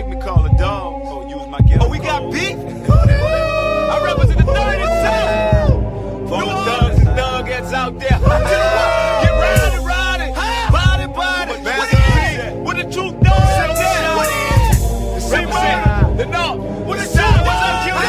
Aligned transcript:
Make 0.00 0.16
me 0.16 0.22
call 0.22 0.46
a 0.46 0.56
dog. 0.56 1.02
Oh, 1.04 1.28
use 1.28 1.46
my 1.46 1.60
gift. 1.60 1.82
Oh, 1.82 1.88
we 1.90 1.98
got 1.98 2.32
beef? 2.32 2.56
I 2.56 4.00
represent 4.02 4.38
the 4.38 4.46
third 4.46 4.80
and 4.80 4.94
south. 5.04 6.28
For 6.30 6.40
the 6.40 6.54
thugs 6.64 6.98
and 7.00 7.08
thuggets 7.08 7.72
out 7.74 7.98
there. 7.98 8.18
Get 8.18 8.22
riding, 8.24 9.84
riding. 9.84 10.34
Body, 10.72 11.06
body. 11.12 11.52
What 11.60 11.92
is 11.92 12.38
it? 12.38 12.54
What 12.56 12.76
the 12.78 12.84
truth 12.84 13.12
don't 13.12 13.44
say 13.44 13.74
that. 13.76 14.16
What 14.16 14.28
is 14.72 14.80
it? 14.80 15.36
Represent 15.36 16.16
the 16.16 16.24
north. 16.24 16.86
What 16.86 16.96
the 16.96 17.04
south? 17.04 17.44
What's 17.44 17.62
up, 17.62 17.84
QD? 17.84 18.00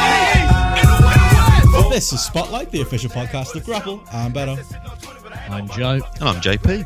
And 0.80 0.88
the 0.88 1.80
west. 1.82 1.90
This 1.90 2.14
is 2.14 2.22
Spotlight, 2.22 2.72
the 2.72 2.80
official 2.84 3.10
podcast 3.10 3.54
of 3.54 3.66
Grapple. 3.66 4.02
I'm 4.14 4.32
Beto. 4.32 4.58
I'm 5.50 5.68
Joe. 5.68 6.00
And 6.22 6.24
I'm 6.24 6.40
JP. 6.40 6.86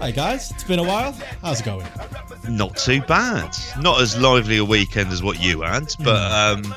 Hey 0.00 0.12
guys, 0.12 0.50
it's 0.52 0.64
been 0.64 0.78
a 0.78 0.84
while. 0.84 1.12
How's 1.42 1.60
it 1.60 1.64
going? 1.64 1.86
Not 2.48 2.76
too 2.76 3.00
bad. 3.02 3.56
Not 3.80 4.00
as 4.00 4.18
lively 4.18 4.56
a 4.58 4.64
weekend 4.64 5.12
as 5.12 5.22
what 5.22 5.40
you 5.42 5.60
had, 5.62 5.94
but 6.00 6.32
um, 6.32 6.74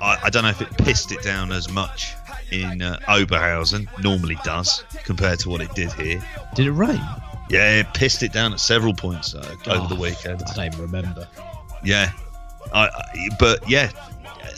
I, 0.00 0.18
I 0.24 0.30
don't 0.30 0.42
know 0.44 0.50
if 0.50 0.62
it 0.62 0.76
pissed 0.78 1.12
it 1.12 1.22
down 1.22 1.50
as 1.52 1.68
much 1.70 2.14
in 2.52 2.80
uh, 2.82 2.98
Oberhausen. 3.08 3.88
Normally 4.02 4.36
does 4.44 4.84
compared 5.04 5.40
to 5.40 5.50
what 5.50 5.60
it 5.60 5.74
did 5.74 5.92
here. 5.94 6.22
Did 6.54 6.66
it 6.66 6.72
rain? 6.72 7.00
Yeah, 7.50 7.80
it 7.80 7.86
pissed 7.94 8.22
it 8.22 8.32
down 8.32 8.52
at 8.52 8.60
several 8.60 8.94
points 8.94 9.34
uh, 9.34 9.38
over 9.66 9.88
the 9.88 9.96
Oh, 9.96 10.00
weekend. 10.00 10.42
I 10.48 10.54
don't 10.54 10.66
even 10.66 10.80
remember. 10.80 11.28
Yeah, 11.82 12.12
I, 12.72 12.86
I, 12.88 13.28
but 13.38 13.68
yeah, 13.68 13.90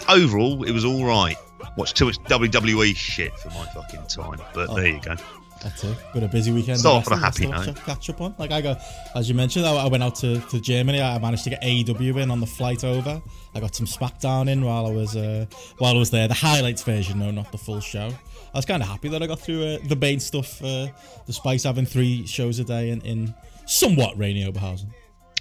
overall 0.09 0.63
it 0.65 0.73
was 0.73 0.85
all 0.85 1.05
right. 1.05 1.37
Watched 1.77 1.97
too 1.97 2.07
much 2.07 2.19
WWE 2.25 2.95
shit 2.97 3.37
for 3.39 3.49
my 3.51 3.67
fucking 3.67 4.07
time, 4.07 4.41
but 4.55 4.75
there 4.75 4.87
you 4.87 5.01
go. 5.01 5.15
That's 5.63 5.85
it. 5.85 5.97
Been 6.13 6.25
a 6.25 6.29
busy 6.29 6.53
weekend. 6.53 6.79
Start 6.79 7.07
of 7.07 7.13
on 7.13 7.19
a 7.19 7.21
happy 7.21 7.47
lots 7.47 7.67
to 7.67 7.73
Catch 7.73 8.11
up 8.11 8.21
on. 8.21 8.35
Like 8.39 8.53
I 8.53 8.61
got, 8.61 8.81
as 9.15 9.29
you 9.29 9.35
mentioned, 9.35 9.67
I, 9.67 9.75
I 9.75 9.89
went 9.89 10.03
out 10.03 10.15
to, 10.17 10.41
to 10.41 10.61
Germany. 10.61 11.01
I 11.01 11.19
managed 11.19 11.45
to 11.45 11.51
get 11.51 11.63
AEW 11.63 12.23
in 12.23 12.31
on 12.31 12.41
the 12.41 12.47
flight 12.47 12.85
over. 12.85 13.23
I 13.55 13.61
got 13.61 13.75
some 13.75 13.87
SmackDown 13.87 14.49
in 14.49 14.65
while 14.65 14.87
I 14.87 14.91
was 14.91 15.17
uh, 15.17 15.47
while 15.79 15.95
I 15.95 15.99
was 15.99 16.11
there. 16.11 16.29
The 16.29 16.35
highlights 16.35 16.83
version, 16.83 17.19
no, 17.19 17.31
not 17.31 17.51
the 17.53 17.59
full 17.59 17.81
show. 17.81 18.09
I 18.09 18.59
was 18.59 18.67
kind 18.67 18.83
of 18.83 18.89
happy 18.89 19.09
that 19.09 19.23
I 19.23 19.27
got 19.27 19.41
through 19.41 19.65
uh, 19.65 19.79
the 19.87 19.97
main 19.97 20.21
stuff, 20.21 20.63
uh, 20.63 20.89
despite 21.27 21.63
having 21.63 21.87
three 21.87 22.27
shows 22.27 22.59
a 22.59 22.65
day 22.65 22.91
in, 22.91 23.01
in 23.03 23.35
somewhat 23.67 24.17
rainy 24.19 24.51
Oberhausen. 24.51 24.89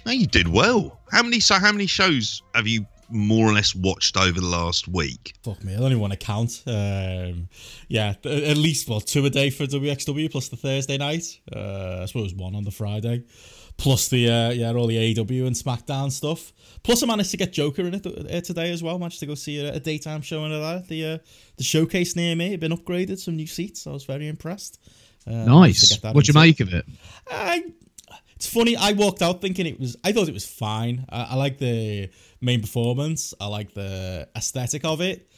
No, 0.04 0.12
you 0.12 0.26
did 0.26 0.48
well. 0.48 1.00
How 1.10 1.22
many? 1.22 1.40
So 1.40 1.54
how 1.56 1.72
many 1.72 1.86
shows 1.86 2.42
have 2.54 2.66
you 2.66 2.86
more 3.08 3.46
or 3.48 3.52
less 3.52 3.74
watched 3.74 4.16
over 4.16 4.40
the 4.40 4.46
last 4.46 4.88
week? 4.88 5.34
Fuck 5.42 5.62
me, 5.64 5.74
I 5.74 5.78
don't 5.78 5.86
even 5.92 6.00
want 6.00 6.12
to 6.12 6.18
count. 6.18 6.62
Um, 6.66 7.48
yeah, 7.88 8.14
at 8.24 8.56
least 8.56 8.88
well 8.88 9.00
two 9.00 9.24
a 9.26 9.30
day 9.30 9.50
for 9.50 9.64
WXW 9.64 10.30
plus 10.30 10.48
the 10.48 10.56
Thursday 10.56 10.98
night. 10.98 11.38
Uh, 11.54 12.00
I 12.02 12.06
suppose 12.06 12.34
one 12.34 12.54
on 12.54 12.64
the 12.64 12.70
Friday, 12.70 13.24
plus 13.76 14.08
the 14.08 14.28
uh, 14.30 14.50
yeah 14.50 14.72
all 14.72 14.86
the 14.86 14.98
AW 14.98 15.46
and 15.46 15.54
SmackDown 15.56 16.10
stuff. 16.10 16.52
Plus 16.82 17.02
I 17.02 17.06
managed 17.06 17.32
to 17.32 17.36
get 17.36 17.52
Joker 17.52 17.82
in 17.82 17.94
it 17.94 18.02
th- 18.04 18.16
uh, 18.32 18.40
today 18.40 18.72
as 18.72 18.82
well. 18.82 18.98
Managed 18.98 19.20
to 19.20 19.26
go 19.26 19.34
see 19.34 19.64
a, 19.64 19.74
a 19.74 19.80
daytime 19.80 20.22
showing 20.22 20.52
of 20.52 20.60
that. 20.60 20.88
The 20.88 21.06
uh, 21.06 21.18
the 21.56 21.64
showcase 21.64 22.14
near 22.16 22.34
me 22.36 22.50
had 22.50 22.60
been 22.60 22.72
upgraded, 22.76 23.18
some 23.18 23.36
new 23.36 23.46
seats. 23.46 23.86
I 23.86 23.90
was 23.90 24.04
very 24.04 24.28
impressed. 24.28 24.80
Uh, 25.26 25.32
Nice. 25.44 25.98
What'd 26.02 26.28
you 26.28 26.34
make 26.34 26.60
of 26.60 26.72
it? 26.72 26.86
I, 27.28 27.64
it's 28.36 28.46
funny. 28.46 28.76
I 28.76 28.92
walked 28.92 29.22
out 29.22 29.40
thinking 29.40 29.66
it 29.66 29.80
was. 29.80 29.96
I 30.04 30.12
thought 30.12 30.28
it 30.28 30.34
was 30.34 30.46
fine. 30.46 31.04
I, 31.08 31.22
I 31.30 31.34
like 31.36 31.58
the 31.58 32.10
main 32.40 32.60
performance. 32.60 33.34
I 33.40 33.46
like 33.46 33.74
the 33.74 34.28
aesthetic 34.36 34.84
of 34.84 35.00
it. 35.00 35.30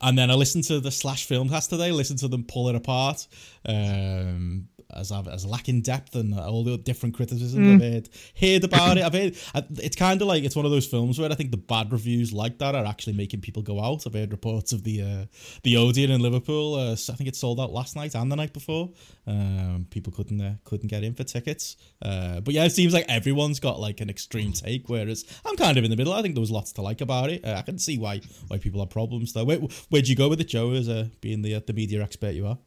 And 0.00 0.18
then 0.18 0.30
I 0.30 0.34
listened 0.34 0.64
to 0.64 0.80
the 0.80 0.90
Slash 0.90 1.28
Filmcast 1.28 1.68
today. 1.68 1.92
Listened 1.92 2.18
to 2.20 2.28
them 2.28 2.44
pull 2.44 2.68
it 2.68 2.74
apart, 2.74 3.26
um, 3.64 4.68
as 4.94 5.10
I've, 5.12 5.28
as 5.28 5.44
lacking 5.46 5.82
depth 5.82 6.14
and 6.14 6.34
all 6.38 6.64
the 6.64 6.76
different 6.78 7.14
criticisms 7.14 7.82
I've 7.82 7.92
heard 7.92 8.08
heard 8.40 8.64
about 8.64 8.98
it. 8.98 9.04
I've 9.04 9.12
heard 9.12 9.36
I- 9.54 9.64
it's 9.82 9.96
kind 9.96 10.20
of 10.20 10.28
like 10.28 10.44
it's 10.44 10.56
one 10.56 10.64
of 10.64 10.70
those 10.70 10.86
films 10.86 11.18
where 11.18 11.30
I 11.30 11.34
think 11.34 11.50
the 11.50 11.56
bad 11.56 11.92
reviews 11.92 12.32
like 12.32 12.58
that 12.58 12.74
are 12.74 12.84
actually 12.84 13.14
making 13.14 13.40
people 13.40 13.62
go 13.62 13.80
out. 13.82 14.06
I've 14.06 14.14
heard 14.14 14.32
reports 14.32 14.72
of 14.72 14.82
the 14.84 15.02
uh, 15.02 15.24
the 15.62 15.76
Odeon 15.76 16.10
in 16.10 16.20
Liverpool. 16.20 16.74
Uh, 16.74 16.92
I 16.92 17.14
think 17.16 17.28
it 17.28 17.36
sold 17.36 17.60
out 17.60 17.72
last 17.72 17.96
night 17.96 18.14
and 18.14 18.30
the 18.30 18.36
night 18.36 18.52
before. 18.52 18.90
Um, 19.26 19.86
people 19.90 20.12
couldn't 20.12 20.40
uh, 20.40 20.54
couldn't 20.64 20.88
get 20.88 21.04
in 21.04 21.14
for 21.14 21.24
tickets. 21.24 21.76
Uh, 22.00 22.40
but 22.40 22.54
yeah, 22.54 22.64
it 22.64 22.70
seems 22.70 22.92
like 22.92 23.06
everyone's 23.08 23.60
got 23.60 23.78
like 23.80 24.00
an 24.00 24.10
extreme 24.10 24.52
take, 24.52 24.88
whereas 24.88 25.24
I'm 25.46 25.56
kind 25.56 25.78
of 25.78 25.84
in 25.84 25.90
the 25.90 25.96
middle. 25.96 26.12
I 26.12 26.22
think 26.22 26.34
there 26.34 26.40
was 26.40 26.50
lots 26.50 26.72
to 26.72 26.82
like 26.82 27.00
about 27.00 27.30
it. 27.30 27.44
Uh, 27.44 27.54
I 27.58 27.62
can 27.62 27.78
see 27.78 27.98
why 27.98 28.20
why 28.48 28.58
people 28.58 28.80
have 28.80 28.90
problems 28.90 29.32
though. 29.32 29.44
Where, 29.44 29.58
where'd 29.90 30.08
you 30.08 30.16
go 30.16 30.28
with 30.28 30.40
it, 30.40 30.48
Joe? 30.48 30.72
As 30.72 30.88
uh, 30.88 31.06
being 31.20 31.42
the 31.42 31.54
uh, 31.56 31.60
the 31.66 31.72
media 31.72 32.02
expert 32.02 32.34
you 32.34 32.46
are. 32.46 32.58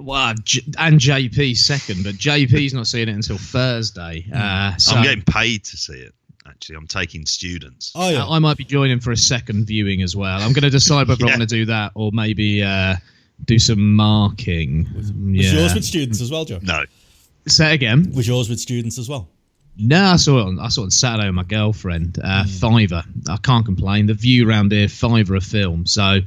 Well, 0.00 0.34
J- 0.44 0.62
and 0.78 0.98
JP 0.98 1.56
second, 1.56 2.04
but 2.04 2.14
JP's 2.14 2.72
not 2.74 2.86
seeing 2.86 3.08
it 3.08 3.14
until 3.14 3.38
Thursday. 3.38 4.24
Uh, 4.34 4.76
so 4.76 4.96
I'm 4.96 5.02
getting 5.04 5.22
paid 5.24 5.64
to 5.64 5.76
see 5.76 5.94
it. 5.94 6.14
Actually, 6.46 6.76
I'm 6.76 6.86
taking 6.86 7.26
students. 7.26 7.92
Oh 7.94 8.08
yeah, 8.10 8.26
I 8.26 8.38
might 8.38 8.56
be 8.56 8.64
joining 8.64 8.98
for 8.98 9.12
a 9.12 9.16
second 9.16 9.66
viewing 9.66 10.02
as 10.02 10.16
well. 10.16 10.40
I'm 10.40 10.52
going 10.52 10.62
to 10.64 10.70
decide 10.70 11.06
whether 11.08 11.24
I 11.24 11.28
Yeah. 11.28 11.32
want 11.38 11.48
to 11.48 11.54
do 11.56 11.64
that 11.66 11.92
or 11.94 12.10
maybe 12.12 12.62
uh, 12.62 12.96
do 13.44 13.58
some 13.58 13.94
marking. 13.94 14.88
was 14.96 15.10
Yeah. 15.12 15.52
yours 15.60 15.74
with 15.74 15.84
students 15.84 16.20
as 16.20 16.30
well, 16.30 16.44
Joe? 16.44 16.58
No, 16.62 16.84
Say 17.46 17.70
it 17.70 17.74
again. 17.74 18.12
Was 18.14 18.26
yours 18.28 18.48
with 18.48 18.58
students 18.60 18.98
as 18.98 19.08
well? 19.08 19.28
No, 19.76 20.02
I 20.04 20.16
saw 20.16 20.38
it 20.40 20.42
on 20.46 20.58
I 20.58 20.68
saw 20.68 20.82
it 20.82 20.84
on 20.84 20.90
Saturday 20.90 21.26
with 21.28 21.34
my 21.36 21.44
girlfriend. 21.44 22.18
Uh, 22.22 22.42
Hmm. 22.44 22.48
Fiver. 22.48 23.04
I 23.28 23.36
can't 23.38 23.64
complain. 23.64 24.06
The 24.06 24.14
view 24.14 24.48
around 24.48 24.72
here, 24.72 24.88
fiver 24.88 25.36
a 25.36 25.40
film. 25.40 25.86
So 25.86 26.20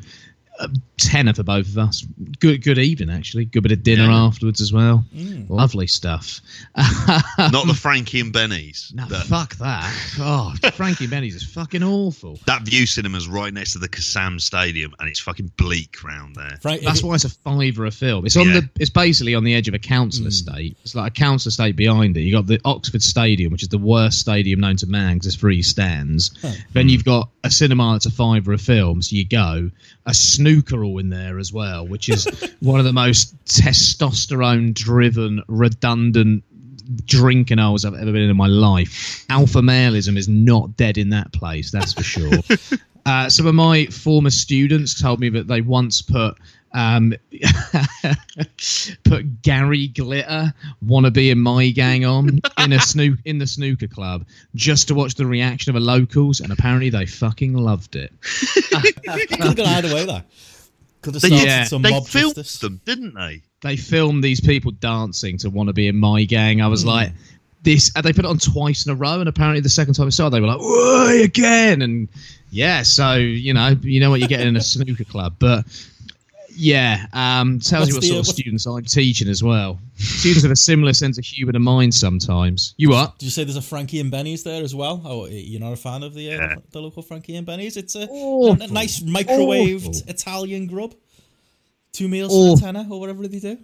uh, 0.60 0.68
tenner 0.98 1.34
for 1.34 1.44
both 1.44 1.68
of 1.68 1.78
us. 1.78 2.06
Good, 2.40 2.64
good 2.64 2.78
evening 2.78 3.10
actually. 3.10 3.46
Good 3.46 3.64
bit 3.64 3.72
of 3.72 3.84
dinner 3.84 4.06
Yeah. 4.06 4.14
afterwards 4.26 4.62
as 4.62 4.72
well. 4.72 5.04
Hmm. 5.16 5.44
Lovely 5.52 5.88
stuff. 5.88 6.40
not 6.78 7.68
the 7.68 7.78
Frankie 7.80 8.20
and 8.20 8.32
Benny's. 8.32 8.92
No, 8.96 9.06
that, 9.08 9.26
fuck 9.26 9.56
that. 9.56 9.92
Oh, 10.20 10.54
Frankie 10.74 11.06
and 11.06 11.12
Benny's 11.12 11.36
is 11.36 11.44
fucking 11.44 11.84
awful. 11.84 12.40
that 12.46 12.64
view 12.64 12.86
cinema's 12.86 13.28
right 13.28 13.54
next 13.54 13.74
to 13.74 13.80
the 13.80 13.90
Kassam 13.90 14.40
Stadium, 14.40 14.94
and 15.00 15.10
it's 15.10 15.20
fucking 15.20 15.52
bleak 15.58 16.04
round 16.04 16.36
there. 16.36 16.58
Frank, 16.62 16.82
That's 16.84 17.00
it- 17.00 17.06
why 17.06 17.16
it's 17.16 17.26
a 17.26 17.30
fiver 17.30 17.86
a 17.86 17.92
film. 17.92 18.26
It's 18.26 18.38
on 18.38 18.48
Yeah. 18.48 18.62
the. 18.62 18.70
It's 18.80 18.90
basically 18.90 19.36
on 19.36 19.44
the 19.44 19.54
edge 19.56 19.68
of 19.68 19.74
a 19.74 19.80
council 19.80 20.28
estate. 20.28 20.78
It's 20.84 20.96
like 20.96 21.12
a 21.12 21.14
council 21.14 21.50
estate 21.50 21.76
behind 21.76 22.16
it. 22.18 22.22
You 22.22 22.32
got 22.32 22.48
the 22.48 22.60
Oxford 22.66 23.02
Stadium, 23.04 23.52
which 23.52 23.64
is 23.64 23.70
the 23.70 23.78
worst 23.78 24.20
stadium 24.20 24.60
known 24.60 24.78
to 24.78 24.88
man 24.88 25.16
because 25.16 25.28
it's 25.28 25.36
three 25.36 25.62
stands. 25.62 26.32
Then 26.74 26.90
you've 26.90 27.06
got 27.06 27.30
a 27.44 27.52
cinema 27.52 27.94
that's 27.94 28.06
a 28.06 28.12
fiver 28.12 28.54
a 28.54 28.58
film. 28.58 29.02
So 29.02 29.16
you 29.16 29.26
go 29.26 29.70
a 30.06 30.14
snooker 30.44 30.84
all 30.84 31.00
in 31.00 31.10
there 31.10 31.40
as 31.40 31.54
well, 31.54 31.88
which 31.88 32.10
is 32.10 32.28
one 32.60 32.80
of 32.80 32.86
the 32.86 32.92
most 32.92 33.42
testosterone-driven, 33.46 35.42
redundant 35.48 36.44
drinking 37.06 37.60
hours 37.60 37.86
I've 37.86 37.94
ever 37.94 38.12
been 38.12 38.24
in 38.24 38.30
in 38.30 38.36
my 38.36 38.48
life. 38.48 39.26
Alpha 39.30 39.60
maleism 39.60 40.18
is 40.18 40.28
not 40.28 40.76
dead 40.76 40.98
in 40.98 41.10
that 41.12 41.32
place, 41.32 41.72
that's 41.72 41.94
for 41.94 42.04
sure. 42.04 42.40
uh, 43.06 43.30
some 43.30 43.48
of 43.48 43.56
my 43.56 43.86
former 43.86 44.30
students 44.30 45.02
told 45.02 45.22
me 45.22 45.30
that 45.30 45.48
they 45.48 45.62
once 45.62 46.02
put 46.02 46.36
um, 46.74 47.14
put 49.04 49.42
Gary 49.42 49.88
Glitter 49.88 50.54
"Wanna 50.82 51.12
Be 51.12 51.30
in 51.30 51.40
My 51.40 51.70
Gang" 51.70 52.06
on 52.06 52.40
in 52.60 52.74
a 52.74 52.80
snook 52.80 53.20
in 53.26 53.38
the 53.38 53.48
snooker 53.48 53.88
club 53.88 54.26
just 54.56 54.88
to 54.88 54.96
watch 54.96 55.16
the 55.16 55.26
reaction 55.26 55.70
of 55.76 55.82
the 55.82 55.86
locals, 55.86 56.40
and 56.40 56.52
apparently 56.52 56.90
they 56.90 57.06
fucking 57.06 57.54
loved 57.54 57.96
it. 57.96 58.12
could 58.22 59.40
have 59.40 59.56
gone 59.56 59.68
either 59.68 59.94
way. 59.94 60.06
That 60.06 60.26
could 61.02 61.14
have 61.16 61.22
They, 61.22 61.30
started 61.30 61.46
Yeah. 61.48 61.64
some 61.66 61.82
they 61.82 61.92
mob 61.92 62.08
filmed 62.08 62.36
justice. 62.36 62.60
them, 62.60 62.82
didn't 62.86 63.14
they? 63.14 63.42
They 63.62 63.76
filmed 63.78 64.24
these 64.24 64.42
people 64.42 64.72
dancing 64.72 65.38
to 65.40 65.50
"Wanna 65.50 65.74
Be 65.74 65.88
in 65.88 65.98
My 65.98 66.24
Gang." 66.24 66.62
I 66.62 66.68
was 66.68 66.86
like. 66.86 67.12
This 67.66 67.94
and 67.96 68.04
they 68.04 68.12
put 68.12 68.26
it 68.26 68.28
on 68.28 68.40
twice 68.40 68.86
in 68.86 68.92
a 68.92 68.96
row, 68.96 69.22
and 69.22 69.30
apparently 69.30 69.62
the 69.62 69.70
second 69.70 69.94
time 69.94 70.10
it 70.10 70.12
started, 70.12 70.36
they 70.36 70.42
were 70.42 70.48
like, 70.48 70.60
"Whoa, 70.60 71.22
again!" 71.24 71.82
And 71.82 72.10
yeah, 72.52 72.82
so 72.82 73.14
you 73.16 73.54
know, 73.54 73.78
you 73.82 74.02
know 74.02 74.10
what 74.10 74.20
you're 74.20 74.28
getting 74.28 74.50
in 74.50 74.58
a 74.58 74.62
snooker 74.62 75.06
club, 75.06 75.36
but 75.40 75.64
yeah, 76.56 77.06
um, 77.14 77.60
tells 77.60 77.82
What's 77.82 77.90
you 77.90 77.96
what 77.96 78.02
the, 78.02 78.08
sort 78.08 78.18
uh, 78.18 78.20
of 78.22 78.28
students 78.28 78.66
I'm 78.66 78.84
teaching 78.86 79.28
as 79.28 79.44
well. 79.44 79.80
students 79.96 80.44
have 80.44 80.52
a 80.52 80.56
similar 80.56 80.94
sense 80.94 81.18
of 81.18 81.26
humour 81.26 81.52
to 81.54 81.60
mine 81.60 81.92
sometimes. 81.92 82.74
You 82.78 82.90
what? 82.90 83.18
Did 83.20 83.26
you 83.26 83.32
say 83.32 83.44
there's 83.44 83.56
a 83.58 83.62
Frankie 83.62 84.00
and 84.00 84.12
Benny's 84.12 84.44
there 84.44 84.64
as 84.64 84.74
well? 84.76 85.02
Oh, 85.06 85.26
you're 85.28 85.60
not 85.60 85.74
a 85.74 85.78
fan 85.78 86.04
of 86.04 86.14
the 86.14 86.34
uh, 86.34 86.38
Yeah. 86.38 86.56
the 86.72 86.82
local 86.82 87.02
Frankie 87.04 87.36
and 87.36 87.46
Benny's? 87.46 87.78
It's 87.78 87.96
a, 87.96 88.02
a 88.04 88.68
nice 88.68 89.00
microwaved 89.02 89.88
Awful. 89.88 90.10
Italian 90.10 90.68
grub. 90.68 90.96
Two 91.92 92.08
meals 92.08 92.32
Awful. 92.34 92.58
for 92.58 92.64
a 92.64 92.66
tenner 92.74 92.88
or 92.90 93.00
whatever 93.00 93.28
they 93.28 93.40
do. 93.40 93.58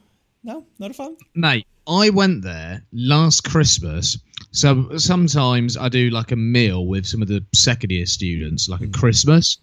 No, 0.43 0.65
not 0.77 0.91
a 0.91 0.93
fan. 0.93 1.17
Mate, 1.35 1.65
I 1.87 2.09
went 2.11 2.43
there 2.43 2.83
last 2.93 3.43
Christmas. 3.43 4.17
So 4.51 4.97
sometimes 4.97 5.77
I 5.77 5.89
do 5.89 6.09
like 6.09 6.31
a 6.31 6.35
meal 6.35 6.85
with 6.87 7.05
some 7.05 7.21
of 7.21 7.27
the 7.27 7.43
second 7.53 7.91
year 7.91 8.05
students, 8.05 8.69
like 8.69 8.81
a 8.81 8.87
Christmas. 8.87 9.57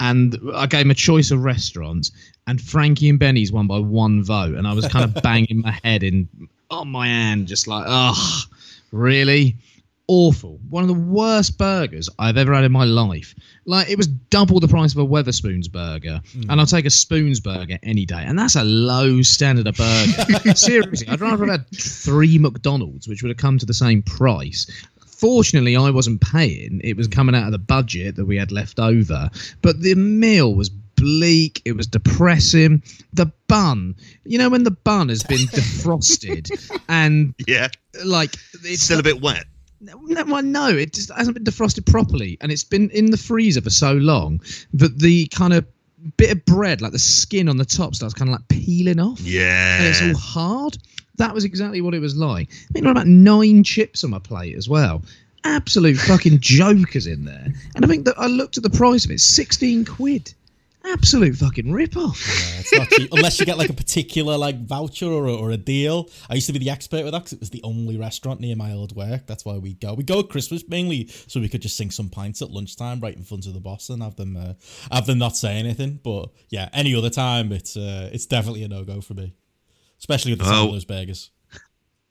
And 0.00 0.36
I 0.54 0.66
gave 0.66 0.86
him 0.86 0.90
a 0.90 0.94
choice 0.94 1.30
of 1.30 1.44
restaurants, 1.44 2.10
and 2.46 2.60
Frankie 2.60 3.10
and 3.10 3.18
Benny's 3.18 3.52
won 3.52 3.66
by 3.66 3.78
one 3.78 4.24
vote. 4.24 4.54
And 4.54 4.66
I 4.66 4.72
was 4.72 4.88
kind 4.88 5.04
of 5.04 5.14
banging 5.22 5.60
my 5.60 5.78
head 5.84 6.02
in 6.02 6.28
on 6.70 6.88
my 6.88 7.06
hand, 7.06 7.48
just 7.48 7.66
like, 7.66 7.84
oh, 7.86 8.42
really? 8.92 9.56
Awful. 10.08 10.58
One 10.70 10.82
of 10.82 10.88
the 10.88 10.94
worst 10.94 11.56
burgers 11.58 12.08
I've 12.18 12.36
ever 12.36 12.52
had 12.52 12.64
in 12.64 12.72
my 12.72 12.84
life. 12.84 13.34
Like, 13.64 13.88
it 13.88 13.96
was 13.96 14.08
double 14.08 14.58
the 14.58 14.66
price 14.66 14.92
of 14.92 14.98
a 14.98 15.06
Wetherspoons 15.06 15.70
burger. 15.70 16.20
Hmm. 16.32 16.50
And 16.50 16.60
I'll 16.60 16.66
take 16.66 16.86
a 16.86 16.90
Spoons 16.90 17.38
burger 17.38 17.78
any 17.82 18.06
day. 18.06 18.22
And 18.26 18.38
that's 18.38 18.56
a 18.56 18.64
low 18.64 19.22
standard 19.22 19.68
of 19.68 19.76
burger. 19.76 20.54
Seriously, 20.56 21.06
I'd 21.08 21.20
rather 21.20 21.46
have 21.46 21.60
had 21.60 21.70
three 21.76 22.38
McDonald's, 22.38 23.06
which 23.06 23.22
would 23.22 23.28
have 23.28 23.36
come 23.36 23.58
to 23.58 23.66
the 23.66 23.74
same 23.74 24.02
price. 24.02 24.66
Fortunately, 25.20 25.76
I 25.76 25.90
wasn't 25.90 26.20
paying. 26.20 26.80
It 26.82 26.96
was 26.96 27.06
coming 27.08 27.34
out 27.34 27.44
of 27.46 27.52
the 27.52 27.58
budget 27.58 28.16
that 28.16 28.24
we 28.24 28.36
had 28.36 28.50
left 28.52 28.80
over. 28.80 29.30
But 29.62 29.80
the 29.82 29.94
meal 29.94 30.54
was 30.54 30.70
bleak. 30.70 31.60
It 31.64 31.76
was 31.76 31.86
depressing. 31.86 32.82
The 33.12 33.26
bun, 33.46 33.96
you 34.24 34.38
know, 34.38 34.48
when 34.50 34.64
the 34.64 34.70
bun 34.70 35.08
has 35.10 35.22
been 35.22 35.38
defrosted 35.48 36.50
and 36.88 37.34
Yeah, 37.46 37.68
like 38.04 38.34
it's 38.64 38.82
still 38.82 39.00
a 39.00 39.02
bit 39.02 39.20
wet. 39.20 39.44
no, 39.80 39.96
well, 40.24 40.42
no, 40.42 40.68
it 40.68 40.92
just 40.94 41.10
hasn't 41.16 41.34
been 41.34 41.44
defrosted 41.44 41.86
properly, 41.86 42.36
and 42.40 42.52
it's 42.52 42.64
been 42.64 42.90
in 42.90 43.10
the 43.10 43.16
freezer 43.16 43.60
for 43.62 43.70
so 43.70 43.92
long 43.94 44.40
that 44.74 44.98
the 44.98 45.26
kind 45.28 45.52
of 45.54 45.66
bit 46.16 46.30
of 46.32 46.44
bread, 46.44 46.80
like 46.82 46.92
the 46.92 46.98
skin 46.98 47.48
on 47.48 47.56
the 47.56 47.64
top, 47.64 47.94
starts 47.94 48.14
kind 48.14 48.28
of 48.30 48.32
like 48.32 48.48
peeling 48.48 49.00
off, 49.00 49.20
Yeah, 49.20 49.78
and 49.78 49.86
it's 49.86 50.02
all 50.02 50.14
hard. 50.18 50.78
That 51.20 51.34
was 51.34 51.44
exactly 51.44 51.82
what 51.82 51.92
it 51.92 52.00
was 52.00 52.16
like. 52.16 52.48
I 52.50 52.80
there 52.80 52.84
were 52.84 52.92
about 52.92 53.06
nine 53.06 53.62
chips 53.62 54.04
on 54.04 54.10
my 54.10 54.18
plate 54.18 54.56
as 54.56 54.70
well. 54.70 55.02
Absolute 55.44 55.98
fucking 55.98 56.40
jokers 56.40 57.06
in 57.06 57.26
there, 57.26 57.46
and 57.74 57.84
I 57.84 57.88
think 57.88 58.06
that 58.06 58.18
I 58.18 58.26
looked 58.26 58.56
at 58.56 58.62
the 58.62 58.70
price 58.70 59.04
of 59.04 59.10
it, 59.10 59.20
sixteen 59.20 59.84
quid. 59.84 60.32
Absolute 60.82 61.36
fucking 61.36 61.70
rip 61.70 61.94
off. 61.94 62.26
Yeah, 62.26 62.60
it's 62.60 62.72
not 62.72 62.88
cheap 62.88 63.12
unless 63.12 63.38
you 63.38 63.44
get 63.44 63.58
like 63.58 63.68
a 63.68 63.74
particular 63.74 64.38
like 64.38 64.64
voucher 64.64 65.06
or 65.06 65.26
a, 65.26 65.34
or 65.34 65.50
a 65.50 65.58
deal. 65.58 66.08
I 66.30 66.36
used 66.36 66.46
to 66.46 66.54
be 66.54 66.58
the 66.58 66.70
expert 66.70 67.04
with 67.04 67.12
that 67.12 67.18
because 67.18 67.34
it 67.34 67.40
was 67.40 67.50
the 67.50 67.62
only 67.64 67.98
restaurant 67.98 68.40
near 68.40 68.56
my 68.56 68.72
old 68.72 68.96
work. 68.96 69.26
That's 69.26 69.44
why 69.44 69.58
we 69.58 69.74
go. 69.74 69.92
We 69.92 70.04
go 70.04 70.20
at 70.20 70.30
Christmas 70.30 70.66
mainly 70.68 71.08
so 71.26 71.38
we 71.38 71.50
could 71.50 71.60
just 71.60 71.76
sing 71.76 71.90
some 71.90 72.08
pints 72.08 72.40
at 72.40 72.50
lunchtime 72.50 73.00
right 73.00 73.14
in 73.14 73.24
front 73.24 73.46
of 73.46 73.52
the 73.52 73.60
boss 73.60 73.90
and 73.90 74.02
have 74.02 74.16
them 74.16 74.38
uh, 74.38 74.54
have 74.90 75.04
them 75.04 75.18
not 75.18 75.36
say 75.36 75.58
anything. 75.58 76.00
But 76.02 76.30
yeah, 76.48 76.70
any 76.72 76.94
other 76.94 77.10
time 77.10 77.52
it's 77.52 77.76
uh, 77.76 78.08
it's 78.10 78.24
definitely 78.24 78.62
a 78.62 78.68
no 78.68 78.82
go 78.82 79.02
for 79.02 79.12
me, 79.12 79.34
especially 80.00 80.32
with 80.32 80.40
the 80.40 80.46
sound 80.46 80.56
Oh. 80.58 80.66
of 80.66 80.72
those 80.72 80.84
burgers. 80.84 81.30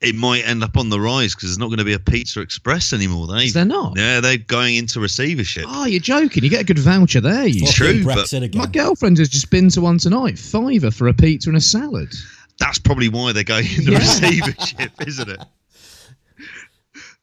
it 0.00 0.14
might 0.14 0.40
end 0.48 0.64
up 0.64 0.78
on 0.78 0.88
the 0.88 0.98
rise 0.98 1.34
because 1.34 1.50
there's 1.50 1.58
not 1.58 1.66
going 1.66 1.78
to 1.78 1.84
be 1.84 1.92
a 1.92 1.98
Pizza 1.98 2.40
Express 2.40 2.94
anymore. 2.94 3.26
They, 3.26 3.44
Is 3.44 3.52
there 3.52 3.66
not? 3.66 3.98
Yeah, 3.98 4.20
they're 4.20 4.38
going 4.38 4.76
into 4.76 4.98
receivership. 4.98 5.64
Oh, 5.68 5.84
you're 5.84 6.00
joking. 6.00 6.42
You 6.42 6.48
get 6.48 6.62
a 6.62 6.64
good 6.64 6.78
voucher 6.78 7.20
there. 7.20 7.46
You. 7.46 7.66
True, 7.66 8.02
Fucking 8.02 8.04
but 8.06 8.32
again. 8.32 8.58
My 8.62 8.66
girlfriend 8.66 9.18
has 9.18 9.28
just 9.28 9.50
been 9.50 9.68
to 9.70 9.82
one 9.82 9.98
tonight. 9.98 10.38
Fiver 10.38 10.90
for 10.90 11.06
a 11.08 11.12
pizza 11.12 11.50
and 11.50 11.58
a 11.58 11.60
salad. 11.60 12.08
That's 12.58 12.78
probably 12.78 13.10
why 13.10 13.32
they're 13.32 13.44
going 13.44 13.66
into 13.66 13.92
Yeah. 13.92 13.98
receivership, 13.98 14.92
isn't 15.06 15.28
it? 15.28 15.40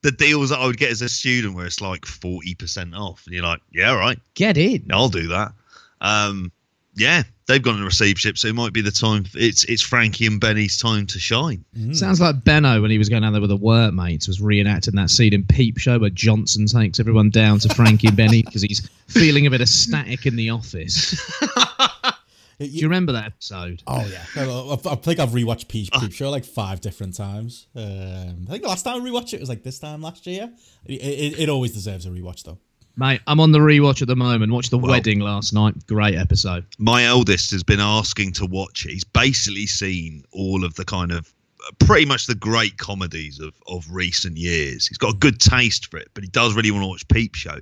The 0.04 0.12
deals 0.12 0.50
that 0.52 0.60
I 0.60 0.68
would 0.68 0.78
get 0.78 0.92
as 0.92 1.02
a 1.02 1.10
student 1.10 1.56
where 1.56 1.66
it's 1.66 1.82
like 1.82 2.02
40% 2.06 2.94
off. 2.96 3.24
And 3.26 3.34
you're 3.34 3.44
like, 3.44 3.62
yeah, 3.74 3.94
right. 3.96 4.20
Get 4.36 4.56
in. 4.58 4.86
I'll 4.92 5.10
do 5.10 5.28
that. 5.30 5.54
Um, 6.00 6.52
yeah, 6.98 7.24
they've 7.48 7.62
gone 7.62 7.76
into 7.76 7.86
receivership, 7.86 8.38
so 8.38 8.48
it 8.48 8.56
might 8.56 8.74
be 8.74 8.82
the 8.82 8.92
time. 8.92 9.26
It's 9.36 9.64
it's 9.66 9.82
Frankie 9.82 10.26
and 10.26 10.42
Benny's 10.42 10.78
time 10.78 11.06
to 11.08 11.20
shine. 11.20 11.64
Sounds 11.94 12.20
like 12.20 12.44
Benno 12.44 12.82
when 12.82 12.90
he 12.92 12.98
was 12.98 13.08
going 13.08 13.22
down 13.22 13.34
there 13.34 13.42
with 13.42 13.52
the 13.52 13.56
workmates 13.58 14.28
was 14.28 14.40
reenacting 14.40 14.94
that 14.96 15.10
scene 15.10 15.34
in 15.34 15.46
Peep 15.46 15.78
Show 15.78 16.00
where 16.00 16.10
Johnson 16.10 16.66
takes 16.66 17.00
everyone 17.00 17.30
down 17.30 17.60
to 17.60 17.74
Frankie 17.74 18.08
and 18.08 18.18
Benny 18.18 18.42
because 18.42 18.64
he's 18.64 18.90
feeling 19.08 19.46
a 19.46 19.50
bit 19.52 19.62
of 19.62 19.70
static 19.70 20.26
in 20.26 20.36
the 20.36 20.50
office. 20.50 21.16
Do 22.60 22.66
you 22.66 22.88
remember 22.88 23.12
that 23.12 23.26
episode? 23.26 23.84
Oh 23.86 24.04
yeah, 24.08 24.24
I, 24.36 24.92
I 24.92 24.96
think 24.96 25.20
I've 25.20 25.30
rewatched 25.30 25.68
Peep, 25.68 25.92
Peep 25.92 26.12
Show 26.12 26.32
like 26.32 26.46
five 26.46 26.82
different 26.82 27.16
times. 27.16 27.68
Um, 27.76 28.46
I 28.48 28.52
think 28.52 28.64
the 28.64 28.70
last 28.70 28.82
time 28.82 29.04
I 29.04 29.06
rewatched 29.06 29.36
it 29.36 29.40
was 29.40 29.50
like 29.50 29.62
this 29.62 29.78
time 29.78 30.02
last 30.02 30.26
year. 30.26 30.52
It, 30.86 30.94
it, 30.94 31.40
it 31.42 31.50
always 31.50 31.74
deserves 31.74 32.08
a 32.08 32.10
rewatch 32.10 32.44
though. 32.44 32.58
Mate, 32.98 33.22
I'm 33.28 33.40
on 33.40 33.52
the 33.52 33.60
rewatch 33.60 34.02
at 34.02 34.08
the 34.08 34.16
moment. 34.16 34.52
Watched 34.52 34.72
The 34.72 34.78
Wedding 34.80 35.20
last 35.20 35.54
night. 35.54 35.86
Great 35.86 36.16
episode. 36.16 36.66
my 36.80 37.04
eldest 37.06 37.52
has 37.52 37.62
been 37.64 37.80
asking 37.80 38.34
to 38.34 38.46
watch 38.48 38.86
it. 38.86 38.92
He's 38.92 39.04
basically 39.04 39.68
seen 39.68 40.24
all 40.32 40.66
of 40.66 40.74
the 40.74 40.84
kind 40.84 41.12
of 41.12 41.32
uh, 41.68 41.72
pretty 41.78 42.08
much 42.08 42.26
the 42.26 42.34
great 42.34 42.78
comedies 42.78 43.40
of, 43.40 43.54
of 43.68 43.86
recent 43.92 44.38
years. 44.38 44.88
He's 44.88 44.98
got 44.98 45.14
a 45.14 45.18
good 45.18 45.40
taste 45.40 45.92
for 45.92 45.98
it, 45.98 46.10
but 46.16 46.24
he 46.24 46.30
does 46.32 46.56
really 46.56 46.72
want 46.72 46.84
to 46.84 46.88
watch 46.88 47.08
Peep 47.08 47.36
Show. 47.36 47.60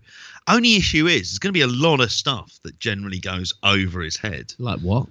Only 0.48 0.78
issue 0.78 1.06
is 1.08 1.32
there's 1.32 1.40
going 1.40 1.54
to 1.54 1.58
be 1.58 1.62
a 1.62 1.68
lot 1.68 2.00
of 2.00 2.14
stuff 2.14 2.58
that 2.64 2.80
generally 2.80 3.20
goes 3.20 3.54
over 3.64 4.02
his 4.02 4.16
head. 4.16 4.54
Like 4.58 4.80
what? 4.80 5.06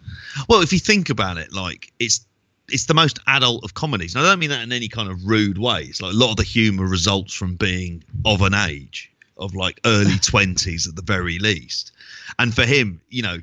Well, 0.48 0.62
if 0.62 0.72
you 0.72 0.78
think 0.78 1.10
about 1.10 1.36
it, 1.36 1.52
like 1.52 1.92
it's 1.98 2.24
it's 2.70 2.86
the 2.86 2.94
most 2.94 3.18
adult 3.26 3.62
of 3.62 3.74
comedies. 3.74 4.14
And 4.14 4.24
I 4.24 4.30
don't 4.30 4.38
mean 4.38 4.48
that 4.48 4.62
in 4.62 4.72
any 4.72 4.88
kind 4.88 5.10
of 5.10 5.26
rude 5.26 5.58
way. 5.58 5.82
It's 5.82 6.00
like 6.00 6.14
a 6.14 6.16
lot 6.16 6.30
of 6.30 6.36
the 6.36 6.44
humor 6.44 6.86
results 6.86 7.34
from 7.34 7.56
being 7.56 8.02
of 8.24 8.40
an 8.40 8.54
age 8.54 9.10
of 9.36 9.54
like 9.54 9.80
early 9.84 10.18
twenties 10.18 10.86
at 10.86 10.96
the 10.96 11.02
very 11.02 11.38
least. 11.38 11.92
And 12.38 12.54
for 12.54 12.64
him, 12.64 13.00
you 13.08 13.22
know, 13.22 13.38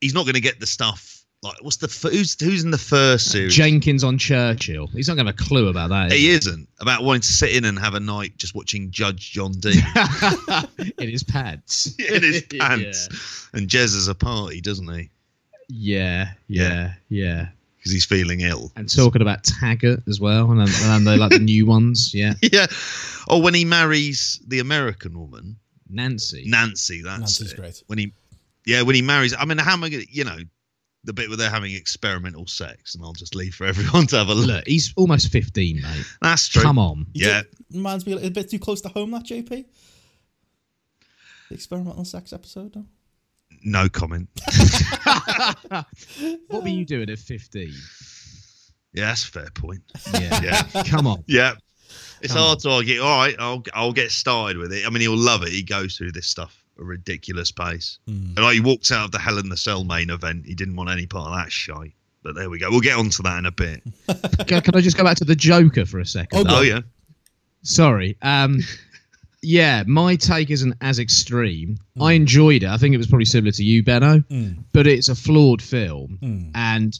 he's 0.00 0.14
not 0.14 0.24
going 0.24 0.34
to 0.34 0.40
get 0.40 0.60
the 0.60 0.66
stuff 0.66 1.18
like 1.42 1.62
what's 1.62 1.76
the 1.76 1.86
f- 1.86 2.12
who's 2.12 2.40
who's 2.40 2.64
in 2.64 2.70
the 2.70 2.78
first 2.78 3.28
uh, 3.28 3.32
series. 3.32 3.54
Jenkins 3.54 4.02
on 4.02 4.18
Churchill. 4.18 4.88
He's 4.88 5.08
not 5.08 5.14
going 5.14 5.26
to 5.26 5.32
have 5.32 5.40
a 5.40 5.44
clue 5.44 5.68
about 5.68 5.90
that. 5.90 6.12
is 6.12 6.18
he 6.18 6.30
isn't 6.30 6.68
about 6.80 7.04
wanting 7.04 7.22
to 7.22 7.32
sit 7.32 7.54
in 7.54 7.64
and 7.64 7.78
have 7.78 7.94
a 7.94 8.00
night 8.00 8.36
just 8.36 8.54
watching 8.54 8.90
Judge 8.90 9.32
John 9.32 9.52
Deed 9.52 9.76
in 10.98 11.08
his 11.08 11.22
pants. 11.22 11.94
in 11.98 12.22
his 12.22 12.42
pants, 12.58 13.48
and 13.52 13.68
Jez 13.68 13.96
as 13.96 14.08
a 14.08 14.14
party, 14.14 14.60
doesn't 14.60 14.92
he? 14.92 15.10
Yeah, 15.68 16.32
yeah, 16.48 16.94
yeah. 17.08 17.48
Because 17.88 18.04
he's 18.04 18.04
feeling 18.04 18.40
ill. 18.40 18.70
And 18.76 18.86
talking 18.94 19.22
about 19.22 19.44
Taggart 19.44 20.02
as 20.06 20.20
well, 20.20 20.50
and, 20.50 20.60
and 20.60 21.06
they 21.06 21.16
like 21.16 21.30
the 21.30 21.38
new 21.38 21.64
ones. 21.76 22.12
Yeah, 22.12 22.34
yeah. 22.42 22.66
Or 23.28 23.40
when 23.40 23.54
he 23.54 23.64
marries 23.64 24.40
the 24.46 24.58
American 24.58 25.18
woman, 25.18 25.56
Nancy. 25.88 26.44
Nancy. 26.46 27.00
That's 27.00 27.18
Nancy's 27.20 27.52
it. 27.52 27.56
great. 27.56 27.82
When 27.86 27.98
he, 27.98 28.12
yeah, 28.66 28.82
when 28.82 28.94
he 28.94 29.00
marries. 29.00 29.34
I 29.34 29.46
mean, 29.46 29.56
how 29.56 29.72
am 29.72 29.84
I 29.84 29.88
going 29.88 30.04
to, 30.04 30.12
you 30.12 30.24
know, 30.24 30.36
the 31.04 31.14
bit 31.14 31.28
where 31.28 31.38
they're 31.38 31.48
having 31.48 31.74
experimental 31.74 32.46
sex, 32.46 32.94
and 32.94 33.02
I'll 33.02 33.14
just 33.14 33.34
leave 33.34 33.54
for 33.54 33.64
everyone 33.66 34.06
to 34.08 34.16
have 34.18 34.28
a 34.28 34.34
look. 34.34 34.46
Look, 34.48 34.66
he's 34.66 34.92
almost 34.96 35.32
15, 35.32 35.80
mate. 35.80 36.04
That's 36.20 36.46
true. 36.46 36.60
Come 36.60 36.78
on. 36.78 37.06
Yeah. 37.14 37.42
Reminds 37.72 38.06
me 38.06 38.22
a 38.22 38.30
bit 38.30 38.50
too 38.50 38.58
close 38.58 38.82
to 38.82 38.90
home. 38.90 39.12
That 39.12 39.24
JP. 39.24 39.64
The 41.48 41.54
experimental 41.54 42.04
sex 42.04 42.34
episode. 42.34 42.76
No? 42.76 42.84
No 43.64 43.88
comment. 43.88 44.28
What 46.48 46.62
were 46.62 46.68
you 46.68 46.84
doing 46.84 47.10
at 47.10 47.18
15? 47.18 47.72
Yeah, 48.94 49.06
that's 49.06 49.24
a 49.24 49.28
fair 49.28 49.48
point. 49.54 49.82
Yeah. 50.14 50.40
Yeah. 50.74 50.82
Come 50.84 51.06
on. 51.06 51.22
Yeah. 51.26 51.52
It's 52.20 52.32
Come 52.32 52.42
hard 52.42 52.58
to 52.60 52.70
argue. 52.70 53.00
All 53.00 53.18
right, 53.18 53.36
I'll 53.38 53.62
I'll 53.74 53.92
get 53.92 54.10
started 54.10 54.56
with 54.56 54.72
it. 54.72 54.84
I 54.86 54.90
mean, 54.90 55.02
he'll 55.02 55.16
love 55.16 55.42
it. 55.42 55.50
He 55.50 55.62
goes 55.62 55.96
through 55.96 56.12
this 56.12 56.26
stuff 56.26 56.64
at 56.76 56.82
a 56.82 56.84
ridiculous 56.84 57.52
pace. 57.52 57.98
Hmm. 58.06 58.32
And 58.36 58.38
like, 58.38 58.54
he 58.54 58.60
walked 58.60 58.90
out 58.90 59.04
of 59.04 59.12
the 59.12 59.18
Hell 59.18 59.38
in 59.38 59.48
the 59.48 59.56
Cell 59.56 59.84
main 59.84 60.10
event. 60.10 60.46
He 60.46 60.54
didn't 60.54 60.74
want 60.76 60.90
any 60.90 61.06
part 61.06 61.30
of 61.30 61.36
that 61.36 61.52
shite. 61.52 61.92
But 62.22 62.34
there 62.34 62.50
we 62.50 62.58
go. 62.58 62.70
We'll 62.70 62.80
get 62.80 62.98
onto 62.98 63.22
that 63.22 63.38
in 63.38 63.46
a 63.46 63.52
bit. 63.52 63.82
Can 64.48 64.60
can 64.62 64.74
I 64.74 64.80
just 64.80 64.96
go 64.96 65.04
back 65.04 65.16
to 65.18 65.24
the 65.24 65.36
Joker 65.36 65.86
for 65.86 66.00
a 66.00 66.06
second? 66.06 66.40
Oh, 66.40 66.44
though? 66.44 66.58
Oh 66.58 66.62
yeah. 66.62 66.80
Sorry. 67.62 68.16
Um, 68.22 68.60
yeah, 69.42 69.84
my 69.86 70.16
take 70.16 70.50
isn't 70.50 70.74
as 70.80 70.98
extreme. 70.98 71.78
Hmm. 71.96 72.02
I 72.02 72.12
enjoyed 72.14 72.62
it. 72.64 72.68
I 72.68 72.76
think 72.76 72.94
it 72.94 72.98
was 72.98 73.06
probably 73.06 73.24
similar 73.26 73.52
to 73.52 73.64
you, 73.64 73.82
Benno, 73.82 74.24
but 74.72 74.86
it's 74.86 75.08
a 75.08 75.14
flawed 75.14 75.62
film, 75.62 76.18
Hmm. 76.20 76.50
and 76.54 76.98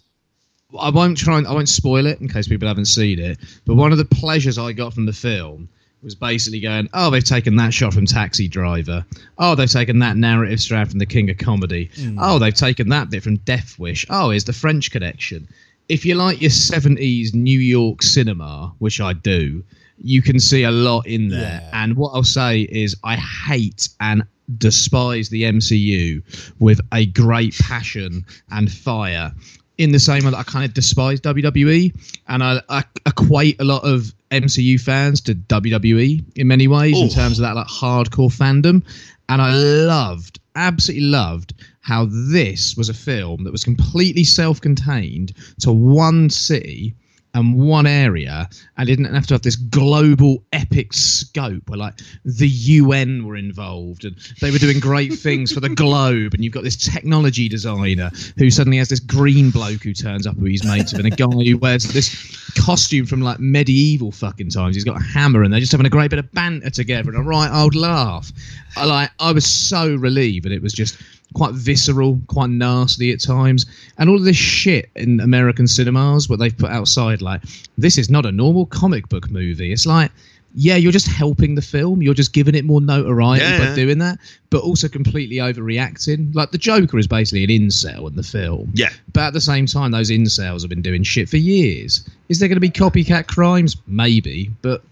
I 0.79 0.91
won't 0.91 1.17
try 1.17 1.39
and 1.39 1.47
I 1.47 1.53
won't 1.53 1.69
spoil 1.69 2.07
it 2.07 2.21
in 2.21 2.29
case 2.29 2.47
people 2.47 2.69
haven't 2.69 2.85
seen 2.87 3.19
it. 3.19 3.39
But 3.65 3.77
one 3.77 3.91
of 3.93 3.99
the 3.99 4.05
pleasures 4.05 4.59
I 4.59 4.73
got 4.73 4.93
from 4.95 5.07
the 5.07 5.13
film 5.15 5.69
was 6.03 6.15
basically 6.15 6.61
going, 6.61 6.89
oh, 6.95 7.11
they've 7.11 7.25
taken 7.25 7.57
that 7.57 7.75
shot 7.75 7.93
from 7.95 8.07
Taxi 8.07 8.47
Driver. 8.47 9.05
Oh, 9.39 9.55
they've 9.57 9.69
taken 9.71 9.99
that 10.01 10.17
narrative 10.17 10.61
strand 10.61 10.91
from 10.91 11.01
The 11.01 11.07
King 11.07 11.29
of 11.31 11.39
Comedy. 11.39 11.91
Oh, 12.19 12.39
they've 12.39 12.55
taken 12.55 12.89
that 12.91 13.11
bit 13.11 13.23
from 13.25 13.39
Death 13.39 13.77
Wish. 13.81 14.07
Oh, 14.11 14.31
here's 14.31 14.45
the 14.45 14.53
French 14.53 14.93
Connection. 14.93 15.49
If 15.89 16.05
you 16.05 16.15
like 16.15 16.41
your 16.41 16.51
70s 16.51 17.35
New 17.35 17.59
York 17.59 18.03
cinema, 18.03 18.75
which 18.79 19.01
I 19.01 19.13
do, 19.15 19.65
you 20.01 20.23
can 20.23 20.39
see 20.39 20.65
a 20.65 20.71
lot 20.71 21.07
in 21.07 21.29
there. 21.29 21.61
Yeah. 21.63 21.71
And 21.73 21.97
what 21.97 22.11
I'll 22.11 22.23
say 22.23 22.63
is, 22.63 22.97
I 23.05 23.17
hate 23.17 23.89
and 24.01 24.23
despise 24.57 25.29
the 25.29 25.43
MCU 25.43 26.23
with 26.59 26.81
a 26.93 27.07
great 27.07 27.57
passion 27.59 28.25
and 28.51 28.71
fire. 28.71 29.33
In 29.77 29.93
the 29.93 30.01
same 30.01 30.25
way 30.25 30.33
that 30.33 30.39
I 30.39 30.43
kind 30.43 30.65
of 30.65 30.75
despise 30.75 31.21
WWE, 31.21 31.95
and 32.27 32.43
I, 32.43 32.61
I 32.69 32.83
equate 33.07 33.61
a 33.61 33.65
lot 33.65 33.85
of 33.85 34.13
MCU 34.33 34.81
fans 34.81 35.21
to 35.23 35.37
WWE 35.37 36.25
in 36.35 36.49
many 36.49 36.67
ways 36.67 37.01
in 37.01 37.09
terms 37.09 37.39
of 37.39 37.43
that 37.45 37.55
like 37.55 37.69
hardcore 37.69 38.29
fandom. 38.29 38.85
And 39.29 39.41
I 39.41 39.55
loved, 39.55 40.41
absolutely 40.57 41.07
loved 41.07 41.55
how 41.81 42.09
this 42.11 42.77
was 42.77 42.89
a 42.89 42.95
film 42.95 43.45
that 43.45 43.53
was 43.53 43.63
completely 43.63 44.25
self-contained 44.25 45.33
to 45.61 45.71
one 45.71 46.29
city 46.29 46.97
and 47.39 47.55
one 47.55 47.87
area 47.87 48.49
and 48.77 48.87
didn't 48.87 49.13
have 49.15 49.27
to 49.27 49.35
have 49.35 49.43
this 49.43 49.57
global 49.57 50.43
epic 50.53 50.93
scope 50.93 51.69
where 51.69 51.79
like 51.79 51.95
the 52.25 52.49
UN 52.49 53.25
were 53.25 53.37
involved 53.37 54.05
and 54.05 54.17
they 54.41 54.51
were 54.51 54.59
doing 54.59 54.81
great 54.81 55.13
things 55.27 55.53
for 55.53 55.61
the 55.61 55.69
globe 55.69 56.35
and 56.35 56.43
you've 56.43 56.53
got 56.53 56.65
this 56.65 56.77
technology 56.77 57.49
designer 57.49 58.11
who 58.37 58.51
suddenly 58.51 58.79
has 58.79 58.89
this 58.89 59.01
green 59.01 59.51
bloke 59.51 59.83
who 59.83 59.95
turns 59.95 60.27
up 60.27 60.37
who 60.37 60.47
he's 60.47 60.65
mates 60.65 60.93
with 60.93 61.05
and 61.05 61.13
a 61.13 61.17
guy 61.17 61.45
who 61.45 61.57
wears 61.57 61.85
this 61.85 62.11
costume 62.57 63.07
from 63.07 63.21
like 63.21 63.39
medieval 63.39 64.11
fucking 64.11 64.51
times. 64.51 64.75
He's 64.75 64.85
got 64.85 65.01
a 65.01 65.05
hammer 65.05 65.43
and 65.43 65.53
they're 65.53 65.61
just 65.61 65.73
having 65.73 65.87
a 65.87 65.91
great 65.91 66.11
bit 66.11 66.19
of 66.19 66.31
banter 66.33 66.71
together 66.71 67.11
and 67.11 67.19
a 67.19 67.23
right 67.23 67.51
old 67.63 67.75
laugh. 67.75 68.33
I 68.77 68.85
like 68.85 69.11
I 69.21 69.33
was 69.33 69.47
so 69.47 69.95
relieved 69.95 70.45
and 70.45 70.55
it 70.55 70.63
was 70.63 70.73
just 70.73 71.01
quite 71.35 71.55
visceral, 71.55 72.21
quite 72.27 72.51
nasty 72.51 73.13
at 73.13 73.21
times, 73.21 73.67
and 73.99 74.09
all 74.09 74.17
of 74.17 74.25
this 74.25 74.37
shit 74.37 74.91
in 74.97 75.21
American 75.21 75.67
cinemas, 75.67 76.29
what 76.29 76.39
they've 76.39 76.57
put 76.57 76.71
outside, 76.71 77.23
like 77.23 77.43
this 77.77 77.99
is 77.99 78.11
not 78.11 78.27
a 78.27 78.33
normal 78.33 78.67
comic 78.67 79.09
book 79.09 79.31
movie. 79.31 79.73
It's 79.73 79.87
like, 79.87 80.11
yeah, 80.55 80.77
you're 80.77 80.93
just 80.93 81.07
helping 81.07 81.55
the 81.55 81.63
film. 81.63 82.03
You're 82.03 82.15
just 82.15 82.33
giving 82.33 82.55
it 82.55 82.65
more 82.65 82.81
notoriety 82.81 83.45
Yeah, 83.45 83.69
by 83.69 83.75
doing 83.75 83.99
that, 83.99 84.19
but 84.51 84.63
also 84.63 84.89
completely 84.89 85.37
overreacting. 85.37 86.35
Like 86.35 86.51
the 86.51 86.59
Joker 86.59 86.99
is 86.99 87.07
basically 87.07 87.45
an 87.45 87.51
incel 87.51 88.09
in 88.09 88.17
the 88.17 88.23
film. 88.23 88.71
Yeah. 88.75 88.89
But 89.13 89.25
at 89.25 89.33
the 89.35 89.41
same 89.41 89.67
time, 89.67 89.91
those 89.91 90.11
incels 90.11 90.63
have 90.63 90.71
been 90.71 90.83
doing 90.83 91.03
shit 91.03 91.29
for 91.29 91.37
years. 91.37 92.09
Is 92.29 92.39
there 92.41 92.49
going 92.49 92.57
to 92.57 92.61
be 92.61 92.71
copycat 92.71 93.27
crimes? 93.27 93.77
Maybe, 93.87 94.51
but 94.63 94.83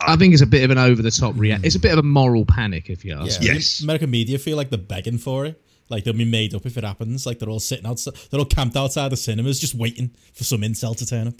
I 0.00 0.16
think 0.16 0.32
it's 0.32 0.42
a 0.42 0.46
bit 0.46 0.64
of 0.64 0.70
an 0.70 0.78
over 0.78 1.02
the 1.02 1.10
top 1.10 1.34
react. 1.36 1.64
It's 1.64 1.74
a 1.76 1.80
bit 1.80 1.92
of 1.92 1.98
a 1.98 2.02
moral 2.02 2.44
panic, 2.44 2.90
if 2.90 3.04
you 3.04 3.14
ask. 3.14 3.42
Yeah, 3.42 3.54
Yes. 3.54 3.80
American 3.82 4.10
media 4.10 4.38
feel 4.38 4.56
like 4.56 4.70
they're 4.70 4.78
begging 4.78 5.18
for 5.18 5.46
it. 5.46 5.60
Like 5.88 6.04
they'll 6.04 6.14
be 6.14 6.24
made 6.24 6.54
up 6.54 6.64
if 6.66 6.76
it 6.78 6.84
happens. 6.84 7.26
Like 7.26 7.38
they're 7.38 7.48
all 7.50 7.60
sitting 7.60 7.86
outside, 7.86 8.14
they're 8.30 8.40
all 8.40 8.46
camped 8.46 8.76
outside 8.76 9.10
the 9.12 9.16
cinemas, 9.16 9.60
just 9.60 9.74
waiting 9.74 10.10
for 10.32 10.44
some 10.44 10.62
incel 10.62 10.96
to 10.96 11.06
turn 11.06 11.28
up. 11.28 11.34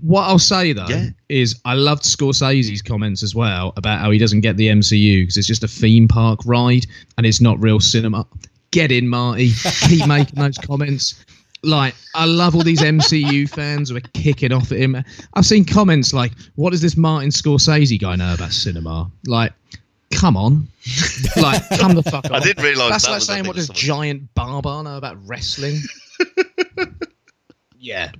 What 0.00 0.22
I'll 0.22 0.38
say 0.38 0.72
though 0.72 0.86
Yeah. 0.88 1.10
is 1.28 1.60
I 1.64 1.74
loved 1.74 2.02
Scorsese's 2.02 2.82
comments 2.82 3.22
as 3.22 3.34
well 3.34 3.72
about 3.76 4.00
how 4.00 4.10
he 4.10 4.18
doesn't 4.18 4.40
get 4.40 4.56
the 4.56 4.68
MCU 4.68 5.22
because 5.22 5.36
it's 5.36 5.46
just 5.46 5.62
a 5.62 5.68
theme 5.68 6.08
park 6.08 6.40
ride 6.44 6.86
and 7.16 7.26
it's 7.26 7.40
not 7.40 7.60
real 7.62 7.80
cinema. 7.80 8.26
Get 8.70 8.90
in, 8.92 9.08
Marty. 9.08 9.52
Keep 9.88 10.06
making 10.06 10.34
those 10.40 10.58
comments. 10.58 11.24
Like, 11.64 11.94
I 12.14 12.24
love 12.24 12.54
all 12.54 12.62
these 12.62 12.80
MCU 12.80 13.48
fans 13.54 13.90
who 13.90 13.96
are 13.96 14.00
kicking 14.14 14.52
off 14.52 14.70
at 14.72 14.78
him. 14.78 14.96
I've 15.34 15.46
seen 15.46 15.64
comments 15.64 16.12
like, 16.14 16.32
"What 16.54 16.70
does 16.70 16.82
this 16.82 16.96
Martin 16.96 17.30
Scorsese 17.30 18.00
guy 18.00 18.14
know 18.16 18.32
about 18.34 18.52
cinema?" 18.52 19.10
Like, 19.26 19.52
come 20.12 20.36
on, 20.36 20.68
like, 21.36 21.62
come 21.78 21.94
the 21.94 22.02
fuck 22.04 22.26
on. 22.26 22.34
I 22.34 22.40
didn't 22.40 22.62
realise 22.62 22.90
That's 22.90 23.04
that 23.04 23.10
like 23.10 23.16
was 23.18 23.26
saying, 23.26 23.46
"What 23.46 23.56
does 23.56 23.66
someone- 23.66 23.80
Giant 23.80 24.34
Baba 24.34 24.82
know 24.84 24.96
about 24.96 25.16
wrestling?" 25.26 25.80
yeah. 27.78 28.10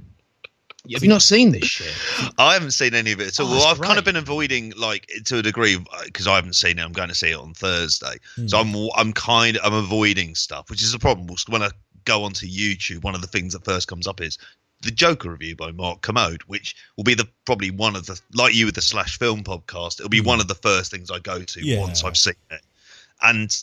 Have 0.94 1.02
you 1.02 1.10
not 1.10 1.20
seen 1.20 1.52
this 1.52 1.66
shit? 1.66 1.94
I 2.38 2.54
haven't 2.54 2.70
seen 2.70 2.94
any 2.94 3.12
of 3.12 3.20
it 3.20 3.28
at 3.28 3.40
all. 3.40 3.48
Oh, 3.48 3.58
well, 3.58 3.66
I've 3.66 3.78
kind 3.80 3.98
of 3.98 4.06
been 4.06 4.16
avoiding, 4.16 4.72
like, 4.74 5.06
to 5.26 5.36
a 5.38 5.42
degree, 5.42 5.76
because 6.06 6.26
I 6.26 6.34
haven't 6.36 6.54
seen 6.54 6.78
it. 6.78 6.82
I'm 6.82 6.92
going 6.92 7.10
to 7.10 7.14
see 7.14 7.30
it 7.30 7.36
on 7.38 7.52
Thursday, 7.52 8.14
Hmm. 8.36 8.46
so 8.48 8.58
I'm 8.58 8.74
I'm 8.96 9.12
kind 9.12 9.58
I'm 9.62 9.74
avoiding 9.74 10.34
stuff, 10.34 10.70
which 10.70 10.82
is 10.82 10.94
a 10.94 10.98
problem. 10.98 11.28
When 11.48 11.62
I 11.62 11.68
go 12.08 12.24
onto 12.24 12.46
YouTube, 12.46 13.04
one 13.04 13.14
of 13.14 13.20
the 13.20 13.26
things 13.26 13.52
that 13.52 13.64
first 13.64 13.86
comes 13.86 14.06
up 14.06 14.20
is 14.20 14.38
the 14.82 14.90
Joker 14.90 15.30
review 15.30 15.54
by 15.54 15.72
Mark 15.72 16.00
Kermode, 16.00 16.42
which 16.42 16.74
will 16.96 17.04
be 17.04 17.14
the 17.14 17.28
probably 17.44 17.70
one 17.70 17.94
of 17.94 18.06
the 18.06 18.20
like 18.32 18.54
you 18.54 18.66
with 18.66 18.76
the 18.76 18.82
Slash 18.82 19.18
Film 19.18 19.44
podcast. 19.44 20.00
It'll 20.00 20.08
be 20.08 20.20
hmm. 20.20 20.26
one 20.26 20.40
of 20.40 20.48
the 20.48 20.54
first 20.54 20.90
things 20.90 21.10
I 21.10 21.18
go 21.18 21.42
to 21.42 21.64
Yeah. 21.64 21.80
once 21.80 22.02
I've 22.04 22.16
seen 22.16 22.34
it, 22.50 22.62
and 23.22 23.54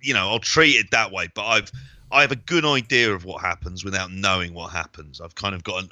you 0.00 0.14
know 0.14 0.28
I'll 0.28 0.38
treat 0.38 0.76
it 0.76 0.90
that 0.90 1.12
way. 1.12 1.28
But 1.34 1.46
I've 1.46 1.72
I 2.12 2.20
have 2.20 2.32
a 2.32 2.36
good 2.36 2.64
idea 2.64 3.12
of 3.14 3.24
what 3.24 3.40
happens 3.40 3.84
without 3.84 4.12
knowing 4.12 4.52
what 4.52 4.70
happens. 4.70 5.20
I've 5.20 5.34
kind 5.34 5.54
of 5.54 5.64
got 5.64 5.84
an 5.84 5.88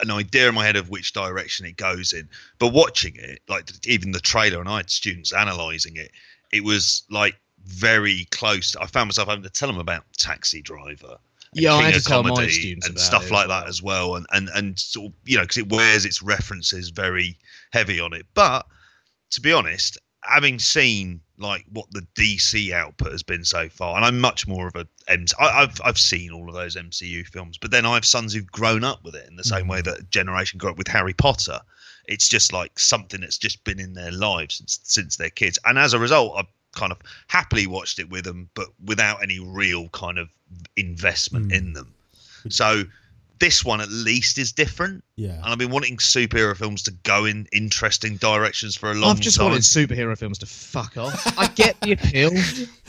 an 0.00 0.10
idea 0.10 0.48
in 0.48 0.54
my 0.54 0.64
head 0.64 0.76
of 0.76 0.90
which 0.90 1.12
direction 1.12 1.66
it 1.66 1.76
goes 1.76 2.12
in. 2.12 2.28
But 2.58 2.68
watching 2.68 3.16
it, 3.16 3.40
like 3.48 3.70
even 3.86 4.12
the 4.12 4.20
trailer, 4.20 4.60
and 4.60 4.68
I 4.68 4.78
had 4.78 4.90
students 4.90 5.32
analysing 5.32 5.96
it, 5.96 6.12
it 6.52 6.62
was 6.62 7.04
like 7.10 7.36
very 7.64 8.26
close. 8.30 8.76
I 8.76 8.86
found 8.86 9.08
myself 9.08 9.28
having 9.28 9.42
to 9.44 9.50
tell 9.50 9.68
them 9.68 9.78
about 9.78 10.04
Taxi 10.16 10.62
Driver. 10.62 11.18
Yeah, 11.52 11.74
I 11.74 11.84
had 11.90 11.94
to 11.94 12.00
tell 12.02 12.22
my 12.22 12.46
students 12.48 12.88
and 12.88 12.98
stuff 12.98 13.30
it 13.30 13.32
like 13.32 13.48
that 13.48 13.68
as 13.68 13.82
well, 13.82 14.16
and 14.16 14.26
and 14.32 14.48
and 14.54 14.78
sort 14.78 15.06
of 15.12 15.12
you 15.24 15.36
know 15.36 15.42
because 15.42 15.56
it 15.58 15.70
wears 15.70 16.04
its 16.04 16.22
references 16.22 16.90
very 16.90 17.38
heavy 17.72 18.00
on 18.00 18.12
it. 18.12 18.26
But 18.34 18.66
to 19.30 19.40
be 19.40 19.52
honest, 19.52 19.98
having 20.24 20.58
seen 20.58 21.20
like 21.38 21.64
what 21.70 21.86
the 21.92 22.06
DC 22.14 22.72
output 22.72 23.12
has 23.12 23.22
been 23.22 23.44
so 23.44 23.68
far, 23.68 23.96
and 23.96 24.04
I'm 24.04 24.18
much 24.20 24.46
more 24.46 24.66
of 24.68 24.76
a 24.76 24.86
M- 25.08 25.26
I, 25.38 25.62
I've 25.62 25.80
I've 25.84 25.98
seen 25.98 26.32
all 26.32 26.48
of 26.48 26.54
those 26.54 26.76
MCU 26.76 27.24
films, 27.24 27.58
but 27.58 27.70
then 27.70 27.86
I 27.86 27.94
have 27.94 28.04
sons 28.04 28.34
who've 28.34 28.46
grown 28.50 28.84
up 28.84 29.04
with 29.04 29.14
it 29.14 29.28
in 29.28 29.36
the 29.36 29.44
same 29.44 29.66
Mm. 29.66 29.70
way 29.70 29.80
that 29.82 30.00
a 30.00 30.04
generation 30.04 30.58
grew 30.58 30.70
up 30.70 30.78
with 30.78 30.88
Harry 30.88 31.14
Potter. 31.14 31.60
It's 32.06 32.28
just 32.28 32.52
like 32.52 32.78
something 32.78 33.20
that's 33.20 33.38
just 33.38 33.64
been 33.64 33.78
in 33.80 33.94
their 33.94 34.12
lives 34.12 34.56
since 34.56 34.80
since 34.82 35.16
they're 35.16 35.30
kids, 35.30 35.58
and 35.64 35.78
as 35.78 35.92
a 35.94 35.98
result, 35.98 36.34
I've 36.36 36.46
kind 36.78 36.92
of 36.92 36.98
happily 37.28 37.66
watched 37.66 37.98
it 37.98 38.08
with 38.08 38.24
them, 38.24 38.48
but 38.54 38.68
without 38.84 39.22
any 39.22 39.38
real 39.40 39.88
kind 39.90 40.18
of 40.18 40.28
investment 40.76 41.48
Mm. 41.50 41.54
in 41.58 41.72
them. 41.74 41.94
So 42.48 42.84
this 43.40 43.64
one 43.64 43.80
at 43.80 43.88
least 43.90 44.38
is 44.38 44.52
different, 44.52 45.04
Yeah. 45.16 45.34
and 45.34 45.44
I've 45.46 45.58
been 45.58 45.70
wanting 45.70 45.96
superhero 45.98 46.56
films 46.56 46.82
to 46.84 46.90
go 47.02 47.24
in 47.24 47.46
interesting 47.52 48.16
directions 48.16 48.76
for 48.76 48.90
a 48.90 48.94
long 48.94 49.02
time. 49.02 49.10
I've 49.10 49.20
just 49.20 49.36
time. 49.38 49.46
wanted 49.48 49.62
superhero 49.62 50.16
films 50.18 50.38
to 50.38 50.46
fuck 50.46 50.96
off. 50.96 51.38
I 51.38 51.46
get 51.48 51.80
the 51.80 51.92
appeal. 51.92 52.30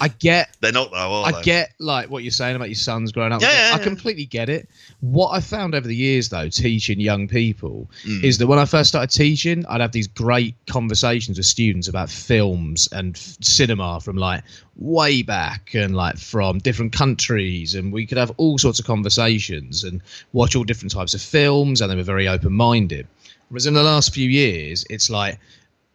I 0.01 0.07
get 0.07 0.55
They're 0.61 0.71
not 0.71 0.91
though, 0.91 0.97
are 0.97 1.27
I 1.27 1.31
they? 1.33 1.41
get 1.43 1.71
like 1.79 2.09
what 2.09 2.23
you're 2.23 2.31
saying 2.31 2.55
about 2.55 2.69
your 2.69 2.75
sons 2.75 3.11
growing 3.11 3.31
up. 3.31 3.41
Yeah, 3.41 3.47
with 3.47 3.57
yeah, 3.57 3.75
I 3.75 3.83
completely 3.83 4.25
get 4.25 4.49
it. 4.49 4.69
What 5.01 5.29
I 5.29 5.39
found 5.39 5.75
over 5.75 5.87
the 5.87 5.95
years, 5.95 6.29
though, 6.29 6.49
teaching 6.49 6.99
young 6.99 7.27
people, 7.27 7.89
Mm. 8.05 8.23
is 8.23 8.37
that 8.39 8.47
when 8.47 8.59
I 8.59 8.65
first 8.65 8.89
started 8.89 9.15
teaching, 9.15 9.65
I'd 9.67 9.81
have 9.81 9.91
these 9.91 10.07
great 10.07 10.55
conversations 10.67 11.37
with 11.37 11.45
students 11.45 11.87
about 11.87 12.09
films 12.09 12.87
and 12.91 13.15
f- 13.15 13.37
cinema 13.41 13.99
from 14.01 14.17
like 14.17 14.43
way 14.77 15.21
back 15.21 15.73
and 15.73 15.95
like 15.95 16.17
from 16.17 16.57
different 16.59 16.93
countries, 16.93 17.75
and 17.75 17.91
we 17.91 18.05
could 18.05 18.17
have 18.17 18.31
all 18.37 18.57
sorts 18.57 18.79
of 18.79 18.85
conversations 18.85 19.83
and 19.83 20.01
watch 20.39 20.55
all 20.55 20.63
different 20.63 20.91
types 20.99 21.13
of 21.13 21.21
films, 21.21 21.81
and 21.81 21.87
they 21.91 21.95
were 22.01 22.11
very 22.15 22.27
open 22.35 22.53
minded. 22.53 23.05
Whereas 23.49 23.65
in 23.65 23.73
the 23.73 23.83
last 23.83 24.13
few 24.13 24.29
years, 24.29 24.85
it's 24.89 25.09
like 25.09 25.37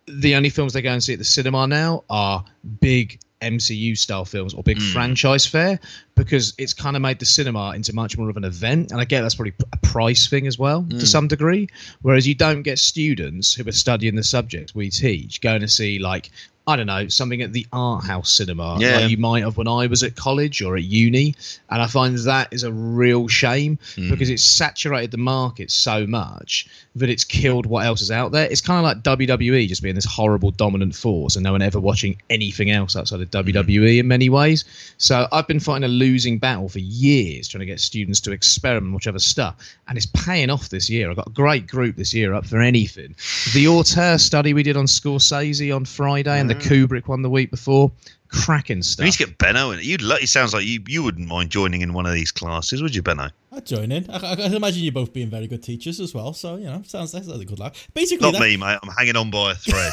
the 0.06 0.34
only 0.34 0.50
films 0.50 0.72
they 0.74 0.82
go 0.82 0.92
and 0.92 1.02
see 1.02 1.14
at 1.14 1.18
the 1.18 1.24
cinema 1.38 1.66
now 1.66 2.04
are 2.10 2.44
big 2.80 3.06
MCU 3.40 3.96
style 3.96 4.24
films 4.24 4.52
or 4.54 4.62
big 4.62 4.78
Mm. 4.78 4.92
franchise 4.92 5.44
fare 5.46 5.78
because 6.14 6.54
it's 6.56 6.72
kind 6.72 6.96
of 6.96 7.02
made 7.02 7.18
the 7.18 7.26
cinema 7.26 7.72
into 7.74 7.94
much 7.94 8.16
more 8.18 8.30
of 8.30 8.36
an 8.36 8.44
event. 8.44 8.90
And 8.90 9.00
I 9.00 9.04
get 9.04 9.20
that's 9.22 9.34
probably 9.34 9.54
a 9.72 9.76
price 9.78 10.26
thing 10.28 10.46
as 10.46 10.58
well 10.58 10.82
Mm. 10.82 10.98
to 11.00 11.06
some 11.06 11.26
degree. 11.28 11.66
Whereas 12.02 12.26
you 12.26 12.34
don't 12.34 12.62
get 12.62 12.78
students 12.78 13.54
who 13.54 13.68
are 13.68 13.72
studying 13.72 14.14
the 14.16 14.24
subject 14.24 14.74
we 14.74 14.88
teach 14.90 15.40
going 15.40 15.60
to 15.60 15.68
see 15.68 15.98
like. 15.98 16.30
I 16.66 16.76
don't 16.76 16.86
know, 16.86 17.08
something 17.08 17.42
at 17.42 17.52
the 17.52 17.66
art 17.74 18.04
house 18.04 18.32
cinema, 18.32 18.78
Yeah. 18.80 19.00
like 19.00 19.10
you 19.10 19.18
might 19.18 19.42
have 19.42 19.58
when 19.58 19.68
I 19.68 19.86
was 19.86 20.02
at 20.02 20.16
college 20.16 20.62
or 20.62 20.76
at 20.76 20.84
uni. 20.84 21.34
And 21.70 21.82
I 21.82 21.86
find 21.86 22.16
that 22.16 22.48
is 22.52 22.62
a 22.62 22.72
real 22.72 23.28
shame 23.28 23.78
Mm. 23.96 24.08
because 24.10 24.30
it's 24.30 24.42
saturated 24.42 25.10
the 25.10 25.18
market 25.18 25.70
so 25.70 26.06
much 26.06 26.66
that 26.96 27.10
it's 27.10 27.24
killed 27.24 27.66
what 27.66 27.84
else 27.84 28.00
is 28.00 28.10
out 28.10 28.32
there. 28.32 28.48
It's 28.50 28.60
kind 28.62 28.78
of 28.78 28.84
like 28.84 29.02
WWE 29.02 29.66
just 29.66 29.82
being 29.82 29.94
this 29.94 30.04
horrible 30.06 30.52
dominant 30.52 30.94
force 30.94 31.36
and 31.36 31.44
no 31.44 31.52
one 31.52 31.60
ever 31.60 31.80
watching 31.80 32.16
anything 32.30 32.70
else 32.70 32.96
outside 32.96 33.20
of 33.20 33.30
WWE 33.30 33.98
in 33.98 34.08
many 34.08 34.30
ways. 34.30 34.64
So 34.96 35.28
I've 35.32 35.46
been 35.46 35.60
fighting 35.60 35.84
a 35.84 35.88
losing 35.88 36.38
battle 36.38 36.68
for 36.70 36.78
years 36.78 37.46
trying 37.48 37.60
to 37.60 37.66
get 37.66 37.80
students 37.80 38.20
to 38.20 38.32
experiment 38.32 38.94
other 39.06 39.18
stuff. 39.18 39.56
And 39.88 39.98
it's 39.98 40.06
paying 40.06 40.50
off 40.50 40.70
this 40.70 40.88
year. 40.88 41.10
I've 41.10 41.16
got 41.16 41.26
a 41.26 41.30
great 41.30 41.66
group 41.66 41.96
this 41.96 42.14
year 42.14 42.32
up 42.32 42.46
for 42.46 42.60
anything. 42.60 43.14
The 43.52 43.68
auteur 43.68 44.16
study 44.18 44.54
we 44.54 44.62
did 44.62 44.76
on 44.76 44.86
Scorsese 44.86 45.74
on 45.74 45.84
Friday 45.84 46.40
and 46.40 46.48
the 46.48 46.53
Kubrick 46.54 47.08
one 47.08 47.22
the 47.22 47.30
week 47.30 47.50
before. 47.50 47.92
Cracking 48.34 48.78
We 48.78 48.82
stuff. 48.82 49.04
need 49.04 49.12
to 49.12 49.18
get 49.26 49.38
Benno 49.38 49.70
in 49.70 49.78
it. 49.78 49.84
You'd 49.84 50.02
lo- 50.02 50.16
it 50.16 50.28
sounds 50.28 50.52
like 50.54 50.64
you, 50.64 50.80
you 50.88 51.02
wouldn't 51.02 51.28
mind 51.28 51.50
joining 51.50 51.80
in 51.82 51.92
one 51.92 52.06
of 52.06 52.12
these 52.12 52.32
classes, 52.32 52.82
would 52.82 52.94
you, 52.94 53.02
Benno? 53.02 53.28
I'd 53.52 53.64
join 53.66 53.92
in. 53.92 54.10
I, 54.10 54.16
I, 54.18 54.32
I 54.32 54.36
can 54.36 54.54
imagine 54.54 54.82
you 54.82 54.90
both 54.90 55.12
being 55.12 55.30
very 55.30 55.46
good 55.46 55.62
teachers 55.62 56.00
as 56.00 56.12
well. 56.12 56.32
So 56.32 56.56
you 56.56 56.64
know, 56.64 56.82
sounds 56.84 57.12
that's 57.12 57.28
a 57.28 57.44
good 57.44 57.60
laugh. 57.60 57.86
Basically, 57.94 58.26
Not 58.30 58.38
that, 58.38 58.40
me, 58.42 58.56
mate. 58.56 58.78
I'm 58.82 58.88
hanging 58.98 59.14
on 59.16 59.30
by 59.30 59.52
a 59.52 59.54
thread. 59.54 59.92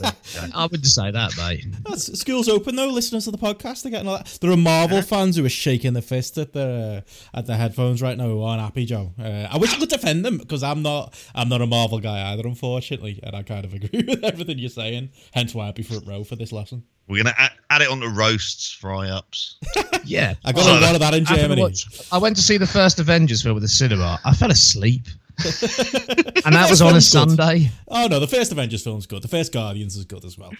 I 0.54 0.62
wouldn't 0.62 0.86
say 0.86 1.10
that, 1.10 1.36
mate. 1.36 1.66
that's- 1.82 2.06
school's 2.18 2.48
open 2.48 2.76
though. 2.76 2.86
Listeners 2.88 3.24
to 3.24 3.32
the 3.32 3.38
podcast, 3.38 3.82
they're 3.82 3.90
getting 3.90 4.06
all 4.08 4.16
that. 4.18 4.38
There 4.40 4.50
are 4.52 4.56
Marvel 4.56 5.02
fans 5.02 5.36
who 5.36 5.44
are 5.44 5.48
shaking 5.50 5.92
their 5.92 6.02
fist 6.02 6.38
at 6.38 6.52
their 6.52 6.98
uh, 6.98 7.36
at 7.38 7.46
their 7.46 7.56
headphones 7.56 8.00
right 8.00 8.16
now 8.16 8.26
who 8.26 8.42
aren't 8.42 8.62
happy, 8.62 8.84
Joe. 8.84 9.12
Uh, 9.18 9.48
I 9.50 9.58
wish 9.58 9.74
I 9.74 9.78
could 9.78 9.88
defend 9.88 10.24
them 10.24 10.38
because 10.38 10.62
I'm 10.62 10.82
not 10.82 11.12
I'm 11.34 11.48
not 11.48 11.60
a 11.60 11.66
Marvel 11.66 11.98
guy 11.98 12.32
either, 12.32 12.46
unfortunately, 12.46 13.18
and 13.24 13.34
I 13.34 13.42
kind 13.42 13.64
of 13.64 13.74
agree 13.74 14.04
with 14.06 14.22
everything 14.22 14.58
you're 14.58 14.70
saying. 14.70 15.10
Hence 15.34 15.52
why 15.52 15.66
I'd 15.66 15.74
be 15.74 15.82
front 15.82 16.06
row 16.06 16.22
for 16.22 16.36
this 16.36 16.52
lesson. 16.52 16.84
We're 17.10 17.22
going 17.24 17.34
to 17.34 17.40
add, 17.40 17.50
add 17.70 17.82
it 17.82 17.88
onto 17.90 18.06
roasts, 18.08 18.72
fry 18.72 19.08
ups. 19.10 19.56
Yeah. 20.04 20.34
I 20.44 20.52
got 20.52 20.66
a 20.66 20.80
lot 20.80 20.94
of 20.94 21.00
that 21.00 21.14
in 21.14 21.26
I 21.26 21.30
haven't 21.30 21.42
Germany. 21.42 21.62
watched- 21.62 22.08
I 22.12 22.16
went 22.18 22.34
to 22.36 22.42
see 22.42 22.56
the 22.56 22.66
first 22.66 22.98
Avengers 22.98 23.42
film 23.42 23.56
at 23.56 23.60
the 23.62 23.68
cinema. 23.68 24.18
I 24.24 24.32
fell 24.32 24.50
asleep. 24.50 25.06
and 25.38 26.54
that 26.54 26.66
was 26.70 26.80
on 26.82 26.88
a 26.88 27.00
film's 27.00 27.12
good. 27.12 27.36
Sunday. 27.36 27.70
Oh 27.88 28.06
no, 28.08 28.18
the 28.18 28.26
first 28.26 28.50
Avengers 28.52 28.82
film's 28.82 29.06
good. 29.06 29.22
The 29.22 29.28
first 29.28 29.52
Guardians 29.52 29.96
is 29.96 30.04
good 30.06 30.24
as 30.24 30.38
well. 30.38 30.52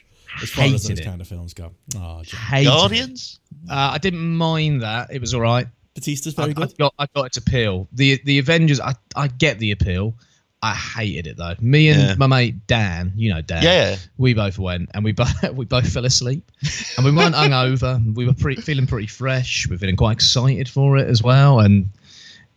As 0.43 0.51
far 0.51 0.65
as 0.65 0.71
Hated 0.73 0.91
those 0.91 1.01
it. 1.01 1.05
kind 1.05 1.21
of 1.21 1.27
films 1.29 1.55
go. 1.55 1.73
Oh, 1.97 2.23
Joe. 2.23 2.37
Hated. 2.37 2.71
Guardians? 2.71 3.41
Uh, 3.69 3.91
I 3.95 3.99
didn't 3.99 4.21
mind 4.37 4.83
that. 4.83 5.13
It 5.13 5.21
was 5.21 5.35
all 5.35 5.41
right. 5.41 5.67
Batista's 5.95 6.39
I, 6.39 6.43
very 6.43 6.51
I 6.51 6.67
good. 6.67 6.79
got 6.79 6.95
I 6.99 7.07
got 7.15 7.27
its 7.27 7.37
appeal. 7.39 7.89
The 7.93 8.21
the 8.25 8.39
Avengers. 8.39 8.79
I 8.81 8.95
I 9.17 9.29
get 9.29 9.59
the 9.59 9.73
appeal. 9.73 10.15
I 10.63 10.75
hated 10.75 11.27
it 11.27 11.37
though. 11.39 11.55
Me 11.61 11.89
and 11.89 12.01
Yeah. 12.01 12.15
my 12.19 12.27
mate 12.27 12.67
Dan, 12.67 13.13
you 13.17 13.33
know 13.33 13.41
Dan. 13.41 13.63
Yeah. 13.63 13.97
We 14.19 14.35
both 14.35 14.59
went 14.59 14.91
and 14.93 15.03
we 15.05 15.13
both 15.13 15.33
we 15.55 15.65
both 15.65 15.91
fell 15.91 16.05
asleep, 16.05 16.51
and 16.97 17.05
we 17.07 17.13
weren't 17.13 17.35
hungover. 17.35 18.15
We 18.15 18.27
were 18.27 18.35
pretty, 18.35 18.61
feeling 18.61 18.87
pretty 18.87 19.07
fresh. 19.07 19.67
We 19.69 19.75
were 19.77 19.79
feeling 19.79 19.97
quite 19.97 20.13
excited 20.13 20.69
for 20.69 20.99
it 20.99 21.09
as 21.09 21.23
well, 21.23 21.61
and 21.61 21.89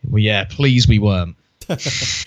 we, 0.08 0.22
yeah, 0.22 0.44
pleased 0.44 0.88
we 0.88 0.98
weren't. 0.98 1.36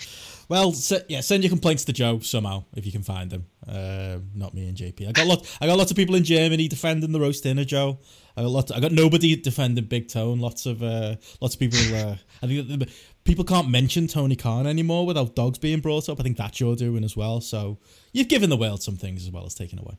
Well, 0.50 0.72
se- 0.72 1.04
yeah, 1.08 1.20
send 1.20 1.42
your 1.44 1.50
complaints 1.50 1.84
to 1.84 1.92
Joe 1.92 2.20
somehow 2.20 2.64
if 2.74 2.86
you 2.86 2.90
can 2.92 3.02
find 3.02 3.30
them. 3.30 3.44
Uh, 3.68 4.16
not 4.34 4.54
me 4.54 4.66
and 4.66 4.74
JP. 4.74 5.06
I 5.06 5.12
got 5.12 5.26
lot. 5.26 5.58
I 5.60 5.66
got 5.66 5.76
lots 5.76 5.90
of 5.90 5.96
people 5.98 6.14
in 6.14 6.24
Germany 6.24 6.68
defending 6.68 7.12
the 7.12 7.20
roast 7.20 7.42
dinner, 7.42 7.64
Joe. 7.64 7.98
I 8.34 8.40
got 8.40 8.50
lot. 8.50 8.74
I 8.74 8.80
got 8.80 8.92
nobody 8.92 9.36
defending 9.36 9.84
Big 9.84 10.08
Tone. 10.08 10.38
Lots 10.40 10.64
of 10.64 10.82
uh, 10.82 11.16
lots 11.42 11.52
of 11.54 11.60
people. 11.60 11.78
Uh, 11.94 12.16
I 12.42 12.46
think 12.46 12.66
that 12.66 12.78
the- 12.78 12.90
people 13.28 13.44
can't 13.44 13.68
mention 13.68 14.06
Tony 14.08 14.34
Khan 14.34 14.66
anymore 14.66 15.06
without 15.06 15.34
dogs 15.36 15.58
being 15.58 15.80
brought 15.80 16.08
up. 16.08 16.18
I 16.18 16.22
think 16.22 16.38
that's 16.38 16.58
you're 16.58 16.74
doing 16.74 17.04
as 17.04 17.16
well. 17.16 17.40
So 17.40 17.78
you've 18.12 18.28
given 18.28 18.48
the 18.50 18.56
world 18.56 18.82
some 18.82 18.96
things 18.96 19.22
as 19.24 19.30
well 19.30 19.44
as 19.44 19.54
taken 19.54 19.78
away. 19.78 19.98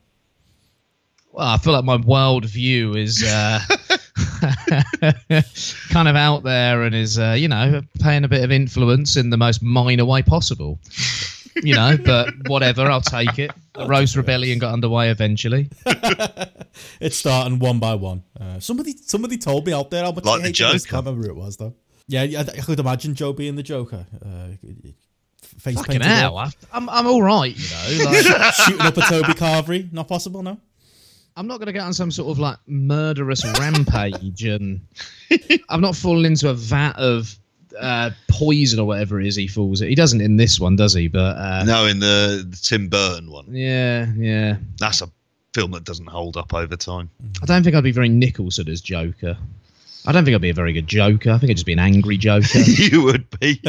Well, 1.32 1.46
I 1.46 1.56
feel 1.58 1.72
like 1.72 1.84
my 1.84 1.96
world 1.96 2.44
view 2.44 2.96
is 2.96 3.22
uh, 3.22 3.60
kind 5.90 6.08
of 6.08 6.16
out 6.16 6.42
there 6.42 6.82
and 6.82 6.92
is, 6.92 7.20
uh, 7.20 7.36
you 7.38 7.46
know, 7.46 7.82
paying 8.00 8.24
a 8.24 8.28
bit 8.28 8.42
of 8.42 8.50
influence 8.50 9.16
in 9.16 9.30
the 9.30 9.36
most 9.36 9.62
minor 9.62 10.04
way 10.04 10.22
possible. 10.22 10.80
You 11.62 11.76
know, 11.76 11.96
but 12.04 12.34
whatever, 12.48 12.82
I'll 12.90 13.00
take 13.00 13.38
it. 13.38 13.52
The 13.72 13.86
Rose 13.86 14.16
Rebellion 14.16 14.58
got 14.58 14.72
underway 14.74 15.10
eventually. 15.10 15.70
It's 17.00 17.16
starting 17.16 17.58
one 17.60 17.78
by 17.78 17.94
one. 17.94 18.22
Uh, 18.38 18.58
somebody 18.60 18.94
somebody 18.96 19.38
told 19.38 19.66
me 19.66 19.72
out 19.72 19.90
there 19.90 20.04
how 20.04 20.12
much 20.12 20.24
Like 20.24 20.38
they 20.42 20.42
the 20.42 20.48
hate. 20.48 20.54
Joker. 20.54 20.74
I 20.74 20.78
can't 20.78 21.06
remember 21.06 21.26
who 21.26 21.30
it 21.30 21.36
was 21.36 21.56
though. 21.56 21.74
Yeah, 22.10 22.24
yeah, 22.24 22.40
I, 22.40 22.58
I 22.58 22.60
could 22.62 22.80
imagine 22.80 23.14
Joe 23.14 23.32
being 23.32 23.54
the 23.54 23.62
Joker. 23.62 24.04
Uh, 24.24 24.48
face 25.58 25.76
Fucking 25.76 26.00
hell, 26.00 26.38
I- 26.38 26.50
I'm, 26.72 26.88
I'm 26.88 27.06
all 27.06 27.22
right, 27.22 27.54
you 27.56 28.02
know. 28.04 28.10
Like, 28.10 28.54
shooting 28.54 28.80
up 28.80 28.96
a 28.96 29.02
Toby 29.02 29.32
Carvery. 29.34 29.92
Not 29.92 30.08
possible, 30.08 30.42
no. 30.42 30.58
I'm 31.36 31.46
not 31.46 31.58
going 31.58 31.66
to 31.66 31.72
get 31.72 31.82
on 31.84 31.92
some 31.94 32.10
sort 32.10 32.28
of 32.32 32.38
like 32.40 32.58
murderous 32.66 33.44
rampage, 33.60 34.42
and 34.44 34.80
I'm 35.68 35.80
not 35.80 35.94
falling 35.94 36.24
into 36.26 36.48
a 36.48 36.54
vat 36.54 36.96
of 36.96 37.38
uh, 37.78 38.10
poison 38.28 38.80
or 38.80 38.86
whatever 38.86 39.20
it 39.20 39.28
is 39.28 39.36
he 39.36 39.46
falls. 39.46 39.78
He 39.78 39.94
doesn't 39.94 40.20
in 40.20 40.36
this 40.36 40.58
one, 40.58 40.74
does 40.74 40.92
he? 40.94 41.06
But 41.06 41.36
uh, 41.36 41.62
No, 41.64 41.86
in 41.86 42.00
the, 42.00 42.44
the 42.50 42.58
Tim 42.60 42.88
Burton 42.88 43.30
one, 43.30 43.46
yeah, 43.54 44.12
yeah. 44.16 44.56
that's 44.78 45.00
a 45.00 45.10
film 45.54 45.70
that 45.70 45.84
doesn't 45.84 46.06
hold 46.08 46.36
up 46.36 46.52
over 46.52 46.76
time. 46.76 47.08
I 47.40 47.46
don't 47.46 47.62
think 47.62 47.76
I'd 47.76 47.84
be 47.84 47.92
very 47.92 48.08
Nicholson 48.08 48.68
as 48.68 48.80
Joker. 48.80 49.36
I 50.06 50.12
don't 50.12 50.24
think 50.24 50.34
I'd 50.34 50.40
be 50.40 50.50
a 50.50 50.54
very 50.54 50.72
good 50.72 50.86
Joker. 50.86 51.30
I 51.30 51.38
think 51.38 51.50
I'd 51.50 51.56
just 51.56 51.66
be 51.66 51.72
an 51.72 51.78
angry 51.78 52.16
Joker. 52.16 52.58
you 52.58 53.02
would 53.02 53.28
be. 53.38 53.62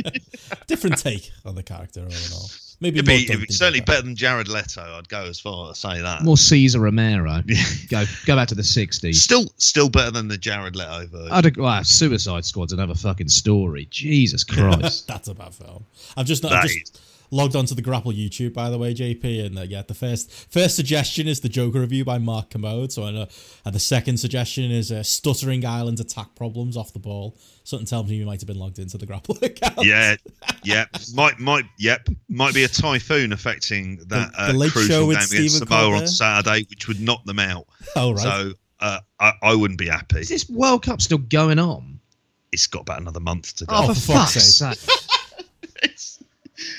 Different 0.66 0.98
take 0.98 1.30
on 1.44 1.54
the 1.54 1.62
character, 1.62 2.00
all 2.00 2.06
in 2.06 2.32
all. 2.32 2.48
Maybe 2.80 2.98
It'd 2.98 3.08
more 3.08 3.16
be 3.16 3.26
Duncan 3.26 3.44
it's 3.44 3.56
certainly 3.56 3.80
better 3.80 4.02
than 4.02 4.16
Jared 4.16 4.48
Leto. 4.48 4.82
I'd 4.82 5.08
go 5.08 5.24
as 5.24 5.40
far 5.40 5.70
as 5.70 5.78
say 5.78 6.00
that. 6.02 6.22
More 6.22 6.36
Cesar 6.36 6.80
Romero. 6.80 7.42
Go 7.90 8.04
go 8.26 8.36
back 8.36 8.48
to 8.48 8.54
the 8.54 8.62
'60s. 8.62 9.14
Still, 9.14 9.46
still 9.56 9.88
better 9.88 10.10
than 10.10 10.28
the 10.28 10.36
Jared 10.36 10.76
Leto 10.76 11.06
version. 11.06 11.32
I'd, 11.32 11.56
well, 11.56 11.82
Suicide 11.84 12.44
Squad's 12.44 12.74
another 12.74 12.94
fucking 12.94 13.28
story. 13.28 13.86
Jesus 13.90 14.44
Christ. 14.44 15.06
That's 15.06 15.28
a 15.28 15.34
bad 15.34 15.54
film. 15.54 15.86
I've 16.18 16.26
just, 16.26 16.44
I've 16.44 16.64
just 16.64 16.76
is. 16.76 17.05
Logged 17.30 17.56
onto 17.56 17.74
the 17.74 17.82
Grapple 17.82 18.12
YouTube, 18.12 18.52
by 18.54 18.70
the 18.70 18.78
way, 18.78 18.94
JP, 18.94 19.46
and 19.46 19.58
uh, 19.58 19.62
yeah, 19.62 19.82
the 19.82 19.94
first 19.94 20.30
first 20.52 20.76
suggestion 20.76 21.26
is 21.26 21.40
the 21.40 21.48
Joker 21.48 21.80
review 21.80 22.04
by 22.04 22.18
Mark 22.18 22.50
Kermode. 22.50 22.92
So 22.92 23.04
I 23.04 23.10
know, 23.10 23.26
and 23.64 23.74
the 23.74 23.80
second 23.80 24.18
suggestion 24.18 24.70
is 24.70 24.92
uh, 24.92 25.02
Stuttering 25.02 25.66
Island 25.66 25.98
attack 26.00 26.34
problems 26.36 26.76
off 26.76 26.92
the 26.92 26.98
ball. 27.00 27.36
Something 27.64 27.86
tells 27.86 28.08
me 28.08 28.14
you 28.16 28.26
might 28.26 28.40
have 28.40 28.46
been 28.46 28.58
logged 28.60 28.78
into 28.78 28.96
the 28.96 29.06
Grapple 29.06 29.36
account. 29.42 29.84
yeah, 29.84 30.14
yeah, 30.62 30.84
might 31.14 31.38
might 31.40 31.64
yep, 31.78 32.06
might 32.28 32.54
be 32.54 32.62
a 32.64 32.68
typhoon 32.68 33.32
affecting 33.32 33.96
that 34.06 34.32
The- 34.32 34.36
the 34.46 34.50
uh, 34.50 34.52
Late 34.52 34.72
crucial 34.72 34.88
Show 34.88 34.98
game 35.00 35.08
with 35.08 35.16
against 35.16 35.30
Stephen 35.32 35.66
Samoa 35.68 35.80
Colbert. 35.80 35.96
on 35.96 36.06
Saturday, 36.08 36.66
which 36.70 36.86
would 36.88 37.00
knock 37.00 37.24
them 37.24 37.38
out. 37.40 37.66
Oh 37.96 38.12
right. 38.12 38.20
So 38.22 38.52
uh, 38.80 38.98
I, 39.18 39.32
I 39.42 39.54
wouldn't 39.54 39.78
be 39.80 39.88
happy. 39.88 40.20
Is 40.20 40.28
this 40.28 40.48
World 40.48 40.84
Cup 40.84 41.00
still 41.02 41.18
going 41.18 41.58
on? 41.58 41.98
It's 42.52 42.66
got 42.68 42.82
about 42.82 43.00
another 43.00 43.20
month 43.20 43.56
to 43.56 43.64
go. 43.66 43.74
Oh, 43.74 43.84
Oh, 43.90 43.94
for, 43.94 44.00
for 44.00 44.12
fuck's 44.12 44.58
fuck's 44.60 44.78
sake. 44.80 45.00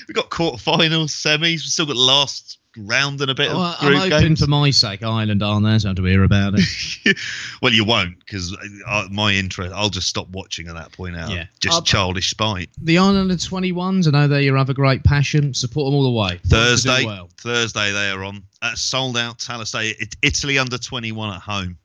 We've 0.06 0.14
got 0.14 0.30
quarterfinals, 0.30 1.10
semis. 1.10 1.40
We've 1.40 1.60
still 1.60 1.86
got 1.86 1.94
the 1.94 2.00
last 2.00 2.58
round 2.76 3.20
and 3.20 3.30
a 3.30 3.34
bit 3.34 3.48
Well, 3.48 3.60
of 3.60 3.76
I'm 3.80 3.88
group 3.88 4.02
hoping 4.02 4.28
games. 4.28 4.40
for 4.40 4.46
my 4.46 4.70
sake 4.70 5.02
Ireland 5.02 5.42
aren't 5.42 5.64
there, 5.64 5.78
so 5.80 5.88
I 5.88 5.90
have 5.90 5.96
to 5.96 6.04
hear 6.04 6.22
about 6.22 6.54
it. 6.56 7.16
well, 7.62 7.72
you 7.72 7.84
won't 7.84 8.18
because 8.20 8.56
uh, 8.86 9.08
my 9.10 9.32
interest. 9.32 9.72
I'll 9.74 9.88
just 9.88 10.06
stop 10.08 10.28
watching 10.30 10.68
at 10.68 10.74
that 10.74 10.92
point 10.92 11.16
out. 11.16 11.30
Yeah. 11.30 11.46
just 11.60 11.74
I'll- 11.74 11.82
childish 11.82 12.30
spite. 12.30 12.70
the 12.80 12.98
Ireland 12.98 13.32
of 13.32 13.38
21s, 13.38 14.06
I 14.06 14.10
know 14.10 14.28
they're 14.28 14.40
your 14.40 14.56
other 14.56 14.74
great 14.74 15.02
passion. 15.02 15.54
Support 15.54 15.86
them 15.86 15.94
all 15.94 16.04
the 16.04 16.10
way. 16.10 16.16
Want 16.16 16.42
to 16.42 16.48
do 16.48 16.48
Thursday, 16.56 17.04
well. 17.04 17.30
Thursday 17.38 17.90
they 17.92 18.10
are 18.10 18.22
on 18.24 18.42
at 18.62 18.78
sold 18.78 19.16
out 19.16 19.38
Talistay. 19.38 19.94
It, 20.00 20.14
Italy 20.22 20.58
under 20.58 20.78
twenty 20.78 21.10
one 21.12 21.34
at 21.34 21.40
home 21.40 21.78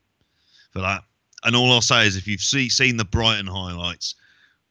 for 0.71 0.79
that. 0.81 1.03
And 1.45 1.55
all 1.55 1.71
I'll 1.73 1.81
say 1.81 2.05
is, 2.07 2.15
if 2.15 2.27
you've 2.27 2.39
see, 2.41 2.69
seen 2.69 2.97
the 2.97 3.05
Brighton 3.05 3.47
highlights, 3.47 4.15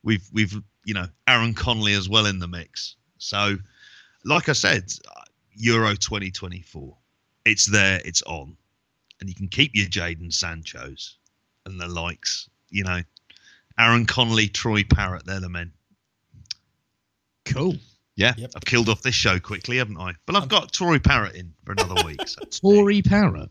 we've 0.05 0.27
we've 0.33 0.55
you 0.85 0.95
know 0.95 1.07
Aaron 1.27 1.53
Connolly 1.55 1.95
as 1.95 2.09
well 2.09 2.27
in 2.27 2.39
the 2.39 2.49
mix. 2.49 2.97
So, 3.23 3.57
like 4.25 4.49
I 4.49 4.53
said, 4.53 4.93
Euro 5.55 5.95
twenty 5.95 6.31
twenty 6.31 6.61
four, 6.63 6.97
it's 7.45 7.67
there, 7.67 8.01
it's 8.05 8.23
on, 8.23 8.57
and 9.21 9.29
you 9.29 9.35
can 9.37 9.47
keep 9.49 9.73
your 9.75 9.87
Jadon 9.87 10.33
Sancho's 10.33 11.17
and 11.67 11.81
the 11.81 11.87
likes. 11.87 12.49
You 12.71 12.83
know, 12.85 13.01
Aaron 13.79 14.07
Connolly, 14.07 14.49
Troy 14.49 14.83
Parrott, 14.83 15.25
they're 15.25 15.39
the 15.41 15.49
men. 15.49 15.73
Cool. 17.45 17.77
Yeah, 18.17 18.35
Yep. 18.37 18.51
I've 18.57 18.65
killed 18.65 18.89
off 18.89 19.03
this 19.03 19.15
show 19.15 19.39
quickly, 19.39 19.79
haven't 19.79 19.99
I? 19.99 20.13
But 20.27 20.37
I've 20.37 20.49
got 20.49 20.73
Tory 20.73 20.99
Parrot 21.01 21.35
in 21.35 21.53
for 21.65 21.73
another 21.73 22.05
week. 22.05 22.27
So 22.29 22.43
Tory 22.45 23.03
Parrot. 23.03 23.51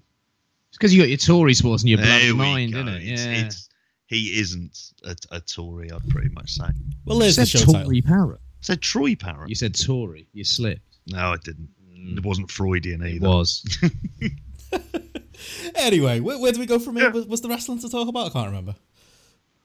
It's 0.70 0.78
because 0.78 0.94
you 0.94 1.02
got 1.02 1.10
your 1.10 1.18
Tory 1.18 1.54
sports 1.54 1.84
in 1.84 1.90
your 1.90 1.98
bloody 1.98 2.26
there 2.28 2.36
mind, 2.36 2.74
go. 2.74 2.80
isn't 2.80 2.88
it? 2.94 3.04
It's, 3.04 3.26
Yeah. 3.26 3.32
it's, 3.46 3.70
he 4.08 4.40
isn't 4.40 4.78
a, 5.04 5.16
a 5.32 5.40
Tory, 5.42 5.92
I'd 5.92 6.08
pretty 6.10 6.30
much 6.30 6.52
say. 6.52 6.66
well, 7.06 7.18
there's 7.20 7.38
the 7.38 7.46
said 7.46 7.62
show 7.62 7.72
Tory 7.72 8.02
title. 8.02 8.16
Parrot. 8.18 8.40
Said 8.62 8.82
Troy 8.82 9.16
Parrott. 9.16 9.50
You 9.50 9.56
said 9.56 9.74
Tory. 9.76 10.28
You 10.34 10.44
slipped. 10.44 10.82
No, 11.08 11.34
I 11.34 11.38
didn't. 11.44 11.70
It 12.18 12.24
wasn't 12.26 12.50
Freudian 12.50 13.02
either. 13.06 13.26
It 13.26 13.30
was. 13.30 13.64
Anyway, 15.76 16.20
where, 16.20 16.38
where 16.40 16.52
do 16.52 16.60
we 16.60 16.66
go 16.68 16.78
from 16.78 16.96
here? 16.96 17.10
Was, 17.10 17.26
was 17.26 17.42
the 17.42 17.50
wrestling 17.50 17.80
to 17.80 17.90
talk 17.90 18.08
about? 18.08 18.28
I 18.28 18.30
can't 18.30 18.48
remember. 18.48 18.76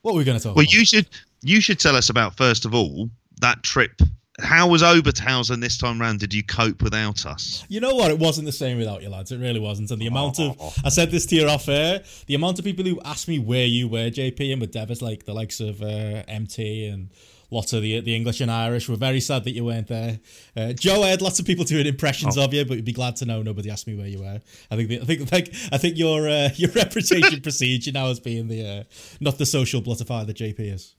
What 0.02 0.14
were 0.14 0.18
we 0.18 0.24
going 0.24 0.38
to 0.38 0.42
talk 0.42 0.56
Well, 0.56 0.62
about? 0.64 0.72
you 0.72 0.84
should 0.86 1.06
you 1.42 1.60
should 1.60 1.78
tell 1.78 1.96
us 1.96 2.08
about 2.08 2.36
first 2.36 2.64
of 2.64 2.74
all 2.74 3.10
that 3.40 3.62
trip. 3.62 4.00
How 4.40 4.68
was 4.68 4.82
Oberhausen 4.82 5.60
this 5.60 5.78
time 5.78 6.00
round? 6.00 6.20
Did 6.20 6.32
you 6.34 6.42
cope 6.44 6.82
without 6.82 7.24
us? 7.26 7.64
You 7.68 7.80
know 7.80 7.94
what? 7.94 8.10
It 8.10 8.18
wasn't 8.18 8.46
the 8.46 8.52
same 8.52 8.78
without 8.78 9.02
you, 9.02 9.08
lads. 9.08 9.32
It 9.32 9.38
really 9.38 9.60
wasn't. 9.60 9.90
And 9.90 10.00
the 10.00 10.06
amount 10.06 10.38
of 10.40 10.58
I 10.84 10.88
said 10.90 11.10
this 11.10 11.24
to 11.26 11.36
you 11.36 11.46
off 11.48 11.68
air. 11.68 12.02
The 12.26 12.34
amount 12.34 12.58
of 12.58 12.64
people 12.64 12.84
who 12.84 13.00
asked 13.04 13.28
me 13.28 13.38
where 13.38 13.64
you 13.66 13.88
were, 13.88 14.10
JP, 14.10 14.52
and 14.52 14.60
with 14.60 14.72
Devis, 14.72 15.00
like 15.02 15.24
the 15.24 15.32
likes 15.34 15.60
of 15.60 15.82
uh, 15.82 16.22
MT 16.28 16.86
and 16.86 17.10
lots 17.50 17.72
of 17.72 17.82
the 17.82 18.00
the 18.00 18.14
English 18.14 18.40
and 18.40 18.50
Irish, 18.50 18.88
were 18.88 18.96
very 18.96 19.20
sad 19.20 19.44
that 19.44 19.52
you 19.52 19.64
weren't 19.64 19.88
there. 19.88 20.18
Uh, 20.56 20.72
Joe 20.72 21.02
I 21.02 21.08
had 21.08 21.22
lots 21.22 21.38
of 21.38 21.46
people 21.46 21.64
doing 21.64 21.86
impressions 21.86 22.36
of 22.36 22.52
you, 22.54 22.64
but 22.64 22.76
you'd 22.76 22.84
be 22.84 22.92
glad 22.92 23.16
to 23.16 23.24
know 23.26 23.42
nobody 23.42 23.70
asked 23.70 23.86
me 23.86 23.94
where 23.96 24.06
you 24.06 24.20
were. 24.20 24.40
I 24.70 24.76
think 24.76 24.88
the, 24.88 25.00
I 25.00 25.04
think 25.04 25.32
like 25.32 25.54
I 25.72 25.78
think 25.78 25.96
your 25.98 26.28
uh, 26.28 26.50
your 26.56 26.70
reputation 26.72 27.40
precedes 27.42 27.86
you 27.86 27.92
now 27.92 28.06
as 28.08 28.20
being 28.20 28.48
the 28.48 28.66
uh, 28.68 28.84
not 29.20 29.38
the 29.38 29.46
social 29.46 29.80
butterfly 29.80 30.24
that 30.24 30.36
JP 30.36 30.60
is. 30.60 30.94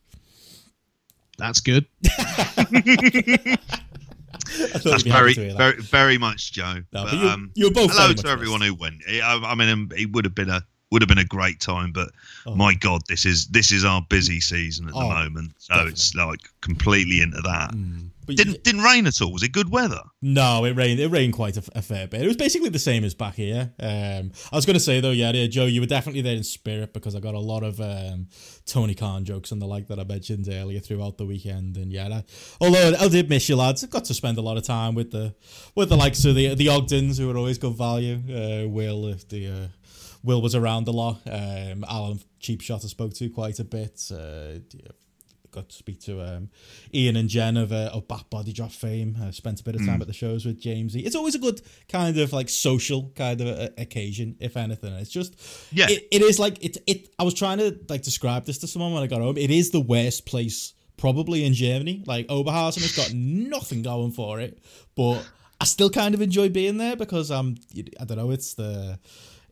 That's 1.38 1.60
good. 1.60 1.86
That's 4.58 4.86
you'd 4.86 5.04
be 5.04 5.10
happy 5.10 5.34
very, 5.34 5.54
very, 5.54 5.82
very 5.82 6.18
much 6.18 6.52
Joe. 6.54 6.76
No, 6.94 7.04
but, 7.04 7.06
but 7.06 7.14
you- 7.14 7.28
um, 7.30 7.52
you 7.56 7.66
were 7.68 7.72
both 7.74 7.92
hello 7.92 8.14
to 8.14 8.16
much 8.16 8.26
everyone 8.32 8.62
who 8.62 8.74
went. 8.74 9.02
I, 9.08 9.42
I 9.46 9.56
mean, 9.56 9.90
it 9.96 10.12
would 10.12 10.26
have 10.26 10.36
been 10.36 10.50
a 10.50 10.64
would 10.91 11.02
have 11.02 11.10
been 11.10 11.17
a 11.17 11.26
great 11.26 11.60
time, 11.60 11.91
but 11.91 12.10
Oh. 12.45 12.56
my 12.56 12.73
God, 12.73 13.02
this 13.08 13.26
is 13.26 13.47
this 13.47 13.71
is 13.71 13.84
our 13.84 14.02
busy 14.10 14.39
season 14.39 14.88
at 14.88 14.93
the 14.93 15.00
Oh, 15.00 15.10
moment, 15.10 15.52
so 15.60 15.86
it's 15.88 16.15
like 16.15 16.39
completely 16.62 17.21
into 17.21 17.41
that. 17.41 17.73
But 18.26 18.36
Didn't 18.36 18.62
didn't 18.65 18.82
rain 18.82 19.08
at 19.08 19.21
all. 19.21 19.32
Was 19.32 19.41
it 19.43 19.54
good 19.54 19.69
weather? 19.69 20.02
No, 20.21 20.65
it 20.65 20.76
rained. 20.76 21.00
It 21.00 21.08
rained 21.08 21.34
quite 21.34 21.56
a, 21.56 21.63
a 21.76 21.82
fair 21.82 22.08
bit. 22.08 22.21
It 22.21 22.28
was 22.28 22.36
basically 22.36 22.67
the 22.67 22.78
same 22.80 23.06
as 23.06 23.13
back 23.13 23.36
here. 23.36 23.71
Um, 23.80 24.32
I 24.52 24.56
was 24.58 24.65
going 24.65 24.73
to 24.73 24.82
say 24.82 25.00
though, 25.00 25.12
yeah, 25.12 25.32
yeah, 25.32 25.47
Joe, 25.47 25.65
you 25.65 25.80
were 25.80 25.88
definitely 25.88 26.21
there 26.21 26.36
in 26.36 26.43
spirit 26.43 26.93
because 26.93 27.15
I 27.15 27.21
got 27.21 27.36
a 27.36 27.39
lot 27.39 27.63
of 27.63 27.80
um, 27.80 28.28
Tony 28.65 28.95
Khan 28.95 29.23
jokes 29.23 29.54
and 29.54 29.62
the 29.62 29.65
like 29.65 29.88
that 29.88 29.97
I 29.97 30.04
mentioned 30.04 30.45
earlier 30.52 30.82
throughout 30.82 31.17
the 31.17 31.26
weekend. 31.26 31.78
And 31.78 31.89
yeah, 31.89 32.10
that, 32.10 32.26
although 32.60 32.95
I 33.00 33.08
did 33.08 33.30
miss 33.30 33.47
you 33.47 33.56
lads, 33.56 33.82
I 33.86 33.88
got 33.88 34.04
to 34.06 34.13
spend 34.13 34.38
a 34.38 34.41
lot 34.41 34.58
of 34.58 34.63
time 34.63 34.93
with 34.93 35.12
the 35.12 35.34
with 35.76 35.88
the 35.88 35.95
likes 35.97 36.26
of 36.26 36.36
the 36.36 36.54
the 36.54 36.67
Ogdens 36.67 37.17
who 37.17 37.28
were 37.30 37.38
always 37.38 37.58
good 37.58 37.76
value. 37.78 38.15
Uh, 38.30 38.67
Will, 38.67 39.08
if 39.08 39.26
the 39.30 39.47
uh, 39.47 39.67
Will 40.28 40.42
was 40.42 40.54
around 40.56 40.88
a 40.88 40.92
lot. 40.92 41.22
Um, 41.26 41.84
Alan 41.90 42.20
Cheap 42.40 42.62
Shot 42.62 42.84
I 42.84 42.88
spoke 42.88 43.13
to 43.16 43.30
quite 43.30 43.60
a 43.60 43.63
bit. 43.63 44.00
Uh, 44.12 44.60
got 45.52 45.70
to 45.70 45.76
speak 45.76 46.00
to 46.02 46.22
um, 46.22 46.50
Ian 46.94 47.16
and 47.16 47.30
Jen 47.30 47.58
of, 47.58 47.72
uh, 47.72 47.90
of 47.94 48.08
Back 48.08 48.30
Body 48.30 48.52
Drop 48.52 48.72
fame. 48.72 49.18
I 49.22 49.32
spent 49.32 49.60
a 49.60 49.63
bit 49.63 49.76
of 49.76 49.86
time 49.86 50.02
at 50.02 50.08
the 50.08 50.13
shows 50.13 50.46
with 50.46 50.62
Jamesy. 50.62 51.06
It's 51.06 51.16
always 51.16 51.36
a 51.36 51.40
good 51.40 51.62
kind 51.90 52.18
of 52.20 52.34
like 52.34 52.50
social 52.50 53.12
kind 53.16 53.40
of 53.42 53.48
a, 53.48 53.72
occasion, 53.78 54.36
if 54.40 54.58
anything. 54.58 54.94
It's 54.96 55.10
just 55.10 55.34
Yeah. 55.72 55.88
it, 55.90 56.08
it 56.12 56.22
is 56.22 56.38
like 56.40 56.63
it. 56.63 56.78
It. 56.86 57.10
I 57.18 57.24
was 57.24 57.34
trying 57.34 57.58
to 57.60 57.80
like 57.90 58.04
describe 58.04 58.46
this 58.46 58.58
to 58.60 58.68
someone 58.68 58.94
when 58.94 59.04
I 59.04 59.08
got 59.08 59.22
home. 59.22 59.38
It 59.38 59.50
is 59.50 59.72
the 59.72 59.82
worst 59.82 60.26
place 60.26 60.74
probably 60.98 61.46
in 61.46 61.54
Germany. 61.54 62.04
Like 62.06 62.28
Oberhausen 62.28 62.82
has 62.82 62.96
got 62.96 63.13
nothing 63.16 63.82
going 63.82 64.12
for 64.12 64.40
it, 64.42 64.60
but 64.96 65.26
I 65.62 65.66
still 65.66 65.90
kind 65.90 66.13
of 66.13 66.22
enjoy 66.22 66.50
being 66.50 66.78
there 66.78 66.96
because 66.96 67.32
I'm. 67.32 67.56
I 68.00 68.04
don't 68.06 68.18
know. 68.18 68.32
It's 68.32 68.54
the. 68.54 69.00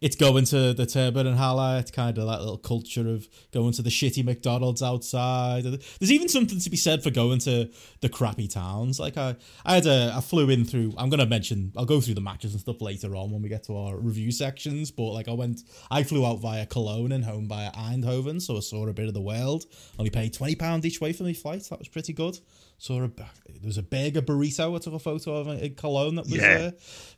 It's 0.02 0.16
going 0.18 0.46
to 0.46 0.74
the 0.74 0.86
Turbinenhalle. 0.86 1.80
It's 1.80 1.90
kind 1.90 2.18
of 2.18 2.28
that 2.28 2.40
little 2.40 2.58
culture 2.58 3.08
of 3.08 3.28
going 3.52 3.72
to 3.74 3.82
the 3.82 3.90
shitty 3.90 4.26
McDonald's 4.26 4.84
outside. 4.84 5.64
There's 5.64 6.12
even 6.12 6.28
something 6.28 6.60
to 6.60 6.70
be 6.70 6.78
said 6.78 7.02
for 7.02 7.12
going 7.12 7.40
to 7.40 7.70
the 8.02 8.10
crappy 8.10 8.48
towns. 8.48 9.00
Like 9.00 9.18
I, 9.18 9.36
I 9.66 9.76
had 9.76 9.86
a, 9.86 10.14
I 10.16 10.22
flew 10.22 10.50
in 10.50 10.66
through. 10.66 10.94
I'm 10.98 11.10
gonna 11.10 11.26
mention. 11.26 11.72
I'll 11.78 11.86
go 11.86 12.02
through 12.02 12.16
the 12.16 12.22
matches 12.22 12.52
and 12.52 12.62
stuff 12.62 12.82
later 12.82 13.16
on 13.16 13.32
when 13.32 13.42
we 13.42 13.50
get 13.50 13.64
to 13.66 13.78
our 13.78 13.98
review 13.98 14.32
sections. 14.32 14.92
But 14.92 15.12
like 15.12 15.30
I 15.30 15.34
went, 15.34 15.62
I 15.90 16.04
flew 16.04 16.26
out 16.26 16.40
via 16.40 16.66
Cologne 16.66 17.14
and 17.14 17.24
home 17.24 17.48
via 17.48 17.72
Eindhoven, 17.72 18.42
so 18.42 18.58
I 18.58 18.60
saw 18.60 18.86
a 18.88 18.94
bit 18.94 19.08
of 19.08 19.14
the 19.14 19.22
world. 19.22 19.66
Only 19.98 20.12
paid 20.12 20.34
twenty 20.34 20.56
pound 20.56 20.86
each 20.86 21.00
way 21.00 21.14
for 21.14 21.24
my 21.24 21.34
flight. 21.34 21.64
That 21.70 21.80
was 21.80 21.88
pretty 21.88 22.14
good. 22.14 22.38
Saw 22.78 23.02
a 23.04 23.08
there 23.08 23.26
was 23.64 23.78
a 23.78 23.84
burger 23.84 24.22
burrito. 24.22 24.76
I 24.76 24.80
took 24.80 24.94
a 24.94 25.00
photo 25.00 25.38
of 25.38 25.48
in 25.64 25.76
Cologne. 25.76 26.16
That 26.16 26.26
was 26.26 26.34
Yeah. 26.36 26.58
uh, 26.68 26.72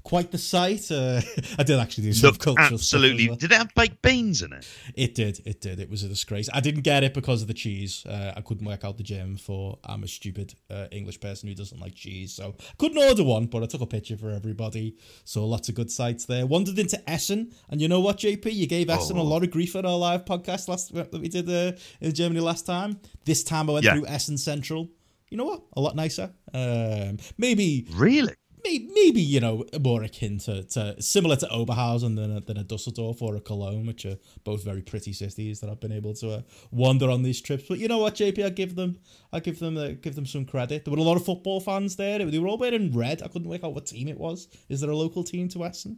quite 0.03 0.31
the 0.31 0.37
sight. 0.37 0.89
Uh, 0.91 1.19
I 1.57 1.63
did 1.63 1.79
actually 1.79 2.05
do 2.05 2.13
some 2.13 2.29
Look, 2.29 2.39
cultural 2.39 2.77
stuff 2.77 2.99
absolutely. 2.99 3.27
well. 3.27 3.37
Did 3.37 3.51
it 3.51 3.57
have 3.57 3.73
baked 3.73 4.01
beans 4.03 4.43
in 4.43 4.53
it? 4.53 4.67
It 4.95 5.15
did. 5.15 5.41
It 5.45 5.59
did. 5.59 5.79
It 5.79 5.89
was 5.89 6.03
a 6.03 6.07
disgrace. 6.07 6.47
I 6.53 6.59
didn't 6.61 6.81
get 6.81 7.03
it 7.03 7.13
because 7.15 7.41
of 7.41 7.47
the 7.47 7.55
cheese. 7.55 8.05
Uh, 8.05 8.33
I 8.37 8.41
couldn't 8.41 8.65
work 8.67 8.85
out 8.85 8.97
the 8.97 9.03
gym 9.03 9.35
for. 9.35 9.79
I'm 9.83 10.03
a 10.03 10.07
stupid 10.07 10.53
uh, 10.69 10.85
English 10.91 11.19
person 11.19 11.49
who 11.49 11.55
doesn't 11.55 11.79
like 11.79 11.95
cheese, 11.95 12.33
so 12.33 12.55
couldn't 12.77 12.99
order 12.99 13.23
one. 13.23 13.47
But 13.47 13.63
I 13.63 13.65
took 13.65 13.81
a 13.81 13.87
picture 13.87 14.15
for 14.15 14.29
everybody. 14.29 14.95
So 15.25 15.45
lots 15.45 15.69
of 15.69 15.75
good 15.75 15.91
sights 15.91 16.25
there. 16.25 16.45
Wandered 16.45 16.77
into 16.77 17.01
Essen, 17.09 17.51
and 17.69 17.81
you 17.81 17.87
know 17.87 17.99
what, 17.99 18.17
JP? 18.19 18.53
You 18.53 18.67
gave 18.67 18.89
Essen 18.91 19.17
a 19.17 19.21
Oh. 19.21 19.23
lot 19.23 19.43
of 19.43 19.49
grief 19.49 19.75
on 19.75 19.85
our 19.87 19.97
live 19.97 20.23
podcast 20.23 20.67
last 20.67 20.93
that 20.93 21.11
we 21.13 21.27
did 21.29 21.49
uh, 21.49 21.71
in 21.99 22.13
Germany 22.13 22.41
last 22.41 22.65
time. 22.67 22.99
This 23.25 23.43
time 23.43 23.69
I 23.71 23.73
went 23.73 23.85
Yeah. 23.85 23.93
through 23.95 24.05
Essen 24.07 24.37
Central. 24.37 24.89
You 25.29 25.37
know 25.37 25.45
what? 25.45 25.63
A 25.75 25.81
lot 25.81 25.95
nicer. 25.95 26.31
Um, 26.53 27.17
maybe 27.37 27.87
Really? 27.93 28.33
maybe, 28.63 28.89
maybe 28.93 29.21
you 29.21 29.39
know 29.39 29.63
more 29.81 30.03
akin 30.03 30.39
to, 30.39 30.63
to 30.63 31.01
similar 31.01 31.35
to 31.37 31.45
Oberhausen 31.47 32.15
than 32.15 32.37
a, 32.37 32.39
than 32.41 32.57
a 32.57 32.63
Dusseldorf 32.63 33.21
or 33.21 33.35
a 33.35 33.39
Cologne, 33.41 33.85
which 33.85 34.05
are 34.05 34.17
both 34.43 34.63
very 34.63 34.81
pretty 34.81 35.13
cities 35.13 35.59
that 35.59 35.69
I've 35.69 35.79
been 35.79 35.91
able 35.91 36.13
to 36.15 36.29
uh, 36.31 36.41
wander 36.71 37.09
on 37.09 37.23
these 37.23 37.41
trips. 37.41 37.65
But 37.67 37.79
you 37.79 37.87
know 37.87 37.99
what, 37.99 38.15
JP, 38.15 38.45
I 38.45 38.49
give 38.49 38.75
them, 38.75 38.99
I 39.33 39.39
give 39.39 39.59
them, 39.59 39.77
uh, 39.77 39.89
give 40.01 40.15
them 40.15 40.25
some 40.25 40.45
credit. 40.45 40.85
There 40.85 40.91
were 40.93 40.99
a 40.99 41.03
lot 41.03 41.17
of 41.17 41.25
football 41.25 41.59
fans 41.59 41.95
there. 41.95 42.19
They 42.19 42.39
were 42.39 42.47
all 42.47 42.57
wearing 42.57 42.91
red. 42.95 43.21
I 43.21 43.27
couldn't 43.27 43.49
work 43.49 43.63
out 43.63 43.73
what 43.73 43.85
team 43.85 44.07
it 44.07 44.17
was. 44.17 44.47
Is 44.69 44.81
there 44.81 44.89
a 44.89 44.95
local 44.95 45.23
team 45.23 45.47
to 45.49 45.65
Essen? 45.65 45.97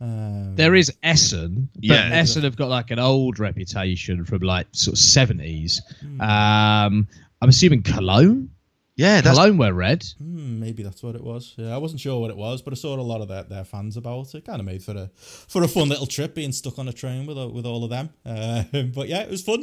Um, 0.00 0.54
There 0.54 0.76
is 0.76 0.92
Essen, 1.02 1.68
but 1.74 1.84
Yeah. 1.84 2.10
Essen 2.12 2.44
have 2.44 2.56
got 2.56 2.68
like 2.68 2.90
an 2.92 3.00
old 3.00 3.40
reputation 3.40 4.24
from 4.24 4.40
like 4.42 4.68
sort 4.72 4.94
of 4.94 4.98
seventies. 5.00 5.82
Hmm. 6.00 6.20
Um, 6.20 7.08
I'm 7.42 7.48
assuming 7.48 7.82
Cologne. 7.82 8.50
Yeah, 8.98 9.20
that's 9.20 9.38
Cologne 9.38 9.58
wear 9.58 9.72
red. 9.72 10.04
Hmm, 10.18 10.58
maybe 10.58 10.82
that's 10.82 11.04
what 11.04 11.14
it 11.14 11.22
was. 11.22 11.54
Yeah, 11.56 11.72
I 11.72 11.78
wasn't 11.78 12.00
sure 12.00 12.20
what 12.20 12.30
it 12.30 12.36
was, 12.36 12.62
but 12.62 12.72
I 12.72 12.76
saw 12.76 12.96
a 12.96 13.00
lot 13.00 13.20
of 13.20 13.28
their, 13.28 13.44
their 13.44 13.62
fans 13.62 13.96
about 13.96 14.34
it. 14.34 14.44
Kind 14.44 14.58
of 14.58 14.66
made 14.66 14.82
for 14.82 14.90
a 14.90 15.08
for 15.14 15.62
a 15.62 15.68
fun 15.68 15.88
little 15.88 16.06
trip, 16.06 16.34
being 16.34 16.50
stuck 16.50 16.80
on 16.80 16.88
a 16.88 16.92
train 16.92 17.24
with 17.24 17.38
with 17.52 17.64
all 17.64 17.84
of 17.84 17.90
them. 17.90 18.10
Uh, 18.26 18.64
but 18.92 19.06
yeah, 19.06 19.20
it 19.20 19.30
was 19.30 19.42
fun. 19.42 19.62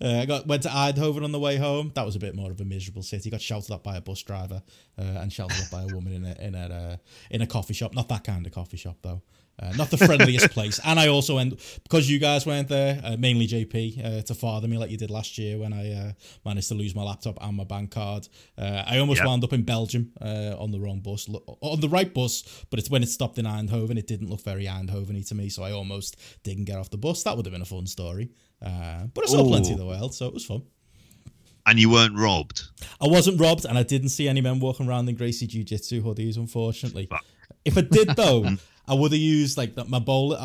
Uh, 0.00 0.20
I 0.20 0.24
got 0.26 0.46
went 0.46 0.62
to 0.62 0.68
Eindhoven 0.68 1.24
on 1.24 1.32
the 1.32 1.40
way 1.40 1.56
home. 1.56 1.90
That 1.96 2.06
was 2.06 2.14
a 2.14 2.20
bit 2.20 2.36
more 2.36 2.52
of 2.52 2.60
a 2.60 2.64
miserable 2.64 3.02
city. 3.02 3.28
Got 3.28 3.40
shouted 3.40 3.72
at 3.72 3.82
by 3.82 3.96
a 3.96 4.00
bus 4.00 4.22
driver 4.22 4.62
uh, 4.96 5.02
and 5.02 5.32
shouted 5.32 5.58
at 5.60 5.68
by 5.68 5.82
a 5.82 5.88
woman 5.88 6.12
in 6.12 6.24
a 6.24 6.36
in 6.40 6.54
a 6.54 6.58
uh, 6.58 6.96
in 7.28 7.42
a 7.42 7.46
coffee 7.48 7.74
shop. 7.74 7.92
Not 7.92 8.08
that 8.10 8.22
kind 8.22 8.46
of 8.46 8.52
coffee 8.52 8.76
shop 8.76 8.98
though. 9.02 9.20
Uh, 9.58 9.72
not 9.76 9.90
the 9.90 9.96
friendliest 9.96 10.50
place. 10.50 10.78
And 10.84 11.00
I 11.00 11.08
also 11.08 11.38
end 11.38 11.58
because 11.82 12.10
you 12.10 12.18
guys 12.18 12.44
weren't 12.44 12.68
there, 12.68 13.00
uh, 13.02 13.16
mainly 13.16 13.46
JP, 13.46 14.04
uh, 14.18 14.22
to 14.22 14.34
father 14.34 14.68
me 14.68 14.76
like 14.76 14.90
you 14.90 14.98
did 14.98 15.10
last 15.10 15.38
year 15.38 15.56
when 15.58 15.72
I 15.72 15.92
uh, 15.92 16.12
managed 16.44 16.68
to 16.68 16.74
lose 16.74 16.94
my 16.94 17.02
laptop 17.02 17.38
and 17.40 17.56
my 17.56 17.64
bank 17.64 17.90
card. 17.90 18.28
Uh, 18.58 18.82
I 18.86 18.98
almost 18.98 19.20
Yep. 19.20 19.26
wound 19.26 19.44
up 19.44 19.52
in 19.54 19.62
Belgium 19.62 20.12
uh, 20.20 20.54
on 20.58 20.72
the 20.72 20.78
wrong 20.80 21.00
bus, 21.00 21.26
on 21.62 21.80
the 21.80 21.88
right 21.88 22.12
bus, 22.12 22.44
but 22.70 22.78
it's 22.78 22.90
when 22.90 23.02
it 23.02 23.08
stopped 23.08 23.38
in 23.38 23.46
Eindhoven, 23.46 23.96
it 23.98 24.06
didn't 24.06 24.28
look 24.28 24.42
very 24.42 24.66
Eindhoven-y 24.66 25.22
to 25.28 25.34
me, 25.34 25.48
so 25.48 25.62
I 25.62 25.72
almost 25.72 26.16
didn't 26.42 26.64
get 26.66 26.76
off 26.78 26.90
the 26.90 26.98
bus. 26.98 27.22
That 27.22 27.36
would 27.36 27.46
have 27.46 27.52
been 27.52 27.62
a 27.62 27.64
fun 27.64 27.86
story. 27.86 28.30
Uh, 28.60 29.04
but 29.14 29.24
I 29.24 29.30
saw 29.30 29.42
plenty 29.44 29.72
of 29.72 29.78
the 29.78 29.86
world, 29.86 30.14
so 30.14 30.26
it 30.26 30.34
was 30.34 30.44
fun. 30.44 30.62
and 31.66 31.78
you 31.80 31.90
weren't 31.90 32.16
robbed. 32.16 32.62
I 33.00 33.06
wasn't 33.08 33.40
robbed, 33.40 33.64
and 33.64 33.76
I 33.78 33.82
didn't 33.82 34.10
see 34.10 34.28
any 34.28 34.40
men 34.40 34.60
walking 34.60 34.86
around 34.88 35.08
in 35.08 35.14
Gracie 35.16 35.46
Jiu 35.46 35.64
Jitsu 35.64 36.02
hoodies, 36.02 36.36
unfortunately. 36.36 37.06
Fuck. 37.06 37.24
If 37.66 37.76
I 37.76 37.82
did, 37.82 38.08
though, 38.16 38.46
I 38.88 38.94
would 38.94 39.12
have 39.12 39.20
used 39.20 39.58
like 39.58 39.74
that 39.74 39.88
my 39.88 39.98
bowl 39.98 40.36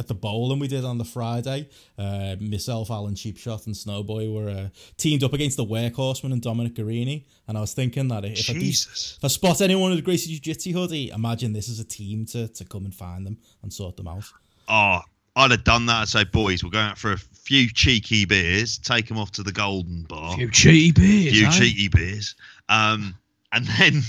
at 0.00 0.08
the 0.08 0.14
bowling 0.14 0.58
we 0.58 0.66
did 0.66 0.84
on 0.84 0.98
the 0.98 1.04
Friday. 1.04 1.68
Uh, 1.98 2.34
myself, 2.40 2.90
Alan 2.90 3.14
Cheapshot, 3.14 3.66
and 3.66 3.74
Snowboy 3.74 4.32
were 4.32 4.48
uh, 4.48 4.68
teamed 4.96 5.22
up 5.22 5.34
against 5.34 5.58
the 5.58 5.64
Workhorseman 5.64 6.32
and 6.32 6.40
Dominic 6.40 6.74
Garrini, 6.74 7.26
and 7.46 7.58
I 7.58 7.60
was 7.60 7.74
thinking 7.74 8.08
that 8.08 8.24
if 8.24 8.48
I, 8.48 8.54
de- 8.54 8.68
if 8.70 9.18
I 9.22 9.28
spot 9.28 9.60
anyone 9.60 9.90
with 9.90 9.98
a 9.98 10.02
Gracie 10.02 10.30
Jiu 10.30 10.40
Jitsu 10.40 10.72
hoodie, 10.72 11.10
imagine 11.10 11.52
this 11.52 11.68
is 11.68 11.80
a 11.80 11.84
team 11.84 12.24
to, 12.26 12.48
to 12.48 12.64
come 12.64 12.86
and 12.86 12.94
find 12.94 13.26
them 13.26 13.38
and 13.62 13.72
sort 13.72 13.98
them 13.98 14.08
out. 14.08 14.24
Oh, 14.68 15.00
I'd 15.36 15.50
have 15.50 15.64
done 15.64 15.86
that. 15.86 16.02
I'd 16.02 16.08
say, 16.08 16.24
boys, 16.24 16.64
we're 16.64 16.70
going 16.70 16.86
out 16.86 16.98
for 16.98 17.12
a 17.12 17.18
few 17.18 17.68
cheeky 17.70 18.24
beers. 18.24 18.78
Take 18.78 19.06
them 19.06 19.18
off 19.18 19.32
to 19.32 19.42
the 19.42 19.52
Golden 19.52 20.04
Bar. 20.04 20.36
Few 20.36 20.50
cheeky 20.50 20.92
beers. 20.92 21.34
few 21.34 21.46
eh? 21.46 21.50
cheeky 21.50 21.88
beers. 21.88 22.34
Um, 22.68 23.14
and 23.52 23.66
then, 23.66 24.02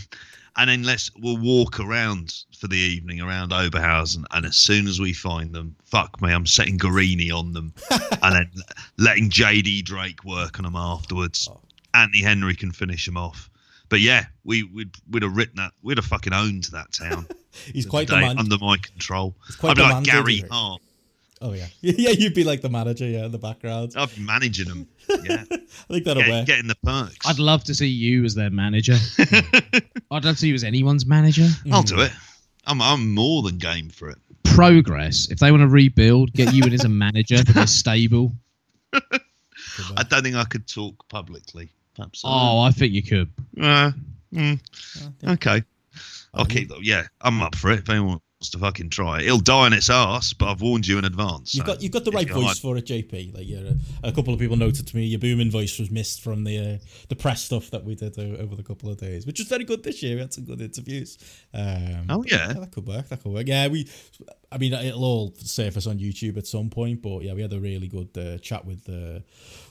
and 0.57 0.69
then 0.69 0.83
let's 0.83 1.11
we'll 1.19 1.37
walk 1.37 1.79
around 1.79 2.43
for 2.57 2.67
the 2.67 2.77
evening 2.77 3.21
around 3.21 3.51
Oberhausen. 3.51 4.25
And 4.31 4.45
as 4.45 4.57
soon 4.57 4.87
as 4.87 4.99
we 4.99 5.13
find 5.13 5.53
them, 5.53 5.75
fuck 5.85 6.21
me, 6.21 6.31
I'm 6.31 6.45
setting 6.45 6.77
Garrini 6.77 7.31
on 7.31 7.53
them, 7.53 7.73
and 8.21 8.35
then 8.35 8.51
letting 8.97 9.29
JD 9.29 9.85
Drake 9.85 10.23
work 10.23 10.59
on 10.59 10.63
them 10.65 10.75
afterwards. 10.75 11.49
Oh. 11.51 11.59
Anthony 11.93 12.21
Henry 12.21 12.55
can 12.55 12.71
finish 12.71 13.05
them 13.05 13.17
off. 13.17 13.49
But 13.89 13.99
yeah, 13.99 14.25
we 14.45 14.63
would 14.63 14.95
we'd 15.09 15.23
have 15.23 15.35
written 15.35 15.57
that. 15.57 15.73
We'd 15.81 15.97
have 15.97 16.05
fucking 16.05 16.33
owned 16.33 16.65
that 16.65 16.93
town. 16.93 17.27
He's 17.73 17.85
quite 17.85 18.07
the 18.07 18.15
under 18.15 18.57
my 18.57 18.77
control. 18.77 19.35
I'd 19.61 19.75
be 19.75 19.81
like 19.81 20.03
Gary. 20.05 20.43
Hart. 20.49 20.81
Oh 21.41 21.53
yeah, 21.53 21.65
yeah. 21.81 22.11
You'd 22.11 22.33
be 22.35 22.43
like 22.43 22.61
the 22.61 22.69
manager, 22.69 23.05
yeah, 23.05 23.25
in 23.25 23.31
the 23.31 23.37
background. 23.39 23.93
I'd 23.97 24.15
be 24.15 24.21
managing 24.21 24.67
them. 24.67 24.87
Yeah, 25.23 25.43
I 25.51 25.57
think 25.93 26.05
that'll 26.05 26.23
Get, 26.23 26.29
work. 26.31 26.45
getting 26.45 26.67
the 26.67 26.77
perks. 26.83 27.27
I'd 27.27 27.37
love 27.39 27.65
to 27.65 27.75
see 27.75 27.87
you 27.87 28.23
as 28.23 28.33
their 28.33 28.49
manager. 28.49 28.95
I'd 29.19 30.23
love 30.23 30.23
to 30.23 30.35
see 30.37 30.47
you 30.47 30.53
as 30.53 30.63
anyone's 30.63 31.05
manager. 31.05 31.47
I'll 31.71 31.83
do 31.83 31.99
it. 31.99 32.11
I'm 32.65 32.81
I'm 32.81 33.13
more 33.13 33.41
than 33.41 33.57
game 33.57 33.89
for 33.89 34.09
it. 34.09 34.17
Progress. 34.43 35.27
If 35.29 35.39
they 35.39 35.51
want 35.51 35.61
to 35.61 35.67
rebuild, 35.67 36.31
get 36.33 36.53
you 36.53 36.63
in 36.63 36.71
as 36.73 36.85
a 36.85 36.89
manager 36.89 37.37
for 37.43 37.51
their 37.51 37.67
stable. 37.67 38.31
I 38.93 40.03
don't 40.07 40.23
think 40.23 40.35
I 40.35 40.45
could 40.45 40.67
talk 40.67 41.07
publicly. 41.09 41.69
Perhaps. 41.95 42.21
Oh, 42.23 42.59
I 42.61 42.71
think 42.71 42.93
you 42.93 43.03
could. 43.03 43.29
Uh, 43.59 43.91
mm, 44.33 44.59
yeah. 45.21 45.31
okay. 45.33 45.61
I'll 46.33 46.45
keep. 46.45 46.71
Yeah, 46.81 47.03
I'm 47.19 47.41
up 47.41 47.55
for 47.55 47.71
it. 47.71 47.79
If 47.79 47.89
anyone 47.89 48.07
wants 48.09 48.25
to 48.49 48.57
fucking 48.57 48.89
try 48.89 49.19
it, 49.19 49.25
it'll 49.27 49.39
die 49.39 49.65
on 49.67 49.73
its 49.73 49.89
ass. 49.89 50.33
But 50.33 50.51
I've 50.51 50.61
warned 50.61 50.87
you 50.87 50.97
in 50.97 51.05
advance. 51.05 51.55
You've 51.55 51.65
so 51.65 51.73
got 51.73 51.81
you've 51.81 51.91
got 51.91 52.03
the 52.05 52.11
right 52.11 52.29
voice 52.29 52.43
like- 52.43 52.57
for 52.57 52.75
it, 52.77 52.85
JP. 52.85 53.33
Like 53.35 53.47
you're, 53.47 53.65
a, 53.65 54.09
a 54.09 54.11
couple 54.11 54.33
of 54.33 54.39
people 54.39 54.57
noted 54.57 54.87
to 54.87 54.95
me 54.95 55.05
your 55.05 55.19
booming 55.19 55.51
voice 55.51 55.77
was 55.79 55.89
missed 55.91 56.21
from 56.21 56.43
the 56.43 56.57
uh, 56.57 56.77
the 57.09 57.15
press 57.15 57.43
stuff 57.43 57.69
that 57.71 57.83
we 57.83 57.95
did 57.95 58.17
o- 58.19 58.37
over 58.37 58.55
the 58.55 58.63
couple 58.63 58.89
of 58.89 58.97
days, 58.97 59.25
which 59.25 59.39
was 59.39 59.47
very 59.47 59.63
good 59.63 59.83
this 59.83 60.01
year. 60.03 60.15
We 60.15 60.21
had 60.21 60.33
some 60.33 60.45
good 60.45 60.61
interviews. 60.61 61.17
Um, 61.53 62.05
Oh, 62.09 62.17
but 62.23 62.31
yeah. 62.31 62.53
that 62.53 62.71
could 62.71 62.87
work. 62.87 63.07
That 63.09 63.21
could 63.23 63.31
work. 63.31 63.47
Yeah, 63.47 63.67
we. 63.67 63.87
I 64.53 64.57
mean, 64.57 64.73
it'll 64.73 65.05
all 65.05 65.33
surface 65.37 65.87
on 65.87 65.97
YouTube 65.97 66.37
at 66.37 66.45
some 66.45 66.69
point, 66.69 67.01
but 67.01 67.21
yeah, 67.21 67.33
we 67.33 67.41
had 67.41 67.53
a 67.53 67.59
really 67.59 67.87
good 67.87 68.17
uh, 68.17 68.37
chat 68.39 68.65
with 68.65 68.87
uh, 68.89 69.21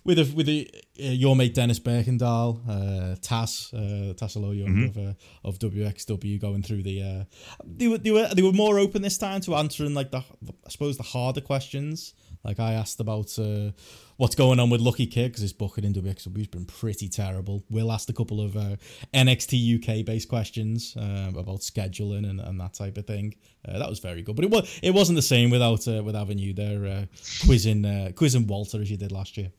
with 0.04 0.18
a, 0.18 0.32
with 0.34 0.48
a, 0.48 0.66
uh, 0.98 1.10
your 1.10 1.36
mate 1.36 1.52
Dennis 1.52 1.78
Birkendahl, 1.78 2.60
uh, 2.66 3.16
Tass, 3.20 3.74
uh, 3.74 4.14
Young 4.52 4.84
of 4.88 4.96
uh, 4.96 5.12
of 5.44 5.58
WXW, 5.58 6.40
going 6.40 6.62
through 6.62 6.82
the. 6.82 7.02
Uh, 7.02 7.24
they 7.62 7.88
were 7.88 7.98
they 7.98 8.10
were 8.10 8.28
they 8.34 8.42
were 8.42 8.52
more 8.52 8.78
open 8.78 9.02
this 9.02 9.18
time 9.18 9.42
to 9.42 9.54
answering 9.54 9.92
like 9.92 10.10
the 10.10 10.18
I 10.18 10.70
suppose 10.70 10.96
the 10.96 11.02
harder 11.02 11.42
questions. 11.42 12.14
Like 12.44 12.58
I 12.58 12.72
asked 12.72 13.00
about 13.00 13.38
uh, 13.38 13.72
what's 14.16 14.34
going 14.34 14.60
on 14.60 14.70
with 14.70 14.80
Lucky 14.80 15.06
Kid 15.06 15.32
because 15.32 15.42
his 15.42 15.52
booking 15.52 15.84
in 15.84 15.92
WXW 15.92 16.36
has 16.38 16.46
been 16.46 16.64
pretty 16.64 17.08
terrible. 17.08 17.64
Will 17.68 17.92
asked 17.92 18.08
a 18.08 18.14
couple 18.14 18.40
of 18.40 18.56
uh, 18.56 18.76
NXT 19.12 19.76
UK 19.76 20.04
based 20.06 20.28
questions 20.28 20.96
um, 20.98 21.36
about 21.36 21.60
scheduling 21.60 22.28
and, 22.28 22.40
and 22.40 22.60
that 22.60 22.74
type 22.74 22.96
of 22.96 23.06
thing. 23.06 23.34
Uh, 23.68 23.78
that 23.78 23.88
was 23.88 23.98
very 23.98 24.22
good, 24.22 24.36
but 24.36 24.44
it 24.44 24.50
was 24.50 24.80
it 24.82 24.92
wasn't 24.92 25.16
the 25.16 25.22
same 25.22 25.50
without 25.50 25.86
uh, 25.86 26.02
with 26.02 26.16
you 26.38 26.54
there 26.54 26.86
uh, 26.86 27.04
quizzing 27.44 27.84
uh, 27.84 28.10
quizzing 28.14 28.46
Walter 28.46 28.80
as 28.80 28.90
you 28.90 28.96
did 28.96 29.12
last 29.12 29.36
year. 29.36 29.52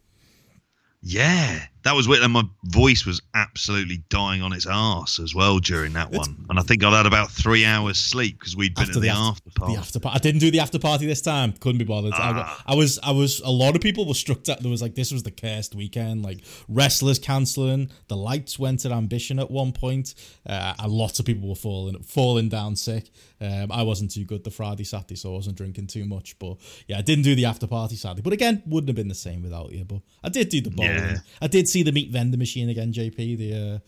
Yeah, 1.03 1.59
that 1.83 1.95
was 1.95 2.07
weird. 2.07 2.21
And 2.21 2.31
my 2.31 2.43
voice 2.65 3.07
was 3.07 3.21
absolutely 3.33 4.03
dying 4.09 4.43
on 4.43 4.53
its 4.53 4.67
arse 4.67 5.19
as 5.19 5.33
well 5.33 5.57
during 5.57 5.93
that 5.93 6.09
It's- 6.09 6.27
one. 6.27 6.45
And 6.47 6.59
I 6.59 6.61
think 6.61 6.83
I'd 6.83 6.93
had 6.93 7.07
about 7.07 7.31
three 7.31 7.65
hours 7.65 7.97
sleep 7.97 8.37
because 8.37 8.55
we'd 8.55 8.75
been 8.75 8.83
at 8.89 8.93
the, 8.93 8.99
the 8.99 9.09
after- 9.09 9.49
party. 9.55 9.73
The 9.73 9.79
after 9.79 9.99
party. 9.99 10.15
I 10.15 10.19
didn't 10.19 10.41
do 10.41 10.51
the 10.51 10.59
after 10.59 10.77
party 10.77 11.07
this 11.07 11.21
time. 11.21 11.53
Couldn't 11.53 11.79
be 11.79 11.85
bothered. 11.85 12.13
I, 12.13 12.17
Ah. 12.45 12.63
I 12.67 12.75
was, 12.75 12.99
I 13.01 13.09
was. 13.11 13.39
A 13.39 13.49
lot 13.49 13.75
of 13.75 13.81
people 13.81 14.05
were 14.05 14.13
struck 14.13 14.43
that 14.43 14.61
there 14.61 14.69
was 14.69 14.81
like 14.83 14.93
this 14.93 15.11
was 15.11 15.23
the 15.23 15.31
cursed 15.31 15.73
weekend. 15.73 16.21
Like 16.21 16.41
wrestlers 16.67 17.17
cancelling. 17.17 17.89
The 18.07 18.17
lights 18.17 18.59
went 18.59 18.85
at 18.85 18.91
Ambition 18.91 19.39
at 19.39 19.49
one 19.49 19.71
point. 19.71 20.13
Uh, 20.45 20.75
and 20.77 20.91
lots 20.91 21.19
of 21.19 21.25
people 21.25 21.49
were 21.49 21.55
falling, 21.55 22.01
falling 22.03 22.47
down 22.49 22.75
sick. 22.75 23.09
Um, 23.41 23.71
I 23.71 23.81
wasn't 23.81 24.11
too 24.11 24.23
good 24.23 24.43
the 24.43 24.51
Friday, 24.51 24.83
Saturday, 24.83 25.15
so 25.15 25.31
I 25.31 25.35
wasn't 25.35 25.57
drinking 25.57 25.87
too 25.87 26.05
much. 26.05 26.37
But 26.37 26.57
yeah, 26.87 26.99
I 26.99 27.01
didn't 27.01 27.23
do 27.23 27.33
the 27.33 27.45
after 27.45 27.65
party 27.65 27.95
Saturday. 27.95 28.21
But 28.21 28.33
again, 28.33 28.61
wouldn't 28.67 28.87
have 28.89 28.95
been 28.95 29.07
the 29.07 29.15
same 29.15 29.41
without 29.41 29.71
you. 29.71 29.83
But 29.83 30.01
I 30.23 30.29
did 30.29 30.49
do 30.49 30.61
the 30.61 30.69
bowling. 30.69 30.91
Yeah. 30.91 31.17
I 31.41 31.47
did 31.47 31.67
see 31.67 31.81
the 31.81 31.91
meat 31.91 32.11
vendor 32.11 32.37
machine 32.37 32.69
again, 32.69 32.93
JP. 32.93 33.37
The 33.37 33.53
uh, 33.53 33.79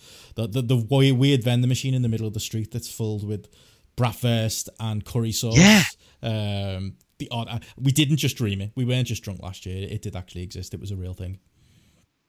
the, 0.48 0.62
the 0.62 0.78
the 0.78 1.14
weird 1.14 1.44
vendor 1.44 1.68
machine 1.68 1.94
in 1.94 2.02
the 2.02 2.10
middle 2.10 2.26
of 2.28 2.34
the 2.34 2.40
street 2.40 2.72
that's 2.72 2.90
filled 2.92 3.28
with 3.28 3.48
bratwurst 3.96 4.70
and 4.80 5.06
curry 5.06 5.32
sauce. 5.32 5.56
Yeah. 5.58 5.84
Um, 6.24 6.96
the 7.20 7.28
odd. 7.30 7.48
uh, 7.48 7.60
We 7.78 7.92
didn't 7.92 8.18
just 8.18 8.36
dream 8.38 8.60
it. 8.60 8.72
We 8.76 8.86
weren't 8.86 9.08
just 9.08 9.22
drunk 9.24 9.42
last 9.44 9.66
year. 9.68 9.88
It 9.88 10.02
did 10.02 10.16
actually 10.16 10.42
exist. 10.42 10.74
It 10.74 10.80
was 10.80 10.90
a 10.90 10.96
real 10.96 11.14
thing. 11.14 11.38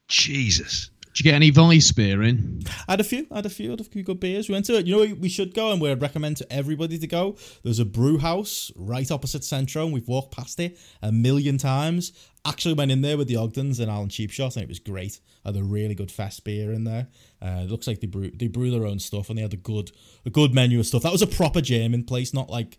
Jesus. 0.08 0.90
Did 1.14 1.24
you 1.24 1.30
get 1.30 1.36
any 1.36 1.50
Vice 1.50 1.92
beer 1.92 2.24
in? 2.24 2.62
I 2.88 2.92
had 2.92 3.00
a 3.00 3.04
few. 3.04 3.24
I 3.30 3.36
had 3.36 3.46
a 3.46 3.50
few. 3.50 3.68
I 3.68 3.70
had 3.70 3.80
a 3.80 3.84
few 3.84 4.02
good 4.02 4.18
beers. 4.18 4.48
We 4.48 4.54
went 4.54 4.64
to 4.66 4.78
it. 4.78 4.86
You 4.86 4.96
know, 4.96 5.14
we 5.14 5.28
should 5.28 5.54
go, 5.54 5.70
and 5.70 5.80
we'd 5.80 6.02
recommend 6.02 6.38
to 6.38 6.52
everybody 6.52 6.98
to 6.98 7.06
go. 7.06 7.36
There's 7.62 7.78
a 7.78 7.84
brew 7.84 8.18
house 8.18 8.72
right 8.74 9.08
opposite 9.08 9.44
Centro, 9.44 9.84
and 9.84 9.94
we've 9.94 10.08
walked 10.08 10.34
past 10.34 10.58
it 10.58 10.76
a 11.02 11.12
million 11.12 11.56
times. 11.56 12.10
Actually, 12.44 12.74
went 12.74 12.90
in 12.90 13.00
there 13.00 13.16
with 13.16 13.28
the 13.28 13.36
Ogdens 13.36 13.78
and 13.78 13.88
Alan 13.88 14.08
Cheapshot, 14.08 14.56
and 14.56 14.64
it 14.64 14.68
was 14.68 14.80
great. 14.80 15.20
I 15.44 15.50
Had 15.50 15.56
a 15.56 15.62
really 15.62 15.94
good 15.94 16.10
fest 16.10 16.42
beer 16.42 16.72
in 16.72 16.82
there. 16.82 17.06
Uh, 17.40 17.60
it 17.62 17.70
looks 17.70 17.86
like 17.86 18.00
they 18.00 18.08
brew 18.08 18.32
they 18.32 18.48
brew 18.48 18.72
their 18.72 18.84
own 18.84 18.98
stuff, 18.98 19.28
and 19.28 19.38
they 19.38 19.42
had 19.42 19.54
a 19.54 19.58
good 19.58 19.92
a 20.26 20.30
good 20.30 20.52
menu 20.52 20.80
of 20.80 20.86
stuff. 20.86 21.04
That 21.04 21.12
was 21.12 21.22
a 21.22 21.28
proper 21.28 21.60
German 21.60 22.02
place, 22.02 22.34
not 22.34 22.50
like 22.50 22.76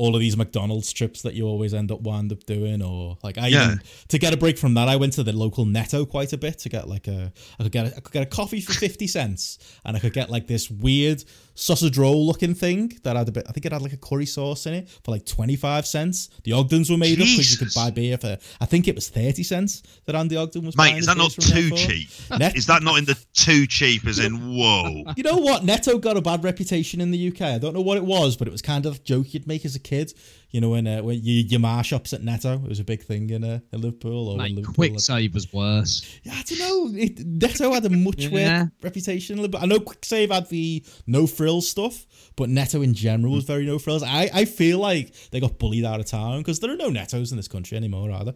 all 0.00 0.14
of 0.16 0.20
these 0.20 0.36
McDonald's 0.36 0.90
trips 0.92 1.20
that 1.22 1.34
you 1.34 1.44
always 1.46 1.74
end 1.74 1.92
up 1.92 2.00
wind 2.00 2.32
up 2.32 2.42
doing, 2.46 2.80
or 2.82 3.18
like 3.22 3.36
I 3.36 3.48
Yeah. 3.48 3.64
even 3.66 3.80
to 4.08 4.18
get 4.18 4.32
a 4.32 4.36
break 4.38 4.56
from 4.58 4.72
that, 4.74 4.88
I 4.88 4.96
went 4.96 5.12
to 5.14 5.22
the 5.22 5.32
local 5.32 5.66
Netto 5.66 6.06
quite 6.06 6.32
a 6.32 6.38
bit 6.38 6.58
to 6.60 6.68
get 6.70 6.88
like 6.88 7.06
a 7.06 7.32
I 7.58 7.62
could 7.64 7.72
get 7.72 7.86
a, 7.86 7.96
I 7.96 8.00
could 8.00 8.12
get 8.12 8.22
a 8.22 8.26
coffee 8.38 8.62
for 8.62 8.72
fifty 8.72 9.06
cents, 9.06 9.58
and 9.84 9.96
I 9.96 10.00
could 10.00 10.14
get 10.14 10.30
like 10.30 10.46
this 10.46 10.70
weird 10.70 11.22
sausage 11.54 11.98
roll 11.98 12.26
looking 12.26 12.54
thing 12.54 12.92
that 13.02 13.16
had 13.16 13.28
a 13.28 13.32
bit. 13.32 13.44
I 13.48 13.52
think 13.52 13.66
it 13.66 13.72
had 13.72 13.82
like 13.82 13.92
a 13.92 13.96
curry 13.96 14.26
sauce 14.26 14.66
in 14.66 14.74
it 14.74 14.88
for 15.04 15.10
like 15.10 15.26
twenty 15.26 15.56
five 15.56 15.86
cents. 15.86 16.30
The 16.44 16.52
Ogdens 16.52 16.90
were 16.90 16.96
made 16.96 17.20
up 17.20 17.26
because 17.26 17.50
you 17.52 17.58
could 17.58 17.74
buy 17.74 17.90
beer 17.90 18.16
for. 18.18 18.38
I 18.60 18.66
think 18.66 18.88
it 18.88 18.94
was 18.94 19.08
thirty 19.08 19.42
cents 19.42 19.82
that 20.06 20.14
Andy 20.14 20.36
Ogden 20.36 20.64
was. 20.64 20.76
Mate, 20.76 20.98
is 20.98 21.06
that 21.06 21.16
not 21.16 21.34
beers 21.36 21.50
from 21.50 21.54
there 21.54 21.70
too 21.70 21.76
cheap? 21.76 22.08
Net- 22.38 22.56
Is 22.56 22.66
that 22.66 22.82
not 22.82 22.98
in 22.98 23.04
the 23.04 23.18
too 23.34 23.66
cheap 23.66 24.06
as 24.06 24.18
in 24.18 24.56
whoa? 24.56 25.04
You 25.16 25.22
know 25.24 25.36
what? 25.38 25.64
Netto 25.64 25.98
got 25.98 26.16
a 26.16 26.20
bad 26.22 26.44
reputation 26.44 27.00
in 27.00 27.10
the 27.10 27.28
UK. 27.28 27.42
I 27.42 27.58
don't 27.58 27.74
know 27.74 27.80
what 27.82 27.96
it 27.98 28.04
was, 28.04 28.36
but 28.36 28.48
it 28.48 28.50
was 28.52 28.62
kind 28.62 28.86
of 28.86 28.96
a 28.96 28.98
joke 29.00 29.34
you'd 29.34 29.46
make 29.46 29.64
as 29.64 29.74
a 29.74 29.80
kid. 29.80 30.14
You 30.52 30.60
know, 30.60 30.70
when 30.70 30.86
uh, 30.86 31.00
when 31.02 31.22
you, 31.22 31.44
your 31.44 31.60
ma 31.60 31.80
shops 31.82 32.12
at 32.12 32.22
Netto, 32.24 32.54
it 32.54 32.68
was 32.68 32.80
a 32.80 32.84
big 32.84 33.04
thing 33.04 33.30
in, 33.30 33.44
uh, 33.44 33.60
in 33.72 33.80
Liverpool. 33.82 34.28
Or 34.30 34.36
when 34.36 34.46
Mate, 34.48 34.56
Liverpool 34.56 34.74
Quick 34.74 34.92
had- 34.92 35.00
Save 35.00 35.34
was 35.34 35.52
worse. 35.52 36.18
Yeah, 36.24 36.32
I 36.34 36.42
don't 36.42 36.58
know. 36.58 36.98
It, 37.00 37.20
Netto 37.24 37.72
had 37.72 37.84
a 37.86 37.90
much 37.90 38.16
Yeah. 38.24 38.30
weird 38.30 38.70
reputation. 38.82 39.38
a 39.38 39.42
little 39.42 39.52
bit. 39.52 39.62
I 39.62 39.66
know 39.66 39.78
Kwik 39.78 40.04
Save 40.04 40.30
had 40.32 40.48
the 40.48 40.84
no 41.06 41.28
frills 41.28 41.68
stuff, 41.68 42.04
but 42.34 42.48
Netto 42.48 42.82
in 42.82 42.94
general 42.94 43.32
was 43.34 43.44
very 43.44 43.64
no 43.64 43.78
frills. 43.78 44.02
I, 44.02 44.28
I 44.34 44.44
feel 44.44 44.80
like 44.80 45.14
they 45.30 45.38
got 45.38 45.58
bullied 45.60 45.84
out 45.84 46.00
of 46.00 46.06
town 46.06 46.38
because 46.38 46.58
there 46.58 46.72
are 46.72 46.76
no 46.76 46.90
Nettos 46.90 47.30
in 47.30 47.36
this 47.36 47.46
country 47.48 47.76
anymore, 47.76 48.10
are 48.10 48.24
there? 48.24 48.34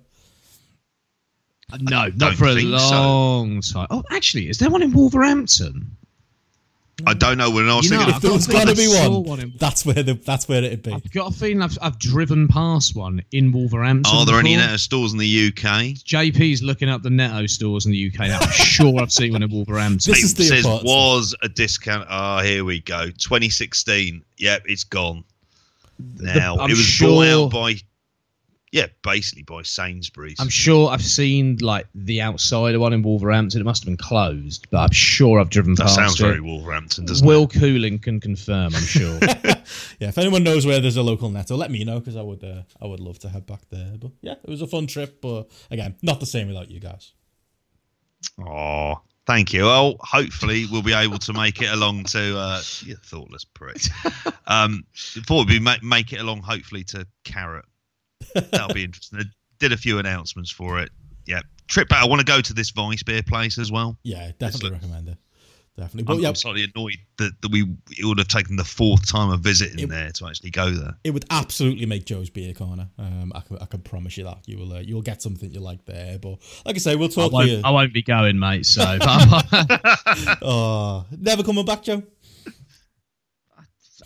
No, 1.80 2.10
don't 2.10 2.36
for 2.36 2.44
a 2.46 2.54
think 2.54 2.68
so. 2.78 2.90
long 2.90 3.60
time. 3.60 3.86
Oh, 3.90 4.04
actually, 4.12 4.48
is 4.48 4.58
there 4.58 4.70
one 4.70 4.82
in 4.82 4.92
Wolverhampton? 4.92 5.96
I 7.06 7.14
don't 7.14 7.38
know. 7.38 7.50
When 7.50 7.68
I 7.68 7.74
was 7.76 7.86
You 7.86 7.92
know, 7.92 8.04
thinking, 8.04 8.14
I've 8.14 8.16
If 8.18 8.22
there 8.22 8.30
got 8.30 8.34
was 8.36 8.48
a 8.48 8.52
got 8.52 8.68
to 8.68 8.74
be 8.76 8.88
one, 9.14 9.24
one 9.24 9.40
in- 9.40 9.52
that's 9.58 9.84
where 9.84 10.02
the 10.02 10.14
that's 10.14 10.48
where 10.48 10.62
it'd 10.62 10.82
be. 10.82 10.92
I've 10.92 11.10
got 11.12 11.32
a 11.32 11.34
feeling 11.34 11.60
I've, 11.60 11.76
I've 11.82 11.98
driven 11.98 12.46
past 12.46 12.94
one 12.94 13.22
in 13.32 13.50
Wolverhampton. 13.50 14.14
are 14.14 14.24
there 14.24 14.38
any 14.38 14.54
before. 14.54 14.66
Netto 14.66 14.76
stores 14.76 15.12
in 15.12 15.18
the 15.18 15.48
UK? 15.48 15.96
JP's 16.04 16.62
looking 16.62 16.88
up 16.88 17.02
the 17.02 17.10
Netto 17.10 17.46
stores 17.46 17.86
in 17.86 17.92
the 17.92 18.06
UK. 18.12 18.28
now. 18.28 18.38
I'm 18.40 18.50
sure 18.52 19.00
I've 19.02 19.10
seen 19.12 19.32
one 19.32 19.42
in 19.42 19.50
Wolverhampton. 19.50 20.12
This 20.12 20.20
it 20.20 20.24
is 20.24 20.34
the 20.34 20.44
says 20.44 20.64
important 20.64 20.86
was 20.86 21.34
a 21.42 21.48
discount. 21.48 22.06
Ah, 22.08 22.42
here 22.42 22.64
we 22.64 22.80
go. 22.80 23.06
2016. 23.06 24.22
Yep, 24.38 24.62
it's 24.66 24.84
gone. 24.84 25.24
Now 26.18 26.56
I'm 26.58 26.70
it 26.70 26.74
was 26.74 26.80
sure- 26.84 27.08
bought 27.24 27.44
out 27.44 27.50
by, 27.52 27.74
yeah, 28.74 28.86
basically 29.02 29.44
by 29.44 29.62
Sainsbury's. 29.62 30.34
I'm 30.40 30.48
sure 30.48 30.90
I've 30.90 31.04
seen 31.04 31.58
like 31.60 31.86
the 31.94 32.20
outside 32.20 32.74
of 32.74 32.80
one 32.80 32.92
in 32.92 33.02
Wolverhampton. 33.02 33.60
It 33.60 33.64
must 33.64 33.84
have 33.84 33.86
been 33.86 33.96
closed, 33.96 34.66
but 34.68 34.78
I'm 34.78 34.90
sure 34.90 35.38
I've 35.38 35.48
driven 35.48 35.76
that 35.76 35.84
past 35.84 35.94
sounds 35.94 36.20
it. 36.20 36.24
very 36.24 36.40
Wolverhampton, 36.40 37.04
doesn't 37.04 37.24
Will 37.24 37.44
it? 37.44 37.52
Cooling 37.52 38.00
can 38.00 38.18
confirm. 38.18 38.74
I'm 38.74 38.82
sure. 38.82 39.20
Yeah, 39.98 40.08
if 40.08 40.18
anyone 40.18 40.42
knows 40.44 40.66
where 40.66 40.78
there's 40.80 40.98
a 40.98 41.02
local 41.02 41.30
Netto, 41.30 41.56
let 41.56 41.70
me 41.70 41.84
know 41.84 41.98
because 41.98 42.16
I 42.16 42.22
would 42.22 42.44
uh, 42.44 42.62
I 42.82 42.86
would 42.86 43.00
love 43.00 43.18
to 43.20 43.30
head 43.30 43.46
back 43.46 43.60
there. 43.70 43.92
But 43.98 44.10
yeah, 44.20 44.34
it 44.42 44.48
was 44.48 44.60
a 44.60 44.66
fun 44.66 44.86
trip, 44.86 45.22
but 45.22 45.48
again, 45.70 45.94
not 46.02 46.20
the 46.20 46.26
same 46.26 46.48
without 46.48 46.70
you 46.70 46.80
guys. 46.80 47.12
Oh, 48.38 49.00
thank 49.26 49.54
you. 49.54 49.64
Well, 49.64 49.96
hopefully 50.00 50.66
we'll 50.70 50.82
be 50.82 50.92
able 50.92 51.18
to 51.18 51.32
make 51.32 51.62
it 51.62 51.72
along 51.72 52.04
to 52.04 52.36
uh, 52.36 52.62
you 52.80 52.96
thoughtless 52.96 53.44
prick. 53.44 53.82
Um, 54.46 54.84
thought 54.94 55.48
we 55.48 55.58
make 55.58 55.82
make 55.82 56.12
it 56.12 56.20
along 56.20 56.42
hopefully 56.42 56.84
to 56.84 57.06
Carrot. 57.24 57.64
That'll 58.34 58.74
be 58.74 58.84
interesting. 58.84 59.20
I 59.20 59.24
did 59.58 59.72
a 59.72 59.76
few 59.76 59.98
announcements 59.98 60.50
for 60.50 60.80
it. 60.80 60.90
Yeah, 61.26 61.40
trip 61.68 61.88
back. 61.88 62.02
I 62.02 62.06
want 62.06 62.20
to 62.20 62.26
go 62.26 62.40
to 62.40 62.52
this 62.54 62.70
Vice 62.70 63.02
beer 63.02 63.22
place 63.22 63.58
as 63.58 63.70
well. 63.72 63.98
Yeah, 64.02 64.30
definitely 64.38 64.70
look- 64.70 64.80
recommend 64.82 65.08
it. 65.08 65.18
Definitely. 65.76 66.04
But 66.04 66.12
I'm, 66.12 66.20
yeah, 66.20 66.28
I'm 66.28 66.34
slightly 66.36 66.70
annoyed 66.72 66.98
that, 67.18 67.32
that 67.42 67.50
we 67.50 67.62
it 67.98 68.04
would 68.04 68.18
have 68.18 68.28
taken 68.28 68.54
the 68.54 68.62
fourth 68.62 69.10
time 69.10 69.30
of 69.30 69.40
visiting 69.40 69.80
It- 69.80 69.88
there 69.88 70.08
to 70.12 70.26
actually 70.28 70.50
go 70.50 70.70
there. 70.70 70.96
it 71.02 71.10
would 71.10 71.24
absolutely 71.30 71.84
make 71.84 72.04
Joe's 72.04 72.30
beer 72.30 72.54
corner. 72.54 72.90
Um, 72.96 73.32
I 73.34 73.40
can, 73.40 73.58
I 73.58 73.64
can 73.66 73.80
promise 73.80 74.16
you 74.16 74.22
that 74.22 74.38
you 74.46 74.56
will 74.56 74.72
uh, 74.74 74.78
you'll 74.78 75.02
get 75.02 75.20
something 75.20 75.50
you 75.50 75.58
like 75.58 75.84
there. 75.84 76.16
But 76.20 76.38
like 76.64 76.76
I 76.76 76.78
say, 76.78 76.94
we'll 76.94 77.08
talk 77.08 77.30
to 77.30 77.34
won't, 77.34 77.50
you. 77.50 77.60
I 77.64 77.70
won't 77.72 77.92
be 77.92 78.02
going, 78.02 78.38
mate. 78.38 78.66
So, 78.66 78.82
Oh, 80.42 81.06
never 81.18 81.42
coming 81.42 81.64
back, 81.64 81.82
Joe. 81.82 82.02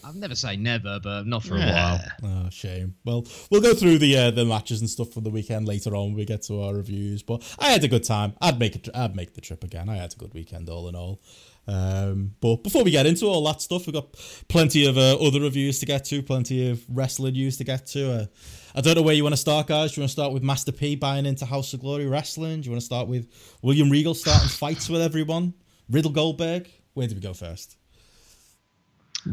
I'll 0.04 0.14
never 0.14 0.34
say 0.34 0.56
never, 0.56 1.00
but 1.02 1.26
not 1.26 1.42
for 1.44 1.56
a 1.56 1.58
Yeah. 1.60 2.00
while. 2.22 2.44
Oh, 2.46 2.50
shame. 2.50 2.94
Well, 3.04 3.26
we'll 3.50 3.60
go 3.60 3.74
through 3.74 3.98
the 3.98 4.16
uh, 4.16 4.30
the 4.30 4.44
matches 4.44 4.80
and 4.80 4.88
stuff 4.90 5.12
for 5.12 5.20
the 5.20 5.30
weekend 5.30 5.66
later 5.66 5.94
on 5.96 6.06
when 6.08 6.14
we 6.14 6.24
get 6.24 6.42
to 6.44 6.60
our 6.62 6.74
reviews. 6.74 7.22
But 7.22 7.42
I 7.58 7.70
had 7.70 7.84
a 7.84 7.88
good 7.88 8.04
time. 8.04 8.34
I'd 8.40 8.58
make 8.58 8.76
it. 8.76 8.88
I'd 8.94 9.16
make 9.16 9.34
the 9.34 9.40
trip 9.40 9.64
again. 9.64 9.88
I 9.88 9.96
had 9.96 10.12
a 10.12 10.16
good 10.16 10.34
weekend, 10.34 10.68
all 10.68 10.88
in 10.88 10.94
all. 10.94 11.20
Um, 11.66 12.32
but 12.40 12.62
before 12.64 12.82
we 12.82 12.90
get 12.90 13.04
into 13.04 13.26
all 13.26 13.44
that 13.44 13.60
stuff, 13.60 13.86
we've 13.86 13.92
got 13.92 14.06
plenty 14.48 14.86
of 14.86 14.96
uh, 14.96 15.16
other 15.16 15.40
reviews 15.40 15.78
to 15.80 15.86
get 15.86 16.04
to, 16.06 16.22
plenty 16.22 16.70
of 16.70 16.82
wrestling 16.88 17.34
news 17.34 17.58
to 17.58 17.64
get 17.64 17.86
to. 17.88 18.10
Uh, 18.12 18.26
I 18.74 18.80
don't 18.80 18.94
know 18.94 19.02
where 19.02 19.14
you 19.14 19.22
want 19.22 19.34
to 19.34 19.36
start, 19.40 19.66
guys. 19.66 19.92
Do 19.92 20.00
you 20.00 20.02
want 20.02 20.08
to 20.08 20.12
start 20.12 20.32
with 20.32 20.42
Master 20.42 20.72
P 20.72 20.96
buying 20.96 21.26
into 21.26 21.44
House 21.44 21.74
of 21.74 21.80
Glory 21.80 22.06
Wrestling? 22.06 22.60
Do 22.62 22.66
you 22.66 22.70
want 22.70 22.80
to 22.80 22.86
start 22.86 23.06
with 23.08 23.28
William 23.62 23.90
Regal 23.90 24.14
starting 24.14 24.48
fights 24.48 24.88
with 24.88 25.02
everyone? 25.02 25.52
Riddle 25.90 26.10
Goldberg? 26.12 26.70
Where 26.94 27.06
do 27.06 27.14
we 27.14 27.20
go 27.20 27.34
first? 27.34 27.76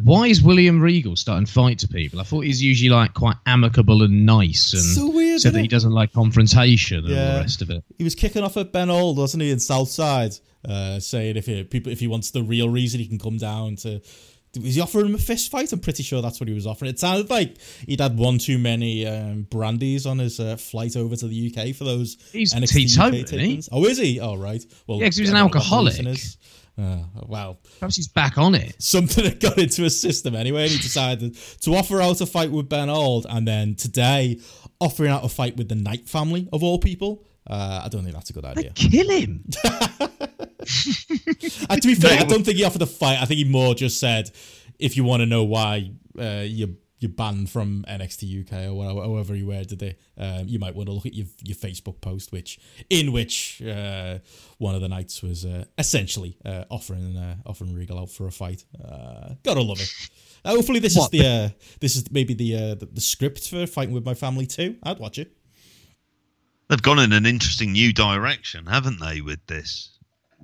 Why 0.03 0.27
is 0.27 0.41
William 0.41 0.81
Regal 0.81 1.15
starting 1.15 1.45
to 1.45 1.51
fight 1.51 1.79
to 1.79 1.87
people? 1.87 2.19
I 2.19 2.23
thought 2.23 2.41
he's 2.41 2.61
usually 2.61 2.89
like 2.89 3.13
quite 3.13 3.37
amicable 3.45 4.03
and 4.03 4.25
nice, 4.25 4.73
and 4.73 4.81
So 4.81 5.09
weird, 5.09 5.41
said 5.41 5.53
that 5.53 5.61
he 5.61 5.67
doesn't 5.67 5.91
like 5.91 6.11
confrontation 6.13 7.05
and 7.05 7.07
all 7.07 7.33
the 7.35 7.39
rest 7.39 7.61
of 7.61 7.69
it. 7.69 7.83
he 7.97 8.03
was 8.03 8.15
kicking 8.15 8.43
off 8.43 8.57
at 8.57 8.71
Ben 8.71 8.89
Old, 8.89 9.17
wasn't 9.17 9.43
he, 9.43 9.51
in 9.51 9.59
Southside, 9.59 10.33
uh, 10.67 10.99
saying 10.99 11.37
if 11.37 11.45
he, 11.45 11.63
people 11.63 11.91
if 11.91 11.99
he 11.99 12.07
wants 12.07 12.31
the 12.31 12.43
real 12.43 12.69
reason, 12.69 12.99
he 12.99 13.07
can 13.07 13.19
come 13.19 13.37
down 13.37 13.75
to. 13.77 14.01
Was 14.61 14.75
he 14.75 14.79
offering 14.79 15.07
him 15.07 15.15
a 15.15 15.17
fist 15.17 15.51
fight? 15.51 15.73
I'm 15.73 15.79
pretty 15.81 16.01
sure 16.01 16.21
that's 16.21 16.39
what 16.39 16.47
he 16.47 16.55
was 16.55 16.65
offering. 16.65 16.89
It 16.89 16.97
sounded 16.97 17.29
like 17.29 17.57
he'd 17.87 17.99
had 17.99 18.17
one 18.17 18.37
too 18.37 18.57
many 18.57 19.05
um, 19.05 19.45
brandies 19.49 20.05
on 20.05 20.17
his 20.19 20.39
uh, 20.39 20.55
flight 20.55 20.95
over 20.95 21.13
to 21.17 21.27
the 21.27 21.53
UK 21.53 21.75
for 21.75 21.83
those 21.83 22.15
He's 22.31 22.53
NXT 22.53 22.73
teetotal, 22.73 23.07
UK 23.07 23.13
isn't 23.25 23.39
he? 23.39 23.57
tapings. 23.57 23.69
Oh, 23.73 23.83
is 23.83 23.97
he? 23.97 24.21
Oh, 24.21 24.35
right. 24.37 24.63
Well, 24.87 24.99
Yeah, 24.99 25.07
'cause 25.07 25.17
he 25.17 25.23
was 25.23 25.29
an 25.31 25.35
I 25.35 25.39
don't 25.39 25.53
know 25.53 25.59
what 25.59 25.63
the 25.93 25.99
alcoholic. 25.99 26.17
Reason 26.77 26.99
is. 26.99 27.05
Uh, 27.05 27.25
well, 27.27 27.59
Perhaps 27.79 27.95
he's 27.95 28.07
back 28.07 28.37
on 28.37 28.55
it. 28.55 28.75
something 28.81 29.23
that 29.23 29.39
got 29.39 29.57
into 29.57 29.83
his 29.83 29.99
system 29.99 30.35
anyway, 30.35 30.63
and 30.63 30.71
he 30.71 30.77
decided 30.77 31.35
to 31.61 31.75
offer 31.75 32.01
out 32.01 32.21
a 32.21 32.25
fight 32.25 32.51
with 32.51 32.69
Ben 32.69 32.89
Old, 32.89 33.25
and 33.29 33.47
then 33.47 33.75
today 33.75 34.39
offering 34.79 35.09
out 35.11 35.23
a 35.23 35.29
fight 35.29 35.55
with 35.57 35.69
the 35.69 35.75
Knight 35.75 36.07
family 36.07 36.47
of 36.51 36.63
all 36.63 36.79
people. 36.79 37.23
Uh, 37.47 37.81
I 37.85 37.89
don't 37.89 38.01
think 38.03 38.15
that's 38.15 38.29
a 38.31 38.33
good 38.33 38.45
idea. 38.45 38.71
Kill 38.71 39.09
him. 39.09 39.43
Uh, 41.69 41.75
to 41.75 41.87
be 41.87 41.95
fair, 41.95 42.19
I 42.19 42.23
don't 42.23 42.43
think 42.43 42.57
he 42.57 42.63
offered 42.63 42.81
a 42.81 42.87
fight. 42.87 43.21
I 43.21 43.25
think 43.25 43.37
he 43.37 43.43
more 43.43 43.75
just 43.75 43.99
said, 43.99 44.31
if 44.79 44.97
you 44.97 45.03
want 45.03 45.21
to 45.21 45.25
know 45.27 45.43
why 45.43 45.91
uh, 46.19 46.43
you're 46.45 46.69
you're 47.05 47.15
banned 47.15 47.49
from 47.49 47.85
NXT 47.87 48.41
UK 48.41 48.67
or 48.69 48.73
whatever, 48.73 49.01
however 49.01 49.33
he 49.35 49.43
worded 49.43 49.81
it, 49.83 49.99
um, 50.17 50.47
you 50.47 50.57
might 50.59 50.75
want 50.75 50.87
to 50.87 50.93
look 50.93 51.05
at 51.05 51.13
your 51.13 51.27
your 51.43 51.55
Facebook 51.55 52.01
post, 52.01 52.31
which 52.31 52.59
in 52.89 53.11
which 53.11 53.61
uh, 53.61 54.17
one 54.57 54.75
of 54.75 54.81
the 54.81 54.87
knights 54.89 55.21
was 55.21 55.45
uh, 55.45 55.65
essentially 55.77 56.37
uh, 56.43 56.65
offering 56.69 57.15
uh, 57.15 57.35
offering 57.45 57.75
Regal 57.75 57.99
out 57.99 58.09
for 58.09 58.25
a 58.27 58.31
fight. 58.31 58.65
Uh, 58.83 59.35
gotta 59.43 59.61
love 59.61 59.79
it. 59.79 59.91
Uh, 60.43 60.55
hopefully, 60.55 60.79
this 60.79 60.95
What? 60.95 61.13
is 61.13 61.19
the 61.19 61.27
uh, 61.27 61.49
this 61.79 61.95
is 61.95 62.11
maybe 62.11 62.33
the, 62.33 62.55
uh, 62.55 62.75
the 62.75 62.87
the 62.87 63.01
script 63.01 63.47
for 63.49 63.65
fighting 63.67 63.93
with 63.93 64.05
my 64.05 64.13
family 64.15 64.45
too. 64.47 64.77
I'd 64.83 64.99
watch 64.99 65.19
it. 65.19 65.31
They've 66.69 66.81
gone 66.81 66.97
in 66.99 67.13
an 67.13 67.25
interesting 67.27 67.73
new 67.73 67.93
direction, 67.93 68.65
haven't 68.65 68.99
they? 68.99 69.21
With 69.21 69.45
this, 69.45 69.94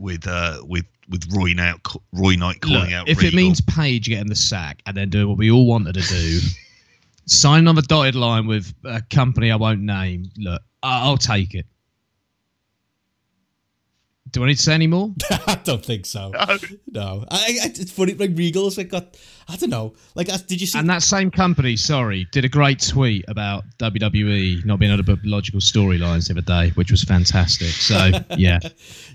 with 0.01 0.27
uh, 0.27 0.61
with 0.65 0.85
with 1.09 1.25
Roy 1.33 1.53
Knight, 1.53 1.75
Roy 2.13 2.35
Knight 2.35 2.61
calling 2.61 2.81
Look, 2.81 2.91
out. 2.91 3.09
if 3.09 3.23
it 3.23 3.33
means 3.33 3.61
Paige 3.61 4.07
getting 4.07 4.27
the 4.27 4.35
sack 4.35 4.81
and 4.85 4.95
then 4.95 5.09
doing 5.09 5.27
what 5.27 5.37
we 5.37 5.51
all 5.51 5.67
wanted 5.67 5.93
to 5.95 6.01
do, 6.01 6.39
signing 7.25 7.67
on 7.67 7.75
the 7.75 7.81
dotted 7.83 8.15
line 8.15 8.47
with 8.47 8.73
a 8.85 9.01
company 9.09 9.51
I 9.51 9.55
won't 9.55 9.81
name, 9.81 10.29
look, 10.37 10.61
I- 10.83 11.01
I'll 11.01 11.17
take 11.17 11.53
it. 11.53 11.65
Do 14.31 14.43
I 14.43 14.47
need 14.47 14.57
to 14.57 14.63
say 14.63 14.73
any 14.73 14.87
more? 14.87 15.13
I 15.47 15.59
don't 15.63 15.85
think 15.85 16.05
so. 16.05 16.31
No, 16.87 17.25
I, 17.29 17.59
I, 17.63 17.65
it's 17.65 17.91
funny. 17.91 18.13
Like 18.13 18.31
Regal's 18.33 18.77
like 18.77 18.89
got, 18.89 19.17
I 19.49 19.57
don't 19.57 19.69
know. 19.69 19.93
Like, 20.15 20.27
did 20.47 20.61
you 20.61 20.67
see? 20.67 20.79
And 20.79 20.89
that 20.89 21.03
same 21.03 21.31
company, 21.31 21.75
sorry, 21.75 22.27
did 22.31 22.45
a 22.45 22.49
great 22.49 22.79
tweet 22.79 23.25
about 23.27 23.65
WWE 23.79 24.63
not 24.65 24.79
being 24.79 24.91
able 24.91 25.03
to 25.03 25.15
put 25.15 25.25
logical 25.25 25.59
storylines 25.59 26.27
the 26.27 26.33
other 26.33 26.41
day, 26.41 26.71
which 26.75 26.91
was 26.91 27.03
fantastic. 27.03 27.69
So, 27.69 28.11
yeah, 28.37 28.59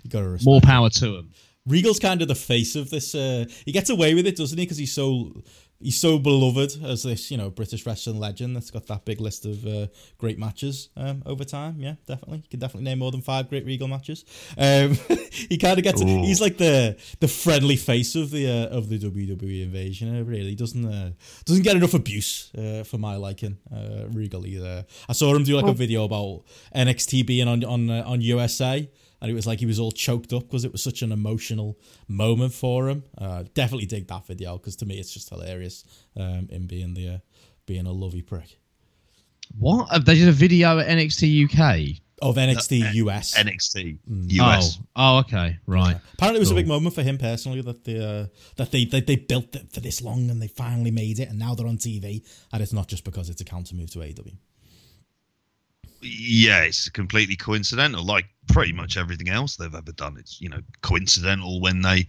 you 0.02 0.10
gotta 0.10 0.38
more 0.44 0.60
power 0.60 0.90
to 0.90 1.06
them. 1.16 1.32
Regal's 1.66 1.98
kind 1.98 2.22
of 2.22 2.28
the 2.28 2.34
face 2.34 2.76
of 2.76 2.90
this. 2.90 3.14
Uh, 3.14 3.46
he 3.64 3.72
gets 3.72 3.90
away 3.90 4.14
with 4.14 4.26
it, 4.26 4.36
doesn't 4.36 4.56
he? 4.56 4.64
Because 4.64 4.78
he's 4.78 4.92
so 4.92 5.32
he's 5.80 5.98
so 5.98 6.18
beloved 6.18 6.82
as 6.84 7.02
this, 7.02 7.30
you 7.30 7.36
know, 7.36 7.50
British 7.50 7.86
wrestling 7.86 8.18
legend 8.18 8.56
that's 8.56 8.70
got 8.70 8.86
that 8.86 9.04
big 9.04 9.20
list 9.20 9.44
of 9.44 9.66
uh, 9.66 9.86
great 10.18 10.38
matches 10.38 10.88
um, 10.96 11.22
over 11.26 11.44
time. 11.44 11.76
Yeah, 11.78 11.94
definitely. 12.06 12.38
You 12.38 12.48
can 12.50 12.60
definitely 12.60 12.84
name 12.84 12.98
more 12.98 13.10
than 13.10 13.22
five 13.22 13.48
great 13.48 13.64
Regal 13.64 13.88
matches. 13.88 14.24
Um, 14.56 14.92
he 15.30 15.58
kind 15.58 15.78
of 15.78 15.84
gets. 15.84 16.02
Ooh. 16.02 16.06
He's 16.06 16.40
like 16.40 16.58
the 16.58 16.96
the 17.20 17.28
friendly 17.28 17.76
face 17.76 18.14
of 18.14 18.30
the 18.30 18.48
uh, 18.48 18.76
of 18.76 18.88
the 18.88 18.98
WWE 18.98 19.62
invasion. 19.62 20.16
Uh, 20.16 20.22
really 20.24 20.54
doesn't 20.54 20.84
uh, 20.84 21.10
doesn't 21.44 21.62
get 21.62 21.76
enough 21.76 21.94
abuse 21.94 22.50
uh, 22.56 22.82
for 22.84 22.98
my 22.98 23.16
liking. 23.16 23.58
Uh, 23.72 24.06
Regal 24.08 24.46
either. 24.46 24.84
I 25.08 25.12
saw 25.12 25.34
him 25.34 25.44
do 25.44 25.56
like 25.56 25.66
a 25.66 25.72
video 25.72 26.04
about 26.04 26.44
NXT 26.74 27.26
being 27.26 27.48
on 27.48 27.64
on 27.64 27.90
uh, 27.90 28.02
on 28.06 28.20
USA 28.20 28.88
and 29.26 29.32
it 29.32 29.34
was 29.34 29.44
like 29.44 29.58
he 29.58 29.66
was 29.66 29.80
all 29.80 29.90
choked 29.90 30.32
up 30.32 30.44
because 30.44 30.64
it 30.64 30.70
was 30.70 30.80
such 30.80 31.02
an 31.02 31.10
emotional 31.10 31.76
moment 32.06 32.52
for 32.54 32.88
him. 32.88 33.02
Uh, 33.18 33.42
definitely 33.54 33.84
dig 33.86 34.06
that 34.06 34.24
video 34.24 34.56
because 34.56 34.76
to 34.76 34.86
me 34.86 35.00
it's 35.00 35.12
just 35.12 35.30
hilarious. 35.30 35.82
Um, 36.16 36.46
him 36.46 36.68
being 36.68 36.94
the 36.94 37.08
uh, 37.08 37.18
being 37.66 37.88
a 37.88 37.92
lovey 37.92 38.22
prick 38.22 38.56
What? 39.58 39.90
Have 39.90 40.04
They 40.04 40.14
did 40.14 40.28
a 40.28 40.32
video 40.32 40.78
at 40.78 40.86
NXT 40.86 41.46
UK. 41.46 42.00
of 42.22 42.36
NXT 42.36 42.94
US. 42.94 43.34
NXT 43.36 43.98
US. 44.06 44.78
Oh, 44.94 45.16
oh, 45.16 45.18
okay, 45.18 45.58
right. 45.66 45.96
Apparently, 46.14 46.38
it 46.38 46.40
was 46.46 46.52
a 46.52 46.54
big 46.54 46.68
moment 46.68 46.94
for 46.94 47.02
him 47.02 47.18
personally 47.18 47.62
that 47.62 47.82
they 47.82 47.98
uh, 47.98 48.26
that 48.58 48.70
they, 48.70 48.84
they 48.84 49.00
they 49.00 49.16
built 49.16 49.56
it 49.56 49.72
for 49.72 49.80
this 49.80 50.00
long 50.02 50.30
and 50.30 50.40
they 50.40 50.46
finally 50.46 50.92
made 50.92 51.18
it, 51.18 51.28
and 51.30 51.38
now 51.40 51.56
they're 51.56 51.66
on 51.66 51.78
TV, 51.78 52.24
and 52.52 52.62
it's 52.62 52.72
not 52.72 52.86
just 52.86 53.02
because 53.02 53.28
it's 53.28 53.40
a 53.40 53.44
counter 53.44 53.74
move 53.74 53.90
to 53.90 54.02
AW. 54.02 54.30
Yeah, 56.02 56.62
it's 56.62 56.88
completely 56.88 57.34
coincidental. 57.36 58.04
Like 58.04 58.26
pretty 58.48 58.72
much 58.72 58.96
everything 58.96 59.28
else 59.28 59.56
they've 59.56 59.74
ever 59.74 59.92
done, 59.92 60.16
it's 60.18 60.40
you 60.40 60.48
know 60.48 60.60
coincidental 60.82 61.60
when 61.60 61.82
they, 61.82 62.06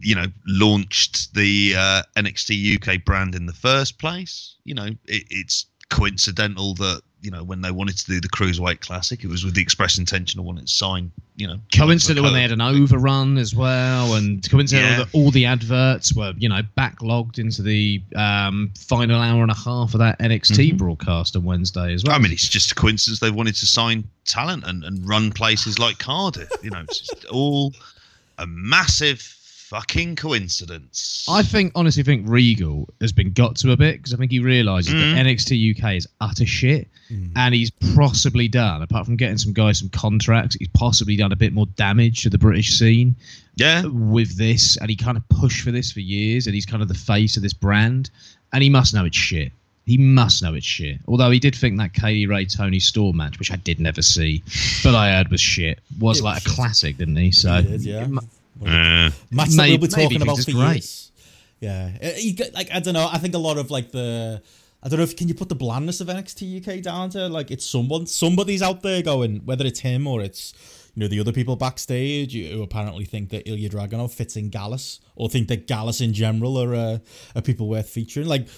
you 0.00 0.14
know, 0.14 0.26
launched 0.46 1.34
the 1.34 1.74
uh, 1.76 2.02
NXT 2.16 2.76
UK 2.76 3.04
brand 3.04 3.34
in 3.34 3.46
the 3.46 3.52
first 3.52 3.98
place. 3.98 4.56
You 4.64 4.74
know, 4.74 4.86
it, 4.86 5.24
it's 5.30 5.66
coincidental 5.90 6.74
that 6.74 7.02
you 7.22 7.30
know 7.30 7.42
when 7.42 7.60
they 7.60 7.70
wanted 7.70 7.96
to 7.98 8.06
do 8.06 8.20
the 8.20 8.28
cruiserweight 8.28 8.80
classic, 8.80 9.24
it 9.24 9.28
was 9.28 9.44
with 9.44 9.54
the 9.54 9.60
express 9.62 9.98
intention 9.98 10.38
of 10.38 10.46
wanting 10.46 10.64
to 10.66 10.70
sign. 10.72 11.10
You 11.36 11.46
know, 11.48 11.56
Coincidental 11.74 12.24
when 12.24 12.32
they 12.32 12.40
had 12.42 12.52
an 12.52 12.60
overrun 12.60 13.36
as 13.36 13.54
well, 13.54 14.14
and 14.14 14.48
coincidental 14.48 14.90
Yeah. 14.90 14.98
that 15.04 15.08
all 15.14 15.30
the 15.30 15.44
adverts 15.46 16.14
were, 16.14 16.32
you 16.38 16.48
know, 16.48 16.62
backlogged 16.78 17.38
into 17.38 17.62
the 17.62 18.00
um, 18.14 18.70
final 18.78 19.20
hour 19.20 19.42
and 19.42 19.50
a 19.50 19.54
half 19.56 19.92
of 19.94 19.98
that 19.98 20.18
NXT 20.18 20.78
broadcast 20.78 21.36
on 21.36 21.44
Wednesday 21.44 21.92
as 21.92 22.04
well. 22.04 22.14
I 22.14 22.18
mean, 22.18 22.32
it's 22.32 22.48
just 22.48 22.72
a 22.72 22.74
coincidence 22.74 23.20
they 23.20 23.30
wanted 23.30 23.54
to 23.56 23.66
sign 23.66 24.04
talent 24.24 24.64
and, 24.66 24.82
and 24.84 25.06
run 25.06 25.30
places 25.30 25.78
like 25.78 25.98
Cardiff. 25.98 26.50
You 26.62 26.70
know, 26.70 26.80
it's 26.80 27.00
just 27.00 27.24
all 27.26 27.74
a 28.38 28.46
massive 28.46 29.20
fucking 29.68 30.14
coincidence. 30.14 31.26
I 31.28 31.42
think, 31.42 31.72
honestly, 31.74 32.02
think 32.02 32.28
Regal 32.28 32.88
has 33.00 33.12
been 33.12 33.32
got 33.32 33.56
to 33.56 33.72
a 33.72 33.76
bit 33.76 33.96
because 33.96 34.14
I 34.14 34.16
think 34.16 34.30
he 34.30 34.38
realizes 34.38 34.92
that 34.92 34.98
mm. 34.98 35.24
NXT 35.24 35.76
UK 35.76 35.94
is 35.94 36.06
utter 36.20 36.46
shit, 36.46 36.86
hmm. 37.08 37.26
and 37.34 37.54
he's 37.54 37.70
possibly 37.94 38.46
done, 38.46 38.82
apart 38.82 39.06
from 39.06 39.16
getting 39.16 39.38
some 39.38 39.52
guys 39.52 39.80
some 39.80 39.88
contracts, 39.88 40.54
he's 40.54 40.68
possibly 40.68 41.16
done 41.16 41.32
a 41.32 41.36
bit 41.36 41.52
more 41.52 41.66
damage 41.76 42.22
to 42.22 42.30
the 42.30 42.38
British 42.38 42.78
scene 42.78 43.16
yeah, 43.56 43.84
with 43.86 44.36
this, 44.38 44.76
and 44.76 44.88
he 44.88 44.96
kind 44.96 45.16
of 45.16 45.28
pushed 45.28 45.62
for 45.62 45.72
this 45.72 45.90
for 45.90 46.00
years, 46.00 46.46
and 46.46 46.54
he's 46.54 46.66
kind 46.66 46.82
of 46.82 46.88
the 46.88 46.94
face 46.94 47.36
of 47.36 47.42
this 47.42 47.54
brand, 47.54 48.10
and 48.52 48.62
he 48.62 48.70
must 48.70 48.94
know 48.94 49.04
it's 49.04 49.16
shit. 49.16 49.50
He 49.84 49.98
must 49.98 50.42
know 50.42 50.54
it's 50.54 50.66
shit. 50.66 50.98
Although 51.06 51.30
he 51.30 51.38
did 51.38 51.54
think 51.54 51.78
that 51.78 51.92
Kay 51.92 52.12
Lee 52.12 52.26
Ray 52.26 52.44
Toni 52.44 52.80
Storm 52.80 53.16
match, 53.16 53.38
which 53.38 53.52
I 53.52 53.56
did 53.56 53.80
never 53.80 54.02
see, 54.02 54.42
but 54.82 54.94
I 54.94 55.16
heard 55.16 55.28
was 55.28 55.40
shit, 55.40 55.80
was 56.00 56.20
It 56.20 56.24
like 56.24 56.34
was 56.34 56.44
a 56.44 56.48
shit. 56.48 56.56
classic, 56.56 56.96
didn't 56.98 57.16
he? 57.16 57.30
So 57.30 57.62
He 57.62 57.68
did, 57.68 57.82
yeah. 57.82 58.06
Uh, 58.60 59.10
that 59.32 59.68
we'll 59.68 59.78
be 59.78 59.88
talking 59.88 60.22
about 60.22 60.38
for 60.38 60.50
years. 60.50 61.12
Yeah, 61.60 61.90
Uh, 62.02 62.10
you 62.18 62.34
get, 62.34 62.54
like 62.54 62.70
I 62.72 62.80
don't 62.80 62.94
know. 62.94 63.08
I 63.10 63.18
think 63.18 63.34
a 63.34 63.38
lot 63.38 63.58
of 63.58 63.70
like 63.70 63.90
the 63.90 64.42
I 64.82 64.88
don't 64.88 64.98
know 64.98 65.04
if 65.04 65.16
can 65.16 65.28
you 65.28 65.34
put 65.34 65.48
the 65.48 65.54
blandness 65.54 66.00
of 66.00 66.08
NXT 66.08 66.60
UK 66.60 66.82
down 66.82 67.10
to 67.10 67.28
like 67.28 67.50
it's 67.50 67.64
someone 67.64 68.06
somebody's 68.06 68.62
out 68.62 68.82
there 68.82 69.02
going 69.02 69.38
whether 69.44 69.64
it's 69.66 69.80
him 69.80 70.06
or 70.06 70.20
it's 70.22 70.52
you 70.94 71.00
know 71.00 71.08
the 71.08 71.18
other 71.18 71.32
people 71.32 71.56
backstage 71.56 72.34
who 72.34 72.62
apparently 72.62 73.04
think 73.04 73.30
that 73.30 73.48
Ilya 73.48 73.70
Dragunov 73.70 74.12
fits 74.12 74.36
in 74.36 74.50
Gallus 74.50 75.00
or 75.14 75.28
think 75.28 75.48
that 75.48 75.66
Gallus 75.66 76.00
in 76.00 76.12
general 76.12 76.58
are 76.58 76.74
uh, 76.74 76.98
are 77.34 77.42
people 77.42 77.68
worth 77.68 77.88
featuring. 77.88 78.28
Like 78.28 78.48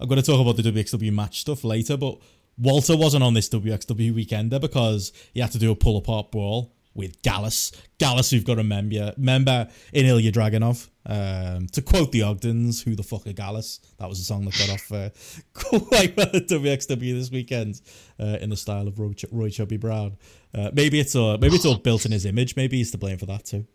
I'm 0.00 0.08
going 0.08 0.20
to 0.20 0.26
talk 0.26 0.40
about 0.40 0.56
the 0.56 0.70
WXW 0.70 1.12
match 1.12 1.40
stuff 1.40 1.62
later, 1.64 1.96
but 1.96 2.18
Walter 2.58 2.96
wasn't 2.96 3.22
on 3.22 3.34
this 3.34 3.48
WXW 3.48 4.14
weekender 4.14 4.60
because 4.60 5.12
he 5.34 5.40
had 5.40 5.52
to 5.52 5.58
do 5.58 5.70
a 5.70 5.76
pull 5.76 5.96
apart 5.98 6.30
brawl 6.30 6.72
with 6.96 7.20
Gallus. 7.22 7.72
Gallus, 7.98 8.30
who've 8.30 8.44
got 8.44 8.58
a 8.58 8.64
member, 8.64 9.12
member 9.16 9.68
in 9.92 10.06
Ilya 10.06 10.32
Dragunov. 10.32 10.88
Um, 11.08 11.68
to 11.68 11.82
quote 11.82 12.10
the 12.10 12.22
Ogdens, 12.22 12.82
who 12.82 12.96
the 12.96 13.02
fuck 13.04 13.26
are 13.26 13.32
Gallus? 13.32 13.78
That 13.98 14.08
was 14.08 14.18
a 14.18 14.24
song 14.24 14.44
that 14.46 14.58
got 14.58 14.70
off 14.70 14.90
uh, 14.92 15.10
quite 15.54 16.16
well 16.16 16.26
at 16.34 16.48
WXW 16.48 17.14
this 17.14 17.30
weekend 17.30 17.80
uh, 18.18 18.38
in 18.40 18.50
the 18.50 18.56
style 18.56 18.88
of 18.88 18.98
Roy, 18.98 19.12
Ch- 19.12 19.26
Roy 19.30 19.50
Chubby 19.50 19.76
Brown. 19.76 20.16
Uh, 20.52 20.70
maybe 20.72 20.98
it's 20.98 21.14
all, 21.14 21.38
maybe 21.38 21.54
it's 21.54 21.66
all 21.66 21.76
built 21.76 22.06
in 22.06 22.12
his 22.12 22.26
image. 22.26 22.56
Maybe 22.56 22.78
he's 22.78 22.90
to 22.90 22.98
blame 22.98 23.18
for 23.18 23.26
that 23.26 23.44
too. 23.44 23.66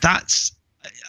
that's, 0.00 0.52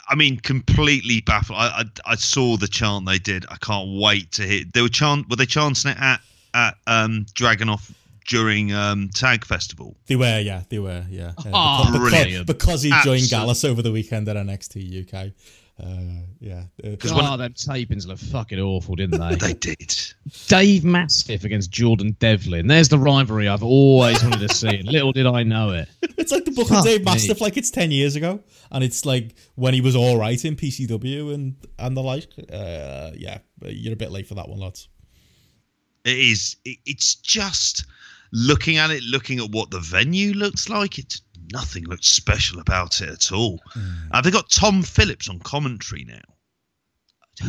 I 0.07 0.15
mean, 0.15 0.37
completely 0.39 1.21
baffled. 1.21 1.57
I, 1.57 1.83
I 2.05 2.11
I 2.11 2.15
saw 2.15 2.57
the 2.57 2.67
chant 2.67 3.05
they 3.07 3.17
did. 3.17 3.45
I 3.49 3.55
can't 3.55 3.99
wait 3.99 4.31
to 4.33 4.43
hear. 4.43 4.63
They 4.71 4.81
were 4.81 4.89
chant. 4.89 5.29
Were 5.29 5.35
they 5.35 5.45
chanting 5.45 5.91
it 5.91 5.97
at 5.99 6.21
at 6.53 6.75
um, 6.85 7.25
Dragunov 7.33 7.91
during 8.27 8.73
um, 8.73 9.09
Tag 9.13 9.45
Festival? 9.45 9.95
They 10.07 10.15
were, 10.15 10.39
yeah, 10.39 10.63
they 10.69 10.79
were, 10.79 11.05
yeah. 11.09 11.33
Uh, 11.37 11.43
Oh, 11.53 11.89
because, 11.91 12.09
brilliant. 12.11 12.47
because 12.47 12.81
he 12.83 12.89
joined 12.89 13.21
Absolute- 13.23 13.29
Gallus 13.29 13.63
over 13.63 13.81
the 13.81 13.91
weekend 13.91 14.27
at 14.29 14.35
NXT 14.37 15.07
UK. 15.13 15.31
Uh, 15.83 16.21
yeah, 16.39 16.65
Uh, 16.83 16.95
Oh, 17.05 17.35
them 17.35 17.53
tapings 17.53 18.05
look 18.05 18.19
fucking 18.19 18.59
awful, 18.59 18.95
didn't 18.95 19.19
they? 19.19 19.35
They 19.35 19.53
did. 19.53 19.95
Dave 20.47 20.83
Mastiff 20.83 21.43
against 21.45 21.71
Jordan 21.71 22.15
Devlin. 22.19 22.67
There's 22.67 22.89
the 22.89 22.99
rivalry 22.99 23.47
I've 23.47 23.63
always 23.63 24.23
wanted 24.23 24.47
to 24.47 24.53
see. 24.53 24.83
Little 24.83 25.11
did 25.11 25.25
I 25.25 25.41
know 25.43 25.71
it. 25.71 25.89
It's 26.15 26.31
like 26.31 26.45
the 26.45 26.51
book 26.51 26.71
of 26.71 26.83
Dave 26.85 26.99
me. 26.99 27.05
Mastiff, 27.05 27.41
like 27.41 27.57
it's 27.57 27.71
ten 27.71 27.89
years 27.89 28.15
ago, 28.15 28.39
and 28.71 28.83
it's 28.83 29.03
like 29.03 29.33
when 29.55 29.73
he 29.73 29.81
was 29.81 29.93
all 29.95 30.15
right 30.17 30.45
in 30.45 30.55
PCW 30.55 31.33
and 31.33 31.55
and 31.79 31.97
the 31.97 32.01
like. 32.03 32.27
Uh, 32.37 33.11
yeah, 33.17 33.39
you're 33.65 33.93
a 33.93 33.97
bit 33.97 34.11
late 34.11 34.27
for 34.27 34.35
that 34.35 34.47
one, 34.47 34.59
lads. 34.59 34.87
It 36.05 36.17
is. 36.17 36.55
It, 36.65 36.77
it's 36.85 37.15
just 37.15 37.85
looking 38.33 38.77
at 38.77 38.89
it, 38.91 39.01
looking 39.03 39.39
at 39.39 39.49
what 39.51 39.71
the 39.71 39.79
venue 39.79 40.33
looks 40.33 40.67
like. 40.67 40.97
It's 40.99 41.21
nothing 41.53 41.85
looks 41.85 42.07
special 42.07 42.59
about 42.59 42.99
it 42.99 43.09
at 43.09 43.31
all. 43.31 43.61
Uh, 44.11 44.19
they 44.21 44.31
got 44.31 44.49
Tom 44.49 44.81
Phillips 44.83 45.29
on 45.29 45.39
commentary 45.39 46.03
now. 46.03 46.19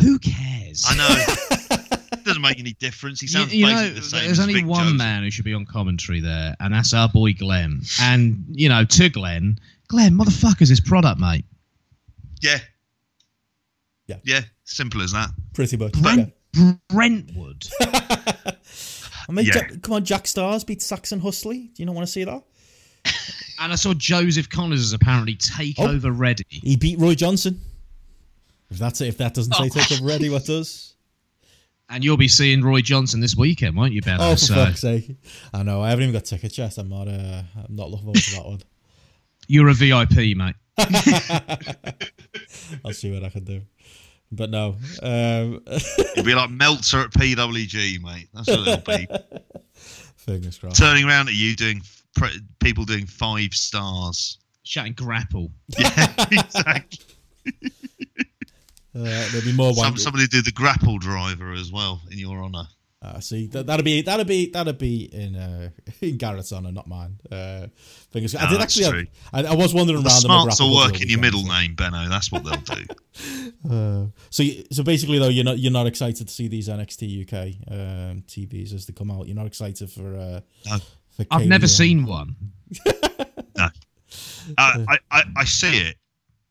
Who 0.01 0.19
cares? 0.19 0.85
I 0.87 0.97
know. 0.97 1.77
Doesn't 2.25 2.41
make 2.41 2.59
any 2.59 2.73
difference. 2.75 3.21
He 3.21 3.27
sounds 3.27 3.53
you 3.55 3.67
know, 3.67 3.73
basically 3.75 4.01
the 4.01 4.03
same. 4.07 4.21
there's 4.25 4.39
as 4.39 4.41
only 4.41 4.55
Vic 4.55 4.67
one 4.67 4.85
Joseph. 4.85 4.99
man 4.99 5.23
who 5.25 5.31
should 5.31 5.45
be 5.45 5.53
on 5.53 5.67
commentary 5.67 6.21
there, 6.21 6.55
and 6.61 6.73
that's 6.73 6.95
our 6.95 7.09
boy 7.09 7.35
Glenn. 7.35 7.83
And 8.01 8.45
you 8.51 8.69
know, 8.71 8.85
to 8.85 9.09
Glenn, 9.11 9.59
Glenn, 9.89 10.17
motherfucker's 10.17 10.71
his 10.71 10.81
product, 10.81 11.21
mate. 11.21 11.45
Yeah. 12.41 12.59
Yeah. 14.07 14.17
Yeah. 14.25 14.41
Simple 14.65 15.03
as 15.03 15.13
that. 15.13 15.31
Pretty 15.53 15.77
much. 15.77 15.93
Brent, 16.01 16.33
Yeah. 16.55 16.73
Brentwood. 16.89 17.67
I 19.29 19.33
mean, 19.33 19.47
Yeah. 19.47 19.67
Ja- 19.71 19.77
come 19.83 19.95
on, 19.95 20.05
Jack 20.05 20.25
Starz 20.25 20.67
beat 20.67 20.83
Saxon 20.83 21.21
Huxley. 21.21 21.71
Do 21.75 21.83
you 21.83 21.87
not 21.87 21.95
want 21.95 22.07
to 22.07 22.13
see 22.13 22.25
that? 22.25 22.43
and 23.61 23.73
I 23.73 23.77
saw 23.77 23.93
Joseph 23.95 24.49
Conners 24.49 24.81
as 24.81 24.93
apparently 24.93 25.35
take 25.37 25.77
Oh. 25.79 25.89
over 25.89 26.11
ready. 26.11 26.45
He 26.49 26.77
beat 26.77 26.99
Roy 26.99 27.15
Johnson. 27.15 27.61
If 28.71 28.79
that's 28.79 29.01
if 29.01 29.19
that 29.19 29.35
doesn't 29.35 29.53
say 29.55 29.65
Oh. 29.65 29.69
take 29.69 29.93
over 29.93 30.05
ready, 30.05 30.29
what 30.31 30.45
does? 30.47 30.95
And 31.91 32.03
you'll 32.03 32.17
be 32.17 32.29
seeing 32.29 32.63
Roy 32.63 32.81
Johnson 32.81 33.21
this 33.21 33.37
weekend, 33.37 33.77
won't 33.77 33.93
you, 33.93 34.01
Ben? 34.01 34.17
Oh, 34.19 34.31
for 34.33 34.37
so 34.39 34.55
fuck's 34.55 34.81
sake! 34.81 35.17
I 35.53 35.63
know. 35.63 35.83
I 35.83 35.91
haven't 35.91 36.05
even 36.05 36.15
got 36.15 36.25
tickets 36.25 36.57
yet. 36.57 36.79
I'm 36.79 36.89
not. 36.89 37.07
Uh, 37.09 37.43
I'm 37.57 37.77
not 37.77 37.91
looking 37.91 38.05
forward 38.07 38.23
to 38.23 38.31
that 38.37 38.45
one. 38.47 38.61
you're 39.49 39.69
a 39.69 39.75
VIP, 39.75 40.35
mate. 40.35 40.55
I'll 42.85 42.93
see 42.95 43.13
what 43.13 43.23
I 43.23 43.29
can 43.29 43.45
do. 43.45 43.61
But 44.35 44.51
no. 44.51 44.77
Um, 45.03 45.63
It'll 45.67 46.25
be 46.25 46.35
like 46.35 46.51
Meltzer 46.51 47.01
at 47.01 47.11
PWG, 47.11 48.03
mate. 48.03 48.29
That's 48.35 48.49
what 48.49 48.67
it'll 48.67 48.97
be. 48.97 49.07
fingers 50.17 50.59
crossed. 50.59 50.79
Turning 50.79 51.05
around 51.05 51.29
at 51.29 51.35
you, 51.35 51.55
doing 51.57 51.83
pre- 52.17 52.41
people 52.61 52.85
doing 52.85 53.07
five 53.07 53.53
stars. 53.53 54.39
Shouting 54.65 54.95
grapple. 54.95 55.51
Yeah, 55.79 56.13
exactly. 56.31 56.99
Uh, 58.97 59.03
there'll 59.33 59.45
be 59.45 59.53
more 59.53 59.75
Some, 59.75 59.97
somebody 59.97 60.29
did 60.29 60.45
the 60.45 60.53
grapple 60.53 60.99
driver 60.99 61.53
as 61.53 61.73
well 61.73 62.01
in 62.13 62.19
your 62.19 62.45
honour. 62.45 62.63
Uh, 63.05 63.21
see, 63.21 63.47
that, 63.49 63.67
that'll 63.67 63.85
be 63.85 64.01
that'll 64.03 64.25
be 64.25 64.51
that'll 64.51 64.73
be 64.73 65.05
in 65.13 65.37
uh, 65.37 65.69
in 66.01 66.17
Garrett's 66.17 66.53
honor, 66.53 66.73
not 66.73 66.87
mine. 66.87 67.19
Uh, 67.31 67.67
fingers. 68.11 68.35
I 68.35 68.49
did 68.49 68.61
that's 68.61 68.79
actually. 68.81 69.05
true. 69.05 69.07
I, 69.33 69.45
I 69.45 69.55
was 69.55 69.75
wondering 69.75 70.03
The 70.03 70.09
around. 70.09 70.21
smarts 70.21 70.59
the 70.59 70.65
will 70.65 70.71
McGrath 70.79 70.93
work 70.93 71.03
in 71.03 71.09
your 71.11 71.21
middle 71.21 71.43
weekend, 71.43 71.61
name, 71.63 71.75
Benno. 71.75 72.09
That's 72.09 72.33
what 72.33 72.45
they'll 72.45 72.77
do. 72.77 72.85
so- 72.85 73.51
Uh, 73.71 74.07
so, 74.31 74.43
you- 74.43 74.65
so 74.71 74.83
basically, 74.83 75.19
though, 75.19 75.29
you're 75.29 75.45
not 75.45 75.59
you're 75.59 75.73
not 75.73 75.87
excited 75.87 76.27
to 76.29 76.33
see 76.33 76.49
these 76.49 76.69
NXT 76.69 77.23
UK 77.23 77.35
um, 77.71 78.23
TVs 78.27 78.73
as 78.75 78.87
they 78.87 78.93
come 78.93 79.11
out. 79.11 79.27
You're 79.27 79.37
not 79.37 79.47
excited 79.47 79.91
for. 79.91 80.17
Uh, 80.17 80.41
No. 80.67 80.79
for 81.17 81.27
I've 81.31 81.47
never 81.47 81.67
seen 81.69 82.07
one. 82.07 82.37
Uh, 83.57 84.85
I, 84.89 84.99
I, 85.11 85.23
I 85.39 85.45
see 85.45 85.79
it. 85.79 85.97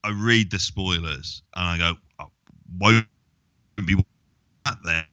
I 0.04 0.10
read 0.12 0.50
the 0.52 0.60
spoilers 0.60 1.44
and 1.56 1.66
I 1.66 1.78
go, 1.78 1.98
oh, 2.20 2.28
won't 2.80 3.06
be 3.86 4.04
at 4.66 4.78
there, 4.84 5.06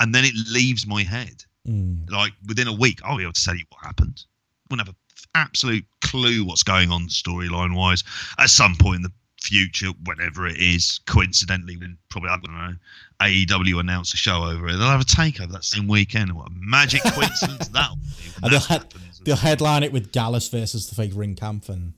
and 0.00 0.14
then 0.14 0.24
it 0.24 0.34
leaves 0.50 0.86
my 0.86 1.02
head. 1.02 1.44
Mm. 1.66 2.10
Like 2.10 2.32
within 2.46 2.68
a 2.68 2.72
week, 2.72 3.00
I'll 3.04 3.16
be 3.16 3.24
able 3.24 3.32
to 3.32 3.44
tell 3.44 3.56
you 3.56 3.64
what 3.70 3.84
happened. 3.84 4.24
Wouldn't 4.70 4.86
have 4.86 4.94
an 4.94 5.00
absolute 5.34 5.84
clue 6.00 6.44
what's 6.44 6.62
going 6.62 6.90
on 6.90 7.08
storyline 7.08 7.74
wise. 7.74 8.04
At 8.38 8.50
some 8.50 8.74
point 8.76 8.96
in 8.96 9.02
the 9.02 9.12
future, 9.40 9.88
whenever 10.04 10.46
it 10.46 10.58
is, 10.58 11.00
coincidentally, 11.06 11.76
when 11.76 11.96
probably 12.08 12.30
I 12.30 12.38
don't 12.38 12.56
know, 12.56 12.74
AEW 13.20 13.80
announce 13.80 14.12
a 14.14 14.16
show 14.16 14.44
over 14.44 14.68
it, 14.68 14.72
they'll 14.72 14.88
have 14.88 15.00
a 15.00 15.04
takeover 15.04 15.52
that 15.52 15.64
same 15.64 15.88
weekend. 15.88 16.32
What 16.32 16.48
a 16.48 16.52
magic 16.54 17.02
coincidence 17.06 17.68
that'll 17.68 17.96
be. 17.96 18.02
And 18.42 18.52
they'll, 18.52 18.60
that 18.60 18.66
head, 18.68 18.94
they'll 19.24 19.36
headline 19.36 19.82
it 19.82 19.92
with 19.92 20.12
Gallus 20.12 20.48
versus 20.48 20.88
the 20.88 20.94
fake 20.94 21.12
ring 21.14 21.34
camp 21.34 21.68
and 21.68 21.94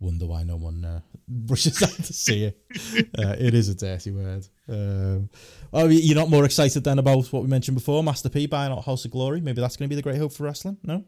wonder 0.00 0.26
why 0.26 0.42
no 0.42 0.56
one 0.56 0.84
uh, 0.84 1.00
rushes 1.46 1.82
out 1.82 1.90
to 1.90 2.12
see 2.12 2.44
it. 2.44 2.58
Uh, 3.18 3.34
it 3.38 3.54
is 3.54 3.68
a 3.68 3.74
dirty 3.74 4.10
word. 4.10 4.46
Um, 4.68 5.30
oh, 5.72 5.86
you're 5.88 6.16
not 6.16 6.28
more 6.30 6.44
excited 6.44 6.82
then 6.84 6.98
about 6.98 7.26
what 7.32 7.42
we 7.42 7.48
mentioned 7.48 7.76
before, 7.76 8.02
Master 8.02 8.28
P 8.28 8.46
buying 8.46 8.72
out 8.72 8.84
House 8.84 9.04
of 9.04 9.10
Glory? 9.12 9.40
Maybe 9.40 9.60
that's 9.60 9.76
going 9.76 9.88
to 9.88 9.90
be 9.90 9.96
the 9.96 10.02
great 10.02 10.18
hope 10.18 10.32
for 10.32 10.44
wrestling? 10.44 10.76
No? 10.82 11.04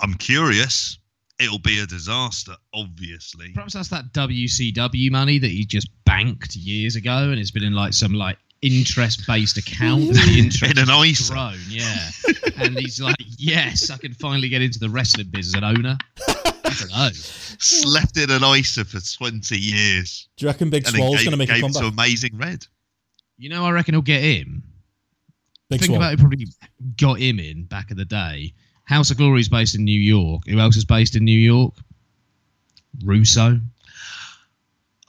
I'm 0.00 0.14
curious. 0.14 0.98
It'll 1.40 1.58
be 1.60 1.78
a 1.80 1.86
disaster, 1.86 2.54
obviously. 2.74 3.52
Perhaps 3.52 3.74
that's 3.74 3.88
that 3.88 4.12
WCW 4.12 5.10
money 5.10 5.38
that 5.38 5.50
he 5.50 5.64
just 5.64 5.88
banked 6.04 6.56
years 6.56 6.96
ago, 6.96 7.30
and 7.30 7.38
it's 7.38 7.52
been 7.52 7.62
in 7.64 7.74
like 7.74 7.92
some 7.92 8.12
like 8.12 8.38
interest-based 8.60 9.56
account. 9.56 10.08
the 10.12 10.34
interest 10.38 10.64
In 10.76 10.78
an 10.78 10.88
has 10.88 11.06
ISA. 11.20 11.32
grown, 11.32 11.58
yeah. 11.68 12.10
and 12.56 12.76
he's 12.76 13.00
like, 13.00 13.14
"Yes, 13.38 13.88
I 13.90 13.98
can 13.98 14.14
finally 14.14 14.48
get 14.48 14.62
into 14.62 14.80
the 14.80 14.88
wrestling 14.90 15.28
business 15.30 15.54
as 15.54 15.62
an 15.62 15.76
owner." 15.76 15.96
I 16.70 16.74
don't 16.78 16.90
know. 16.90 17.08
Slept 17.58 18.16
in 18.16 18.30
an 18.30 18.42
ISA 18.44 18.84
for 18.84 19.00
20 19.00 19.56
years. 19.58 20.28
Do 20.36 20.44
you 20.44 20.48
reckon 20.50 20.70
Big 20.70 20.86
And 20.86 20.94
then 20.94 21.00
Swole's 21.02 21.22
going 21.24 21.30
to 21.32 21.36
make 21.36 21.48
a 21.50 21.54
gave 21.54 21.64
it 21.64 21.72
to? 21.74 21.86
Amazing 21.86 22.36
Red. 22.36 22.66
You 23.38 23.48
know, 23.48 23.64
I 23.64 23.70
reckon 23.70 23.94
he'll 23.94 24.02
get 24.02 24.22
him. 24.22 24.62
Big 25.70 25.80
Think 25.80 25.90
Swole. 25.90 25.96
about 25.98 26.12
it, 26.14 26.18
probably 26.18 26.46
got 26.96 27.18
him 27.18 27.38
in 27.38 27.64
back 27.64 27.90
in 27.90 27.96
the 27.96 28.04
day. 28.04 28.52
House 28.84 29.10
of 29.10 29.16
Glory 29.18 29.40
is 29.40 29.48
based 29.48 29.74
in 29.74 29.84
New 29.84 30.00
York. 30.00 30.42
Who 30.46 30.58
else 30.58 30.76
is 30.76 30.84
based 30.84 31.14
in 31.14 31.24
New 31.24 31.38
York? 31.38 31.74
Russo. 33.04 33.60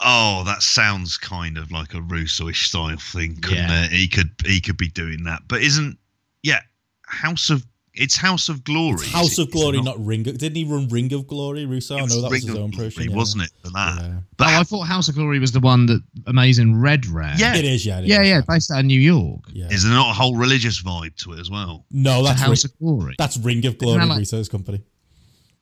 Oh, 0.02 0.44
that 0.46 0.62
sounds 0.62 1.18
kind 1.18 1.58
of 1.58 1.72
like 1.72 1.94
a 1.94 2.02
Russo-ish 2.02 2.70
style 2.70 2.98
thing, 2.98 3.36
couldn't 3.42 3.58
Yeah. 3.70 3.86
it? 3.86 3.92
He 3.92 4.08
could 4.08 4.32
he 4.46 4.62
could 4.62 4.78
be 4.78 4.88
doing 4.90 5.24
that, 5.24 5.44
but 5.48 5.62
isn't 5.62 5.98
yeah? 6.44 6.62
House 7.06 7.50
of 7.50 7.66
it's 8.00 8.16
House 8.18 8.50
of 8.50 8.64
Glory. 8.64 8.94
It's 8.96 9.12
House 9.12 9.38
of 9.38 9.50
it 9.50 9.52
Glory, 9.52 9.78
not? 9.78 9.86
not 9.98 10.06
Ring 10.06 10.28
of... 10.28 10.38
Didn't 10.38 10.56
he 10.56 10.64
run 10.64 10.88
Ring 10.88 11.12
of 11.14 11.28
Glory, 11.28 11.66
Russo? 11.66 11.98
I 11.98 12.04
It 12.04 12.10
know 12.10 12.22
that 12.22 12.32
was 12.32 12.32
Ring 12.32 12.42
his 12.42 12.50
of 12.50 12.56
own 12.58 12.72
Glory, 12.72 12.94
yeah. 12.98 13.16
wasn't 13.16 13.44
it? 13.44 13.52
For 13.64 13.70
that, 13.72 14.02
Yeah. 14.02 14.14
but 14.38 14.48
oh, 14.48 14.60
I 14.60 14.64
thought 14.64 14.82
House 14.84 15.08
of 15.10 15.16
Glory 15.16 15.40
was 15.40 15.52
the 15.52 15.60
one 15.60 15.86
that 15.88 16.02
Amazing 16.28 16.80
Red 16.80 17.06
ran. 17.08 17.38
Yeah. 17.38 17.56
It 17.56 17.66
is, 17.66 17.86
yeah. 17.86 18.00
it 18.00 18.06
yeah, 18.06 18.22
is, 18.22 18.28
yeah, 18.30 18.42
based 18.48 18.72
out 18.72 18.80
of 18.80 18.86
New 18.86 19.00
York. 19.00 19.42
yeah. 19.52 19.68
is 19.70 19.84
there 19.84 19.92
not 19.94 20.12
a 20.12 20.14
whole 20.14 20.36
religious 20.36 20.82
vibe 20.82 21.16
to 21.24 21.34
it 21.34 21.40
as 21.40 21.50
well? 21.52 21.86
No, 21.92 22.24
The 22.24 22.30
that's 22.30 22.42
House 22.42 22.64
Ri- 22.66 22.70
of 22.72 22.80
Glory. 22.80 23.16
that's 23.18 23.38
Ring 23.38 23.66
of 23.66 23.78
Glory, 23.78 24.00
that 24.00 24.08
like- 24.08 24.20
Russo's 24.20 24.50
company. 24.50 24.82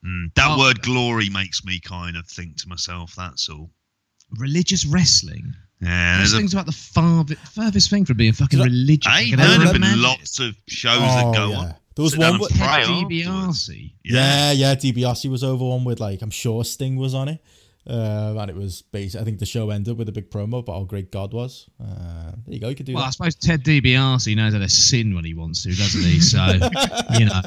Mm, 0.06 0.34
that 0.36 0.48
Oh. 0.52 0.60
word 0.60 0.82
glory 0.84 1.28
makes 1.30 1.66
me 1.66 1.80
kind 1.80 2.16
of 2.16 2.28
think 2.28 2.58
to 2.62 2.70
myself. 2.70 3.16
That's 3.16 3.50
all. 3.50 3.72
Religious 4.38 4.86
wrestling. 4.86 5.54
Yeah, 5.82 6.18
there's 6.18 6.34
a, 6.34 6.36
Wrestling's 6.38 6.54
about 6.54 6.66
the 6.68 6.72
far, 6.72 7.26
furthest 7.54 7.90
thing 7.90 8.06
from 8.06 8.18
being 8.18 8.34
fucking 8.34 8.58
Did 8.60 8.64
I- 8.66 8.68
religious. 8.70 9.12
hey, 9.14 9.30
Can 9.30 9.38
there 9.40 9.48
anyone 9.48 9.66
have 9.66 9.74
been 9.74 9.84
imagine? 9.84 10.02
lots 10.04 10.40
of 10.40 10.56
shows 10.68 10.98
Oh, 11.02 11.32
that 11.32 11.36
go 11.36 11.50
yeah. 11.50 11.58
on. 11.58 11.76
There 11.98 12.04
was 12.04 12.16
one 12.16 12.40
with-. 12.40 12.52
DiBiase. 12.52 13.92
Yeah, 14.06 14.52
yeah. 14.52 14.76
DiBiase 14.76 15.32
was 15.32 15.44
over 15.44 15.66
one 15.66 15.84
with 15.84 16.00
like 16.00 16.22
I'm 16.22 16.30
sure 16.30 16.64
Sting 16.64 16.96
was 16.96 17.16
on 17.16 17.28
it, 17.28 17.42
uh, 17.90 18.36
and 18.38 18.52
it 18.52 18.56
was 18.56 18.84
based. 18.84 19.16
I 19.16 19.24
think 19.24 19.40
the 19.40 19.48
show 19.48 19.72
ended 19.72 19.98
with 19.98 20.08
a 20.08 20.12
big 20.12 20.30
promo 20.30 20.60
about 20.60 20.74
how 20.74 20.84
great 20.84 21.12
God 21.12 21.34
was. 21.34 21.68
Uh, 21.82 22.34
there 22.46 22.54
you 22.54 22.60
go. 22.60 22.70
You 22.70 22.76
could 22.76 22.86
do 22.86 22.94
Well, 22.94 23.04
I 23.04 23.10
suppose 23.10 23.34
Ted 23.34 23.64
DiBiase 23.64 24.36
knows 24.36 24.54
how 24.54 24.60
to 24.60 24.70
sin 24.70 25.16
when 25.16 25.26
he 25.26 25.34
wants 25.34 25.64
to, 25.64 25.70
doesn't 25.70 26.04
he? 26.04 26.20
So, 26.20 26.46
you 27.18 27.26
know, 27.26 27.42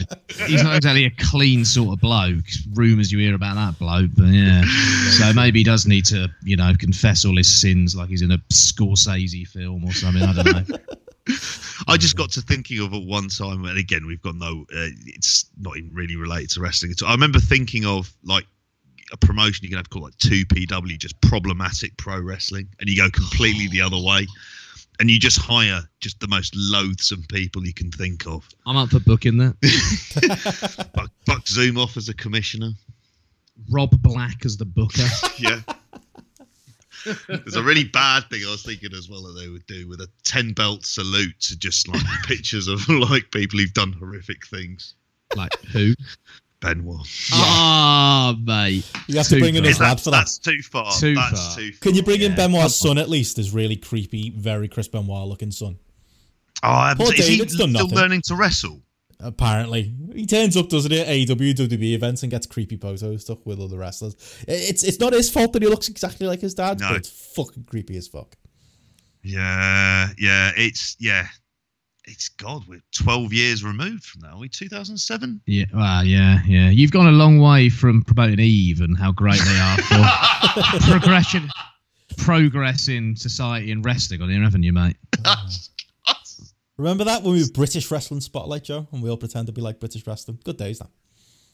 he's 0.49 0.65
not 0.65 0.75
exactly 0.75 1.05
a 1.05 1.11
clean 1.11 1.65
sort 1.65 1.93
of 1.93 2.01
bloke. 2.01 2.45
Rumours 2.73 3.13
you 3.13 3.21
hear 3.21 3.37
about 3.37 3.55
that 3.55 3.79
bloke, 3.79 4.11
but 4.17 4.27
yeah. 4.27 4.65
So 5.13 5.33
maybe 5.33 5.61
he 5.61 5.65
does 5.65 5.87
need 5.87 6.07
to, 6.07 6.29
you 6.43 6.57
know, 6.57 6.73
confess 6.77 7.25
all 7.25 7.37
his 7.37 7.61
sins 7.61 7.95
like 7.95 8.09
he's 8.09 8.23
in 8.23 8.33
a 8.33 8.39
Scorsese 8.53 9.47
film 9.47 9.85
or 9.85 9.93
something. 9.93 10.25
I 10.25 10.33
don't 10.33 10.69
know. 10.69 10.77
I 11.89 11.97
just 11.97 12.17
got 12.17 12.31
to 12.33 12.41
thinking 12.41 12.81
of 12.81 12.93
it 12.93 13.07
one 13.07 13.29
time, 13.29 13.65
and 13.65 13.79
again, 13.79 14.07
we've 14.07 14.23
got 14.23 14.37
no. 14.37 14.65
Uh, 14.75 14.89
it's 15.07 15.47
not 15.59 15.77
even 15.77 15.93
really 15.95 16.17
related 16.17 16.51
to 16.51 16.61
wrestling 16.61 16.93
at 16.93 17.03
all. 17.03 17.09
I 17.09 17.13
remember 17.13 17.39
thinking 17.39 17.85
of 17.87 18.13
like 18.25 18.45
a 19.13 19.17
promotion 19.17 19.65
you 19.65 19.71
can 19.71 19.79
have 19.79 19.91
called 19.91 20.05
like 20.05 20.19
two 20.19 20.45
PW, 20.47 20.99
just 20.99 21.21
problematic 21.21 21.97
pro 21.97 22.21
wrestling, 22.21 22.69
and 22.79 22.89
you 22.89 22.97
go 22.97 23.11
completely 23.11 23.69
the 23.69 23.81
other 23.81 23.99
way, 23.99 24.27
and 24.99 25.11
you 25.11 25.19
just 25.19 25.39
hire 25.39 25.83
just 26.01 26.21
the 26.21 26.29
most 26.29 26.55
loathsome 26.57 27.25
people 27.29 27.67
you 27.67 27.75
can 27.75 27.91
think 27.91 28.27
of. 28.27 28.49
I'm 28.67 28.77
up 28.77 28.91
for 28.91 29.01
booking 29.01 29.39
that. 29.39 30.91
Buck, 30.95 31.11
Buck 31.27 31.45
Zumhofe 31.45 31.97
as 31.97 32.09
a 32.09 32.15
commissioner. 32.15 32.71
Rob 33.71 33.91
Black 34.03 34.45
as 34.45 34.57
the 34.57 34.65
booker. 34.65 35.07
Yeah. 35.39 35.61
There's 37.29 37.57
a 37.57 37.63
really 37.63 37.85
bad 37.85 38.29
thing 38.31 38.43
I 38.47 38.51
was 38.51 38.63
thinking 38.63 38.91
as 38.95 39.09
well 39.09 39.23
that 39.23 39.41
they 39.41 39.49
would 39.49 39.67
do 39.67 39.89
with 39.89 40.01
a 40.01 40.09
ten 40.25 40.53
bell 40.53 40.79
salute 40.83 41.39
to 41.41 41.59
just 41.59 41.89
like 41.89 42.03
pictures 42.25 42.69
of 42.69 42.89
like 42.89 43.31
people 43.31 43.59
who've 43.59 43.73
done 43.73 43.93
horrific 43.93 44.47
things. 44.47 44.95
Like 45.37 45.53
who? 45.73 45.95
Benoit. 46.61 47.07
Ah, 47.33 48.37
mate. 48.45 48.85
You 49.07 49.17
have 49.17 49.27
to 49.29 49.37
Too 49.37 49.41
bring 49.41 49.55
in 49.57 49.63
far. 49.63 49.69
his 49.69 49.77
Is 49.77 49.79
that, 49.79 49.85
lad 49.85 50.01
for 50.01 50.11
that. 50.11 50.17
that's 50.19 50.39
too 50.39 50.61
far. 50.63 50.93
Too 50.93 51.15
that's 51.15 51.47
far. 51.55 51.57
too 51.57 51.73
far. 51.73 51.79
Can 51.81 51.95
you 51.95 52.03
bring 52.03 52.21
in 52.21 52.33
Yeah, 52.33 52.37
Benoit's 52.37 52.77
son 52.77 52.99
at 52.99 53.09
least? 53.09 53.39
His 53.39 53.53
really 53.53 53.77
creepy, 53.77 54.31
very 54.31 54.69
Chris 54.69 54.87
Benoit 54.89 55.27
looking 55.27 55.51
son. 55.53 55.79
Oh, 56.63 56.93
Poor 56.99 57.15
is 57.15 57.27
he 57.27 57.39
done 57.39 57.49
still 57.49 57.67
nothing. 57.69 57.91
learning 57.97 58.21
to 58.27 58.35
wrestle? 58.35 58.83
Apparently, 59.23 59.95
he 60.15 60.25
turns 60.27 60.57
up, 60.57 60.69
doesn't 60.69 60.91
he, 60.91 61.01
at 61.01 61.07
AEW, 61.07 61.55
WWE 61.55 61.93
events 61.95 62.23
and 62.23 62.31
gets 62.31 62.47
creepy 62.47 62.77
photos 62.77 63.23
stuff 63.23 63.39
with 63.45 63.61
other 63.61 63.79
wrestlers. 63.79 64.15
It's 64.49 64.83
it's 64.83 64.99
not 64.99 65.13
his 65.13 65.31
fault 65.31 65.53
that 65.53 65.63
he 65.63 65.69
looks 65.69 65.89
exactly 65.89 66.27
like 66.27 66.41
his 66.41 66.55
dad, 66.55 66.81
No. 66.81 66.89
but 66.89 66.97
it's 66.99 67.33
fucking 67.35 67.65
creepy 67.65 67.97
as 67.97 68.09
fuck. 68.09 68.37
Yeah, 69.23 70.09
yeah. 70.19 70.53
It's 70.57 70.97
yeah. 70.99 71.27
It's 72.07 72.31
God. 72.31 72.63
We're 72.67 72.81
twelve 72.97 73.33
years 73.33 73.63
removed 73.63 74.05
from 74.05 74.23
that. 74.23 74.33
Are 74.33 74.39
we 74.39 74.49
two 74.49 74.69
thousand 74.69 74.97
seven? 74.97 75.41
Yeah, 75.47 75.67
well, 75.75 76.03
yeah, 76.05 76.41
yeah. 76.47 76.71
You've 76.71 76.91
gone 76.93 77.07
a 77.07 77.13
long 77.13 77.39
way 77.39 77.69
from 77.69 78.03
promoting 78.03 78.41
Eve 78.41 78.81
and 78.81 78.97
how 78.99 79.13
great 79.13 79.39
they 79.45 79.59
are 79.61 79.77
for 79.83 80.81
progression, 80.91 81.51
progress 82.17 82.89
in 82.89 83.15
society 83.17 83.71
and 83.71 83.85
wrestling 83.85 84.23
on 84.23 84.31
here, 84.31 84.43
haven't 84.43 84.63
you, 84.63 84.73
mate? 84.73 84.97
Remember 86.81 87.05
that 87.05 87.23
when 87.23 87.35
we 87.35 87.43
were 87.43 87.49
British 87.51 87.91
Wrestling 87.91 88.21
Spotlight, 88.23 88.65
Joe, 88.65 88.87
and 88.91 89.03
we 89.03 89.11
all 89.11 89.17
pretended 89.19 89.49
to 89.49 89.53
be 89.53 89.61
like 89.61 89.79
British 89.81 90.07
wrestling? 90.07 90.39
Good 90.45 90.57
days, 90.57 90.79
that. 90.79 90.89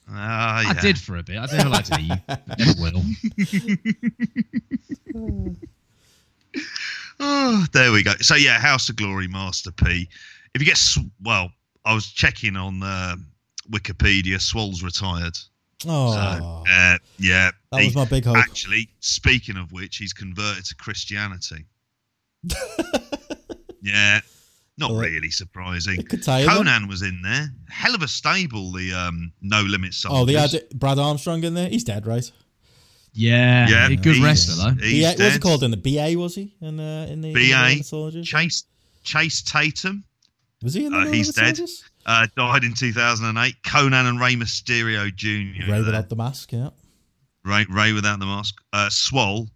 Ah, 0.09 0.61
yeah. 0.61 0.68
I 0.70 0.74
did 0.81 0.97
for 0.99 1.16
a 1.16 1.22
bit. 1.24 1.37
I 1.37 1.47
never 1.47 1.68
liked 1.68 1.91
Eve. 1.99 2.20
Never 2.59 2.81
will. 2.81 3.03
Oh, 7.18 7.64
there 7.72 7.93
we 7.93 8.03
go. 8.03 8.12
So 8.20 8.35
yeah, 8.35 8.59
House 8.59 8.89
of 8.91 8.97
Glory, 8.97 9.27
Master 9.27 9.72
P. 9.72 10.07
If 10.55 10.61
you 10.61 10.66
get 10.66 10.77
sw- 10.77 10.99
well, 11.22 11.51
I 11.85 11.95
was 11.95 12.07
checking 12.12 12.57
on 12.57 12.83
uh, 12.83 13.16
Wikipedia. 13.70 14.39
Swole's 14.41 14.83
retired. 14.83 15.37
Oh, 15.87 16.12
So 16.12 16.64
uh, 16.70 16.99
yeah, 17.18 17.51
that 17.72 17.81
he- 17.81 17.87
was 17.87 17.95
my 17.95 18.05
big 18.05 18.27
hope. 18.27 18.37
Actually, 18.37 18.91
speaking 19.01 19.57
of 19.57 19.72
which, 19.72 19.97
he's 19.97 20.12
converted 20.12 20.66
to 20.66 20.74
Christianity. 20.77 21.64
yeah, 23.83 24.20
not 24.79 24.91
Well, 24.91 25.01
really 25.01 25.31
surprising. 25.31 26.01
it 26.01 26.09
could 26.09 26.22
tell 26.22 26.41
you. 26.41 26.47
then. 26.47 26.57
Konnan 26.64 26.89
was 26.89 27.03
in 27.03 27.20
there. 27.22 27.49
Hell 27.70 27.95
of 27.95 28.03
a 28.03 28.09
stable. 28.09 28.72
The 28.72 28.93
um, 28.93 29.33
No 29.41 29.62
Limit 29.62 29.95
Soldiers. 29.95 30.20
Oh, 30.20 30.24
they 30.24 30.35
had 30.35 30.68
Brad 30.79 30.99
Armstrong 30.99 31.43
in 31.45 31.55
there. 31.55 31.68
He's 31.68 31.85
dead, 31.85 32.07
right? 32.07 32.31
Yeah, 33.12 33.66
Yeah, 33.68 33.89
a 33.89 33.97
good 33.97 34.18
wrestler 34.18 34.72
though. 34.74 34.83
He's 34.83 35.03
BA, 35.03 35.07
what's 35.09 35.18
dead. 35.18 35.37
it 35.37 35.41
called 35.43 35.62
in 35.62 35.70
the 35.70 35.77
BA? 35.79 36.18
Was 36.18 36.35
he 36.35 36.55
in 36.61 36.79
uh, 36.79 37.07
in 37.09 37.22
the 37.22 37.29
in 37.29 37.35
the 37.35 37.51
BA, 37.53 37.57
Limit 37.70 37.87
Soldiers? 37.87 38.27
Chase 38.29 38.64
Chase 39.05 39.41
Tatum 39.43 40.05
Was 40.62 40.74
he 40.74 40.85
in 40.85 40.93
the 40.93 40.99
uh, 40.99 41.01
Limit 41.05 41.14
he's 41.14 41.33
dead. 41.35 41.57
Soldiers? 41.57 41.85
uh, 42.05 42.27
died 42.37 42.64
in 42.64 42.74
2008. 42.74 43.55
Konnan 43.64 44.07
and 44.09 44.20
Rey 44.20 44.35
Mysterio 44.37 45.14
Jr. 45.14 45.29
Rey 45.31 45.66
there. 45.66 45.85
without 45.85 46.09
the 46.11 46.16
mask, 46.16 46.53
yeah. 46.53 46.68
Rey, 47.45 47.64
Rey 47.70 47.93
without 47.95 48.18
the 48.18 48.27
mask. 48.27 48.57
Uh, 48.74 48.91
Swole, 48.91 49.49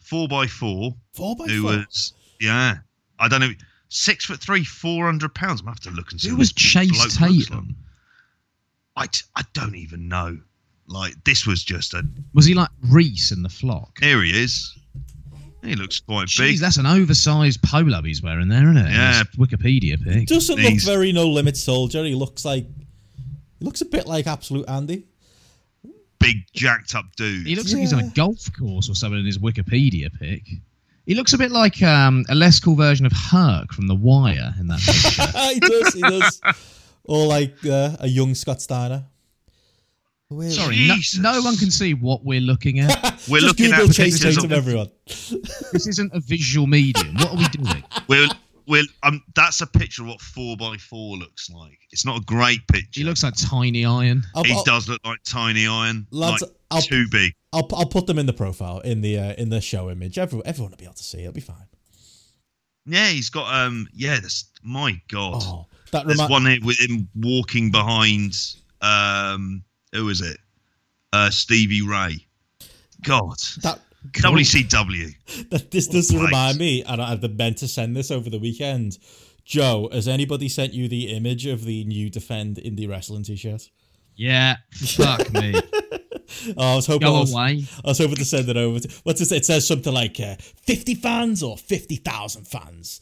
four 0.00 0.28
by 0.28 0.46
four, 0.46 0.94
Four 1.14 1.36
by 1.36 1.46
who 1.46 1.62
four. 1.62 1.70
was 1.70 2.12
yeah, 2.38 2.74
I 3.18 3.28
don't 3.28 3.40
know, 3.40 3.50
six 3.88 4.24
foot 4.24 4.40
three, 4.40 4.64
four 4.64 5.06
hundred 5.06 5.34
pounds. 5.34 5.60
I'm 5.60 5.66
gonna 5.66 5.76
have 5.76 5.80
to 5.84 5.90
look 5.90 6.12
and 6.12 6.20
see. 6.20 6.28
Who 6.28 6.36
was 6.36 6.52
Chase 6.52 6.90
bloke 6.90 7.02
looks 7.02 7.16
Tatum? 7.18 7.66
like. 7.66 7.76
I, 8.98 9.06
t- 9.08 9.24
I 9.36 9.42
don't 9.52 9.74
even 9.76 10.08
know. 10.08 10.38
Like 10.88 11.12
this 11.24 11.46
was 11.46 11.62
just 11.64 11.94
a. 11.94 12.02
Was 12.32 12.46
he 12.46 12.54
like 12.54 12.70
Reese 12.88 13.32
in 13.32 13.42
the 13.42 13.48
flock? 13.48 13.98
Here 14.00 14.22
he 14.22 14.30
is. 14.30 14.72
He 15.62 15.74
looks 15.74 15.98
quite 15.98 16.28
Jeez, 16.28 16.38
big. 16.38 16.58
that's 16.60 16.76
an 16.76 16.86
oversized 16.86 17.60
polo 17.62 18.00
he's 18.02 18.22
wearing 18.22 18.48
there, 18.48 18.62
isn't 18.62 18.76
it? 18.76 18.90
Yeah. 18.92 19.18
His 19.18 19.26
Wikipedia 19.36 20.00
pic. 20.02 20.28
Doesn't 20.28 20.60
look 20.60 20.80
very 20.82 21.10
no 21.10 21.26
limit 21.26 21.56
soldier. 21.56 22.04
He 22.04 22.14
looks 22.14 22.44
like 22.44 22.64
he 23.58 23.64
looks 23.64 23.80
a 23.80 23.84
bit 23.84 24.06
like 24.06 24.26
Absolute 24.28 24.68
Andy. 24.68 25.06
Big 26.20 26.36
jacked 26.54 26.94
up 26.94 27.04
dude. 27.16 27.46
He 27.46 27.56
looks 27.56 27.72
like 27.72 27.80
he's 27.80 27.92
on 27.92 27.98
a 28.00 28.08
golf 28.10 28.48
course 28.56 28.88
or 28.88 28.94
something 28.94 29.18
in 29.20 29.26
his 29.26 29.38
Wikipedia 29.38 30.08
pic. 30.18 30.42
He 31.06 31.14
looks 31.14 31.32
a 31.32 31.38
bit 31.38 31.52
like 31.52 31.82
um, 31.82 32.24
a 32.28 32.34
less 32.34 32.58
cool 32.58 32.74
version 32.74 33.06
of 33.06 33.12
Herc 33.12 33.72
from 33.72 33.86
The 33.86 33.94
Wire 33.94 34.52
in 34.58 34.66
that 34.66 34.80
picture. 34.80 35.38
he 35.54 35.60
does. 35.60 35.94
He 35.94 36.00
does. 36.02 36.40
Or 37.04 37.26
like 37.26 37.54
uh, 37.64 37.96
a 38.00 38.08
young 38.08 38.34
Scott 38.34 38.60
Steiner. 38.60 39.04
Where- 40.28 40.50
Sorry, 40.50 40.88
no, 40.88 40.96
no 41.20 41.40
one 41.42 41.56
can 41.56 41.70
see 41.70 41.94
what 41.94 42.24
we're 42.24 42.40
looking 42.40 42.80
at. 42.80 42.90
We're 43.28 43.40
Just 43.40 43.58
looking 43.58 43.70
Google 43.70 43.90
at 43.90 43.94
Chase 43.94 44.18
pictures 44.18 44.38
of 44.38 44.44
of 44.44 44.52
everyone. 44.52 44.90
this 45.06 45.86
isn't 45.86 46.12
a 46.12 46.20
visual 46.20 46.66
medium. 46.66 47.14
What 47.14 47.30
are 47.30 47.36
we 47.36 47.48
doing? 47.48 47.84
We're, 48.08 48.28
we're, 48.66 48.84
um, 49.02 49.22
that's 49.34 49.60
a 49.60 49.66
picture 49.66 50.02
of 50.02 50.08
what 50.08 50.20
four 50.20 50.56
by 50.56 50.76
four 50.76 51.16
looks 51.16 51.50
like. 51.50 51.78
It's 51.90 52.04
not 52.04 52.18
a 52.20 52.24
great 52.24 52.66
picture. 52.68 53.00
He 53.00 53.04
looks 53.04 53.22
like 53.22 53.34
Tiny 53.36 53.84
Iron. 53.84 54.24
I'll, 54.34 54.44
he 54.44 54.52
I'll, 54.52 54.64
does 54.64 54.88
look 54.88 55.00
like 55.04 55.18
tiny 55.24 55.66
iron, 55.66 56.06
Lads, 56.10 56.42
like 56.42 56.50
I'll- 56.70 56.82
too 56.82 57.06
big. 57.10 57.32
I'll, 57.52 57.68
I'll 57.74 57.86
put 57.86 58.06
them 58.06 58.18
in 58.18 58.26
the 58.26 58.32
profile 58.34 58.80
in 58.80 59.00
the 59.00 59.18
uh, 59.18 59.32
in 59.38 59.48
the 59.48 59.60
show 59.62 59.88
image. 59.90 60.18
Everyone, 60.18 60.46
everyone 60.46 60.72
will 60.72 60.76
be 60.76 60.84
able 60.84 60.94
to 60.94 61.02
see. 61.02 61.18
it. 61.18 61.22
It'll 61.22 61.32
be 61.32 61.40
fine. 61.40 61.66
Yeah, 62.84 63.06
he's 63.08 63.30
got 63.30 63.52
um. 63.54 63.88
Yeah, 63.94 64.16
that's 64.20 64.50
my 64.62 65.00
god. 65.08 65.42
Oh, 65.44 65.66
that 65.92 66.06
There's 66.06 66.20
one 66.28 66.44
here 66.44 66.58
with 66.62 66.78
him 66.78 67.08
walking 67.14 67.70
behind 67.70 68.36
um. 68.82 69.64
Who 69.92 70.08
is 70.10 70.20
it? 70.20 70.36
Uh, 71.12 71.30
Stevie 71.30 71.80
Ray. 71.82 72.26
God. 73.02 73.38
That, 73.62 73.80
WCW. 74.12 75.48
that 75.50 75.70
this 75.70 75.86
does 75.86 76.10
place. 76.10 76.22
remind 76.22 76.58
me, 76.58 76.82
and 76.84 77.00
I've 77.00 77.20
been 77.20 77.36
meant 77.36 77.58
to 77.58 77.68
send 77.68 77.96
this 77.96 78.10
over 78.10 78.30
the 78.30 78.38
weekend. 78.38 78.98
Joe, 79.44 79.88
has 79.92 80.08
anybody 80.08 80.48
sent 80.48 80.72
you 80.72 80.88
the 80.88 81.14
image 81.14 81.46
of 81.46 81.64
the 81.64 81.84
new 81.84 82.10
Defend 82.10 82.56
Indie 82.56 82.88
Wrestling 82.88 83.22
T-shirt? 83.22 83.70
Yeah, 84.16 84.56
fuck 84.72 85.32
me. 85.32 85.54
Oh, 86.56 86.72
I 86.72 86.76
was 86.76 86.86
hoping. 86.86 87.06
I 87.06 87.10
Go 87.12 87.20
was, 87.20 87.32
away. 87.32 87.64
I 87.84 87.88
was 87.88 87.98
hoping 87.98 88.16
to 88.16 88.24
send 88.24 88.48
it 88.48 88.56
over. 88.56 88.80
To, 88.80 89.00
what's 89.04 89.20
it? 89.20 89.26
say? 89.26 89.36
It 89.36 89.44
says 89.44 89.66
something 89.66 89.92
like 89.92 90.18
uh, 90.18 90.34
fifty 90.38 90.96
fans 90.96 91.40
or 91.40 91.56
fifty 91.56 91.96
thousand 91.96 92.46
fans 92.46 93.00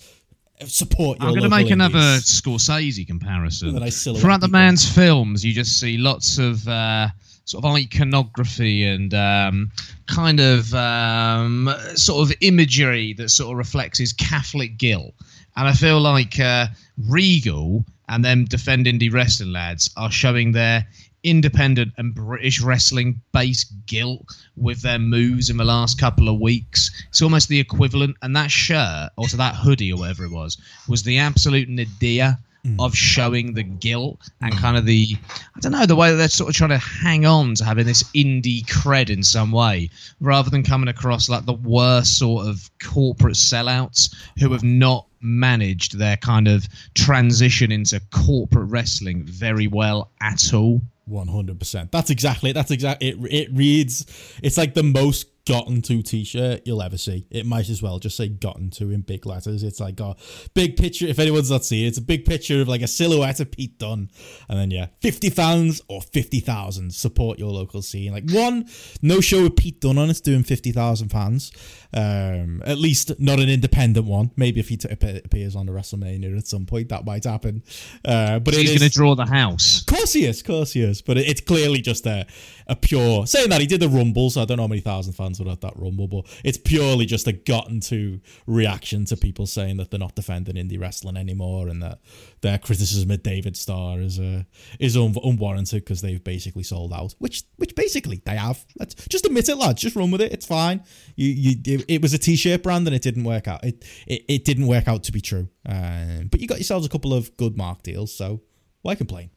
support 0.66 1.18
your. 1.18 1.28
I'm 1.28 1.34
going 1.34 1.42
to 1.44 1.48
local 1.48 1.64
make 1.64 1.72
another. 1.72 2.18
Scorsese 2.18 3.07
comparison. 3.07 3.74
With 3.74 3.82
a 3.82 4.14
Throughout 4.18 4.40
the 4.40 4.48
man's 4.48 4.88
films, 4.88 5.44
you 5.44 5.52
just 5.52 5.78
see 5.80 5.96
lots 5.96 6.38
of 6.38 6.66
uh, 6.68 7.09
sort 7.45 7.64
of 7.64 7.74
iconography 7.74 8.84
and 8.84 9.12
um, 9.14 9.70
kind 10.07 10.40
of 10.40 10.72
um, 10.74 11.70
sort 11.95 12.28
of 12.28 12.36
imagery 12.40 13.12
that 13.14 13.28
sort 13.30 13.53
of 13.53 13.59
reflects 13.59 13.99
his 13.99 14.12
Catholic 14.12 14.78
guilt. 14.78 15.14
And 15.57 15.68
I 15.68 15.72
feel 15.72 16.01
like 16.01 16.40
uh, 16.40 16.66
Regal 17.09 17.84
and 18.09 18.24
them 18.24 18.45
Defend 18.45 18.86
Indie 18.86 19.12
Wrestling 19.12 19.53
lads 19.53 19.90
are 19.97 20.11
showing 20.11 20.53
their 20.53 20.86
independent 21.22 21.92
and 21.97 22.14
British 22.14 22.61
wrestling 22.61 23.20
based 23.32 23.72
guilt 23.86 24.26
with 24.57 24.82
their 24.82 24.99
moves 24.99 25.49
in 25.49 25.57
the 25.57 25.64
last 25.64 25.99
couple 25.99 26.28
of 26.28 26.40
weeks. 26.40 26.90
It's 27.09 27.22
almost 27.22 27.49
the 27.49 27.59
equivalent. 27.59 28.16
And 28.22 28.36
that 28.36 28.51
shirt, 28.51 29.11
or 29.16 29.26
to 29.28 29.36
that 29.38 29.57
hoodie 29.57 29.92
or 29.92 29.99
whatever 29.99 30.24
it 30.24 30.30
was, 30.30 30.59
was 30.86 31.03
the 31.03 31.18
absolute 31.18 31.68
nadir 31.68 32.38
Mm. 32.64 32.82
of 32.82 32.96
showing 32.96 33.52
the 33.52 33.62
guilt 33.62 34.30
and 34.40 34.54
mm. 34.54 34.58
kind 34.58 34.78
of 34.78 34.86
the 34.86 35.18
I 35.54 35.60
don't 35.60 35.72
know 35.72 35.84
the 35.84 35.96
way 35.96 36.10
that 36.10 36.16
they're 36.16 36.28
sort 36.28 36.48
of 36.48 36.56
trying 36.56 36.70
to 36.70 36.78
hang 36.78 37.26
on 37.26 37.54
to 37.56 37.64
having 37.64 37.84
this 37.84 38.02
indie 38.14 38.64
cred 38.64 39.10
in 39.10 39.22
some 39.22 39.52
way 39.52 39.90
rather 40.18 40.48
than 40.48 40.62
coming 40.62 40.88
across 40.88 41.28
like 41.28 41.44
the 41.44 41.52
worst 41.52 42.16
sort 42.18 42.46
of 42.46 42.70
corporate 42.82 43.34
sellouts 43.34 44.14
who 44.38 44.50
have 44.52 44.64
not 44.64 45.06
managed 45.20 45.98
their 45.98 46.16
kind 46.16 46.48
of 46.48 46.66
transition 46.94 47.70
into 47.70 48.00
corporate 48.10 48.70
wrestling 48.70 49.24
very 49.24 49.66
well 49.66 50.10
at 50.22 50.54
all. 50.54 50.80
One 51.04 51.28
hundred 51.28 51.58
percent. 51.58 51.92
That's 51.92 52.08
exactly. 52.08 52.52
That's 52.52 52.70
exactly. 52.70 53.10
It. 53.10 53.18
It 53.30 53.48
reads. 53.52 54.06
It's 54.42 54.56
like 54.56 54.72
the 54.72 54.82
most 54.82 55.26
gotten 55.47 55.82
to 55.82 56.03
T-shirt 56.03 56.62
you'll 56.64 56.82
ever 56.82 56.99
see. 56.99 57.26
It 57.30 57.47
might 57.47 57.68
as 57.68 57.82
well 57.82 57.99
just 57.99 58.16
say 58.16 58.28
"gotten 58.28 58.70
to" 58.70 58.90
in 58.90 59.03
big 59.03 59.26
letters. 59.26 59.62
It's 59.62 59.80
like 59.80 60.01
a 60.01 60.16
big 60.55 60.76
picture. 60.76 61.07
If 61.07 61.18
anyone's 61.18 61.51
not 61.51 61.64
seeing, 61.64 61.84
it, 61.84 61.88
it's 61.88 61.99
a 61.99 62.03
big 62.03 62.24
picture 62.24 62.61
of 62.61 62.68
like 62.68 62.82
a 62.82 62.86
silhouette 62.86 63.40
of 63.40 63.51
Pete 63.51 63.78
Dunne, 63.78 64.11
and 64.49 64.59
then 64.59 64.70
yeah, 64.70 64.86
fifty 65.01 65.30
fans 65.30 65.82
or 65.88 66.03
fifty 66.03 66.40
thousand 66.40 66.95
support 66.95 67.38
your 67.38 67.51
local 67.51 67.82
scene. 67.82 68.12
Like 68.12 68.30
one 68.30 68.68
no 69.03 69.20
show 69.20 69.42
with 69.42 69.57
Pete 69.57 69.80
Dunne 69.80 69.99
on 69.99 70.11
it's 70.11 70.20
doing 70.20 70.42
fifty 70.42 70.72
thousand 70.72 71.09
fans. 71.11 71.53
Um, 71.97 72.61
at 72.64 72.78
least 72.78 73.18
not 73.20 73.38
an 73.38 73.49
independent 73.49 74.07
one. 74.07 74.32
Maybe 74.36 74.59
if 74.59 74.68
he 74.68 74.76
t- 74.76 74.88
appears 74.90 75.55
on 75.55 75.66
the 75.66 75.72
WrestleMania 75.72 76.36
at 76.36 76.47
some 76.49 76.66
point, 76.66 76.88
that 76.88 77.05
might 77.05 77.22
happen. 77.24 77.62
Uh, 78.05 78.40
but 78.40 78.55
He's 78.55 78.70
going 78.76 78.90
to 78.90 78.90
draw 78.90 79.14
the 79.14 79.26
house. 79.26 79.80
of 79.82 79.86
course 79.86 80.12
he 80.12 80.24
is, 80.26 80.40
of 80.40 80.47
course 80.47 80.72
he 80.72 80.80
is. 80.82 81.01
But 81.03 81.18
it- 81.18 81.28
it's 81.28 81.40
clearly 81.40 81.80
just 81.80 82.05
a, 82.07 82.26
a 82.66 82.74
pure 82.74 83.26
saying 83.26 83.49
that 83.51 83.61
he 83.61 83.66
did 83.68 83.80
the 83.80 83.88
rumble, 83.88 84.30
so 84.30 84.42
I 84.42 84.45
don't 84.45 84.57
know 84.57 84.64
how 84.64 84.68
many 84.68 84.80
thousand 84.80 85.12
fans 85.12 85.38
would 85.38 85.49
at 85.49 85.61
that 85.61 85.74
rumble, 85.76 86.09
but 86.09 86.24
it's 86.42 86.59
purely 86.59 87.07
just 87.07 87.28
a 87.28 87.32
gotten 87.32 87.78
to 87.80 88.20
reaction 88.47 89.05
to 89.07 89.16
people 89.16 89.47
saying 89.47 89.76
that 89.76 89.90
they're 89.90 90.01
not 90.01 90.16
defending 90.16 90.57
indie 90.57 90.80
wrestling 90.80 91.16
anymore 91.16 91.68
and 91.68 91.80
that 91.82 92.01
their 92.45 92.59
criticism 92.59 93.11
of 93.11 93.22
David 93.22 93.57
Starr 93.57 94.01
is 94.01 94.20
uh, 94.20 94.42
is 94.78 94.97
un- 94.97 95.16
unwarranted 95.24 95.82
because 95.82 96.03
they've 96.03 96.22
basically 96.22 96.62
sold 96.62 96.92
out, 96.92 97.14
which 97.18 97.42
which 97.57 97.74
basically 97.74 98.20
they 98.24 98.36
have. 98.36 98.64
Let's 98.78 98.95
just 99.09 99.24
admit 99.24 99.49
it, 99.49 99.57
lads. 99.57 99.80
Just 99.80 99.97
run 99.97 100.11
with 100.11 100.20
it. 100.20 100.30
It's 100.30 100.47
fine. 100.47 100.84
You 101.16 101.28
you 101.28 101.57
it, 101.64 101.84
it 101.88 102.03
was 102.03 102.12
a 102.12 102.18
t-shirt 102.18 102.62
brand 102.62 102.86
and 102.86 102.95
it 102.95 103.03
didn't 103.03 103.24
work 103.24 103.49
out. 103.49 103.64
It 103.64 103.84
it, 104.07 104.24
it 104.28 104.45
didn't 104.45 104.66
work 104.66 104.86
out 104.86 105.05
to 105.05 105.12
be 105.12 105.22
true. 105.22 105.49
Um, 105.66 106.28
but 106.30 106.40
you 106.40 106.47
got 106.47 106.59
yourselves 106.59 106.86
a 106.86 106.90
couple 106.90 107.14
of 107.14 107.34
good 107.38 107.57
mark 107.57 107.82
deals, 107.82 108.14
so 108.14 108.42
why 108.82 108.95
complain? 108.95 109.30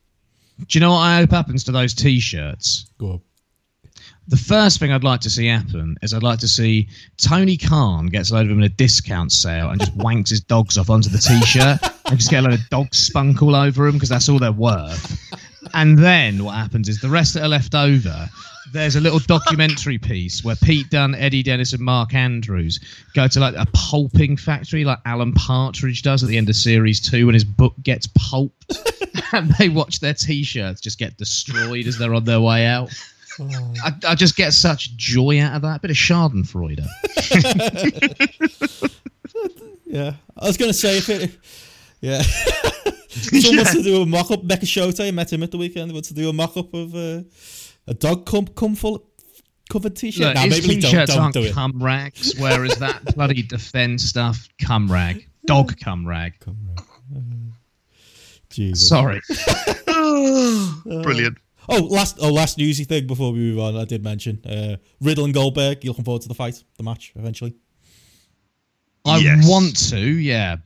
Do 0.60 0.66
you 0.78 0.82
know 0.82 0.92
what 0.92 0.98
I 0.98 1.18
hope 1.20 1.32
happens 1.32 1.64
to 1.66 1.72
those 1.72 1.94
t-shirts? 1.94 2.92
Go 2.98 3.08
on. 3.08 3.22
The 4.30 4.38
first 4.38 4.80
thing 4.80 4.92
I'd 4.92 5.06
like 5.06 5.22
to 5.22 5.30
see 5.30 5.48
happen 5.48 5.96
is 6.02 6.14
I'd 6.14 6.24
like 6.24 6.40
to 6.40 6.50
see 6.50 6.90
Tony 7.16 7.56
Khan 7.56 8.08
gets 8.08 8.30
a 8.30 8.34
load 8.34 8.42
of 8.42 8.50
them 8.50 8.58
in 8.58 8.66
a 8.66 8.70
discount 8.70 9.32
sale 9.32 9.70
and 9.70 9.80
just 9.80 9.98
wanks 9.98 10.30
his 10.30 10.42
dogs 10.42 10.78
off 10.78 10.90
onto 10.90 11.10
the 11.10 11.18
t-shirt 11.18 11.80
and 12.10 12.20
just 12.20 12.30
get 12.30 12.44
a 12.44 12.48
load 12.48 12.60
of 12.60 12.70
dog 12.70 12.94
spunk 12.94 13.42
all 13.42 13.56
over 13.56 13.86
them 13.86 13.94
because 13.94 14.10
that's 14.10 14.28
all 14.28 14.38
they're 14.38 14.52
worth. 14.52 15.34
And 15.74 15.98
then 15.98 16.44
what 16.44 16.56
happens 16.56 16.90
is 16.90 17.00
the 17.00 17.10
rest 17.10 17.34
that 17.36 17.44
are 17.44 17.48
left 17.48 17.74
over, 17.74 18.30
there's 18.74 18.98
a 18.98 19.02
little 19.02 19.20
documentary 19.20 19.98
piece 19.98 20.44
where 20.44 20.56
Pete 20.58 20.90
Dunne, 20.90 21.16
Eddie 21.16 21.44
Dennis, 21.44 21.72
and 21.72 21.82
Mark 21.82 22.14
Andrews 22.14 22.82
go 23.14 23.28
to 23.30 23.40
like 23.40 23.56
a 23.56 23.66
pulping 23.74 24.36
factory 24.36 24.84
like 24.84 25.00
Alan 25.06 25.34
Partridge 25.34 26.02
does 26.02 26.22
at 26.22 26.30
the 26.30 26.38
end 26.38 26.50
of 26.50 26.56
series 26.56 27.00
two 27.00 27.28
when 27.28 27.34
his 27.34 27.46
book 27.46 27.76
gets 27.84 28.08
pulped. 28.08 28.78
and 29.34 29.52
they 29.56 29.70
watch 29.70 30.00
their 30.00 30.14
t-shirts 30.14 30.80
just 30.82 31.00
get 31.00 31.18
destroyed 31.18 31.88
as 31.88 31.98
they're 31.98 32.14
on 32.14 32.24
their 32.24 32.42
way 32.42 32.66
out. 32.66 32.94
I, 33.40 33.92
I 34.10 34.16
just 34.16 34.36
get 34.36 34.54
such 34.54 34.96
joy 34.98 35.42
out 35.42 35.56
of 35.56 35.62
that. 35.64 35.82
bit 35.82 35.92
of 35.92 35.98
Schadenfreude. 35.98 36.86
Yeah, 39.90 40.14
I 40.38 40.46
was 40.48 40.58
gonna 40.58 40.74
say 40.74 40.98
if 40.98 41.08
it, 41.10 41.32
yeah, 42.02 42.22
someone 43.10 43.56
wants 43.58 43.74
to 43.74 43.82
do 43.84 44.02
a 44.02 44.06
mock 44.06 44.30
up. 44.32 44.46
Becca 44.46 44.66
Shota, 44.66 45.08
I 45.08 45.12
met 45.12 45.32
him 45.32 45.44
at 45.44 45.52
the 45.52 45.58
weekend. 45.58 45.94
Wants 45.94 46.10
to 46.10 46.14
do 46.14 46.28
a 46.30 46.34
mock 46.34 46.58
up 46.58 46.74
of 46.74 46.94
uh, 46.94 47.22
a 47.88 47.94
dog 47.94 48.26
cum 48.26 48.48
cum 48.48 48.76
full 48.76 49.10
covered 49.72 49.96
t-shirt. 49.96 50.26
Look, 50.28 50.36
Nah, 50.36 50.42
his 50.42 50.68
maybe 50.68 50.82
don't, 50.82 50.92
t-shirts 50.92 51.14
don't 51.14 51.22
aren't 51.24 51.34
do 51.36 51.44
it. 51.44 51.54
cum 51.54 51.72
rags, 51.82 52.36
whereas 52.38 52.78
that 52.80 53.02
bloody 53.16 53.42
defend 53.44 54.02
stuff, 54.02 54.50
cum 54.62 54.92
rag, 54.92 55.26
dog 55.46 55.74
cum 55.80 56.06
rag. 56.06 56.34
Jesus. 58.50 58.90
Sorry. 58.90 59.22
Brilliant. 60.84 61.38
Oh, 61.70 61.82
last 61.84 62.18
oh 62.22 62.32
last 62.32 62.58
newsy 62.58 62.84
thing 62.86 63.08
before 63.08 63.32
we 63.34 63.40
move 63.40 63.60
on. 63.60 63.76
I 63.76 63.86
did 63.86 64.04
mention 64.04 64.42
uh, 64.46 64.78
Riddle 65.02 65.26
and 65.26 65.34
Goldberg. 65.34 65.84
You 65.84 65.90
looking 65.92 66.06
forward 66.06 66.22
to 66.24 66.28
the 66.28 66.34
fight, 66.36 66.64
the 66.78 66.84
match 66.84 67.12
eventually? 67.16 67.56
I 69.06 69.18
Yes. 69.20 69.48
want 69.50 69.78
to, 69.90 70.00
yeah, 70.00 70.58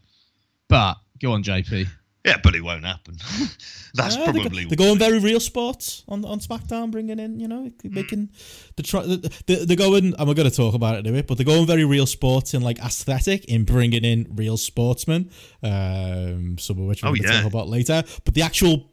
but 0.67 0.97
go 1.21 1.31
on, 1.33 1.43
JP. 1.43 1.87
Yeah, 2.25 2.37
but 2.43 2.53
it 2.53 2.61
won't 2.63 2.85
happen. 2.85 3.15
That's 3.95 4.15
Yeah, 4.15 4.25
they're, 4.31 4.33
probably. 4.41 4.65
they're 4.65 4.75
going 4.77 4.99
very 4.99 5.17
real 5.19 5.39
sports 5.39 6.03
on 6.07 6.23
on 6.23 6.39
SmackDown, 6.39 6.91
bringing 6.91 7.17
in 7.17 7.39
you 7.39 7.47
know 7.47 7.71
making 7.83 8.29
the 8.75 8.83
try. 8.83 9.03
They're, 9.47 9.65
they're 9.65 9.75
going, 9.77 10.13
and 10.17 10.27
we're 10.27 10.35
going 10.35 10.49
to 10.49 10.55
talk 10.55 10.75
about 10.75 10.95
it 10.95 10.99
in 10.99 11.07
a 11.07 11.17
bit, 11.17 11.25
but 11.27 11.37
they're 11.37 11.45
going 11.45 11.65
very 11.65 11.83
real 11.83 12.05
sports 12.05 12.53
in 12.53 12.61
like 12.61 12.77
aesthetic 12.79 13.45
in 13.45 13.63
bringing 13.65 14.03
in 14.03 14.27
real 14.35 14.57
sportsmen. 14.57 15.31
Um, 15.63 16.57
some 16.59 16.77
of 16.77 16.85
which 16.85 17.01
we're 17.01 17.09
Oh, 17.09 17.13
going 17.13 17.23
to 17.23 17.27
yeah. 17.33 17.41
talk 17.41 17.51
about 17.51 17.67
later. 17.69 18.03
But 18.23 18.35
the 18.35 18.43
actual 18.43 18.90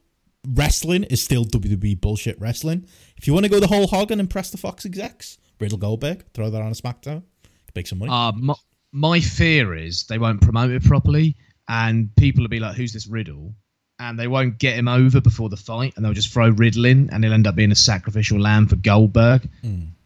wrestling 0.55 1.05
is 1.05 1.23
still 1.23 1.45
WWE 1.45 2.01
bullshit 2.01 2.41
wrestling. 2.41 2.87
If 3.17 3.27
you 3.27 3.33
want 3.33 3.45
to 3.45 3.51
go 3.51 3.61
the 3.61 3.67
whole 3.67 3.87
hog 3.87 4.11
and 4.11 4.21
impress 4.21 4.51
the 4.51 4.59
Fox 4.59 4.85
execs, 4.87 5.39
Riddle 5.61 5.79
Goldberg, 5.79 6.25
throw 6.35 6.51
that 6.51 6.63
on 6.63 6.69
a 6.69 6.75
SmackDown, 6.75 7.23
make 7.75 7.87
some 7.87 7.99
money. 7.99 8.11
Uh, 8.13 8.33
my, 8.33 8.55
my 8.93 9.21
fear 9.21 9.75
is 9.75 10.05
they 10.05 10.19
won't 10.19 10.41
promote 10.41 10.71
it 10.71 10.85
properly, 10.85 11.37
and 11.69 12.15
people 12.17 12.43
will 12.43 12.49
be 12.49 12.61
like, 12.61 12.77
"Who's 12.77 12.93
this 12.93 13.07
Riddle?" 13.07 13.55
And 14.01 14.19
they 14.19 14.29
won't 14.29 14.59
get 14.59 14.77
him 14.77 14.87
over 14.87 15.21
before 15.21 15.49
the 15.49 15.57
fight, 15.57 15.95
and 15.97 16.05
they'll 16.05 16.13
just 16.13 16.33
throw 16.33 16.51
Riddle 16.51 16.85
in, 16.85 17.11
and 17.11 17.25
he'll 17.25 17.33
end 17.33 17.47
up 17.47 17.57
being 17.57 17.73
a 17.73 17.77
sacrificial 17.77 18.39
lamb 18.39 18.69
for 18.69 18.77
Goldberg. 18.77 19.49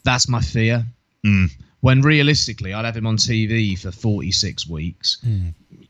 That's 0.04 0.28
my 0.28 0.40
fear. 0.40 0.84
Mm. 1.26 1.50
When 1.80 2.00
realistically, 2.00 2.72
I'd 2.72 2.84
have 2.84 2.96
him 2.96 3.06
on 3.06 3.16
TV 3.16 3.78
for 3.78 3.90
46 3.90 4.68
weeks. 4.68 5.18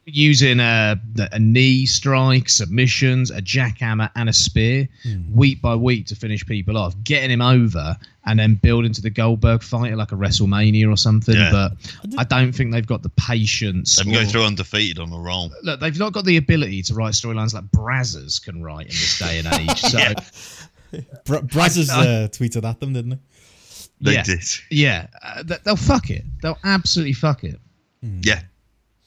Using 0.04 0.58
a, 0.58 1.00
a 1.30 1.38
knee 1.38 1.86
strike, 1.86 2.48
submissions, 2.48 3.30
a 3.30 3.40
jackhammer, 3.40 4.10
and 4.16 4.28
a 4.28 4.32
spear 4.32 4.88
week 5.32 5.62
by 5.62 5.74
week 5.76 6.06
to 6.06 6.16
finish 6.16 6.44
people 6.44 6.76
off, 6.76 6.94
getting 7.04 7.30
him 7.30 7.40
over, 7.40 7.96
and 8.24 8.38
then 8.38 8.54
build 8.54 8.84
into 8.84 9.00
the 9.00 9.10
Goldberg 9.10 9.62
fight 9.62 9.96
like 9.96 10.12
a 10.12 10.16
WrestleMania 10.16 10.92
or 10.92 10.96
something. 10.96 11.34
Yeah. 11.36 11.50
But 11.52 11.72
I 12.18 12.24
don't 12.24 12.52
think 12.52 12.72
they've 12.72 12.86
got 12.86 13.02
the 13.02 13.10
patience. 13.10 13.96
They 13.96 14.02
can 14.04 14.12
go 14.12 14.24
through 14.24 14.42
undefeated 14.44 14.98
on 14.98 15.12
a 15.12 15.18
roll. 15.18 15.50
Look, 15.62 15.80
they've 15.80 15.98
not 15.98 16.12
got 16.12 16.24
the 16.24 16.36
ability 16.36 16.82
to 16.82 16.94
write 16.94 17.14
storylines 17.14 17.54
like 17.54 17.64
Brazzers 17.64 18.42
can 18.42 18.62
write 18.62 18.86
in 18.86 18.92
this 18.92 19.18
day 19.18 19.38
and 19.38 19.46
age. 19.70 19.80
So, 19.80 19.98
Yeah. 20.92 21.00
Bra- 21.24 21.40
Brazzers 21.40 21.88
uh, 21.90 22.28
tweeted 22.28 22.68
at 22.68 22.78
them, 22.80 22.92
didn't 22.92 23.10
they? 23.10 23.18
They 24.02 24.12
yeah, 24.14 24.22
did. 24.24 24.42
yeah, 24.70 25.06
uh, 25.22 25.44
they'll 25.64 25.76
fuck 25.76 26.10
it. 26.10 26.24
They'll 26.42 26.58
absolutely 26.64 27.12
fuck 27.12 27.44
it. 27.44 27.58
Yeah, 28.02 28.42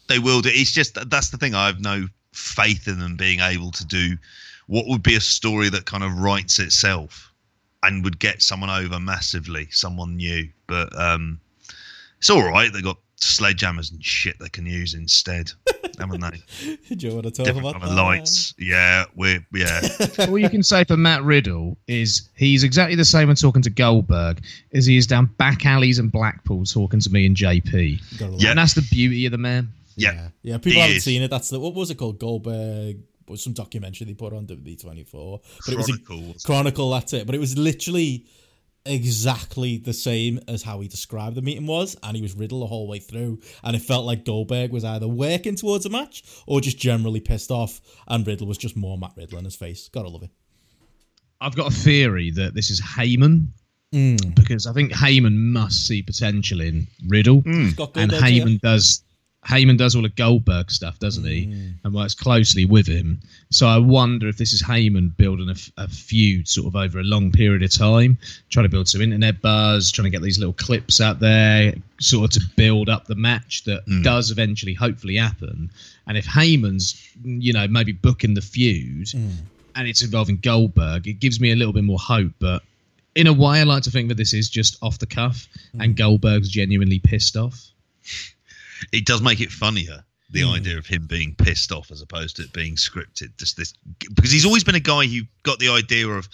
they 0.08 0.20
will 0.20 0.42
do. 0.42 0.50
It's 0.52 0.72
just 0.72 0.98
that's 1.10 1.30
the 1.30 1.38
thing. 1.38 1.56
I 1.56 1.68
have 1.68 1.80
no 1.80 2.08
faith 2.32 2.88
in 2.88 3.00
them 3.00 3.16
being 3.16 3.40
able 3.40 3.72
to 3.72 3.86
do 3.86 4.18
what 4.68 4.88
would 4.88 5.04
be 5.04 5.16
a 5.16 5.22
story 5.22 5.70
that 5.70 5.86
kind 5.86 6.04
of 6.04 6.18
writes 6.18 6.60
itself 6.60 7.32
and 7.84 8.04
would 8.04 8.20
get 8.20 8.42
someone 8.42 8.70
over 8.70 9.00
massively, 9.00 9.68
someone 9.70 10.16
new. 10.16 10.50
But 10.68 10.98
um, 11.00 11.40
it's 12.18 12.30
all 12.30 12.44
right. 12.44 12.74
They 12.74 12.82
got 12.82 12.98
sledgehammers 13.18 13.92
and 13.92 14.04
shit 14.04 14.38
they 14.40 14.50
can 14.50 14.66
use 14.66 14.94
instead, 14.94 15.52
haven't 16.00 16.22
they? 16.22 16.76
Do 16.96 17.08
you 17.08 17.14
want 17.14 17.26
to 17.26 17.32
talk 17.32 17.46
Different 17.46 17.68
about 17.68 17.74
kind 17.74 17.84
of 17.84 17.90
that? 17.92 17.96
lights. 17.96 18.54
Yeah, 18.58 19.06
we're 19.16 19.46
yeah. 19.54 19.82
All 20.28 20.38
you 20.40 20.50
can 20.50 20.64
say 20.64 20.84
for 20.84 20.98
Matt 20.98 21.24
Riddle 21.24 21.78
is 21.88 22.30
he's 22.36 22.64
exactly 22.64 22.96
the 22.96 23.06
same 23.06 23.28
when 23.28 23.36
talking 23.36 23.62
to 23.62 23.70
Goldberg 23.70 24.44
as 24.74 24.86
he 24.86 24.98
is 24.98 25.06
down 25.08 25.28
back 25.38 25.66
alleys 25.66 26.00
and 26.00 26.12
Blackpool 26.12 26.66
talking 26.66 27.00
to 27.00 27.10
me 27.12 27.26
and 27.26 27.36
JP. 27.36 28.02
Yeah. 28.42 28.50
And 28.50 28.60
that's 28.60 28.74
the 28.74 28.86
beauty 28.92 29.26
of 29.28 29.32
the 29.32 29.38
man. 29.38 29.70
Yeah. 29.96 30.14
yeah, 30.14 30.28
yeah. 30.42 30.58
People 30.58 30.74
He 30.74 30.80
haven't 30.80 30.98
is. 30.98 31.04
seen 31.04 31.22
it. 31.22 31.30
That's 31.30 31.50
the 31.50 31.60
what 31.60 31.74
was 31.74 31.90
it 31.92 31.96
called? 31.96 32.20
Goldberg 32.20 32.98
was 33.28 33.44
some 33.44 33.54
documentary 33.54 34.06
they 34.06 34.14
put 34.14 34.34
on 34.34 34.46
WWE 34.46 34.82
24. 34.82 35.42
But 35.66 35.74
it 35.74 35.78
was 35.78 35.86
Chronicle, 35.88 36.32
a? 36.32 36.46
Chronicle. 36.46 36.90
That's 36.92 37.14
it. 37.14 37.26
But 37.26 37.36
it 37.36 37.40
was 37.40 37.58
literally 37.58 38.26
exactly 38.86 39.78
the 39.78 39.94
same 39.94 40.40
as 40.48 40.62
how 40.62 40.80
he 40.80 40.88
described 40.88 41.36
the 41.36 41.42
meeting 41.42 41.66
was, 41.66 41.98
and 42.04 42.16
he 42.16 42.22
was 42.22 42.36
Riddle 42.36 42.60
the 42.60 42.68
whole 42.68 42.88
way 42.88 43.00
through. 43.00 43.40
And 43.64 43.76
it 43.76 43.82
felt 43.82 44.06
like 44.06 44.26
Goldberg 44.26 44.72
was 44.72 44.86
either 44.86 45.08
working 45.08 45.56
towards 45.56 45.86
a 45.86 45.90
match 45.90 46.24
or 46.46 46.62
just 46.62 46.78
generally 46.78 47.20
pissed 47.20 47.52
off, 47.52 47.82
and 48.08 48.26
Riddle 48.26 48.48
was 48.48 48.58
just 48.58 48.76
more 48.76 48.98
Matt 48.98 49.14
Riddle 49.16 49.40
in 49.40 49.46
his 49.46 49.56
face. 49.56 49.90
Gotta 49.90 50.10
love 50.10 50.24
it. 50.24 50.30
I've 51.42 51.56
got 51.56 51.72
a 51.72 51.76
theory 51.76 52.32
that 52.32 52.54
this 52.54 52.70
is 52.70 52.82
Heyman 52.82 53.48
mm. 53.94 54.36
because 54.36 54.68
I 54.68 54.74
think 54.74 54.94
Heyman 54.94 55.36
must 55.36 55.86
see 55.88 56.02
potential 56.02 56.62
in 56.62 56.88
Riddle, 57.08 57.42
mm. 57.42 57.76
Got 57.76 57.98
and 57.98 58.12
Goldberg 58.12 58.32
Heyman 58.32 58.62
does. 58.62 59.04
Heyman 59.46 59.78
does 59.78 59.96
all 59.96 60.02
the 60.02 60.10
Goldberg 60.10 60.72
stuff, 60.72 60.98
doesn't 60.98 61.24
he? 61.24 61.46
Mm. 61.46 61.74
And 61.84 61.94
works 61.94 62.16
closely 62.16 62.66
with 62.66 62.88
him. 62.88 63.20
So 63.52 63.68
I 63.68 63.78
wonder 63.78 64.28
if 64.28 64.38
this 64.38 64.54
is 64.54 64.64
Heyman 64.64 65.16
building 65.18 65.50
a, 65.50 65.54
f- 65.54 65.72
a 65.78 65.88
feud 65.88 66.48
sort 66.48 66.68
of 66.68 66.76
over 66.76 67.00
a 67.00 67.04
long 67.04 67.32
period 67.32 67.62
of 67.62 67.72
time, 67.72 68.18
trying 68.50 68.66
to 68.66 68.70
build 68.70 68.88
some 68.88 69.02
internet 69.02 69.42
buzz, 69.42 69.92
trying 69.92 70.06
to 70.06 70.10
get 70.10 70.24
these 70.24 70.40
little 70.40 70.54
clips 70.54 71.00
out 71.00 71.20
there, 71.20 71.76
sort 72.00 72.26
of 72.26 72.42
to 72.42 72.48
build 72.56 72.90
up 72.90 73.06
the 73.06 73.16
match 73.16 73.64
that 73.66 73.86
mm. 73.86 74.04
does 74.04 74.32
eventually, 74.32 74.74
hopefully, 74.74 75.16
happen. 75.16 75.70
And 76.08 76.18
if 76.18 76.26
Heyman's, 76.26 77.12
you 77.24 77.54
know, 77.54 77.68
maybe 77.68 77.92
booking 77.92 78.34
the 78.34 78.42
feud 78.42 79.08
mm. 79.08 79.32
and 79.76 79.88
it's 79.88 80.04
involving 80.04 80.38
Goldberg, 80.38 81.08
it 81.08 81.20
gives 81.20 81.40
me 81.40 81.52
a 81.52 81.56
little 81.56 81.74
bit 81.74 81.84
more 81.84 82.00
hope. 82.00 82.32
But 82.40 82.64
in 83.14 83.28
a 83.28 83.34
way, 83.34 83.60
I 83.60 83.64
like 83.64 83.84
to 83.84 83.92
think 83.92 84.10
that 84.10 84.16
this 84.16 84.34
is 84.34 84.50
just 84.50 84.78
off 84.82 84.98
the 84.98 85.06
cuff 85.06 85.48
and 85.80 85.96
Goldberg's 85.96 86.50
genuinely 86.50 86.98
pissed 87.00 87.38
off. 87.38 87.72
It 88.92 89.06
does 89.06 89.22
make 89.22 89.42
it 89.42 89.52
funnier 89.52 90.04
the 90.32 90.44
idea 90.44 90.78
of 90.78 90.86
him 90.86 91.06
being 91.08 91.36
pissed 91.38 91.72
off 91.72 91.92
as 91.92 92.02
opposed 92.02 92.36
to 92.36 92.42
it 92.44 92.52
being 92.52 92.76
scripted 92.76 93.36
just 93.38 93.56
this 93.58 93.74
because 94.16 94.32
he's 94.32 94.46
always 94.46 94.64
been 94.64 94.76
a 94.76 94.80
guy 94.80 95.06
who 95.06 95.22
got 95.44 95.60
the 95.60 95.70
idea 95.70 96.08
of 96.08 96.28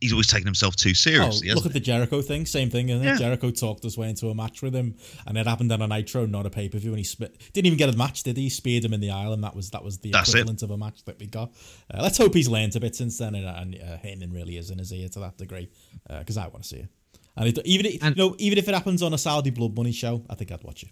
he's 0.00 0.12
always 0.12 0.26
taken 0.28 0.46
himself 0.46 0.74
too 0.76 0.90
Oh, 0.90 0.92
seriously 0.94 1.48
look 1.48 1.56
hasn't 1.58 1.66
at 1.66 1.72
the 1.74 1.80
Jericho 1.80 2.22
thing. 2.22 2.46
Same 2.46 2.70
thing, 2.70 2.88
isn't 2.88 3.06
it? 3.06 3.18
Jericho 3.18 3.50
talked 3.50 3.82
his 3.82 3.98
way 3.98 4.08
into 4.08 4.28
a 4.28 4.34
match 4.34 4.62
with 4.62 4.72
him, 4.74 4.96
and 5.26 5.36
it 5.36 5.46
happened 5.46 5.70
on 5.72 5.82
a 5.82 5.86
Nitro, 5.88 6.24
not 6.24 6.46
a 6.46 6.50
pay 6.50 6.68
per 6.68 6.78
view. 6.78 6.90
And 6.90 6.98
he 6.98 7.04
sp- 7.04 7.34
didn't 7.52 7.66
even 7.66 7.78
get 7.78 7.92
a 7.92 7.96
match, 7.96 8.22
did 8.22 8.36
he? 8.36 8.44
He 8.44 8.48
speared 8.50 8.84
him 8.84 8.92
in 8.94 9.00
the 9.00 9.10
aisle, 9.10 9.32
and 9.32 9.42
that 9.44 9.54
was 9.56 9.70
that 9.70 9.82
was 9.84 9.98
the 9.98 10.10
That's 10.12 10.30
it. 10.30 10.36
equivalent 10.38 10.62
of 10.62 10.70
a 10.70 10.76
match 10.78 11.04
that 11.04 11.18
we 11.18 11.26
got. 11.26 11.52
Uh, 11.92 12.00
let's 12.02 12.16
hope 12.16 12.32
he's 12.32 12.48
learned 12.48 12.76
a 12.76 12.80
bit 12.80 12.94
since 12.96 13.18
then, 13.18 13.34
and, 13.34 13.46
and 13.46 13.74
uh, 13.74 13.96
Heyman 13.98 14.32
really 14.32 14.56
is 14.56 14.70
in 14.70 14.78
his 14.78 14.92
ear 14.92 15.08
to 15.10 15.18
that 15.20 15.36
degree, 15.36 15.68
because 16.08 16.36
I 16.38 16.46
want 16.48 16.62
to 16.62 16.68
see 16.68 16.76
it. 16.76 16.88
And 17.36 17.48
it, 17.48 17.66
even 17.66 17.86
if, 17.86 18.02
And- 18.02 18.16
you 18.16 18.22
know, 18.30 18.36
even 18.38 18.56
if 18.58 18.68
it 18.68 18.74
happens 18.74 19.02
on 19.02 19.12
a 19.14 19.18
Saudi 19.18 19.50
Blood 19.50 19.76
Money 19.76 19.92
show, 19.92 20.24
I 20.30 20.34
think 20.36 20.50
I'd 20.52 20.62
watch 20.62 20.84
it. 20.84 20.90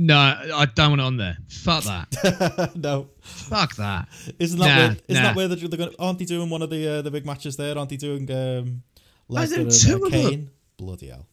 No, 0.00 0.16
I 0.16 0.64
don't 0.76 0.90
want 0.90 1.00
it 1.00 1.04
on 1.04 1.16
there. 1.16 1.36
Fuck 1.48 1.82
that. 1.84 2.72
no, 2.76 3.08
Fuck 3.20 3.74
that. 3.76 4.06
isn't 4.38 4.58
that 4.60 4.66
Nah, 4.68 4.76
where, 4.76 4.96
isn't 5.08 5.22
nah. 5.22 5.28
that 5.28 5.36
where 5.36 5.48
they're, 5.48 5.56
they're 5.68 5.76
going? 5.76 5.94
Aren't 5.98 6.20
they 6.20 6.24
doing 6.24 6.48
one 6.50 6.62
of 6.62 6.70
the 6.70 6.88
uh, 6.98 7.02
the 7.02 7.10
big 7.10 7.26
matches 7.26 7.56
there? 7.56 7.76
Aren't 7.76 7.90
they 7.90 7.96
doing 7.96 8.30
um, 8.30 8.82
Lesnar 9.28 9.48
there 9.48 9.60
and 9.60 9.70
two 9.72 10.02
uh, 10.04 10.06
of 10.06 10.12
them? 10.12 10.50
Bloody 10.76 11.08
hell! 11.08 11.26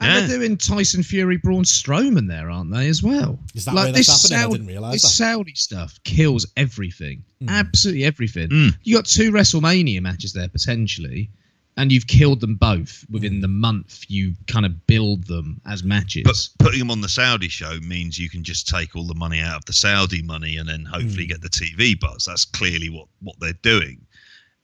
And 0.00 0.12
Yeah. 0.12 0.26
they're 0.26 0.38
doing 0.38 0.56
Tyson 0.56 1.04
Fury, 1.04 1.36
Braun 1.36 1.62
Strowman 1.62 2.26
there, 2.28 2.50
aren't 2.50 2.72
they, 2.74 2.88
as 2.88 3.04
well? 3.04 3.38
Is 3.54 3.64
that 3.66 3.74
where 3.74 3.92
that's 3.92 4.28
happening? 4.30 4.46
I 4.46 4.50
didn't 4.58 4.66
realise 4.66 4.92
this 4.94 5.02
that. 5.02 5.08
Saudi 5.08 5.54
stuff 5.54 5.98
kills 6.02 6.44
everything. 6.56 7.22
Absolutely 7.46 8.02
everything. 8.04 8.48
Mm. 8.48 8.76
You 8.82 8.96
got 8.96 9.06
two 9.06 9.30
WrestleMania 9.30 10.02
matches 10.02 10.32
there, 10.32 10.48
potentially, 10.48 11.30
and 11.76 11.92
you've 11.92 12.06
killed 12.06 12.40
them 12.40 12.54
both 12.54 13.04
within 13.10 13.40
the 13.40 13.48
month 13.48 14.04
you 14.08 14.34
kind 14.46 14.64
of 14.64 14.86
build 14.86 15.24
them 15.24 15.60
as 15.66 15.84
matches. 15.84 16.22
but 16.24 16.64
putting 16.64 16.78
them 16.78 16.90
on 16.90 17.00
the 17.00 17.08
Saudi 17.08 17.48
show 17.48 17.78
means 17.80 18.18
you 18.18 18.30
can 18.30 18.42
just 18.42 18.68
take 18.68 18.96
all 18.96 19.06
the 19.06 19.14
money 19.14 19.40
out 19.40 19.56
of 19.56 19.64
the 19.66 19.72
Saudi 19.72 20.22
money 20.22 20.56
and 20.56 20.68
then 20.68 20.84
hopefully 20.84 21.24
hmm. 21.24 21.32
get 21.32 21.42
the 21.42 21.48
TV 21.48 21.98
buzz. 21.98 22.24
That's 22.24 22.44
clearly 22.44 22.88
what 22.88 23.08
what 23.20 23.36
they're 23.40 23.52
doing. 23.62 24.06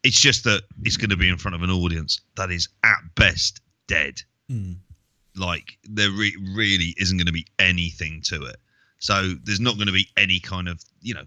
It's 0.02 0.20
just 0.20 0.44
that 0.44 0.62
it's 0.84 0.96
going 0.96 1.10
to 1.10 1.16
be 1.16 1.28
in 1.28 1.38
front 1.38 1.54
of 1.54 1.62
an 1.62 1.70
audience 1.70 2.20
that 2.36 2.50
is 2.50 2.68
at 2.84 3.14
best 3.14 3.60
dead. 3.86 4.22
Hmm. 4.48 4.72
Like 5.36 5.78
there 5.84 6.10
re- 6.10 6.36
really 6.54 6.94
isn't 6.98 7.16
going 7.16 7.26
to 7.26 7.32
be 7.32 7.46
anything 7.58 8.20
to 8.24 8.44
it. 8.44 8.56
So 8.98 9.34
there's 9.44 9.60
not 9.60 9.76
going 9.76 9.86
to 9.86 9.92
be 9.92 10.08
any 10.16 10.40
kind 10.40 10.68
of 10.68 10.82
you 11.00 11.14
know 11.14 11.24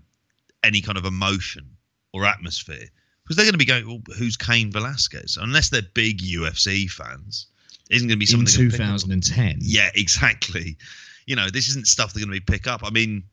any 0.64 0.82
kind 0.82 0.98
of 0.98 1.06
emotion 1.06 1.70
or 2.12 2.26
atmosphere 2.26 2.88
because 3.26 3.36
they're 3.38 3.46
going 3.46 3.54
to 3.54 3.58
be 3.58 3.66
going, 3.66 3.88
well, 3.88 4.02
"Who's 4.18 4.38
Cain 4.38 4.72
Velasquez?" 4.72 5.38
Unless 5.42 5.70
they're 5.70 5.82
big 5.94 6.20
UFC 6.22 6.90
fans, 6.90 7.48
isn't 7.90 8.08
going 8.08 8.18
to 8.18 8.20
be 8.20 8.26
something 8.26 8.46
they're 8.46 8.70
pick 8.70 8.80
up 8.82 9.02
2010. 9.02 9.58
Yeah, 9.62 9.90
exactly. 9.96 10.78
You 11.26 11.36
know, 11.36 11.50
this 11.50 11.68
isn't 11.70 11.88
stuff 11.88 12.14
they're 12.14 12.24
going 12.24 12.34
to 12.40 12.46
be 12.46 12.52
pick 12.54 12.68
up. 12.68 12.82
I 12.84 12.92
mean, 12.92 13.24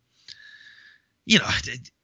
you 1.27 1.39
know, 1.39 1.49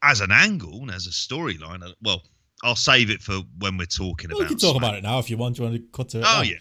as 0.03 0.21
an 0.21 0.31
angle 0.31 0.83
and 0.83 0.91
as 0.91 1.07
a 1.07 1.11
storyline, 1.11 1.83
uh, 1.83 1.93
well, 2.03 2.23
I'll 2.63 2.77
save 2.77 3.11
it 3.11 3.23
for 3.23 3.41
when 3.59 3.79
we're 3.79 3.87
talking 3.87 4.31
Well, 4.31 4.41
we 4.41 4.47
can 4.47 4.59
talk 4.59 4.73
Smack- 4.77 4.83
about 4.83 4.95
it 4.99 5.03
now 5.03 5.19
if 5.19 5.31
you 5.31 5.37
want. 5.37 5.57
Do 5.57 5.63
you 5.63 5.71
want 5.71 5.81
to 5.81 5.89
cut 5.97 6.09
to 6.11 6.19
it? 6.19 6.25
Oh 6.27 6.39
now? 6.39 6.43
yeah, 6.43 6.57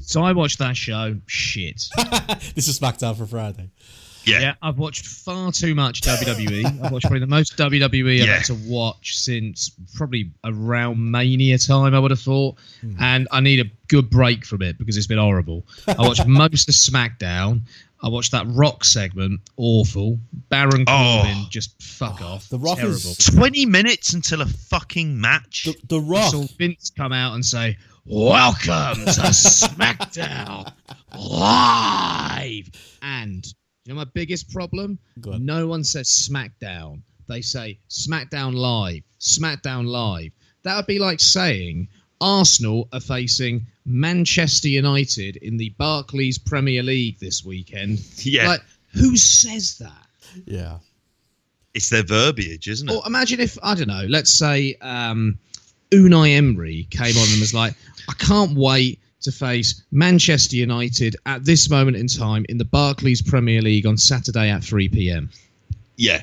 So 0.00 0.22
I 0.22 0.32
watched 0.32 0.58
that 0.60 0.76
show. 0.76 1.16
Shit. 1.26 1.84
this 2.54 2.68
is 2.68 2.78
SmackDown 2.78 3.16
for 3.16 3.26
Friday. 3.26 3.70
Yeah, 4.26 4.40
Yeah, 4.40 4.54
I've 4.62 4.78
watched 4.78 5.06
far 5.06 5.52
too 5.52 5.74
much 5.74 6.00
WWE. 6.02 6.64
I've 6.84 6.92
watched 6.92 7.04
probably 7.04 7.20
the 7.20 7.26
most 7.26 7.56
WWE 7.56 8.20
I've 8.22 8.26
Yeah. 8.26 8.36
had 8.36 8.44
to 8.46 8.54
watch 8.54 9.16
since 9.18 9.70
probably 9.94 10.30
around 10.44 10.98
Mania 11.10 11.58
time, 11.58 11.94
I 11.94 11.98
would 11.98 12.10
have 12.10 12.20
thought. 12.20 12.56
Hmm. 12.80 12.96
And 13.00 13.28
I 13.30 13.40
need 13.40 13.60
a 13.60 13.70
good 13.88 14.10
break 14.10 14.44
from 14.44 14.62
it 14.62 14.78
because 14.78 14.96
it's 14.96 15.06
been 15.06 15.18
horrible. 15.18 15.66
I 15.86 15.94
watched 15.98 16.26
most 16.28 16.68
of 16.68 16.74
SmackDown. 16.74 17.62
I 18.02 18.08
watched 18.08 18.32
that 18.32 18.44
Rock 18.48 18.84
segment, 18.84 19.40
awful. 19.56 20.18
Baron 20.50 20.84
Oh. 20.86 21.20
Corbin, 21.24 21.46
just 21.48 21.80
fuck 21.82 22.18
oh, 22.20 22.26
off. 22.34 22.48
The 22.50 22.58
Rock 22.58 22.76
Terrible. 22.76 22.96
is 22.96 23.16
twenty 23.16 23.64
minutes 23.64 24.12
until 24.12 24.42
a 24.42 24.46
fucking 24.46 25.18
match. 25.18 25.64
the, 25.64 25.74
the 25.88 26.00
Rock. 26.00 26.30
saw 26.32 26.44
Vince 26.58 26.90
come 26.94 27.14
out 27.14 27.32
and 27.34 27.42
say, 27.42 27.78
"Welcome 28.04 29.06
to 29.06 29.10
SmackDown 29.32 30.70
Live." 31.18 32.68
And 33.02 33.46
you 33.84 33.92
know 33.92 33.98
my 33.98 34.04
biggest 34.04 34.50
problem? 34.50 34.98
No 35.16 35.66
one 35.66 35.84
says 35.84 36.08
SmackDown. 36.08 37.02
They 37.28 37.42
say 37.42 37.78
SmackDown 37.90 38.54
Live. 38.54 39.02
SmackDown 39.20 39.86
Live. 39.86 40.32
That 40.62 40.76
would 40.76 40.86
be 40.86 40.98
like 40.98 41.20
saying 41.20 41.88
Arsenal 42.20 42.88
are 42.92 43.00
facing 43.00 43.66
Manchester 43.84 44.68
United 44.68 45.36
in 45.36 45.58
the 45.58 45.68
Barclays 45.70 46.38
Premier 46.38 46.82
League 46.82 47.18
this 47.18 47.44
weekend. 47.44 48.00
Yeah. 48.18 48.48
Like, 48.48 48.62
who 48.92 49.16
says 49.16 49.78
that? 49.78 50.06
yeah. 50.46 50.78
it's 51.74 51.90
their 51.90 52.04
verbiage, 52.04 52.68
isn't 52.68 52.88
it? 52.88 52.94
Or 52.94 53.02
imagine 53.06 53.40
if 53.40 53.58
I 53.62 53.74
don't 53.74 53.88
know, 53.88 54.06
let's 54.08 54.30
say 54.30 54.76
um, 54.80 55.38
Unai 55.90 56.36
Emery 56.36 56.86
came 56.90 57.16
on 57.16 57.28
and 57.30 57.40
was 57.40 57.52
like, 57.52 57.74
"I 58.08 58.14
can't 58.14 58.56
wait 58.56 59.00
to 59.24 59.32
face 59.32 59.82
Manchester 59.90 60.56
United 60.56 61.16
at 61.26 61.44
this 61.44 61.68
moment 61.68 61.96
in 61.96 62.06
time 62.06 62.46
in 62.48 62.58
the 62.58 62.64
Barclays 62.64 63.20
Premier 63.20 63.60
League 63.60 63.86
on 63.86 63.96
Saturday 63.96 64.50
at 64.50 64.62
3 64.62 64.88
p.m." 64.88 65.30
yeah, 65.96 66.22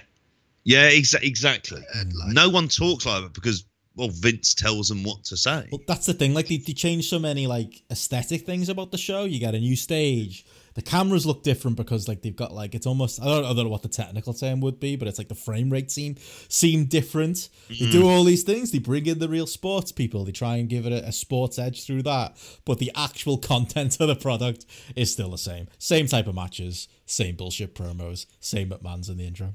yeah, 0.63 0.89
exa- 0.89 1.23
exactly. 1.23 1.81
no 2.27 2.49
one 2.49 2.67
talks 2.67 3.05
like 3.05 3.23
that 3.23 3.33
because 3.33 3.65
well, 3.95 4.09
Vince 4.09 4.53
tells 4.53 4.87
them 4.87 5.03
what 5.03 5.23
to 5.25 5.37
say. 5.37 5.67
Well, 5.71 5.81
that's 5.87 6.05
the 6.05 6.13
thing. 6.13 6.33
Like 6.33 6.47
they, 6.47 6.57
they 6.57 6.73
changed 6.73 7.09
so 7.09 7.19
many 7.19 7.47
like 7.47 7.81
aesthetic 7.91 8.45
things 8.45 8.69
about 8.69 8.91
the 8.91 8.97
show. 8.97 9.25
You 9.25 9.39
got 9.41 9.55
a 9.55 9.59
new 9.59 9.75
stage. 9.75 10.45
The 10.73 10.81
cameras 10.81 11.25
look 11.25 11.43
different 11.43 11.77
because 11.77 12.07
like 12.07 12.21
they've 12.21 12.35
got 12.35 12.53
like 12.53 12.75
it's 12.75 12.85
almost 12.85 13.21
I 13.21 13.25
don't, 13.25 13.45
I 13.45 13.47
don't 13.49 13.65
know 13.65 13.69
what 13.69 13.81
the 13.81 13.89
technical 13.89 14.33
term 14.33 14.61
would 14.61 14.79
be, 14.79 14.95
but 14.95 15.07
it's 15.07 15.17
like 15.17 15.27
the 15.27 15.35
frame 15.35 15.69
rate 15.69 15.91
seem 15.91 16.15
seem 16.47 16.85
different. 16.85 17.49
They 17.69 17.89
do 17.89 18.03
mm. 18.03 18.09
all 18.09 18.23
these 18.23 18.43
things. 18.43 18.71
They 18.71 18.79
bring 18.79 19.05
in 19.05 19.19
the 19.19 19.29
real 19.29 19.47
sports 19.47 19.91
people. 19.91 20.23
They 20.23 20.31
try 20.31 20.55
and 20.57 20.69
give 20.69 20.85
it 20.85 20.93
a, 20.93 21.07
a 21.07 21.11
sports 21.11 21.59
edge 21.59 21.85
through 21.85 22.03
that, 22.03 22.37
but 22.65 22.79
the 22.79 22.91
actual 22.95 23.37
content 23.51 23.99
of 23.99 24.07
the 24.07 24.15
product 24.15 24.65
is 24.95 25.11
still 25.11 25.31
the 25.31 25.37
same. 25.37 25.67
Same 25.77 26.07
type 26.07 26.27
of 26.27 26.35
matches, 26.35 26.87
same 27.05 27.35
bullshit 27.35 27.75
promos, 27.75 28.25
same 28.39 28.69
McMahon's 28.69 29.09
in 29.09 29.17
the 29.17 29.27
intro. 29.27 29.53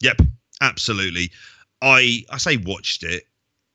Yep, 0.00 0.22
absolutely. 0.60 1.30
I 1.80 2.24
I 2.30 2.38
say 2.38 2.56
watched 2.56 3.04
it. 3.04 3.24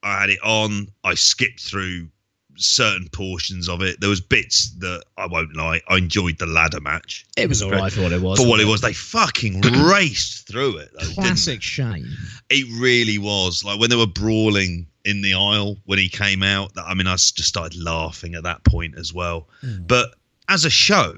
I 0.03 0.19
had 0.21 0.29
it 0.29 0.39
on. 0.43 0.89
I 1.03 1.15
skipped 1.15 1.61
through 1.61 2.09
certain 2.57 3.07
portions 3.09 3.67
of 3.69 3.81
it. 3.81 3.99
There 3.99 4.09
was 4.09 4.21
bits 4.21 4.71
that 4.79 5.03
I 5.17 5.27
won't 5.27 5.55
lie. 5.55 5.81
I 5.89 5.97
enjoyed 5.97 6.37
the 6.37 6.45
ladder 6.45 6.79
match 6.81 7.25
It 7.37 7.49
was 7.49 7.61
alright 7.63 7.91
for 7.91 8.01
what 8.01 8.11
it 8.11 8.21
was. 8.21 8.39
for 8.39 8.47
what 8.47 8.59
it 8.59 8.65
was. 8.65 8.81
They 8.81 8.93
fucking 8.93 9.61
raced 9.61 10.47
through 10.47 10.77
it. 10.77 10.89
Though, 10.93 11.13
Classic 11.13 11.61
Shane. 11.61 12.07
It 12.49 12.65
really 12.81 13.17
was 13.17 13.63
like 13.63 13.79
when 13.79 13.89
they 13.89 13.95
were 13.95 14.07
brawling 14.07 14.87
in 15.03 15.21
the 15.21 15.33
aisle 15.33 15.77
when 15.85 15.99
he 15.99 16.09
came 16.09 16.43
out. 16.43 16.73
That 16.75 16.85
I 16.85 16.93
mean, 16.93 17.07
I 17.07 17.13
just 17.13 17.43
started 17.43 17.79
laughing 17.81 18.35
at 18.35 18.43
that 18.43 18.63
point 18.63 18.97
as 18.97 19.13
well. 19.13 19.47
But 19.87 20.15
as 20.47 20.65
a 20.65 20.69
show, 20.69 21.13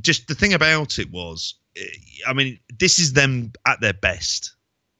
just 0.00 0.28
the 0.28 0.34
thing 0.34 0.54
about 0.54 0.98
it 0.98 1.10
was, 1.10 1.54
eh, 1.76 1.82
I 2.26 2.32
mean, 2.32 2.58
this 2.78 2.98
is 2.98 3.12
them 3.12 3.52
at 3.66 3.80
their 3.80 3.92
best. 3.92 4.54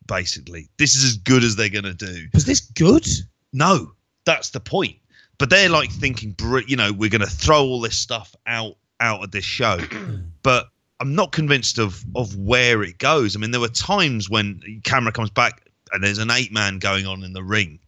Basically, 0.07 0.69
this 0.79 0.95
is 0.95 1.05
as 1.05 1.17
good 1.17 1.43
as 1.43 1.57
they're 1.57 1.71
gonna 1.71 1.95
do. 1.95 2.27
Was 2.35 2.45
this 2.45 2.61
good? 2.61 3.07
No, 3.55 3.93
that's 4.27 4.51
the 4.51 4.61
point. 4.61 4.97
But 5.39 5.51
they're 5.51 5.69
like 5.69 5.91
thinking, 5.91 6.35
you 6.67 6.77
know, 6.77 6.93
we're 6.93 7.11
going 7.11 7.21
to 7.21 7.27
throw 7.27 7.63
all 7.63 7.81
this 7.81 7.97
stuff 7.97 8.35
out 8.47 8.77
out 9.01 9.25
of 9.25 9.31
this 9.31 9.45
show. 9.45 9.79
but 10.43 10.69
I'm 11.01 11.15
not 11.15 11.33
convinced 11.33 11.79
of 11.79 12.05
of 12.15 12.37
where 12.37 12.83
it 12.83 12.99
goes. 12.99 13.37
I 13.37 13.39
mean, 13.41 13.51
there 13.51 13.61
were 13.61 13.69
times 13.69 14.31
when 14.31 14.81
camera 14.85 15.13
comes 15.13 15.31
back 15.31 15.69
and 15.93 16.03
there's 16.03 16.19
an 16.19 16.31
eight 16.31 16.53
man 16.53 16.79
going 16.79 17.07
on 17.07 17.23
in 17.25 17.33
the 17.33 17.43
ring, 17.43 17.79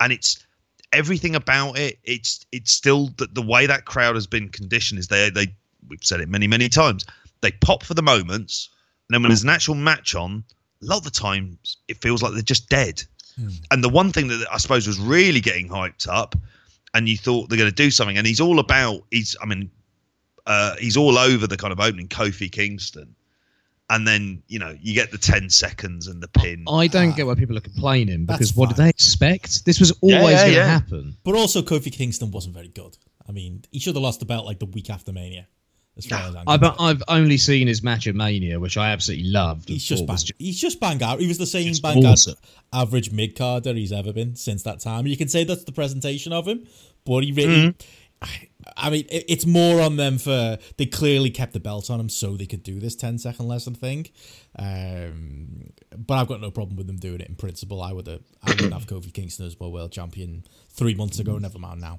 and 0.00 0.12
it's 0.12 0.44
everything 0.92 1.34
about 1.34 1.78
it. 1.78 1.98
It's 2.04 2.44
it's 2.52 2.72
still 2.72 3.08
the, 3.16 3.26
the 3.26 3.42
way 3.42 3.66
that 3.66 3.84
crowd 3.84 4.14
has 4.16 4.26
been 4.26 4.48
conditioned 4.48 4.98
is 4.98 5.08
they 5.08 5.30
they 5.30 5.54
we've 5.88 6.04
said 6.04 6.20
it 6.20 6.28
many 6.28 6.46
many 6.46 6.68
times. 6.68 7.06
They 7.40 7.52
pop 7.52 7.82
for 7.82 7.94
the 7.94 8.02
moments, 8.02 8.68
and 9.08 9.14
then 9.14 9.22
when 9.22 9.30
there's 9.30 9.44
an 9.44 9.50
actual 9.50 9.74
match 9.74 10.14
on, 10.14 10.44
a 10.82 10.86
lot 10.86 10.98
of 10.98 11.04
the 11.04 11.10
times 11.10 11.76
it 11.88 12.00
feels 12.00 12.22
like 12.22 12.32
they're 12.32 12.42
just 12.42 12.68
dead. 12.68 13.02
Hmm. 13.36 13.48
And 13.70 13.82
the 13.82 13.88
one 13.88 14.12
thing 14.12 14.28
that 14.28 14.46
I 14.50 14.58
suppose 14.58 14.86
was 14.86 14.98
really 14.98 15.40
getting 15.40 15.68
hyped 15.68 16.06
up, 16.06 16.34
and 16.94 17.08
you 17.08 17.16
thought 17.16 17.48
they're 17.48 17.58
going 17.58 17.70
to 17.70 17.74
do 17.74 17.90
something, 17.90 18.18
and 18.18 18.26
he's 18.26 18.40
all 18.40 18.58
about. 18.58 19.02
He's, 19.10 19.36
I 19.42 19.46
mean, 19.46 19.70
uh, 20.46 20.76
he's 20.76 20.96
all 20.96 21.18
over 21.18 21.46
the 21.46 21.56
kind 21.56 21.72
of 21.72 21.80
opening 21.80 22.08
Kofi 22.08 22.50
Kingston, 22.50 23.14
and 23.90 24.06
then 24.06 24.42
you 24.48 24.58
know 24.58 24.76
you 24.80 24.94
get 24.94 25.10
the 25.10 25.18
ten 25.18 25.50
seconds 25.50 26.06
and 26.06 26.22
the 26.22 26.28
pin. 26.28 26.64
I 26.68 26.86
don't 26.86 27.16
get 27.16 27.26
why 27.26 27.34
people 27.34 27.56
are 27.56 27.60
complaining 27.60 28.26
because 28.26 28.48
That's 28.48 28.56
what 28.56 28.68
did 28.68 28.78
they 28.78 28.88
expect? 28.88 29.64
This 29.64 29.80
was 29.80 29.92
Yeah, 30.02 30.18
always 30.18 30.34
yeah, 30.34 30.40
going 30.42 30.52
to 30.52 30.58
yeah. 30.58 30.66
happen. 30.66 31.16
But 31.24 31.34
also, 31.34 31.62
Kofi 31.62 31.92
Kingston 31.92 32.30
wasn't 32.30 32.54
very 32.54 32.68
good. 32.68 32.96
I 33.28 33.32
mean, 33.32 33.64
he 33.70 33.78
should 33.78 33.94
have 33.94 34.02
lost 34.02 34.20
the 34.20 34.26
belt 34.26 34.46
like 34.46 34.58
the 34.58 34.66
week 34.66 34.90
after 34.90 35.12
Mania. 35.12 35.46
As 35.96 36.06
far 36.06 36.20
as 36.20 36.34
I'm 36.34 36.44
I've, 36.46 36.60
concerned. 36.60 36.80
I've 36.80 37.02
only 37.08 37.36
seen 37.36 37.66
his 37.66 37.82
match 37.82 38.06
at 38.06 38.14
Mania, 38.14 38.58
which 38.58 38.78
I 38.78 38.92
absolutely 38.92 39.28
loved. 39.28 39.68
He's 39.68 39.84
just 39.84 40.06
bang, 40.06 40.14
was 40.14 40.32
he's 40.38 40.58
just 40.58 40.80
bang 40.80 41.02
out. 41.02 41.20
He 41.20 41.26
was 41.26 41.38
the 41.38 41.46
same 41.46 41.68
It's 41.68 41.80
bang 41.80 42.04
awesome. 42.04 42.34
out 42.42 42.48
average 42.72 43.12
mid 43.12 43.36
carder 43.36 43.74
he's 43.74 43.92
ever 43.92 44.12
been 44.12 44.34
since 44.34 44.62
that 44.62 44.80
time. 44.80 45.06
You 45.06 45.16
can 45.16 45.28
say 45.28 45.44
that's 45.44 45.64
the 45.64 45.72
presentation 45.72 46.32
of 46.32 46.46
him, 46.46 46.66
but 47.04 47.24
he 47.24 47.32
really. 47.32 47.74
I 48.76 48.90
mean, 48.90 49.04
it's 49.10 49.46
more 49.46 49.80
on 49.80 49.96
them 49.96 50.16
for 50.16 50.56
they 50.76 50.86
clearly 50.86 51.30
kept 51.30 51.52
the 51.54 51.60
belt 51.60 51.90
on 51.90 51.98
him 51.98 52.08
so 52.08 52.36
they 52.36 52.46
could 52.46 52.62
do 52.62 52.78
this 52.78 52.94
10 52.94 53.18
second 53.18 53.48
lesson 53.48 53.74
thing. 53.74 54.06
Um, 54.56 55.72
but 55.96 56.14
I've 56.14 56.28
got 56.28 56.40
no 56.40 56.52
problem 56.52 56.76
with 56.76 56.86
them 56.86 56.98
doing 56.98 57.20
it 57.20 57.28
in 57.28 57.34
principle. 57.34 57.82
I 57.82 57.92
would 57.92 58.06
have, 58.06 58.22
I 58.40 58.50
would 58.50 58.72
have 58.72 58.86
Kofi 58.86 59.12
Kingston 59.12 59.46
as 59.46 59.58
my 59.58 59.66
world 59.66 59.90
champion 59.90 60.44
three 60.70 60.94
months 60.94 61.18
ago. 61.18 61.36
Never 61.36 61.58
mind 61.58 61.80
now. 61.80 61.98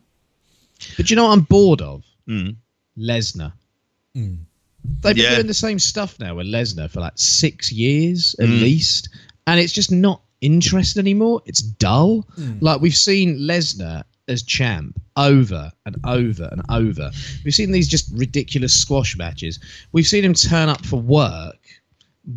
But 0.95 1.09
you 1.09 1.17
know 1.17 1.25
what 1.25 1.33
I'm 1.33 1.41
bored 1.41 1.81
of? 1.81 2.05
Mm. 2.25 2.55
Lesnar. 2.97 3.51
Mm. 4.15 4.39
They've 5.01 5.15
been 5.15 5.23
Yeah. 5.23 5.35
doing 5.35 5.47
the 5.47 5.53
same 5.53 5.79
stuff 5.79 6.19
now 6.19 6.35
with 6.35 6.47
Lesnar 6.47 6.89
for 6.89 6.99
like 6.99 7.13
six 7.15 7.71
years 7.71 8.35
at 8.39 8.47
mm. 8.47 8.61
least, 8.61 9.09
and 9.47 9.59
it's 9.59 9.73
just 9.73 9.91
not 9.91 10.21
interesting 10.41 10.99
anymore. 11.01 11.41
It's 11.45 11.61
dull. 11.61 12.27
Mm. 12.37 12.61
Like 12.61 12.81
we've 12.81 12.95
seen 12.95 13.39
Lesnar 13.39 14.03
as 14.27 14.43
champ 14.43 14.99
over 15.17 15.71
and 15.85 15.95
over 16.05 16.49
and 16.51 16.61
over. 16.69 17.11
We've 17.43 17.53
seen 17.53 17.71
these 17.71 17.87
just 17.87 18.09
ridiculous 18.13 18.73
squash 18.73 19.17
matches. 19.17 19.59
We've 19.91 20.07
seen 20.07 20.23
him 20.23 20.33
turn 20.33 20.69
up 20.69 20.85
for 20.85 20.99
work 20.99 21.57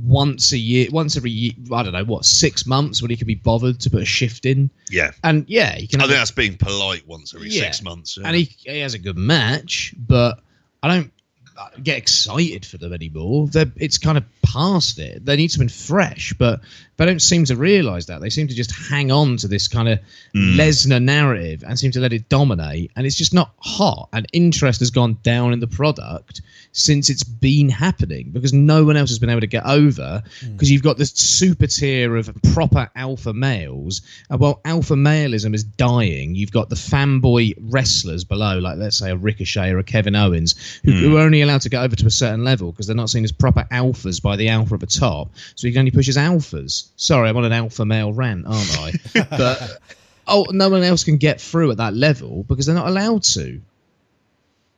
once 0.03 0.51
a 0.53 0.59
year, 0.59 0.89
once 0.91 1.17
every 1.17 1.31
year, 1.31 1.53
I 1.73 1.83
don't 1.85 1.93
know 1.93 2.05
what, 2.05 2.25
six 2.25 2.67
months 2.67 3.01
when 3.03 3.11
he 3.11 3.17
could 3.17 3.29
be 3.29 3.37
bothered 3.37 3.79
to 3.81 3.91
put 3.91 4.03
a 4.03 4.05
shift 4.05 4.45
in. 4.45 4.69
Yeah, 4.91 5.13
And 5.23 5.45
yeah, 5.49 5.77
he 5.77 5.87
can. 5.87 6.01
I 6.01 6.05
think 6.05 6.15
a- 6.15 6.19
that's 6.19 6.33
being 6.33 6.57
polite 6.57 7.07
once 7.07 7.33
every 7.35 7.51
Yeah. 7.51 7.63
six 7.63 7.83
months. 7.83 8.17
yeah. 8.21 8.27
and 8.27 8.35
he, 8.37 8.45
he 8.65 8.81
has 8.81 8.95
a 8.95 8.99
good 8.99 9.17
match, 9.17 9.95
but 9.97 10.41
I 10.83 10.89
don't 10.89 11.13
Uh, 11.59 11.69
get 11.83 11.97
excited 11.97 12.67
for 12.67 12.77
them 12.77 12.93
anymore. 12.93 13.47
They're, 13.49 13.73
it's 13.77 13.99
kind 13.99 14.19
of 14.19 14.25
past 14.43 14.99
it. 14.99 15.25
They 15.25 15.37
need 15.37 15.51
something 15.51 15.69
fresh, 15.69 16.35
but 16.39 16.61
they 16.97 17.05
don't 17.05 17.21
seem 17.21 17.45
to 17.45 17.57
realise 17.57 18.07
that. 18.07 18.21
They 18.21 18.31
seem 18.31 18.49
to 18.49 18.55
just 18.55 18.73
hang 18.75 19.11
on 19.11 19.37
to 19.39 19.49
this 19.49 19.69
kind 19.69 19.89
of 19.89 20.01
hmm. 20.33 20.59
Lesnar 20.59 21.03
narrative 21.03 21.63
and 21.67 21.79
seem 21.79 21.91
to 21.93 22.01
let 22.01 22.13
it 22.13 22.29
dominate. 22.29 22.91
And 22.97 23.07
it's 23.07 23.17
just 23.17 23.35
not 23.35 23.53
hot. 23.59 24.09
And 24.13 24.27
interest 24.33 24.81
has 24.81 24.91
gone 24.91 25.19
down 25.23 25.53
in 25.53 25.61
the 25.61 25.67
product 25.67 26.41
since 26.73 27.11
it's 27.11 27.23
been 27.23 27.69
happening 27.69 28.31
because 28.31 28.53
no 28.53 28.85
one 28.85 28.97
else 28.97 29.11
has 29.11 29.19
been 29.19 29.31
able 29.31 29.43
to 29.43 29.47
get 29.47 29.67
over 29.67 30.23
hmm. 30.41 30.53
because 30.53 30.71
you've 30.71 30.83
got 30.83 30.97
this 30.97 31.11
super 31.11 31.67
tier 31.67 32.17
of 32.17 32.31
proper 32.55 32.91
alpha 32.97 33.35
males. 33.35 34.01
And 34.31 34.41
while 34.41 34.61
alpha 34.65 34.95
maleism 34.95 35.55
is 35.55 35.65
dying, 35.65 36.35
you've 36.35 36.53
got 36.53 36.71
the 36.71 36.77
fanboy 36.77 37.55
wrestlers 37.61 38.25
below, 38.25 38.59
like 38.59 38.79
let's 38.79 38.97
say 38.97 39.11
a 39.11 39.17
Ricochet 39.17 39.71
or 39.71 39.79
a 39.79 39.85
Kevin 39.85 40.17
Owens, 40.17 40.81
who, 40.83 40.93
hmm. 40.93 40.99
who 40.99 41.17
are 41.19 41.21
only 41.21 41.43
allowed 41.43 41.61
to 41.63 41.69
get 41.69 41.83
over 41.83 41.97
to 41.97 42.07
a 42.07 42.11
certain 42.11 42.43
level 42.43 42.73
because 42.73 42.87
they're 42.87 42.97
not 42.97 43.11
seen 43.11 43.25
as 43.25 43.33
proper 43.33 43.67
alphas 43.71 44.23
by 44.23 44.37
the 44.37 44.49
alpha 44.49 44.75
at 44.75 44.81
the 44.81 44.87
top. 44.87 45.31
So 45.57 45.67
he 45.67 45.73
can 45.73 45.81
only 45.81 45.91
push 45.91 46.09
as 46.09 46.17
alphas. 46.17 46.86
Sorry, 46.97 47.29
I'm 47.29 47.37
on 47.37 47.45
an 47.45 47.53
alpha 47.53 47.85
male 47.85 48.13
rant, 48.13 48.47
aren't 48.47 48.79
I? 48.79 48.93
but 49.31 49.81
oh, 50.27 50.47
no 50.51 50.69
one 50.69 50.83
else 50.83 51.05
can 51.05 51.17
get 51.17 51.41
through 51.41 51.71
at 51.71 51.77
that 51.79 51.95
level 51.95 52.45
because 52.45 52.67
they're 52.67 52.75
not 52.75 52.89
allowed 52.89 53.23
to. 53.25 53.61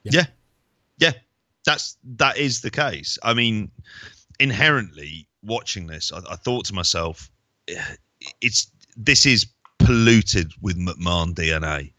Yeah, 0.04 0.24
yeah, 0.98 1.12
that's 1.64 1.96
that 2.16 2.38
is 2.38 2.60
the 2.60 2.70
case. 2.70 3.18
I 3.22 3.34
mean, 3.34 3.70
inherently, 4.40 5.26
watching 5.42 5.86
this, 5.86 6.12
I, 6.12 6.18
I 6.30 6.36
thought 6.36 6.66
to 6.66 6.74
myself, 6.74 7.30
eh, 7.68 7.82
it's 8.40 8.70
this 8.96 9.26
is 9.26 9.46
polluted 9.78 10.52
with 10.60 10.78
McMahon 10.78 11.34
DNA, 11.34 11.92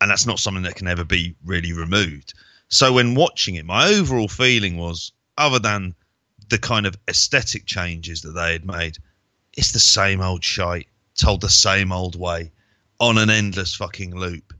and 0.00 0.10
that's 0.10 0.26
not 0.26 0.38
something 0.38 0.64
that 0.64 0.76
can 0.76 0.88
ever 0.88 1.04
be 1.04 1.34
really 1.44 1.72
removed. 1.72 2.34
So 2.68 2.92
when 2.92 3.14
watching 3.14 3.54
it, 3.54 3.64
my 3.64 3.88
overall 3.88 4.28
feeling 4.28 4.76
was, 4.76 5.12
other 5.38 5.58
than 5.58 5.94
the 6.48 6.58
kind 6.58 6.86
of 6.86 6.96
aesthetic 7.08 7.66
changes 7.66 8.22
that 8.22 8.32
they 8.32 8.52
had 8.52 8.64
made, 8.64 8.98
it's 9.56 9.72
the 9.72 9.78
same 9.78 10.20
old 10.20 10.44
shite 10.44 10.88
told 11.14 11.40
the 11.40 11.48
same 11.48 11.92
old 11.92 12.16
way 12.16 12.50
on 13.00 13.18
an 13.18 13.30
endless 13.30 13.74
fucking 13.74 14.14
loop, 14.14 14.52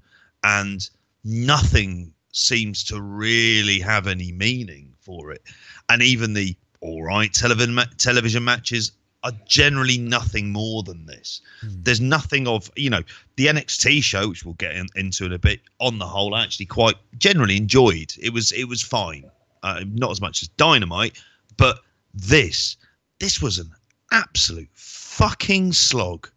and 0.42 0.88
nothing 1.24 2.12
seems 2.32 2.84
to 2.84 3.00
really 3.00 3.78
have 3.80 4.06
any 4.06 4.32
meaning 4.32 4.92
for 5.00 5.30
it. 5.30 5.42
And 5.88 6.02
even 6.02 6.34
the 6.34 6.56
all 6.80 7.02
right 7.02 7.32
television 7.32 7.74
ma- 7.74 7.84
television 7.98 8.44
matches 8.44 8.92
are 9.22 9.32
generally 9.46 9.96
nothing 9.96 10.52
more 10.52 10.82
than 10.82 11.06
this. 11.06 11.40
There's 11.62 12.00
nothing 12.00 12.46
of 12.46 12.70
you 12.76 12.90
know 12.90 13.02
the 13.36 13.46
NXT 13.46 14.02
show, 14.02 14.28
which 14.28 14.44
we'll 14.44 14.54
get 14.54 14.76
in, 14.76 14.86
into 14.94 15.24
in 15.24 15.32
a 15.32 15.38
bit. 15.38 15.60
On 15.80 15.98
the 15.98 16.06
whole, 16.06 16.34
I 16.34 16.42
actually 16.42 16.66
quite 16.66 16.96
generally 17.18 17.56
enjoyed. 17.56 18.12
It 18.20 18.32
was 18.32 18.52
it 18.52 18.64
was 18.64 18.82
fine, 18.82 19.30
uh, 19.62 19.84
not 19.86 20.10
as 20.10 20.20
much 20.20 20.42
as 20.42 20.48
Dynamite, 20.48 21.20
but 21.56 21.80
this 22.12 22.76
this 23.18 23.40
was 23.40 23.58
an 23.58 23.70
absolute 24.14 24.68
fucking 24.72 25.72
slog. 25.72 26.28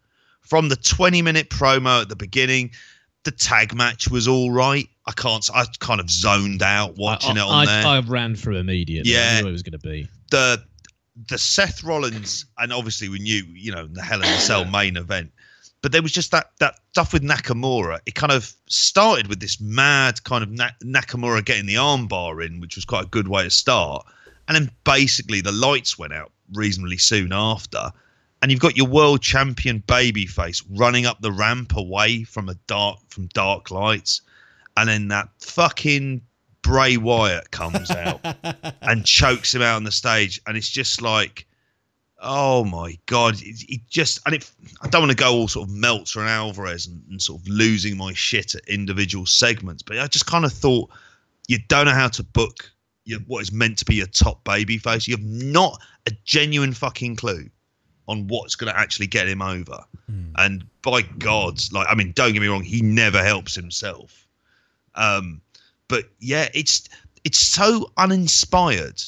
From 0.42 0.70
the 0.70 0.76
20 0.76 1.22
minute 1.22 1.50
promo 1.50 2.02
at 2.02 2.10
the 2.10 2.16
beginning, 2.16 2.72
the 3.24 3.32
tag 3.32 3.76
match 3.76 4.10
was 4.10 4.28
all 4.28 4.52
right. 4.52 4.88
I 5.06 5.12
can't. 5.12 5.48
I 5.54 5.66
kind 5.80 6.00
of 6.00 6.10
zoned 6.10 6.64
out 6.64 6.96
watching 6.98 7.38
I, 7.38 7.42
it 7.42 7.48
on 7.48 7.52
I, 7.52 7.66
there. 7.66 7.88
I 7.88 8.00
ran 8.00 8.36
through 8.36 8.58
immediately. 8.58 9.12
Yeah. 9.12 9.38
I 9.38 9.42
knew 9.42 9.50
it 9.50 9.52
was 9.52 9.64
going 9.64 9.80
to 9.80 9.88
be. 9.88 10.08
the 10.32 10.64
the 11.30 11.38
Seth 11.38 11.84
Rollins, 11.84 12.46
and 12.60 12.72
obviously 12.72 13.10
we 13.10 13.20
knew, 13.20 13.44
you 13.54 13.72
know, 13.72 13.88
the 13.88 14.02
Hell 14.02 14.22
in 14.22 14.28
a 14.28 14.38
Cell 14.38 14.66
main 14.80 14.98
event. 14.98 15.32
But 15.82 15.92
there 15.92 16.02
was 16.02 16.12
just 16.12 16.32
that 16.32 16.52
that 16.60 16.76
stuff 16.92 17.14
with 17.14 17.24
Nakamura. 17.24 18.00
It 18.06 18.16
kind 18.16 18.32
of 18.32 18.54
started 18.68 19.28
with 19.28 19.40
this 19.40 19.60
mad 19.60 20.24
kind 20.24 20.44
of 20.44 20.52
Na- 20.52 20.70
Nakamura 20.84 21.44
getting 21.44 21.66
the 21.66 21.76
armbar 21.76 22.46
in, 22.46 22.62
which 22.62 22.76
was 22.76 22.86
quite 22.86 23.06
a 23.06 23.08
good 23.08 23.28
way 23.28 23.44
to 23.44 23.50
start. 23.50 24.06
And 24.48 24.56
then 24.56 24.72
basically 24.86 25.42
the 25.42 25.52
lights 25.52 26.00
went 26.00 26.14
out 26.14 26.32
reasonably 26.54 26.98
soon 26.98 27.32
after. 27.34 27.92
And 28.42 28.52
you've 28.52 28.62
got 28.62 28.78
your 28.78 28.88
world 28.88 29.22
champion 29.22 29.84
babyface 29.88 30.64
running 30.70 31.06
up 31.06 31.22
the 31.22 31.32
ramp 31.32 31.76
away 31.76 32.24
from 32.24 32.50
a 32.50 32.56
dark 32.68 33.00
from 33.10 33.28
dark 33.28 33.72
lights. 33.72 34.22
And 34.76 34.88
then 34.88 35.08
that 35.08 35.30
fucking 35.40 36.22
Bray 36.62 36.98
Wyatt 36.98 37.50
comes 37.52 37.90
out 37.90 38.20
and 38.82 39.06
chokes 39.06 39.56
him 39.56 39.62
out 39.62 39.78
on 39.78 39.86
the 39.86 39.92
stage, 39.92 40.42
and 40.46 40.58
it's 40.58 40.70
just 40.70 41.02
like, 41.02 41.48
oh 42.22 42.66
my 42.66 42.98
god, 43.06 43.36
it, 43.42 43.82
just 43.90 44.20
and 44.26 44.36
it. 44.36 44.52
I 44.82 44.90
don't 44.90 45.02
want 45.02 45.12
to 45.12 45.18
go 45.18 45.34
all 45.34 45.48
sort 45.48 45.70
of 45.70 45.74
Meltzer 45.74 46.20
and 46.20 46.30
Alvarez 46.30 46.88
and, 46.88 47.02
and 47.10 47.22
sort 47.22 47.42
of 47.42 47.48
losing 47.48 47.96
my 47.96 48.14
shit 48.14 48.54
at 48.54 48.68
individual 48.68 49.26
segments, 49.26 49.82
but 49.82 49.98
I 49.98 50.08
just 50.08 50.26
kind 50.26 50.44
of 50.44 50.52
thought 50.52 50.90
you 51.48 51.58
don't 51.70 51.86
know 51.86 51.94
how 51.94 52.10
to 52.10 52.24
book 52.24 52.70
your, 53.08 53.20
what 53.22 53.42
is 53.42 53.52
meant 53.52 53.78
to 53.80 53.86
be 53.86 54.02
a 54.02 54.08
top 54.08 54.44
baby 54.44 54.78
face. 54.78 55.08
You 55.08 55.16
have 55.16 55.26
not 55.26 55.82
a 56.08 56.12
genuine 56.26 56.74
fucking 56.74 57.16
clue 57.16 57.50
on 58.08 58.28
what's 58.28 58.56
going 58.56 58.72
to 58.72 58.80
actually 58.80 59.08
get 59.08 59.28
him 59.28 59.42
over. 59.42 59.80
And 60.38 60.66
by 60.82 61.02
God, 61.02 61.60
like 61.72 61.88
I 61.90 61.96
mean, 61.96 62.12
don't 62.14 62.34
get 62.34 62.42
me 62.42 62.48
wrong, 62.48 62.64
he 62.64 62.82
never 62.82 63.24
helps 63.24 63.56
himself. 63.56 64.28
Um, 64.96 65.42
but 65.88 66.06
yeah, 66.20 66.50
it's 66.54 66.88
it's 67.24 67.40
so 67.40 67.92
uninspired. 67.98 69.02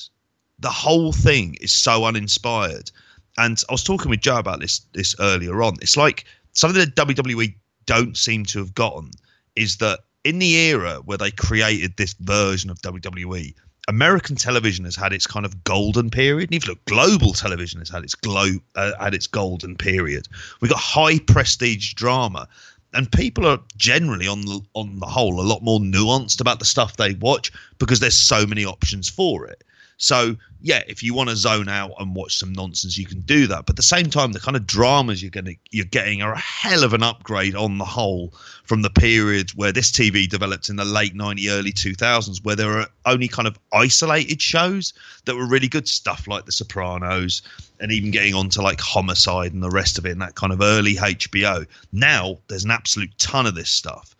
The 0.59 0.69
whole 0.69 1.13
thing 1.13 1.55
is 1.61 1.71
so 1.71 2.05
uninspired. 2.05 2.91
And 3.37 3.61
I 3.69 3.71
was 3.71 3.83
talking 3.83 4.09
with 4.09 4.21
Joe 4.21 4.37
about 4.37 4.59
this 4.59 4.79
this 4.93 5.15
earlier 5.19 5.61
on. 5.63 5.75
It's 5.81 5.95
like 5.95 6.25
something 6.53 6.79
that 6.79 6.95
WWE 6.95 7.53
don't 7.85 8.17
seem 8.17 8.45
to 8.45 8.59
have 8.59 8.75
gotten 8.75 9.11
is 9.55 9.77
that 9.77 9.99
in 10.23 10.39
the 10.39 10.53
era 10.55 10.99
where 11.05 11.17
they 11.17 11.31
created 11.31 11.95
this 11.95 12.13
version 12.19 12.69
of 12.69 12.79
WWE, 12.81 13.53
American 13.89 14.35
television 14.35 14.85
has 14.85 14.95
had 14.95 15.13
its 15.13 15.25
kind 15.25 15.47
of 15.47 15.63
golden 15.63 16.11
period. 16.11 16.51
And 16.51 16.63
you 16.63 16.69
look, 16.69 16.85
global 16.85 17.33
television 17.33 17.79
has 17.79 17.89
had 17.89 18.03
its 18.03 18.13
glow 18.13 18.51
uh, 18.75 18.91
had 18.99 19.15
its 19.15 19.25
golden 19.25 19.75
period. 19.75 20.27
We've 20.61 20.69
got 20.69 20.79
high 20.79 21.17
prestige 21.17 21.95
drama, 21.95 22.47
and 22.93 23.11
people 23.11 23.47
are 23.47 23.59
generally 23.77 24.27
on 24.27 24.41
the 24.41 24.61
on 24.75 24.99
the 24.99 25.07
whole 25.07 25.41
a 25.41 25.49
lot 25.51 25.63
more 25.63 25.79
nuanced 25.79 26.39
about 26.39 26.59
the 26.59 26.65
stuff 26.65 26.97
they 26.97 27.15
watch 27.15 27.51
because 27.79 27.99
there's 27.99 28.15
so 28.15 28.45
many 28.45 28.63
options 28.63 29.09
for 29.09 29.47
it. 29.47 29.63
So 29.99 30.37
yeah, 30.61 30.81
if 30.87 31.03
you 31.03 31.13
want 31.13 31.29
to 31.29 31.35
zone 31.35 31.67
out 31.67 31.91
and 31.99 32.15
watch 32.15 32.37
some 32.37 32.53
nonsense, 32.53 32.97
you 32.97 33.05
can 33.05 33.19
do 33.21 33.47
that. 33.47 33.65
But 33.65 33.73
at 33.73 33.75
the 33.75 33.83
same 33.83 34.09
time, 34.09 34.31
the 34.31 34.39
kind 34.39 34.55
of 34.55 34.65
dramas 34.65 35.21
you're 35.21 35.29
gonna 35.29 35.55
you're 35.71 35.85
getting 35.85 36.21
are 36.21 36.31
a 36.31 36.39
hell 36.39 36.85
of 36.85 36.93
an 36.93 37.03
upgrade 37.03 37.53
on 37.53 37.77
the 37.77 37.85
whole 37.85 38.33
from 38.63 38.81
the 38.81 38.89
period 38.89 39.51
where 39.51 39.73
this 39.73 39.91
TV 39.91 40.27
developed 40.27 40.69
in 40.69 40.77
the 40.77 40.85
late 40.85 41.15
90s, 41.15 41.49
early 41.51 41.73
2000s, 41.73 42.43
where 42.45 42.55
there 42.55 42.69
were 42.69 42.87
only 43.05 43.27
kind 43.27 43.47
of 43.47 43.59
isolated 43.73 44.41
shows 44.41 44.93
that 45.25 45.35
were 45.35 45.45
really 45.45 45.67
good 45.67 45.87
stuff 45.87 46.27
like 46.27 46.45
The 46.45 46.53
Sopranos 46.53 47.41
and 47.81 47.91
even 47.91 48.11
getting 48.11 48.33
onto 48.33 48.61
like 48.61 48.79
Homicide 48.79 49.51
and 49.51 49.61
the 49.61 49.69
rest 49.69 49.97
of 49.97 50.05
it 50.05 50.11
and 50.11 50.21
that 50.21 50.35
kind 50.35 50.53
of 50.53 50.61
early 50.61 50.95
HBO. 50.95 51.67
Now 51.91 52.39
there's 52.47 52.63
an 52.63 52.71
absolute 52.71 53.17
ton 53.17 53.45
of 53.45 53.55
this 53.55 53.69
stuff, 53.69 54.15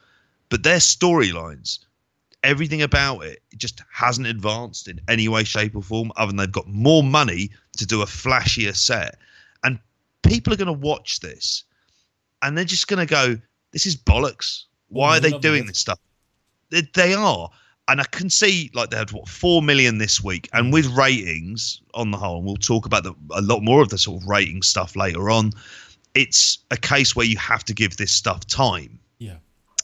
but 0.49 0.63
their 0.63 0.79
storylines 0.79 1.79
everything 2.43 2.81
about 2.81 3.23
it, 3.23 3.41
just 3.57 3.81
hasn't 3.91 4.27
advanced 4.27 4.87
in 4.87 4.99
any 5.07 5.27
way, 5.27 5.43
shape, 5.43 5.75
or 5.75 5.81
form, 5.81 6.11
other 6.15 6.27
than 6.27 6.37
they've 6.37 6.51
got 6.51 6.67
more 6.67 7.03
money 7.03 7.51
to 7.77 7.85
do 7.85 8.01
a 8.01 8.05
flashier 8.05 8.75
set. 8.75 9.17
And 9.63 9.79
people 10.23 10.53
are 10.53 10.57
going 10.57 10.67
to 10.67 10.73
watch 10.73 11.19
this 11.19 11.63
and 12.41 12.57
they're 12.57 12.65
just 12.65 12.87
going 12.87 13.05
to 13.05 13.11
go, 13.11 13.37
This 13.71 13.85
is 13.85 13.95
bollocks. 13.95 14.63
Why 14.89 15.17
are 15.17 15.19
they 15.19 15.31
doing 15.31 15.65
this 15.67 15.79
stuff? 15.79 15.99
They, 16.69 16.81
they 16.93 17.13
are. 17.13 17.49
And 17.87 17.99
I 17.99 18.03
can 18.05 18.29
see 18.29 18.69
like 18.73 18.91
they 18.91 18.97
had 18.97 19.11
what 19.11 19.27
four 19.27 19.61
million 19.61 19.97
this 19.97 20.23
week, 20.23 20.47
and 20.53 20.71
with 20.71 20.85
ratings 20.87 21.81
on 21.95 22.11
the 22.11 22.17
whole, 22.17 22.37
and 22.37 22.45
we'll 22.45 22.55
talk 22.55 22.85
about 22.85 23.03
the, 23.03 23.13
a 23.31 23.41
lot 23.41 23.61
more 23.61 23.81
of 23.81 23.89
the 23.89 23.97
sort 23.97 24.21
of 24.21 24.27
rating 24.27 24.61
stuff 24.61 24.95
later 24.95 25.29
on. 25.29 25.51
It's 26.13 26.59
a 26.71 26.77
case 26.77 27.15
where 27.15 27.25
you 27.25 27.37
have 27.37 27.63
to 27.65 27.73
give 27.73 27.97
this 27.97 28.11
stuff 28.11 28.45
time. 28.45 28.98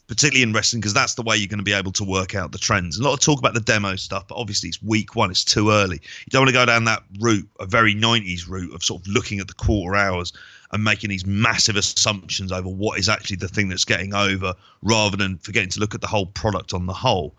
Particularly 0.07 0.43
in 0.43 0.53
wrestling, 0.53 0.81
because 0.81 0.93
that's 0.93 1.15
the 1.15 1.23
way 1.23 1.35
you're 1.35 1.47
going 1.47 1.59
to 1.59 1.63
be 1.63 1.73
able 1.73 1.91
to 1.93 2.03
work 2.03 2.35
out 2.35 2.51
the 2.51 2.57
trends. 2.57 2.97
A 2.97 3.03
lot 3.03 3.13
of 3.13 3.19
talk 3.19 3.39
about 3.39 3.53
the 3.53 3.59
demo 3.59 3.95
stuff, 3.95 4.27
but 4.27 4.35
obviously 4.35 4.69
it's 4.69 4.81
week 4.81 5.15
one, 5.15 5.31
it's 5.31 5.43
too 5.43 5.71
early. 5.71 5.95
You 5.95 6.29
don't 6.29 6.41
want 6.41 6.49
to 6.49 6.53
go 6.53 6.65
down 6.65 6.83
that 6.85 7.03
route, 7.19 7.49
a 7.59 7.65
very 7.65 7.95
90s 7.95 8.47
route 8.47 8.73
of 8.73 8.83
sort 8.83 9.01
of 9.01 9.07
looking 9.07 9.39
at 9.39 9.47
the 9.47 9.53
quarter 9.53 9.95
hours 9.95 10.33
and 10.71 10.83
making 10.83 11.09
these 11.09 11.25
massive 11.25 11.75
assumptions 11.75 12.51
over 12.51 12.69
what 12.69 12.99
is 12.99 13.09
actually 13.09 13.37
the 13.37 13.47
thing 13.47 13.69
that's 13.69 13.85
getting 13.85 14.13
over 14.13 14.53
rather 14.81 15.17
than 15.17 15.37
forgetting 15.39 15.69
to 15.69 15.79
look 15.79 15.95
at 15.95 16.01
the 16.01 16.07
whole 16.07 16.27
product 16.27 16.73
on 16.73 16.85
the 16.85 16.93
whole. 16.93 17.35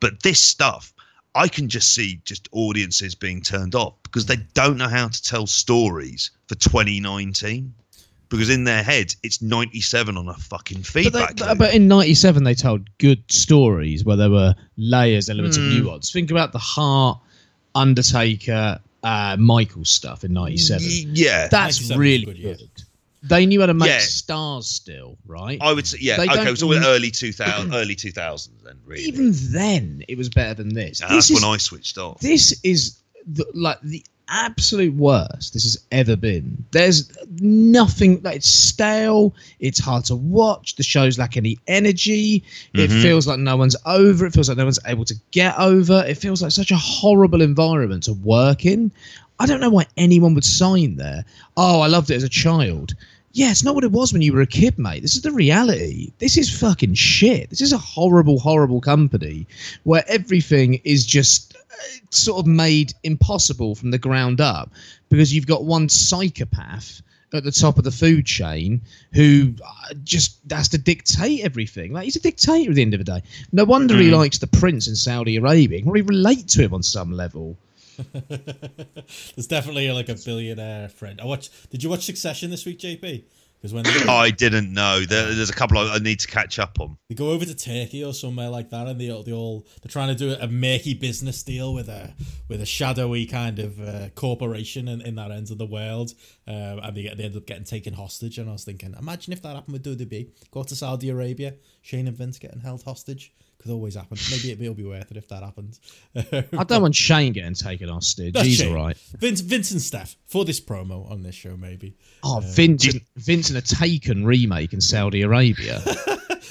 But 0.00 0.22
this 0.22 0.40
stuff, 0.40 0.92
I 1.34 1.48
can 1.48 1.68
just 1.68 1.94
see 1.94 2.20
just 2.24 2.48
audiences 2.52 3.14
being 3.14 3.42
turned 3.42 3.74
off 3.74 3.94
because 4.02 4.26
they 4.26 4.36
don't 4.54 4.78
know 4.78 4.88
how 4.88 5.08
to 5.08 5.22
tell 5.22 5.46
stories 5.46 6.30
for 6.48 6.54
2019 6.56 7.74
because 8.28 8.50
in 8.50 8.64
their 8.64 8.82
head 8.82 9.14
it's 9.22 9.40
97 9.42 10.16
on 10.16 10.28
a 10.28 10.34
fucking 10.34 10.78
But, 10.78 10.86
feedback. 10.86 11.36
they, 11.36 11.54
but 11.54 11.74
in 11.74 11.88
'97, 11.88 12.44
they 12.44 12.54
told 12.54 12.88
good 12.98 13.22
stories 13.30 14.04
where 14.04 14.16
there 14.16 14.30
were 14.30 14.54
layers, 14.76 15.28
elements 15.30 15.56
Hmm. 15.56 15.64
of 15.66 15.72
nuance. 15.72 16.10
Think 16.12 16.30
about 16.30 16.52
the 16.52 16.58
Heart, 16.58 17.18
Undertaker, 17.74 18.80
uh, 19.02 19.36
Michael 19.38 19.84
stuff 19.84 20.24
in 20.24 20.32
'97. 20.32 20.84
Y- 20.86 21.10
yeah, 21.14 21.48
That's 21.48 21.90
really 21.94 22.24
good, 22.26 22.42
good. 22.42 22.70
They 23.22 23.46
knew 23.46 23.60
how 23.60 23.66
to 23.66 23.74
make 23.74 23.88
Yeah. 23.88 23.98
stars 24.00 24.66
still, 24.68 25.18
right? 25.26 25.58
I 25.60 25.72
would 25.72 25.86
say 25.86 25.98
yeah. 26.00 26.16
They 26.18 26.24
Okay, 26.28 26.46
it 26.46 26.50
was 26.50 26.62
all 26.62 26.72
in 26.72 26.84
early 26.84 27.10
2000, 27.10 27.74
early 27.74 27.96
2000s 27.96 28.62
then. 28.64 28.76
Really, 28.84 29.02
Even 29.04 29.32
then, 29.52 30.04
it 30.08 30.16
was 30.18 30.28
better 30.28 30.54
than 30.54 30.68
this. 30.74 31.00
And 31.00 31.10
this 31.10 31.28
that's 31.28 31.30
is, 31.30 31.42
when 31.42 31.52
I 31.52 31.56
switched 31.56 31.98
off. 31.98 32.20
this 32.20 32.58
is 32.62 32.98
the, 33.26 33.44
like 33.54 33.80
the 33.82 34.04
absolute 34.28 34.94
worst 34.94 35.52
this 35.52 35.64
has 35.64 35.78
ever 35.92 36.16
been. 36.16 36.64
There's 36.70 37.10
nothing 37.40 38.20
like 38.22 38.36
it's 38.36 38.48
stale. 38.48 39.34
It's 39.60 39.78
hard 39.78 40.04
to 40.06 40.16
watch. 40.16 40.76
The 40.76 40.82
shows 40.82 41.18
lack 41.18 41.36
any 41.36 41.58
energy. 41.66 42.42
It 42.74 42.90
Mhm. 42.90 43.02
feels 43.02 43.26
like 43.26 43.38
no 43.38 43.56
one's 43.56 43.76
over. 43.86 44.26
It 44.26 44.32
feels 44.34 44.48
like 44.48 44.58
no 44.58 44.64
one's 44.64 44.78
able 44.86 45.04
to 45.06 45.14
get 45.30 45.58
over. 45.58 46.04
It 46.06 46.18
feels 46.18 46.42
like 46.42 46.52
such 46.52 46.70
a 46.70 46.76
horrible 46.76 47.42
environment 47.42 48.04
to 48.04 48.12
work 48.14 48.64
in. 48.66 48.92
I 49.40 49.46
don't 49.46 49.60
know 49.60 49.70
why 49.70 49.86
anyone 49.96 50.34
would 50.34 50.44
sign 50.44 50.96
there. 50.96 51.24
Oh, 51.56 51.80
I 51.80 51.86
loved 51.86 52.10
it 52.10 52.16
as 52.16 52.24
a 52.24 52.28
child. 52.28 52.94
Yeah, 53.34 53.50
it's 53.50 53.62
not 53.62 53.74
what 53.74 53.84
it 53.84 53.92
was 53.92 54.12
when 54.12 54.22
you 54.22 54.32
were 54.32 54.40
a 54.40 54.46
kid, 54.46 54.78
mate. 54.78 55.02
This 55.02 55.14
is 55.14 55.22
the 55.22 55.30
reality. 55.30 56.10
This 56.18 56.36
is 56.36 56.50
fucking 56.50 56.94
shit. 56.94 57.50
This 57.50 57.60
is 57.60 57.72
a 57.72 57.78
horrible, 57.78 58.40
horrible 58.40 58.80
company 58.80 59.46
where 59.84 60.02
everything 60.08 60.80
is 60.82 61.06
just 61.06 61.47
sort 62.10 62.40
of 62.40 62.46
made 62.46 62.92
impossible 63.02 63.74
from 63.74 63.90
the 63.90 63.98
ground 63.98 64.40
up 64.40 64.70
because 65.08 65.32
you've 65.34 65.46
got 65.46 65.64
one 65.64 65.88
psychopath 65.88 67.02
at 67.34 67.44
the 67.44 67.52
top 67.52 67.76
of 67.76 67.84
the 67.84 67.90
food 67.90 68.24
chain 68.24 68.80
who 69.12 69.54
uh, 69.62 69.94
just 70.02 70.38
has 70.50 70.68
to 70.70 70.78
dictate 70.78 71.44
everything. 71.44 71.92
Like 71.92 72.04
he's 72.04 72.16
a 72.16 72.20
dictator 72.20 72.70
at 72.70 72.76
the 72.76 72.82
end 72.82 72.94
of 72.94 73.04
the 73.04 73.04
day. 73.04 73.22
No 73.52 73.64
wonder 73.64 73.96
he 73.96 74.08
Mm. 74.08 74.16
likes 74.18 74.38
the 74.38 74.46
prince 74.46 74.88
in 74.88 74.96
Saudi 74.96 75.36
Arabia. 75.36 75.80
Can 75.82 75.90
really 75.90 76.06
relate 76.06 76.48
to 76.48 76.62
him 76.62 76.72
on 76.72 76.82
some 76.82 77.12
level. 77.12 77.56
There's 78.28 79.46
definitely 79.48 79.90
like 79.90 80.08
a 80.08 80.14
billionaire 80.14 80.88
friend. 80.88 81.20
I 81.20 81.24
watched. 81.26 81.70
Did 81.70 81.82
you 81.82 81.90
watch 81.90 82.04
Succession 82.04 82.50
this 82.50 82.64
week, 82.64 82.78
JP? 82.78 83.24
Because 83.60 83.74
when 83.74 83.86
I 84.08 84.30
didn't 84.30 84.72
know. 84.72 85.00
There, 85.00 85.34
there's 85.34 85.50
a 85.50 85.54
couple 85.54 85.78
I 85.78 85.94
I 85.94 85.98
need 85.98 86.20
to 86.20 86.28
catch 86.28 86.58
up 86.58 86.78
on. 86.80 86.96
they 87.08 87.14
go 87.14 87.30
over 87.30 87.44
to 87.44 87.54
Turkey 87.54 88.04
or 88.04 88.14
somewhere 88.14 88.48
like 88.48 88.70
that, 88.70 88.86
and 88.86 89.00
they 89.00 89.08
they 89.08 89.32
all 89.32 89.66
they're 89.82 89.90
trying 89.90 90.08
to 90.08 90.14
do 90.14 90.36
a 90.40 90.46
murky 90.46 90.94
business 90.94 91.42
deal 91.42 91.74
with 91.74 91.88
a 91.88 92.14
with 92.48 92.60
a 92.60 92.66
shadowy 92.66 93.26
kind 93.26 93.58
of 93.58 93.80
uh, 93.80 94.08
corporation 94.14 94.86
in, 94.88 95.00
in 95.00 95.16
that 95.16 95.30
end 95.30 95.50
of 95.50 95.58
the 95.58 95.66
world, 95.66 96.12
um, 96.46 96.54
and 96.54 96.96
they, 96.96 97.02
get, 97.02 97.16
they 97.16 97.24
end 97.24 97.36
up 97.36 97.46
getting 97.46 97.64
taken 97.64 97.94
hostage. 97.94 98.38
And 98.38 98.48
I 98.48 98.52
was 98.52 98.64
thinking, 98.64 98.94
imagine 98.98 99.32
if 99.32 99.42
that 99.42 99.54
happened 99.54 99.72
with 99.72 99.84
WWE. 99.84 100.30
Go 100.50 100.62
to 100.62 100.76
Saudi 100.76 101.10
Arabia, 101.10 101.54
Shane 101.82 102.06
and 102.06 102.16
Vince 102.16 102.38
getting 102.38 102.60
held 102.60 102.84
hostage. 102.84 103.32
Could 103.60 103.72
always 103.72 103.96
happen. 103.96 104.16
Maybe 104.30 104.52
it, 104.52 104.60
it'll 104.60 104.74
be 104.74 104.84
worth 104.84 105.10
it 105.10 105.16
if 105.16 105.26
that 105.28 105.42
happens. 105.42 105.80
I 106.16 106.64
don't 106.64 106.82
want 106.82 106.94
Shane 106.94 107.32
getting 107.32 107.54
taken 107.54 107.88
hostage. 107.88 108.34
That's 108.34 108.46
He's 108.46 108.58
Shane. 108.58 108.68
all 108.68 108.76
right. 108.84 108.96
Vince, 109.18 109.40
Vince 109.40 109.72
and 109.72 109.82
Steph 109.82 110.14
for 110.26 110.44
this 110.44 110.60
promo 110.60 111.10
on 111.10 111.22
this 111.24 111.34
show, 111.34 111.56
maybe. 111.56 111.96
Oh, 112.22 112.40
Vince, 112.44 112.86
Vincent 113.16 113.58
a 113.58 113.76
Taken 113.76 114.24
remake 114.24 114.72
in 114.72 114.80
Saudi 114.80 115.22
Arabia. 115.22 115.82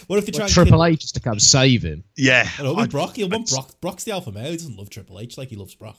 What 0.07 0.19
if 0.19 0.25
they 0.25 0.31
try 0.31 0.45
and 0.45 0.53
Triple 0.53 0.83
kid- 0.85 0.93
H 0.93 1.01
just 1.01 1.15
to 1.15 1.19
come 1.21 1.37
save 1.39 1.81
him. 1.83 2.03
Yeah, 2.15 2.45
Hello, 2.45 2.75
I- 2.77 2.87
Brock. 2.87 3.15
He'll 3.17 3.27
want 3.29 3.49
Brock. 3.49 3.71
Brock's 3.81 4.03
the 4.05 4.11
alpha 4.11 4.31
male. 4.31 4.51
He 4.51 4.55
doesn't 4.57 4.77
love 4.77 4.89
Triple 4.89 5.19
H 5.19 5.37
like 5.37 5.49
he 5.49 5.57
loves 5.57 5.75
Brock. 5.75 5.97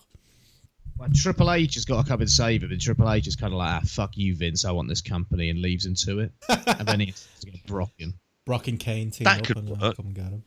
Well, 0.96 1.08
Triple 1.14 1.50
H 1.52 1.74
has 1.74 1.84
got 1.84 2.02
to 2.02 2.08
come 2.08 2.20
and 2.20 2.30
save 2.30 2.62
him, 2.62 2.70
and 2.70 2.80
Triple 2.80 3.10
H 3.10 3.26
is 3.26 3.36
kind 3.36 3.52
of 3.52 3.58
like, 3.58 3.68
ah, 3.68 3.80
"Fuck 3.86 4.16
you, 4.16 4.34
Vince. 4.34 4.64
I 4.64 4.70
want 4.70 4.88
this 4.88 5.02
company," 5.02 5.50
and 5.50 5.60
leaves 5.60 5.84
him 5.84 5.94
to 6.06 6.20
it. 6.20 6.32
and 6.48 6.88
then 6.88 7.00
he's 7.00 7.26
going 7.44 7.58
to 7.58 7.64
Brock 7.66 7.90
him. 7.98 8.14
Brock 8.46 8.68
and 8.68 8.78
Kane 8.80 9.10
team 9.10 9.24
That 9.24 9.40
up 9.40 9.44
could 9.46 9.56
and 9.58 9.68
work. 9.68 9.96
come 9.96 10.06
and 10.06 10.14
get 10.14 10.24
him. 10.24 10.42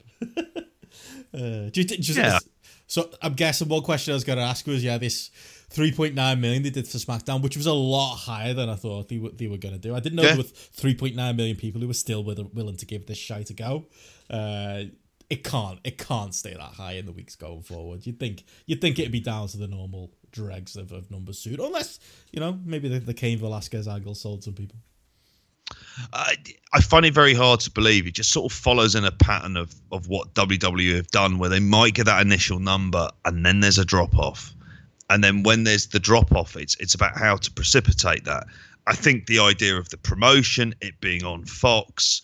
Uh, 1.34 1.70
do 1.70 1.82
you, 1.82 1.86
Yeah. 2.16 2.40
So 2.88 3.10
I'm 3.22 3.34
guessing 3.34 3.70
one 3.70 3.84
question 3.84 4.12
I 4.12 4.16
was 4.16 4.24
going 4.26 4.38
to 4.38 4.44
ask 4.44 4.68
was, 4.68 4.84
yeah, 4.84 4.98
this 4.98 5.30
3.9 5.74 6.14
million 6.40 6.62
they 6.64 6.70
did 6.70 6.88
for 6.88 6.98
SmackDown, 6.98 7.42
which 7.42 7.56
was 7.56 7.66
a 7.66 7.72
lot 7.74 8.16
higher 8.18 8.54
than 8.54 8.68
I 8.70 8.76
thought 8.76 9.08
they, 9.08 9.18
were- 9.18 9.30
they 9.32 9.48
were 9.48 9.58
going 9.58 9.74
to 9.76 9.80
do. 9.80 9.96
I 9.96 10.02
didn't 10.02 10.18
know 10.18 10.24
Yeah. 10.24 10.30
there 10.36 10.38
were 10.40 10.44
3.9 10.44 11.16
million 11.38 11.56
people 11.56 11.80
who 11.80 11.88
were 11.88 11.94
still 11.94 12.24
with, 12.24 12.40
willing 12.54 12.76
to 12.78 12.86
give 12.86 13.06
this 13.06 13.18
shite 13.18 13.50
a 13.50 13.54
go. 13.54 13.86
Uh, 14.30 14.84
it 15.30 15.46
can't. 15.46 15.80
It 15.86 15.98
can't 15.98 16.36
stay 16.36 16.52
that 16.54 16.60
high 16.74 16.94
in 16.94 17.06
the 17.06 17.14
weeks 17.14 17.38
going 17.38 17.62
forward. 17.62 18.06
You'd 18.06 18.20
think. 18.20 18.44
You'd 18.66 18.82
think 18.82 19.00
it'd 19.00 19.14
be 19.14 19.22
down 19.22 19.48
to 19.48 19.58
the 19.58 19.68
normal 19.68 20.12
dregs 20.34 20.76
of, 20.76 20.92
of 20.92 21.10
numbers 21.10 21.40
suit, 21.40 21.58
unless 21.62 22.00
you 22.34 22.42
know 22.42 22.60
maybe 22.66 22.90
the, 22.90 23.00
the 23.00 23.14
Cain 23.14 23.38
Velasquez 23.40 23.88
angle 23.88 24.14
sold 24.14 24.44
some 24.44 24.54
people. 24.56 24.76
I, 26.14 26.36
I 26.74 26.82
find 26.82 27.06
it 27.06 27.14
very 27.14 27.34
hard 27.34 27.60
to 27.62 27.72
believe. 27.72 28.08
It 28.08 28.16
just 28.16 28.32
sort 28.32 28.52
of 28.52 28.58
follows 28.58 28.96
in 28.96 29.06
a 29.06 29.12
pattern 29.12 29.58
of, 29.58 29.74
of 29.92 30.08
what 30.08 30.34
WWE 30.34 30.96
have 30.96 31.08
done, 31.08 31.38
where 31.38 31.50
they 31.50 31.60
might 31.60 31.94
get 31.94 32.06
that 32.06 32.22
initial 32.22 32.60
number 32.60 33.10
and 33.26 33.46
then 33.46 33.60
there's 33.60 33.78
a 33.78 33.86
drop 33.86 34.18
off, 34.18 34.54
and 35.10 35.24
then 35.24 35.44
when 35.44 35.64
there's 35.66 35.88
the 35.88 36.00
drop 36.00 36.32
off, 36.32 36.56
it's 36.56 36.76
it's 36.76 36.96
about 36.96 37.18
how 37.18 37.36
to 37.36 37.52
precipitate 37.52 38.24
that. 38.26 38.48
I 38.88 38.94
think 38.94 39.26
the 39.26 39.40
idea 39.40 39.78
of 39.78 39.90
the 39.90 39.98
promotion, 39.98 40.74
it 40.82 41.00
being 41.02 41.24
on 41.24 41.46
Fox, 41.46 42.22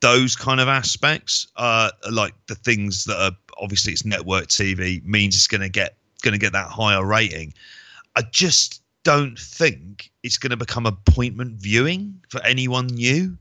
those 0.00 0.36
kind 0.36 0.60
of 0.60 0.68
aspects, 0.68 1.48
uh, 1.56 1.90
like 2.10 2.34
the 2.46 2.54
things 2.54 3.04
that 3.04 3.20
are 3.20 3.36
obviously 3.60 3.92
it's 3.92 4.04
network 4.04 4.46
TV 4.46 5.04
means 5.04 5.34
it's 5.34 5.48
going 5.48 5.60
to 5.60 5.68
get 5.68 5.96
going 6.22 6.32
to 6.32 6.38
get 6.38 6.52
that 6.52 6.68
higher 6.68 7.04
rating. 7.04 7.52
I 8.16 8.22
just 8.22 8.82
don't 9.08 9.38
think 9.38 10.10
it's 10.22 10.36
going 10.36 10.50
to 10.50 10.56
become 10.58 10.84
appointment 10.84 11.54
viewing 11.54 12.22
for 12.28 12.44
anyone 12.44 12.88
new, 12.88 13.38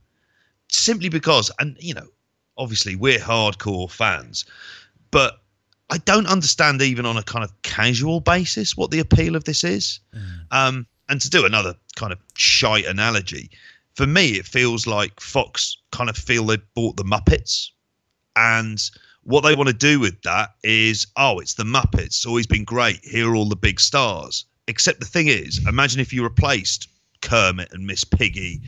simply 0.70 1.10
because, 1.10 1.52
and 1.60 1.76
you 1.82 1.94
know, 1.94 2.08
obviously 2.58 2.96
we're 2.96 3.20
hardcore 3.20 3.92
fans, 3.92 4.46
but 5.12 5.42
I 5.90 5.98
don't 5.98 6.26
understand 6.26 6.82
even 6.82 7.06
on 7.06 7.18
a 7.18 7.22
kind 7.22 7.44
of 7.44 7.52
casual 7.64 8.22
basis 8.22 8.78
what 8.78 8.92
the 8.92 9.00
appeal 9.00 9.36
of 9.36 9.44
this 9.44 9.66
is. 9.66 10.00
Um, 10.52 10.88
and 11.10 11.20
to 11.20 11.30
do 11.30 11.46
another 11.46 11.76
kind 11.98 12.14
of 12.14 12.20
shite 12.38 12.86
analogy, 12.86 13.50
for 13.96 14.08
me, 14.08 14.38
it 14.38 14.46
feels 14.46 14.88
like 14.88 15.20
Fox 15.20 15.76
kind 15.92 16.10
of 16.10 16.16
feel 16.16 16.46
they 16.46 16.60
bought 16.76 16.96
the 16.96 17.04
Muppets, 17.04 17.72
and 18.38 18.90
what 19.24 19.42
they 19.42 19.54
want 19.54 19.68
to 19.68 19.74
do 19.74 20.00
with 20.00 20.22
that 20.22 20.52
is, 20.64 21.08
oh, 21.18 21.40
it's 21.40 21.56
the 21.56 21.66
Muppets. 21.66 22.26
Always 22.26 22.48
been 22.48 22.64
great. 22.64 23.04
Here 23.04 23.30
are 23.30 23.36
all 23.36 23.50
the 23.50 23.58
big 23.58 23.82
stars. 23.82 24.46
Except 24.68 25.00
the 25.00 25.06
thing 25.06 25.28
is, 25.28 25.66
imagine 25.68 26.02
if 26.02 26.14
you 26.14 26.24
replaced 26.24 26.90
Kermit 27.22 27.70
and 27.72 27.88
Miss 27.88 28.04
Piggy 28.04 28.62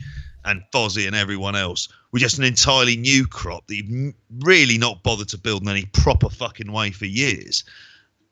and 0.44 0.62
Fozzie 0.72 1.06
and 1.06 1.14
everyone 1.14 1.54
else 1.54 1.88
with 2.12 2.22
just 2.22 2.38
an 2.38 2.44
entirely 2.44 2.96
new 2.96 3.26
crop 3.26 3.66
that 3.66 3.76
you've 3.76 4.14
really 4.40 4.78
not 4.78 5.02
bothered 5.02 5.28
to 5.28 5.38
build 5.38 5.62
in 5.62 5.68
any 5.68 5.84
proper 5.84 6.30
fucking 6.30 6.72
way 6.72 6.90
for 6.90 7.04
years. 7.04 7.64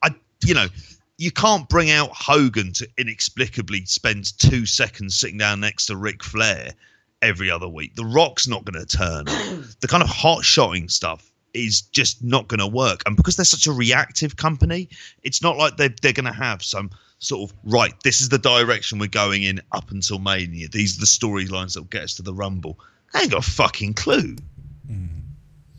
I, 0.02 0.14
you 0.44 0.54
know, 0.54 0.66
you 1.18 1.30
can't 1.30 1.68
bring 1.68 1.90
out 1.90 2.10
Hogan 2.12 2.72
to 2.74 2.88
inexplicably 2.96 3.84
spend 3.84 4.38
two 4.38 4.64
seconds 4.66 5.18
sitting 5.18 5.38
down 5.38 5.60
next 5.60 5.86
to 5.86 5.96
Ric 5.96 6.22
Flair 6.22 6.72
every 7.20 7.50
other 7.50 7.68
week. 7.68 7.94
The 7.96 8.04
Rock's 8.04 8.46
not 8.46 8.64
going 8.64 8.84
to 8.84 8.96
turn. 8.96 9.24
the 9.80 9.88
kind 9.88 10.02
of 10.02 10.08
hot 10.08 10.44
shotting 10.44 10.88
stuff 10.88 11.30
is 11.54 11.82
just 11.82 12.22
not 12.22 12.48
going 12.48 12.60
to 12.60 12.66
work. 12.66 13.02
And 13.04 13.16
because 13.16 13.36
they're 13.36 13.44
such 13.44 13.66
a 13.66 13.72
reactive 13.72 14.36
company, 14.36 14.88
it's 15.22 15.42
not 15.42 15.56
like 15.56 15.76
they're, 15.76 15.94
they're 16.00 16.12
going 16.12 16.26
to 16.26 16.32
have 16.32 16.62
some 16.62 16.90
sort 17.18 17.50
of, 17.50 17.56
right, 17.64 17.92
this 18.04 18.20
is 18.20 18.28
the 18.28 18.38
direction 18.38 18.98
we're 18.98 19.08
going 19.08 19.42
in 19.42 19.60
up 19.72 19.90
until 19.90 20.18
Mania. 20.18 20.68
These 20.68 20.96
are 20.96 21.00
the 21.00 21.06
storylines 21.06 21.74
that 21.74 21.80
will 21.80 21.88
get 21.88 22.02
us 22.04 22.14
to 22.14 22.22
the 22.22 22.34
Rumble. 22.34 22.78
They 23.12 23.20
ain't 23.20 23.30
got 23.30 23.46
a 23.46 23.50
fucking 23.50 23.94
clue. 23.94 24.36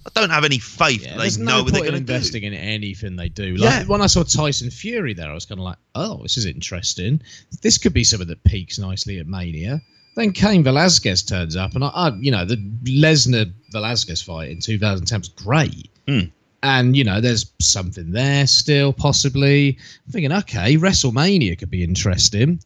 I 0.06 0.22
don't 0.22 0.30
have 0.30 0.46
any 0.46 0.60
faith 0.60 1.04
Yeah, 1.04 1.18
that 1.18 1.30
they 1.32 1.44
know 1.44 1.58
no 1.58 1.64
what 1.64 1.74
they're 1.74 1.82
going 1.82 1.92
to 1.94 1.98
investing 1.98 2.42
do. 2.42 2.48
in 2.48 2.54
anything 2.54 3.16
they 3.16 3.30
do. 3.30 3.56
Like 3.58 3.82
Yeah. 3.82 3.84
when 3.86 4.02
I 4.02 4.08
saw 4.08 4.24
Tyson 4.24 4.72
Fury 4.72 5.14
there, 5.14 5.30
I 5.30 5.34
was 5.34 5.46
kind 5.46 5.60
of 5.60 5.66
like, 5.66 5.78
"Oh, 5.94 6.22
this 6.24 6.38
is 6.38 6.46
interesting. 6.46 7.22
This 7.62 7.78
could 7.78 7.94
be 7.94 8.04
something 8.04 8.28
that 8.30 8.44
peaks 8.44 8.80
nicely 8.80 9.20
at 9.20 9.28
Mania." 9.28 9.82
Then 10.16 10.32
Cain 10.32 10.64
Velasquez 10.64 11.22
turns 11.24 11.56
up, 11.56 11.76
and 11.76 11.84
I, 11.84 11.88
I 11.90 12.16
you 12.16 12.32
know, 12.32 12.46
the 12.46 12.56
Lesnar 12.86 13.52
Velasquez 13.72 14.22
fight 14.22 14.50
in 14.50 14.60
2010 14.62 15.20
was 15.20 15.30
great. 15.30 15.90
Hmm. 16.08 16.20
And 16.62 16.96
you 16.96 17.04
know, 17.04 17.22
there's 17.22 17.52
something 17.60 18.12
there 18.12 18.46
still, 18.48 18.92
possibly. 18.94 19.78
I'm 20.06 20.12
thinking, 20.12 20.32
okay, 20.34 20.76
WrestleMania 20.76 21.58
could 21.58 21.70
be 21.70 21.84
interesting. 21.84 22.62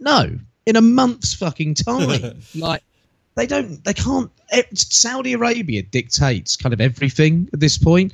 No, 0.00 0.38
in 0.66 0.76
a 0.76 0.82
month's 0.82 1.34
fucking 1.34 1.74
time, 1.74 2.42
like 2.54 2.82
they 3.38 3.46
don't 3.46 3.82
they 3.84 3.94
can't 3.94 4.30
eh, 4.50 4.62
saudi 4.74 5.32
arabia 5.32 5.82
dictates 5.82 6.56
kind 6.56 6.72
of 6.72 6.80
everything 6.80 7.48
at 7.52 7.60
this 7.60 7.78
point 7.78 8.12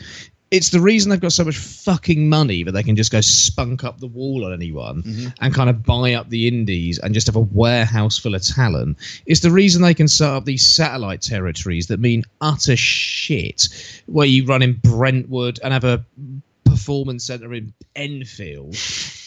it's 0.51 0.71
the 0.71 0.81
reason 0.81 1.11
they've 1.11 1.21
got 1.21 1.33
so 1.33 1.45
much 1.45 1.57
fucking 1.57 2.29
money 2.29 2.63
that 2.63 2.73
they 2.73 2.83
can 2.83 2.95
just 2.95 3.11
go 3.11 3.21
spunk 3.21 3.83
up 3.83 3.99
the 3.99 4.07
wall 4.07 4.45
on 4.45 4.53
anyone 4.53 5.03
mm-hmm. 5.03 5.29
and 5.41 5.55
kind 5.55 5.69
of 5.69 5.83
buy 5.83 6.15
up 6.15 6.29
the 6.29 6.47
indies 6.47 6.99
and 6.99 7.15
just 7.15 7.27
have 7.27 7.37
a 7.37 7.41
warehouse 7.41 8.19
full 8.19 8.35
of 8.35 8.43
talent 8.43 8.97
it's 9.27 9.41
the 9.41 9.51
reason 9.51 9.83
they 9.83 9.95
can 9.95 10.09
set 10.09 10.31
up 10.31 10.45
these 10.45 10.65
satellite 10.65 11.23
territories 11.23 11.87
that 11.87 11.99
mean 11.99 12.23
utter 12.41 12.77
shit 12.77 13.69
where 14.07 14.27
you 14.27 14.45
run 14.45 14.63
in 14.63 14.75
brentwood 14.75 15.59
and 15.65 15.73
have 15.73 15.85
a 15.85 16.05
performance 16.65 17.25
center 17.25 17.53
in 17.55 17.73
enfield 17.97 18.77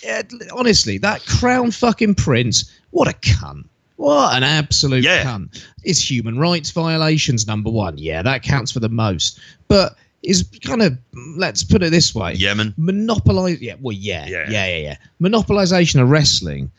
yeah, 0.03 0.21
honestly 0.53 0.97
that 0.97 1.25
crown 1.25 1.71
fucking 1.71 2.15
prince 2.15 2.71
what 2.91 3.07
a 3.07 3.13
cunt 3.13 3.65
what 3.97 4.35
an 4.37 4.43
absolute 4.43 5.03
Yeah. 5.03 5.23
cunt. 5.23 5.65
It's 5.83 5.99
human 5.99 6.37
rights 6.37 6.69
violations, 6.69 7.47
number 7.47 7.71
one. 7.71 7.97
Yeah, 7.97 8.21
that 8.21 8.43
counts 8.43 8.71
for 8.71 8.79
the 8.79 8.89
most. 8.89 9.39
But 9.67 9.95
is 10.23 10.43
kind 10.63 10.81
of, 10.81 10.97
let's 11.37 11.63
put 11.63 11.83
it 11.83 11.91
this 11.91 12.13
way 12.15 12.33
Yemen. 12.33 12.73
monopolize. 12.77 13.61
Yeah, 13.61 13.75
well, 13.79 13.93
yeah, 13.95 14.27
Yeah. 14.27 14.49
yeah, 14.49 14.65
yeah, 14.67 14.77
yeah. 14.77 14.97
Monopolization 15.21 16.01
of 16.01 16.09
wrestling. 16.09 16.71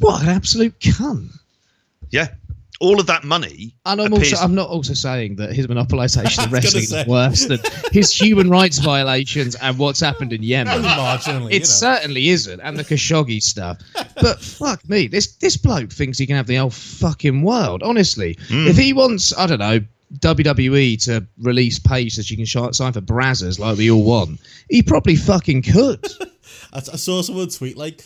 What 0.00 0.22
an 0.22 0.28
absolute 0.28 0.78
cunt. 0.80 1.30
Yeah. 2.10 2.28
All 2.80 2.98
of 2.98 3.06
that 3.08 3.24
money. 3.24 3.74
And 3.84 4.00
I'm 4.00 4.10
appears- 4.12 4.32
also, 4.32 4.44
I'm 4.44 4.54
not 4.54 4.70
also 4.70 4.94
saying 4.94 5.36
that 5.36 5.52
his 5.52 5.66
monopolization 5.66 6.44
of 6.46 6.52
wrestling 6.52 6.84
is 6.84 7.06
worse 7.06 7.44
than 7.44 7.58
his 7.92 8.10
human 8.12 8.48
rights 8.48 8.78
violations 8.78 9.54
and 9.56 9.78
what's 9.78 10.00
happened 10.00 10.32
in 10.32 10.42
Yemen. 10.42 10.82
Marginally, 10.82 11.48
It 11.48 11.52
you 11.52 11.58
know. 11.60 11.64
certainly 11.66 12.28
isn't, 12.30 12.58
and 12.60 12.78
the 12.78 12.84
Khashoggi 12.84 13.42
stuff. 13.42 13.78
But 14.20 14.40
fuck 14.42 14.86
me, 14.88 15.08
this 15.08 15.34
this 15.36 15.58
bloke 15.58 15.92
thinks 15.92 16.16
he 16.16 16.26
can 16.26 16.36
have 16.36 16.46
the 16.46 16.56
whole 16.56 16.70
fucking 16.70 17.42
world. 17.42 17.82
Honestly, 17.82 18.38
hmm. 18.48 18.66
if 18.66 18.78
he 18.78 18.94
wants, 18.94 19.36
I 19.36 19.46
don't 19.46 19.58
know, 19.58 19.80
WWE 20.18 21.02
to 21.04 21.26
release 21.38 21.78
Paige 21.78 22.14
so 22.14 22.22
she 22.22 22.36
can 22.36 22.46
sign 22.46 22.92
for 22.92 23.00
Brazzers 23.00 23.58
like 23.58 23.78
we 23.78 23.90
all 23.90 24.02
want, 24.02 24.40
he 24.68 24.82
probably 24.82 25.16
fucking 25.16 25.62
could. 25.62 26.04
I, 26.72 26.80
saw 26.80 27.22
someone 27.22 27.48
tweet 27.48 27.76
like, 27.76 28.02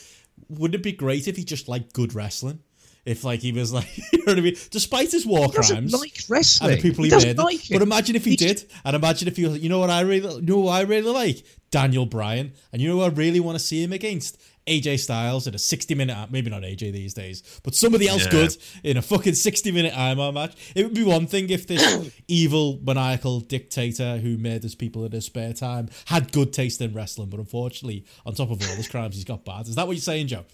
"Wouldn't 0.48 0.74
it 0.74 0.82
be 0.82 0.92
great 0.92 1.28
if 1.28 1.36
he 1.36 1.44
just 1.44 1.68
liked 1.68 1.92
good 1.92 2.14
wrestling? 2.14 2.60
If 3.04 3.22
like 3.22 3.40
he 3.40 3.52
was 3.52 3.72
like, 3.72 3.96
you 4.12 4.18
know 4.20 4.32
what 4.32 4.38
I 4.38 4.40
mean? 4.40 4.56
Despite 4.70 5.12
his 5.12 5.26
war 5.26 5.46
He 5.46 5.52
doesn't 5.52 5.76
crimes 5.76 5.92
like 5.92 6.16
and 6.16 6.30
wrestling. 6.30 6.70
the 6.76 6.82
people 6.82 7.04
he 7.04 7.10
he, 7.10 7.16
made, 7.16 7.38
like 7.38 7.70
it. 7.70 7.72
but 7.74 7.82
imagine 7.82 8.16
if 8.16 8.24
he 8.24 8.30
He's- 8.36 8.62
did, 8.62 8.72
and 8.84 8.96
imagine 8.96 9.28
if 9.28 9.36
he 9.36 9.46
was, 9.46 9.58
you 9.58 9.68
know 9.68 9.78
what 9.78 9.90
I 9.90 10.00
really, 10.00 10.34
you 10.36 10.42
know 10.42 10.62
who 10.62 10.68
I 10.68 10.82
really 10.82 11.10
like 11.10 11.44
Daniel 11.70 12.06
Bryan, 12.06 12.52
and 12.72 12.80
you 12.80 12.88
know 12.88 12.96
who 12.96 13.02
I 13.02 13.08
really 13.08 13.40
want 13.40 13.58
to 13.58 13.64
see 13.64 13.82
him 13.82 13.92
against 13.92 14.40
AJ 14.66 15.00
Styles 15.00 15.46
in 15.46 15.54
a 15.54 15.58
sixty-minute, 15.58 16.30
maybe 16.30 16.48
not 16.50 16.62
AJ 16.62 16.92
these 16.92 17.12
days, 17.14 17.42
but 17.62 17.74
somebody 17.74 18.08
else 18.08 18.24
Yeah. 18.24 18.30
good 18.30 18.56
in 18.82 18.96
a 18.96 19.02
fucking 19.02 19.34
sixty-minute 19.34 19.92
IMAR 19.92 20.32
match. 20.32 20.54
It 20.74 20.84
would 20.84 20.94
be 20.94 21.02
one 21.04 21.26
thing 21.26 21.50
if 21.50 21.66
this 21.66 22.10
evil, 22.28 22.80
maniacal 22.82 23.40
dictator 23.40 24.16
who 24.18 24.38
murders 24.38 24.74
people 24.74 25.04
in 25.04 25.12
his 25.12 25.26
spare 25.26 25.52
time 25.52 25.88
had 26.06 26.32
good 26.32 26.52
taste 26.52 26.80
in 26.80 26.94
wrestling, 26.94 27.28
but 27.28 27.40
unfortunately, 27.40 28.04
on 28.24 28.34
top 28.34 28.50
of 28.50 28.62
all 28.62 28.76
his 28.76 28.88
crimes, 28.88 29.14
he's 29.16 29.24
got 29.24 29.44
bad. 29.44 29.68
Is 29.68 29.74
that 29.74 29.86
what 29.86 29.92
you're 29.96 30.00
saying, 30.02 30.28
Joe? 30.28 30.44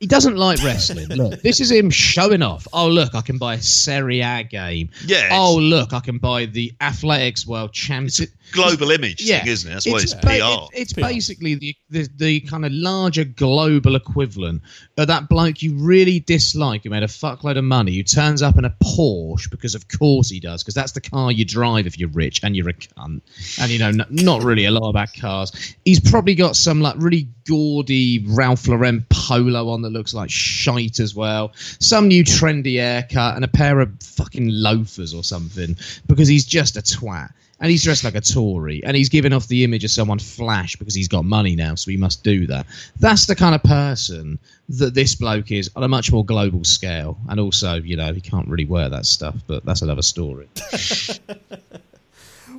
He 0.00 0.06
doesn't 0.06 0.36
like 0.36 0.62
wrestling. 0.62 1.08
Look, 1.08 1.42
this 1.42 1.60
is 1.60 1.72
him 1.72 1.90
showing 1.90 2.40
off. 2.40 2.68
Oh, 2.72 2.86
look, 2.88 3.16
I 3.16 3.20
can 3.20 3.36
buy 3.36 3.54
a 3.54 3.60
Serie 3.60 4.20
A 4.20 4.44
game. 4.44 4.90
Yeah, 5.04 5.28
Oh, 5.32 5.56
look, 5.56 5.92
I 5.92 5.98
can 5.98 6.18
buy 6.18 6.46
the 6.46 6.72
Athletics 6.80 7.46
World 7.48 7.72
Championship. 7.72 8.30
global 8.52 8.92
image 8.92 9.20
yeah, 9.22 9.40
thing, 9.40 9.48
isn't 9.48 9.70
it? 9.70 9.74
That's 9.74 9.86
why 9.88 9.98
it's, 9.98 10.14
ba- 10.14 10.20
PR. 10.20 10.30
it- 10.76 10.80
it's 10.82 10.92
PR. 10.92 11.00
basically 11.00 11.54
the, 11.56 11.76
the 11.90 12.08
the 12.16 12.40
kind 12.40 12.64
of 12.64 12.72
larger 12.72 13.24
global 13.24 13.96
equivalent 13.96 14.62
of 14.96 15.08
that 15.08 15.28
bloke 15.28 15.62
you 15.62 15.74
really 15.74 16.20
dislike 16.20 16.84
who 16.84 16.90
made 16.90 17.02
a 17.02 17.06
fuckload 17.08 17.58
of 17.58 17.64
money 17.64 17.94
who 17.96 18.02
turns 18.02 18.40
up 18.40 18.56
in 18.56 18.64
a 18.64 18.70
Porsche 18.82 19.50
because 19.50 19.74
of 19.74 19.86
course 19.88 20.30
he 20.30 20.40
does 20.40 20.62
because 20.62 20.74
that's 20.74 20.92
the 20.92 21.00
car 21.00 21.30
you 21.32 21.44
drive 21.44 21.86
if 21.86 21.98
you're 21.98 22.08
rich 22.10 22.40
and 22.42 22.56
you're 22.56 22.68
a 22.70 22.72
cunt 22.72 23.20
and 23.60 23.70
you 23.70 23.78
know 23.78 23.88
n- 23.88 24.06
not 24.10 24.42
really 24.44 24.64
a 24.64 24.70
lot 24.70 24.88
about 24.88 25.12
cars. 25.12 25.74
He's 25.84 26.00
probably 26.00 26.34
got 26.34 26.56
some 26.56 26.80
like 26.80 26.94
really 26.98 27.28
gaudy 27.46 28.24
Ralph 28.28 28.66
Lauren 28.68 29.04
polo 29.10 29.68
on 29.68 29.82
that 29.88 29.98
looks 29.98 30.14
like 30.14 30.30
shite 30.30 31.00
as 31.00 31.14
well. 31.14 31.52
Some 31.80 32.08
new 32.08 32.24
trendy 32.24 32.76
haircut 32.76 33.36
and 33.36 33.44
a 33.44 33.48
pair 33.48 33.80
of 33.80 33.90
fucking 34.02 34.48
loafers 34.50 35.14
or 35.14 35.24
something 35.24 35.76
because 36.06 36.28
he's 36.28 36.44
just 36.44 36.76
a 36.76 36.82
twat 36.82 37.32
and 37.60 37.70
he's 37.70 37.82
dressed 37.82 38.04
like 38.04 38.14
a 38.14 38.20
Tory, 38.20 38.84
and 38.84 38.96
he's 38.96 39.08
giving 39.08 39.32
off 39.32 39.48
the 39.48 39.64
image 39.64 39.82
of 39.82 39.90
someone 39.90 40.20
flash 40.20 40.76
because 40.76 40.94
he's 40.94 41.08
got 41.08 41.24
money 41.24 41.56
now, 41.56 41.74
so 41.74 41.90
he 41.90 41.96
must 41.96 42.22
do 42.22 42.46
that. 42.46 42.66
That's 43.00 43.26
the 43.26 43.34
kind 43.34 43.52
of 43.52 43.64
person 43.64 44.38
that 44.68 44.94
this 44.94 45.16
bloke 45.16 45.50
is 45.50 45.68
on 45.74 45.82
a 45.82 45.88
much 45.88 46.12
more 46.12 46.24
global 46.24 46.62
scale, 46.62 47.18
and 47.28 47.40
also, 47.40 47.74
you 47.74 47.96
know, 47.96 48.12
he 48.12 48.20
can't 48.20 48.46
really 48.46 48.64
wear 48.64 48.88
that 48.88 49.06
stuff, 49.06 49.34
but 49.48 49.64
that's 49.64 49.82
another 49.82 50.02
story. 50.02 50.48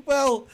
Well, 0.10 0.48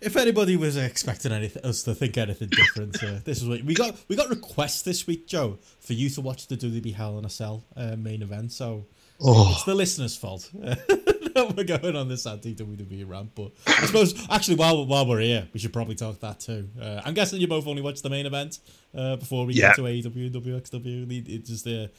if 0.00 0.16
anybody 0.16 0.56
was 0.56 0.76
expecting 0.76 1.32
anything, 1.32 1.64
us 1.64 1.82
to 1.84 1.94
think 1.94 2.16
anything 2.16 2.48
different, 2.48 3.02
uh, 3.02 3.16
this 3.24 3.42
is 3.42 3.48
what 3.48 3.62
we 3.62 3.74
got. 3.74 3.96
We 4.08 4.16
got 4.16 4.28
requests 4.30 4.82
this 4.82 5.06
week, 5.06 5.26
Joe, 5.26 5.58
for 5.80 5.92
you 5.92 6.08
to 6.10 6.20
watch 6.20 6.46
the 6.46 6.56
WWE 6.56 6.94
Hell 6.94 7.18
in 7.18 7.24
a 7.24 7.30
Cell 7.30 7.64
uh, 7.76 7.96
main 7.96 8.22
event. 8.22 8.52
So 8.52 8.86
it's 9.20 9.64
the 9.64 9.74
listeners' 9.74 10.16
fault 10.16 10.48
that 10.54 11.54
we're 11.56 11.64
going 11.64 11.96
on 11.96 12.08
this 12.08 12.26
anti 12.26 12.54
WWE 12.54 13.08
rant. 13.08 13.34
But 13.34 13.52
I 13.66 13.86
suppose 13.86 14.26
actually, 14.30 14.56
while 14.56 14.86
while 14.86 15.06
we're 15.06 15.20
here, 15.20 15.48
we 15.52 15.58
should 15.60 15.72
probably 15.72 15.94
talk 15.96 16.20
that 16.20 16.40
too. 16.40 16.68
Uh, 16.80 17.00
I'm 17.04 17.14
guessing 17.14 17.40
you 17.40 17.48
both 17.48 17.66
only 17.66 17.82
watched 17.82 18.02
the 18.02 18.10
main 18.10 18.26
event 18.26 18.60
uh, 18.96 19.16
before 19.16 19.46
we 19.46 19.54
Yeah. 19.54 19.68
get 19.68 19.76
to 19.76 19.82
AEW 19.82 20.26
and 20.34 20.34
WXW. 20.44 21.28
It's 21.28 21.50
just 21.50 21.64
the 21.64 21.90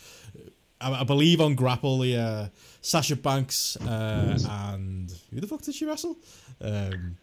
I, 0.81 1.01
I 1.01 1.03
believe 1.03 1.41
on 1.41 1.55
Grapple, 1.55 1.99
the 1.99 2.15
uh, 2.17 2.47
Sasha 2.81 3.17
Banks 3.17 3.75
uh, 3.77 4.39
and 4.49 5.13
who 5.33 5.41
the 5.41 5.47
fuck 5.47 5.61
did 5.61 5.75
she 5.75 5.85
wrestle? 5.85 6.17
Um, 6.61 7.17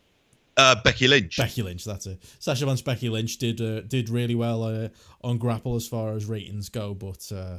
Uh, 0.56 0.74
Becky 0.82 1.06
Lynch. 1.06 1.36
Becky 1.36 1.62
Lynch. 1.62 1.84
That's 1.84 2.06
it. 2.06 2.22
Sasha 2.38 2.64
Banks, 2.64 2.80
Becky 2.80 3.10
Lynch 3.10 3.36
did 3.36 3.60
uh, 3.60 3.82
did 3.82 4.08
really 4.08 4.34
well 4.34 4.62
uh, 4.64 4.88
on 5.22 5.38
Grapple 5.38 5.76
as 5.76 5.86
far 5.86 6.14
as 6.14 6.24
ratings 6.24 6.70
go, 6.70 6.94
but 6.94 7.30
uh, 7.30 7.58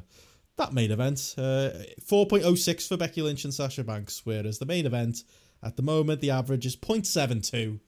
that 0.58 0.74
main 0.74 0.91
event, 0.91 1.36
uh, 1.38 1.70
four 2.04 2.26
point 2.26 2.43
oh 2.43 2.56
six 2.56 2.88
for 2.88 2.98
Becky 2.98 3.22
Lynch 3.22 3.43
and 3.43 3.54
Sasha 3.54 3.84
Banks, 3.84 4.22
whereas 4.26 4.58
the 4.60 4.66
main 4.66 4.86
event 4.86 5.24
at 5.64 5.76
the 5.76 5.84
moment 5.84 6.22
the 6.22 6.32
average 6.32 6.66
is 6.66 6.76
0.72. 6.76 7.80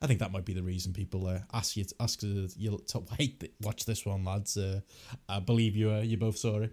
I 0.00 0.06
think 0.06 0.20
that 0.20 0.30
might 0.30 0.44
be 0.44 0.54
the 0.54 0.62
reason 0.62 0.92
people 0.92 1.26
uh, 1.26 1.40
ask 1.52 1.76
you 1.76 1.84
ask 1.98 2.22
uh, 2.22 2.46
you 2.56 2.80
to 2.88 3.02
th- 3.16 3.52
watch 3.60 3.84
this 3.84 4.06
one, 4.06 4.24
lads. 4.24 4.56
Uh, 4.56 4.80
I 5.28 5.40
believe 5.40 5.74
you 5.74 5.90
uh, 5.90 6.00
you 6.00 6.16
both 6.16 6.38
saw 6.38 6.60
it. 6.60 6.72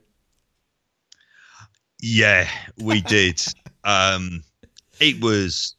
Yeah, 2.02 2.48
we 2.78 3.02
did. 3.02 3.42
um, 3.84 4.44
it 5.00 5.20
was 5.24 5.76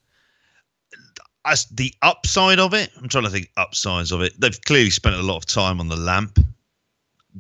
as 1.47 1.67
the 1.67 1.95
upside 2.03 2.59
of 2.59 2.75
it. 2.75 2.91
I'm 3.01 3.09
trying 3.09 3.25
to 3.25 3.31
think 3.31 3.51
upsides 3.57 4.13
of 4.13 4.21
it. 4.21 4.39
They've 4.41 4.61
clearly 4.63 4.91
spent 4.91 5.15
a 5.17 5.23
lot 5.23 5.37
of 5.39 5.47
time 5.47 5.81
on 5.81 5.89
the 5.89 5.97
lamp. 5.97 6.39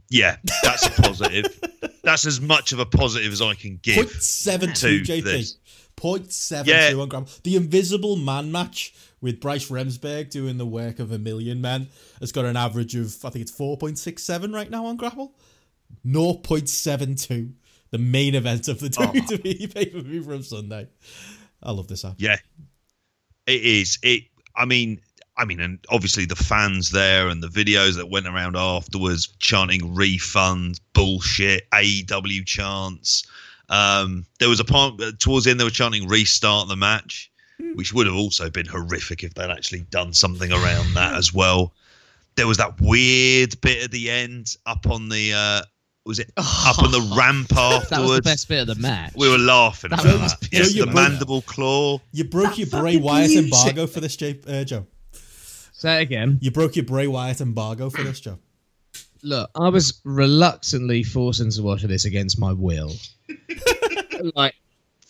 Yeah, 0.09 0.37
that's 0.63 0.87
a 0.87 0.91
positive. 1.03 1.45
that's 2.05 2.27
as 2.27 2.41
much 2.41 2.73
of 2.73 2.79
a 2.79 2.87
positive 2.87 3.33
as 3.33 3.43
I 3.43 3.55
can 3.55 3.79
give. 3.83 3.97
Point 3.97 4.11
seven 4.11 4.73
two, 4.75 5.03
to 5.05 5.13
JP. 5.21 5.25
this. 5.25 5.57
Point 5.97 6.31
seven 6.33 6.69
Yeah. 6.69 6.93
on 7.01 7.09
Grapple. 7.09 7.31
The 7.43 7.57
Invisible 7.57 8.17
Man 8.17 8.53
match 8.53 8.95
with 9.23 9.41
Bryce 9.41 9.71
Remsburg 9.71 10.29
doing 10.31 10.59
the 10.59 10.67
work 10.67 10.99
of 10.99 11.11
a 11.13 11.19
million 11.19 11.61
men 11.63 11.89
has 12.21 12.31
got 12.33 12.45
an 12.45 12.57
average 12.57 12.95
of 12.95 13.25
I 13.25 13.31
think 13.31 13.43
it's 13.43 13.51
four 13.51 13.79
point 13.79 13.99
six 13.99 14.23
seven 14.23 14.53
right 14.53 14.71
now 14.71 14.85
on 14.87 14.97
Grapple. 14.97 15.35
0.72. 16.07 17.53
The 17.91 17.99
main 17.99 18.35
event 18.35 18.69
of 18.69 18.81
the 18.81 18.87
Oh. 18.99 19.07
WWE 19.13 19.75
pay 19.75 19.87
per 19.87 20.01
view 20.01 20.23
from 20.23 20.43
Sunday. 20.43 20.89
I 21.63 21.71
love 21.71 21.89
this 21.89 22.05
app. 22.05 22.15
Yeah, 22.19 22.37
it 23.47 23.63
is. 23.63 23.99
It. 24.03 24.25
I 24.55 24.65
mean, 24.65 25.01
I 25.37 25.45
mean, 25.45 25.61
and 25.61 25.79
obviously 25.91 26.25
the 26.25 26.37
fans 26.37 26.91
there 26.91 27.29
and 27.29 27.43
the 27.43 27.49
videos 27.49 27.97
that 27.97 28.09
went 28.09 28.27
around 28.27 28.57
afterwards 28.57 29.27
chanting 29.39 29.95
refunds, 29.95 30.81
bullshit, 30.95 31.69
AEW 31.71 32.47
chants. 32.47 33.27
Um, 33.69 34.25
there 34.39 34.49
was 34.49 34.61
a 34.61 34.65
part 34.65 34.95
towards 35.19 35.45
the 35.45 35.51
end 35.51 35.61
they 35.61 35.65
were 35.65 35.71
chanting 35.71 36.09
restart 36.09 36.69
the 36.69 36.77
match, 36.77 37.31
which 37.75 37.93
would 37.93 38.07
have 38.07 38.17
also 38.17 38.49
been 38.49 38.67
horrific 38.67 39.25
if 39.25 39.35
they'd 39.35 39.51
actually 39.51 39.81
done 39.91 40.15
something 40.15 40.53
around 40.53 40.95
that 40.95 41.15
as 41.15 41.35
well. 41.35 41.75
There 42.37 42.47
was 42.47 42.59
that 42.59 42.81
weird 42.81 43.61
bit 43.61 43.85
at 43.85 43.91
the 43.91 44.11
end 44.11 44.57
up 44.65 44.87
on 44.87 45.09
the 45.09 45.33
uh, 45.35 45.63
was 46.07 46.19
it 46.21 46.31
up 46.37 46.79
on 46.83 46.91
the 46.93 47.15
ramp 47.17 47.53
afterwards? 47.57 47.89
That 47.91 48.01
was 48.01 48.17
the 48.17 48.23
best 48.23 48.49
bit 48.49 48.61
of 48.61 48.67
the 48.69 48.81
match. 48.81 49.13
We 49.17 49.29
were 49.29 49.39
laughing 49.39 49.91
That 49.91 50.05
about 50.05 50.21
was 50.23 50.35
that. 50.39 50.49
Yes, 50.53 50.73
Joe, 50.73 50.85
the 50.85 50.89
you- 50.91 50.95
mandible 50.95 51.43
claw. 51.43 52.01
You 52.13 52.25
broke 52.25 52.57
your 52.59 52.69
Bray 52.69 52.93
fucking 52.95 53.03
Wyatt 53.03 53.31
music. 53.31 53.45
embargo 53.53 53.87
for 53.87 54.01
this, 54.01 54.17
J- 54.17 54.41
uh, 54.47 54.65
Joe. 54.65 54.87
Say 55.73 55.99
it 55.99 56.03
again. 56.03 56.39
You 56.41 56.51
broke 56.53 56.77
your 56.77 56.85
Bray 56.87 57.07
Wyatt 57.07 57.41
embargo 57.41 57.91
for 57.91 58.03
this, 58.03 58.21
Joe. 58.21 58.39
Look, 59.23 59.51
I 59.57 59.69
was 59.69 60.01
reluctantly 60.05 61.03
forced 61.03 61.41
into 61.41 61.63
watching 61.63 61.89
this 61.89 62.05
against 62.05 62.39
my 62.39 62.53
will. 62.53 62.93
like, 64.35 64.55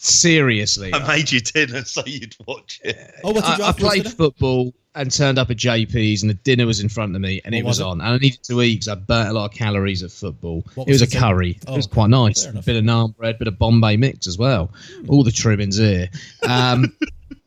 seriously. 0.06 0.92
I 0.94 1.06
made 1.06 1.30
you 1.32 1.40
dinner 1.40 1.84
so 1.84 2.02
you'd 2.06 2.36
watch 2.46 2.80
it. 2.84 3.14
Oh, 3.24 3.32
what 3.32 3.44
did 3.44 3.58
you 3.58 3.64
I, 3.64 3.68
I 3.68 3.72
played 3.72 4.02
dinner? 4.04 4.14
football 4.14 4.74
and 4.94 5.10
turned 5.10 5.38
up 5.38 5.50
at 5.50 5.58
JP's, 5.58 6.22
and 6.22 6.30
the 6.30 6.34
dinner 6.34 6.64
was 6.64 6.80
in 6.80 6.88
front 6.88 7.14
of 7.14 7.20
me, 7.20 7.40
and 7.44 7.52
What 7.54 7.58
it 7.58 7.64
was, 7.64 7.78
was 7.78 7.80
it? 7.80 7.84
on. 7.90 8.00
And 8.00 8.08
I 8.14 8.16
needed 8.18 8.42
to 8.44 8.62
eat 8.62 8.74
because 8.76 8.88
I 8.88 8.94
burnt 8.94 9.28
a 9.28 9.32
lot 9.34 9.50
of 9.50 9.56
calories 9.56 10.02
at 10.02 10.10
football. 10.10 10.64
What 10.74 10.88
it 10.88 10.92
was 10.92 11.02
was 11.02 11.14
a 11.14 11.18
curry. 11.18 11.58
Oh, 11.66 11.74
it 11.74 11.76
was 11.76 11.86
quite 11.86 12.08
nice. 12.08 12.46
A 12.46 12.52
bit 12.52 12.76
of 12.76 12.84
naan 12.84 13.14
bread, 13.16 13.38
bit 13.38 13.46
of 13.48 13.58
Bombay 13.58 13.96
mix 13.98 14.26
as 14.26 14.38
well. 14.38 14.72
All 15.08 15.22
the 15.22 15.32
trimmings 15.32 15.76
here. 15.76 16.08
Um, 16.48 16.96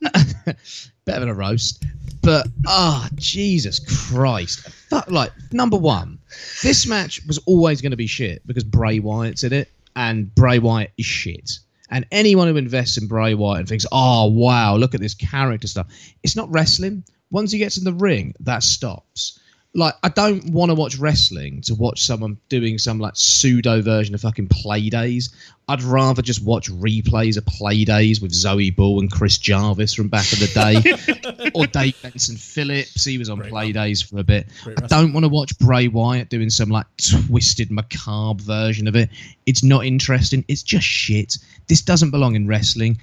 better 1.04 1.20
than 1.20 1.28
a 1.28 1.34
roast. 1.34 1.84
But 2.22 2.46
ah, 2.66 3.08
Jesus 3.14 4.10
Christ! 4.10 4.68
Fuck, 4.90 5.10
like 5.10 5.32
number 5.52 5.76
one, 5.78 6.18
this 6.62 6.86
match 6.86 7.20
was 7.26 7.38
always 7.46 7.80
going 7.80 7.92
to 7.92 7.96
be 7.96 8.06
shit 8.06 8.46
because 8.46 8.62
Bray 8.62 8.98
Wyatt's 9.00 9.42
in 9.42 9.52
it, 9.54 9.70
and 9.96 10.32
Bray 10.34 10.58
Wyatt 10.58 10.92
is 10.98 11.06
shit. 11.06 11.50
And 11.90 12.06
anyone 12.12 12.48
who 12.48 12.56
invests 12.56 12.96
in 12.96 13.08
Bray 13.08 13.34
Wyatt 13.34 13.60
and 13.60 13.68
thinks, 13.68 13.86
"Oh 13.90 14.26
wow, 14.26 14.76
look 14.76 14.94
at 14.94 15.00
this 15.00 15.14
character 15.14 15.66
stuff," 15.66 15.88
it's 16.22 16.36
not 16.36 16.50
wrestling. 16.50 17.04
Once 17.30 17.52
he 17.52 17.58
gets 17.58 17.76
in 17.78 17.84
the 17.84 17.92
ring, 17.92 18.34
that 18.40 18.62
stops. 18.62 19.38
Like, 19.72 19.94
I 20.02 20.08
don't 20.08 20.52
want 20.52 20.70
to 20.70 20.74
watch 20.74 20.96
wrestling 20.96 21.60
to 21.62 21.76
watch 21.76 22.02
someone 22.02 22.38
doing 22.48 22.76
some 22.78 22.98
like 22.98 23.12
pseudo 23.14 23.82
version 23.82 24.14
of 24.14 24.20
fucking 24.20 24.48
Play 24.48 24.88
Days. 24.88 25.30
I'd 25.68 25.82
rather 25.84 26.22
just 26.22 26.42
watch 26.42 26.68
replays 26.68 27.36
of 27.36 27.46
Play 27.46 27.84
Days 27.84 28.20
with 28.20 28.32
Zoe 28.32 28.70
Ball 28.70 28.98
and 28.98 29.12
Chris 29.12 29.38
Jarvis 29.38 29.94
from 29.94 30.08
back 30.08 30.26
in 30.32 30.40
the 30.40 30.48
day, 30.48 31.50
or 31.54 31.68
Dave 31.68 31.94
Benson 32.02 32.34
Phillips. 32.34 33.04
He 33.04 33.16
was 33.18 33.30
on 33.30 33.38
Great 33.38 33.50
Play 33.50 33.64
man. 33.66 33.84
Days 33.84 34.02
for 34.02 34.18
a 34.18 34.24
bit. 34.24 34.48
Great 34.64 34.82
I 34.82 34.86
don't 34.88 35.12
want 35.12 35.22
to 35.22 35.28
watch 35.28 35.56
Bray 35.60 35.86
Wyatt 35.86 36.28
doing 36.28 36.50
some 36.50 36.70
like 36.70 36.86
twisted 36.96 37.70
macabre 37.70 38.42
version 38.42 38.88
of 38.88 38.96
it. 38.96 39.10
It's 39.46 39.62
not 39.62 39.86
interesting. 39.86 40.44
It's 40.48 40.64
just 40.64 40.86
shit. 40.86 41.38
This 41.68 41.82
doesn't 41.82 42.10
belong 42.10 42.34
in 42.34 42.48
wrestling. 42.48 42.98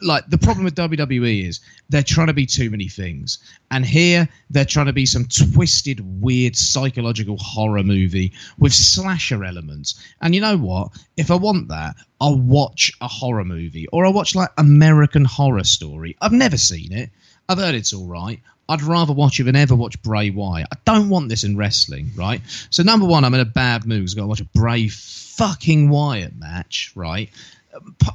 Like 0.00 0.28
the 0.28 0.38
problem 0.38 0.64
with 0.64 0.74
WWE 0.76 1.46
is 1.46 1.60
they're 1.88 2.02
trying 2.02 2.28
to 2.28 2.32
be 2.32 2.46
too 2.46 2.70
many 2.70 2.88
things, 2.88 3.38
and 3.70 3.84
here 3.84 4.28
they're 4.50 4.64
trying 4.64 4.86
to 4.86 4.92
be 4.92 5.06
some 5.06 5.26
twisted, 5.26 6.00
weird 6.22 6.56
psychological 6.56 7.36
horror 7.38 7.82
movie 7.82 8.32
with 8.58 8.72
slasher 8.72 9.44
elements. 9.44 10.02
And 10.20 10.34
you 10.34 10.40
know 10.40 10.56
what? 10.56 10.92
If 11.16 11.30
I 11.30 11.34
want 11.34 11.68
that, 11.68 11.96
I'll 12.20 12.38
watch 12.38 12.92
a 13.00 13.08
horror 13.08 13.44
movie 13.44 13.86
or 13.88 14.06
I'll 14.06 14.12
watch 14.12 14.34
like 14.34 14.50
American 14.58 15.24
Horror 15.24 15.64
Story. 15.64 16.16
I've 16.20 16.32
never 16.32 16.56
seen 16.56 16.92
it. 16.92 17.10
I've 17.48 17.58
heard 17.58 17.74
it's 17.74 17.92
all 17.92 18.06
right. 18.06 18.40
I'd 18.68 18.82
rather 18.82 19.14
watch 19.14 19.40
it 19.40 19.44
than 19.44 19.56
ever 19.56 19.74
watch 19.74 20.00
Bray 20.02 20.28
Wyatt. 20.28 20.68
I 20.70 20.76
don't 20.84 21.08
want 21.08 21.30
this 21.30 21.42
in 21.42 21.56
wrestling, 21.56 22.10
right? 22.14 22.42
So 22.68 22.82
number 22.82 23.06
one, 23.06 23.24
I'm 23.24 23.32
in 23.32 23.40
a 23.40 23.46
bad 23.46 23.86
mood. 23.86 24.06
I've 24.10 24.16
got 24.16 24.22
to 24.22 24.28
watch 24.28 24.40
a 24.40 24.44
Bray 24.44 24.88
fucking 24.88 25.88
Wyatt 25.88 26.36
match, 26.36 26.92
right? 26.94 27.30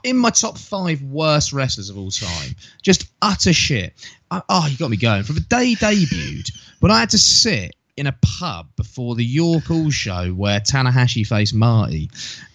In 0.03 0.17
my 0.17 0.29
top 0.29 0.57
five 0.57 1.01
worst 1.01 1.53
wrestlers 1.53 1.89
of 1.89 1.97
all 1.97 2.11
time, 2.11 2.55
just 2.81 3.05
utter 3.21 3.53
shit. 3.53 3.93
I, 4.31 4.41
oh, 4.49 4.67
you 4.67 4.77
got 4.77 4.89
me 4.89 4.97
going. 4.97 5.23
From 5.23 5.35
the 5.35 5.41
day 5.41 5.67
he 5.67 5.75
debuted, 5.75 6.51
when 6.79 6.91
I 6.91 6.99
had 6.99 7.11
to 7.11 7.17
sit 7.17 7.75
in 7.95 8.07
a 8.07 8.15
pub 8.21 8.67
before 8.75 9.13
the 9.13 9.23
York 9.23 9.65
Hall 9.65 9.91
show 9.91 10.29
where 10.29 10.59
Tanahashi 10.59 11.25
faced 11.25 11.53
Marty, 11.53 12.09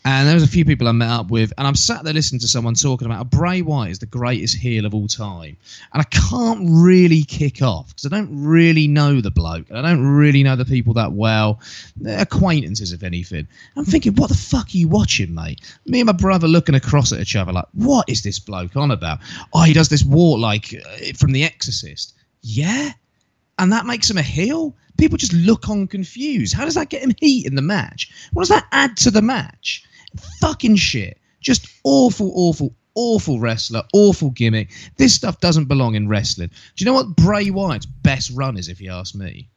and 0.05 0.27
there 0.27 0.35
was 0.35 0.43
a 0.43 0.49
few 0.49 0.65
people 0.65 0.89
I 0.89 0.93
met 0.93 1.11
up 1.11 1.31
with, 1.31 1.53
and 1.57 1.67
I'm 1.67 1.77
sat 1.77 2.03
there 2.03 2.13
listening 2.13 2.41
to 2.41 2.49
someone 2.49 2.75
talking 2.75 3.07
about 3.07 3.31
Bray 3.31 3.63
Wyatt 3.63 3.93
is 3.93 3.99
the 4.01 4.07
greatest 4.07 4.57
heel 4.57 4.85
of 4.85 4.95
all 4.95 5.07
time, 5.07 5.57
and 5.93 6.03
I 6.03 6.05
can't 6.05 6.67
really 6.69 7.23
kick 7.23 7.63
off 7.63 7.89
because 7.89 8.07
I 8.07 8.09
don't 8.09 8.45
really 8.45 8.89
know 8.89 9.21
the 9.21 9.31
bloke, 9.31 9.71
I 9.71 9.81
don't 9.81 10.05
really 10.05 10.43
know 10.43 10.57
the 10.57 10.65
people 10.65 10.95
that 10.95 11.13
well. 11.13 11.61
They're 11.97 12.23
acquaintances, 12.23 12.93
if 12.93 13.05
anything. 13.05 13.47
I'm 13.77 13.85
thinking, 13.85 14.15
what 14.17 14.31
the 14.31 14.37
fuck 14.37 14.67
are 14.67 14.79
you 14.79 14.89
watching, 14.89 15.35
mate? 15.35 15.61
Me 15.87 16.01
and 16.01 16.07
my 16.07 16.13
brother 16.13 16.49
looking 16.49 16.75
across 16.75 17.13
at 17.13 17.21
each 17.21 17.37
other 17.37 17.53
like, 17.53 17.67
what 17.75 18.09
is 18.09 18.23
this 18.23 18.41
bloke 18.41 18.75
on 18.75 18.91
about? 18.91 19.21
Oh, 19.53 19.63
he 19.63 19.73
does 19.73 19.89
this 19.89 20.05
walk 20.05 20.41
like 20.41 20.75
uh, 20.75 21.13
from 21.17 21.31
The 21.31 21.45
Exorcist. 21.45 22.15
Yeah, 22.43 22.91
and 23.59 23.73
that 23.73 23.87
makes 23.87 24.11
him 24.11 24.19
a 24.19 24.23
heel. 24.23 24.75
People 24.99 25.17
just 25.17 25.33
look 25.33 25.69
on 25.69 25.87
confused. 25.87 26.55
How 26.55 26.65
does 26.65 26.75
that 26.75 26.91
get 26.91 27.03
him 27.03 27.15
heat 27.19 27.47
in 27.47 27.55
the 27.55 27.63
match? 27.63 28.11
What 28.33 28.43
does 28.43 28.49
that 28.51 28.67
add 28.73 28.97
to 28.99 29.11
the 29.11 29.23
match? 29.23 29.85
Fucking 30.41 30.77
shit. 30.77 31.19
Just 31.41 31.69
awful, 31.85 32.33
awful, 32.35 32.75
awful 32.95 33.39
wrestler, 33.39 33.83
awful 33.95 34.31
gimmick. 34.31 34.71
This 34.97 35.15
stuff 35.15 35.41
doesn't 35.41 35.67
belong 35.67 35.95
in 35.95 36.09
wrestling. 36.09 36.49
Do 36.49 36.85
you 36.85 36.87
know 36.87 36.95
what 36.95 37.17
Bray 37.17 37.51
Wyatt's 37.51 37.87
best 37.87 38.33
run 38.35 38.59
is, 38.59 38.69
if 38.69 38.81
you 38.81 38.91
ask 38.91 39.15
me? 39.15 39.49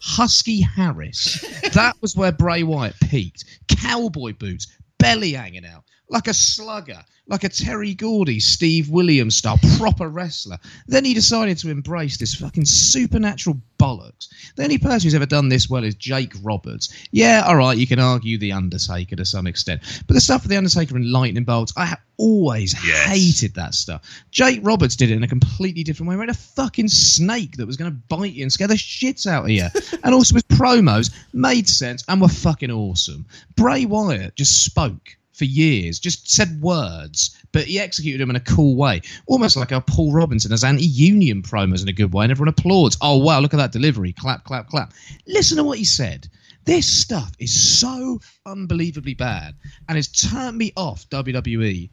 Husky 0.00 0.60
Harris. 0.60 1.40
that 1.72 1.96
was 2.00 2.14
where 2.14 2.32
Bray 2.32 2.62
Wyatt 2.62 2.94
peaked. 3.00 3.44
Cowboy 3.68 4.34
boots, 4.34 4.66
belly 4.98 5.32
hanging 5.32 5.66
out, 5.66 5.84
like 6.08 6.28
a 6.28 6.34
slugger, 6.34 7.02
like 7.26 7.44
a 7.44 7.48
Terry 7.48 7.94
Gordy, 7.94 8.38
Steve 8.38 8.90
Williams 8.90 9.36
style, 9.36 9.58
proper 9.78 10.08
wrestler. 10.08 10.58
Then 10.86 11.04
he 11.04 11.14
decided 11.14 11.56
to 11.58 11.70
embrace 11.70 12.18
this 12.18 12.34
fucking 12.34 12.66
supernatural 12.66 13.58
bollocks. 13.78 14.28
The 14.56 14.64
only 14.64 14.76
person 14.78 15.06
who's 15.06 15.14
ever 15.14 15.24
done 15.26 15.48
this 15.48 15.70
well 15.70 15.82
is 15.84 15.94
Jake 15.94 16.34
Roberts. 16.42 16.92
Yeah, 17.10 17.44
all 17.46 17.56
right, 17.56 17.78
you 17.78 17.86
can 17.86 17.98
argue 17.98 18.36
The 18.36 18.52
Undertaker 18.52 19.16
to 19.16 19.24
some 19.24 19.46
extent. 19.46 19.80
But 20.06 20.14
the 20.14 20.20
stuff 20.20 20.42
with 20.42 20.50
The 20.50 20.58
Undertaker 20.58 20.94
and 20.96 21.10
Lightning 21.10 21.44
Bolts, 21.44 21.72
I 21.76 21.86
have 21.86 22.00
always 22.18 22.74
Yes. 22.86 23.08
hated 23.08 23.54
that 23.54 23.74
stuff. 23.74 24.02
Jake 24.30 24.60
Roberts 24.62 24.94
did 24.94 25.10
it 25.10 25.16
in 25.16 25.24
a 25.24 25.28
completely 25.28 25.82
different 25.82 26.10
way. 26.10 26.16
He 26.16 26.20
had 26.20 26.28
a 26.28 26.34
fucking 26.34 26.88
snake 26.88 27.56
that 27.56 27.66
was 27.66 27.78
going 27.78 27.90
to 27.90 27.96
bite 28.08 28.34
you 28.34 28.42
and 28.42 28.52
scare 28.52 28.68
the 28.68 28.76
shit 28.76 29.26
out 29.26 29.44
of 29.44 29.50
you. 29.50 29.66
and 30.04 30.14
also 30.14 30.34
his 30.34 30.42
promos 30.44 31.10
made 31.32 31.68
sense 31.68 32.04
and 32.08 32.20
were 32.20 32.28
fucking 32.28 32.70
awesome. 32.70 33.24
Bray 33.56 33.86
Wyatt 33.86 34.36
just 34.36 34.64
spoke 34.64 35.16
for 35.34 35.44
years, 35.44 35.98
just 35.98 36.30
said 36.30 36.60
words, 36.62 37.36
but 37.52 37.64
he 37.64 37.78
executed 37.78 38.20
them 38.20 38.30
in 38.30 38.36
a 38.36 38.40
cool 38.40 38.76
way. 38.76 39.02
Almost 39.26 39.56
like 39.56 39.70
how 39.70 39.80
Paul 39.80 40.12
Robinson 40.12 40.52
as 40.52 40.64
anti 40.64 40.86
union 40.86 41.42
promos 41.42 41.82
in 41.82 41.88
a 41.88 41.92
good 41.92 42.12
way 42.12 42.24
and 42.24 42.30
everyone 42.30 42.48
applauds. 42.48 42.96
Oh, 43.00 43.18
wow, 43.18 43.40
look 43.40 43.52
at 43.52 43.58
that 43.58 43.72
delivery. 43.72 44.12
Clap, 44.12 44.44
clap, 44.44 44.68
clap. 44.68 44.92
Listen 45.26 45.56
to 45.56 45.64
what 45.64 45.78
he 45.78 45.84
said. 45.84 46.28
This 46.64 46.86
stuff 46.86 47.32
is 47.38 47.78
so 47.78 48.20
unbelievably 48.46 49.14
bad 49.14 49.54
and 49.88 49.98
it's 49.98 50.08
turned 50.08 50.56
me 50.56 50.72
off 50.76 51.08
WWE 51.10 51.90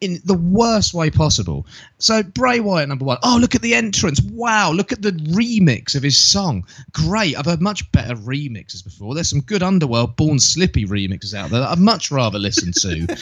in 0.00 0.20
the 0.24 0.34
worst 0.34 0.94
way 0.94 1.10
possible. 1.10 1.66
So 1.98 2.22
Bray 2.22 2.60
Wyatt 2.60 2.88
number 2.88 3.04
one. 3.04 3.18
Oh, 3.22 3.38
look 3.40 3.54
at 3.54 3.62
the 3.62 3.74
entrance! 3.74 4.20
Wow, 4.20 4.72
look 4.72 4.92
at 4.92 5.02
the 5.02 5.12
remix 5.12 5.94
of 5.94 6.02
his 6.02 6.16
song. 6.16 6.66
Great. 6.92 7.36
I've 7.36 7.46
heard 7.46 7.62
much 7.62 7.90
better 7.92 8.14
remixes 8.14 8.84
before. 8.84 9.14
There's 9.14 9.30
some 9.30 9.40
good 9.40 9.62
Underworld 9.62 10.16
Born 10.16 10.38
Slippy 10.38 10.84
remixes 10.84 11.34
out 11.34 11.50
there 11.50 11.60
that 11.60 11.70
I'd 11.70 11.78
much 11.78 12.10
rather 12.10 12.38
listen 12.38 12.72
to. 12.72 13.16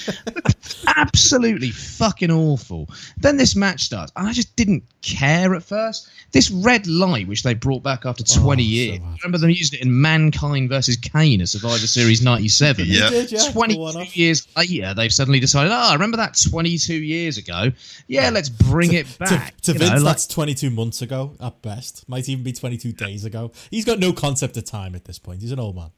Absolutely 0.96 1.70
fucking 1.70 2.30
awful. 2.30 2.88
Then 3.16 3.36
this 3.36 3.54
match 3.54 3.82
starts, 3.82 4.12
and 4.16 4.26
I 4.26 4.32
just 4.32 4.54
didn't 4.56 4.84
care 5.02 5.54
at 5.54 5.62
first. 5.62 6.08
This 6.32 6.50
red 6.50 6.86
light, 6.86 7.28
which 7.28 7.42
they 7.42 7.54
brought 7.54 7.82
back 7.82 8.06
after 8.06 8.24
20 8.24 8.62
so 8.62 8.68
years. 8.68 8.98
bad. 8.98 9.18
remember 9.22 9.38
them 9.38 9.50
using 9.50 9.78
it 9.78 9.84
in 9.84 10.00
Mankind 10.00 10.68
versus 10.68 10.96
Kane 10.96 11.40
at 11.40 11.48
Survivor 11.48 11.86
Series 11.86 12.22
97. 12.22 12.86
Yeah. 12.88 13.10
Did, 13.10 13.32
yeah, 13.32 13.46
the 13.46 13.52
22 13.52 14.20
years 14.20 14.46
later, 14.56 14.94
they've 14.94 15.12
suddenly 15.12 15.40
decided, 15.40 15.72
oh, 15.72 15.90
I 15.90 15.92
remember 15.92 16.16
that 16.16 16.36
22 16.62 16.94
years 16.94 17.38
ago. 17.38 17.72
Yeah, 18.06 18.30
let's 18.30 18.48
bring 18.48 18.92
it 18.92 19.06
To, 19.06 19.18
back. 19.18 19.60
to 19.62 19.72
You 19.72 19.78
know, 19.80 19.86
like- 19.96 20.02
that's 20.04 20.26
22 20.26 20.70
months 20.70 21.02
ago 21.02 21.34
at 21.40 21.60
best. 21.62 22.08
Might 22.08 22.28
even 22.28 22.44
be 22.44 22.52
22 22.52 22.92
days 22.92 23.24
ago. 23.24 23.50
He's 23.70 23.84
got 23.84 23.98
no 23.98 24.12
concept 24.12 24.56
of 24.56 24.64
time 24.64 24.94
at 24.94 25.04
this 25.04 25.18
point. 25.18 25.42
He's 25.42 25.52
an 25.52 25.58
old 25.58 25.74
man. 25.76 25.90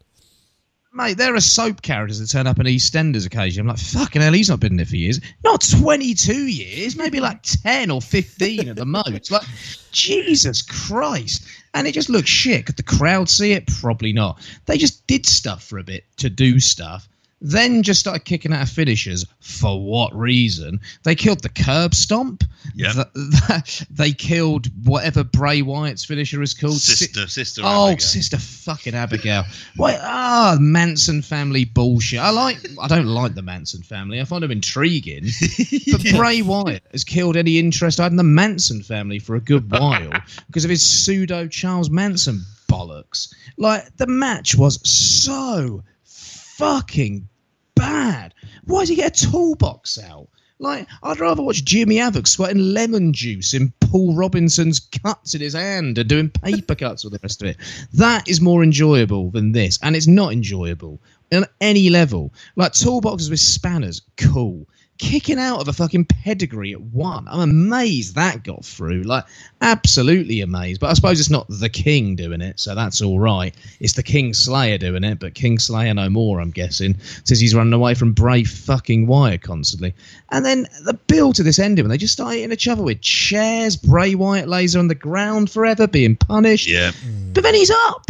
mate, 0.97 1.17
there 1.19 1.35
are 1.35 1.41
soap 1.41 1.83
characters 1.83 2.21
that 2.21 2.29
turn 2.31 2.47
up 2.47 2.59
in 2.61 2.67
EastEnders 2.67 3.27
occasionally. 3.27 3.69
I'm 3.69 3.77
like, 3.77 3.79
fucking 3.85 4.23
hell, 4.23 4.33
he's 4.33 4.49
not 4.49 4.61
been 4.61 4.77
there 4.77 4.87
for 4.87 4.95
years. 4.97 5.21
Not 5.43 5.61
22 5.61 6.47
years, 6.47 6.95
maybe 6.97 7.19
like 7.19 7.43
10 7.43 7.91
or 7.91 8.01
15 8.01 8.69
at 8.69 8.77
the 8.77 8.87
most. 8.87 9.31
Like, 9.31 9.43
Jesus 9.91 10.63
Christ. 10.63 11.47
And 11.75 11.89
it 11.89 11.93
just 11.93 12.09
looks 12.09 12.29
shit. 12.29 12.67
Could 12.67 12.77
the 12.77 12.85
crowd 12.85 13.29
see 13.29 13.53
it? 13.53 13.67
Probably 13.67 14.13
not. 14.13 14.41
They 14.67 14.79
just 14.79 15.05
did 15.09 15.27
stuff 15.27 15.65
for 15.65 15.79
a 15.79 15.83
bit 15.85 16.05
to 16.19 16.31
do 16.31 16.61
stuff. 16.61 17.09
Then 17.47 17.83
just 17.83 18.01
started 18.01 18.25
kicking 18.25 18.55
out 18.55 18.63
of 18.63 18.71
finishers. 18.71 19.27
For 19.41 19.79
what 19.79 20.17
reason? 20.17 20.81
They 21.03 21.15
killed 21.15 21.43
the 21.43 21.51
curb 21.51 21.95
stomp. 21.95 22.43
Yep. 22.75 22.93
Th- 22.95 23.07
th- 23.47 23.89
they 23.91 24.13
killed 24.13 24.69
whatever 24.87 25.23
Bray 25.25 25.61
Wyatt's 25.61 26.07
finisher 26.07 26.41
is 26.41 26.55
called. 26.55 26.81
Si- 26.81 26.95
Sister, 27.05 27.27
sister. 27.29 27.61
Oh, 27.63 27.89
Abigail. 27.89 27.99
sister 28.01 28.39
fucking 28.39 28.95
Abigail. 28.95 29.45
Wait, 29.77 29.99
Ah, 30.01 30.57
Manson 30.59 31.21
family 31.21 31.67
bullshit. 31.67 32.19
I 32.21 32.31
like. 32.31 32.57
I 32.81 32.89
don't 32.89 33.07
like 33.09 33.35
the 33.35 33.43
Manson 33.43 33.83
family. 33.83 34.23
I 34.23 34.25
find 34.25 34.43
them 34.43 34.51
intriguing. 34.51 35.27
But 35.93 36.03
Bray 36.17 36.41
Wyatt 36.41 36.83
has 36.93 37.05
killed 37.05 37.37
any 37.37 37.59
interest 37.59 38.01
I 38.01 38.05
had 38.05 38.13
in 38.13 38.17
the 38.17 38.23
Manson 38.23 38.83
family 38.83 39.19
for 39.19 39.37
a 39.37 39.41
good 39.41 39.71
while 39.71 40.11
because 40.47 40.65
of 40.65 40.71
his 40.71 40.83
pseudo 40.83 41.47
Charles 41.47 41.91
Manson 41.91 42.41
bollocks. 42.71 43.35
Like 43.59 43.95
the 43.99 44.07
match 44.07 44.55
was 44.55 44.81
so 44.89 45.83
fucking 46.05 47.29
bad. 47.75 48.35
Why 48.65 48.81
does 48.81 48.89
he 48.89 48.97
get 48.97 49.21
a 49.21 49.31
toolbox 49.31 49.99
out? 49.99 50.29
Like, 50.61 50.87
I'd 51.03 51.19
rather 51.19 51.43
watch 51.43 51.65
Jimmy 51.65 51.97
Havoc 51.97 52.27
sweating 52.27 52.73
lemon 52.73 53.13
juice 53.13 53.55
in 53.55 53.73
Paul 53.81 54.15
Robinson's 54.15 54.79
cuts 54.79 55.35
in 55.35 55.41
his 55.41 55.55
hand 55.55 55.99
and 55.99 56.09
doing 56.09 56.31
paper 56.31 56.77
cuts 56.77 57.03
with 57.03 57.13
the 57.13 57.19
rest 57.23 57.43
of 57.43 57.49
it. 57.49 57.57
That 57.93 58.29
is 58.29 58.41
more 58.41 58.63
enjoyable 58.63 59.31
than 59.31 59.53
this, 59.53 59.79
and 59.83 59.97
it's 59.97 60.07
not 60.07 60.33
enjoyable 60.33 61.01
on 61.33 61.45
any 61.61 61.91
level. 61.91 62.33
Like, 62.55 62.73
toolboxes 62.73 63.31
with 63.31 63.41
spanners, 63.41 64.01
cool. 64.17 64.67
Kicking 64.99 65.41
out 65.41 65.61
of 65.61 65.67
a 65.67 65.73
fucking 65.73 66.05
pedigree 66.05 66.73
at 66.73 66.81
one. 66.81 67.27
I'm 67.29 67.41
amazed 67.41 68.15
that 68.15 68.45
got 68.45 68.65
through. 68.65 69.03
Like, 69.03 69.25
absolutely 69.61 70.41
amazed. 70.41 70.81
But 70.81 70.91
I 70.91 70.95
suppose 70.95 71.19
it's 71.19 71.31
not 71.31 71.47
the 71.49 71.69
king 71.69 72.15
doing 72.15 72.41
it, 72.41 72.61
so 72.61 72.77
that's 72.77 73.03
all 73.03 73.19
right. 73.19 73.53
It's 73.81 73.95
the 73.95 74.05
King 74.05 74.33
Slayer 74.33 74.79
doing 74.79 75.03
it, 75.03 75.19
but 75.19 75.35
King 75.35 75.59
Slayer 75.59 75.93
no 75.95 76.09
more, 76.09 76.41
I'm 76.41 76.53
guessing, 76.53 76.97
since 77.25 77.41
he's 77.41 77.57
running 77.57 77.73
away 77.73 77.95
from 77.95 78.13
Bray 78.13 78.45
fucking 78.45 79.09
Wyatt 79.09 79.43
constantly. 79.43 79.95
And 80.31 80.45
then 80.45 80.69
the 80.85 80.95
build 80.95 81.35
to 81.37 81.43
this 81.43 81.59
ending 81.59 81.85
when 81.85 81.91
they 81.91 81.99
just 81.99 82.13
start 82.13 82.35
hitting 82.35 82.53
each 82.53 82.69
other 82.69 82.85
with 82.85 83.01
chairs. 83.01 83.77
Bray 83.77 84.15
Wyatt 84.15 84.49
lays 84.49 84.77
on 84.77 84.87
the 84.87 84.95
ground 84.95 85.51
forever, 85.51 85.89
being 85.89 86.15
punished. 86.15 86.69
Yeah. 86.69 86.93
But 87.33 87.43
then 87.43 87.55
he's 87.55 87.71
up. 87.71 88.07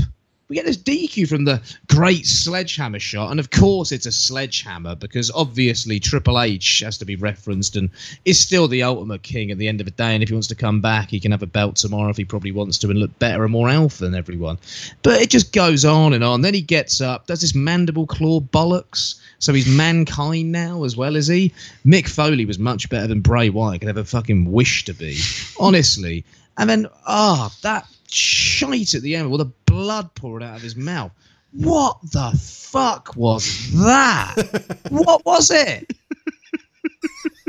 We 0.55 0.61
get 0.61 0.67
this 0.67 0.77
DQ 0.77 1.29
from 1.29 1.47
the 1.47 1.61
great 1.89 2.27
sledgehammer 2.27 3.01
shot, 3.01 3.33
and 3.33 3.41
of 3.41 3.51
course 3.51 3.91
it's 3.91 4.07
a 4.07 4.13
sledgehammer 4.13 4.95
because 4.95 5.29
obviously 5.33 5.99
Triple 5.99 6.41
H 6.41 6.79
has 6.85 6.97
to 6.99 7.05
be 7.05 7.17
referenced 7.17 7.75
and 7.75 7.91
is 8.25 8.39
still 8.39 8.69
the 8.69 8.85
ultimate 8.85 9.25
king 9.25 9.51
at 9.51 9.59
the 9.59 9.67
end 9.67 9.81
of 9.81 9.87
the 9.87 9.91
day. 9.91 10.15
And 10.15 10.23
if 10.23 10.29
he 10.29 10.33
wants 10.33 10.47
to 10.47 10.55
come 10.55 10.81
back, 10.81 11.11
he 11.11 11.19
can 11.19 11.33
have 11.33 11.43
a 11.43 11.47
belt 11.49 11.75
tomorrow 11.75 12.09
if 12.09 12.17
he 12.17 12.25
probably 12.25 12.53
wants 12.53 12.79
to 12.79 12.91
and 12.91 13.01
look 13.01 13.19
better 13.19 13.43
and 13.43 13.51
more 13.51 13.69
alpha 13.69 14.05
than 14.05 14.15
everyone. 14.15 14.57
But 15.03 15.21
it 15.21 15.29
just 15.29 15.53
goes 15.53 15.85
on 15.85 16.13
and 16.13 16.23
on. 16.23 16.43
Then 16.43 16.55
he 16.55 16.63
gets 16.63 17.01
up, 17.01 17.27
does 17.27 17.41
this 17.41 17.57
mandible 17.57 18.07
claw 18.07 18.39
bollocks. 18.39 19.17
So 19.41 19.53
he's 19.53 19.67
mankind 19.67 20.53
now 20.53 20.85
as 20.85 20.97
well 20.97 21.17
as 21.17 21.27
he. 21.27 21.53
Mick 21.85 22.09
Foley 22.09 22.45
was 22.45 22.61
much 22.61 22.89
better 22.89 23.09
than 23.09 23.23
Bray 23.23 23.51
Wyatt 23.51 23.81
could 23.81 23.91
ever 23.91 24.05
fucking 24.05 24.53
wish 24.53 24.85
to 24.85 24.95
be, 24.95 25.19
honestly. 25.59 26.25
And 26.57 26.71
then 26.71 26.87
ah, 27.09 27.53
that 27.63 27.89
shite 28.15 28.95
at 28.95 29.03
the 29.03 29.17
end 29.17 29.31
with 29.31 29.41
all 29.41 29.47
the 29.47 29.53
blood 29.67 30.15
pouring 30.15 30.47
out 30.47 30.57
of 30.57 30.63
his 30.63 30.77
mouth. 30.77 31.13
What 31.53 31.99
the 32.03 32.33
fuck 32.41 33.15
was 33.17 33.73
that? 33.85 34.35
what 34.91 35.25
was 35.25 35.51
it? 35.51 35.93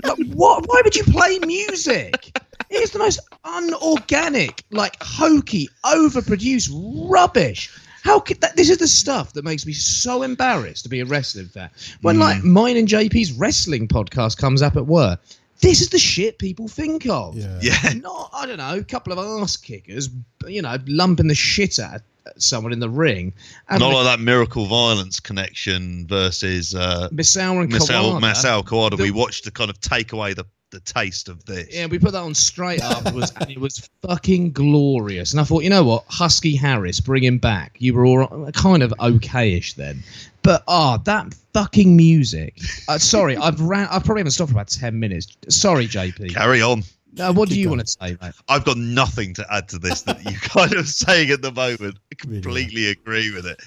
Like, 0.04 0.18
what? 0.34 0.68
Why 0.68 0.82
would 0.84 0.96
you 0.96 1.04
play 1.04 1.40
music? 1.40 2.38
It's 2.70 2.92
the 2.92 3.00
most 3.00 3.20
unorganic, 3.44 4.64
like 4.72 4.96
hokey, 5.02 5.70
overproduced 5.84 6.70
rubbish. 7.10 7.72
How 8.04 8.20
could 8.20 8.42
that? 8.42 8.56
This 8.56 8.70
is 8.70 8.78
the 8.78 8.88
stuff 8.88 9.34
that 9.34 9.44
makes 9.44 9.66
me 9.66 9.74
so 9.74 10.22
embarrassed 10.22 10.84
to 10.84 10.90
be 10.90 11.00
a 11.00 11.06
wrestling 11.06 11.48
fan. 11.48 11.72
When 12.02 12.20
like 12.20 12.38
mm. 12.38 12.46
mine 12.46 12.78
and 12.78 12.88
JP's 12.88 13.32
wrestling 13.32 13.88
podcast 13.88 14.38
comes 14.38 14.62
up 14.62 14.76
at 14.76 14.86
work, 14.86 15.20
this 15.66 15.82
is 15.82 15.90
the 15.90 16.00
shit 16.00 16.38
people 16.40 16.68
think 16.68 17.08
of. 17.10 17.36
Yeah. 17.36 17.60
Yeah. 17.62 17.94
Not, 17.96 18.30
I 18.34 18.46
don't 18.46 18.58
know, 18.58 18.78
a 18.78 18.84
couple 18.84 19.12
of 19.14 19.20
ass 19.42 19.58
kickers, 19.58 20.10
you 20.48 20.62
know, 20.62 20.78
lumping 20.88 21.28
the 21.28 21.36
shit 21.36 21.80
out 21.80 21.96
of 21.96 22.02
someone 22.38 22.72
in 22.74 22.80
the 22.80 22.90
ring. 22.90 23.34
And 23.70 23.80
Not 23.80 23.94
like 23.94 24.06
that 24.06 24.20
miracle 24.20 24.66
violence 24.66 25.20
connection 25.20 26.08
versus 26.08 26.74
uh, 26.76 27.10
Masao 27.12 27.62
and 27.62 27.72
Marcel 27.72 28.12
Kawada. 28.12 28.22
Marcel 28.22 28.64
Kawada. 28.64 28.98
The- 28.98 29.04
We 29.04 29.12
watched 29.12 29.44
to 29.46 29.52
kind 29.52 29.70
of 29.70 29.80
take 29.82 30.12
away 30.14 30.34
the, 30.34 30.46
the 30.76 30.82
taste 30.82 31.30
of 31.30 31.44
this. 31.46 31.74
Yeah, 31.74 31.86
we 31.88 31.98
put 32.00 32.12
that 32.12 32.22
on 32.22 32.34
straight 32.36 32.82
afterwards, 32.82 33.32
and 33.40 33.50
it 33.50 33.60
was 33.60 33.90
fucking 34.02 34.52
glorious. 34.52 35.32
And 35.32 35.40
I 35.40 35.44
thought, 35.46 35.64
you 35.64 35.70
know 35.70 35.84
what, 35.86 36.04
Husky 36.10 36.56
Harris, 36.56 37.00
bring 37.00 37.24
him 37.24 37.38
back. 37.38 37.76
You 37.80 37.94
were 37.94 38.06
all 38.06 38.52
kind 38.52 38.84
of 38.84 38.94
okayish 39.00 39.76
then, 39.76 40.04
but 40.44 40.64
ah, 40.68 40.98
that 41.06 41.34
fucking 41.54 41.96
music. 41.96 42.60
Uh, 42.88 42.98
sorry, 42.98 43.38
I've 43.46 43.60
ran. 43.62 43.88
I 43.90 44.00
probably 44.00 44.20
haven't 44.20 44.32
stopped 44.32 44.52
for 44.52 44.56
about 44.58 44.68
ten 44.68 45.00
minutes. 45.00 45.36
Sorry, 45.50 45.88
JP. 45.88 46.34
Carry 46.34 46.62
on. 46.62 46.84
Uh, 47.18 47.32
what 47.32 47.48
do 47.48 47.58
you 47.58 47.66
going. 47.68 47.78
want 47.78 47.88
to 47.88 47.96
say, 48.02 48.18
mate? 48.22 48.34
I've 48.50 48.66
got 48.66 48.78
nothing 48.78 49.34
to 49.36 49.46
add 49.50 49.70
to 49.70 49.80
this 49.80 50.02
that 50.02 50.22
you're 50.24 50.34
kind 50.42 50.74
of 50.74 50.86
saying 50.90 51.30
at 51.30 51.42
the 51.42 51.52
moment. 51.52 51.98
I 52.12 52.28
Really? 52.28 52.42
completely 52.42 52.88
agree 52.90 53.34
with 53.34 53.46
it. 53.46 53.62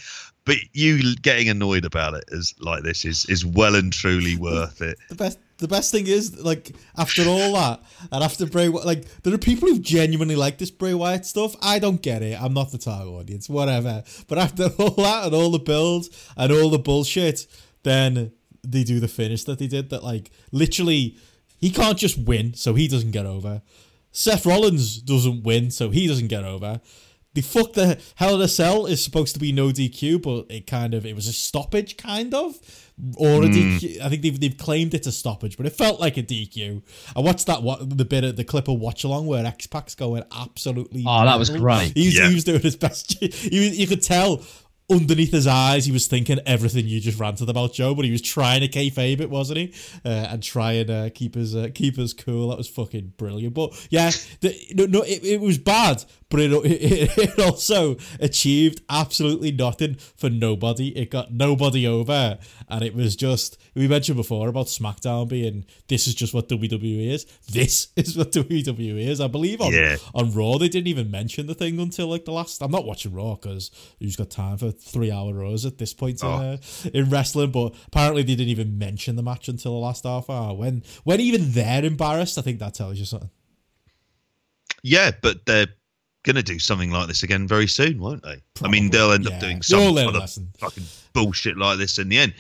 But 0.45 0.57
you 0.75 1.15
getting 1.17 1.49
annoyed 1.49 1.85
about 1.87 2.13
it 2.15 2.25
is 2.29 2.55
like 2.61 2.83
this 2.83 3.05
is 3.07 3.25
is 3.27 3.45
well 3.47 3.75
and 3.75 3.91
truly 3.93 4.37
worth 4.37 4.81
it. 4.83 4.99
The 5.09 5.15
best, 5.15 5.39
the 5.59 5.69
best 5.69 5.91
thing 5.91 6.07
is 6.07 6.39
like 6.39 6.75
after 6.97 7.23
all 7.25 7.55
that, 7.55 7.83
and 8.11 8.23
after 8.23 8.47
Bray, 8.47 8.69
like 8.69 9.05
there 9.23 9.35
are 9.35 9.39
people 9.39 9.69
who 9.69 9.79
genuinely 9.79 10.37
like 10.37 10.59
this 10.59 10.71
Bray 10.71 10.95
Wyatt 10.95 11.27
stuff. 11.27 11.55
I 11.61 11.79
don't 11.79 12.01
get 12.01 12.23
it. 12.23 12.41
I'm 12.41 12.55
not 12.55 12.71
the 12.71 12.79
target 12.79 13.09
audience, 13.13 13.49
whatever. 13.49 14.05
But 14.29 14.39
after 14.39 14.71
all 14.79 14.91
that 14.91 15.27
and 15.27 15.35
all 15.35 15.51
the 15.51 15.59
build 15.59 16.07
and 16.37 16.53
all 16.53 16.71
the 16.71 16.79
bullshit, 16.79 17.47
then 17.83 18.33
they 18.63 18.85
do 18.85 19.01
the 19.01 19.09
finish 19.09 19.45
that 19.45 19.59
they 19.59 19.67
did. 19.67 19.91
That 19.91 20.05
like 20.05 20.31
literally, 20.53 21.17
he 21.59 21.71
can't 21.71 21.99
just 21.99 22.19
win, 22.19 22.55
so 22.55 22.75
he 22.75 22.87
doesn't 22.89 23.11
get 23.11 23.27
over. 23.27 23.63
Seth 24.13 24.47
Rollins 24.47 24.99
doesn't 24.99 25.43
win, 25.43 25.71
so 25.71 25.91
he 25.91 26.07
doesn't 26.07 26.29
get 26.29 26.45
over. 26.45 26.81
The 27.35 27.43
fuck 27.43 27.75
the 27.75 28.01
Hell 28.17 28.37
in 28.37 28.41
a 28.41 28.49
Cell 28.49 28.87
is 28.87 29.05
supposed 29.05 29.35
to 29.35 29.41
be 29.41 29.53
no 29.53 29.69
DQ, 29.69 30.23
but 30.23 30.53
it 30.55 30.67
kind 30.67 30.95
of 30.95 31.05
it 31.05 31.15
was 31.15 31.27
a 31.29 31.33
stoppage, 31.33 31.97
kind 31.97 32.35
of, 32.35 32.57
or 33.17 33.45
a 33.45 33.47
DQ. 33.47 34.01
I 34.01 34.09
think 34.09 34.23
they've, 34.23 34.39
they've 34.41 34.57
claimed 34.57 34.95
it's 34.95 35.07
a 35.07 35.13
stoppage, 35.13 35.57
but 35.57 35.67
it 35.67 35.71
felt 35.71 36.01
like 36.01 36.17
a 36.17 36.23
DQ. 36.23 36.83
I 37.17 37.21
watched 37.21 37.47
that 37.47 37.63
what 37.63 37.97
the 37.97 38.05
bit 38.05 38.25
of 38.25 38.37
the 38.37 38.45
clip 38.45 38.69
of 38.69 38.79
Watch 38.81 39.05
Along 39.05 39.27
where 39.27 39.45
X 39.47 39.67
Pac's 39.67 39.95
going 39.95 40.25
absolutely. 40.37 41.05
Oh, 41.07 41.25
that 41.25 41.39
was 41.39 41.51
great. 41.51 41.93
He 41.95 42.07
was, 42.07 42.17
Yeah. 42.19 42.29
he 42.29 42.35
was 42.35 42.45
doing 42.45 42.61
his 42.61 42.77
best. 42.77 43.17
He 43.23 43.69
you 43.69 43.87
could 43.87 44.03
tell 44.03 44.43
underneath 44.91 45.33
his 45.33 45.47
eyes 45.47 45.85
he 45.85 45.93
was 45.93 46.07
thinking 46.07 46.39
everything 46.47 46.87
you 46.87 46.99
just 46.99 47.21
ranted 47.21 47.49
about 47.51 47.75
Joe, 47.75 47.95
but 47.95 48.05
he 48.07 48.11
was 48.11 48.23
trying 48.23 48.61
to 48.63 48.69
kayfabe 48.69 49.21
it, 49.21 49.29
wasn't 49.29 49.59
he? 49.59 49.75
Uh, 50.05 50.09
and 50.09 50.43
try 50.43 50.73
and 50.73 50.91
uh, 50.91 51.11
keep 51.11 51.35
his 51.35 51.55
uh, 51.55 51.69
keep 51.75 51.99
us 51.99 52.13
cool. 52.15 52.49
That 52.49 52.57
was 52.59 52.69
fucking 52.69 53.13
brilliant. 53.19 53.53
But 53.55 53.75
yeah, 53.91 54.11
the, 54.41 54.57
no, 54.75 54.87
no, 54.87 55.03
it, 55.03 55.23
it 55.25 55.41
was 55.41 55.59
bad, 55.59 56.05
but 56.31 56.41
it, 56.41 56.53
it 56.53 57.19
it 57.19 57.39
also 57.39 57.97
achieved 58.21 58.83
absolutely 58.91 59.51
nothing 59.53 59.95
for 60.17 60.29
nobody. 60.29 60.89
It 60.97 61.11
got 61.11 61.33
nobody 61.33 61.87
over, 61.87 62.39
and 62.69 62.83
it 62.85 62.95
was 62.95 63.17
just 63.17 63.59
we 63.75 63.89
mentioned 63.89 64.17
before 64.17 64.49
about 64.49 64.67
SmackDown 64.67 65.29
being 65.29 65.65
this 65.89 66.07
is 66.07 66.15
just 66.15 66.35
what 66.35 66.49
WWE 66.49 67.09
is. 67.11 67.25
This 67.51 67.89
is 67.97 68.17
what 68.17 68.33
WWE 68.33 69.07
is. 69.07 69.21
I 69.21 69.27
believe 69.29 69.61
on 69.61 69.73
Yeah. 69.73 69.97
on 70.15 70.33
Raw 70.33 70.59
they 70.59 70.69
didn't 70.69 70.89
even 70.89 71.11
mention 71.11 71.47
the 71.47 71.55
thing 71.55 71.79
until 71.81 72.09
like 72.09 72.25
the 72.25 72.33
last. 72.33 72.63
I'm 72.63 72.71
not 72.71 72.85
watching 72.85 73.13
Raw 73.15 73.35
because 73.37 73.71
who's 73.99 74.17
got 74.17 74.31
time 74.31 74.59
for 74.59 74.71
three 74.71 75.11
hour 75.11 75.33
Raws 75.33 75.65
at 75.65 75.79
this 75.79 75.95
point 75.95 76.23
in, 76.23 76.29
Oh. 76.29 76.33
uh, 76.33 76.57
in 76.93 77.09
wrestling? 77.11 77.51
But 77.53 77.75
apparently 77.87 78.23
they 78.23 78.35
didn't 78.35 78.51
even 78.51 78.77
mention 78.79 79.17
the 79.17 79.23
match 79.23 79.49
until 79.49 79.73
the 79.73 79.79
last 79.79 80.05
half 80.05 80.29
hour. 80.29 80.55
When 80.55 80.83
when 81.05 81.21
even 81.21 81.53
they're 81.53 81.85
embarrassed, 81.85 82.37
I 82.39 82.43
think 82.43 82.59
that 82.59 82.75
tells 82.75 82.99
you 82.99 83.05
something. 83.07 83.31
Yeah, 84.83 85.11
but 85.23 85.45
they're 85.47 85.67
going 86.25 86.37
to 86.37 86.43
do 86.43 86.59
something 86.59 86.91
like 86.91 87.09
this 87.09 87.23
again 87.23 87.47
very 87.47 87.67
soon, 87.67 87.99
won't 87.99 88.23
they? 88.23 88.43
I 88.63 88.69
mean, 88.69 88.91
they'll 88.91 89.13
end 89.13 89.25
yeah. 89.25 89.35
up 89.35 89.41
doing 89.41 89.63
some 89.63 89.81
all 89.81 89.95
learn 89.95 90.15
a 90.15 90.19
other 90.19 90.27
fucking 90.59 90.85
bullshit 91.13 91.57
like 91.57 91.79
this 91.79 91.99
in 91.99 92.09
the 92.09 92.19
end. 92.19 92.35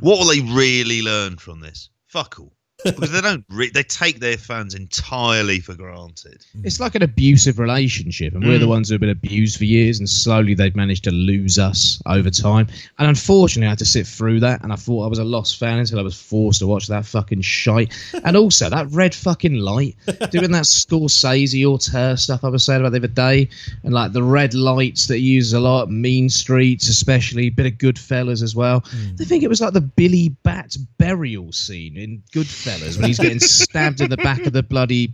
What 0.00 0.18
will 0.18 0.28
they 0.28 0.40
really 0.40 1.02
learn 1.02 1.36
from 1.36 1.60
this? 1.60 1.90
Fuck 2.06 2.38
all. 2.38 2.52
Because 2.84 3.10
they 3.12 3.20
don't. 3.20 3.44
Re- 3.48 3.70
they 3.70 3.82
take 3.82 4.20
their 4.20 4.36
fans 4.36 4.74
entirely 4.74 5.60
for 5.60 5.74
granted. 5.74 6.44
It's 6.62 6.80
like 6.80 6.94
an 6.94 7.02
abusive 7.02 7.58
relationship, 7.58 8.34
and 8.34 8.44
we're 8.44 8.58
the 8.58 8.66
Mm. 8.66 8.68
ones 8.68 8.88
who 8.88 8.94
have 8.94 9.00
been 9.00 9.10
abused 9.10 9.56
for 9.58 9.64
years, 9.64 9.98
and 9.98 10.08
slowly 10.08 10.54
they've 10.54 10.74
managed 10.76 11.04
to 11.04 11.10
lose 11.10 11.58
us 11.58 12.00
over 12.06 12.30
time. 12.30 12.66
And 12.98 13.08
unfortunately, 13.08 13.66
I 13.66 13.70
had 13.70 13.78
to 13.78 13.84
sit 13.84 14.06
through 14.06 14.40
that, 14.40 14.62
and 14.62 14.72
I 14.72 14.76
thought 14.76 15.04
I 15.04 15.08
was 15.08 15.18
a 15.18 15.24
lost 15.24 15.58
fan 15.58 15.78
until 15.78 15.98
I 15.98 16.02
was 16.02 16.20
forced 16.20 16.60
to 16.60 16.66
watch 16.66 16.86
that 16.88 17.06
fucking 17.06 17.40
shite. 17.42 17.92
And 18.24 18.36
also 18.36 18.70
that 18.70 18.86
red 18.90 19.14
fucking 19.14 19.54
light, 19.54 19.96
doing 20.30 20.50
that 20.52 20.64
Scorsese 20.64 21.64
auteur 21.66 22.16
stuff 22.16 22.42
I 22.44 22.48
was 22.48 22.64
saying 22.64 22.80
about 22.80 22.92
the 22.92 22.98
other 22.98 23.06
day, 23.08 23.48
and 23.82 23.92
like 23.92 24.12
the 24.12 24.22
red 24.22 24.54
lights 24.54 25.06
that 25.08 25.16
he 25.18 25.22
uses 25.24 25.52
a 25.52 25.60
lot, 25.60 25.90
Mean 25.90 26.28
Streets 26.30 26.88
especially, 26.88 27.50
bit 27.50 27.66
of 27.66 27.72
Goodfellas 27.74 28.42
as 28.42 28.54
well. 28.56 28.82
They 29.16 29.24
think 29.24 29.42
it 29.42 29.48
was 29.48 29.60
like 29.60 29.72
the 29.74 29.80
Billy 29.80 30.30
Batts 30.42 30.76
burial 30.76 31.52
scene 31.52 31.96
in 31.96 32.22
Goodfellas 32.32 32.73
when 32.80 33.06
he's 33.06 33.18
getting 33.18 33.40
stabbed 33.40 34.00
in 34.00 34.10
the 34.10 34.16
back 34.16 34.46
of 34.46 34.52
the 34.52 34.62
bloody 34.62 35.12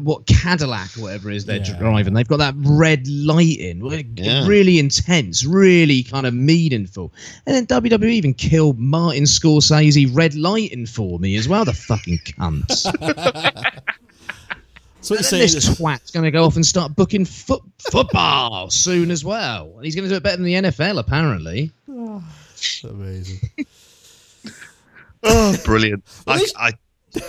what 0.00 0.26
Cadillac 0.26 0.96
or 0.96 1.02
whatever 1.02 1.30
it 1.30 1.36
is 1.36 1.44
they're 1.44 1.58
Yeah. 1.58 1.78
driving. 1.78 2.14
They've 2.14 2.26
got 2.26 2.38
that 2.38 2.54
red 2.56 3.06
light 3.06 3.58
in, 3.58 3.84
Yeah. 4.16 4.46
really 4.46 4.78
intense, 4.78 5.44
really 5.44 6.02
kind 6.02 6.26
of 6.26 6.32
meaningful. 6.34 7.12
And 7.46 7.54
then 7.54 7.66
WWE 7.66 8.10
even 8.14 8.32
killed 8.34 8.78
Martin 8.78 9.24
Scorsese 9.24 10.08
red 10.16 10.34
lighting 10.34 10.86
for 10.86 11.18
me 11.18 11.36
as 11.36 11.48
well. 11.48 11.64
The 11.64 11.74
fucking 11.74 12.18
cunts. 12.24 12.86
So 15.00 15.12
what 15.12 15.18
And 15.18 15.26
saying 15.26 15.42
this 15.42 15.54
is 15.54 15.76
twat's 15.76 16.10
going 16.12 16.24
to 16.24 16.30
go 16.30 16.46
off 16.46 16.56
and 16.56 16.64
start 16.64 16.96
booking 16.96 17.26
foot 17.26 17.60
football 17.90 18.70
soon 18.70 19.10
as 19.10 19.22
well. 19.22 19.70
And 19.76 19.84
he's 19.84 19.94
going 19.94 20.04
to 20.04 20.08
do 20.08 20.16
it 20.16 20.22
better 20.22 20.38
than 20.38 20.46
the 20.46 20.54
NFL, 20.54 20.98
apparently. 20.98 21.72
Oh, 21.90 22.24
amazing. 22.84 23.38
Oh, 25.22 25.56
brilliant! 25.66 26.04
I, 26.26 26.46
I, 26.56 26.72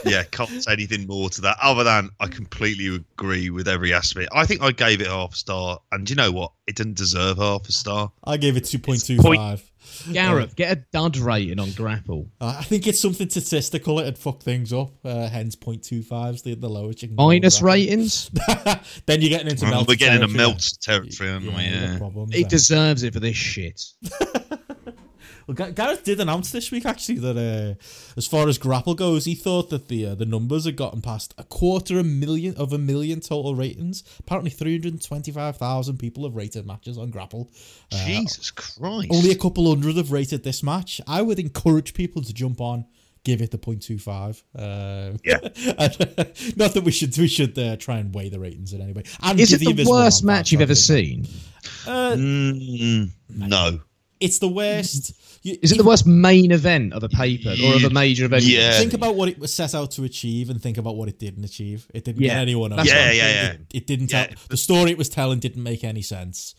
yeah, 0.05 0.23
can't 0.23 0.63
say 0.63 0.73
anything 0.73 1.07
more 1.07 1.29
to 1.31 1.41
that 1.41 1.57
other 1.61 1.83
than 1.83 2.09
I 2.19 2.27
completely 2.27 2.95
agree 2.95 3.49
with 3.49 3.67
every 3.67 3.93
aspect. 3.93 4.29
I 4.33 4.45
think 4.45 4.61
I 4.61 4.71
gave 4.71 5.01
it 5.01 5.07
half 5.07 5.33
a 5.33 5.37
star, 5.37 5.79
and 5.91 6.09
you 6.09 6.15
know 6.15 6.31
what? 6.31 6.51
It 6.67 6.75
didn't 6.75 6.95
deserve 6.97 7.37
half 7.37 7.67
a 7.67 7.71
star. 7.71 8.11
I 8.23 8.37
gave 8.37 8.57
it 8.57 8.65
two 8.65 8.79
point 8.79 9.05
two 9.05 9.17
five. 9.17 9.63
Gareth, 10.11 10.55
get 10.55 10.75
a 10.77 10.83
dud 10.91 11.15
rating 11.17 11.59
on 11.59 11.71
Grapple. 11.71 12.27
Uh, 12.41 12.55
I 12.59 12.63
think 12.63 12.87
it's 12.87 12.99
something 12.99 13.29
statistical. 13.29 13.99
It'd 13.99 14.17
fuck 14.17 14.41
things 14.41 14.73
up. 14.73 14.91
Uh, 15.05 15.29
hence, 15.29 15.55
0.25 15.55 16.33
is 16.33 16.41
the, 16.41 16.55
the 16.55 16.67
lowest 16.67 17.03
you 17.03 17.09
can 17.09 17.15
Minus 17.15 17.61
ratings. 17.61 18.29
then 19.05 19.21
you're 19.21 19.29
getting 19.29 19.47
into 19.49 19.65
Well, 19.65 19.71
Meltzer 19.85 19.85
we're 19.91 19.95
getting 19.95 20.15
a 20.23 20.27
territory. 20.27 20.37
Meltzer 20.37 20.75
territory, 20.81 21.29
aren't 21.29 21.45
we? 21.45 21.51
Yeah, 21.51 21.61
you 21.63 21.71
got 21.81 21.91
Yeah. 21.91 21.97
problems 21.99 22.33
He 22.35 22.41
there. 22.41 22.49
deserves 22.49 23.03
it 23.03 23.13
for 23.13 23.19
this 23.19 23.37
shit. 23.37 23.79
Well, 25.47 25.55
Ga- 25.55 25.71
Gareth 25.71 26.03
did 26.03 26.19
announce 26.19 26.51
this 26.51 26.71
week 26.71 26.85
actually 26.85 27.19
that 27.19 27.37
uh, 27.37 27.83
as 28.17 28.25
far 28.25 28.47
as 28.47 28.57
Grapple 28.57 28.95
goes, 28.95 29.25
he 29.25 29.35
thought 29.35 29.69
that 29.69 29.87
the 29.87 30.07
uh, 30.07 30.15
the 30.15 30.25
numbers 30.25 30.65
had 30.65 30.75
gotten 30.75 31.01
past 31.01 31.33
a 31.37 31.43
quarter 31.43 31.99
a 31.99 32.03
million 32.03 32.55
of 32.55 32.73
a 32.73 32.77
million 32.77 33.19
total 33.19 33.55
ratings. 33.55 34.03
Apparently, 34.19 34.49
three 34.51 34.73
hundred 34.79 35.01
twenty 35.01 35.31
five 35.31 35.57
thousand 35.57 35.97
people 35.97 36.23
have 36.23 36.35
rated 36.35 36.65
matches 36.65 36.97
on 36.97 37.11
Grapple. 37.11 37.49
Uh, 37.91 38.05
Jesus 38.05 38.51
Christ! 38.51 39.09
Only 39.11 39.31
a 39.31 39.37
couple 39.37 39.69
hundred 39.69 39.97
have 39.97 40.11
rated 40.11 40.43
this 40.43 40.63
match. 40.63 40.99
I 41.07 41.21
would 41.21 41.39
encourage 41.39 41.93
people 41.93 42.21
to 42.23 42.33
jump 42.33 42.59
on, 42.59 42.85
give 43.23 43.41
it 43.41 43.51
the 43.51 43.57
0.25. 43.57 44.43
Uh, 44.55 45.17
Yeah. 45.23 45.37
and, 45.77 46.57
not 46.57 46.73
that 46.73 46.81
we 46.83 46.91
should 46.91 47.15
we 47.17 47.27
should 47.27 47.57
uh, 47.59 47.75
try 47.77 47.97
and 47.97 48.13
weigh 48.15 48.29
the 48.29 48.39
ratings 48.39 48.73
in 48.73 48.81
any 48.81 48.93
way. 48.93 49.03
And 49.21 49.39
Is 49.39 49.53
it 49.53 49.59
the 49.59 49.85
worst 49.87 50.23
match 50.23 50.51
you've 50.51 50.61
ever 50.61 50.75
seen? 50.75 51.27
Uh, 51.87 52.15
Mm, 52.15 53.09
no. 53.29 53.79
It's 54.25 54.39
the 54.39 54.47
worst. 54.49 55.13
You, 55.43 55.57
Is 55.61 55.71
it 55.71 55.77
the 55.77 55.83
worst 55.83 56.05
main 56.07 56.51
event 56.51 56.93
of 56.93 57.03
a 57.03 57.09
paper 57.09 57.53
or 57.63 57.75
of 57.75 57.83
a 57.83 57.89
major 57.91 58.25
event? 58.25 58.43
Yeah. 58.43 58.77
Think 58.79 58.93
about 58.93 59.15
what 59.15 59.29
it 59.29 59.37
was 59.39 59.53
set 59.53 59.75
out 59.75 59.91
to 59.91 60.03
achieve 60.03 60.49
and 60.49 60.61
think 60.61 60.77
about 60.77 60.95
what 60.95 61.07
it 61.07 61.19
didn't 61.19 61.43
achieve. 61.45 61.85
It 61.93 62.03
didn't 62.03 62.21
Yeah, 62.21 62.29
get 62.29 62.37
anyone 62.39 62.73
over. 62.73 62.81
that's 62.83 62.91
what 62.93 62.97
Yeah, 62.97 63.11
yeah, 63.11 63.51
didn't- 63.51 63.67
It 63.73 63.87
didn't 63.87 64.11
Yeah. 64.11 64.25
tell 64.27 64.35
the 64.49 64.57
story 64.57 64.91
it 64.91 64.97
was 64.97 65.07
telling 65.09 65.39
didn't 65.39 65.61
make 65.63 65.83
any 65.83 66.01
sense. 66.01 66.55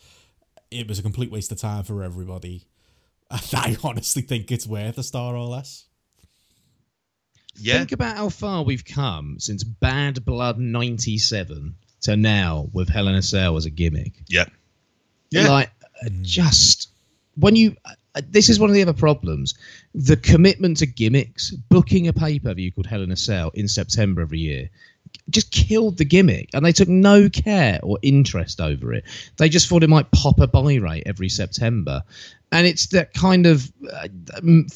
It 0.71 0.87
was 0.87 0.99
a 0.99 1.03
complete 1.03 1.31
waste 1.31 1.51
of 1.51 1.57
time 1.59 1.83
for 1.83 2.01
everybody. 2.03 2.65
I 3.31 3.75
honestly 3.83 4.21
think 4.21 4.51
it's 4.51 4.65
worth 4.65 4.97
a 4.97 5.03
star 5.03 5.35
or 5.35 5.45
less. 5.47 5.85
Yeah. 7.59 7.79
Think 7.79 7.91
about 7.91 8.15
how 8.17 8.29
far 8.29 8.63
we've 8.63 8.85
come 8.85 9.37
since 9.39 9.63
Bad 9.63 10.23
Blood 10.23 10.59
97 10.59 11.75
to 12.01 12.15
now 12.15 12.69
with 12.71 12.87
Hell 12.89 13.07
in 13.07 13.15
a 13.15 13.21
Cell 13.21 13.57
as 13.57 13.65
a 13.65 13.69
gimmick. 13.71 14.13
Yeah. 14.29 14.45
Yeah. 15.31 15.49
Like, 15.49 15.71
uh, 16.05 16.09
just 16.21 16.76
when 17.39 17.55
you. 17.55 17.75
uh, 17.85 18.21
This 18.31 18.49
is 18.49 18.59
one 18.59 18.69
of 18.69 18.73
the 18.73 18.81
other 18.81 18.93
problems. 18.93 19.53
The 19.93 20.17
commitment 20.17 20.77
to 20.77 20.87
gimmicks, 20.87 21.51
booking 21.69 22.07
a 22.07 22.13
pay 22.13 22.39
per 22.39 22.53
view 22.53 22.71
called 22.71 22.87
Hell 22.87 23.03
in 23.03 23.11
a 23.11 23.15
Cell 23.15 23.51
in 23.53 23.67
September 23.67 24.21
every 24.21 24.39
year, 24.39 24.69
just 25.29 25.51
killed 25.51 25.97
the 25.97 26.05
gimmick. 26.05 26.49
And 26.53 26.65
they 26.65 26.71
took 26.71 26.89
no 26.89 27.29
care 27.29 27.79
or 27.83 27.99
interest 28.01 28.59
over 28.59 28.93
it. 28.93 29.03
They 29.37 29.49
just 29.49 29.67
thought 29.67 29.83
it 29.83 29.89
might 29.89 30.09
pop 30.11 30.39
a 30.39 30.47
buy 30.47 30.75
rate 30.75 31.03
every 31.05 31.29
September. 31.29 32.01
And 32.51 32.65
it's 32.65 32.87
that 32.87 33.13
kind 33.13 33.45
of 33.45 33.71
uh, 33.93 34.07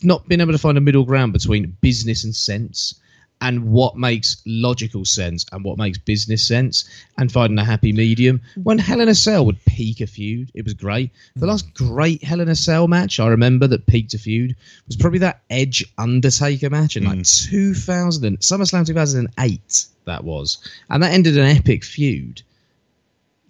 not 0.04 0.28
being 0.28 0.42
able 0.42 0.52
to 0.52 0.58
find 0.60 0.78
a 0.78 0.82
middle 0.82 1.06
ground 1.06 1.34
between 1.34 1.78
business 1.82 2.24
and 2.24 2.36
sense 2.36 3.00
and 3.42 3.72
what 3.72 3.98
makes 3.98 4.42
logical 4.46 5.04
sense 5.04 5.46
and 5.52 5.64
what 5.66 5.78
makes 5.78 5.98
business 5.98 6.48
sense 6.48 6.90
and 7.18 7.32
finding 7.32 7.58
a 7.58 7.66
happy 7.66 7.92
medium. 7.92 8.40
When 8.64 8.78
Hell 8.78 9.02
in 9.02 9.10
a 9.10 9.16
Cell 9.16 9.46
would 9.46 9.64
peak 9.66 10.00
a 10.00 10.08
feud, 10.08 10.52
it 10.54 10.64
was 10.64 10.76
great. 10.76 11.12
The 11.36 11.48
last 11.48 11.74
great 11.74 12.24
Hell 12.24 12.40
in 12.40 12.50
a 12.50 12.56
Cell 12.56 12.88
match 12.88 13.20
I 13.20 13.28
remember 13.28 13.68
that 13.68 13.88
peaked 13.88 14.14
a 14.14 14.20
feud 14.20 14.56
was 14.88 14.96
probably 14.96 15.20
that 15.20 15.42
Edge 15.50 15.84
Undertaker 15.98 16.70
match 16.70 16.96
in 16.96 17.04
like 17.04 17.18
hmm. 17.18 17.50
2000, 17.50 18.26
and- 18.26 18.40
SummerSlam 18.40 18.86
2008, 18.86 19.86
that 20.06 20.24
was. 20.24 20.58
And 20.90 21.02
that 21.04 21.14
ended 21.14 21.38
an 21.38 21.46
epic 21.46 21.84
feud. 21.84 22.44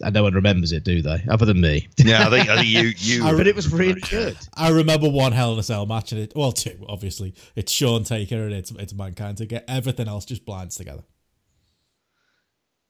And 0.04 0.14
no 0.14 0.24
one 0.24 0.34
remembers 0.34 0.72
it, 0.72 0.84
do 0.84 1.02
they? 1.02 1.24
Other 1.30 1.46
than 1.46 1.62
me. 1.62 1.88
Yeah, 1.98 2.28
I 2.28 2.30
think, 2.30 2.50
I 2.50 2.56
think 2.58 2.68
you 2.68 2.94
you. 2.98 3.24
but 3.38 3.48
it 3.48 3.56
was 3.56 3.72
really 3.72 4.02
good. 4.02 4.38
I 4.56 4.70
remember 4.70 5.10
one 5.10 5.32
Hell 5.32 5.54
in 5.54 5.60
a 5.60 5.64
Cell 5.64 5.86
match, 5.86 6.12
and 6.12 6.22
it 6.22 6.34
well, 6.36 6.52
two 6.52 6.86
obviously. 6.88 7.34
It's 7.56 7.72
Sean 7.72 8.04
Taker 8.04 8.44
and 8.44 8.54
it's 8.54 8.72
it's 8.72 8.94
Mankind 8.94 9.38
to 9.38 9.46
get 9.46 9.66
everything 9.68 10.08
else 10.08 10.26
just 10.26 10.46
blinds 10.46 10.76
together. 10.76 11.04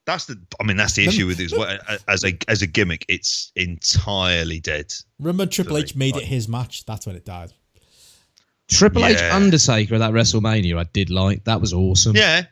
That's 0.06 0.26
the. 0.26 0.42
I 0.60 0.64
mean, 0.64 0.78
that's 0.78 0.94
the 0.94 1.06
issue 1.06 1.28
with 1.28 1.40
it 1.40 1.46
as 1.46 1.54
well. 1.54 1.78
As 2.08 2.24
a 2.24 2.38
as 2.48 2.62
a 2.62 2.68
gimmick, 2.68 3.06
it's 3.08 3.52
entirely 3.56 4.60
dead. 4.60 4.94
Remember 5.20 5.46
Triple 5.46 5.78
H 5.78 5.96
made 5.96 6.16
it 6.16 6.24
his 6.24 6.48
match. 6.48 6.86
That's 6.86 7.06
when 7.06 7.16
it 7.16 7.26
died. 7.26 7.54
Triple 8.68 9.06
H 9.06 9.22
Undertaker 9.22 9.96
at 9.96 10.00
that 10.00 10.12
WrestleMania, 10.12 10.78
I 10.78 10.86
did 10.94 11.10
like. 11.10 11.44
That 11.44 11.62
was 11.62 11.74
awesome. 11.74 12.16
Yeah, 12.16 12.46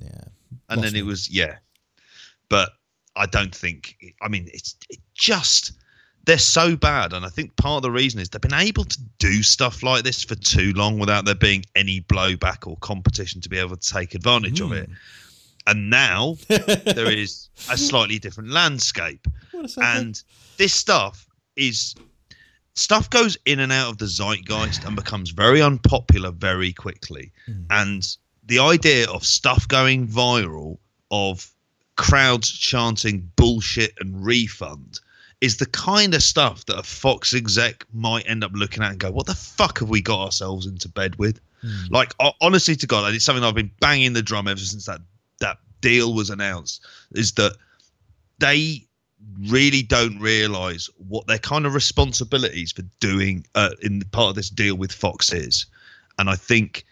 Yeah, 0.00 0.08
and 0.68 0.80
Lost 0.80 0.92
then 0.92 0.96
it 0.96 1.04
was 1.04 1.28
yeah, 1.28 1.56
but 2.48 2.70
I 3.16 3.26
don't 3.26 3.54
think. 3.54 3.96
I 4.22 4.28
mean, 4.28 4.48
it's 4.52 4.76
it 4.90 4.98
just 5.14 5.72
they're 6.24 6.38
so 6.38 6.76
bad, 6.76 7.12
and 7.12 7.24
I 7.24 7.28
think 7.28 7.56
part 7.56 7.78
of 7.78 7.82
the 7.82 7.90
reason 7.90 8.20
is 8.20 8.28
they've 8.28 8.40
been 8.40 8.54
able 8.54 8.84
to 8.84 8.98
do 9.18 9.42
stuff 9.42 9.82
like 9.82 10.04
this 10.04 10.24
for 10.24 10.34
too 10.34 10.72
long 10.72 10.98
without 10.98 11.24
there 11.24 11.34
being 11.34 11.64
any 11.74 12.00
blowback 12.00 12.66
or 12.66 12.76
competition 12.78 13.40
to 13.42 13.48
be 13.48 13.58
able 13.58 13.76
to 13.76 13.92
take 13.92 14.14
advantage 14.14 14.60
of 14.60 14.72
it. 14.72 14.88
And 15.66 15.90
now 15.90 16.36
there 16.48 17.10
is 17.10 17.48
a 17.70 17.76
slightly 17.76 18.18
different 18.18 18.50
landscape. 18.50 19.26
And 19.76 20.22
this 20.56 20.74
stuff 20.74 21.26
is 21.56 21.94
stuff 22.74 23.08
goes 23.10 23.38
in 23.46 23.60
and 23.60 23.70
out 23.70 23.90
of 23.90 23.98
the 23.98 24.06
zeitgeist 24.06 24.84
and 24.84 24.96
becomes 24.96 25.30
very 25.30 25.62
unpopular 25.62 26.32
very 26.32 26.72
quickly 26.72 27.30
and 27.70 28.16
the 28.46 28.58
idea 28.58 29.08
of 29.08 29.24
stuff 29.24 29.66
going 29.68 30.08
viral 30.08 30.78
of 31.10 31.53
crowds 31.96 32.50
chanting 32.50 33.30
bullshit 33.36 33.92
and 34.00 34.24
refund 34.24 35.00
is 35.40 35.58
the 35.58 35.66
kind 35.66 36.14
of 36.14 36.22
stuff 36.22 36.64
that 36.66 36.78
a 36.78 36.82
fox 36.82 37.34
exec 37.34 37.84
might 37.92 38.28
end 38.28 38.42
up 38.42 38.52
looking 38.54 38.82
at 38.82 38.90
and 38.90 39.00
go 39.00 39.10
what 39.10 39.26
the 39.26 39.34
fuck 39.34 39.78
have 39.78 39.88
we 39.88 40.00
got 40.00 40.24
ourselves 40.24 40.66
into 40.66 40.88
bed 40.88 41.16
with 41.16 41.40
like 41.90 42.12
honestly 42.40 42.76
to 42.76 42.86
god 42.86 43.06
and 43.06 43.14
it's 43.14 43.24
something 43.24 43.44
i've 43.44 43.54
been 43.54 43.70
banging 43.80 44.12
the 44.12 44.22
drum 44.22 44.46
ever 44.48 44.60
since 44.60 44.84
that 44.84 45.00
that 45.40 45.58
deal 45.80 46.14
was 46.14 46.30
announced 46.30 46.84
is 47.12 47.32
that 47.32 47.56
they 48.38 48.86
really 49.48 49.82
don't 49.82 50.18
realize 50.18 50.88
what 51.08 51.26
their 51.26 51.38
kind 51.38 51.66
of 51.66 51.74
responsibilities 51.74 52.72
for 52.72 52.82
doing 53.00 53.46
uh, 53.54 53.70
in 53.82 54.02
part 54.12 54.30
of 54.30 54.34
this 54.34 54.50
deal 54.50 54.76
with 54.76 54.92
Fox 54.92 55.32
is. 55.32 55.66
And 56.18 56.30
I 56.30 56.36
think 56.36 56.84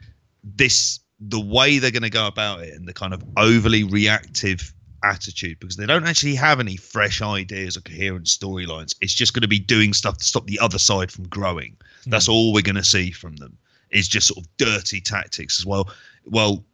this, 0.42 1.00
the 1.20 1.40
way 1.40 1.78
they're 1.78 1.90
going 1.90 2.02
to 2.02 2.10
go 2.10 2.26
about 2.26 2.60
it 2.60 2.74
and 2.74 2.86
the 2.86 2.92
kind 2.92 3.14
of 3.14 3.22
overly 3.36 3.84
reactive 3.84 4.72
attitude, 5.02 5.58
because 5.60 5.76
they 5.76 5.86
don't 5.86 6.06
actually 6.06 6.34
have 6.34 6.60
any 6.60 6.76
fresh 6.76 7.22
ideas 7.22 7.76
or 7.76 7.80
coherent 7.80 8.26
storylines. 8.26 8.94
It's 9.00 9.14
just 9.14 9.34
going 9.34 9.42
to 9.42 9.48
be 9.48 9.58
doing 9.58 9.92
stuff 9.92 10.18
to 10.18 10.24
stop 10.24 10.46
the 10.46 10.58
other 10.58 10.78
side 10.78 11.10
from 11.10 11.28
growing. 11.28 11.76
That's 12.06 12.26
hmm. 12.26 12.32
all 12.32 12.52
we're 12.52 12.62
going 12.62 12.76
to 12.76 12.84
see 12.84 13.10
from 13.10 13.36
them 13.36 13.56
is 13.92 14.08
just 14.08 14.28
sort 14.28 14.44
of 14.44 14.56
dirty 14.56 15.00
tactics 15.00 15.60
as 15.60 15.66
well. 15.66 15.90
Well, 16.24 16.64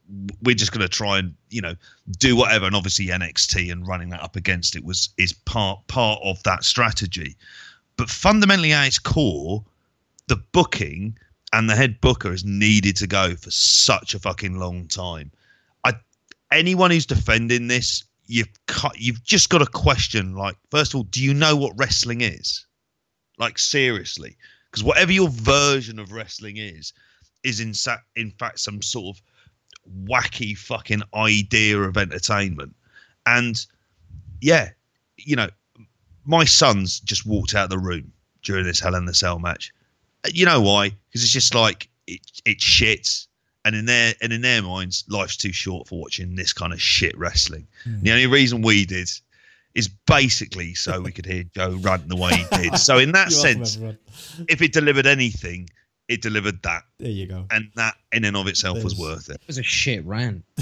we're 0.42 0.55
just 0.55 0.72
going 0.72 0.82
to 0.82 0.88
try 0.88 1.18
and 1.18 1.34
you 1.50 1.60
know 1.60 1.74
do 2.18 2.36
whatever, 2.36 2.66
and 2.66 2.76
obviously 2.76 3.06
NXT 3.06 3.70
and 3.70 3.86
running 3.86 4.10
that 4.10 4.22
up 4.22 4.36
against 4.36 4.76
it 4.76 4.84
was 4.84 5.10
is 5.18 5.32
part 5.32 5.86
part 5.88 6.20
of 6.22 6.42
that 6.44 6.64
strategy. 6.64 7.36
But 7.96 8.09
fundamentally, 8.09 8.72
at 8.72 8.86
its 8.86 8.98
core, 8.98 9.64
the 10.28 10.36
booking 10.52 11.18
and 11.52 11.68
the 11.68 11.76
head 11.76 12.00
booker 12.00 12.30
has 12.30 12.44
needed 12.44 12.96
to 12.96 13.06
go 13.06 13.34
for 13.34 13.50
such 13.50 14.14
a 14.14 14.18
fucking 14.18 14.59
long 14.59 14.86
time. 14.86 15.30
I 15.84 15.94
anyone 16.52 16.90
who's 16.90 17.06
defending 17.06 17.68
this, 17.68 18.05
you've 18.28 18.48
you've 18.94 19.24
just 19.24 19.50
got 19.50 19.59
to 19.59 19.66
question. 19.66 20.36
Like, 20.36 20.56
first 20.70 20.92
of 20.92 20.98
all, 20.98 21.05
do 21.05 21.22
you 21.22 21.34
know 21.34 21.56
what 21.56 21.76
wrestling 21.76 22.20
is? 22.20 22.66
Like 23.38 23.59
seriously, 23.59 24.36
because 24.70 24.84
whatever 24.84 25.12
your 25.12 25.28
version 25.28 25.98
of 25.98 26.12
wrestling 26.12 26.59
is, 26.59 26.92
is 27.42 27.60
in 27.60 27.74
sa- 27.74 27.98
in 28.14 28.30
fact 28.32 28.60
some 28.60 28.82
sort 28.82 29.16
of 29.16 29.22
wacky 30.06 30.56
fucking 30.56 31.02
idea 31.14 31.80
of 31.80 31.96
entertainment. 31.96 32.74
And 33.26 33.64
yeah, 34.40 34.70
you 35.16 35.36
know, 35.36 35.48
my 36.24 36.44
sons 36.44 37.00
just 37.00 37.26
walked 37.26 37.55
out 37.55 37.64
of 37.64 37.70
the 37.70 37.78
room 37.78 38.12
during 38.42 38.64
this 38.64 38.80
Hell 38.80 38.94
in 38.94 39.06
the 39.06 39.14
Cell 39.14 39.38
match. 39.38 39.72
You 40.26 40.46
know 40.46 40.60
why? 40.60 40.88
Because 40.88 41.22
it's 41.22 41.32
just 41.32 41.55
like 41.55 41.88
it, 42.06 42.20
it's 42.44 42.64
shit. 42.64 43.26
And 43.69 43.77
in 43.77 43.85
their 43.85 44.15
and 44.23 44.32
in 44.32 44.40
their 44.40 44.62
minds, 44.62 45.05
life's 45.11 45.36
too 45.36 45.53
short 45.53 45.86
for 45.89 46.01
watching 46.01 46.35
this 46.36 46.55
kind 46.55 46.73
of 46.73 46.81
shit 46.81 47.15
wrestling. 47.19 47.66
Hmm. 47.85 48.01
The 48.01 48.12
only 48.12 48.27
reason 48.27 48.62
we 48.62 48.86
did 48.86 49.11
is 49.74 49.89
basically 50.07 50.73
so 50.73 51.03
we 51.03 51.12
could 51.12 51.27
hear 51.27 51.45
Joe 51.55 51.77
rant 51.82 52.09
the 52.09 52.16
way 52.16 52.32
he 52.32 52.45
did. 52.62 52.78
So 52.78 52.97
in 52.97 53.12
that 53.12 53.31
You're 53.31 53.43
welcome, 53.45 53.65
sense, 53.66 53.95
if 54.49 54.62
it 54.62 54.73
delivered 54.73 55.07
anything, 55.07 55.69
it 56.09 56.23
delivered 56.23 56.62
that, 56.62 56.85
There 56.99 57.11
you 57.11 57.27
go. 57.27 57.45
and 57.51 57.70
that 57.77 57.97
in 58.11 58.24
and 58.24 58.39
of 58.39 58.47
itself 58.47 58.82
was 58.82 58.99
worth 58.99 59.28
it. 59.28 59.35
It 59.35 59.47
was 59.47 59.59
a 59.59 59.62
shit 59.62 60.03
rant. 60.07 60.47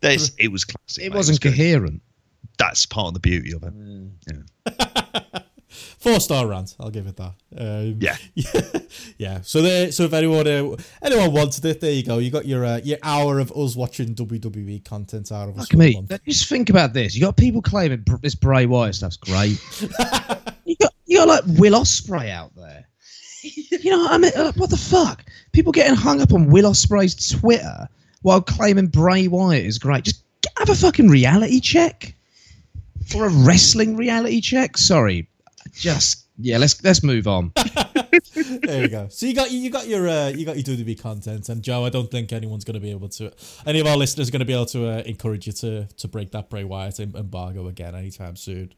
There's, 0.00 0.32
it 0.38 0.48
was 0.50 0.64
classic. 0.64 1.04
It 1.04 1.10
mate. 1.10 1.16
wasn't 1.16 1.34
was 1.34 1.38
good. 1.40 1.52
coherent. 1.52 2.00
That's 2.56 2.86
part 2.86 3.08
of 3.08 3.14
the 3.14 3.20
beauty 3.20 3.52
of 3.52 3.62
it. 3.64 3.74
Hmm. 3.74 4.06
Four 5.98 6.20
star 6.20 6.46
rant. 6.46 6.74
I'll 6.80 6.90
give 6.90 7.06
it 7.06 7.16
that. 7.16 7.34
Um, 7.56 7.96
Yeah. 8.00 8.16
yeah. 9.18 9.40
So 9.42 9.62
there. 9.62 9.92
So 9.92 10.04
if 10.04 10.12
anyone 10.12 10.46
uh, 10.46 10.76
anyone 11.02 11.32
wanted 11.32 11.64
it, 11.64 11.80
there 11.80 11.92
you 11.92 12.02
go. 12.04 12.18
You 12.18 12.30
got 12.30 12.46
your 12.46 12.64
uh, 12.64 12.80
your 12.84 12.98
hour 13.02 13.38
of 13.38 13.52
us 13.52 13.76
watching 13.76 14.14
WWE 14.14 14.84
content 14.84 15.30
out 15.32 15.48
of 15.48 15.58
us. 15.58 15.68
Fuck 15.68 15.78
me. 15.78 16.02
Just 16.26 16.48
think 16.48 16.70
about 16.70 16.92
this. 16.92 17.14
You 17.14 17.20
got 17.22 17.36
people 17.36 17.62
claiming 17.62 18.04
this 18.22 18.34
Bray 18.34 18.66
Wyatt 18.66 18.94
stuff's 18.94 19.16
great. 19.16 19.58
you 20.64 20.76
got 20.80 20.94
you 21.06 21.18
got 21.18 21.28
like 21.28 21.44
Will 21.58 21.72
Ospreay 21.80 22.30
out 22.30 22.54
there. 22.54 22.84
You 23.42 23.90
know 23.92 23.98
what 23.98 24.12
I 24.12 24.18
mean? 24.18 24.32
Uh, 24.36 24.52
What 24.56 24.70
the 24.70 24.76
fuck? 24.76 25.24
People 25.52 25.72
getting 25.72 25.94
hung 25.94 26.20
up 26.20 26.32
on 26.32 26.50
Will 26.50 26.70
Ospreay's 26.70 27.38
Twitter 27.38 27.88
while 28.22 28.40
claiming 28.42 28.88
Bray 28.88 29.28
Wyatt 29.28 29.64
is 29.64 29.78
great. 29.78 30.04
Just 30.04 30.22
have 30.58 30.68
a 30.68 30.74
fucking 30.74 31.08
reality 31.08 31.60
check 31.60 32.14
or 33.14 33.26
a 33.26 33.30
wrestling 33.30 33.96
reality 33.96 34.40
check. 34.40 34.76
Sorry, 34.76 35.28
just 35.78 36.26
yeah. 36.38 36.58
Let's 36.58 36.82
let's 36.84 37.02
move 37.02 37.26
on. 37.26 37.52
there 38.34 38.82
you 38.82 38.88
go. 38.88 39.08
So 39.08 39.26
you 39.26 39.34
got 39.34 39.50
you 39.50 39.70
got 39.70 39.88
your 39.88 40.08
uh, 40.08 40.28
you 40.28 40.44
got 40.44 40.56
your 40.56 40.76
WWE 40.76 41.00
content, 41.00 41.48
and 41.48 41.62
Joe, 41.62 41.84
I 41.84 41.90
don't 41.90 42.10
think 42.10 42.32
anyone's 42.32 42.64
going 42.64 42.74
to 42.74 42.80
be 42.80 42.90
able 42.90 43.08
to, 43.10 43.32
any 43.66 43.80
of 43.80 43.86
our 43.86 43.96
listeners 43.96 44.28
are 44.28 44.32
going 44.32 44.40
to 44.40 44.46
be 44.46 44.52
able 44.52 44.66
to 44.66 44.88
uh, 44.88 45.02
encourage 45.06 45.46
you 45.46 45.52
to 45.54 45.86
to 45.86 46.08
break 46.08 46.30
that 46.32 46.50
Bray 46.50 46.64
Wyatt 46.64 47.00
embargo 47.00 47.68
again 47.68 47.94
anytime 47.94 48.36
soon. 48.36 48.72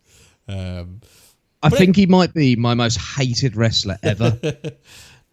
Um, 0.48 1.00
I 1.62 1.68
think 1.68 1.96
he 1.96 2.06
might 2.06 2.32
be 2.32 2.56
my 2.56 2.74
most 2.74 2.96
hated 2.96 3.54
wrestler 3.56 3.98
ever. 4.02 4.38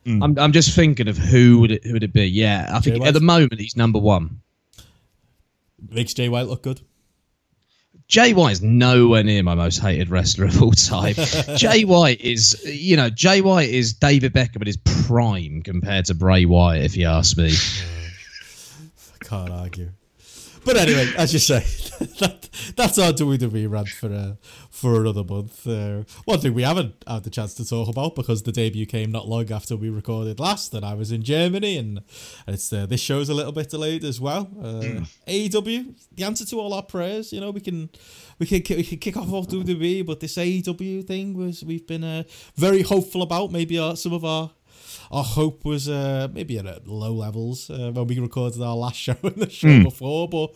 I'm, 0.06 0.38
I'm 0.40 0.52
just 0.54 0.74
thinking 0.74 1.08
of 1.08 1.18
who 1.18 1.60
would 1.60 1.72
it, 1.72 1.84
who 1.84 1.94
would 1.94 2.04
it 2.04 2.14
be? 2.14 2.26
Yeah, 2.26 2.70
I 2.74 2.80
think 2.80 3.06
at 3.06 3.14
the 3.14 3.20
moment 3.20 3.60
he's 3.60 3.76
number 3.76 4.00
one. 4.00 4.42
makes 5.90 6.14
Jay 6.14 6.30
White 6.30 6.48
look 6.48 6.64
good. 6.64 6.82
Jay 8.08 8.34
White 8.34 8.54
is 8.54 8.62
nowhere 8.62 9.24
near 9.24 9.44
my 9.44 9.54
most 9.54 9.80
hated 9.80 10.10
wrestler 10.10 10.46
of 10.46 10.62
all 10.62 10.72
time. 10.72 11.14
Jay 11.58 11.84
White 11.84 12.22
is, 12.22 12.64
you 12.66 12.96
know, 12.96 13.10
Jay 13.10 13.42
White 13.42 13.70
is 13.70 13.94
David 13.94 14.34
Beckham 14.34 14.62
at 14.62 14.68
his 14.68 14.78
prime 14.78 15.62
compared 15.62 16.06
to 16.06 16.16
Bray 16.16 16.46
Wyatt, 16.46 16.86
if 16.86 16.96
you 16.96 17.06
ask 17.06 17.38
me. 17.38 17.52
I 17.52 19.18
can't 19.26 19.50
argue. 19.50 19.90
But 20.68 20.76
anyway, 20.76 21.14
as 21.18 21.32
you 21.32 21.40
say, 21.40 21.60
that, 22.20 22.50
that's 22.76 23.00
our 23.00 23.14
WWE 23.14 23.72
rant 23.72 23.88
for 23.88 24.12
uh, 24.12 24.34
for 24.70 25.00
another 25.00 25.24
month. 25.24 25.66
Uh, 25.66 26.04
one 26.26 26.42
thing 26.42 26.54
we 26.54 26.64
haven't 26.64 27.06
had 27.08 27.24
the 27.24 27.30
chance 27.30 27.54
to 27.54 27.66
talk 27.66 27.88
about 27.88 28.16
because 28.16 28.44
the 28.44 28.52
debut 28.52 28.86
came 28.86 29.10
not 29.10 29.30
long 29.30 29.50
after 29.50 29.78
we 29.78 29.90
recorded 29.90 30.42
last, 30.42 30.74
and 30.74 30.84
I 30.84 30.94
was 30.94 31.10
in 31.10 31.24
Germany, 31.24 31.78
and 31.78 32.02
it's 32.50 32.74
uh, 32.74 32.86
this 32.86 33.00
show's 33.00 33.30
a 33.30 33.34
little 33.34 33.54
bit 33.54 33.70
delayed 33.70 34.04
as 34.04 34.20
well. 34.20 34.50
Uh, 34.62 35.06
AEW, 35.26 35.96
the 36.14 36.26
answer 36.26 36.44
to 36.44 36.60
all 36.60 36.74
our 36.74 36.84
prayers. 36.84 37.32
You 37.32 37.40
know, 37.40 37.52
we 37.52 37.62
can 37.62 37.90
we 38.38 38.46
can 38.46 38.62
we 38.76 38.84
can 38.84 38.98
kick 38.98 39.16
off 39.16 39.32
off 39.32 39.48
WWE, 39.48 40.06
but 40.06 40.20
this 40.20 40.36
AEW 40.36 41.08
thing 41.08 41.34
was 41.34 41.64
we've 41.64 41.88
been 41.88 42.04
uh, 42.04 42.24
very 42.58 42.82
hopeful 42.82 43.22
about. 43.22 43.54
Maybe 43.54 43.80
our, 43.80 43.96
some 43.96 44.12
of 44.12 44.26
our 44.26 44.52
our 45.12 45.24
hope 45.24 45.66
was 45.66 45.90
uh, 45.90 46.28
maybe 46.32 46.58
at 46.58 46.88
low 46.88 47.14
levels 47.14 47.70
uh, 47.70 47.92
when 47.92 48.08
we 48.08 48.20
recorded 48.20 48.62
our 48.62 48.76
last 48.76 48.96
show 49.06 49.16
and 49.24 49.36
the 49.36 49.50
show 49.50 49.84
before, 49.84 50.28
but 50.28 50.54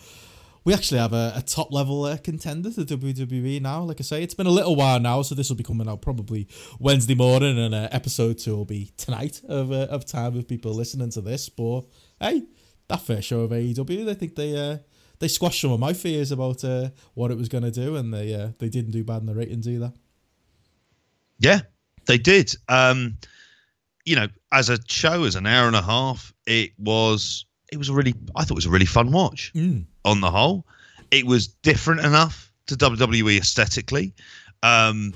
we 0.64 0.74
actually 0.74 1.00
have 1.00 1.14
a, 1.14 1.34
a 1.36 1.42
top 1.42 1.72
level 1.72 2.06
uh, 2.06 2.18
contender 2.18 2.72
to 2.72 2.82
WWE 2.82 3.62
now. 3.62 3.82
Like 3.82 4.00
I 4.00 4.04
say, 4.04 4.24
it's 4.24 4.34
been 4.34 4.48
a 4.48 4.52
little 4.52 4.76
while 4.76 5.00
now, 5.00 5.22
so 5.22 5.34
this 5.34 5.50
will 5.50 5.56
be 5.56 5.64
coming 5.64 5.90
out 5.90 6.02
probably 6.02 6.48
Wednesday 6.80 7.16
morning, 7.16 7.58
and 7.58 7.74
uh, 7.74 7.90
episode 7.92 8.38
two 8.38 8.56
will 8.56 8.66
be 8.66 8.92
tonight 8.98 9.42
of 9.48 9.72
uh, 9.72 9.88
of 9.90 10.06
time 10.06 10.36
with 10.36 10.48
people 10.48 10.74
listening 10.74 11.10
to 11.12 11.22
this. 11.22 11.50
But 11.50 11.82
hey, 12.20 12.44
that 12.88 13.02
first 13.02 13.28
show 13.28 13.42
of 13.42 13.52
AEW, 13.52 14.10
I 14.10 14.14
think 14.14 14.36
they 14.36 14.56
uh, 14.56 14.78
they 15.20 15.28
squashed 15.28 15.62
some 15.62 15.72
of 15.72 15.80
my 15.80 15.94
fears 15.94 16.32
about 16.32 16.64
uh, 16.64 16.90
what 17.14 17.32
it 17.32 17.38
was 17.38 17.50
going 17.50 17.64
to 17.64 17.72
do, 17.72 17.96
and 17.96 18.14
they 18.14 18.34
uh, 18.34 18.50
they 18.60 18.70
didn't 18.70 18.92
do 18.92 19.04
bad 19.04 19.22
in 19.22 19.28
the 19.28 19.36
ratings 19.36 19.68
either. 19.68 19.94
Yeah, 21.40 21.62
they 22.06 22.20
did. 22.20 22.54
Um, 22.70 23.18
you 24.06 24.16
know, 24.16 24.28
as 24.52 24.70
a 24.70 24.78
show, 24.88 25.24
as 25.24 25.36
an 25.36 25.46
hour 25.46 25.68
and 25.68 25.76
a 25.76 25.82
half, 25.82 26.34
it 26.46 26.72
was 26.78 27.46
it 27.72 27.78
was 27.78 27.90
a 27.90 27.94
really 27.94 28.14
I 28.36 28.44
thought 28.44 28.52
it 28.52 28.56
was 28.56 28.66
a 28.66 28.70
really 28.72 28.86
fun 28.86 29.12
watch 29.12 29.52
Mm. 29.56 29.86
on 30.06 30.22
the 30.22 30.32
whole. 30.32 30.66
It 31.12 31.26
was 31.26 31.48
different 31.48 32.02
enough 32.02 32.52
to 32.68 32.76
WWE 32.76 33.38
aesthetically. 33.38 34.14
Um, 34.64 35.14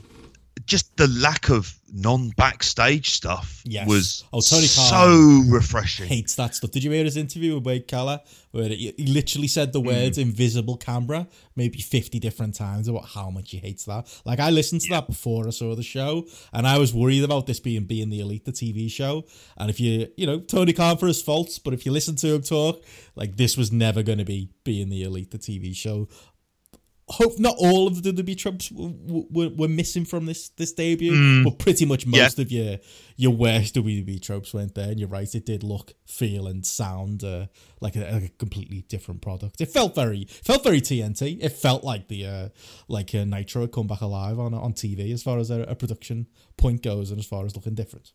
just 0.66 0.96
the 0.98 1.08
lack 1.08 1.50
of 1.50 1.78
non 1.92 2.30
backstage 2.32 3.12
stuff 3.12 3.62
Yes. 3.66 3.88
was 3.88 4.24
Oh, 4.34 4.42
Tony 4.42 4.68
Khan 4.68 4.90
so 4.90 5.44
refreshing. 5.54 6.08
hates 6.08 6.36
that 6.36 6.56
stuff. 6.56 6.72
Did 6.72 6.84
you 6.84 6.92
hear 6.92 7.04
his 7.04 7.18
interview 7.18 7.56
with 7.56 7.66
Wade 7.66 7.88
Keller 7.88 8.22
where 8.52 8.70
he 8.70 8.94
literally 8.98 9.48
said 9.48 9.74
the 9.74 9.82
words 9.82 10.18
mm. 10.18 10.22
"invisible 10.24 10.78
camera" 10.78 11.28
maybe 11.56 11.80
fifty 11.82 12.20
different 12.20 12.56
times 12.56 12.88
about 12.88 13.06
how 13.10 13.30
much 13.30 13.52
he 13.52 13.58
hates 13.58 13.86
that? 13.86 14.08
Like 14.26 14.40
I 14.40 14.50
listened 14.50 14.82
to 14.82 14.90
that 14.92 15.08
before 15.08 15.48
I 15.48 15.52
saw 15.52 15.76
the 15.76 15.84
show, 15.84 16.26
and 16.54 16.66
I 16.68 16.78
was 16.78 16.94
worried 16.94 17.24
about 17.24 17.48
this 17.48 17.60
being 17.60 17.86
being 17.86 18.10
the 18.10 18.20
Elite, 18.22 18.46
the 18.46 18.52
TV 18.52 18.90
show. 18.90 19.26
And 19.58 19.70
if 19.70 19.80
you, 19.80 20.08
you 20.18 20.26
know, 20.26 20.40
Tony 20.40 20.74
Khan 20.74 20.98
for 20.98 21.08
his 21.08 21.22
faults, 21.22 21.60
but 21.60 21.74
if 21.74 21.86
you 21.86 21.92
listen 21.92 22.16
to 22.18 22.36
him 22.36 22.42
talk, 22.42 22.84
like 23.16 23.38
this 23.38 23.58
was 23.58 23.72
never 23.72 24.04
going 24.04 24.20
to 24.20 24.26
be 24.26 24.50
being 24.64 24.90
the 24.90 25.04
Elite, 25.04 25.32
the 25.32 25.38
TV 25.38 25.76
show. 25.76 26.08
Hope 27.08 27.38
not 27.38 27.56
all 27.60 27.88
of 27.88 28.02
the 28.02 28.12
WWE 28.12 28.36
tropes 28.36 28.72
were, 28.72 28.90
were, 29.30 29.50
were 29.50 29.68
missing 29.68 30.06
from 30.06 30.26
this 30.26 30.50
this 30.50 30.74
debut, 30.74 31.44
but 31.44 31.60
pretty 31.60 31.86
much 31.86 32.04
Yeah. 32.08 32.24
most 32.24 32.40
of 32.40 32.52
your 32.52 32.80
your 33.16 33.32
worst 33.32 33.76
WWE 33.76 34.20
tropes 34.20 34.56
went 34.56 34.74
there. 34.74 34.90
And 34.90 35.00
you're 35.00 35.08
right, 35.08 35.34
it 35.36 35.46
did 35.46 35.62
look, 35.62 35.94
feel, 36.08 36.48
and 36.48 36.66
sound 36.66 37.24
uh, 37.24 37.46
like, 37.80 37.96
a, 37.96 38.00
like 38.12 38.24
a 38.24 38.30
completely 38.40 38.82
different 38.90 39.22
product. 39.22 39.62
It 39.62 39.68
felt 39.68 39.94
very 39.94 40.26
felt 40.26 40.64
very 40.64 40.82
TNT. 40.82 41.38
It 41.42 41.50
felt 41.50 41.84
like 41.84 42.08
the 42.08 42.26
uh, 42.26 42.50
like 42.88 43.14
uh, 43.14 43.24
Nitro 43.24 43.62
had 43.62 43.72
come 43.72 43.86
back 43.86 44.02
alive 44.02 44.40
on 44.40 44.56
on 44.56 44.74
TV 44.74 45.14
as 45.14 45.22
far 45.22 45.38
as 45.38 45.52
a, 45.52 45.62
a 45.62 45.76
production 45.76 46.26
point 46.58 46.82
goes, 46.82 47.12
and 47.12 47.20
as 47.20 47.26
far 47.28 47.46
as 47.46 47.56
looking 47.56 47.76
different. 47.76 48.14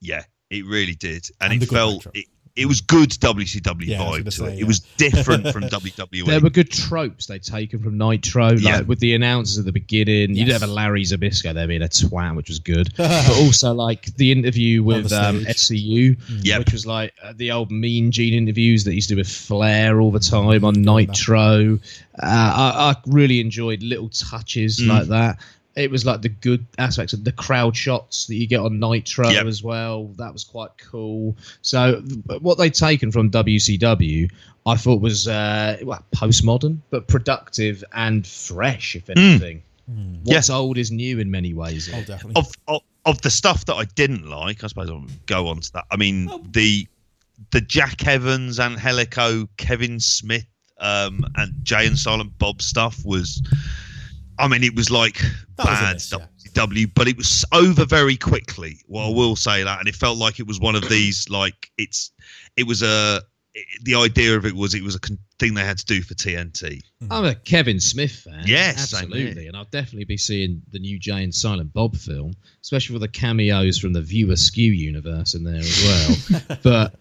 Yeah, 0.00 0.24
it 0.48 0.64
really 0.64 0.94
did, 0.94 1.28
and, 1.38 1.52
And 1.52 1.62
it 1.62 1.68
felt 1.68 2.06
it, 2.14 2.24
it 2.56 2.66
was 2.66 2.80
good 2.80 3.10
WCW 3.10 3.86
Yeah, 3.86 3.98
vibe 3.98 4.18
gonna 4.18 4.30
say, 4.30 4.44
it. 4.46 4.54
yeah. 4.54 4.60
It 4.62 4.66
was 4.66 4.80
different 4.96 5.48
from. 5.52 5.62
WWE. 5.64 6.26
There 6.26 6.40
were 6.40 6.50
good 6.50 6.70
tropes 6.70 7.26
they'd 7.26 7.42
taken 7.42 7.78
from 7.78 7.96
Nitro, 7.96 8.48
like 8.50 8.60
Yeah. 8.62 8.80
with 8.82 8.98
the 9.00 9.14
announcers 9.14 9.58
at 9.58 9.64
the 9.64 9.72
beginning. 9.72 10.30
You 10.30 10.44
did 10.44 10.48
Yes. 10.48 10.60
have 10.60 10.68
a 10.68 10.72
Larry 10.72 11.04
Zbyszko 11.04 11.54
there 11.54 11.66
being 11.68 11.82
a 11.82 11.88
twat, 11.88 12.34
which 12.36 12.48
was 12.48 12.58
good. 12.58 12.92
but 12.96 13.28
also 13.38 13.72
like 13.72 14.06
the 14.16 14.32
interview 14.32 14.82
with 14.82 15.10
the 15.10 15.28
um. 15.28 15.44
SCU, 15.46 16.16
Yep. 16.42 16.58
which 16.58 16.72
was 16.72 16.86
like 16.86 17.12
uh, 17.22 17.32
the 17.36 17.52
old 17.52 17.70
Mean 17.70 18.10
Gene 18.10 18.34
interviews 18.34 18.84
that 18.84 18.90
he 18.90 18.96
used 18.96 19.08
to 19.10 19.14
do 19.14 19.18
with 19.18 19.28
Flair 19.28 20.00
all 20.00 20.10
the 20.10 20.20
time 20.20 20.64
on 20.64 20.82
Nitro. 20.82 21.78
Uh, 22.20 22.26
I, 22.26 22.90
I 22.90 22.96
really 23.06 23.40
enjoyed 23.40 23.82
little 23.82 24.08
touches 24.10 24.80
Mm. 24.80 24.88
like 24.88 25.06
that. 25.08 25.38
It 25.76 25.90
was 25.90 26.04
like 26.04 26.20
the 26.22 26.28
good 26.28 26.66
aspects 26.78 27.12
of 27.12 27.22
the 27.24 27.32
crowd 27.32 27.76
shots 27.76 28.26
that 28.26 28.34
you 28.34 28.46
get 28.46 28.60
on 28.60 28.80
Nitro 28.80 29.28
Yep. 29.30 29.46
as 29.46 29.62
well. 29.62 30.06
That 30.16 30.32
was 30.32 30.42
quite 30.44 30.70
cool. 30.78 31.36
So 31.62 32.00
what 32.40 32.58
they'd 32.58 32.74
taken 32.74 33.12
from 33.12 33.30
WCW, 33.30 34.30
I 34.66 34.76
thought 34.76 35.00
was 35.00 35.28
uh, 35.28 35.78
well, 35.82 36.04
postmodern 36.14 36.78
but 36.90 37.06
productive 37.06 37.84
and 37.94 38.26
fresh, 38.26 38.96
if 38.96 39.08
anything. 39.10 39.62
What's 40.24 40.50
old 40.50 40.78
is 40.78 40.90
new 40.92 41.18
in 41.18 41.30
many 41.30 41.52
ways. 41.54 41.88
Oh, 41.92 42.00
definitely. 42.02 42.34
of, 42.36 42.52
of 42.68 42.82
of 43.06 43.22
the 43.22 43.30
stuff 43.30 43.64
that 43.64 43.74
I 43.74 43.84
didn't 43.86 44.28
like, 44.28 44.62
I 44.62 44.66
suppose 44.66 44.90
I'll 44.90 45.06
go 45.26 45.48
on 45.48 45.60
to 45.60 45.72
that. 45.72 45.84
I 45.90 45.96
mean, 45.96 46.28
Oh. 46.30 46.44
the 46.50 46.86
the 47.52 47.60
Jack 47.60 48.06
Evans 48.06 48.60
and 48.60 48.74
Angelico, 48.76 49.48
Kevin 49.56 49.98
Smith, 49.98 50.46
um, 50.78 51.24
and 51.36 51.54
Jay 51.64 51.86
and 51.86 51.98
Silent 51.98 52.38
Bob 52.38 52.60
stuff 52.60 53.04
was. 53.04 53.42
I 54.40 54.48
mean, 54.48 54.64
it 54.64 54.74
was 54.74 54.90
like 54.90 55.18
That 55.56 55.66
was 55.66 55.66
a 55.66 55.82
bad 55.82 55.94
miss, 55.94 56.12
yeah. 56.12 56.86
But 56.94 57.08
it 57.08 57.16
was 57.16 57.44
over 57.52 57.84
very 57.84 58.16
quickly. 58.16 58.78
Well, 58.88 59.06
I 59.06 59.10
will 59.14 59.36
say 59.36 59.62
that, 59.62 59.78
and 59.78 59.88
it 59.88 59.94
felt 59.94 60.18
like 60.18 60.40
it 60.40 60.46
was 60.46 60.58
one 60.60 60.74
of 60.74 60.88
these 60.88 61.28
like 61.28 61.70
it's. 61.78 62.10
It 62.56 62.66
was 62.66 62.82
a. 62.82 63.22
It, 63.54 63.66
the 63.84 63.96
idea 63.96 64.36
of 64.36 64.46
it 64.46 64.54
was 64.54 64.74
it 64.74 64.82
was 64.82 64.94
a 64.94 65.00
con- 65.00 65.18
thing 65.38 65.54
they 65.54 65.64
had 65.64 65.78
to 65.78 65.84
do 65.86 66.02
for 66.02 66.14
TNT. 66.14 66.80
I'm 67.10 67.24
a 67.24 67.34
Kevin 67.34 67.80
Smith 67.80 68.12
fan. 68.12 68.44
Yes, 68.46 68.94
absolutely, 68.94 69.46
and 69.48 69.56
I'll 69.56 69.64
definitely 69.64 70.04
be 70.04 70.16
seeing 70.16 70.62
the 70.70 70.78
new 70.78 70.98
Jay 70.98 71.22
and 71.24 71.34
Silent 71.34 71.72
Bob 71.72 71.96
film, 71.96 72.34
especially 72.62 72.94
with 72.94 73.02
the 73.02 73.08
cameos 73.08 73.78
from 73.78 73.92
the 73.92 74.02
View 74.02 74.30
Askew 74.30 74.70
universe 74.72 75.34
in 75.34 75.42
there 75.44 75.56
as 75.56 76.20
well. 76.30 76.58
but 76.62 76.94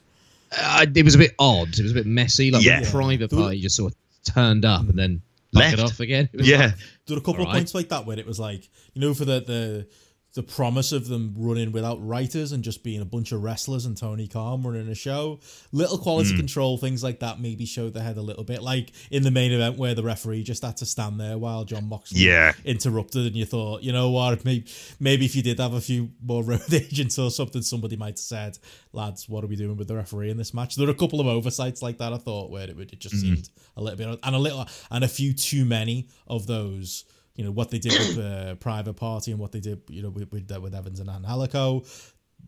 uh, 0.58 0.86
it 0.96 1.04
was 1.06 1.16
a 1.16 1.20
bit 1.20 1.36
odd. 1.38 1.70
It 1.78 1.84
was 1.84 1.92
a 1.92 1.96
bit 1.96 2.06
messy. 2.08 2.50
Like 2.52 2.64
Yeah. 2.66 2.82
the 2.82 2.90
private 2.90 3.30
party 3.32 3.60
just 3.62 3.76
sort 3.76 3.94
of 3.94 4.34
turned 4.34 4.66
up 4.66 4.82
and 4.90 4.98
then 4.98 5.14
back 5.14 5.20
it 5.20 5.29
Left. 5.52 5.74
It 5.74 5.80
off 5.80 6.00
again. 6.00 6.30
Yeah, 6.34 6.58
like, 6.58 6.76
There 7.08 7.16
were 7.16 7.22
a 7.22 7.24
couple 7.24 7.44
of 7.44 7.52
points 7.52 7.74
like 7.74 7.90
that 7.90 8.06
where 8.06 8.20
it 8.20 8.26
was 8.28 8.40
like, 8.40 8.70
you 8.94 9.02
know, 9.02 9.14
for 9.14 9.26
the 9.26 9.40
the 9.40 9.88
the 10.34 10.44
promise 10.44 10.92
of 10.92 11.08
them 11.08 11.34
running 11.36 11.72
without 11.72 12.06
writers 12.06 12.52
and 12.52 12.64
just 12.64 12.84
being 12.84 13.02
a 13.02 13.06
bunch 13.06 13.32
of 13.32 13.42
wrestlers 13.42 13.86
and 13.86 13.98
Tony 13.98 14.28
Khan 14.28 14.62
running 14.62 14.88
a 14.88 14.96
show. 14.96 15.40
Little 15.72 15.98
quality 15.98 16.32
hmm. 16.32 16.38
control, 16.38 16.78
things 16.78 17.04
like 17.04 17.20
that 17.22 17.40
maybe 17.40 17.66
showed 17.66 17.94
the 17.94 18.02
head 18.02 18.18
a 18.18 18.22
little 18.22 18.44
bit. 18.44 18.62
Like 18.62 18.92
in 19.10 19.24
the 19.24 19.32
main 19.32 19.52
event 19.52 19.78
where 19.78 19.96
the 19.96 20.04
referee 20.04 20.44
just 20.44 20.64
had 20.64 20.78
to 20.78 20.86
stand 20.86 21.20
there 21.20 21.38
while 21.38 21.66
John 21.66 21.90
Moxley 21.90 22.22
Yeah. 22.22 22.54
interrupted 22.64 23.26
and 23.26 23.36
you 23.36 23.46
thought, 23.46 23.82
you 23.82 23.92
know 23.92 24.12
what, 24.12 24.46
maybe, 24.46 24.68
maybe 25.00 25.26
if 25.26 25.36
you 25.36 25.42
did 25.42 25.60
have 25.60 25.74
a 25.74 25.82
few 25.82 26.12
more 26.22 26.44
road 26.44 26.74
agents 26.74 27.18
or 27.18 27.32
something, 27.32 27.64
somebody 27.64 27.96
might 27.96 28.10
have 28.10 28.20
said, 28.20 28.60
lads, 28.94 29.28
what 29.28 29.44
are 29.44 29.48
we 29.48 29.56
doing 29.56 29.78
with 29.78 29.88
the 29.88 29.96
referee 29.96 30.30
in 30.30 30.38
this 30.38 30.54
match? 30.54 30.76
There 30.76 30.88
are 30.88 30.92
a 30.92 30.96
couple 30.96 31.20
of 31.20 31.28
oversights 31.28 31.82
like 31.82 31.98
that 31.98 32.14
I 32.14 32.18
thought 32.18 32.52
where 32.52 32.70
it, 32.70 32.76
would- 32.76 32.94
it 32.94 33.00
just 33.00 33.16
hmm. 33.16 33.22
seemed 33.22 33.50
a 33.76 33.82
little 33.82 33.98
bit 33.98 34.20
and 34.24 34.36
a 34.36 34.40
little 34.40 34.68
and 34.92 35.04
a 35.04 35.08
few 35.08 35.34
too 35.34 35.66
many 35.66 36.08
of 36.28 36.46
those 36.46 37.06
you 37.40 37.46
know 37.46 37.52
what 37.52 37.72
they 37.72 37.80
did 37.80 37.94
with 37.94 38.20
uh, 38.20 38.56
private 38.60 38.96
party 38.96 39.32
and 39.32 39.40
what 39.40 39.54
they 39.54 39.62
did 39.62 39.82
you 39.88 40.04
know 40.04 40.10
with 40.10 40.30
with, 40.30 40.52
with 40.62 40.76
Evans 40.76 41.00
and 41.00 41.10
Angelico 41.10 41.86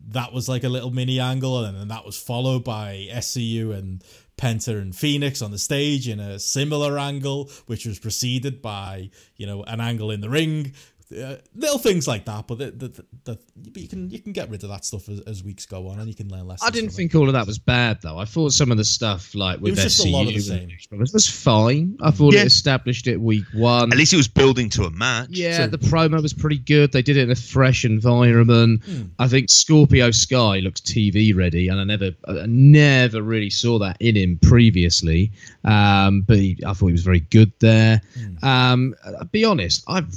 that 0.08 0.34
was 0.34 0.50
like 0.50 0.64
a 0.64 0.68
little 0.68 0.90
mini 0.90 1.18
angle 1.18 1.64
and 1.64 1.78
then 1.78 1.88
that 1.88 2.04
was 2.04 2.18
followed 2.18 2.62
by 2.62 3.08
SCU 3.10 3.72
and 3.72 4.04
Penta 4.36 4.78
and 4.78 4.94
Phoenix 4.94 5.40
on 5.40 5.50
the 5.50 5.58
stage 5.58 6.08
in 6.08 6.20
a 6.20 6.38
similar 6.38 6.98
angle 6.98 7.50
which 7.64 7.86
was 7.86 7.98
preceded 7.98 8.60
by 8.60 9.08
you 9.36 9.46
know 9.46 9.62
an 9.62 9.80
angle 9.80 10.10
in 10.10 10.20
the 10.20 10.28
ring 10.28 10.74
uh, 11.12 11.36
little 11.54 11.78
things 11.78 12.06
like 12.08 12.24
that 12.24 12.46
but 12.46 12.58
the, 12.58 12.70
the, 12.70 12.88
the, 12.88 13.04
the, 13.24 13.38
but 13.70 13.82
you 13.82 13.88
can 13.88 14.10
you 14.10 14.18
can 14.20 14.32
get 14.32 14.48
rid 14.50 14.62
of 14.64 14.70
that 14.70 14.84
stuff 14.84 15.08
as, 15.08 15.20
as 15.20 15.44
weeks 15.44 15.66
go 15.66 15.88
on 15.88 15.98
and 15.98 16.08
you 16.08 16.14
can 16.14 16.28
learn 16.28 16.46
lessons 16.46 16.66
I 16.68 16.70
didn't 16.70 16.90
from 16.90 16.94
it. 16.94 16.96
think 16.96 17.14
all 17.14 17.26
of 17.28 17.32
that 17.34 17.46
was 17.46 17.58
bad 17.58 17.98
though. 18.02 18.18
I 18.18 18.24
thought 18.24 18.52
some 18.52 18.70
of 18.70 18.76
the 18.76 18.84
stuff 18.84 19.34
like 19.34 19.60
with 19.60 19.72
was 19.72 19.82
just 19.82 20.04
a 20.06 20.08
lot 20.10 20.26
of 20.26 20.34
the 20.34 20.40
same. 20.40 20.68
it 20.70 20.98
was 21.12 21.28
fine. 21.28 21.96
I 22.02 22.10
thought 22.10 22.34
Yeah. 22.34 22.40
it 22.42 22.46
established 22.46 23.06
it 23.06 23.20
week 23.20 23.44
one. 23.54 23.92
at 23.92 23.98
least 23.98 24.12
it 24.12 24.16
was 24.16 24.28
building 24.28 24.68
to 24.70 24.84
a 24.84 24.90
match. 24.90 25.28
Yeah, 25.30 25.66
the 25.66 25.78
promo 25.78 26.20
was 26.22 26.32
pretty 26.32 26.58
good. 26.58 26.92
They 26.92 27.02
did 27.02 27.16
it 27.16 27.22
in 27.22 27.30
a 27.30 27.34
fresh 27.36 27.84
environment. 27.84 28.82
I 29.18 29.28
think 29.28 29.50
Scorpio 29.50 30.10
Sky 30.10 30.58
looks 30.60 30.80
TV 30.80 31.34
ready, 31.36 31.68
and 31.68 31.80
I 31.80 31.84
never, 31.84 32.10
I 32.26 32.46
never 32.46 33.22
really 33.22 33.50
saw 33.50 33.78
that 33.78 33.96
in 34.00 34.16
him 34.16 34.38
previously. 34.42 35.32
Um, 35.64 36.22
but 36.22 36.38
he, 36.38 36.58
I 36.66 36.72
thought 36.72 36.86
he 36.86 36.92
was 36.92 37.02
very 37.02 37.20
good 37.20 37.52
there. 37.60 38.00
Um, 38.42 38.94
I'll 39.04 39.24
be 39.26 39.44
honest, 39.44 39.84
I've 39.88 40.12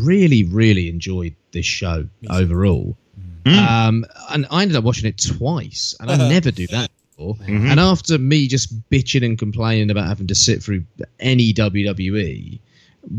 really, 0.00 0.35
really 0.44 0.88
enjoyed 0.88 1.34
this 1.52 1.66
show 1.66 2.08
overall. 2.30 2.96
Hmm. 3.46 3.58
Um, 3.58 4.06
and 4.30 4.46
I 4.50 4.62
ended 4.62 4.76
up 4.76 4.84
watching 4.84 5.08
it 5.08 5.22
twice, 5.22 5.94
and 6.00 6.10
I 6.10 6.14
uh-huh. 6.14 6.28
never 6.28 6.50
do 6.50 6.66
that. 6.68 6.90
Before. 7.16 7.34
Mm-hmm. 7.34 7.70
And 7.70 7.80
after 7.80 8.18
me 8.18 8.46
just 8.48 8.90
bitching 8.90 9.24
and 9.24 9.38
complaining 9.38 9.90
about 9.90 10.06
having 10.06 10.26
to 10.26 10.34
sit 10.34 10.62
through 10.62 10.84
any 11.20 11.52
WWE, 11.52 12.60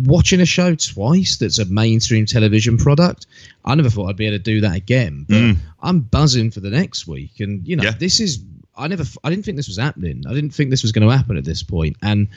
watching 0.04 0.42
a 0.42 0.46
show 0.46 0.76
twice 0.76 1.38
that's 1.38 1.60
a 1.60 1.66
mainstream 1.66 2.26
television 2.26 2.78
product, 2.78 3.26
I 3.66 3.74
never 3.76 3.90
thought 3.90 4.10
I'd 4.10 4.18
be 4.18 4.28
able 4.28 4.38
to 4.38 4.44
do 4.44 4.62
that 4.62 4.76
again. 4.76 5.26
But 5.28 5.40
hmm. 5.40 5.52
I'm 5.82 6.02
buzzing 6.02 6.52
for 6.52 6.60
the 6.60 6.70
next 6.70 7.08
week, 7.08 7.40
and 7.40 7.66
you 7.68 7.76
know, 7.76 7.84
Yeah. 7.84 7.92
this 7.98 8.20
is 8.20 8.40
I 8.78 8.88
never 8.88 9.04
I 9.24 9.30
didn't 9.30 9.46
think 9.46 9.58
this 9.58 9.68
was 9.68 9.78
happening. 9.78 10.24
I 10.28 10.34
didn't 10.34 10.52
think 10.52 10.70
this 10.70 10.84
was 10.84 10.92
going 10.92 11.08
to 11.08 11.16
happen 11.16 11.38
at 11.38 11.46
this 11.46 11.64
point, 11.64 11.96
and 12.04 12.28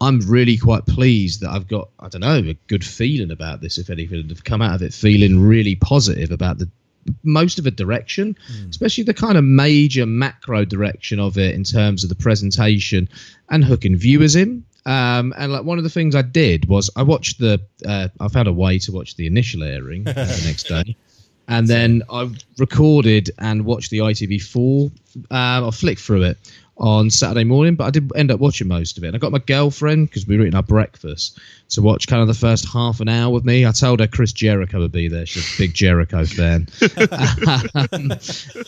I'm 0.00 0.20
really 0.20 0.56
quite 0.56 0.86
pleased 0.86 1.42
that 1.42 1.50
I've 1.50 1.68
got 1.68 1.90
I 1.98 2.08
don't 2.08 2.22
know 2.22 2.36
a 2.36 2.54
good 2.68 2.84
feeling 2.84 3.30
about 3.30 3.60
this. 3.60 3.78
If 3.78 3.90
anything, 3.90 4.20
and 4.20 4.30
have 4.30 4.44
come 4.44 4.62
out 4.62 4.74
of 4.74 4.82
it 4.82 4.94
feeling 4.94 5.40
really 5.40 5.76
positive 5.76 6.30
about 6.30 6.58
the 6.58 6.68
most 7.22 7.58
of 7.58 7.64
the 7.64 7.70
direction, 7.70 8.36
especially 8.68 9.04
the 9.04 9.14
kind 9.14 9.36
of 9.36 9.44
major 9.44 10.06
macro 10.06 10.64
direction 10.64 11.18
of 11.18 11.38
it 11.38 11.54
in 11.54 11.64
terms 11.64 12.02
of 12.02 12.08
the 12.08 12.14
presentation 12.14 13.08
and 13.48 13.64
hooking 13.64 13.96
viewers 13.96 14.36
in. 14.36 14.64
Um, 14.86 15.34
and 15.36 15.52
like 15.52 15.64
one 15.64 15.78
of 15.78 15.84
the 15.84 15.90
things 15.90 16.14
I 16.14 16.22
did 16.22 16.66
was 16.66 16.88
I 16.96 17.02
watched 17.02 17.38
the 17.38 17.60
uh, 17.86 18.08
I 18.18 18.28
found 18.28 18.48
a 18.48 18.52
way 18.52 18.78
to 18.80 18.92
watch 18.92 19.16
the 19.16 19.26
initial 19.26 19.62
airing 19.62 20.08
uh, 20.08 20.12
the 20.12 20.42
next 20.46 20.64
day. 20.64 20.96
And 21.48 21.66
then 21.66 22.02
I 22.08 22.30
recorded 22.58 23.32
and 23.38 23.64
watched 23.64 23.90
the 23.90 23.98
ITV4. 23.98 24.92
Um, 25.32 25.64
I 25.64 25.70
flicked 25.72 26.00
through 26.00 26.22
it 26.22 26.38
on 26.80 27.10
Saturday 27.10 27.44
morning, 27.44 27.74
but 27.74 27.84
I 27.84 27.90
did 27.90 28.10
end 28.16 28.30
up 28.30 28.40
watching 28.40 28.66
most 28.66 28.96
of 28.96 29.04
it. 29.04 29.08
And 29.08 29.16
I 29.16 29.18
got 29.18 29.32
my 29.32 29.38
girlfriend 29.38 30.08
because 30.08 30.26
we 30.26 30.36
were 30.36 30.44
eating 30.44 30.56
our 30.56 30.62
breakfast 30.62 31.38
to 31.70 31.82
watch 31.82 32.08
kind 32.08 32.22
of 32.22 32.28
the 32.28 32.34
first 32.34 32.66
half 32.66 33.00
an 33.00 33.08
hour 33.08 33.30
with 33.30 33.44
me. 33.44 33.66
I 33.66 33.72
told 33.72 34.00
her 34.00 34.06
Chris 34.06 34.32
Jericho 34.32 34.80
would 34.80 34.92
be 34.92 35.06
there. 35.06 35.26
She's 35.26 35.54
a 35.54 35.58
big 35.58 35.74
Jericho 35.74 36.24
fan. 36.24 36.68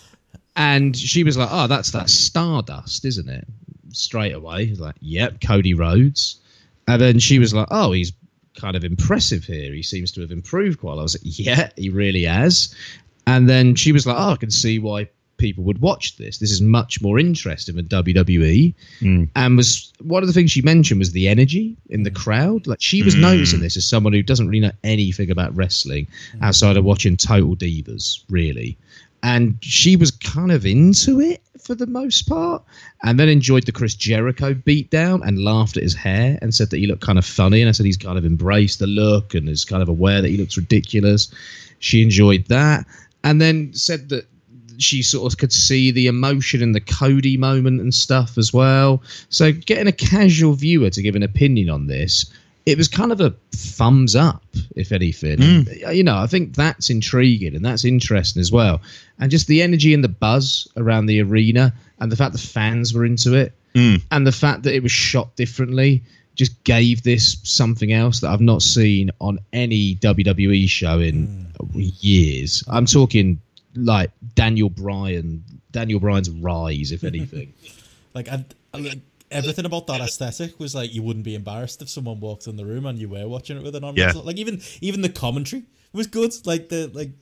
And 0.55 0.97
she 0.97 1.25
was 1.25 1.37
like, 1.37 1.49
"Oh, 1.51 1.67
that's 1.67 1.91
that 1.93 2.11
Stardust, 2.11 3.05
isn't 3.05 3.29
it?" 3.29 3.47
Straight 3.93 4.35
away, 4.35 4.69
was 4.69 4.81
like, 4.81 4.97
"Yep, 5.01 5.41
Cody 5.41 5.75
Rhodes." 5.75 6.41
And 6.87 7.01
then 7.01 7.19
she 7.19 7.39
was 7.39 7.55
like, 7.55 7.69
"Oh, 7.71 7.93
he's 7.93 8.13
kind 8.57 8.77
of 8.77 8.85
impressive 8.85 9.45
here. 9.45 9.73
He 9.73 9.83
seems 9.83 10.13
to 10.13 10.21
have 10.21 10.31
improved 10.31 10.81
quite." 10.81 10.93
a 10.93 10.95
lot." 10.97 11.01
I 11.01 11.05
was 11.05 11.15
like, 11.15 11.39
"Yeah, 11.39 11.71
he 11.77 11.89
really 11.89 12.25
has." 12.25 12.75
And 13.27 13.49
then 13.49 13.75
she 13.77 13.93
was 13.93 14.07
like, 14.07 14.17
"Oh, 14.19 14.33
I 14.33 14.37
can 14.37 14.51
see 14.51 14.79
why 14.79 15.09
people 15.43 15.65
would 15.65 15.81
watch 15.81 16.17
this. 16.17 16.39
This 16.39 16.51
is 16.51 16.63
much 16.63 17.03
more 17.03 17.19
interesting 17.19 17.77
than 17.77 17.87
WWE." 17.87 18.75
Hmm. 19.01 19.25
And 19.37 19.57
was 19.57 19.93
one 20.01 20.23
of 20.23 20.29
the 20.29 20.33
things 20.33 20.51
she 20.53 20.63
mentioned 20.63 21.01
was 21.01 21.13
the 21.13 21.29
energy 21.29 21.77
in 21.91 22.05
the 22.05 22.11
crowd. 22.11 22.67
Like 22.67 22.81
she 22.81 23.03
was 23.03 23.15
hmm. 23.15 23.23
noticing 23.23 23.61
this 23.61 23.77
as 23.77 23.85
someone 23.85 24.13
who 24.13 24.23
doesn't 24.23 24.49
really 24.49 24.61
know 24.61 24.73
anything 24.85 25.31
about 25.31 25.55
wrestling 25.55 26.07
hmm. 26.33 26.45
outside 26.45 26.77
of 26.77 26.85
watching 26.85 27.17
Total 27.17 27.57
Divas, 27.57 28.23
really. 28.31 28.79
And 29.25 29.57
she 29.61 29.95
was 29.95 30.11
kind 30.11 30.51
of 30.51 30.67
into 30.67 31.21
it 31.21 31.43
for 31.63 31.75
the 31.75 31.87
most 31.87 32.29
part, 32.29 32.63
and 33.05 33.19
then 33.19 33.29
enjoyed 33.29 33.67
the 33.67 33.73
Chris 33.73 33.95
Jericho 33.95 34.53
beatdown 34.53 35.27
and 35.27 35.45
laughed 35.45 35.77
at 35.77 35.83
his 35.83 35.95
hair 35.95 36.39
and 36.43 36.55
said 36.55 36.71
that 36.71 36.79
he 36.79 36.87
looked 36.87 37.03
kind 37.03 37.19
of 37.19 37.25
funny. 37.25 37.61
And 37.61 37.69
I 37.69 37.73
said 37.73 37.87
he's 37.87 37.97
kind 37.97 38.19
of 38.19 38.25
embraced 38.25 38.81
the 38.81 38.87
look 38.87 39.35
and 39.35 39.49
is 39.49 39.65
kind 39.65 39.83
of 39.83 39.89
aware 39.89 40.21
that 40.21 40.29
he 40.29 40.37
looks 40.37 40.57
ridiculous. 40.57 41.33
She 41.79 42.03
enjoyed 42.03 42.47
that, 42.47 42.85
and 43.25 43.41
then 43.41 43.73
said 43.75 44.09
that 44.09 44.27
she 44.83 45.03
sort 45.03 45.33
of 45.33 45.39
could 45.39 45.53
see 45.53 45.91
the 45.91 46.07
emotion 46.07 46.63
in 46.63 46.73
the 46.73 46.81
Cody 46.81 47.37
moment 47.37 47.81
and 47.81 47.95
stuff 47.95 48.39
as 48.39 48.53
well. 48.53 49.03
So 49.29 49.53
getting 49.53 49.87
a 49.87 49.93
casual 49.93 50.55
viewer 50.55 50.91
to 50.91 51.03
give 51.03 51.17
an 51.17 51.23
opinion 51.23 51.71
on 51.71 51.87
this, 51.87 52.31
it 52.65 52.79
was 52.79 52.89
kind 52.89 53.11
of 53.13 53.21
a 53.21 53.35
thumbs 53.53 54.15
up, 54.15 54.45
if 54.77 54.93
anything. 54.93 55.39
Hmm. 55.41 55.87
Uh, 55.87 55.91
you 55.91 56.05
know, 56.05 56.17
I 56.17 56.27
think 56.27 56.55
that's 56.55 56.91
intriguing 56.91 57.57
and 57.57 57.65
that's 57.65 57.85
interesting 57.85 58.41
as 58.41 58.53
well. 58.53 58.81
And 59.19 59.31
just 59.31 59.49
the 59.49 59.63
energy 59.63 59.95
and 59.95 60.05
the 60.05 60.09
buzz 60.09 60.69
around 60.77 61.07
the 61.07 61.21
arena 61.23 61.73
and 61.99 62.11
the 62.11 62.17
fact 62.17 62.33
the 62.33 62.39
fans 62.39 62.95
were 62.95 63.05
into 63.05 63.35
it 63.35 63.53
hmm. 63.75 63.97
and 64.11 64.27
the 64.27 64.33
fact 64.33 64.63
that 64.63 64.75
it 64.75 64.83
was 64.83 64.93
shot 64.93 65.35
differently 65.37 66.03
just 66.35 66.63
gave 66.65 67.03
this 67.03 67.37
something 67.43 67.93
else 67.93 68.21
that 68.21 68.31
I've 68.31 68.41
not 68.41 68.63
seen 68.63 69.11
on 69.21 69.39
any 69.53 69.97
WWE 69.97 70.69
show 70.69 70.99
in 70.99 71.51
hmm. 71.59 71.81
years. 72.01 72.65
I'm 72.69 72.87
talking 72.87 73.41
like 73.75 74.11
Daniel 74.35 74.69
Bryan, 74.71 75.45
Daniel 75.71 76.01
Bryan's 76.01 76.31
rise, 76.31 76.93
if 76.93 77.05
anything. 77.05 77.53
Like, 78.15 78.29
I, 78.29 78.45
I- 78.75 78.79
like 78.79 78.99
everything 79.31 79.65
about 79.65 79.87
that 79.87 80.03
aesthetic 80.03 80.61
was 80.61 80.75
like 80.75 80.93
you 80.93 81.03
wouldn't 81.03 81.25
be 81.25 81.35
embarrassed 81.35 81.81
if 81.81 81.89
someone 81.89 82.21
walked 82.21 82.47
in 82.47 82.57
the 82.57 82.67
room 82.67 82.85
and 82.85 82.99
you 82.99 83.09
were 83.09 83.27
watching 83.27 83.57
it 83.57 83.63
with 83.63 83.75
an 83.75 83.81
non 83.81 83.97
Yeah. 83.97 84.13
Like 84.15 84.37
even 84.37 84.61
even 84.83 85.01
the 85.01 85.09
commentary 85.09 85.63
was 85.95 86.07
good. 86.09 86.35
Like 86.45 86.69
the 86.69 86.89
like 86.93 87.13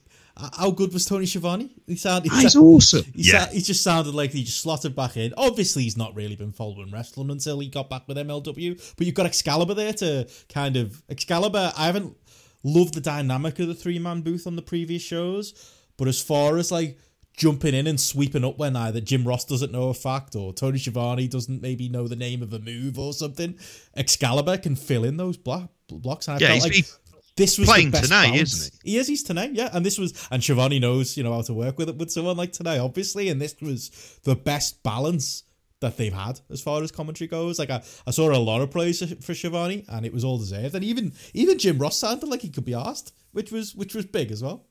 how 0.57 0.73
good 0.73 0.93
was 0.93 1.05
Tony 1.05 1.27
Schiavone? 1.27 1.71
He 1.87 1.95
sounded. 1.95 2.33
He's 2.33 2.57
awesome. 2.57 3.05
He, 3.15 3.31
Yeah. 3.31 3.45
sa- 3.47 3.53
he 3.53 3.61
just 3.61 3.85
sounded 3.85 4.15
like 4.17 4.33
he 4.33 4.43
just 4.43 4.61
slotted 4.63 4.97
back 4.97 5.17
in. 5.17 5.33
Obviously, 5.37 5.85
he's 5.85 5.97
not 5.97 6.17
really 6.17 6.35
been 6.35 6.51
following 6.51 6.91
wrestling 6.91 7.31
until 7.31 7.61
he 7.61 7.69
got 7.69 7.89
back 7.89 8.09
with 8.09 8.17
MLW. 8.17 8.95
But 8.97 9.07
you've 9.07 9.15
got 9.15 9.27
Excalibur 9.27 9.75
there 9.75 9.93
to 9.93 10.29
kind 10.49 10.77
of 10.77 11.03
Excalibur. 11.09 11.73
I 11.77 11.87
haven't 11.87 12.17
loved 12.65 12.95
the 12.95 13.01
dynamic 13.01 13.61
of 13.61 13.69
the 13.69 13.75
three 13.75 14.01
man 14.01 14.23
booth 14.23 14.47
on 14.49 14.57
the 14.57 14.63
previous 14.63 15.03
shows, 15.03 15.55
but 16.01 16.09
as 16.09 16.21
far 16.21 16.57
as 16.57 16.73
like 16.73 16.99
jumping 17.37 17.75
in 17.75 17.87
and 17.87 18.01
sweeping 18.01 18.45
up 18.45 18.59
when 18.59 18.75
either 18.77 19.01
Jim 19.01 19.25
Ross 19.25 19.45
doesn't 19.45 19.71
know 19.73 19.89
a 19.91 19.95
fact 19.95 20.35
or 20.35 20.53
Tony 20.53 20.79
Schiavone 20.79 21.29
doesn't 21.29 21.63
maybe 21.63 21.89
know 21.89 22.09
the 22.09 22.17
name 22.17 22.43
of 22.43 22.53
a 22.53 22.59
move 22.59 22.99
or 22.99 23.13
something, 23.13 23.57
Excalibur 23.97 24.59
can 24.59 24.77
fill 24.77 25.05
in 25.05 25.17
those 25.17 25.37
block, 25.37 25.71
blocks. 25.89 26.29
And 26.29 26.37
I 26.37 26.41
Yeah, 26.41 26.59
felt 26.59 26.73
he's- 26.73 26.91
like 26.91 27.01
this 27.37 27.59
was 27.59 27.69
playing 27.69 27.91
the 27.91 27.99
best 28.01 28.11
Tenay, 28.11 28.31
balance. 28.33 28.53
isn't 28.55 28.75
he? 28.85 28.97
is. 28.99 29.07
He's 29.07 29.25
Tenay, 29.25 29.51
yeah. 29.55 29.71
And 29.73 29.87
this 29.87 29.97
was, 29.99 30.13
and 30.31 30.43
Schiavone 30.43 30.79
knows, 30.79 31.17
you 31.17 31.23
know, 31.23 31.33
how 31.33 31.43
to 31.43 31.55
work 31.55 31.79
with 31.79 31.89
it 31.89 31.97
with 31.97 32.11
someone 32.11 32.37
like 32.37 32.53
tonight, 32.53 32.79
obviously. 32.79 33.29
And 33.31 33.41
this 33.41 33.55
was 33.63 33.91
the 34.25 34.37
best 34.37 34.83
balance 34.83 35.45
that 35.81 35.97
they've 35.97 36.13
had 36.13 36.41
as 36.51 36.61
far 36.61 36.83
as 36.83 36.93
commentary 36.93 37.29
goes. 37.29 37.59
Like 37.59 37.71
I, 37.71 37.83
I 38.07 38.11
saw 38.11 38.31
a 38.31 38.37
lot 38.37 38.61
of 38.61 38.71
praise 38.71 39.03
for 39.25 39.33
Schiavone, 39.35 39.85
and 39.89 40.05
it 40.05 40.13
was 40.13 40.25
all 40.25 40.37
deserved. 40.37 40.75
And 40.75 40.85
even 40.85 41.13
even 41.33 41.59
Jim 41.59 41.79
Ross 41.79 41.97
sounded 41.97 42.29
like 42.29 42.43
he 42.43 42.51
could 42.51 42.67
be 42.67 42.75
asked, 42.75 43.15
which 43.33 43.51
was 43.51 43.75
which 43.75 43.95
was 43.95 44.05
big 44.05 44.31
as 44.31 44.43
well. 44.43 44.67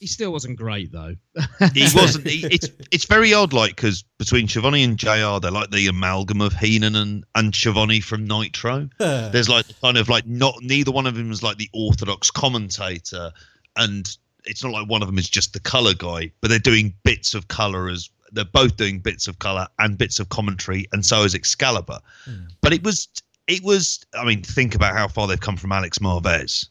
He 0.00 0.06
still 0.06 0.32
wasn't 0.32 0.56
great 0.56 0.90
though. 0.90 1.14
he 1.74 1.86
wasn't. 1.94 2.26
He, 2.26 2.46
it's 2.46 2.70
it's 2.90 3.04
very 3.04 3.34
odd, 3.34 3.52
like 3.52 3.76
because 3.76 4.02
between 4.18 4.48
Schiavone 4.48 4.82
and 4.82 4.96
Jr, 4.96 5.38
they're 5.40 5.50
like 5.50 5.70
the 5.70 5.86
amalgam 5.88 6.40
of 6.40 6.54
Heenan 6.54 6.96
and 6.96 7.24
and 7.34 7.54
Schiavone 7.54 8.00
from 8.00 8.26
Nitro. 8.26 8.88
There's 8.98 9.50
like 9.50 9.66
kind 9.82 9.98
of 9.98 10.08
like 10.08 10.26
not 10.26 10.54
neither 10.62 10.90
one 10.90 11.06
of 11.06 11.14
them 11.16 11.30
is 11.30 11.42
like 11.42 11.58
the 11.58 11.68
orthodox 11.74 12.30
commentator, 12.30 13.30
and 13.76 14.16
it's 14.46 14.64
not 14.64 14.72
like 14.72 14.88
one 14.88 15.02
of 15.02 15.06
them 15.06 15.18
is 15.18 15.28
just 15.28 15.52
the 15.52 15.60
color 15.60 15.92
guy, 15.92 16.32
but 16.40 16.48
they're 16.48 16.58
doing 16.58 16.94
bits 17.04 17.34
of 17.34 17.48
color 17.48 17.90
as 17.90 18.08
they're 18.32 18.44
both 18.46 18.76
doing 18.76 19.00
bits 19.00 19.28
of 19.28 19.38
color 19.38 19.66
and 19.80 19.98
bits 19.98 20.18
of 20.18 20.30
commentary, 20.30 20.86
and 20.92 21.04
so 21.04 21.24
is 21.24 21.34
Excalibur. 21.34 21.98
Hmm. 22.24 22.46
But 22.62 22.72
it 22.72 22.82
was 22.82 23.06
it 23.48 23.62
was. 23.62 24.02
I 24.14 24.24
mean, 24.24 24.42
think 24.42 24.74
about 24.74 24.96
how 24.96 25.08
far 25.08 25.26
they've 25.26 25.38
come 25.38 25.58
from 25.58 25.72
Alex 25.72 25.98
Marvez. 25.98 26.68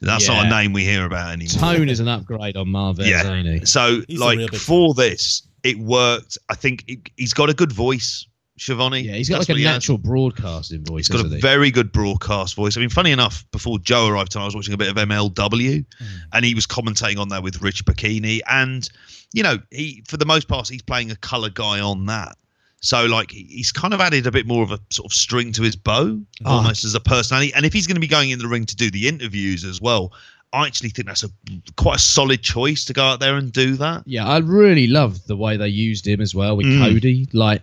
That's 0.00 0.28
not 0.28 0.46
a 0.46 0.50
name 0.50 0.72
we 0.72 0.84
hear 0.84 1.04
about 1.06 1.32
anymore. 1.32 1.58
Tone 1.74 1.88
is 1.88 2.00
an 2.00 2.08
upgrade 2.08 2.56
on 2.56 2.66
Marvez, 2.68 3.06
Yeah. 3.08 3.32
ain't 3.32 3.48
he? 3.48 3.66
So, 3.66 4.02
He's 4.06 4.18
like 4.20 4.38
big 4.38 4.54
for 4.54 4.92
this, 4.94 5.46
it 5.62 5.78
worked. 5.78 6.36
I 6.48 6.54
think 6.54 6.84
it, 6.86 6.98
he's 7.16 7.32
got 7.32 7.48
a 7.48 7.54
good 7.54 7.72
voice, 7.72 8.26
Schiavone. 8.58 9.00
Yeah, 9.00 9.14
he's 9.14 9.28
got 9.28 9.38
That's 9.38 9.48
like 9.48 9.56
a 9.56 9.58
he 9.58 9.64
has. 9.64 9.74
natural 9.74 9.98
broadcasting 9.98 10.84
voice, 10.84 11.08
He's 11.08 11.16
got 11.22 11.26
a 11.26 11.34
he? 11.34 11.40
very 11.40 11.70
good 11.70 11.92
broadcast 11.92 12.54
voice. 12.56 12.76
I 12.76 12.80
mean, 12.80 12.90
funny 12.90 13.10
enough, 13.10 13.44
before 13.52 13.78
Joe 13.78 14.06
arrived 14.06 14.32
tonight, 14.32 14.44
I 14.44 14.46
was 14.46 14.54
watching 14.54 14.74
a 14.74 14.78
bit 14.78 14.88
of 14.90 14.96
MLW, 14.96 15.84
Hmm. 15.98 16.04
and 16.32 16.44
he 16.44 16.54
was 16.54 16.66
commentating 16.66 17.18
on 17.18 17.28
that 17.30 17.42
with 17.42 17.62
Rich 17.62 17.84
Bocchini, 17.86 18.40
and 18.48 18.88
you 19.32 19.42
know, 19.42 19.58
he 19.70 20.02
for 20.06 20.16
the 20.18 20.26
most 20.26 20.46
part, 20.46 20.68
he's 20.68 20.82
playing 20.82 21.10
a 21.10 21.16
color 21.16 21.50
guy 21.50 21.80
on 21.80 22.06
that. 22.06 22.36
So, 22.86 23.04
like, 23.06 23.32
he's 23.32 23.72
kind 23.72 23.92
of 23.92 24.00
added 24.00 24.28
a 24.28 24.30
bit 24.30 24.46
more 24.46 24.62
of 24.62 24.70
a 24.70 24.78
sort 24.90 25.10
of 25.10 25.12
string 25.12 25.50
to 25.52 25.62
his 25.62 25.74
bow, 25.74 26.20
Ah. 26.44 26.58
almost 26.58 26.84
as 26.84 26.94
a 26.94 27.00
personality. 27.00 27.52
And 27.54 27.66
if 27.66 27.72
he's 27.72 27.86
going 27.88 27.96
to 27.96 28.00
be 28.00 28.06
going 28.06 28.30
in 28.30 28.38
the 28.38 28.46
ring 28.46 28.64
to 28.64 28.76
do 28.76 28.92
the 28.92 29.08
interviews 29.08 29.64
as 29.64 29.80
well, 29.80 30.12
I 30.52 30.66
actually 30.68 30.90
think 30.90 31.08
that's 31.08 31.24
a 31.24 31.30
quite 31.74 31.96
a 31.96 31.98
solid 31.98 32.42
choice 32.42 32.84
to 32.84 32.92
go 32.92 33.02
out 33.02 33.18
there 33.18 33.36
and 33.36 33.52
do 33.52 33.74
that. 33.76 34.04
Yeah, 34.06 34.24
I 34.24 34.38
really 34.38 34.86
love 34.86 35.26
the 35.26 35.36
way 35.36 35.56
they 35.56 35.66
used 35.68 36.06
him 36.06 36.20
as 36.20 36.32
well 36.32 36.56
with 36.56 36.66
Mm. 36.66 36.78
Cody. 36.78 37.26
Like, 37.32 37.62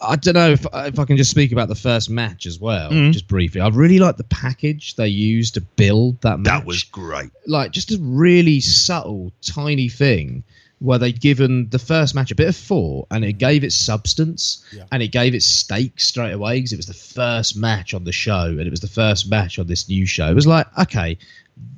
I 0.00 0.16
don't 0.16 0.34
know 0.34 0.50
if 0.50 0.66
if 0.74 0.98
I 0.98 1.04
can 1.04 1.16
just 1.16 1.30
speak 1.30 1.52
about 1.52 1.68
the 1.68 1.76
first 1.76 2.10
match 2.10 2.44
as 2.44 2.58
well, 2.60 2.90
Mm. 2.90 3.12
just 3.12 3.28
briefly. 3.28 3.60
I 3.60 3.68
really 3.68 4.00
like 4.00 4.16
the 4.16 4.24
package 4.24 4.96
they 4.96 5.06
used 5.08 5.54
to 5.54 5.60
build 5.60 6.20
that 6.22 6.40
match. 6.40 6.44
That 6.52 6.66
was 6.66 6.82
great. 6.82 7.30
like 7.46 7.70
just 7.70 7.92
a 7.92 7.98
really 8.00 8.58
subtle, 8.60 9.32
tiny 9.42 9.88
thing 9.88 10.42
where 10.78 10.98
they'd 10.98 11.20
given 11.20 11.68
the 11.70 11.78
first 11.78 12.14
match 12.14 12.30
a 12.30 12.34
bit 12.34 12.48
of 12.48 12.56
thought 12.56 13.06
and 13.10 13.24
it 13.24 13.34
gave 13.38 13.64
it 13.64 13.72
substance 13.72 14.62
Yeah. 14.72 14.84
and 14.92 15.02
it 15.02 15.08
gave 15.08 15.34
it 15.34 15.42
stakes 15.42 16.04
straight 16.06 16.32
away 16.32 16.58
because 16.58 16.72
it 16.72 16.76
was 16.76 16.86
the 16.86 16.92
first 16.94 17.56
match 17.56 17.94
on 17.94 18.04
the 18.04 18.12
show 18.12 18.44
and 18.48 18.60
it 18.60 18.70
was 18.70 18.80
the 18.80 18.86
first 18.88 19.30
match 19.30 19.58
on 19.58 19.66
this 19.66 19.88
new 19.88 20.04
show. 20.04 20.28
It 20.28 20.34
was 20.34 20.46
like, 20.46 20.66
okay, 20.78 21.16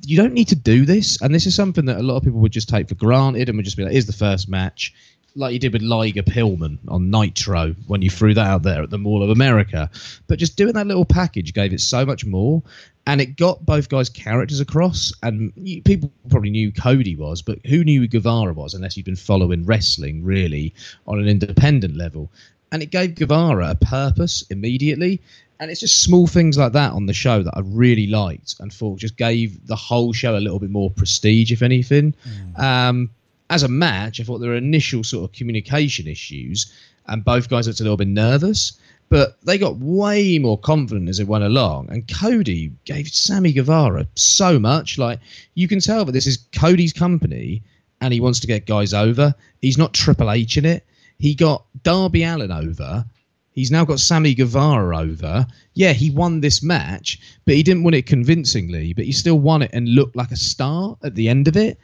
you 0.05 0.17
don't 0.17 0.33
need 0.33 0.49
to 0.49 0.55
do 0.55 0.85
this. 0.85 1.21
And 1.21 1.33
this 1.33 1.45
is 1.45 1.55
something 1.55 1.85
that 1.85 1.97
a 1.97 2.03
lot 2.03 2.17
of 2.17 2.23
people 2.23 2.39
would 2.39 2.51
just 2.51 2.67
take 2.67 2.89
for 2.89 2.95
granted 2.95 3.47
and 3.47 3.57
would 3.57 3.63
just 3.65 3.77
be 3.77 3.83
like, 3.83 3.93
here's 3.93 4.05
the 4.05 4.11
first 4.11 4.49
match. 4.49 4.93
Like 5.35 5.53
you 5.53 5.59
did 5.59 5.71
with 5.71 5.83
Liger 5.83 6.23
Pillman 6.23 6.79
on 6.89 7.09
Nitro 7.09 7.75
when 7.87 8.01
you 8.01 8.09
threw 8.09 8.33
that 8.33 8.47
out 8.47 8.63
there 8.63 8.83
at 8.83 8.89
the 8.89 8.97
Mall 8.97 9.23
of 9.23 9.29
America. 9.29 9.89
But 10.27 10.39
just 10.39 10.57
doing 10.57 10.73
that 10.73 10.87
little 10.87 11.05
package 11.05 11.53
gave 11.53 11.71
it 11.71 11.79
so 11.79 12.05
much 12.05 12.25
more. 12.25 12.61
And 13.09 13.19
it 13.19 13.37
got 13.37 13.65
both 13.65 13.89
guys' 13.89 14.07
characters 14.07 14.59
across. 14.59 15.11
And 15.23 15.51
people 15.83 16.11
probably 16.29 16.51
knew 16.51 16.71
Cody 16.71 17.15
was, 17.15 17.41
but 17.41 17.57
who 17.65 17.83
knew 17.83 18.01
who 18.01 18.07
Guevara 18.07 18.53
was 18.53 18.75
unless 18.75 18.95
you'd 18.95 19.07
been 19.07 19.15
following 19.15 19.65
wrestling 19.65 20.23
really 20.23 20.75
on 21.07 21.19
an 21.19 21.27
independent 21.27 21.95
level? 21.95 22.29
And 22.71 22.83
it 22.83 22.91
gave 22.91 23.15
Guevara 23.15 23.71
a 23.71 23.75
purpose 23.75 24.43
immediately. 24.51 25.19
And 25.59 25.71
it's 25.71 25.79
just 25.79 26.03
small 26.03 26.27
things 26.27 26.55
like 26.55 26.73
that 26.73 26.91
on 26.91 27.07
the 27.07 27.13
show 27.13 27.41
that 27.41 27.57
I 27.57 27.61
really 27.61 28.05
liked 28.05 28.53
and 28.59 28.71
thought 28.71 28.99
just 28.99 29.17
gave 29.17 29.65
the 29.65 29.75
whole 29.75 30.13
show 30.13 30.37
a 30.37 30.39
little 30.39 30.59
bit 30.59 30.69
more 30.69 30.91
prestige, 30.91 31.51
if 31.51 31.63
anything. 31.63 32.13
Um, 32.57 33.09
as 33.49 33.63
a 33.63 33.67
match, 33.67 34.19
I 34.21 34.23
thought 34.23 34.37
there 34.37 34.51
were 34.51 34.55
initial 34.55 35.03
sort 35.03 35.27
of 35.27 35.35
communication 35.35 36.07
issues, 36.07 36.71
and 37.07 37.25
both 37.25 37.49
guys 37.49 37.65
looked 37.65 37.79
a 37.79 37.83
little 37.83 37.97
bit 37.97 38.07
nervous. 38.07 38.73
But 39.09 39.43
they 39.43 39.57
got 39.57 39.77
way 39.77 40.37
more 40.37 40.59
confident 40.59 41.09
as 41.09 41.19
it 41.19 41.27
went 41.27 41.43
along, 41.43 41.89
and 41.89 42.07
Cody 42.07 42.71
gave 42.85 43.07
Sammy 43.07 43.51
Guevara 43.51 44.07
so 44.15 44.59
much. 44.59 44.97
Like 44.97 45.19
you 45.55 45.67
can 45.67 45.79
tell 45.79 46.05
that 46.05 46.11
this 46.11 46.27
is 46.27 46.45
Cody's 46.53 46.93
company, 46.93 47.63
and 48.01 48.13
he 48.13 48.19
wants 48.19 48.39
to 48.41 48.47
get 48.47 48.67
guys 48.67 48.93
over. 48.93 49.33
He's 49.61 49.77
not 49.77 49.93
Triple 49.93 50.29
H 50.31 50.57
in 50.57 50.65
it. 50.65 50.85
He 51.17 51.33
got 51.33 51.65
Darby 51.83 52.23
Allin 52.23 52.51
over. 52.51 53.03
He's 53.51 53.71
now 53.71 53.83
got 53.83 53.99
Sammy 53.99 54.35
Guevara 54.35 54.97
over. 54.97 55.45
Yeah, 55.73 55.91
he 55.93 56.11
won 56.11 56.39
this 56.39 56.61
match, 56.61 57.19
but 57.45 57.55
he 57.55 57.63
didn't 57.63 57.83
win 57.83 57.95
it 57.95 58.05
convincingly. 58.05 58.93
But 58.93 59.05
he 59.05 59.11
still 59.11 59.39
won 59.39 59.63
it 59.63 59.71
and 59.73 59.89
looked 59.89 60.15
like 60.15 60.31
a 60.31 60.37
star 60.37 60.97
at 61.03 61.15
the 61.15 61.27
end 61.27 61.47
of 61.47 61.57
it 61.57 61.79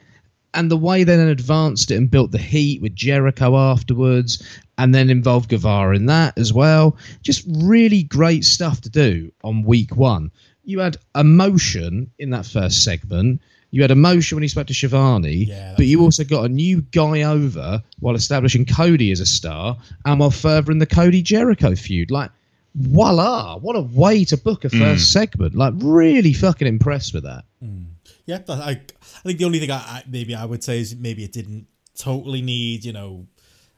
and 0.56 0.70
the 0.70 0.76
way 0.76 1.04
they 1.04 1.16
then 1.16 1.28
advanced 1.28 1.90
it 1.90 1.96
and 1.96 2.10
built 2.10 2.32
the 2.32 2.38
heat 2.38 2.80
with 2.82 2.96
Jericho 2.96 3.56
afterwards, 3.56 4.42
and 4.78 4.94
then 4.94 5.10
involved 5.10 5.50
Guevara 5.50 5.94
in 5.94 6.06
that 6.06 6.36
as 6.38 6.52
well. 6.52 6.96
Just 7.22 7.44
really 7.46 8.02
great 8.02 8.44
stuff 8.44 8.80
to 8.80 8.90
do 8.90 9.30
on 9.44 9.62
week 9.62 9.96
one. 9.96 10.30
You 10.64 10.80
had 10.80 10.96
emotion 11.14 12.10
in 12.18 12.30
that 12.30 12.46
first 12.46 12.82
segment. 12.82 13.40
You 13.70 13.82
had 13.82 13.90
emotion 13.90 14.36
when 14.36 14.42
he 14.42 14.48
spoke 14.48 14.66
to 14.68 14.74
Schiavone, 14.74 15.44
Yeah, 15.44 15.74
but 15.76 15.86
you 15.86 16.00
also 16.00 16.24
got 16.24 16.46
a 16.46 16.48
new 16.48 16.80
guy 16.82 17.22
over 17.22 17.82
while 18.00 18.14
establishing 18.14 18.64
Cody 18.64 19.12
as 19.12 19.20
a 19.20 19.26
star 19.26 19.76
and 20.04 20.18
while 20.18 20.30
furthering 20.30 20.78
the 20.78 20.86
Cody 20.86 21.22
Jericho 21.22 21.74
feud. 21.74 22.10
Like, 22.10 22.30
voila! 22.74 23.58
What 23.58 23.76
a 23.76 23.80
way 23.80 24.24
to 24.24 24.36
book 24.36 24.64
a 24.64 24.70
first 24.70 25.08
mm. 25.08 25.12
segment. 25.12 25.54
Like, 25.54 25.74
really 25.76 26.32
fucking 26.32 26.66
impressed 26.66 27.12
with 27.12 27.24
that. 27.24 27.44
Mm. 27.62 27.86
Yeah, 28.26 28.40
I, 28.48 28.70
I 28.72 28.80
think 29.22 29.38
the 29.38 29.44
only 29.44 29.60
thing 29.60 29.70
I, 29.70 29.76
I 29.76 30.02
maybe 30.08 30.34
I 30.34 30.44
would 30.44 30.62
say 30.64 30.80
is 30.80 30.94
maybe 30.96 31.24
it 31.24 31.32
didn't 31.32 31.66
totally 31.96 32.42
need, 32.42 32.84
you 32.84 32.92
know, 32.92 33.26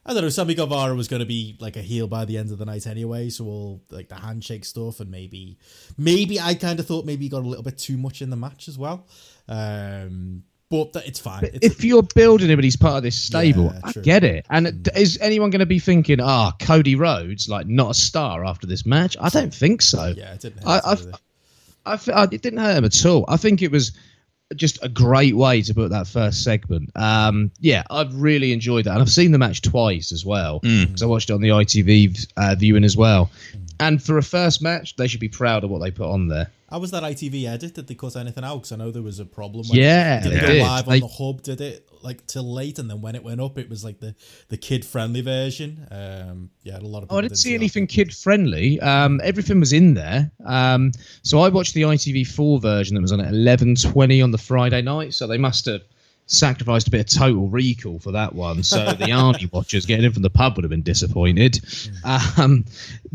I 0.05 0.13
don't 0.13 0.23
know. 0.23 0.29
Sammy 0.29 0.55
Guevara 0.55 0.95
was 0.95 1.07
going 1.07 1.19
to 1.19 1.25
be 1.27 1.55
like 1.59 1.75
a 1.77 1.81
heel 1.81 2.07
by 2.07 2.25
the 2.25 2.37
end 2.37 2.51
of 2.51 2.57
the 2.57 2.65
night 2.65 2.87
anyway, 2.87 3.29
so 3.29 3.45
all 3.45 3.81
like 3.91 4.09
the 4.09 4.15
handshake 4.15 4.65
stuff 4.65 4.99
and 5.01 5.11
maybe, 5.11 5.57
maybe 5.97 6.39
I 6.39 6.55
kind 6.55 6.79
of 6.79 6.87
thought 6.87 7.05
maybe 7.05 7.25
he 7.25 7.29
got 7.29 7.43
a 7.43 7.47
little 7.47 7.63
bit 7.63 7.77
too 7.77 7.97
much 7.97 8.21
in 8.23 8.29
the 8.31 8.35
match 8.35 8.67
as 8.67 8.77
well. 8.77 9.05
Um, 9.47 10.43
but 10.69 10.93
that, 10.93 11.07
it's 11.07 11.19
fine. 11.19 11.43
It's, 11.43 11.65
if 11.65 11.83
you're 11.83 12.03
building 12.03 12.47
him 12.49 12.59
and 12.59 12.63
he's 12.63 12.75
part 12.75 12.97
of 12.97 13.03
this 13.03 13.19
stable, 13.19 13.65
Yeah, 13.73 13.79
I 13.83 13.91
get 13.93 14.23
it. 14.23 14.45
And 14.49 14.87
is 14.95 15.17
anyone 15.19 15.49
going 15.49 15.59
to 15.61 15.65
be 15.65 15.79
thinking, 15.79 16.19
ah, 16.21 16.53
Cody 16.59 16.95
Rhodes, 16.95 17.49
like 17.49 17.67
not 17.67 17.91
a 17.91 17.93
star 17.95 18.45
after 18.45 18.67
this 18.67 18.85
match? 18.85 19.17
I 19.19 19.29
don't 19.29 19.53
think 19.53 19.81
so. 19.81 20.13
yeah, 20.15 20.33
it 20.33 20.41
didn't. 20.41 20.65
I, 20.67 20.79
I? 20.85 20.97
I, 21.85 21.99
I- 22.13 22.23
it 22.31 22.41
didn't 22.41 22.59
hurt 22.59 22.77
him 22.77 22.85
at 22.85 23.05
all. 23.05 23.25
I 23.27 23.37
think 23.37 23.61
it 23.63 23.71
was 23.71 23.93
just 24.55 24.79
a 24.83 24.89
great 24.89 25.35
way 25.35 25.61
to 25.61 25.73
put 25.73 25.91
that 25.91 26.07
first 26.07 26.43
segment. 26.43 26.89
Um, 26.95 27.51
yeah, 27.59 27.83
I've 27.89 28.13
really 28.15 28.51
enjoyed 28.51 28.85
that, 28.85 28.93
and 28.93 29.01
I've 29.01 29.09
seen 29.09 29.31
the 29.31 29.37
match 29.37 29.61
twice 29.61 30.11
as 30.11 30.25
well 30.25 30.59
because 30.87 31.03
I 31.03 31.05
watched 31.05 31.29
it 31.29 31.33
on 31.33 31.41
the 31.41 31.49
ITV 31.49 32.27
uh, 32.37 32.55
viewing 32.57 32.83
as 32.83 32.97
well. 32.97 33.29
And 33.79 34.01
for 34.03 34.17
a 34.17 34.23
first 34.23 34.61
match, 34.61 34.95
they 34.97 35.07
should 35.07 35.19
be 35.21 35.29
proud 35.29 35.63
of 35.63 35.69
what 35.69 35.79
they 35.81 35.91
put 35.91 36.09
on 36.09 36.27
there. 36.27 36.51
How 36.69 36.79
was 36.79 36.91
that 36.91 37.01
ITV 37.03 37.45
edit? 37.47 37.73
Did 37.75 37.87
they 37.87 37.95
cut 37.95 38.15
anything 38.15 38.43
out? 38.43 38.61
'Cause 38.61 38.71
I 38.71 38.75
know 38.75 38.91
there 38.91 39.01
was 39.01 39.19
a 39.19 39.25
problem. 39.25 39.65
When 39.67 39.79
Yeah, 39.79 40.19
it 40.19 40.23
didn't 40.23 40.33
they 40.35 40.41
go 40.41 40.53
did. 40.53 40.61
live 40.61 40.87
on 40.87 40.93
They- 40.93 40.99
the 40.99 41.07
hub. 41.07 41.41
Did 41.41 41.61
it 41.61 41.85
like 42.03 42.27
till 42.27 42.43
late, 42.53 42.77
and 42.79 42.89
then 42.89 43.01
when 43.01 43.15
it 43.15 43.23
went 43.23 43.41
up, 43.41 43.57
it 43.57 43.69
was 43.69 43.83
like 43.83 43.99
the 43.99 44.13
the 44.49 44.57
kid 44.57 44.85
friendly 44.85 45.21
version. 45.21 45.87
Um, 45.91 46.49
yeah, 46.63 46.77
a 46.77 46.81
lot 46.81 47.03
of. 47.03 47.09
Oh, 47.11 47.17
I 47.17 47.21
didn't 47.21 47.37
see 47.37 47.55
anything 47.55 47.87
kid 47.87 48.13
friendly. 48.13 48.79
Um, 48.81 49.19
everything 49.23 49.59
was 49.59 49.73
in 49.73 49.95
there. 49.95 50.31
Um, 50.45 50.91
so 51.23 51.39
I 51.39 51.49
watched 51.49 51.73
the 51.73 51.81
ITV4 51.85 52.61
version 52.61 52.95
that 52.95 53.01
was 53.01 53.11
on 53.11 53.19
at 53.21 53.33
11:20 53.33 54.21
on 54.21 54.31
the 54.31 54.37
Friday 54.37 54.81
night. 54.81 55.13
So 55.15 55.25
they 55.25 55.37
must 55.39 55.65
have 55.65 55.81
sacrificed 56.29 56.87
a 56.87 56.91
bit 56.91 57.01
of 57.01 57.19
total 57.19 57.47
recall 57.47 57.99
for 57.99 58.11
that 58.11 58.33
one. 58.33 58.63
So 58.63 58.93
the 58.93 59.11
army 59.19 59.49
watchers 59.51 59.85
getting 59.85 60.05
in 60.05 60.13
from 60.13 60.21
the 60.21 60.29
pub 60.29 60.55
would 60.55 60.63
have 60.63 60.69
been 60.69 60.81
disappointed. 60.83 61.59
Um, 62.37 62.65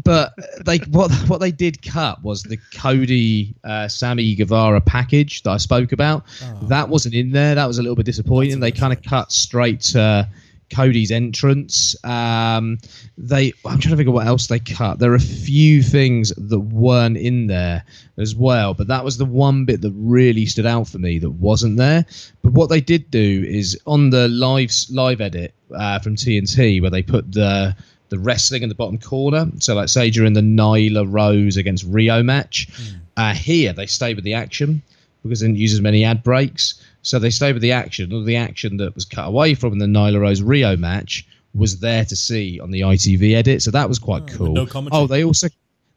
but 0.02 0.34
they 0.64 0.78
what 0.90 1.10
what 1.28 1.40
they 1.40 1.50
did 1.52 1.80
cut 1.82 2.22
was 2.22 2.42
the 2.42 2.58
Cody 2.74 3.54
uh, 3.64 3.88
Sammy 3.88 4.34
Guevara 4.34 4.80
package 4.80 5.42
that 5.44 5.50
I 5.50 5.56
spoke 5.56 5.92
about. 5.92 6.24
That 6.68 6.88
wasn't 6.88 7.14
in 7.14 7.30
there. 7.30 7.54
That 7.54 7.66
was 7.66 7.78
a 7.78 7.82
little 7.82 7.96
bit 7.96 8.06
disappointing. 8.06 8.60
They 8.60 8.72
kind 8.72 8.92
of 8.92 9.02
cut 9.02 9.32
straight 9.32 9.80
to 9.92 10.28
Cody's 10.70 11.10
entrance. 11.10 11.96
Um, 12.04 12.78
they 13.16 13.52
I'm 13.64 13.78
trying 13.78 13.92
to 13.92 13.96
figure 13.96 14.12
what 14.12 14.26
else 14.26 14.46
they 14.46 14.58
cut. 14.58 14.98
There 14.98 15.12
are 15.12 15.16
a 15.16 15.20
few 15.20 15.82
things 15.82 16.32
that 16.36 16.60
weren't 16.60 17.16
in 17.16 17.46
there 17.46 17.84
as 18.16 18.34
well, 18.34 18.74
but 18.74 18.88
that 18.88 19.04
was 19.04 19.18
the 19.18 19.24
one 19.24 19.64
bit 19.64 19.80
that 19.82 19.92
really 19.94 20.46
stood 20.46 20.66
out 20.66 20.88
for 20.88 20.98
me 20.98 21.18
that 21.18 21.30
wasn't 21.30 21.76
there. 21.76 22.06
But 22.42 22.52
what 22.52 22.68
they 22.68 22.80
did 22.80 23.10
do 23.10 23.44
is 23.46 23.78
on 23.86 24.10
the 24.10 24.28
live 24.28 24.70
live 24.90 25.20
edit 25.20 25.54
uh, 25.74 25.98
from 25.98 26.16
TNT 26.16 26.80
where 26.80 26.90
they 26.90 27.02
put 27.02 27.32
the 27.32 27.76
the 28.10 28.18
wrestling 28.18 28.62
in 28.62 28.68
the 28.68 28.74
bottom 28.74 28.98
corner. 28.98 29.46
So 29.58 29.74
like 29.74 29.88
say 29.88 30.10
during 30.10 30.34
the 30.34 30.40
Nyla 30.40 31.06
Rose 31.08 31.56
against 31.56 31.90
Riho 31.90 32.24
match, 32.24 32.68
uh, 33.16 33.34
here 33.34 33.72
they 33.72 33.86
stay 33.86 34.14
with 34.14 34.24
the 34.24 34.34
action 34.34 34.82
because 35.22 35.40
they 35.40 35.46
didn't 35.46 35.58
use 35.58 35.72
as 35.72 35.80
many 35.80 36.04
ad 36.04 36.22
breaks. 36.22 36.74
So 37.04 37.18
they 37.18 37.30
stayed 37.30 37.52
with 37.52 37.62
the 37.62 37.72
action. 37.72 38.12
All 38.12 38.24
the 38.24 38.36
action 38.36 38.78
that 38.78 38.94
was 38.94 39.04
cut 39.04 39.28
away 39.28 39.54
from 39.54 39.78
the 39.78 39.86
Nyla 39.86 40.20
Rose 40.20 40.40
Riho 40.40 40.78
match 40.78 41.26
was 41.54 41.78
there 41.78 42.04
to 42.04 42.16
see 42.16 42.58
on 42.58 42.70
the 42.70 42.80
ITV 42.80 43.34
edit. 43.34 43.62
So 43.62 43.70
that 43.70 43.88
was 43.88 43.98
quite 43.98 44.26
cool. 44.26 44.52
no 44.52 44.66
commentary. 44.66 45.02
oh, 45.02 45.06
they 45.06 45.22
also 45.22 45.48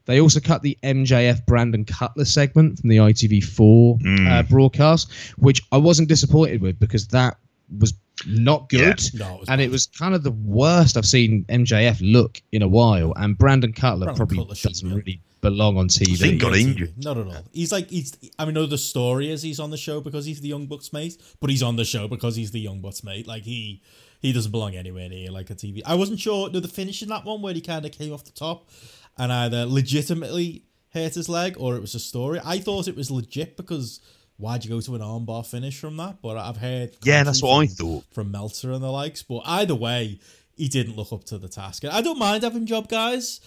they 0.04 0.20
also 0.20 0.40
cut 0.40 0.62
the 0.62 0.78
MJF 0.82 1.44
Brandon 1.46 1.84
Cutler 1.84 2.24
segment 2.24 2.78
from 2.78 2.88
the 2.88 2.98
ITV4 2.98 4.26
uh, 4.26 4.42
broadcast, 4.44 5.12
which 5.36 5.62
I 5.72 5.76
wasn't 5.78 6.08
disappointed 6.08 6.62
with 6.62 6.78
because 6.78 7.08
that 7.08 7.36
was 7.78 7.94
not 8.26 8.68
good. 8.68 9.00
Yeah. 9.12 9.26
No, 9.26 9.34
it 9.34 9.40
was 9.40 9.48
and 9.48 9.58
bad. 9.58 9.60
it 9.60 9.70
was 9.70 9.86
kind 9.86 10.14
of 10.14 10.22
the 10.22 10.30
worst 10.30 10.96
I've 10.96 11.06
seen 11.06 11.44
MJF 11.48 11.98
look 12.00 12.40
in 12.52 12.62
a 12.62 12.68
while. 12.68 13.12
And 13.16 13.36
Brandon 13.36 13.72
Cutler 13.72 14.06
Brandon 14.06 14.16
probably 14.16 14.38
Cutler 14.38 14.54
shouldn't 14.54 14.74
doesn't 14.76 14.88
be 14.88 14.94
really 14.94 15.20
belong 15.40 15.76
on 15.78 15.88
TV. 15.88 16.18
think 16.18 16.40
got 16.40 16.54
Yeah, 16.54 16.60
injured. 16.66 17.04
Not 17.04 17.18
at 17.18 17.26
all. 17.26 17.44
He's 17.52 17.72
like 17.72 17.90
he's. 17.90 18.16
I 18.38 18.44
mean, 18.44 18.54
no, 18.54 18.66
the 18.66 18.78
story 18.78 19.30
is 19.30 19.42
he's 19.42 19.60
on 19.60 19.70
the 19.70 19.76
show 19.76 20.00
because 20.00 20.24
he's 20.26 20.40
the 20.40 20.48
Young 20.48 20.66
Bucks 20.66 20.92
mate, 20.92 21.16
but 21.40 21.50
he's 21.50 21.62
on 21.62 21.76
the 21.76 21.84
show 21.84 22.08
because 22.08 22.36
he's 22.36 22.50
the 22.50 22.60
Young 22.60 22.80
Bucks 22.80 23.02
mate. 23.04 23.26
Like 23.26 23.42
he 23.44 23.82
he 24.20 24.32
doesn't 24.32 24.50
belong 24.52 24.74
anywhere 24.74 25.08
near 25.08 25.30
like 25.30 25.50
a 25.50 25.54
TV. 25.54 25.80
I 25.86 25.94
wasn't 25.94 26.20
sure. 26.20 26.50
No, 26.50 26.60
the 26.60 26.68
finish 26.68 27.02
in 27.02 27.08
that 27.10 27.24
one 27.24 27.40
where 27.42 27.54
he 27.54 27.60
kind 27.60 27.84
of 27.86 27.92
came 27.92 28.12
off 28.12 28.24
the 28.24 28.32
top 28.32 28.68
and 29.16 29.32
either 29.32 29.64
legitimately 29.66 30.64
hurt 30.92 31.14
his 31.14 31.28
leg 31.28 31.56
or 31.58 31.76
it 31.76 31.80
was 31.80 31.94
a 31.94 32.00
story. 32.00 32.40
I 32.44 32.58
thought 32.58 32.88
it 32.88 32.96
was 32.96 33.10
legit 33.10 33.56
because 33.56 34.00
why'd 34.38 34.64
you 34.64 34.70
go 34.70 34.80
to 34.80 34.94
an 34.94 35.00
armbar 35.00 35.46
finish 35.46 35.78
from 35.78 35.96
that? 35.98 36.20
But 36.22 36.36
I've 36.36 36.56
heard 36.56 36.96
Yeah, 37.04 37.24
that's 37.24 37.42
what 37.42 37.58
I 37.62 37.66
thought. 37.66 38.04
from 38.12 38.30
Meltzer 38.30 38.72
and 38.72 38.82
the 38.82 38.90
likes. 38.90 39.22
But 39.22 39.42
either 39.44 39.74
way, 39.74 40.20
he 40.56 40.68
didn't 40.68 40.96
look 40.96 41.12
up 41.12 41.24
to 41.24 41.38
the 41.38 41.48
task. 41.48 41.84
And 41.84 41.92
I 41.92 42.00
don't 42.00 42.18
mind 42.18 42.42
having 42.42 42.66
job 42.66 42.88
guys. 42.88 43.40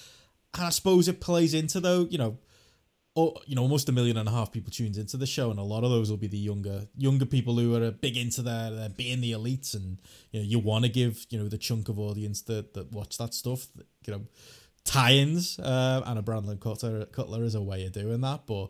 And 0.54 0.66
I 0.66 0.70
suppose 0.70 1.08
it 1.08 1.22
plays 1.22 1.54
into 1.54 1.80
though, 1.80 2.08
you 2.10 2.18
know, 2.18 2.38
or 3.16 3.36
you 3.46 3.56
know, 3.56 3.62
almost 3.62 3.90
a 3.90 3.92
million 3.92 4.18
and 4.18 4.28
a 4.28 4.32
half 4.32 4.52
people 4.52 4.72
tuned 4.72 4.98
into 4.98 5.18
the 5.18 5.26
show, 5.26 5.50
and 5.50 5.60
a 5.60 5.64
lot 5.64 5.84
of 5.84 5.90
those 5.90 6.10
will 6.10 6.18
be 6.18 6.28
the 6.28 6.38
younger 6.38 6.88
younger 6.98 7.26
people 7.26 7.58
who 7.58 7.76
are 7.76 7.92
big 7.92 8.16
into 8.16 8.42
their, 8.42 8.72
their 8.72 8.90
being 8.90 9.22
the 9.22 9.34
elites, 9.34 9.74
and 9.74 9.98
you 10.32 10.40
know, 10.40 10.46
you 10.46 10.60
want 10.60 10.86
to 10.86 10.90
give 10.90 11.26
you 11.30 11.38
know 11.38 11.50
the 11.50 11.58
chunk 11.58 11.90
of 11.90 12.00
audience 12.00 12.42
that 12.44 12.74
that 12.74 12.92
watch 12.92 13.18
that 13.18 13.34
stuff, 13.34 13.68
you 14.06 14.14
know, 14.14 14.22
tie-ins, 14.86 15.60
uh, 15.60 16.02
and 16.06 16.20
a 16.20 16.22
Brandon 16.22 16.58
Cutler 16.58 17.06
Cutler 17.06 17.44
is 17.44 17.56
a 17.56 17.62
way 17.62 17.86
of 17.86 17.92
doing 17.92 18.22
that, 18.22 18.46
but. 18.46 18.70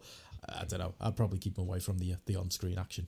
I 0.49 0.65
don't 0.65 0.79
know. 0.79 0.95
I'd 0.99 1.15
probably 1.15 1.37
keep 1.37 1.55
him 1.59 1.65
away 1.65 1.79
from 1.79 1.99
the 1.99 2.15
the 2.25 2.35
on-screen 2.35 2.79
action. 2.79 3.07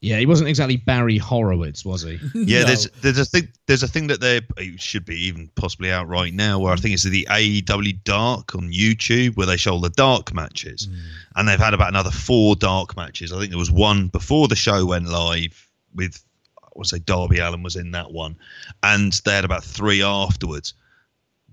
Yeah, 0.00 0.18
he 0.18 0.26
wasn't 0.26 0.48
exactly 0.48 0.76
Barry 0.76 1.18
Horowitz, 1.18 1.84
was 1.84 2.02
he? 2.02 2.20
Yeah, 2.34 2.60
No. 2.60 2.66
there's 2.66 2.90
there's 3.02 3.18
a 3.18 3.24
thing 3.24 3.48
there's 3.66 3.82
a 3.82 3.88
thing 3.88 4.06
that 4.06 4.20
they 4.20 4.40
should 4.76 5.04
be 5.04 5.16
even 5.26 5.48
possibly 5.56 5.90
out 5.90 6.06
right 6.06 6.32
now 6.32 6.60
where 6.60 6.72
I 6.72 6.76
mm. 6.76 6.80
think 6.80 6.94
it's 6.94 7.02
the 7.02 7.26
AEW 7.28 8.04
Dark 8.04 8.54
on 8.54 8.70
YouTube 8.70 9.36
where 9.36 9.46
they 9.46 9.56
show 9.56 9.72
all 9.72 9.80
the 9.80 9.90
dark 9.90 10.32
matches, 10.32 10.86
mm. 10.86 10.98
and 11.34 11.48
they've 11.48 11.58
had 11.58 11.74
about 11.74 11.88
another 11.88 12.12
four 12.12 12.54
dark 12.54 12.96
matches. 12.96 13.32
I 13.32 13.38
think 13.38 13.50
there 13.50 13.58
was 13.58 13.72
one 13.72 14.06
before 14.08 14.46
the 14.46 14.56
show 14.56 14.86
went 14.86 15.08
live 15.08 15.68
with 15.94 16.22
I 16.62 16.68
want 16.76 16.88
to 16.88 16.96
say 16.96 17.02
Darby 17.04 17.40
Allin 17.40 17.64
was 17.64 17.74
in 17.74 17.90
that 17.90 18.12
one, 18.12 18.36
and 18.84 19.12
they 19.24 19.34
had 19.34 19.44
about 19.44 19.64
three 19.64 20.02
afterwards. 20.02 20.74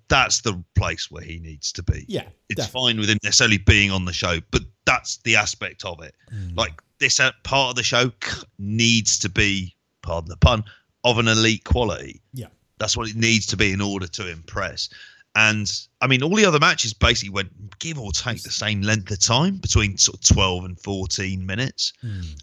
That's 0.07 0.41
the 0.41 0.63
place 0.75 1.09
where 1.09 1.23
he 1.23 1.39
needs 1.39 1.71
to 1.71 1.81
be. 1.81 2.05
Yeah, 2.07 2.25
it's 2.49 2.61
definitely. 2.61 2.91
fine 2.91 2.99
with 2.99 3.09
him 3.09 3.17
necessarily 3.23 3.57
being 3.57 3.89
on 3.89 4.05
the 4.05 4.13
show, 4.13 4.37
but 4.51 4.61
that's 4.85 5.17
the 5.23 5.35
aspect 5.35 5.83
of 5.83 5.99
it. 6.03 6.13
Mm. 6.31 6.55
Like 6.55 6.79
this 6.99 7.19
uh, 7.19 7.31
part 7.43 7.71
of 7.71 7.75
the 7.75 7.83
show 7.83 8.11
needs 8.57 9.19
to 9.19 9.29
be, 9.29 9.75
pardon 10.01 10.29
the 10.29 10.37
pun, 10.37 10.63
of 11.03 11.17
an 11.17 11.27
elite 11.27 11.63
quality. 11.63 12.21
Yeah. 12.33 12.47
That's 12.77 12.97
what 12.97 13.09
it 13.09 13.15
needs 13.15 13.45
to 13.47 13.57
be 13.57 13.71
in 13.71 13.81
order 13.81 14.07
to 14.07 14.29
impress. 14.29 14.89
And 15.35 15.71
I 16.01 16.07
mean, 16.07 16.23
all 16.23 16.35
the 16.35 16.45
other 16.45 16.59
matches 16.59 16.93
basically 16.93 17.29
went 17.29 17.79
give 17.79 17.99
or 17.99 18.11
take 18.11 18.41
the 18.43 18.51
same 18.51 18.81
length 18.81 19.11
of 19.11 19.19
time 19.19 19.57
between 19.57 19.97
sort 19.97 20.17
of 20.17 20.35
12 20.35 20.65
and 20.65 20.79
14 20.79 21.45
minutes. 21.45 21.91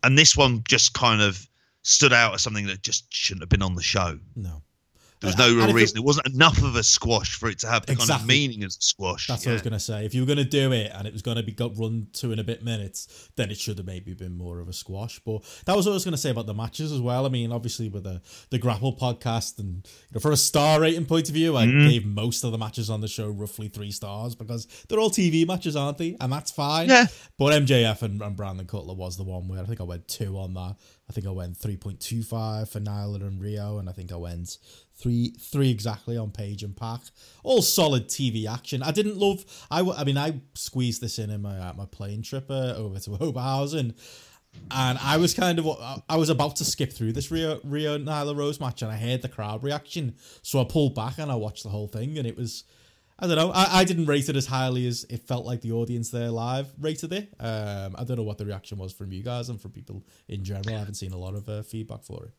And 0.03 0.19
this 0.19 0.37
one 0.37 0.63
just 0.69 0.93
kind 0.93 1.23
of 1.23 1.47
stood 1.83 2.13
out 2.13 2.35
as 2.35 2.43
something 2.43 2.67
that 2.67 2.83
just 2.83 3.13
shouldn't 3.13 3.43
have 3.43 3.49
been 3.49 3.63
on 3.63 3.75
the 3.75 3.83
show. 3.83 4.19
No. 4.37 4.63
There 5.23 5.29
was 5.29 5.39
no 5.39 5.55
real 5.57 5.71
it- 5.71 5.75
reason. 5.75 5.97
It 5.97 6.05
wasn't 6.05 6.27
enough 6.35 6.63
of 6.63 6.77
a 6.77 6.83
squash 6.83 7.37
for 7.37 7.49
it 7.49 7.59
to 7.61 7.69
have 7.69 7.87
the 7.87 7.97
kind 7.97 8.11
of 8.11 8.27
meaning 8.27 8.63
as 8.65 8.77
a 8.77 8.83
squash. 8.83 9.29
That's 9.29 9.47
what 9.47 9.53
I 9.53 9.55
was 9.55 9.63
going 9.63 9.73
to 9.73 9.81
say. 9.81 10.05
If 10.05 10.15
you 10.15 10.21
were 10.23 10.27
going 10.27 10.39
to 10.39 10.45
do 10.45 10.73
it 10.73 10.91
and 10.95 11.07
it 11.07 11.13
was 11.13 11.23
going 11.23 11.39
to 11.39 11.43
be 11.43 11.53
got 11.53 11.79
run 11.79 12.09
two 12.13 12.31
and 12.33 12.41
a 12.41 12.45
bit 12.45 12.63
minutes, 12.63 13.31
then 13.37 13.51
it 13.51 13.57
should 13.57 13.79
have 13.79 13.87
maybe 13.87 14.13
been 14.15 14.37
more 14.37 14.61
of 14.61 14.69
a 14.69 14.73
squash. 14.73 15.21
But 15.25 15.43
that 15.67 15.77
was 15.77 15.87
what 15.87 15.93
I 15.93 15.95
was 15.95 16.05
going 16.05 16.13
to 16.13 16.19
say 16.19 16.31
about 16.31 16.47
the 16.47 16.55
matches 16.55 16.93
as 16.93 17.01
well. 17.01 17.25
I 17.25 17.29
mean, 17.31 17.53
obviously 17.53 17.89
with 17.89 18.05
the 18.05 18.21
the 18.51 18.59
Grapple 18.59 18.97
podcast 18.97 19.59
and 19.59 19.87
you 19.87 20.15
know, 20.15 20.21
from 20.21 20.33
a 20.33 20.37
star 20.37 20.81
rating 20.81 21.07
point 21.07 21.29
of 21.29 21.35
view, 21.35 21.57
I 21.57 21.67
Mm-hmm. 21.67 21.89
gave 21.89 22.05
most 22.05 22.45
of 22.45 22.51
the 22.53 22.59
matches 22.59 22.91
on 22.91 23.01
the 23.01 23.09
show 23.09 23.29
roughly 23.31 23.69
three 23.69 23.93
stars 23.93 24.35
because 24.35 24.67
they're 24.89 24.99
all 24.99 25.11
TV 25.11 25.47
matches, 25.47 25.77
aren't 25.77 25.99
they? 25.99 26.17
And 26.21 26.33
that's 26.33 26.51
fine. 26.51 26.89
Yeah. 26.89 27.07
But 27.39 27.63
MJF 27.63 28.03
and, 28.03 28.21
and 28.21 28.37
Brandon 28.37 28.67
Cutler 28.67 28.95
was 28.95 29.17
the 29.17 29.23
one 29.23 29.47
where 29.49 29.61
I 29.61 29.65
think 29.65 29.81
I 29.81 29.85
went 29.85 30.09
two 30.09 30.37
on 30.39 30.55
that. 30.55 30.75
I 31.13 31.15
think 31.15 31.27
I 31.27 31.31
went 31.31 31.59
three 31.59 31.77
point 31.77 32.01
two 32.01 32.23
five 32.23 32.71
for 32.71 32.81
Nyla 32.81 33.17
and 33.17 33.39
Riho, 33.39 33.79
and 33.79 33.87
I 33.87 33.93
think 33.93 34.13
I 34.13 34.17
went 34.17 34.57
three 34.97 35.35
three 35.39 35.71
exactly 35.71 36.17
on 36.17 36.31
Page 36.31 36.63
and 36.63 36.75
PAC. 36.75 37.03
All 37.43 37.61
solid 37.61 38.09
TV 38.09 38.51
action. 38.51 38.83
I 38.83 38.93
didn't 38.93 39.19
love. 39.19 39.45
I, 39.71 39.83
I 39.83 40.05
mean, 40.05 40.17
I 40.17 40.41
squeezed 40.55 41.03
this 41.03 41.19
in 41.19 41.29
in 41.29 41.43
my 41.43 41.59
uh, 41.59 41.75
my 41.75 41.85
plane 41.85 42.23
trip 42.23 42.51
uh, 42.51 42.73
over 42.79 42.99
to 43.01 43.11
Oberhausen, 43.21 43.95
and 44.71 44.99
I 45.03 45.19
was 45.19 45.35
kind 45.35 45.59
of 45.59 46.03
I 46.09 46.17
was 46.17 46.31
about 46.31 46.57
to 46.57 46.65
skip 46.65 46.95
through 46.95 47.13
this 47.13 47.29
Riho 47.29 47.63
Riho 47.63 48.03
Nyla 48.03 48.35
Rose 48.35 48.59
match, 48.59 48.81
and 48.81 48.91
I 48.91 48.97
heard 48.97 49.21
the 49.21 49.29
crowd 49.29 49.63
reaction, 49.63 50.15
so 50.41 50.63
I 50.63 50.65
pulled 50.65 50.95
back 50.95 51.19
and 51.19 51.31
I 51.31 51.35
watched 51.35 51.63
the 51.63 51.69
whole 51.69 51.89
thing, 51.89 52.17
and 52.17 52.27
it 52.27 52.39
was. 52.39 52.65
I 53.19 53.27
don't 53.27 53.37
know. 53.37 53.51
I, 53.53 53.81
I 53.81 53.85
didn't 53.85 54.07
rate 54.07 54.29
it 54.29 54.37
as 54.37 54.47
highly 54.47 54.87
as 54.87 55.05
it 55.09 55.23
felt 55.23 55.47
like 55.47 55.61
the 55.61 55.73
audience 55.73 56.11
there 56.11 56.31
live 56.31 56.67
rated 56.81 57.13
it. 57.13 57.33
Um, 57.39 57.95
I 57.97 58.05
don't 58.05 58.17
know 58.17 58.23
what 58.25 58.39
the 58.39 58.47
reaction 58.47 58.79
was 58.79 58.93
from 58.93 59.13
you 59.13 59.23
guys 59.23 59.49
and 59.49 59.61
from 59.61 59.71
people 59.71 60.05
in 60.29 60.43
general. 60.43 60.75
I 60.75 60.79
haven't 60.79 60.95
seen 60.95 61.13
a 61.13 61.19
lot 61.19 61.35
of 61.35 61.49
uh, 61.49 61.63
feedback 61.63 62.03
for 62.03 62.25
it. 62.25 62.33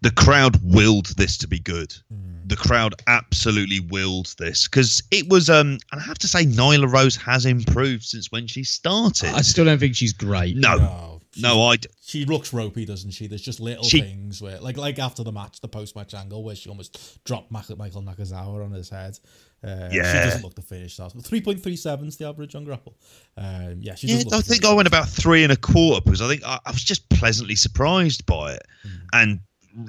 the 0.00 0.10
crowd 0.12 0.58
willed 0.62 1.06
this 1.16 1.36
to 1.38 1.46
be 1.46 1.58
good. 1.58 1.92
Hmm. 2.10 2.46
The 2.46 2.56
crowd 2.56 2.94
absolutely 3.06 3.80
willed 3.80 4.34
this 4.38 4.66
because 4.66 5.02
it 5.10 5.28
was. 5.28 5.48
Um, 5.50 5.78
and 5.92 6.00
I 6.00 6.04
have 6.04 6.18
to 6.18 6.28
say, 6.28 6.44
Nyla 6.44 6.90
Rose 6.90 7.16
has 7.16 7.44
improved 7.46 8.04
since 8.04 8.32
when 8.32 8.46
she 8.46 8.64
started. 8.64 9.30
I 9.34 9.42
still 9.42 9.64
don't 9.66 9.78
think 9.78 9.94
she's 9.94 10.12
great. 10.12 10.56
no, 10.56 10.76
No, 10.76 11.20
she- 11.32 11.42
no, 11.42 11.62
I. 11.64 11.76
d- 11.76 11.88
She 12.02 12.24
looks 12.24 12.52
ropey, 12.52 12.84
doesn't 12.84 13.10
she? 13.12 13.26
There's 13.26 13.42
just 13.42 13.60
little 13.60 13.84
She- 13.84 14.00
things 14.00 14.40
where, 14.42 14.58
like, 14.60 14.76
like 14.76 14.98
after 14.98 15.22
the 15.22 15.32
match, 15.32 15.60
the 15.60 15.68
post-match 15.68 16.14
angle 16.14 16.42
where 16.42 16.56
she 16.56 16.68
almost 16.68 17.22
dropped 17.24 17.50
Michael, 17.50 17.76
Michael 17.76 18.02
Nakazawa 18.02 18.64
on 18.64 18.72
his 18.72 18.88
head. 18.90 19.18
Uh, 19.64 19.88
she 19.90 19.98
doesn't 19.98 20.42
look 20.42 20.54
the 20.54 20.62
finished 20.62 20.98
point 21.44 21.62
three 21.62 21.76
seven 21.76 22.08
is 22.08 22.16
the 22.16 22.26
average 22.26 22.54
on 22.54 22.64
Grapple. 22.64 22.96
Um, 23.36 23.76
yeah, 23.80 23.94
she 23.94 24.08
Yeah, 24.08 24.22
I 24.32 24.40
think 24.40 24.64
I 24.64 24.72
went 24.74 24.88
about 24.88 25.08
three 25.08 25.44
and 25.44 25.52
a 25.52 25.56
quarter 25.56 26.00
because 26.04 26.20
I 26.20 26.28
think 26.28 26.42
I, 26.44 26.58
I 26.66 26.70
was 26.70 26.82
just 26.82 27.08
pleasantly 27.10 27.54
surprised 27.54 28.26
by 28.26 28.54
it, 28.54 28.62
Hmm. 28.82 28.88
and 29.12 29.40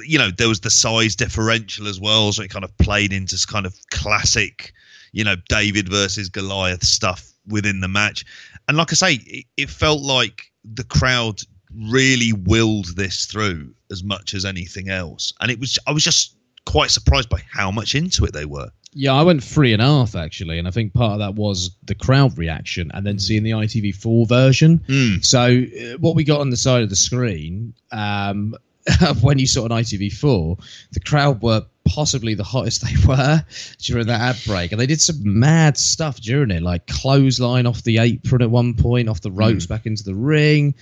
you 0.06 0.18
know 0.18 0.30
there 0.32 0.48
was 0.48 0.60
the 0.62 0.70
size 0.70 1.16
differential 1.16 1.88
as 1.88 2.00
well, 2.00 2.32
so 2.32 2.44
it 2.44 2.50
kind 2.52 2.64
of 2.64 2.76
played 2.78 3.12
into 3.12 3.36
s- 3.36 3.46
kind 3.46 3.66
of 3.66 3.76
classic, 3.90 4.74
you 5.12 5.24
know, 5.24 5.36
David 5.50 5.90
versus 5.90 6.30
Goliath 6.30 6.84
stuff 6.84 7.32
within 7.48 7.80
the 7.82 7.88
match, 7.88 8.26
and 8.68 8.78
like 8.78 8.92
I 8.92 8.96
say, 8.96 9.14
it, 9.26 9.46
it 9.58 9.70
felt 9.70 10.02
like 10.02 10.52
the 10.64 10.84
crowd 10.86 11.42
really 11.76 12.32
willed 12.34 12.96
this 12.96 13.26
through 13.26 13.74
as 13.92 14.04
much 14.04 14.34
as 14.36 14.46
anything 14.46 14.90
else, 14.90 15.34
and 15.42 15.50
it 15.50 15.60
was 15.60 15.80
I 15.88 15.92
was 15.92 16.04
just 16.04 16.36
quite 16.66 16.92
surprised 16.92 17.28
by 17.30 17.42
how 17.52 17.72
much 17.72 17.96
into 17.96 18.24
it 18.26 18.34
they 18.34 18.46
were. 18.46 18.70
Yeah, 18.96 19.14
I 19.14 19.24
went 19.24 19.44
three 19.44 19.74
and 19.74 19.82
a 19.82 19.86
half 19.86 20.16
actually, 20.16 20.60
and 20.60 20.68
I 20.68 20.72
think 20.72 20.94
part 20.94 21.14
of 21.14 21.20
that 21.20 21.36
was 21.36 21.72
the 21.84 21.96
crowd 21.96 22.38
reaction, 22.38 22.92
and 22.94 23.06
then 23.06 23.20
seeing 23.20 23.44
the 23.44 23.52
ITV4 23.52 24.28
version. 24.28 24.80
Mm. 24.88 25.26
So 25.26 25.40
uh, 25.40 25.98
what 26.00 26.16
we 26.16 26.24
got 26.24 26.42
on 26.42 26.50
the 26.50 26.58
side 26.58 26.84
of 26.84 26.90
the 26.90 26.96
screen, 26.96 27.74
um, 27.92 28.56
when 29.22 29.40
you 29.40 29.48
saw 29.48 29.64
on 29.64 29.70
ITV4, 29.70 30.60
the 30.92 31.00
crowd 31.00 31.42
were 31.42 31.66
possibly 31.86 32.34
the 32.34 32.44
hottest 32.44 32.82
they 32.86 33.08
were 33.08 33.44
during 33.80 34.08
that 34.08 34.22
ad 34.22 34.38
break, 34.46 34.72
and 34.72 34.80
they 34.80 34.88
did 34.88 35.02
some 35.02 35.20
mad 35.24 35.78
stuff 35.78 36.20
during 36.20 36.52
it, 36.52 36.62
like 36.62 36.88
clothesline 36.88 37.66
off 37.66 37.84
the 37.84 37.98
apron 37.98 38.42
at 38.42 38.52
one 38.52 38.74
point, 38.74 39.10
off 39.10 39.22
the 39.22 39.32
ropes 39.32 39.66
back 39.66 39.86
into 39.86 40.04
the 40.04 40.16
ring. 40.16 40.76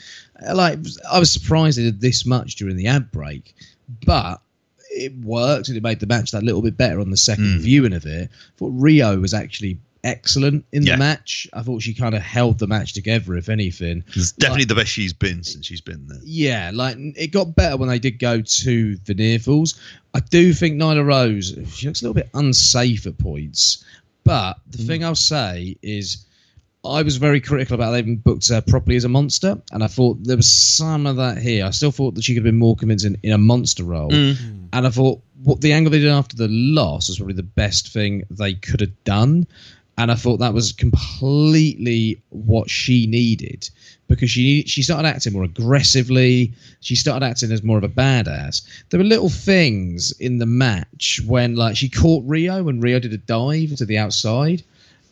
Like 0.53 0.79
I 1.09 1.19
was 1.19 1.31
surprised 1.31 1.77
they 1.77 1.83
did 1.83 2.01
this 2.01 2.25
much 2.25 2.55
during 2.55 2.75
the 2.75 2.87
ad 2.87 3.11
break, 3.11 3.55
but 4.05 4.41
it 4.91 5.13
worked 5.23 5.67
and 5.67 5.77
it 5.77 5.83
made 5.83 5.99
the 5.99 6.07
match 6.07 6.31
that 6.31 6.43
little 6.43 6.61
bit 6.61 6.77
better 6.77 6.99
on 6.99 7.09
the 7.09 7.17
second 7.17 7.55
hmm. 7.55 7.59
viewing 7.59 7.93
of 7.93 8.05
it. 8.05 8.29
I 8.31 8.57
thought 8.57 8.73
Riho 8.73 9.19
was 9.19 9.33
actually 9.33 9.79
excellent 10.03 10.65
in 10.71 10.83
Yeah. 10.83 10.93
the 10.93 10.99
match. 10.99 11.47
I 11.53 11.61
thought 11.61 11.81
she 11.81 11.93
kind 11.93 12.15
of 12.15 12.21
held 12.21 12.59
the 12.59 12.67
match 12.67 12.93
together, 12.93 13.35
if 13.37 13.49
anything. 13.49 14.03
It's 14.15 14.31
definitely 14.31 14.65
the 14.65 14.75
best 14.75 14.91
she's 14.91 15.13
been 15.13 15.43
since 15.43 15.65
she's 15.65 15.81
been 15.81 16.07
there. 16.07 16.19
Yeah, 16.23 16.71
like 16.73 16.97
it 16.99 17.31
got 17.31 17.55
better 17.55 17.77
when 17.77 17.89
they 17.89 17.99
did 17.99 18.19
go 18.19 18.41
to 18.41 18.95
the 19.05 19.13
near 19.13 19.39
falls. 19.39 19.79
I 20.13 20.19
do 20.19 20.53
think 20.53 20.79
Nyla 20.79 21.05
Rose 21.05 21.55
she 21.73 21.87
looks 21.87 22.01
a 22.01 22.05
little 22.05 22.13
bit 22.13 22.29
unsafe 22.33 23.05
at 23.05 23.17
points, 23.17 23.83
but 24.23 24.59
the 24.69 24.79
hmm. 24.79 24.87
thing 24.87 25.05
I'll 25.05 25.15
say 25.15 25.77
is 25.81 26.25
I 26.83 27.03
was 27.03 27.17
very 27.17 27.39
critical 27.39 27.75
about 27.75 27.91
they 27.91 27.99
even 27.99 28.17
booked 28.17 28.49
her 28.49 28.61
properly 28.61 28.95
as 28.95 29.03
a 29.03 29.09
monster, 29.09 29.61
and 29.71 29.83
I 29.83 29.87
thought 29.87 30.23
there 30.23 30.37
was 30.37 30.51
some 30.51 31.05
of 31.05 31.15
that 31.17 31.37
here. 31.37 31.65
I 31.65 31.69
still 31.69 31.91
thought 31.91 32.15
that 32.15 32.23
she 32.23 32.33
could 32.33 32.43
have 32.43 32.51
been 32.51 32.57
more 32.57 32.75
convincing 32.75 33.17
in 33.21 33.33
a 33.33 33.37
monster 33.37 33.83
role, 33.83 34.09
mm. 34.09 34.35
and 34.73 34.87
I 34.87 34.89
thought 34.89 35.21
what 35.43 35.61
the 35.61 35.73
angle 35.73 35.91
they 35.91 35.99
did 35.99 36.09
after 36.09 36.35
the 36.35 36.47
loss 36.47 37.07
was 37.07 37.17
probably 37.17 37.35
the 37.35 37.43
best 37.43 37.93
thing 37.93 38.23
they 38.29 38.53
could 38.53 38.81
have 38.81 39.03
done. 39.03 39.47
And 39.97 40.09
I 40.09 40.15
thought 40.15 40.37
that 40.37 40.53
was 40.53 40.71
completely 40.71 42.19
what 42.29 42.69
she 42.69 43.05
needed 43.05 43.69
because 44.07 44.31
she 44.31 44.63
she 44.63 44.81
started 44.81 45.07
acting 45.07 45.33
more 45.33 45.43
aggressively. 45.43 46.53
She 46.79 46.95
started 46.95 47.25
acting 47.25 47.51
as 47.51 47.61
more 47.61 47.77
of 47.77 47.83
a 47.83 47.89
badass. 47.89 48.63
There 48.89 48.99
were 48.99 49.03
little 49.03 49.29
things 49.29 50.11
in 50.13 50.39
the 50.39 50.45
match 50.47 51.21
when 51.27 51.55
like 51.55 51.75
she 51.75 51.89
caught 51.89 52.25
Riho 52.25 52.63
when 52.63 52.81
Riho 52.81 53.01
did 53.01 53.13
a 53.13 53.17
dive 53.17 53.75
to 53.75 53.85
the 53.85 53.99
outside, 53.99 54.63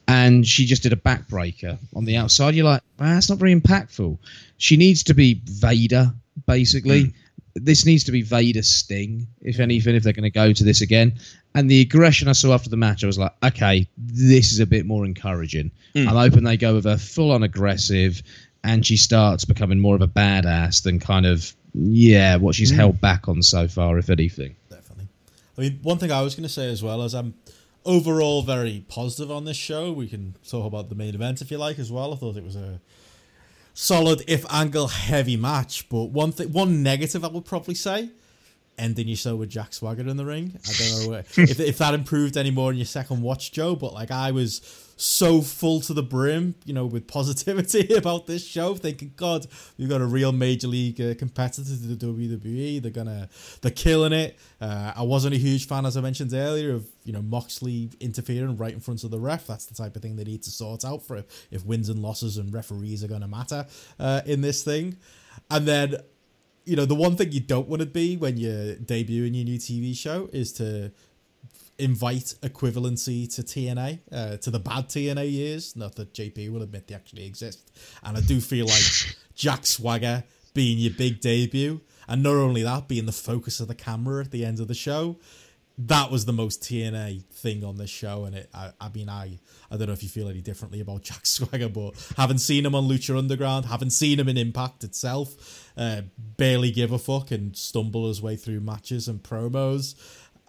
and 0.10 0.48
she 0.48 0.66
just 0.66 0.82
did 0.82 0.92
a 0.92 0.96
backbreaker 0.96 1.78
on 1.96 2.04
the 2.04 2.18
outside. 2.18 2.56
You're 2.56 2.66
like, 2.66 2.82
ah, 3.00 3.14
that's 3.14 3.30
not 3.30 3.38
very 3.38 3.54
impactful. 3.54 4.18
She 4.58 4.76
needs 4.76 5.04
to 5.04 5.14
be 5.14 5.40
Vader 5.46 6.12
basically. 6.48 7.04
Hmm. 7.04 7.10
This 7.54 7.86
needs 7.86 8.04
to 8.06 8.12
be 8.12 8.24
Vader 8.24 8.64
Sting, 8.64 9.28
if 9.42 9.60
anything, 9.60 9.96
if 9.96 10.04
they're 10.04 10.14
going 10.14 10.24
to 10.24 10.30
go 10.30 10.52
to 10.52 10.64
this 10.64 10.82
again. 10.82 11.14
And 11.54 11.70
the 11.70 11.82
aggression 11.82 12.28
I 12.28 12.32
saw 12.32 12.54
after 12.54 12.70
the 12.70 12.78
match, 12.78 13.04
I 13.04 13.08
was 13.08 13.20
like, 13.20 13.34
okay, 13.44 13.88
this 13.98 14.52
is 14.52 14.60
a 14.60 14.66
bit 14.66 14.86
more 14.86 15.06
encouraging. 15.06 15.70
Hmm. 15.94 16.10
I'm 16.10 16.16
hoping 16.16 16.44
they 16.44 16.58
go 16.58 16.74
with 16.74 16.86
her 16.86 16.98
full 16.98 17.32
on 17.32 17.44
aggressive 17.44 18.24
and 18.64 18.86
she 18.86 18.98
starts 18.98 19.46
becoming 19.46 19.80
more 19.80 19.96
of 19.96 20.02
a 20.02 20.08
badass 20.08 20.82
than 20.82 21.00
kind 21.00 21.28
of, 21.28 21.54
yeah, 21.76 22.36
what 22.36 22.56
she's 22.56 22.72
hmm. 22.72 22.78
held 22.78 23.02
back 23.02 23.28
on 23.28 23.44
so 23.44 23.68
far, 23.68 24.00
if 24.00 24.10
anything. 24.10 24.56
definitely. 24.72 25.08
I 25.56 25.62
mean, 25.62 25.80
one 25.84 26.00
thing 26.00 26.12
I 26.12 26.24
was 26.24 26.34
going 26.34 26.48
to 26.48 26.54
say 26.54 26.72
as 26.72 26.82
well 26.82 27.04
is 27.04 27.14
I'm 27.14 27.36
overall 27.90 28.44
very 28.44 28.86
positive 28.88 29.32
on 29.32 29.46
this 29.46 29.58
show. 29.58 29.92
We 29.92 30.08
can 30.08 30.36
talk 30.48 30.66
about 30.66 30.90
the 30.90 30.96
main 30.96 31.16
event 31.16 31.42
if 31.42 31.50
you 31.50 31.58
like 31.58 31.80
as 31.80 31.92
well. 31.92 32.14
I 32.14 32.18
thought 32.18 32.38
it 32.38 32.44
was 32.44 32.56
a 32.56 32.80
solid, 33.74 34.24
if 34.28 34.46
angle 34.52 34.88
heavy 34.88 35.36
match. 35.36 35.90
But 35.90 36.06
one 36.06 36.32
thing, 36.32 36.52
one 36.52 36.84
negative 36.84 37.26
I 37.26 37.30
would 37.30 37.46
probably 37.46 37.74
say, 37.74 38.10
ending 38.78 39.08
your 39.08 39.18
show 39.18 39.36
with 39.36 39.50
Jack 39.50 39.74
Swagger 39.74 40.08
in 40.08 40.18
the 40.18 40.26
ring. 40.26 40.60
I 40.68 40.72
don't 40.74 41.08
know 41.08 41.14
uh, 41.16 41.24
if, 41.36 41.60
if 41.60 41.78
that 41.80 41.96
improved 41.96 42.38
any 42.38 42.52
more 42.52 42.72
in 42.72 42.78
your 42.78 42.86
second 42.86 43.24
watch, 43.24 43.52
Joe. 43.52 43.76
But 43.76 43.94
like 43.94 44.12
I 44.12 44.32
was 44.32 44.60
so 45.02 45.42
full 45.42 45.80
to 45.80 45.94
the 45.94 46.04
brim, 46.04 46.56
you 46.66 46.74
know, 46.74 46.86
with 46.86 47.08
positivity 47.08 47.94
about 47.96 48.28
this 48.28 48.46
show, 48.46 48.76
thinking, 48.76 49.14
God, 49.16 49.48
we've 49.78 49.88
got 49.88 50.02
a 50.02 50.06
real 50.06 50.34
major 50.34 50.68
league 50.68 51.00
uh, 51.00 51.16
competitor 51.16 51.70
to 51.70 51.96
the 51.96 52.06
WWE. 52.06 52.82
They're 52.82 52.92
gonna, 52.92 53.30
they're 53.62 53.72
killing 53.72 54.12
it. 54.12 54.38
Uh, 54.60 54.92
I 54.94 55.04
wasn't 55.04 55.36
a 55.36 55.38
huge 55.38 55.68
fan, 55.68 55.86
as 55.86 55.96
I 55.96 56.02
mentioned 56.02 56.34
earlier, 56.34 56.74
of 56.74 56.86
you 57.06 57.14
know 57.14 57.22
Moxley 57.22 57.92
interfering 58.02 58.58
right 58.58 58.74
in 58.74 58.82
front 58.82 59.06
of 59.06 59.12
the 59.12 59.20
ref. 59.20 59.48
That's 59.48 59.68
the 59.68 59.76
type 59.76 59.96
of 59.96 60.02
thing 60.02 60.18
they 60.18 60.26
need 60.26 60.44
to 60.44 60.52
sort 60.52 60.84
out 60.84 61.02
for 61.02 61.16
if, 61.16 61.48
if 61.50 61.66
wins 61.66 61.88
and 61.88 62.00
losses 62.00 62.36
and 62.36 62.54
referees 62.54 63.02
are 63.02 63.08
gonna 63.08 63.28
matter 63.28 63.66
uh, 64.00 64.22
in 64.26 64.42
this 64.42 64.64
thing. 64.64 64.98
And 65.50 65.66
then 65.66 65.96
you 66.66 66.76
know, 66.76 66.86
the 66.86 66.94
one 66.94 67.16
thing 67.16 67.32
you 67.32 67.40
don't 67.40 67.68
want 67.68 67.82
to 67.82 67.88
be 67.88 68.18
when 68.18 68.38
you're 68.38 68.76
debuting 68.76 69.34
your 69.34 69.46
new 69.46 69.58
TV 69.58 69.96
show 69.96 70.30
is 70.34 70.52
to 70.54 70.92
invite 71.80 72.36
equivalency 72.42 73.34
to 73.36 73.42
TNA, 73.42 74.00
uh, 74.12 74.38
to 74.38 74.52
the 74.52 74.60
bad 74.60 74.90
TNA 74.90 75.32
years. 75.32 75.76
Not 75.76 75.96
that 75.96 76.14
JP 76.14 76.52
will 76.52 76.62
admit 76.62 76.88
they 76.88 76.96
actually 76.96 77.26
exist. 77.26 77.72
And 78.04 78.18
I 78.18 78.22
do 78.22 78.40
feel 78.42 78.66
like 78.66 79.16
Jack 79.36 79.66
Swagger 79.66 80.24
being 80.54 80.78
your 80.78 80.94
big 80.94 81.22
debut, 81.22 81.82
and 82.08 82.24
not 82.24 82.36
only 82.36 82.64
that, 82.64 82.88
being 82.88 83.06
the 83.06 83.12
focus 83.12 83.60
of 83.60 83.68
the 83.68 83.76
camera 83.76 84.24
at 84.24 84.32
the 84.32 84.46
end 84.46 84.60
of 84.60 84.68
the 84.68 84.74
show. 84.74 85.18
That 85.78 86.12
was 86.12 86.26
the 86.26 86.34
most 86.34 86.62
TNA 86.62 87.24
thing 87.28 87.64
on 87.64 87.78
this 87.78 87.90
show, 87.90 88.26
and 88.26 88.36
it. 88.36 88.50
I, 88.54 88.72
I 88.82 88.90
mean, 88.90 89.08
I 89.08 89.40
I 89.72 89.78
don't 89.78 89.88
know 89.88 89.94
if 89.94 90.04
you 90.04 90.10
feel 90.10 90.28
any 90.28 90.42
differently 90.42 90.82
about 90.82 91.04
Jack 91.10 91.26
Swagger, 91.26 91.70
but 91.70 91.94
haven't 92.18 92.40
seen 92.40 92.66
him 92.66 92.76
on 92.76 92.90
Lucha 92.90 93.18
Underground, 93.18 93.66
haven't 93.66 93.92
seen 93.92 94.20
him 94.20 94.28
in 94.28 94.38
Impact 94.38 94.84
itself, 94.84 95.72
uh, 95.78 96.02
barely 96.18 96.72
give 96.72 96.92
a 96.92 97.00
fuck 97.00 97.32
and 97.32 97.56
stumble 97.56 98.10
his 98.10 98.22
way 98.22 98.36
through 98.36 98.60
matches 98.60 99.08
and 99.08 99.24
promos. 99.24 99.96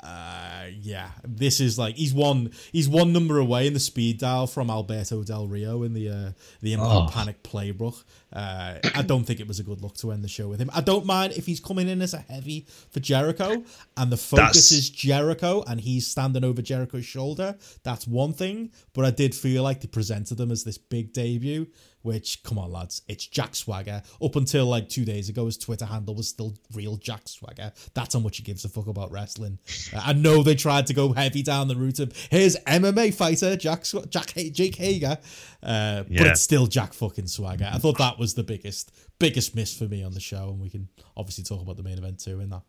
Uh, 0.02 0.66
yeah, 0.80 1.10
this 1.24 1.60
is 1.60 1.78
like 1.78 1.94
he's 1.96 2.14
one 2.14 2.50
he's 2.72 2.88
one 2.88 3.12
number 3.12 3.38
away 3.38 3.66
in 3.66 3.74
the 3.74 3.80
speed 3.80 4.18
dial 4.18 4.46
from 4.46 4.70
Alberto 4.70 5.22
Del 5.22 5.46
Rio 5.46 5.82
in 5.82 5.92
the 5.92 6.08
uh, 6.08 6.30
the 6.62 6.72
Impact 6.72 6.90
Oh. 6.90 7.08
Panic 7.10 7.42
playbook. 7.42 8.02
Uh, 8.32 8.78
I 8.94 9.02
don't 9.02 9.24
think 9.24 9.40
it 9.40 9.48
was 9.48 9.58
a 9.58 9.62
good 9.64 9.82
look 9.82 9.96
to 9.98 10.12
end 10.12 10.22
the 10.24 10.28
show 10.28 10.48
with 10.48 10.60
him. 10.60 10.70
I 10.72 10.80
don't 10.80 11.04
mind 11.04 11.34
if 11.36 11.44
he's 11.46 11.60
coming 11.60 11.88
in 11.88 12.00
as 12.00 12.14
a 12.14 12.18
heavy 12.18 12.66
for 12.90 13.00
Jericho 13.00 13.62
and 13.96 14.10
the 14.12 14.16
focus 14.16 14.36
That's- 14.46 14.72
is 14.72 14.88
Jericho 14.88 15.64
and 15.66 15.80
he's 15.80 16.06
standing 16.06 16.44
over 16.44 16.62
Jericho's 16.62 17.04
shoulder. 17.04 17.56
That's 17.82 18.06
one 18.06 18.32
thing, 18.32 18.70
but 18.94 19.04
I 19.04 19.10
did 19.10 19.34
feel 19.34 19.62
like 19.64 19.80
they 19.80 19.88
presented 19.88 20.36
them 20.38 20.50
as 20.50 20.64
this 20.64 20.78
big 20.78 21.12
debut. 21.12 21.66
Which, 22.02 22.42
come 22.42 22.58
on, 22.58 22.72
lads, 22.72 23.02
it's 23.08 23.26
Jack 23.26 23.54
Swagger. 23.54 24.02
Up 24.22 24.34
until 24.36 24.64
like 24.66 24.88
two 24.88 25.04
days 25.04 25.28
ago, 25.28 25.44
his 25.44 25.58
Twitter 25.58 25.84
handle 25.84 26.14
was 26.14 26.28
still 26.28 26.54
real 26.72 26.96
Jack 26.96 27.28
Swagger. 27.28 27.72
That's 27.92 28.14
how 28.14 28.20
much 28.20 28.38
he 28.38 28.42
gives 28.42 28.64
a 28.64 28.70
fuck 28.70 28.86
about 28.86 29.10
wrestling. 29.12 29.58
Uh, 29.94 30.00
I 30.02 30.12
know 30.14 30.42
they 30.42 30.54
tried 30.54 30.86
to 30.86 30.94
go 30.94 31.12
heavy 31.12 31.42
down 31.42 31.68
the 31.68 31.76
route 31.76 31.98
of 31.98 32.16
here's 32.30 32.56
MMA 32.66 33.12
fighter 33.12 33.54
Jack 33.56 33.84
Sw- 33.84 34.06
Jack 34.08 34.32
Jake 34.52 34.76
Hager, 34.76 35.18
uh, 35.62 36.04
but 36.04 36.26
it's 36.26 36.40
still 36.40 36.66
Jack 36.66 36.94
fucking 36.94 37.26
Swagger. 37.26 37.68
I 37.70 37.76
thought 37.78 37.98
that 37.98 38.18
was 38.18 38.32
the 38.34 38.44
biggest 38.44 38.92
biggest 39.18 39.54
miss 39.54 39.76
for 39.76 39.84
me 39.84 40.02
on 40.02 40.12
the 40.12 40.20
show, 40.20 40.48
and 40.48 40.58
we 40.58 40.70
can 40.70 40.88
obviously 41.18 41.44
talk 41.44 41.60
about 41.60 41.76
the 41.76 41.82
main 41.82 41.98
event 41.98 42.18
too 42.20 42.40
in 42.40 42.48
that. 42.48 42.62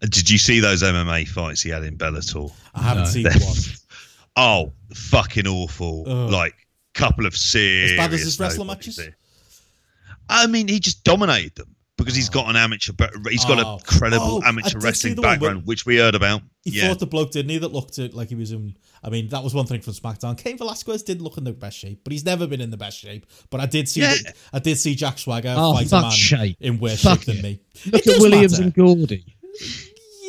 Did 0.00 0.30
you 0.30 0.38
see 0.38 0.60
those 0.60 0.82
MMA 0.82 1.26
fights 1.26 1.62
he 1.62 1.70
had 1.70 1.82
in 1.82 1.96
Bellator? 1.96 2.52
I 2.74 2.82
haven't 2.82 3.04
No. 3.04 3.08
seen 3.10 3.24
one. 3.42 3.56
Oh, 4.36 4.72
fucking 4.94 5.46
awful! 5.46 6.04
Ugh. 6.06 6.30
Like 6.30 6.63
couple 6.94 7.26
of 7.26 7.36
serious. 7.36 7.92
As 7.92 7.96
bad 7.96 8.12
as 8.14 8.20
his 8.22 8.40
wrestler 8.40 8.64
matches? 8.64 8.96
there. 8.96 9.16
I 10.28 10.46
mean, 10.46 10.68
he 10.68 10.80
just 10.80 11.04
dominated 11.04 11.54
them 11.56 11.74
because 11.98 12.14
he's 12.14 12.30
oh. 12.30 12.32
got 12.32 12.48
an 12.50 12.56
amateur. 12.56 12.92
He's 13.30 13.44
got 13.44 13.62
Oh. 13.62 13.76
a 13.76 13.80
credible 13.84 14.40
Oh, 14.42 14.46
amateur 14.46 14.78
wrestling 14.78 15.16
background, 15.16 15.66
which 15.66 15.84
we 15.86 15.96
heard 15.98 16.14
about. 16.14 16.42
He 16.64 16.70
yeah, 16.78 16.88
fought 16.88 16.98
the 16.98 17.06
bloke, 17.06 17.30
didn't 17.32 17.50
he? 17.50 17.58
That 17.58 17.72
looked 17.72 17.98
at, 17.98 18.14
like 18.14 18.30
he 18.30 18.34
was 18.34 18.52
in. 18.52 18.74
I 19.02 19.10
mean, 19.10 19.28
that 19.28 19.44
was 19.44 19.52
one 19.52 19.66
thing 19.66 19.82
from 19.82 19.92
SmackDown. 19.92 20.38
Cain 20.38 20.56
Velasquez 20.56 21.02
did 21.02 21.20
look 21.20 21.36
in 21.36 21.44
the 21.44 21.52
best 21.52 21.76
shape, 21.76 22.00
but 22.04 22.12
he's 22.12 22.24
never 22.24 22.46
been 22.46 22.62
in 22.62 22.70
the 22.70 22.78
best 22.78 22.98
shape. 22.98 23.26
But 23.50 23.60
I 23.60 23.66
did 23.66 23.86
see, 23.86 24.00
Yeah. 24.00 24.14
that- 24.14 24.36
I 24.54 24.58
did 24.60 24.78
see 24.78 24.94
Jack 24.94 25.18
Swagger 25.18 25.54
Oh, 25.56 25.74
fight 25.74 25.86
a 25.86 25.88
fuck 25.90 26.02
man 26.04 26.10
shape. 26.12 26.56
in 26.60 26.78
worse 26.78 27.02
Fuck 27.02 27.18
shape 27.22 27.26
than 27.34 27.42
me. 27.42 27.60
Look 27.86 28.06
It 28.06 28.14
at 28.14 28.20
Williams 28.22 28.52
matter. 28.52 28.62
and 28.64 28.74
Gordy. 28.74 29.36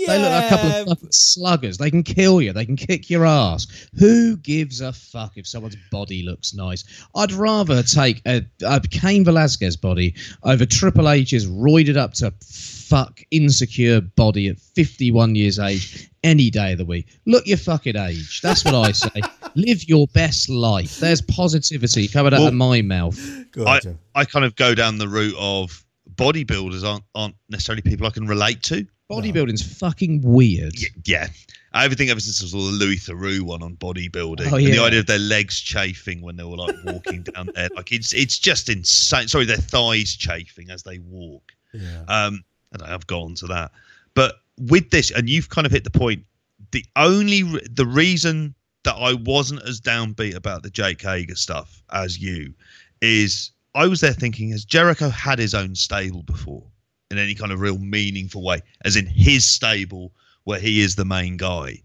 They 0.07 0.17
look 0.17 0.31
like 0.31 0.45
a 0.45 0.49
couple 0.49 0.69
of 0.69 0.87
fucking 0.87 1.11
sluggers. 1.11 1.77
They 1.77 1.89
can 1.89 2.03
kill 2.03 2.41
you. 2.41 2.53
They 2.53 2.65
can 2.65 2.75
kick 2.75 3.09
your 3.09 3.25
ass. 3.25 3.87
Who 3.97 4.37
gives 4.37 4.81
a 4.81 4.93
fuck 4.93 5.37
if 5.37 5.47
someone's 5.47 5.77
body 5.91 6.23
looks 6.23 6.53
nice? 6.53 6.83
I'd 7.15 7.31
rather 7.31 7.83
take 7.83 8.21
a, 8.27 8.45
a 8.65 8.79
Cain 8.81 9.23
Velasquez 9.25 9.77
body 9.77 10.15
over 10.43 10.65
Triple 10.65 11.09
H's 11.09 11.47
roided 11.47 11.97
up 11.97 12.13
to 12.15 12.31
fuck 12.41 13.21
insecure 13.31 14.01
body 14.01 14.47
at 14.49 14.59
51 14.59 15.35
years 15.35 15.57
age 15.57 16.09
any 16.23 16.49
day 16.49 16.73
of 16.73 16.77
the 16.77 16.85
week. 16.85 17.07
Look 17.25 17.45
your 17.47 17.57
fucking 17.57 17.95
age. 17.95 18.41
That's 18.41 18.63
what 18.63 18.75
I 18.75 18.91
say. 18.91 19.21
Live 19.55 19.87
your 19.87 20.07
best 20.07 20.49
life. 20.49 20.99
There's 20.99 21.21
positivity 21.21 22.07
coming 22.07 22.33
out 22.33 22.47
of 22.47 22.53
my 22.53 22.81
mouth. 22.81 23.19
I. 23.65 23.79
I 24.13 24.25
kind 24.25 24.45
of 24.45 24.55
go 24.55 24.75
down 24.75 24.97
the 24.97 25.07
route 25.07 25.35
of 25.37 25.85
bodybuilders 26.15 26.87
aren't 26.87 27.03
aren't 27.13 27.35
necessarily 27.49 27.81
people 27.81 28.07
I 28.07 28.11
can 28.11 28.27
relate 28.27 28.61
to. 28.63 28.85
Bodybuilding's 29.11 29.77
fucking 29.77 30.21
weird. 30.23 30.73
Yeah, 30.79 30.87
yeah. 31.05 31.27
Everything 31.73 32.09
ever 32.09 32.19
since 32.19 32.41
I 32.41 32.47
saw 32.47 32.65
the 32.65 32.71
Louis 32.71 32.97
Theroux 32.97 33.41
one 33.41 33.61
on 33.61 33.75
bodybuilding, 33.75 34.51
Oh, 34.51 34.55
and 34.55 34.65
the 34.67 34.79
idea 34.79 35.01
of 35.01 35.05
their 35.07 35.19
legs 35.19 35.59
chafing 35.59 36.21
when 36.21 36.37
they 36.37 36.43
were 36.43 36.55
like 36.55 36.75
walking 36.85 37.21
down 37.35 37.49
there, 37.53 37.69
like 37.75 37.91
it's 37.91 38.13
it's 38.13 38.39
just 38.39 38.69
insane. 38.69 39.27
Sorry, 39.27 39.45
their 39.45 39.57
thighs 39.57 40.15
chafing 40.15 40.69
as 40.69 40.83
they 40.83 40.99
walk. 40.99 41.51
Yeah. 41.73 42.03
Um, 42.07 42.43
and 42.71 42.81
I've 42.81 43.05
gone 43.07 43.35
to 43.35 43.47
that, 43.47 43.71
but 44.13 44.35
with 44.57 44.89
this, 44.89 45.11
and 45.11 45.29
you've 45.29 45.49
kind 45.49 45.65
of 45.67 45.71
hit 45.71 45.83
the 45.83 45.91
point. 45.91 46.23
The 46.71 46.85
only 46.95 47.43
re- 47.43 47.61
the 47.69 47.85
reason 47.85 48.55
that 48.83 48.95
I 48.95 49.13
wasn't 49.13 49.61
as 49.67 49.79
downbeat 49.81 50.35
about 50.35 50.63
the 50.63 50.69
Jake 50.69 51.01
Hager 51.01 51.35
stuff 51.35 51.83
as 51.91 52.17
you 52.19 52.53
is 53.01 53.51
I 53.75 53.87
was 53.87 53.99
there 54.01 54.13
thinking, 54.13 54.49
has 54.51 54.63
Jericho 54.65 55.09
had 55.09 55.39
his 55.39 55.53
own 55.53 55.75
stable 55.75 56.23
before 56.23 56.63
in 57.11 57.17
any 57.17 57.35
kind 57.35 57.51
of 57.51 57.59
real 57.61 57.77
meaningful 57.77 58.43
way? 58.43 58.61
As 58.83 58.95
in 58.95 59.05
his 59.05 59.45
stable 59.45 60.11
where 60.43 60.59
he 60.59 60.81
is 60.81 60.95
the 60.95 61.05
main 61.05 61.37
guy. 61.37 61.81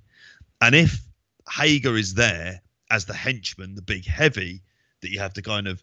And 0.61 0.75
if 0.75 1.01
Hager 1.51 1.97
is 1.97 2.15
there 2.15 2.61
as 2.91 3.07
the 3.07 3.15
henchman, 3.15 3.75
the 3.75 3.83
big 3.83 4.07
heavy 4.07 4.63
that 5.01 5.11
you 5.11 5.19
have 5.19 5.33
to 5.35 5.43
kind 5.43 5.67
of 5.67 5.83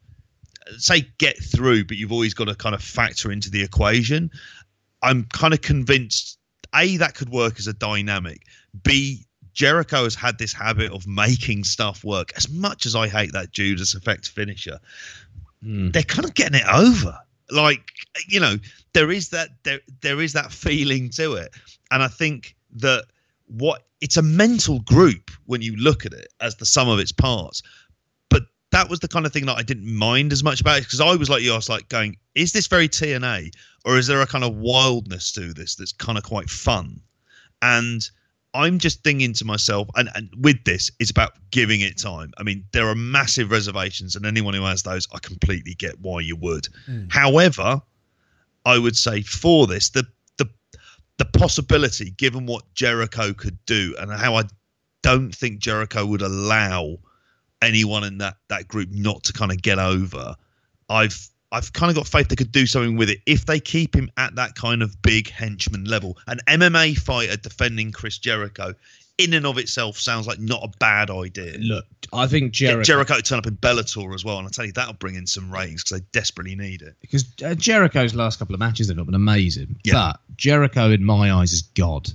say 0.77 1.07
get 1.17 1.37
through, 1.37 1.85
but 1.85 1.97
you've 1.97 2.11
always 2.11 2.33
got 2.33 2.45
to 2.45 2.55
kind 2.55 2.75
of 2.75 2.83
factor 2.83 3.31
into 3.31 3.49
the 3.49 3.63
equation. 3.63 4.29
I'm 5.01 5.23
kind 5.25 5.53
of 5.53 5.61
convinced 5.61 6.37
A, 6.75 6.97
that 6.97 7.15
could 7.15 7.29
work 7.29 7.57
as 7.59 7.67
a 7.67 7.73
dynamic. 7.73 8.43
B, 8.83 9.25
Jericho 9.53 10.03
has 10.03 10.13
had 10.13 10.37
this 10.37 10.53
habit 10.53 10.91
of 10.91 11.07
making 11.07 11.63
stuff 11.63 12.03
work. 12.03 12.31
As 12.35 12.49
much 12.49 12.85
as 12.85 12.95
I 12.95 13.07
hate 13.07 13.33
that 13.33 13.51
Judas 13.51 13.95
effect 13.95 14.29
finisher, 14.29 14.79
Mm. 15.65 15.91
they're 15.91 16.03
kind 16.03 16.25
of 16.25 16.35
getting 16.35 16.59
it 16.59 16.67
over. 16.71 17.17
Like, 17.49 17.91
you 18.27 18.39
know, 18.39 18.55
there 18.93 19.11
is 19.11 19.29
that 19.29 19.49
there 19.63 19.79
there 20.01 20.21
is 20.21 20.33
that 20.33 20.51
feeling 20.51 21.09
to 21.11 21.33
it. 21.33 21.49
And 21.91 22.03
I 22.03 22.07
think 22.07 22.55
that 22.75 23.05
what 23.47 23.83
it's 24.01 24.17
a 24.17 24.21
mental 24.21 24.79
group 24.81 25.31
when 25.45 25.61
you 25.61 25.75
look 25.75 26.05
at 26.05 26.13
it 26.13 26.27
as 26.41 26.55
the 26.55 26.65
sum 26.65 26.89
of 26.89 26.99
its 26.99 27.11
parts. 27.11 27.61
But 28.29 28.43
that 28.71 28.89
was 28.89 28.99
the 28.99 29.07
kind 29.07 29.25
of 29.25 29.33
thing 29.33 29.45
that 29.45 29.57
I 29.57 29.63
didn't 29.63 29.91
mind 29.91 30.31
as 30.31 30.43
much 30.43 30.61
about 30.61 30.77
it 30.77 30.83
because 30.83 31.01
I 31.01 31.15
was 31.15 31.29
like 31.29 31.41
you, 31.41 31.53
I 31.53 31.55
was 31.55 31.69
like 31.69 31.89
going, 31.89 32.17
is 32.35 32.51
this 32.51 32.67
very 32.67 32.89
TNA 32.89 33.51
or 33.85 33.97
is 33.97 34.07
there 34.07 34.21
a 34.21 34.27
kind 34.27 34.43
of 34.43 34.55
wildness 34.55 35.31
to 35.33 35.53
this 35.53 35.75
that's 35.75 35.93
kind 35.93 36.17
of 36.17 36.23
quite 36.23 36.49
fun? 36.49 37.01
And 37.61 38.07
I'm 38.53 38.79
just 38.79 39.03
thinking 39.03 39.33
to 39.33 39.45
myself, 39.45 39.87
and, 39.95 40.09
and 40.15 40.29
with 40.37 40.63
this, 40.63 40.89
it's 40.99 41.11
about 41.11 41.33
giving 41.51 41.81
it 41.81 41.97
time. 41.97 42.33
I 42.37 42.43
mean, 42.43 42.63
there 42.71 42.87
are 42.87 42.95
massive 42.95 43.51
reservations, 43.51 44.15
and 44.15 44.25
anyone 44.25 44.53
who 44.53 44.63
has 44.63 44.83
those, 44.83 45.07
I 45.13 45.19
completely 45.19 45.73
get 45.73 45.99
why 45.99 46.21
you 46.21 46.35
would. 46.37 46.67
Hmm. 46.85 47.05
However, 47.09 47.81
I 48.65 48.77
would 48.77 48.97
say 48.97 49.21
for 49.21 49.67
this, 49.67 49.89
the 49.89 50.07
the 50.37 50.49
the 51.17 51.25
possibility, 51.25 52.11
given 52.11 52.45
what 52.45 52.73
Jericho 52.73 53.33
could 53.33 53.57
do, 53.65 53.95
and 53.99 54.11
how 54.11 54.35
I 54.35 54.43
don't 55.03 55.33
think 55.33 55.59
Jericho 55.59 56.05
would 56.05 56.21
allow 56.21 56.97
anyone 57.61 58.03
in 58.03 58.17
that 58.19 58.37
that 58.49 58.67
group 58.67 58.89
not 58.91 59.23
to 59.25 59.33
kind 59.33 59.51
of 59.51 59.61
get 59.61 59.79
over. 59.79 60.35
I've 60.89 61.29
I've 61.51 61.71
kind 61.73 61.89
of 61.89 61.95
got 61.95 62.07
faith 62.07 62.27
they 62.27 62.35
could 62.35 62.51
do 62.51 62.65
something 62.65 62.97
with 62.97 63.09
it 63.09 63.19
if 63.25 63.45
they 63.45 63.59
keep 63.59 63.95
him 63.95 64.09
at 64.17 64.35
that 64.35 64.55
kind 64.55 64.81
of 64.83 65.01
big 65.01 65.29
henchman 65.29 65.85
level. 65.85 66.17
An 66.27 66.39
MMA 66.47 66.97
fighter 66.97 67.37
defending 67.37 67.91
Chris 67.93 68.17
Jericho, 68.17 68.73
in 69.17 69.33
and 69.33 69.45
of 69.47 69.57
itself, 69.57 69.97
sounds 69.97 70.27
like 70.27 70.39
not 70.39 70.61
a 70.63 70.77
bad 70.77 71.09
idea. 71.09 71.57
Look, 71.57 71.85
I 72.13 72.27
think 72.27 72.51
Get 72.53 72.67
Jericho, 72.67 72.83
Jericho 72.83 73.15
to 73.15 73.21
turn 73.21 73.39
up 73.39 73.47
in 73.47 73.55
Bellator 73.57 74.13
as 74.13 74.25
well, 74.25 74.37
and 74.39 74.45
I 74.47 74.51
tell 74.51 74.65
you 74.65 74.73
that'll 74.73 74.93
bring 74.93 75.15
in 75.15 75.25
some 75.25 75.49
ratings 75.49 75.83
because 75.83 75.99
they 76.01 76.05
desperately 76.11 76.55
need 76.55 76.81
it. 76.81 76.95
because 77.01 77.25
uh, 77.43 77.55
Jericho's 77.55 78.13
last 78.13 78.39
couple 78.39 78.53
of 78.53 78.59
matches 78.59 78.89
have 78.89 78.97
not 78.97 79.05
been 79.05 79.15
amazing, 79.15 79.77
Yeah. 79.85 79.93
but 79.93 80.19
Jericho, 80.37 80.91
in 80.91 81.03
my 81.03 81.31
eyes, 81.31 81.53
is 81.53 81.61
God. 81.63 82.09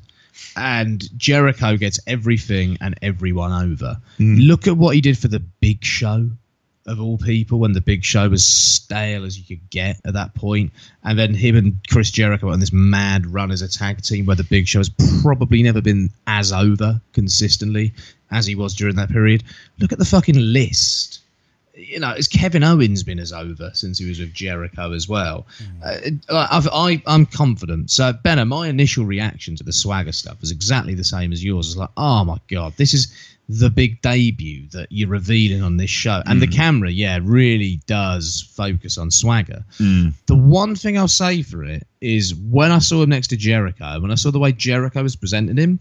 And 0.56 1.08
Jericho 1.18 1.76
gets 1.76 1.98
everything 2.06 2.76
and 2.80 2.94
everyone 3.02 3.52
over. 3.52 3.98
Look 4.18 4.66
at 4.66 4.76
what 4.76 4.94
he 4.94 5.00
did 5.00 5.16
for 5.18 5.28
the 5.28 5.40
Big 5.40 5.84
Show, 5.84 6.30
of 6.86 7.00
all 7.00 7.18
people, 7.18 7.58
when 7.58 7.72
the 7.72 7.80
Big 7.80 8.04
Show 8.04 8.28
was 8.28 8.44
stale 8.44 9.24
as 9.24 9.38
you 9.38 9.44
could 9.44 9.70
get 9.70 10.00
at 10.04 10.14
that 10.14 10.34
point. 10.34 10.72
And 11.02 11.18
then 11.18 11.34
him 11.34 11.56
and 11.56 11.76
Chris 11.88 12.10
Jericho 12.10 12.50
on 12.50 12.60
this 12.60 12.72
mad 12.72 13.26
run 13.26 13.50
as 13.50 13.62
a 13.62 13.68
tag 13.68 14.02
team, 14.02 14.26
where 14.26 14.36
the 14.36 14.44
Big 14.44 14.68
Show 14.68 14.80
has 14.80 14.90
probably 15.22 15.62
never 15.62 15.80
been 15.80 16.10
as 16.26 16.52
over 16.52 17.00
consistently 17.12 17.94
as 18.30 18.46
he 18.46 18.54
was 18.54 18.74
during 18.74 18.96
that 18.96 19.10
period. 19.10 19.44
Look 19.78 19.92
at 19.92 19.98
the 19.98 20.04
fucking 20.04 20.38
list 20.38 21.21
you 21.74 21.98
know, 21.98 22.12
as 22.12 22.28
Kevin 22.28 22.62
Owens 22.62 23.02
been 23.02 23.18
as 23.18 23.32
over 23.32 23.70
since 23.74 23.98
he 23.98 24.08
was 24.08 24.18
with 24.18 24.32
Jericho 24.32 24.92
as 24.92 25.08
well. 25.08 25.46
Hmm. 25.58 26.10
Uh, 26.28 26.46
I've, 26.50 26.68
I, 26.72 27.02
I'm 27.06 27.26
confident. 27.26 27.90
So, 27.90 28.12
Benner, 28.12 28.44
my 28.44 28.68
initial 28.68 29.04
reaction 29.04 29.56
to 29.56 29.64
the 29.64 29.72
swagger 29.72 30.12
stuff 30.12 30.40
was 30.40 30.50
exactly 30.50 30.94
the 30.94 31.04
same 31.04 31.32
as 31.32 31.42
yours. 31.42 31.68
It's 31.68 31.76
like, 31.76 31.90
oh 31.96 32.24
my 32.24 32.38
god, 32.48 32.74
this 32.76 32.92
is 32.94 33.12
the 33.48 33.70
big 33.70 34.00
debut 34.02 34.68
that 34.68 34.86
you're 34.90 35.08
revealing 35.08 35.62
on 35.62 35.76
this 35.76 35.90
show, 35.90 36.22
and 36.26 36.40
the 36.40 36.46
hmm. 36.46 36.52
camera, 36.52 36.90
yeah, 36.90 37.18
really 37.22 37.80
does 37.86 38.48
focus 38.54 38.98
on 38.98 39.10
swagger. 39.10 39.64
Hmm. 39.78 40.10
The 40.26 40.36
one 40.36 40.74
thing 40.74 40.96
I'll 40.96 41.08
say 41.08 41.42
for 41.42 41.64
it 41.64 41.86
is 42.00 42.34
when 42.34 42.70
I 42.70 42.78
saw 42.78 43.02
him 43.02 43.10
next 43.10 43.28
to 43.28 43.36
Jericho, 43.36 44.00
when 44.00 44.10
I 44.10 44.14
saw 44.14 44.30
the 44.30 44.38
way 44.38 44.52
Jericho 44.52 45.02
was 45.02 45.16
presenting 45.16 45.56
him, 45.56 45.78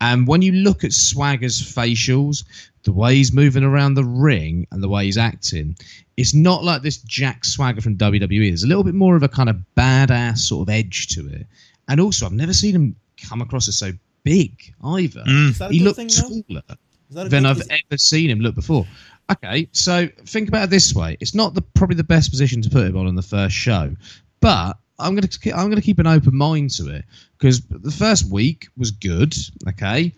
and 0.00 0.26
when 0.26 0.42
you 0.42 0.52
look 0.52 0.84
at 0.84 0.92
Swagger's 0.92 1.60
facials, 1.60 2.44
the 2.84 2.92
way 2.92 3.14
he's 3.16 3.32
moving 3.32 3.62
around 3.64 3.94
the 3.94 4.04
ring 4.04 4.66
and 4.70 4.82
the 4.82 4.88
way 4.88 5.04
he's 5.04 5.18
acting, 5.18 5.76
it's 6.16 6.34
not 6.34 6.64
like 6.64 6.82
this 6.82 6.98
Jack 6.98 7.44
Swagger 7.44 7.80
from 7.80 7.96
WWE. 7.96 8.48
There's 8.48 8.62
a 8.64 8.66
little 8.66 8.84
bit 8.84 8.94
more 8.94 9.16
of 9.16 9.22
a 9.22 9.28
kind 9.28 9.48
of 9.50 9.56
badass 9.76 10.38
sort 10.38 10.68
of 10.68 10.72
edge 10.74 11.08
to 11.08 11.28
it. 11.28 11.46
And 11.88 12.00
also, 12.00 12.26
I've 12.26 12.32
never 12.32 12.52
seen 12.52 12.74
him 12.74 12.96
come 13.28 13.42
across 13.42 13.68
as 13.68 13.76
so 13.76 13.92
big 14.22 14.72
either. 14.84 15.22
Mm. 15.24 15.50
Is 15.50 15.58
that 15.58 15.70
a 15.70 15.72
He 15.72 15.78
good 15.80 15.84
looked 15.84 15.96
thing, 15.96 16.08
taller 16.08 16.62
Is 17.10 17.14
that 17.16 17.26
a 17.26 17.28
than 17.28 17.42
good- 17.42 17.48
I've 17.50 17.58
is- 17.60 17.68
ever 17.68 17.98
seen 17.98 18.30
him 18.30 18.40
look 18.40 18.54
before. 18.54 18.86
Okay, 19.30 19.68
so 19.72 20.08
think 20.26 20.48
about 20.48 20.64
it 20.64 20.70
this 20.70 20.92
way: 20.94 21.16
it's 21.20 21.34
not 21.36 21.54
the 21.54 21.62
probably 21.62 21.96
the 21.96 22.02
best 22.04 22.30
position 22.30 22.62
to 22.62 22.70
put 22.70 22.86
him 22.86 22.96
on 22.96 23.06
in 23.06 23.14
the 23.14 23.22
first 23.22 23.54
show, 23.54 23.94
but 24.40 24.76
I'm 25.00 25.14
gonna 25.14 25.28
I'm 25.54 25.68
gonna 25.68 25.80
keep 25.80 25.98
an 25.98 26.06
open 26.06 26.36
mind 26.36 26.70
to 26.72 26.88
it 26.88 27.04
because 27.38 27.60
the 27.62 27.90
first 27.90 28.30
week 28.30 28.68
was 28.76 28.90
good. 28.90 29.34
Okay, 29.68 30.12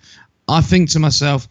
I 0.49 0.61
think 0.61 0.91
to 0.91 0.99
myself, 0.99 1.49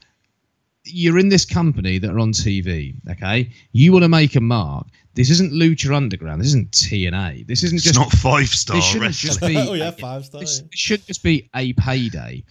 you're 0.83 1.19
in 1.19 1.29
this 1.29 1.45
company 1.45 1.97
that 1.99 2.09
are 2.11 2.19
on 2.19 2.31
TV. 2.33 2.95
Okay, 3.09 3.49
you 3.71 3.91
want 3.91 4.03
to 4.03 4.09
make 4.09 4.35
a 4.35 4.41
mark. 4.41 4.87
This 5.13 5.29
isn't 5.29 5.51
Lucha 5.51 5.93
Underground. 5.95 6.39
This 6.39 6.47
isn't 6.47 6.71
TNA. 6.71 7.45
This 7.45 7.63
isn't 7.63 7.77
It's 7.77 7.83
just 7.85 7.99
not 7.99 8.11
five 8.11 8.47
star 8.47 8.77
this 8.77 8.85
shouldn't 8.85 9.07
wrestling. 9.09 9.29
just 9.29 9.41
be 9.41 9.57
oh 9.69 9.73
yeah, 9.73 9.91
five 9.91 10.25
stars. 10.25 10.61
this 10.61 10.69
should 10.71 11.05
just 11.05 11.21
be 11.23 11.49
a 11.55 11.73
payday. 11.73 12.43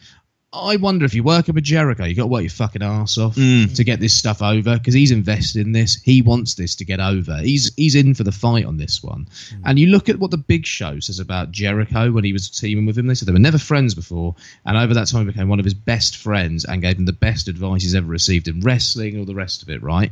I 0.52 0.76
wonder 0.76 1.04
if 1.04 1.14
you 1.14 1.22
work 1.22 1.48
up 1.48 1.56
a 1.56 1.60
Jericho, 1.60 2.04
you 2.04 2.16
got 2.16 2.22
to 2.22 2.26
work 2.26 2.42
your 2.42 2.50
fucking 2.50 2.82
ass 2.82 3.16
off 3.18 3.36
Mm. 3.36 3.72
to 3.72 3.84
get 3.84 4.00
this 4.00 4.12
stuff 4.16 4.42
over 4.42 4.76
because 4.78 4.94
he's 4.94 5.12
invested 5.12 5.64
in 5.64 5.70
this. 5.70 5.94
He 6.02 6.22
wants 6.22 6.54
this 6.54 6.74
to 6.76 6.84
get 6.84 6.98
over. 6.98 7.38
He's 7.38 7.72
he's 7.76 7.94
in 7.94 8.14
for 8.14 8.24
the 8.24 8.32
fight 8.32 8.64
on 8.64 8.76
this 8.76 9.00
one. 9.00 9.28
And 9.64 9.78
you 9.78 9.86
look 9.86 10.08
at 10.08 10.18
what 10.18 10.32
the 10.32 10.38
Big 10.38 10.66
Show 10.66 10.98
says 10.98 11.20
about 11.20 11.52
Jericho 11.52 12.10
when 12.10 12.24
he 12.24 12.32
was 12.32 12.50
teaming 12.50 12.84
with 12.84 12.98
him. 12.98 13.06
They 13.06 13.14
said 13.14 13.28
they 13.28 13.32
were 13.32 13.38
never 13.38 13.58
friends 13.58 13.94
before, 13.94 14.34
and 14.66 14.76
over 14.76 14.92
that 14.94 15.06
time 15.06 15.20
he 15.24 15.32
became 15.32 15.48
one 15.48 15.60
of 15.60 15.64
his 15.64 15.74
best 15.74 16.16
friends 16.16 16.64
and 16.64 16.82
gave 16.82 16.98
him 16.98 17.06
the 17.06 17.12
best 17.12 17.46
advice 17.46 17.82
he's 17.82 17.94
ever 17.94 18.08
received 18.08 18.48
in 18.48 18.60
wrestling 18.60 19.10
and 19.10 19.20
all 19.20 19.26
the 19.26 19.34
rest 19.36 19.62
of 19.62 19.70
it. 19.70 19.80
Right? 19.84 20.10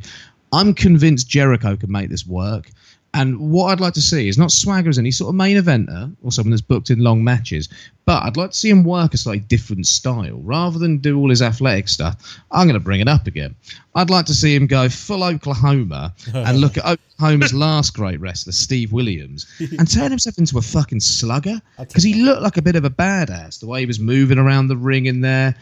I'm 0.53 0.73
convinced 0.73 1.27
Jericho 1.27 1.75
can 1.75 1.91
make 1.91 2.09
this 2.09 2.25
work. 2.25 2.71
And 3.11 3.39
what 3.39 3.71
I'd 3.71 3.79
like 3.79 3.95
to 3.95 4.01
see 4.01 4.27
is 4.27 4.37
not 4.37 4.51
Swagger 4.51 4.87
as 4.89 4.99
any 4.99 5.09
sort 5.09 5.29
of 5.29 5.35
main 5.35 5.57
eventer 5.57 6.15
or 6.21 6.31
someone 6.31 6.51
that's 6.51 6.61
booked 6.61 6.91
in 6.91 6.99
long 6.99 7.23
matches, 7.23 7.67
but 8.05 8.23
I'd 8.23 8.37
like 8.37 8.51
to 8.51 8.57
see 8.57 8.69
him 8.69 8.83
work 8.83 9.13
a 9.13 9.17
slightly 9.17 9.41
different 9.41 9.85
style. 9.85 10.39
Rather 10.41 10.79
than 10.79 10.97
do 10.97 11.19
all 11.19 11.29
his 11.29 11.41
athletic 11.41 11.87
stuff, 11.87 12.39
I'm 12.51 12.65
going 12.65 12.73
to 12.73 12.83
bring 12.83 13.01
it 13.01 13.07
up 13.07 13.27
again. 13.27 13.55
I'd 13.93 14.09
like 14.09 14.25
to 14.27 14.33
see 14.33 14.55
him 14.55 14.65
go 14.67 14.87
full 14.89 15.23
Oklahoma 15.23 16.13
and 16.33 16.59
look 16.59 16.77
at 16.77 16.85
Oklahoma's 16.85 17.53
last 17.65 17.93
great 17.93 18.19
wrestler, 18.19 18.53
Steve 18.53 18.91
Williams, 18.91 19.45
and 19.77 19.91
turn 19.91 20.09
himself 20.09 20.37
into 20.37 20.57
a 20.57 20.61
fucking 20.61 21.01
slugger 21.01 21.61
because 21.77 22.03
he 22.03 22.21
looked 22.21 22.41
like 22.41 22.57
a 22.57 22.61
bit 22.61 22.75
of 22.75 22.85
a 22.85 22.89
badass 22.89 23.59
the 23.59 23.67
way 23.67 23.81
he 23.81 23.85
was 23.85 23.99
moving 23.99 24.37
around 24.37 24.67
the 24.67 24.77
ring 24.77 25.05
in 25.05 25.21
there. 25.21 25.55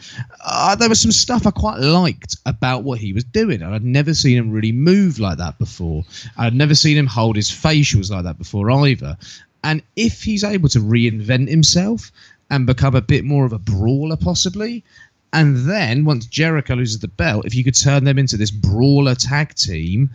Uh, 0.44 0.74
there 0.74 0.88
was 0.88 1.00
some 1.00 1.12
stuff 1.12 1.46
I 1.46 1.50
quite 1.50 1.80
liked 1.80 2.36
about 2.46 2.84
what 2.84 2.98
he 2.98 3.12
was 3.12 3.24
doing, 3.24 3.60
and 3.60 3.74
I'd 3.74 3.84
never 3.84 4.14
seen 4.14 4.38
him 4.38 4.50
really 4.50 4.72
move 4.72 5.18
like 5.18 5.38
that 5.38 5.58
before. 5.58 6.04
I'd 6.36 6.54
never 6.54 6.74
seen 6.74 6.96
him 6.96 7.06
hold 7.06 7.36
his 7.36 7.50
facials 7.50 8.10
like 8.10 8.24
that 8.24 8.38
before 8.38 8.70
either. 8.70 9.18
And 9.64 9.82
if 9.96 10.22
he's 10.22 10.44
able 10.44 10.68
to 10.70 10.78
reinvent 10.78 11.48
himself 11.48 12.12
and 12.50 12.66
become 12.66 12.94
a 12.94 13.02
bit 13.02 13.24
more 13.24 13.44
of 13.44 13.52
a 13.52 13.58
brawler, 13.58 14.16
possibly, 14.16 14.84
and 15.32 15.68
then 15.68 16.04
once 16.04 16.26
Jericho 16.26 16.74
loses 16.74 17.00
the 17.00 17.08
belt, 17.08 17.44
if 17.44 17.54
you 17.54 17.64
could 17.64 17.74
turn 17.74 18.04
them 18.04 18.18
into 18.18 18.36
this 18.36 18.50
brawler 18.50 19.14
tag 19.14 19.54
team, 19.54 20.10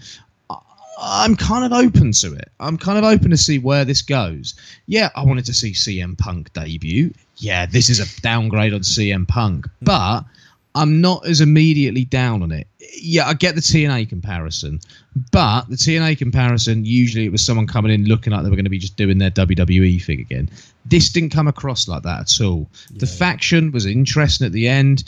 I'm 0.99 1.35
kind 1.35 1.65
of 1.65 1.73
open 1.77 2.11
to 2.13 2.33
it. 2.33 2.51
I'm 2.59 2.77
kind 2.77 2.97
of 2.97 3.03
open 3.03 3.29
to 3.31 3.37
see 3.37 3.59
where 3.59 3.85
this 3.85 4.01
goes. 4.01 4.55
Yeah, 4.85 5.09
I 5.15 5.23
wanted 5.23 5.45
to 5.45 5.53
see 5.53 5.71
CM 5.71 6.17
Punk 6.17 6.53
debut. 6.53 7.13
Yeah, 7.37 7.65
this 7.65 7.89
is 7.89 7.99
a 7.99 8.21
downgrade 8.21 8.73
on 8.73 8.81
CM 8.81 9.27
Punk, 9.27 9.65
hmm. 9.65 9.85
but 9.85 10.23
I'm 10.75 11.01
not 11.01 11.25
as 11.27 11.41
immediately 11.41 12.05
down 12.05 12.41
on 12.41 12.51
it. 12.51 12.67
Yeah, 12.99 13.27
I 13.27 13.33
get 13.33 13.55
the 13.55 13.61
TNA 13.61 14.09
comparison, 14.09 14.79
but 15.31 15.69
the 15.69 15.75
TNA 15.75 16.17
comparison 16.17 16.83
usually 16.85 17.25
it 17.25 17.31
was 17.31 17.45
someone 17.45 17.67
coming 17.67 17.91
in 17.91 18.05
looking 18.05 18.33
like 18.33 18.43
they 18.43 18.49
were 18.49 18.55
going 18.55 18.65
to 18.65 18.71
be 18.71 18.79
just 18.79 18.97
doing 18.97 19.19
their 19.19 19.31
WWE 19.31 20.03
thing 20.03 20.19
again. 20.19 20.49
This 20.85 21.09
didn't 21.09 21.29
come 21.29 21.47
across 21.47 21.87
like 21.87 22.03
that 22.03 22.21
at 22.21 22.45
all. 22.45 22.69
the 22.91 23.07
faction 23.07 23.71
was 23.71 23.85
interesting 23.85 24.45
at 24.45 24.51
the 24.51 24.67
end. 24.67 25.03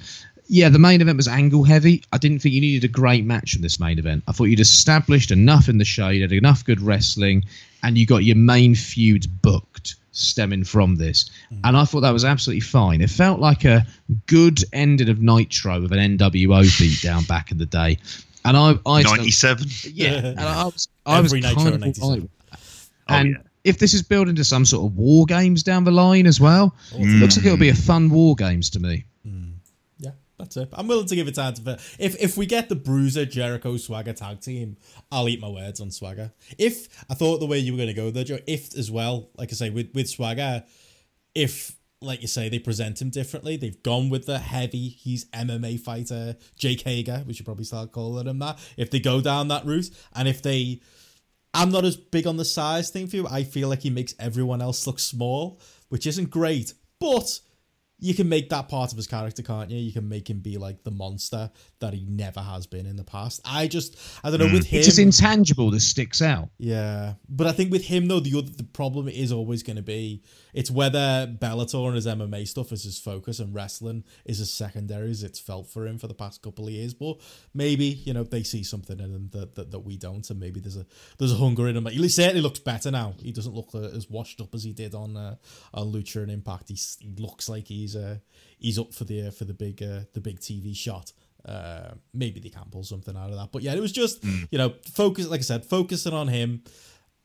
Yeah, 0.47 0.69
the 0.69 0.77
main 0.77 1.01
event 1.01 1.17
was 1.17 1.27
angle 1.27 1.63
heavy. 1.63 2.03
I 2.13 2.19
didn't 2.19 2.39
think 2.39 2.53
you 2.53 2.61
needed 2.61 2.83
a 2.83 2.91
great 2.91 3.25
match 3.25 3.53
from 3.53 3.63
this 3.63 3.79
main 3.79 3.97
event. 3.97 4.23
I 4.27 4.31
thought 4.31 4.45
you'd 4.45 4.59
established 4.59 5.31
enough 5.31 5.67
in 5.67 5.79
the 5.79 5.85
show, 5.85 6.09
you 6.09 6.21
had 6.21 6.31
enough 6.31 6.63
good 6.63 6.81
wrestling, 6.81 7.45
and 7.81 7.97
you 7.97 8.05
got 8.05 8.23
your 8.23 8.35
main 8.35 8.75
feuds 8.75 9.25
booked 9.25 9.95
stemming 10.15 10.63
from 10.63 10.95
this. 10.95 11.29
And 11.63 11.77
I 11.77 11.85
thought 11.85 12.01
that 12.01 12.11
was 12.11 12.25
absolutely 12.25 12.61
fine. 12.61 13.01
It 13.01 13.09
felt 13.09 13.39
like 13.39 13.63
a 13.65 13.85
good 14.27 14.63
ending 14.73 15.09
of 15.09 15.21
Nitro 15.21 15.81
with 15.81 15.91
an 15.91 16.17
NWO 16.17 16.63
beatdown 16.63 17.27
back 17.27 17.51
in 17.51 17.57
the 17.59 17.65
day. 17.65 17.99
And 18.43 18.55
I, 18.57 18.79
I 18.85 19.03
Ninety 19.03 19.31
seven. 19.31 19.67
yeah, 19.91 20.17
and 20.25 20.39
I 20.39 20.63
was, 20.65 20.87
I 21.05 21.19
was 21.21 21.31
Every 21.33 21.41
kind 21.41 21.55
Nitro 21.57 21.69
of 21.69 21.75
in 21.75 21.79
97. 21.81 22.03
all 22.03 22.11
right 22.13 22.21
with 22.21 22.31
that. 22.51 22.59
Oh, 23.09 23.13
and 23.15 23.29
yeah. 23.31 23.37
if 23.63 23.79
this 23.79 23.93
is 23.93 24.01
building 24.03 24.35
to 24.35 24.43
some 24.43 24.65
sort 24.65 24.85
of 24.91 24.95
war 24.97 25.25
games 25.25 25.63
down 25.63 25.83
the 25.83 25.91
line 25.91 26.25
as 26.27 26.39
well, 26.39 26.75
Mm. 26.93 27.19
looks 27.19 27.37
like 27.37 27.45
it'll 27.45 27.57
be 27.57 27.69
a 27.69 27.75
fun 27.75 28.09
war 28.09 28.35
games 28.35 28.69
to 28.71 28.79
me. 28.79 29.05
That's 30.37 30.57
it. 30.57 30.69
I'm 30.73 30.87
willing 30.87 31.05
to 31.07 31.15
give 31.15 31.27
it 31.27 31.35
time 31.35 31.53
to. 31.53 31.79
If 31.97 32.21
if 32.21 32.37
we 32.37 32.45
get 32.45 32.67
the 32.69 32.75
Bruiser 32.75 33.25
Jericho 33.25 33.77
Swagger 33.77 34.13
tag 34.13 34.41
team, 34.41 34.77
I'll 35.11 35.29
eat 35.29 35.39
my 35.39 35.47
words 35.47 35.79
on 35.79 35.91
Swagger. 35.91 36.33
If 36.57 36.87
I 37.09 37.13
thought 37.13 37.39
the 37.39 37.45
way 37.45 37.59
you 37.59 37.71
were 37.71 37.77
going 37.77 37.87
to 37.87 37.93
go 37.93 38.11
there, 38.11 38.23
Joe, 38.23 38.39
if 38.45 38.77
as 38.77 38.91
well, 38.91 39.29
like 39.37 39.51
I 39.51 39.55
say 39.55 39.69
with 39.69 39.93
with 39.93 40.09
Swagger, 40.09 40.63
if 41.33 41.77
like 42.01 42.21
you 42.21 42.27
say 42.27 42.49
they 42.49 42.59
present 42.59 43.01
him 43.01 43.09
differently, 43.09 43.55
they've 43.55 43.81
gone 43.81 44.09
with 44.09 44.25
the 44.25 44.39
heavy. 44.39 44.89
He's 44.89 45.25
MMA 45.25 45.79
fighter 45.79 46.35
Jake 46.57 46.81
Hager. 46.81 47.23
We 47.25 47.33
should 47.33 47.45
probably 47.45 47.65
start 47.65 47.93
calling 47.93 48.27
him 48.27 48.39
that. 48.39 48.59
If 48.75 48.91
they 48.91 48.99
go 48.99 49.21
down 49.21 49.47
that 49.47 49.65
route, 49.65 49.89
and 50.13 50.27
if 50.27 50.41
they 50.41 50.81
I'm 51.55 51.71
not 51.71 51.85
as 51.85 51.95
big 51.95 52.27
on 52.27 52.35
the 52.35 52.43
size 52.43 52.89
thing 52.89 53.07
for 53.07 53.15
you. 53.15 53.27
I 53.27 53.45
feel 53.45 53.69
like 53.69 53.81
he 53.81 53.89
makes 53.89 54.13
everyone 54.19 54.61
else 54.61 54.85
look 54.85 54.99
small, 54.99 55.61
which 55.87 56.05
isn't 56.05 56.29
great. 56.29 56.73
But 56.99 57.39
you 58.05 58.13
can 58.13 58.29
make 58.29 58.49
that 58.49 58.69
part 58.69 58.91
of 58.91 58.97
his 58.97 59.07
character, 59.07 59.41
can't 59.41 59.71
you? 59.71 59.79
You 59.79 59.91
can 59.91 60.07
make 60.07 60.29
him 60.29 60.39
be 60.39 60.57
like 60.57 60.83
the 60.83 60.91
monster 60.91 61.49
that 61.85 61.93
he 61.93 62.03
never 62.05 62.39
has 62.39 62.65
been 62.65 62.87
in 62.87 62.95
the 62.95 63.03
past. 63.03 63.41
I 63.45 63.67
just, 63.67 63.97
I 64.23 64.31
don't 64.31 64.39
know, 64.39 64.45
with 64.51 64.65
him. 64.65 64.79
It's 64.79 64.87
just 64.87 64.99
intangible 64.99 65.69
that 65.71 65.81
sticks 65.81 66.21
out. 66.21 66.49
Yeah, 66.57 67.13
but 67.29 67.45
I 67.45 67.51
think 67.51 67.71
with 67.71 67.85
him 67.85 68.07
though, 68.07 68.19
the 68.19 68.37
other 68.37 68.49
the 68.49 68.63
problem 68.63 69.07
is 69.07 69.31
always 69.31 69.61
going 69.61 69.75
to 69.75 69.83
be 69.83 70.23
it's 70.53 70.71
whether 70.71 71.27
Bellator 71.27 71.85
and 71.85 71.95
his 71.95 72.07
MMA 72.07 72.47
stuff 72.47 72.71
is 72.71 72.83
his 72.83 72.97
focus 72.97 73.39
and 73.39 73.53
wrestling 73.53 74.03
is 74.25 74.39
his 74.39 74.51
secondary 74.51 75.11
as 75.11 75.21
it's 75.21 75.39
felt 75.39 75.67
for 75.67 75.85
him 75.85 75.97
for 75.99 76.07
the 76.07 76.13
past 76.13 76.41
couple 76.41 76.65
of 76.65 76.71
years. 76.71 76.93
But 76.93 77.17
maybe 77.53 77.85
you 77.85 78.13
know 78.13 78.23
they 78.23 78.43
see 78.43 78.63
something 78.63 78.99
in 78.99 79.13
him 79.13 79.29
that, 79.33 79.55
that, 79.55 79.71
that 79.71 79.79
we 79.79 79.97
don't, 79.97 80.27
and 80.29 80.39
maybe 80.39 80.59
there's 80.59 80.77
a 80.77 80.85
there's 81.19 81.33
a 81.33 81.37
hunger 81.37 81.67
in 81.67 81.77
him. 81.77 81.85
He 81.85 82.09
certainly 82.09 82.41
looks 82.41 82.59
better 82.59 82.89
now. 82.89 83.13
He 83.21 83.31
doesn't 83.31 83.53
look 83.53 83.69
uh, 83.75 83.95
as 83.95 84.09
washed 84.09 84.41
up 84.41 84.55
as 84.55 84.63
he 84.63 84.73
did 84.73 84.95
on 84.95 85.17
uh, 85.17 85.35
on 85.73 85.91
Lucha 85.91 86.23
and 86.23 86.31
Impact. 86.31 86.69
He's, 86.69 86.97
he 86.99 87.13
looks 87.17 87.49
like 87.49 87.67
he's 87.67 87.95
uh, 87.95 88.17
he's 88.57 88.79
up 88.79 88.93
for 88.93 89.03
the 89.03 89.27
uh, 89.27 89.31
for 89.31 89.45
the 89.45 89.53
big 89.53 89.83
uh, 89.83 90.01
the 90.13 90.21
big 90.21 90.39
TV 90.39 90.75
shot. 90.75 91.11
Uh, 91.45 91.93
maybe 92.13 92.39
they 92.39 92.49
can 92.49 92.65
pull 92.71 92.83
something 92.83 93.15
out 93.15 93.29
of 93.29 93.37
that. 93.37 93.51
But 93.51 93.61
yeah, 93.61 93.73
it 93.73 93.81
was 93.81 93.91
just 93.91 94.23
you 94.23 94.57
know 94.57 94.73
focus. 94.91 95.27
Like 95.27 95.41
I 95.41 95.43
said, 95.43 95.65
focusing 95.65 96.13
on 96.13 96.27
him. 96.27 96.63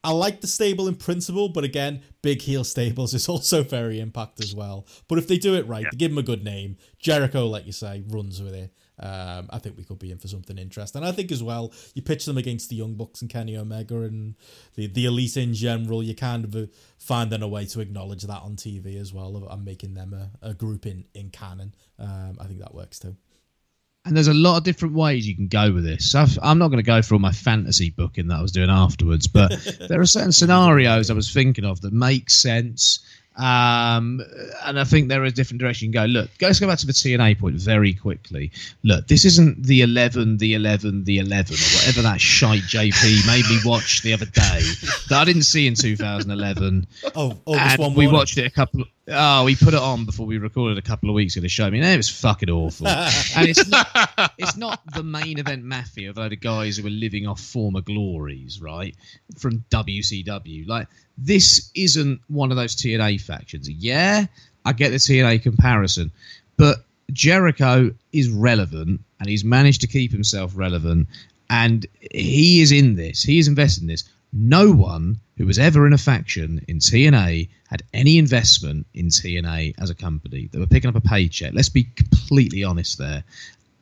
I 0.02 0.12
like 0.12 0.40
the 0.40 0.46
stable 0.46 0.88
in 0.88 0.94
principle, 0.94 1.50
but 1.50 1.62
again, 1.62 2.00
big 2.22 2.40
heel 2.40 2.64
stables 2.64 3.12
is 3.12 3.28
also 3.34 3.62
very 3.62 4.00
impact 4.00 4.40
as 4.40 4.54
well. 4.54 4.86
But 5.08 5.18
if 5.18 5.28
they 5.28 5.36
do 5.36 5.54
it 5.54 5.66
right, 5.66 5.84
they 5.90 5.96
give 5.96 6.10
him 6.10 6.18
a 6.18 6.22
good 6.22 6.42
name. 6.42 6.78
Jericho, 6.98 7.46
like 7.46 7.66
you 7.66 7.72
say, 7.72 8.02
runs 8.08 8.42
with 8.42 8.54
it. 8.54 8.72
Um, 8.98 9.48
I 9.50 9.58
think 9.58 9.78
we 9.78 9.84
could 9.84 9.98
be 9.98 10.10
in 10.10 10.18
for 10.18 10.28
something 10.28 10.58
interesting. 10.58 11.02
And 11.02 11.08
I 11.08 11.12
think 11.12 11.32
as 11.32 11.42
well, 11.42 11.72
you 11.94 12.02
pitch 12.02 12.26
them 12.26 12.36
against 12.36 12.68
the 12.68 12.76
Young 12.76 12.94
Bucks 12.94 13.22
and 13.22 13.30
Kenny 13.30 13.56
Omega 13.56 14.02
and 14.02 14.34
the, 14.74 14.86
the 14.86 15.06
elite 15.06 15.38
in 15.38 15.54
general. 15.54 16.02
You 16.02 16.14
kind 16.14 16.44
of 16.44 16.54
uh, 16.54 16.66
finding 16.98 17.42
a 17.42 17.48
way 17.48 17.64
to 17.66 17.80
acknowledge 17.80 18.22
that 18.22 18.42
on 18.42 18.56
TV 18.56 19.00
as 19.00 19.12
well 19.12 19.48
and 19.50 19.64
making 19.64 19.94
them 19.94 20.12
a, 20.12 20.50
a 20.50 20.54
group 20.54 20.86
in 20.86 21.06
in 21.14 21.30
canon. 21.30 21.74
Um, 21.98 22.36
I 22.38 22.44
think 22.44 22.60
that 22.60 22.74
works 22.74 22.98
too. 22.98 23.16
And 24.06 24.16
there's 24.16 24.28
a 24.28 24.34
lot 24.34 24.56
of 24.56 24.64
different 24.64 24.94
ways 24.94 25.28
you 25.28 25.36
can 25.36 25.46
go 25.46 25.72
with 25.72 25.84
this. 25.84 26.14
I've, 26.14 26.38
I'm 26.42 26.58
not 26.58 26.68
going 26.68 26.78
to 26.78 26.82
go 26.82 27.02
through 27.02 27.16
all 27.16 27.20
my 27.20 27.32
fantasy 27.32 27.90
booking 27.90 28.28
that 28.28 28.38
I 28.38 28.42
was 28.42 28.52
doing 28.52 28.70
afterwards, 28.70 29.26
but 29.26 29.50
there 29.88 30.00
are 30.00 30.06
certain 30.06 30.32
scenarios 30.32 31.10
I 31.10 31.14
was 31.14 31.30
thinking 31.32 31.66
of 31.66 31.82
that 31.82 31.92
make 31.92 32.30
sense. 32.30 33.00
Um, 33.36 34.20
and 34.64 34.78
I 34.78 34.84
think 34.84 35.08
there 35.08 35.24
is 35.24 35.32
a 35.32 35.36
different 35.36 35.60
direction 35.60 35.88
you 35.88 35.92
can 35.92 36.06
go. 36.08 36.12
Look, 36.20 36.30
let's 36.40 36.58
go 36.58 36.66
back 36.66 36.78
to 36.78 36.86
the 36.86 36.92
TNA 36.92 37.38
point 37.38 37.56
very 37.56 37.94
quickly. 37.94 38.50
Look, 38.82 39.06
this 39.06 39.24
isn't 39.24 39.62
the 39.64 39.82
11, 39.82 40.38
the 40.38 40.54
11, 40.54 41.04
the 41.04 41.18
11, 41.18 41.54
or 41.54 41.58
whatever 41.76 42.02
that 42.02 42.20
shite 42.20 42.62
JP 42.62 43.26
made 43.26 43.44
me 43.48 43.58
watch 43.64 44.02
the 44.02 44.12
other 44.12 44.26
day 44.26 44.60
that 45.08 45.18
I 45.20 45.24
didn't 45.24 45.42
see 45.42 45.66
in 45.66 45.74
2011 45.74 46.86
Oh, 47.14 47.38
August 47.46 47.70
and 47.70 47.78
one 47.78 47.94
we 47.94 48.08
watched 48.08 48.36
it 48.38 48.46
a 48.46 48.50
couple. 48.50 48.84
Oh, 49.12 49.44
we 49.44 49.56
put 49.56 49.74
it 49.74 49.80
on 49.80 50.04
before 50.04 50.26
we 50.26 50.38
recorded 50.38 50.78
a 50.78 50.82
couple 50.82 51.08
of 51.08 51.14
weeks 51.14 51.36
ago 51.36 51.42
to 51.42 51.48
show 51.48 51.70
me, 51.70 51.78
and 51.78 51.86
it 51.86 51.96
was 51.96 52.08
fucking 52.08 52.50
awful. 52.50 52.86
and 52.88 53.48
it's 53.48 53.66
not, 53.68 54.32
it's 54.38 54.56
not 54.56 54.80
the 54.94 55.02
main 55.02 55.38
event 55.38 55.64
mafia 55.64 56.10
of 56.10 56.16
a 56.16 56.20
load 56.20 56.32
of 56.32 56.40
guys 56.40 56.76
who 56.76 56.86
are 56.86 56.90
living 56.90 57.26
off 57.26 57.40
former 57.40 57.80
glories, 57.80 58.60
right? 58.60 58.94
From 59.38 59.64
WCW, 59.70 60.66
like 60.68 60.88
this 61.18 61.70
isn't 61.74 62.20
one 62.28 62.50
of 62.50 62.56
those 62.56 62.76
TNA 62.76 63.20
factions. 63.20 63.68
Yeah, 63.68 64.26
I 64.64 64.72
get 64.72 64.90
the 64.90 64.96
TNA 64.96 65.42
comparison, 65.42 66.12
but 66.56 66.84
Jericho 67.12 67.92
is 68.12 68.30
relevant, 68.30 69.00
and 69.18 69.28
he's 69.28 69.44
managed 69.44 69.80
to 69.80 69.86
keep 69.86 70.12
himself 70.12 70.52
relevant, 70.54 71.08
and 71.48 71.86
he 72.12 72.60
is 72.60 72.70
in 72.70 72.94
this. 72.94 73.22
He 73.22 73.38
is 73.38 73.48
invested 73.48 73.82
in 73.82 73.88
this. 73.88 74.04
No 74.32 74.70
one 74.70 75.20
who 75.36 75.46
was 75.46 75.58
ever 75.58 75.86
in 75.86 75.92
a 75.92 75.98
faction 75.98 76.64
in 76.68 76.78
TNA 76.78 77.48
had 77.68 77.82
any 77.94 78.18
investment 78.18 78.86
in 78.94 79.06
TNA 79.06 79.74
as 79.78 79.90
a 79.90 79.94
company. 79.94 80.48
They 80.52 80.58
were 80.58 80.66
picking 80.66 80.88
up 80.88 80.96
a 80.96 81.00
paycheck. 81.00 81.52
Let's 81.54 81.68
be 81.68 81.84
completely 81.84 82.62
honest 82.62 82.98
there. 82.98 83.24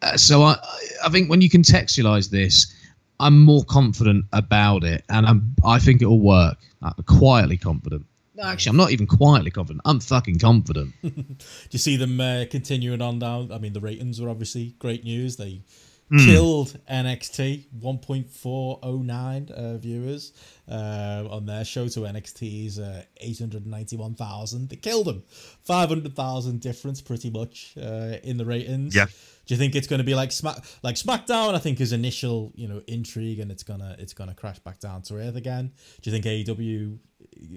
Uh, 0.01 0.17
so 0.17 0.43
I, 0.43 0.57
I 1.05 1.09
think 1.09 1.29
when 1.29 1.41
you 1.41 1.51
contextualize 1.51 2.31
this, 2.31 2.73
I'm 3.21 3.43
more 3.43 3.65
confident 3.65 4.27
about 4.33 4.85
it, 4.85 5.05
and 5.09 5.27
I'm, 5.27 5.55
I 5.65 5.81
think 5.81 6.03
it 6.03 6.07
will 6.07 6.21
work. 6.21 6.59
I'm 6.81 6.95
quietly 7.05 7.57
confident. 7.57 8.07
No, 8.37 8.45
actually, 8.45 8.71
I'm 8.71 8.77
not 8.77 8.93
even 8.93 9.09
quietly 9.09 9.51
confident. 9.51 9.83
I'm 9.85 9.99
fucking 9.99 10.39
confident. 10.39 10.95
Do 11.03 11.37
you 11.73 11.79
see 11.81 11.97
them 11.97 12.21
uh, 12.21 12.45
continuing 12.49 13.03
on 13.03 13.19
down? 13.19 13.51
I 13.51 13.59
mean, 13.59 13.73
the 13.73 13.81
ratings 13.81 14.21
were 14.21 14.29
obviously 14.29 14.77
great 14.79 15.03
news. 15.03 15.37
They 15.37 15.63
Hmm. 16.11 16.25
killed 16.25 16.79
NXT 16.91 17.67
1.409 17.81 19.51
uh, 19.51 19.77
viewers 19.77 20.33
uh, 20.71 21.29
on 21.31 21.45
their 21.45 21.65
show 21.65 21.87
to 21.89 22.01
NXT's 22.01 22.79
uh, 22.79 23.03
891,000. 23.19 24.71
They 24.71 24.77
killed 24.77 25.07
them. 25.07 25.23
500,000 25.65 26.61
difference 26.61 27.03
pretty 27.03 27.29
much 27.29 27.75
uh, 27.77 28.17
in 28.23 28.39
the 28.39 28.47
ratings. 28.47 28.95
Yeah. 28.95 29.05
Do 29.05 29.55
you 29.55 29.59
think 29.59 29.75
it's 29.75 29.87
going 29.87 29.99
to 29.99 30.05
be 30.05 30.15
like 30.15 30.31
Smack 30.31 30.63
like 30.83 30.97
SmackDown? 30.97 31.55
I 31.55 31.59
think 31.59 31.81
is 31.81 31.93
initial 31.93 32.53
you 32.55 32.69
know 32.69 32.83
intrigue 32.87 33.41
and 33.41 33.51
it's 33.51 33.63
gonna 33.63 33.97
it's 33.99 34.13
gonna 34.13 34.35
crash 34.35 34.59
back 34.59 34.79
down 34.79 35.01
to 35.03 35.17
earth 35.17 35.37
again. 35.37 35.73
Do 36.03 36.11
you 36.11 36.19
think 36.19 36.47
AEW 36.47 36.99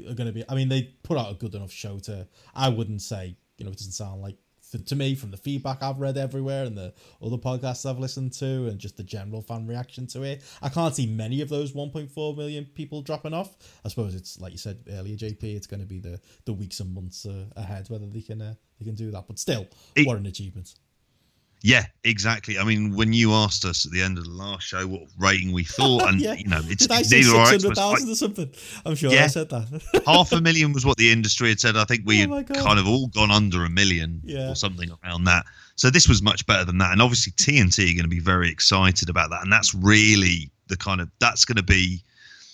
are 0.09 0.13
going 0.13 0.27
to 0.27 0.31
be? 0.31 0.45
I 0.47 0.55
mean, 0.55 0.69
they 0.69 0.83
put 1.03 1.17
out 1.17 1.31
a 1.31 1.35
good 1.35 1.53
enough 1.53 1.71
show 1.71 1.99
to. 1.99 2.27
I 2.55 2.69
wouldn't 2.69 3.01
say 3.01 3.35
you 3.57 3.65
know 3.65 3.71
it 3.71 3.77
doesn't 3.77 3.91
sound 3.91 4.21
like 4.21 4.37
to, 4.79 4.95
me 4.95 5.15
from 5.15 5.31
the 5.31 5.37
feedback 5.37 5.81
I've 5.83 5.99
read 5.99 6.17
everywhere 6.17 6.65
and 6.65 6.77
the 6.77 6.93
other 7.21 7.37
podcasts 7.37 7.89
I've 7.89 7.99
listened 7.99 8.33
to 8.33 8.67
and 8.67 8.79
just 8.79 8.97
the 8.97 9.03
general 9.03 9.41
fan 9.41 9.67
reaction 9.67 10.07
to 10.07 10.23
it. 10.23 10.43
I 10.61 10.69
can't 10.69 10.95
see 10.95 11.07
many 11.07 11.41
of 11.41 11.49
those 11.49 11.73
1.4 11.73 12.37
million 12.37 12.65
people 12.65 13.01
dropping 13.01 13.33
off. 13.33 13.55
I 13.85 13.89
suppose 13.89 14.15
it's 14.15 14.39
like 14.39 14.51
you 14.51 14.57
said 14.57 14.79
earlier, 14.89 15.15
JP. 15.15 15.43
It's 15.43 15.67
going 15.67 15.81
to 15.81 15.85
be 15.85 15.99
the 15.99 16.19
the 16.45 16.53
weeks 16.53 16.79
and 16.79 16.93
months 16.93 17.25
uh, 17.25 17.45
ahead 17.55 17.89
whether 17.89 18.07
they 18.07 18.21
can 18.21 18.41
uh, 18.41 18.55
they 18.79 18.85
can 18.85 18.95
do 18.95 19.11
that. 19.11 19.27
But 19.27 19.39
still, 19.39 19.67
It- 19.95 20.07
what 20.07 20.17
an 20.17 20.25
achievement. 20.25 20.73
Yeah, 21.63 21.85
exactly. 22.03 22.57
I 22.57 22.63
mean, 22.63 22.95
when 22.95 23.13
you 23.13 23.33
asked 23.33 23.65
us 23.65 23.85
at 23.85 23.91
the 23.91 24.01
end 24.01 24.17
of 24.17 24.23
the 24.23 24.31
last 24.31 24.63
show 24.63 24.87
what 24.87 25.03
rating 25.17 25.51
we 25.51 25.63
thought, 25.63 26.03
and 26.07 26.19
yeah. 26.19 26.33
you 26.33 26.47
know, 26.47 26.61
it's 26.63 26.87
Did 26.87 26.91
I 26.91 27.01
say 27.03 27.17
neither 27.21 27.45
six 27.45 27.63
hundred 27.63 27.75
thousand 27.75 28.09
or 28.09 28.15
something? 28.15 28.49
I'm 28.85 28.95
sure 28.95 29.11
yeah, 29.11 29.25
I 29.25 29.27
said 29.27 29.49
that. 29.49 30.03
half 30.05 30.31
a 30.31 30.41
million 30.41 30.73
was 30.73 30.85
what 30.85 30.97
the 30.97 31.11
industry 31.11 31.49
had 31.49 31.59
said. 31.59 31.77
I 31.77 31.85
think 31.85 32.01
we 32.05 32.25
Oh 32.25 32.35
had 32.35 32.49
kind 32.49 32.79
of 32.79 32.87
all 32.87 33.07
gone 33.07 33.31
under 33.31 33.63
a 33.63 33.69
million 33.69 34.21
Yeah. 34.23 34.51
or 34.51 34.55
something 34.55 34.89
around 35.03 35.25
that. 35.25 35.45
So 35.75 35.89
this 35.89 36.07
was 36.07 36.21
much 36.21 36.45
better 36.45 36.65
than 36.65 36.77
that. 36.79 36.91
And 36.91 37.01
obviously 37.01 37.33
TNT 37.33 37.91
are 37.91 37.95
going 37.95 38.03
to 38.03 38.07
be 38.07 38.19
very 38.19 38.49
excited 38.49 39.09
about 39.09 39.29
that. 39.29 39.43
And 39.43 39.51
that's 39.51 39.73
really 39.73 40.51
the 40.67 40.77
kind 40.77 41.01
of 41.01 41.09
that's 41.19 41.45
going 41.45 41.57
to 41.57 41.63
be 41.63 42.03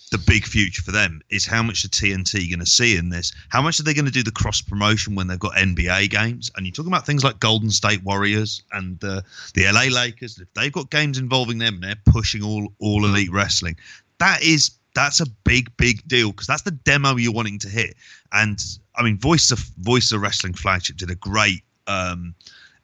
the 0.08 0.18
big 0.18 0.44
future 0.44 0.82
for 0.82 0.92
them 0.92 1.20
is 1.30 1.44
how 1.44 1.62
much 1.62 1.82
the 1.82 1.88
TNT 1.88 2.48
going 2.48 2.60
to 2.60 2.66
see 2.66 2.96
in 2.96 3.08
this? 3.08 3.32
How 3.48 3.62
much 3.62 3.80
are 3.80 3.82
they 3.82 3.94
going 3.94 4.04
to 4.04 4.10
do 4.10 4.22
the 4.22 4.30
cross 4.30 4.60
promotion 4.60 5.14
when 5.14 5.26
they've 5.26 5.38
got 5.38 5.54
NBA 5.54 6.10
games? 6.10 6.50
And 6.56 6.66
you're 6.66 6.72
talking 6.72 6.92
about 6.92 7.06
things 7.06 7.24
like 7.24 7.40
Golden 7.40 7.70
State 7.70 8.02
Warriors 8.02 8.62
and 8.72 9.02
uh, 9.04 9.22
the 9.54 9.70
LA 9.70 9.94
Lakers. 9.94 10.38
If 10.38 10.52
they've 10.54 10.72
got 10.72 10.90
games 10.90 11.18
involving 11.18 11.58
them, 11.58 11.74
and 11.74 11.82
they're 11.82 12.12
pushing 12.12 12.42
all 12.42 12.72
all 12.78 13.04
elite 13.04 13.32
wrestling. 13.32 13.76
That 14.18 14.42
is 14.42 14.72
that's 14.94 15.20
a 15.20 15.26
big 15.44 15.76
big 15.76 16.06
deal 16.08 16.30
because 16.30 16.46
that's 16.46 16.62
the 16.62 16.72
demo 16.72 17.16
you're 17.16 17.32
wanting 17.32 17.58
to 17.60 17.68
hit. 17.68 17.94
And 18.32 18.62
I 18.96 19.02
mean, 19.02 19.18
Voice 19.18 19.50
of 19.50 19.60
Voice 19.78 20.12
of 20.12 20.20
Wrestling 20.20 20.54
flagship 20.54 20.96
did 20.96 21.10
a 21.10 21.14
great 21.14 21.62
um, 21.86 22.34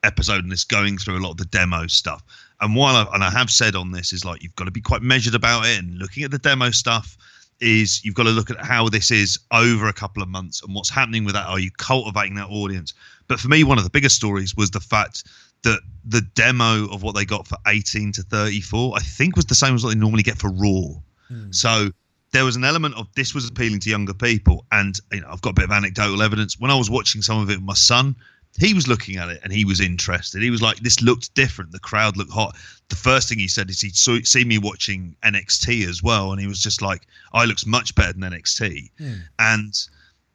episode 0.03 0.45
in 0.45 0.49
this, 0.49 0.65
going 0.65 0.99
through 0.99 1.19
a 1.19 1.23
lot 1.23 1.33
of 1.33 1.37
the 1.39 1.47
demo 1.47 1.87
stuff. 1.87 2.23
And 2.65 2.75
while 2.75 2.97
I, 2.97 3.07
and 3.15 3.23
I 3.23 3.29
have 3.29 3.51
said 3.51 3.77
on 3.77 3.93
this 3.93 4.15
is 4.15 4.25
like 4.25 4.43
you've 4.43 4.57
got 4.57 4.65
to 4.65 4.71
be 4.71 4.81
quite 4.81 5.03
measured 5.03 5.35
about 5.35 5.67
it 5.67 5.79
and 5.79 5.99
looking 5.99 6.25
at 6.25 6.31
the 6.31 6.39
demo 6.39 6.71
stuff 6.71 7.15
is 7.61 8.03
you've 8.03 8.15
got 8.15 8.23
to 8.23 8.31
look 8.31 8.51
at 8.51 8.59
how 8.59 8.89
this 8.89 9.11
is 9.11 9.39
over 9.53 9.87
a 9.87 9.93
couple 9.93 10.23
of 10.23 10.31
months 10.31 10.63
and 10.63 10.75
what's 10.75 10.89
happening 10.89 11.27
with 11.27 11.35
that. 11.35 11.47
Are 11.47 11.59
you 11.59 11.71
cultivating 11.77 12.37
that 12.37 12.49
audience? 12.49 12.95
But 13.29 13.39
for 13.39 13.49
me, 13.49 13.65
one 13.65 13.77
of 13.77 13.85
the 13.85 13.91
biggest 13.91 14.17
stories 14.17 14.57
was 14.57 14.71
the 14.71 14.81
fact 14.81 15.25
that 15.63 15.81
the 16.07 16.23
demo 16.35 16.87
of 16.91 17.03
what 17.03 17.15
they 17.15 17.27
got 17.27 17.47
for 17.47 17.59
18 17.67 18.13
to 18.13 18.23
34, 18.23 18.97
I 18.97 19.01
think 19.01 19.37
was 19.37 19.45
the 19.45 19.55
same 19.55 19.75
as 19.75 19.85
what 19.85 19.91
they 19.91 20.01
normally 20.01 20.23
get 20.23 20.39
for 20.39 20.49
Raw. 20.49 21.03
Hmm. 21.29 21.53
So 21.53 21.91
there 22.33 22.47
was 22.47 22.57
an 22.57 22.65
element 22.65 22.95
of 22.97 23.09
this 23.15 23.35
was 23.35 23.47
appealing 23.47 23.81
to 23.81 23.91
younger 23.91 24.15
people. 24.15 24.65
And 24.73 24.99
you 25.13 25.21
know, 25.21 25.29
I've 25.31 25.43
got 25.43 25.51
a 25.51 25.55
bit 25.55 25.65
of 25.67 25.71
anecdotal 25.71 26.23
evidence. 26.23 26.59
When 26.59 26.71
I 26.71 26.77
was 26.77 26.89
watching 26.89 27.21
some 27.21 27.41
of 27.41 27.51
it 27.51 27.57
with 27.57 27.65
my 27.65 27.75
son, 27.75 28.17
he 28.59 28.75
was 28.75 28.87
looking 28.87 29.17
at 29.17 29.29
it 29.29 29.41
and 29.43 29.53
he 29.53 29.65
was 29.65 29.81
interested. 29.81 30.43
He 30.43 30.51
was 30.51 30.63
like, 30.63 30.79
"This 30.79 31.03
looked 31.03 31.35
different. 31.35 31.73
The 31.73 31.81
crowd 31.81 32.17
looked 32.17 32.33
hot." 32.33 32.57
The 32.89 32.97
first 32.97 33.29
thing 33.29 33.39
he 33.39 33.49
said 33.49 33.71
is 33.71 33.81
he'd 33.81 33.97
saw, 33.97 34.19
see 34.23 34.45
me 34.45 34.59
watching 34.59 35.17
NXT 35.23 35.89
as 35.89 36.03
well, 36.03 36.33
and 36.33 36.41
he 36.41 36.47
was 36.47 36.63
just 36.63 36.83
like, 36.83 37.07
"I 37.33 37.45
looks 37.45 37.67
much 37.67 37.95
better 37.95 38.13
than 38.13 38.31
NXT." 38.33 38.91
Hmm. 38.99 39.15
And 39.39 39.75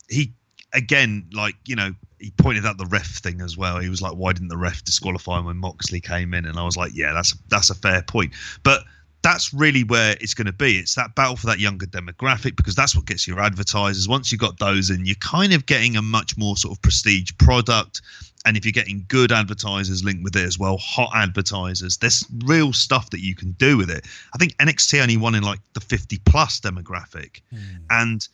he 0.10 0.34
again, 0.74 1.26
like 1.32 1.56
you 1.66 1.76
know, 1.76 1.94
he 2.20 2.32
pointed 2.32 2.66
out 2.66 2.78
the 2.78 2.86
ref 2.88 3.08
thing 3.08 3.41
as 3.41 3.58
well. 3.58 3.80
He 3.80 3.90
was 3.90 4.02
like, 4.02 4.14
"Why 4.14 4.34
didn't 4.34 4.50
the 4.50 4.58
ref 4.58 4.84
disqualify 4.84 5.40
him 5.40 5.46
when 5.46 5.58
Moxley 5.58 6.02
came 6.02 6.34
in?" 6.34 6.46
And 6.46 6.60
I 6.60 6.64
was 6.64 6.76
like, 6.78 6.91
"Yeah, 6.94 7.14
that's 7.14 7.36
that's 7.48 7.70
a 7.70 7.76
fair 7.76 8.02
point." 8.02 8.34
But 8.64 8.84
that's 9.22 9.54
really 9.54 9.84
where 9.84 10.16
it's 10.22 10.34
going 10.34 10.48
to 10.48 10.54
be. 10.54 10.78
It's 10.78 10.96
that 10.96 11.16
battle 11.16 11.36
for 11.36 11.48
that 11.48 11.60
younger 11.60 11.86
demographic 11.86 12.56
because 12.56 12.76
that's 12.76 12.96
what 12.96 13.06
gets 13.06 13.28
your 13.28 13.40
advertisers. 13.40 14.08
Once 14.08 14.32
you've 14.32 14.41
got 14.41 14.60
those 14.60 14.90
in, 14.90 15.06
you're 15.06 15.16
kind 15.16 15.54
of 15.54 15.66
getting 15.66 15.98
a 15.98 16.02
much 16.02 16.38
more 16.38 16.56
sort 16.56 16.78
of 16.78 16.82
prestige 16.82 17.32
product. 17.38 18.02
And 18.46 18.56
if 18.56 18.64
you're 18.64 18.72
getting 18.72 19.06
good 19.10 19.32
advertisers 19.32 20.04
linked 20.04 20.24
with 20.24 20.36
it 20.36 20.46
as 20.46 20.58
well, 20.58 20.78
hot 20.78 21.12
advertisers, 21.14 21.98
there's 21.98 22.26
real 22.46 22.72
stuff 22.72 23.10
that 23.10 23.20
you 23.20 23.36
can 23.36 23.52
do 23.54 23.78
with 23.78 23.90
it. 23.90 24.06
I 24.34 24.38
think 24.38 24.56
NXT 24.58 25.02
only 25.02 25.18
won 25.18 25.36
in 25.36 25.44
like 25.44 25.60
the 25.74 25.82
50 25.82 26.20
plus 26.26 26.62
demographic. 26.62 27.41
Hmm. 27.50 27.58
And 27.90 28.28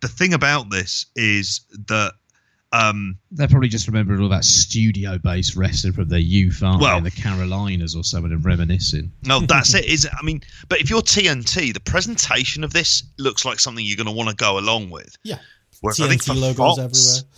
the 0.00 0.08
thing 0.08 0.32
about 0.32 0.70
this 0.70 1.06
is 1.14 1.60
that 1.88 2.14
um, 2.72 3.18
They're 3.30 3.48
probably 3.48 3.68
just 3.68 3.86
remembering 3.86 4.20
all 4.22 4.28
that 4.30 4.44
studio-based 4.44 5.56
wrestling 5.56 5.92
from 5.92 6.08
their 6.08 6.18
youth, 6.18 6.62
aren't 6.62 6.80
Well- 6.80 6.92
they? 6.92 6.98
In 6.98 7.04
the 7.04 7.10
Carolinas 7.10 7.94
or 7.94 8.04
something, 8.04 8.32
and 8.32 8.44
reminiscing. 8.44 9.12
No, 9.24 9.40
that's 9.40 9.74
it. 9.74 9.84
Is 9.84 10.04
it? 10.04 10.12
I 10.18 10.22
mean, 10.24 10.42
but 10.68 10.80
if 10.80 10.90
you're 10.90 11.02
TNT, 11.02 11.72
the 11.72 11.80
presentation 11.80 12.64
of 12.64 12.72
this 12.72 13.02
looks 13.18 13.44
like 13.44 13.60
something 13.60 13.84
you're 13.84 13.96
going 13.96 14.06
to 14.06 14.12
want 14.12 14.30
to 14.30 14.36
go 14.36 14.58
along 14.58 14.90
with. 14.90 15.16
Yeah. 15.22 15.38
Whereas 15.80 16.00
I 16.00 16.08
think 16.08 16.22
TNT 16.22 16.26
for 16.26 16.34
logos 16.34 16.56
Fox, 16.56 16.78
everywhere. 16.78 17.28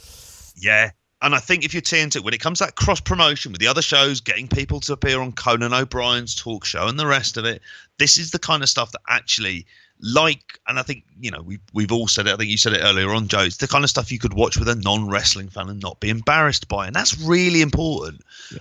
Yeah. 0.56 0.90
And 1.22 1.34
I 1.34 1.38
think 1.38 1.64
if 1.64 1.72
you're 1.72 1.80
TNT, 1.80 2.20
when 2.22 2.34
it 2.34 2.40
comes 2.40 2.58
to 2.58 2.66
that 2.66 2.74
cross 2.76 3.00
promotion 3.00 3.50
with 3.50 3.60
the 3.60 3.66
other 3.66 3.80
shows, 3.80 4.20
getting 4.20 4.46
people 4.46 4.78
to 4.80 4.92
appear 4.92 5.20
on 5.20 5.32
Conan 5.32 5.72
O'Brien's 5.72 6.34
talk 6.34 6.66
show 6.66 6.86
and 6.86 6.98
the 6.98 7.06
rest 7.06 7.38
of 7.38 7.46
it, 7.46 7.62
this 7.98 8.18
is 8.18 8.30
the 8.30 8.38
kind 8.38 8.62
of 8.62 8.68
stuff 8.68 8.92
that 8.92 9.00
actually, 9.08 9.64
like, 10.00 10.58
and 10.68 10.78
I 10.78 10.82
think, 10.82 11.04
you 11.20 11.30
know, 11.30 11.40
we've, 11.40 11.60
we've 11.72 11.92
all 11.92 12.08
said 12.08 12.26
it. 12.26 12.32
I 12.34 12.36
think 12.36 12.50
you 12.50 12.58
said 12.58 12.72
it 12.74 12.80
earlier 12.82 13.10
on, 13.10 13.28
Joe. 13.28 13.40
It's 13.40 13.56
the 13.58 13.68
kind 13.68 13.84
of 13.84 13.90
stuff 13.90 14.12
you 14.12 14.18
could 14.18 14.34
watch 14.34 14.58
with 14.58 14.68
a 14.68 14.74
non 14.74 15.08
wrestling 15.08 15.48
fan 15.48 15.68
and 15.70 15.80
not 15.80 16.00
be 16.00 16.10
embarrassed 16.10 16.68
by. 16.68 16.86
And 16.86 16.94
that's 16.94 17.18
really 17.20 17.62
important. 17.62 18.20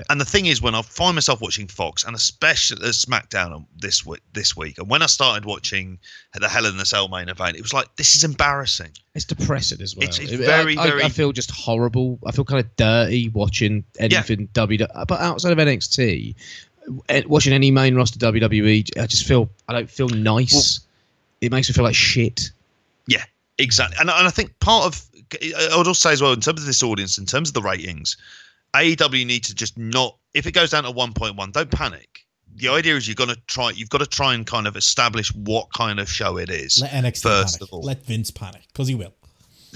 And 0.10 0.22
the 0.22 0.26
thing 0.26 0.46
is, 0.46 0.62
when 0.62 0.76
I 0.76 0.82
find 0.84 1.16
myself 1.16 1.42
watching 1.42 1.68
Fox 1.68 2.04
and 2.06 2.16
especially 2.16 2.88
SmackDown 2.90 3.66
this 3.76 4.06
week, 4.06 4.22
this 4.34 4.56
week, 4.56 4.78
and 4.78 4.90
when 4.90 5.02
I 5.02 5.08
started 5.08 5.44
watching 5.46 6.00
the 6.40 6.48
Hell 6.48 6.66
in 6.66 6.80
a 6.80 6.86
Cell 6.86 7.10
main 7.10 7.28
event, 7.30 7.58
it 7.58 7.62
was 7.62 7.74
like, 7.74 7.94
this 7.98 8.16
is 8.16 8.24
embarrassing. 8.24 8.92
It's 9.16 9.26
depressing 9.26 9.82
as 9.82 9.96
well. 9.96 10.04
It's- 10.08 10.20
it's 10.20 10.32
very, 10.34 10.78
I, 10.78 10.84
I- 10.84 10.88
very- 10.88 11.04
I 11.04 11.10
feel 11.10 11.32
just 11.32 11.52
horrible. 11.52 12.20
I 12.26 12.32
feel 12.32 12.46
kind 12.46 12.64
of 12.64 12.74
dirty 12.76 13.30
watching 13.30 13.84
anything 14.00 14.50
W. 14.54 14.78
But 15.08 15.20
outside 15.20 15.52
of 15.52 15.58
NXT, 15.58 16.36
eh, 17.10 17.22
watching 17.28 17.54
any 17.54 17.72
main 17.72 17.96
roster 17.96 18.20
WWE, 18.20 18.98
I 19.00 19.08
just 19.08 19.26
feel 19.26 19.50
I 19.68 19.74
don't 19.74 19.90
feel 19.90 20.08
nice. 20.10 20.80
It 21.44 21.52
makes 21.52 21.70
me 21.70 21.74
feel 21.74 21.84
like 21.84 21.96
shit. 21.96 22.52
Yeah, 23.08 23.24
exactly. 23.58 23.98
And, 24.00 24.10
and 24.10 24.28
I 24.28 24.30
think 24.32 24.58
part 24.60 24.86
of 24.86 25.02
I 25.44 25.76
would 25.78 25.88
also 25.88 25.94
say 25.94 26.14
as 26.14 26.22
well 26.22 26.34
in 26.34 26.40
terms 26.42 26.62
of 26.62 26.66
this 26.66 26.82
audience, 26.84 27.18
in 27.18 27.26
terms 27.26 27.50
of 27.50 27.54
the 27.54 27.62
ratings, 27.62 28.18
AEW 28.76 29.26
need 29.26 29.44
to 29.46 29.56
just 29.56 29.78
not 29.78 30.18
if 30.34 30.48
it 30.48 30.54
goes 30.54 30.72
down 30.72 30.84
to 30.84 30.92
one 30.92 31.14
point 31.14 31.36
one, 31.36 31.52
don't 31.52 31.70
panic. 31.70 32.26
The 32.56 32.70
idea 32.70 32.96
is 32.96 33.08
you're 33.08 33.16
gonna 33.16 33.36
try 33.48 33.72
you've 33.72 33.90
got 33.90 34.00
to 34.00 34.06
try 34.06 34.34
and 34.34 34.46
kind 34.46 34.68
of 34.68 34.76
establish 34.76 35.34
what 35.36 35.72
kind 35.74 36.00
of 36.00 36.10
show 36.10 36.38
it 36.38 36.50
is. 36.50 36.82
Let 36.82 36.92
NXT 36.92 37.22
first 37.24 37.60
panic. 37.60 37.62
of 37.70 37.74
all. 37.74 37.82
Let 37.82 38.06
Vince 38.06 38.32
panic 38.32 38.62
because 38.68 38.88
he 38.88 38.96
will. 38.96 39.14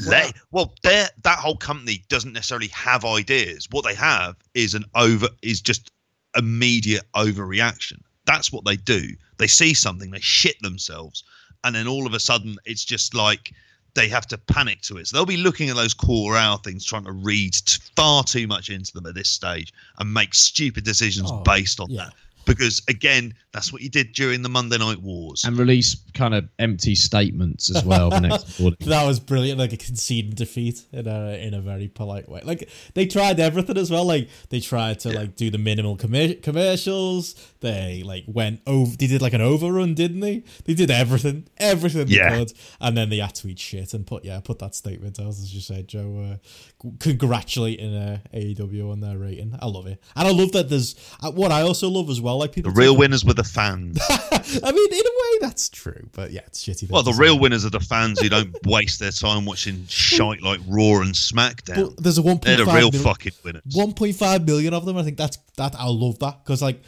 Let- 0.06 0.34
well, 0.52 0.76
their- 0.84 1.10
that 1.23 1.39
whole 1.39 1.57
company 1.57 2.03
doesn't 2.07 2.31
necessarily 2.34 2.68
have 2.68 3.03
ideas. 3.03 3.68
What 3.72 3.84
they 3.84 3.95
have 3.95 4.35
is 4.53 4.76
an 4.76 4.85
over 4.94 5.30
is 5.41 5.60
just 5.60 5.89
immediate 6.38 7.03
overreaction. 7.15 7.99
That's 8.26 8.52
what 8.52 8.64
they 8.64 8.76
do. 8.76 9.15
They 9.38 9.48
see 9.48 9.73
something, 9.73 10.11
they 10.11 10.19
shit 10.19 10.61
themselves, 10.61 11.23
and 11.64 11.76
then 11.76 11.88
all 11.88 12.06
of 12.08 12.14
a 12.14 12.20
sudden 12.20 12.58
it's 12.66 12.86
just 12.86 13.14
like 13.14 13.52
they 13.94 14.08
have 14.08 14.28
to 14.28 14.38
panic 14.38 14.82
to 14.82 14.98
it. 14.98 15.08
So 15.08 15.18
they'll 15.18 15.26
be 15.26 15.38
looking 15.38 15.70
at 15.70 15.76
those 15.76 15.94
core 15.94 16.38
hour 16.38 16.60
things, 16.60 16.86
trying 16.86 17.06
to 17.06 17.12
read 17.12 17.54
t- 17.54 17.80
far 17.96 18.24
too 18.24 18.46
much 18.46 18.70
into 18.70 18.94
them 18.94 19.08
at 19.08 19.16
this 19.16 19.28
stage 19.30 19.74
and 19.98 20.14
make 20.14 20.36
stupid 20.36 20.84
decisions 20.84 21.32
Oh, 21.32 21.40
based 21.42 21.80
on 21.80 21.90
yeah. 21.90 22.06
that. 22.06 22.14
Because 22.48 22.82
again, 22.88 23.34
that's 23.52 23.72
what 23.72 23.82
you 23.84 23.90
did 23.90 24.14
during 24.14 24.41
the 24.41 24.49
Monday 24.49 24.78
Night 24.78 24.99
Wars. 25.02 25.44
And 25.44 25.57
release 25.57 25.95
kind 26.14 26.34
of 26.34 26.48
empty 26.57 26.95
statements 26.95 27.69
as 27.76 27.84
well. 27.86 28.10
the 28.10 28.22
next 28.22 28.60
morning. 28.60 28.78
That 28.82 29.06
was 29.06 29.19
brilliant, 29.19 29.60
like 29.60 29.74
a 29.74 29.78
conceding 29.78 30.32
defeat 30.32 30.84
in 30.91 31.07
a 31.07 31.38
in 31.45 31.53
a 31.53 31.61
very 31.61 31.88
polite 31.88 32.28
way. 32.30 32.41
Like 32.44 32.69
they 32.95 33.06
tried 33.06 33.40
everything 33.40 33.78
as 33.78 33.91
well. 33.91 34.06
Like 34.06 34.30
they 34.49 34.60
tried 34.60 34.99
to 35.02 35.10
like 35.10 35.36
do 35.36 35.49
the 35.52 35.57
minimal 35.57 35.98
commer- 35.98 36.41
commercials. 36.41 37.36
They 37.60 38.02
like 38.06 38.24
went 38.28 38.61
over. 38.65 38.95
They 38.95 39.07
did 39.07 39.22
like 39.22 39.34
an 39.34 39.41
overrun, 39.41 39.94
didn't 39.94 40.22
they? 40.22 40.44
They 40.65 40.74
did 40.74 40.90
everything, 40.90 41.48
everything 41.57 42.07
Yeah. 42.07 42.30
they 42.30 42.38
could, 42.45 42.53
and 42.80 42.95
then 42.98 43.10
they 43.10 43.18
had 43.18 43.36
to 43.36 43.48
eat 43.49 43.60
shit 43.60 43.94
and 43.94 44.06
put 44.07 44.24
yeah, 44.24 44.40
put 44.40 44.60
that 44.60 44.76
statement 44.76 45.19
out 45.19 45.28
as 45.30 45.53
you 45.53 45.61
said, 45.61 45.88
Joe. 45.88 46.40
Uh, 46.40 46.90
congratulating 46.99 47.95
uh, 47.95 48.19
AEW 48.34 48.91
on 48.91 48.99
their 49.02 49.18
rating. 49.18 49.57
I 49.61 49.65
love 49.68 49.88
it, 49.88 50.02
and 50.15 50.28
I 50.28 50.32
love 50.32 50.52
that 50.53 50.69
there's 50.69 50.95
uh, 51.22 51.32
what 51.32 51.52
I 51.52 51.61
also 51.61 51.90
love 51.90 52.10
as 52.10 52.22
well. 52.22 52.36
Like 52.38 52.51
people, 52.53 52.72
the 52.72 52.80
real 52.80 52.93
take- 52.93 52.99
winners 52.99 53.26
were 53.26 53.34
the 53.34 53.43
fans. 53.43 53.97
I 54.09 54.72
mean, 54.72 54.91
in 54.93 54.99
a 54.99 55.03
way, 55.03 55.39
that's 55.41 55.69
true, 55.69 56.07
but 56.14 56.31
yeah, 56.31 56.41
it's 56.47 56.64
shitty. 56.64 56.89
Well, 56.89 57.03
the 57.03 57.14
real 57.14 57.34
say. 57.35 57.39
winners 57.39 57.65
are 57.65 57.69
the 57.69 57.80
fans 57.80 58.19
who 58.22 58.30
don't 58.30 58.55
waste 58.65 58.99
their 58.99 59.11
time 59.11 59.45
watching 59.45 59.85
shite 59.88 60.41
like 60.41 60.59
Raw 60.68 61.01
and 61.01 61.14
SmackDown. 61.14 61.95
But 61.95 62.03
there's 62.03 62.18
a 62.18 62.22
one 62.22 62.39
They're 62.41 62.55
point 62.57 62.59
the 62.59 62.65
five 62.65 62.76
real 62.76 62.91
million- 62.91 63.03
fucking 63.03 63.34
winners. 63.43 63.64
1.5 63.76 64.45
million 64.45 64.73
of 64.73 64.85
them. 64.85 64.97
I 64.97 65.03
think 65.03 65.18
that's 65.18 65.38
that. 65.57 65.76
I 65.76 65.88
love 65.88 66.19
that 66.19 66.43
because 66.43 66.61
like 66.61 66.81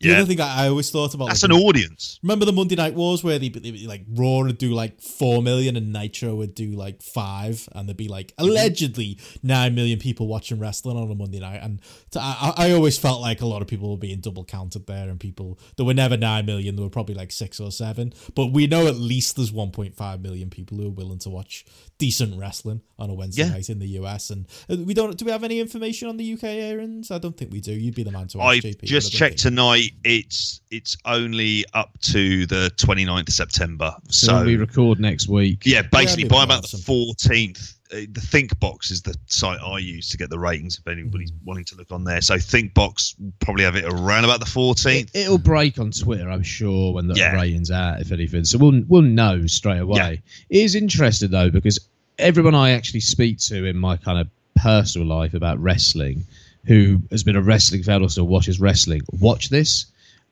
the 0.00 0.08
Yeah. 0.08 0.16
other 0.18 0.26
thing 0.26 0.40
I, 0.40 0.64
I 0.64 0.68
always 0.68 0.90
thought 0.90 1.14
about. 1.14 1.28
That's 1.28 1.42
like, 1.42 1.52
an 1.52 1.58
audience. 1.58 2.18
Remember 2.22 2.44
the 2.44 2.52
Monday 2.52 2.76
Night 2.76 2.94
Wars 2.94 3.24
where 3.24 3.38
they, 3.38 3.48
they 3.48 3.72
like 3.86 4.04
Raw 4.14 4.38
would 4.44 4.58
do 4.58 4.72
like 4.72 5.00
four 5.00 5.42
million 5.42 5.76
and 5.76 5.92
Nitro 5.92 6.34
would 6.36 6.54
do 6.54 6.70
like 6.70 7.02
five, 7.02 7.68
and 7.72 7.88
there'd 7.88 7.96
be 7.96 8.08
like 8.08 8.28
Mm-hmm. 8.38 8.48
allegedly 8.50 9.18
nine 9.42 9.74
million 9.74 9.98
people 9.98 10.26
watching 10.28 10.58
wrestling 10.58 10.96
on 10.96 11.10
a 11.10 11.14
Monday 11.14 11.40
night. 11.40 11.60
And 11.62 11.80
to, 12.12 12.20
I, 12.20 12.52
I 12.56 12.72
always 12.72 12.98
felt 12.98 13.20
like 13.20 13.40
a 13.40 13.46
lot 13.46 13.62
of 13.62 13.68
people 13.68 13.90
were 13.90 13.96
being 13.96 14.20
double 14.20 14.44
counted 14.44 14.86
there, 14.86 15.08
and 15.08 15.18
people 15.18 15.58
there 15.76 15.86
were 15.86 15.94
never 15.94 16.16
nine 16.16 16.46
million, 16.46 16.76
there 16.76 16.84
were 16.84 16.90
probably 16.90 17.14
like 17.14 17.32
six 17.32 17.58
or 17.60 17.70
seven. 17.72 18.12
But 18.34 18.46
we 18.46 18.66
know 18.66 18.86
at 18.86 18.96
least 18.96 19.36
there's 19.36 19.50
1.5 19.52 20.20
million 20.22 20.50
people 20.50 20.78
who 20.78 20.86
are 20.86 20.90
willing 20.90 21.18
to 21.20 21.30
watch 21.30 21.64
decent 21.98 22.38
wrestling 22.38 22.80
on 22.98 23.10
a 23.10 23.14
Wednesday 23.14 23.42
Yeah. 23.42 23.50
night 23.50 23.68
in 23.68 23.78
the 23.78 23.86
US. 24.00 24.30
And 24.30 24.46
uh, 24.70 24.76
we 24.76 24.94
don't. 24.94 25.16
Do 25.16 25.24
we 25.24 25.30
have 25.32 25.44
any 25.44 25.60
information 25.60 26.08
on 26.08 26.16
the 26.16 26.32
UK 26.34 26.44
airings? 26.44 27.10
I 27.10 27.18
don't 27.18 27.36
think 27.36 27.52
we 27.52 27.60
do. 27.60 27.72
You'd 27.72 27.94
be 27.94 28.02
the 28.04 28.10
man 28.12 28.28
to 28.28 28.40
ask. 28.40 28.46
I've 28.56 28.62
JP, 28.62 28.82
just 28.84 29.14
I 29.14 29.18
checked 29.18 29.38
tonight. 29.38 29.90
It's 30.04 30.60
it's 30.70 30.96
only 31.04 31.64
up 31.74 31.90
to 32.02 32.46
the 32.46 32.70
29th 32.76 33.28
of 33.28 33.34
September. 33.34 33.94
So, 34.10 34.26
So, 34.28 34.44
we 34.44 34.56
record 34.56 35.00
next 35.00 35.28
week. 35.28 35.62
yeah, 35.64 35.82
basically 35.82 36.24
Yeah, 36.24 36.28
by 36.28 36.36
maybe 36.40 36.44
about 36.44 36.62
the 36.62 36.76
awesome. 36.76 36.80
14th. 37.90 38.02
Uh, 38.02 38.06
the 38.12 38.20
ThinkBox 38.20 38.90
is 38.90 39.02
the 39.02 39.14
site 39.26 39.60
I 39.60 39.78
use 39.78 40.08
to 40.10 40.16
get 40.16 40.30
the 40.30 40.38
ratings. 40.38 40.78
If 40.78 40.86
anybody's 40.90 41.30
Mm. 41.30 41.44
wanting 41.44 41.64
to 41.66 41.76
look 41.76 41.90
on 41.92 42.04
there, 42.04 42.20
so 42.20 42.34
ThinkBox 42.34 43.18
will 43.20 43.32
probably 43.40 43.64
have 43.64 43.76
it 43.76 43.84
around 43.84 44.24
about 44.24 44.40
the 44.40 44.46
14th. 44.46 45.10
It, 45.14 45.28
will 45.28 45.38
break 45.38 45.78
on 45.78 45.90
Twitter, 45.90 46.30
I'm 46.30 46.42
sure, 46.42 46.92
when 46.94 47.06
the 47.08 47.14
Yeah. 47.14 47.32
ratings 47.34 47.70
out, 47.70 48.00
if 48.00 48.12
anything. 48.12 48.44
So 48.44 48.58
we'll 48.58 48.82
we'll 48.88 49.02
know 49.02 49.46
straight 49.46 49.78
away. 49.80 49.96
Yeah. 49.98 50.10
It 50.58 50.64
is 50.64 50.74
interesting 50.74 51.30
though 51.30 51.50
because 51.50 51.78
everyone 52.18 52.54
I 52.54 52.70
actually 52.70 53.00
speak 53.00 53.38
to 53.40 53.64
in 53.64 53.76
my 53.76 53.96
kind 53.96 54.18
of 54.18 54.28
personal 54.56 55.06
life 55.06 55.34
about 55.34 55.58
wrestling, 55.60 56.24
who 56.64 57.00
has 57.10 57.22
been 57.22 57.36
a 57.36 57.40
wrestling 57.42 57.82
fan 57.82 58.02
or 58.02 58.08
still 58.10 58.26
watches 58.26 58.58
wrestling, 58.60 59.02
watch 59.20 59.48
this, 59.50 59.86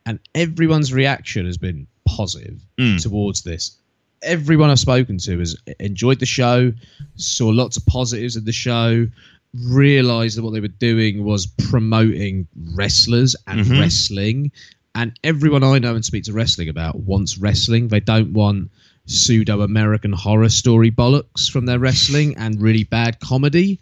and 0.05 0.19
everyone's 0.35 0.91
reaction 0.93 1.45
has 1.45 1.57
been 1.57 1.87
positive 2.05 2.59
Mm. 2.77 3.01
towards 3.01 3.41
this. 3.41 3.77
Everyone 4.23 4.69
I've 4.69 4.79
spoken 4.79 5.17
to 5.19 5.39
has 5.39 5.55
enjoyed 5.79 6.19
the 6.19 6.25
show, 6.25 6.73
saw 7.15 7.47
lots 7.49 7.77
of 7.77 7.85
positives 7.85 8.35
in 8.35 8.45
the 8.45 8.51
show, 8.51 9.07
realized 9.53 10.37
that 10.37 10.43
what 10.43 10.53
they 10.53 10.59
were 10.59 10.67
doing 10.67 11.23
was 11.23 11.45
promoting 11.45 12.47
wrestlers 12.73 13.35
and 13.47 13.61
Mhm. 13.61 13.79
wrestling. 13.79 14.51
And 14.95 15.17
everyone 15.23 15.63
I 15.63 15.79
know 15.79 15.95
and 15.95 16.03
speak 16.03 16.23
to 16.25 16.33
wrestling 16.33 16.69
about 16.69 17.01
wants 17.01 17.37
wrestling. 17.37 17.87
They 17.87 17.99
don't 17.99 18.33
want 18.33 18.71
pseudo 19.05 19.61
American 19.61 20.11
horror 20.11 20.49
story 20.49 20.91
bollocks 20.91 21.49
from 21.49 21.65
their 21.65 21.79
wrestling 21.79 22.35
and 22.37 22.61
really 22.61 22.83
bad 22.83 23.19
comedy. 23.19 23.79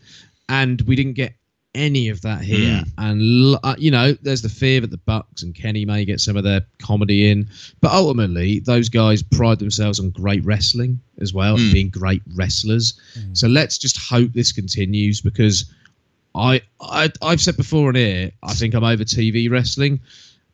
And 0.50 0.82
we 0.82 0.96
didn't 0.96 1.14
get 1.14 1.34
any 1.76 2.10
of 2.10 2.22
that 2.22 2.42
here. 2.42 2.84
And 2.98 3.58
uh, 3.64 3.76
you 3.78 3.92
know, 3.92 4.14
there's 4.24 4.42
the 4.42 4.50
fear 4.50 4.82
that 4.82 4.90
the 4.90 4.98
Bucks 4.98 5.44
and 5.44 5.54
Kenny 5.54 5.86
may 5.86 6.06
get 6.06 6.20
some 6.20 6.36
of 6.38 6.44
their 6.44 6.62
comedy 6.80 7.30
in, 7.30 7.48
but 7.82 7.92
ultimately, 7.92 8.60
those 8.60 8.90
guys 8.90 9.22
pride 9.22 9.60
themselves 9.60 10.00
on 10.00 10.10
great 10.10 10.44
wrestling 10.44 11.00
as 11.22 11.34
well 11.34 11.58
Mm. 11.58 11.74
being 11.74 11.90
great 11.90 12.22
wrestlers. 12.36 12.94
So 13.34 13.48
let's 13.48 13.78
just 13.78 13.98
hope 13.98 14.34
this 14.34 14.52
continues 14.52 15.22
because 15.22 15.66
I, 16.34 16.62
I 16.82 17.12
I've 17.22 17.40
said 17.42 17.56
before 17.58 17.90
on 17.90 17.96
here, 17.96 18.32
I 18.44 18.54
think 18.54 18.74
I'm 18.74 18.84
over 18.84 19.04
TV 19.04 19.50
wrestling. 19.50 20.00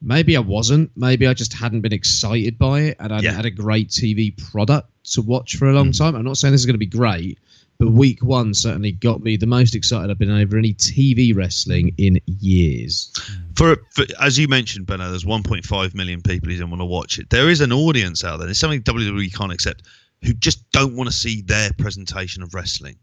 Maybe 0.04 0.36
I 0.36 0.40
wasn't. 0.40 0.90
Maybe 0.96 1.28
I 1.28 1.34
just 1.34 1.54
hadn't 1.54 1.82
been 1.82 1.94
excited 1.94 2.58
by 2.58 2.82
it, 2.82 2.98
and 3.00 3.14
I 3.14 3.22
Yeah. 3.22 3.34
had 3.34 3.46
a 3.46 3.52
great 3.52 3.90
TV 3.90 4.32
product 4.52 4.90
to 5.14 5.22
watch 5.22 5.56
for 5.58 5.70
a 5.70 5.74
long 5.74 5.92
time. 5.92 6.16
I'm 6.16 6.24
not 6.24 6.38
saying 6.38 6.52
this 6.52 6.62
is 6.62 6.66
going 6.66 6.74
to 6.76 6.80
be 6.80 6.86
great, 6.88 7.38
but 7.82 7.94
week 7.94 8.24
one 8.24 8.54
certainly 8.54 8.92
got 8.92 9.24
me 9.24 9.36
the 9.36 9.48
most 9.48 9.74
excited 9.74 10.12
I've 10.12 10.20
been 10.20 10.30
over 10.30 10.56
any 10.56 10.76
TV 10.76 11.36
wrestling 11.36 11.96
in 11.98 12.22
years. 12.28 13.12
For, 13.56 13.76
for 13.96 14.06
as 14.22 14.38
you 14.38 14.48
mentioned, 14.48 14.86
Benno, 14.86 15.10
there's 15.10 15.24
1.5 15.26 15.96
million 15.96 16.22
people 16.22 16.48
who 16.52 16.60
don't 16.60 16.70
want 16.70 16.82
to 16.82 16.86
watch 16.86 17.18
it. 17.18 17.32
There 17.32 17.50
is 17.50 17.60
an 17.60 17.72
audience 17.74 18.24
out 18.24 18.38
there. 18.38 18.46
There's 18.46 18.60
something 18.60 18.84
WWE 18.84 19.36
can't 19.36 19.52
accept 19.52 19.82
who 20.24 20.34
just 20.34 20.70
don't 20.70 20.96
want 20.96 21.10
to 21.10 21.16
see 21.16 21.42
their 21.42 21.72
presentation 21.80 22.44
of 22.44 22.54
wrestling. 22.54 22.98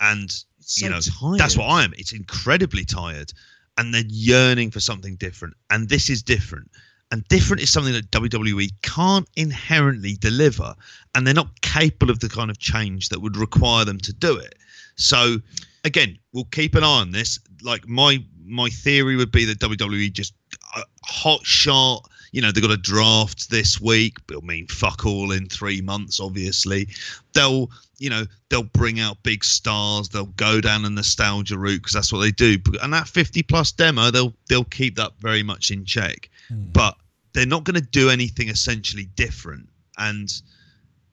And 0.00 0.30
So 0.60 0.84
you 0.84 0.92
know 0.92 1.00
tired. 1.00 1.38
that's 1.40 1.56
what 1.56 1.64
I 1.64 1.82
am. 1.82 1.94
It's 1.96 2.12
incredibly 2.12 2.84
tired, 2.84 3.32
and 3.78 3.94
they're 3.94 4.02
yearning 4.06 4.70
for 4.70 4.80
something 4.80 5.16
different. 5.16 5.54
And 5.70 5.88
this 5.88 6.10
is 6.10 6.22
different. 6.22 6.70
And 7.10 7.26
different 7.28 7.62
is 7.62 7.70
something 7.70 7.94
that 7.94 8.10
WWE 8.10 8.70
can't 8.82 9.26
inherently 9.36 10.16
deliver, 10.16 10.74
and 11.14 11.26
they're 11.26 11.34
not 11.34 11.60
capable 11.62 12.10
of 12.10 12.20
the 12.20 12.28
kind 12.28 12.50
of 12.50 12.58
change 12.58 13.08
that 13.08 13.20
would 13.22 13.36
require 13.36 13.84
them 13.84 13.98
to 14.00 14.12
do 14.12 14.36
it. 14.36 14.56
So, 14.96 15.38
again, 15.84 16.18
we'll 16.32 16.44
keep 16.44 16.74
an 16.74 16.84
eye 16.84 17.00
on 17.00 17.12
this. 17.12 17.38
Like 17.62 17.88
my 17.88 18.22
my 18.44 18.68
theory 18.68 19.16
would 19.16 19.32
be 19.32 19.44
that 19.46 19.58
WWE 19.58 20.12
just 20.12 20.34
uh, 20.76 20.82
hot 21.04 21.44
shot. 21.44 22.08
You 22.32 22.42
know, 22.42 22.52
they've 22.52 22.62
got 22.62 22.72
a 22.72 22.76
draft 22.76 23.48
this 23.48 23.80
week. 23.80 24.18
It'll 24.28 24.42
mean 24.42 24.66
fuck 24.66 25.06
all 25.06 25.32
in 25.32 25.46
three 25.48 25.80
months. 25.80 26.20
Obviously, 26.20 26.88
they'll 27.32 27.70
you 27.98 28.10
know 28.10 28.26
they'll 28.50 28.64
bring 28.64 29.00
out 29.00 29.22
big 29.22 29.44
stars. 29.44 30.10
They'll 30.10 30.26
go 30.26 30.60
down 30.60 30.84
a 30.84 30.90
nostalgia 30.90 31.56
route 31.56 31.78
because 31.78 31.94
that's 31.94 32.12
what 32.12 32.20
they 32.20 32.32
do. 32.32 32.58
And 32.82 32.92
that 32.92 33.08
50 33.08 33.42
plus 33.44 33.72
demo, 33.72 34.10
they'll 34.10 34.34
they'll 34.48 34.64
keep 34.64 34.96
that 34.96 35.12
very 35.20 35.42
much 35.42 35.70
in 35.70 35.86
check. 35.86 36.28
But 36.50 36.96
they're 37.32 37.46
not 37.46 37.64
going 37.64 37.80
to 37.80 37.86
do 37.86 38.10
anything 38.10 38.48
essentially 38.48 39.06
different. 39.16 39.68
And 39.98 40.32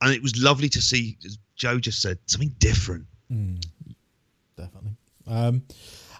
and 0.01 0.13
it 0.13 0.21
was 0.21 0.37
lovely 0.37 0.69
to 0.69 0.81
see, 0.81 1.17
as 1.25 1.37
Joe 1.55 1.79
just 1.79 2.01
said, 2.01 2.19
something 2.27 2.53
different. 2.59 3.05
Mm. 3.31 3.63
definitely. 4.57 4.91
Um, 5.27 5.63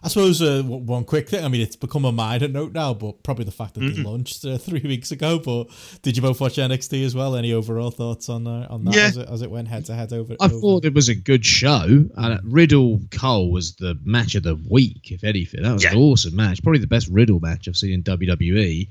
I 0.05 0.07
suppose 0.07 0.39
uh, 0.39 0.61
one 0.63 1.03
quick 1.03 1.27
thing. 1.29 1.43
I 1.43 1.47
mean, 1.47 1.61
it's 1.61 1.75
become 1.75 2.05
a 2.05 2.11
minor 2.11 2.47
note 2.47 2.73
now, 2.73 2.93
but 2.93 3.23
probably 3.23 3.43
the 3.45 3.51
fact 3.51 3.73
that 3.73 3.79
they 3.79 4.03
launched 4.03 4.45
uh, 4.45 4.59
three 4.59 4.79
weeks 4.83 5.11
ago. 5.11 5.39
But 5.39 5.69
did 6.03 6.15
you 6.15 6.21
both 6.21 6.39
watch 6.39 6.57
NXT 6.57 7.03
as 7.03 7.15
well? 7.15 7.35
Any 7.35 7.53
overall 7.53 7.89
thoughts 7.89 8.29
on 8.29 8.45
uh, 8.45 8.67
on 8.69 8.85
that 8.85 8.95
Yeah. 8.95 9.05
as, 9.07 9.17
it, 9.17 9.27
as 9.29 9.41
it 9.41 9.49
went 9.49 9.67
head 9.67 9.85
to 9.85 9.95
head 9.95 10.13
over? 10.13 10.35
I 10.39 10.45
over- 10.45 10.59
thought 10.59 10.85
it 10.85 10.93
was 10.93 11.09
a 11.09 11.15
good 11.15 11.43
show. 11.43 12.05
And 12.15 12.39
Riddle 12.43 13.01
Cole 13.09 13.51
was 13.51 13.73
the 13.75 13.97
match 14.03 14.35
of 14.35 14.43
the 14.43 14.55
week, 14.69 15.11
if 15.11 15.23
anything. 15.23 15.63
That 15.63 15.73
was 15.73 15.83
an 15.85 15.97
awesome 15.97 16.35
match. 16.35 16.61
Probably 16.61 16.79
the 16.79 16.87
best 16.87 17.07
Riddle 17.07 17.39
match 17.39 17.67
I've 17.67 17.75
seen 17.75 17.91
in 17.93 18.03
WWE. 18.03 18.87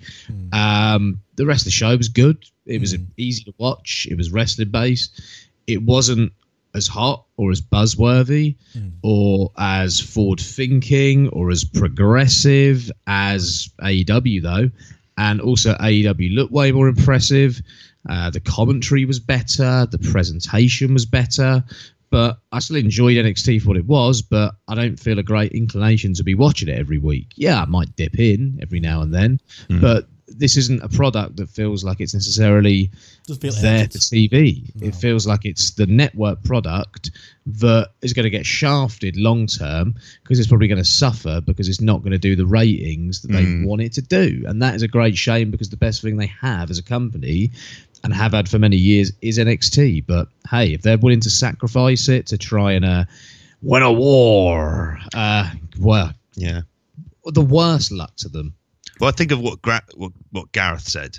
Um, 0.53 1.21
the 1.37 1.47
rest 1.47 1.63
of 1.63 1.67
the 1.67 1.71
show 1.71 1.97
was 1.97 2.09
good. 2.09 2.45
It 2.67 2.81
was 2.81 2.97
easy 3.17 3.45
to 3.45 3.55
watch. 3.59 4.09
It 4.11 4.17
was 4.17 4.31
wrestling 4.33 4.71
based. 4.71 5.21
It 5.67 5.83
wasn't 5.83 6.33
as 6.75 6.87
hot 6.87 7.25
or 7.37 7.51
as 7.51 7.61
buzzworthy 7.61 8.57
or 9.03 9.51
as 9.59 10.01
forward 10.01 10.41
thinking 10.41 11.29
or 11.29 11.51
as 11.51 11.65
progressive 11.65 12.91
as 13.07 13.69
AEW 13.83 14.43
though. 14.43 14.71
And 15.17 15.41
also 15.41 15.75
AEW 15.75 16.35
looked 16.35 16.53
way 16.53 16.73
more 16.73 16.89
impressive. 16.89 17.61
Uh, 18.09 18.31
the 18.31 18.41
commentary 18.41 19.05
was 19.05 19.21
better. 19.21 19.87
The 19.91 19.99
presentation 19.99 20.93
was 20.93 21.07
better. 21.07 21.63
But 22.11 22.39
I 22.53 22.61
still 22.61 22.77
enjoyed 22.77 23.17
NXT 23.17 23.63
for 23.63 23.69
what 23.69 23.77
it 23.77 23.87
was, 23.87 24.23
but 24.23 24.55
I 24.69 24.75
don't 24.77 24.99
feel 25.01 25.19
a 25.19 25.23
great 25.23 25.53
inclination 25.53 26.15
to 26.15 26.23
be 26.23 26.35
watching 26.35 26.69
it 26.69 26.79
every 26.79 26.99
week. 26.99 27.33
Yeah, 27.35 27.61
I 27.61 27.65
might 27.65 27.97
dip 27.97 28.19
in 28.21 28.59
every 28.63 28.79
now 28.79 29.01
and 29.01 29.13
then, 29.13 29.41
but 29.81 30.07
this 30.27 30.57
isn't 30.57 30.83
a 30.83 30.89
product 30.89 31.37
that 31.37 31.49
feels 31.51 31.85
like 31.85 32.01
it's 32.01 32.15
necessarily 32.15 32.91
Doesn't 33.27 33.43
feel 33.43 33.53
there 33.61 33.81
edited. 33.81 34.03
for 34.03 34.09
TV. 34.15 34.83
It 34.83 34.95
feels 34.95 35.27
like 35.27 35.45
it's 35.45 35.73
the 35.73 35.87
network 35.87 36.43
product 36.43 37.11
that 37.47 37.91
is 38.01 38.13
going 38.15 38.25
to 38.25 38.31
get 38.31 38.47
shafted 38.47 39.17
long 39.17 39.47
term 39.47 39.95
because 40.23 40.39
it's 40.39 40.49
probably 40.49 40.69
going 40.69 40.83
to 40.83 40.85
suffer 40.89 41.41
because 41.43 41.69
it's 41.69 41.81
not 41.83 41.99
going 42.01 42.13
to 42.13 42.19
do 42.19 42.37
the 42.37 42.47
ratings 42.47 43.21
that 43.23 43.33
they 43.33 43.65
want 43.67 43.83
it 43.83 43.93
to 43.95 44.03
do. 44.03 44.43
And 44.47 44.63
that 44.63 44.75
is 44.75 44.83
a 44.83 44.89
great 44.89 45.17
shame 45.17 45.51
because 45.51 45.69
the 45.69 45.77
best 45.77 46.01
thing 46.01 46.17
they 46.17 46.33
have 46.41 46.71
as 46.71 46.79
a 46.79 46.83
company 46.83 47.51
and 48.03 48.13
have 48.15 48.33
had 48.33 48.49
for 48.49 48.59
many 48.59 48.77
years 48.77 49.13
is 49.21 49.39
NXT. 49.39 50.07
But 50.07 50.29
hey, 50.51 50.73
if 50.73 50.81
they're 50.83 50.99
willing 50.99 51.21
to 51.21 51.31
sacrifice 51.31 52.09
it 52.09 52.27
to 52.29 52.39
try 52.39 52.73
and 52.73 52.85
uh, 52.85 53.05
win 53.63 53.83
a 53.83 53.93
war, 53.93 54.99
uh, 55.15 55.51
well, 55.79 56.13
Yeah. 56.35 56.63
the 57.27 57.43
worst 57.43 57.93
luck 57.93 58.17
to 58.17 58.29
them. 58.31 58.55
Well, 59.01 59.09
I 59.09 59.13
think 59.13 59.33
of 59.33 59.41
what, 59.41 59.61
Gra- 59.63 59.83
what 59.95 60.13
what 60.31 60.53
Gareth 60.53 60.89
said 60.89 61.19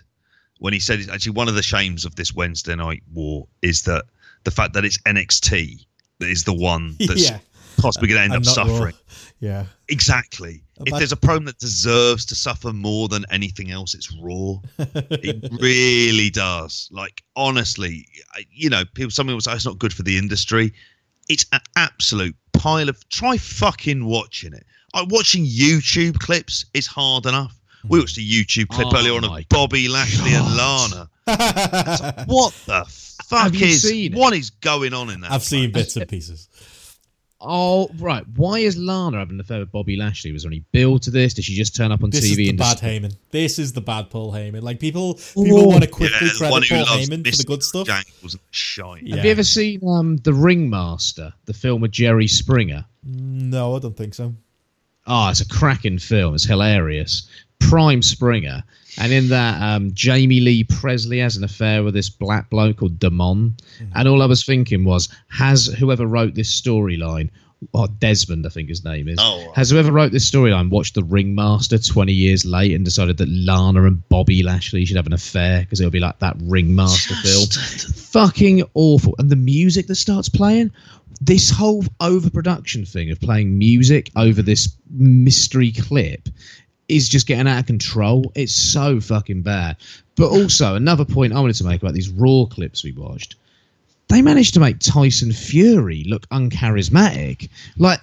when 0.60 0.74
he 0.74 0.80
said 0.80 1.00
actually 1.12 1.34
one 1.34 1.48
of 1.50 1.56
the 1.56 1.62
shames 1.64 2.06
of 2.06 2.16
this 2.16 2.34
Wednesday 2.34 2.76
night 2.76 3.04
war 3.14 3.48
is 3.62 3.82
that 3.84 4.06
the 4.46 4.52
fact 4.52 4.74
that 4.74 4.86
it's 4.86 4.98
NXT 5.00 5.86
that 6.20 6.30
is 6.30 6.44
the 6.46 6.54
one 6.54 6.96
that's 7.00 7.30
Yeah. 7.30 7.40
possibly 7.78 8.08
going 8.08 8.20
to 8.20 8.24
end 8.24 8.34
And 8.34 8.48
up 8.48 8.56
not 8.56 8.66
Raw. 8.68 8.74
suffering. 8.74 8.96
Yeah. 9.42 9.66
Exactly. 9.90 10.64
If 10.86 10.98
there's 10.98 11.12
a 11.12 11.18
program 11.18 11.46
that 11.46 11.58
deserves 11.60 12.26
to 12.28 12.36
suffer 12.36 12.72
more 12.74 13.08
than 13.10 13.26
anything 13.32 13.72
else, 13.72 13.94
it's 13.94 14.12
Raw. 14.22 14.56
it 14.78 15.50
really 15.62 16.30
does. 16.30 16.90
Like 16.92 17.22
honestly, 17.36 18.08
you 18.52 18.70
know, 18.70 18.84
people. 18.94 19.12
Some 19.12 19.28
people 19.28 19.42
say 19.42 19.54
it's 19.54 19.66
not 19.66 19.78
good 19.80 19.94
for 19.94 20.04
the 20.04 20.18
industry. 20.18 20.74
It's 21.30 21.46
an 21.54 21.62
absolute 21.76 22.36
pile 22.54 22.88
of. 22.90 23.08
Try 23.10 23.38
fucking 23.38 24.06
watching 24.06 24.54
it. 24.54 24.66
Like 24.94 25.08
watching 25.10 25.46
YouTube 25.46 26.20
clips 26.20 26.66
is 26.74 26.88
hard 26.88 27.26
enough. 27.26 27.60
We 27.90 28.00
watched 28.00 28.18
a 28.18 28.22
YouTube 28.22 28.68
clip 28.70 28.88
Oh 28.92 28.98
earlier 28.98 29.14
on 29.14 29.22
my 29.22 29.40
of 29.42 29.50
Bobby 29.50 29.88
Lashley 29.88 30.34
and 30.34 30.56
Lana. 30.56 31.10
what 32.28 32.54
the 32.66 32.86
fuck 33.24 33.44
Have 33.54 33.62
is 33.62 33.82
seen 33.82 34.14
it? 34.14 34.18
what 34.18 34.34
is 34.34 34.50
going 34.52 34.94
on 34.94 35.10
in 35.10 35.22
that? 35.22 35.32
I've 35.32 35.44
seen 35.44 35.72
bits 35.72 35.96
and 35.96 36.08
pieces. 36.08 36.50
Oh 37.48 37.90
right, 38.00 38.24
why 38.38 38.60
is 38.60 38.76
Lana 38.78 39.20
having 39.20 39.36
an 39.36 39.40
affair 39.42 39.60
with 39.60 39.72
Bobby 39.72 39.98
Lashley? 39.98 40.32
Was 40.32 40.44
there 40.44 40.50
any 40.52 40.64
build 40.72 41.04
to 41.04 41.12
this? 41.12 41.34
Did 41.34 41.44
she 41.44 41.54
just 41.54 41.76
turn 41.76 41.92
up 41.92 42.04
on 42.04 42.10
This 42.10 42.22
TV 42.26 42.30
is 42.32 42.38
the 42.38 42.50
and 42.50 42.58
bad 42.58 42.72
just, 42.80 42.84
Heyman. 42.84 43.16
This 43.32 43.60
is 43.60 43.74
the 43.74 43.82
bad 43.82 44.10
Paul 44.10 44.32
Heyman. 44.32 44.62
Like 44.62 44.80
people, 44.80 45.16
people 45.16 45.60
Oh. 45.60 45.68
want 45.68 45.84
to 45.84 45.90
quickly 45.90 46.18
Yeah, 46.28 46.34
the 46.40 46.50
one 46.50 46.62
credit 46.64 46.70
who 46.70 46.86
Paul 46.86 46.96
loves 46.96 47.10
Heyman 47.10 47.30
for 47.30 47.38
the 47.38 47.44
good 47.44 47.64
stuff. 47.64 47.88
Jangles 47.88 48.34
and 48.34 48.42
shite. 48.52 49.04
Yeah. 49.04 49.18
Have 49.18 49.26
you 49.26 49.32
ever 49.32 49.44
seen 49.44 49.82
um, 49.88 50.18
the 50.18 50.34
Ringmaster, 50.34 51.34
the 51.46 51.54
film 51.54 51.82
with 51.82 51.92
Jerry 51.92 52.28
Springer? 52.28 52.86
No, 53.04 53.76
I 53.76 53.80
don't 53.80 53.96
think 53.98 54.14
so. 54.16 54.34
Oh, 55.06 55.30
it's 55.30 55.42
a 55.42 55.48
cracking 55.48 56.00
film. 56.00 56.34
It's 56.34 56.46
hilarious. 56.46 57.28
Prime 57.70 58.02
Springer. 58.02 58.64
And 58.98 59.12
in 59.12 59.28
that, 59.30 59.62
um, 59.62 59.92
Jamie 59.94 60.40
Lee 60.40 60.64
Pressly 60.64 61.22
has 61.22 61.36
an 61.36 61.44
affair 61.44 61.84
with 61.84 61.94
this 61.94 62.10
black 62.10 62.50
bloke 62.50 62.78
called 62.78 62.98
Damon. 63.00 63.56
And 63.94 64.08
all 64.08 64.22
I 64.22 64.26
was 64.26 64.46
thinking 64.46 64.86
was, 64.86 65.10
has 65.30 65.66
whoever 65.68 66.06
wrote 66.06 66.34
this 66.34 66.62
storyline, 66.62 67.30
or 67.74 67.88
Desmond, 67.88 68.46
I 68.46 68.50
think 68.50 68.70
his 68.70 68.86
name 68.86 69.08
is, 69.10 69.18
Oh, 69.20 69.46
right. 69.48 69.56
has 69.56 69.70
whoever 69.72 69.92
wrote 69.92 70.12
this 70.14 70.30
storyline 70.30 70.70
watched 70.70 70.94
The 70.94 71.04
Ringmaster 71.04 71.78
20 71.78 72.14
years 72.14 72.46
late 72.46 72.74
and 72.74 72.86
decided 72.86 73.18
that 73.18 73.28
Lana 73.30 73.84
and 73.84 74.08
Bobby 74.08 74.44
Lashley 74.44 74.86
should 74.86 74.98
have 74.98 75.08
an 75.08 75.14
affair 75.14 75.62
because 75.62 75.82
it'll 75.82 75.92
be 75.92 76.00
like 76.00 76.20
that 76.20 76.38
Ringmaster 76.44 77.16
film? 77.16 77.48
Fucking 77.96 78.64
awful. 78.76 79.16
And 79.20 79.30
the 79.30 79.36
music 79.36 79.88
that 79.88 79.96
starts 79.96 80.30
playing, 80.30 80.72
this 81.22 81.50
whole 81.50 81.84
overproduction 82.02 82.86
thing 82.86 83.10
of 83.12 83.20
playing 83.20 83.58
music 83.58 84.12
over 84.16 84.42
this 84.42 84.76
mystery 84.90 85.72
clip 85.72 86.30
is 86.88 87.10
just 87.10 87.28
getting 87.28 87.48
out 87.48 87.60
of 87.60 87.66
control. 87.66 88.32
It's 88.36 88.54
so 88.54 89.00
fucking 89.00 89.42
bad. 89.42 89.78
But 90.16 90.30
also, 90.30 90.76
another 90.76 91.06
point 91.06 91.34
I 91.34 91.40
wanted 91.40 91.58
to 91.58 91.66
make 91.66 91.82
about 91.82 91.94
these 91.94 92.10
raw 92.10 92.46
clips 92.46 92.84
we 92.84 92.92
watched, 92.92 93.36
they 94.08 94.22
managed 94.22 94.54
to 94.54 94.60
make 94.60 94.80
Tyson 94.80 95.32
Fury 95.32 96.04
look 96.08 96.28
uncharismatic. 96.30 97.50
Like, 97.78 98.00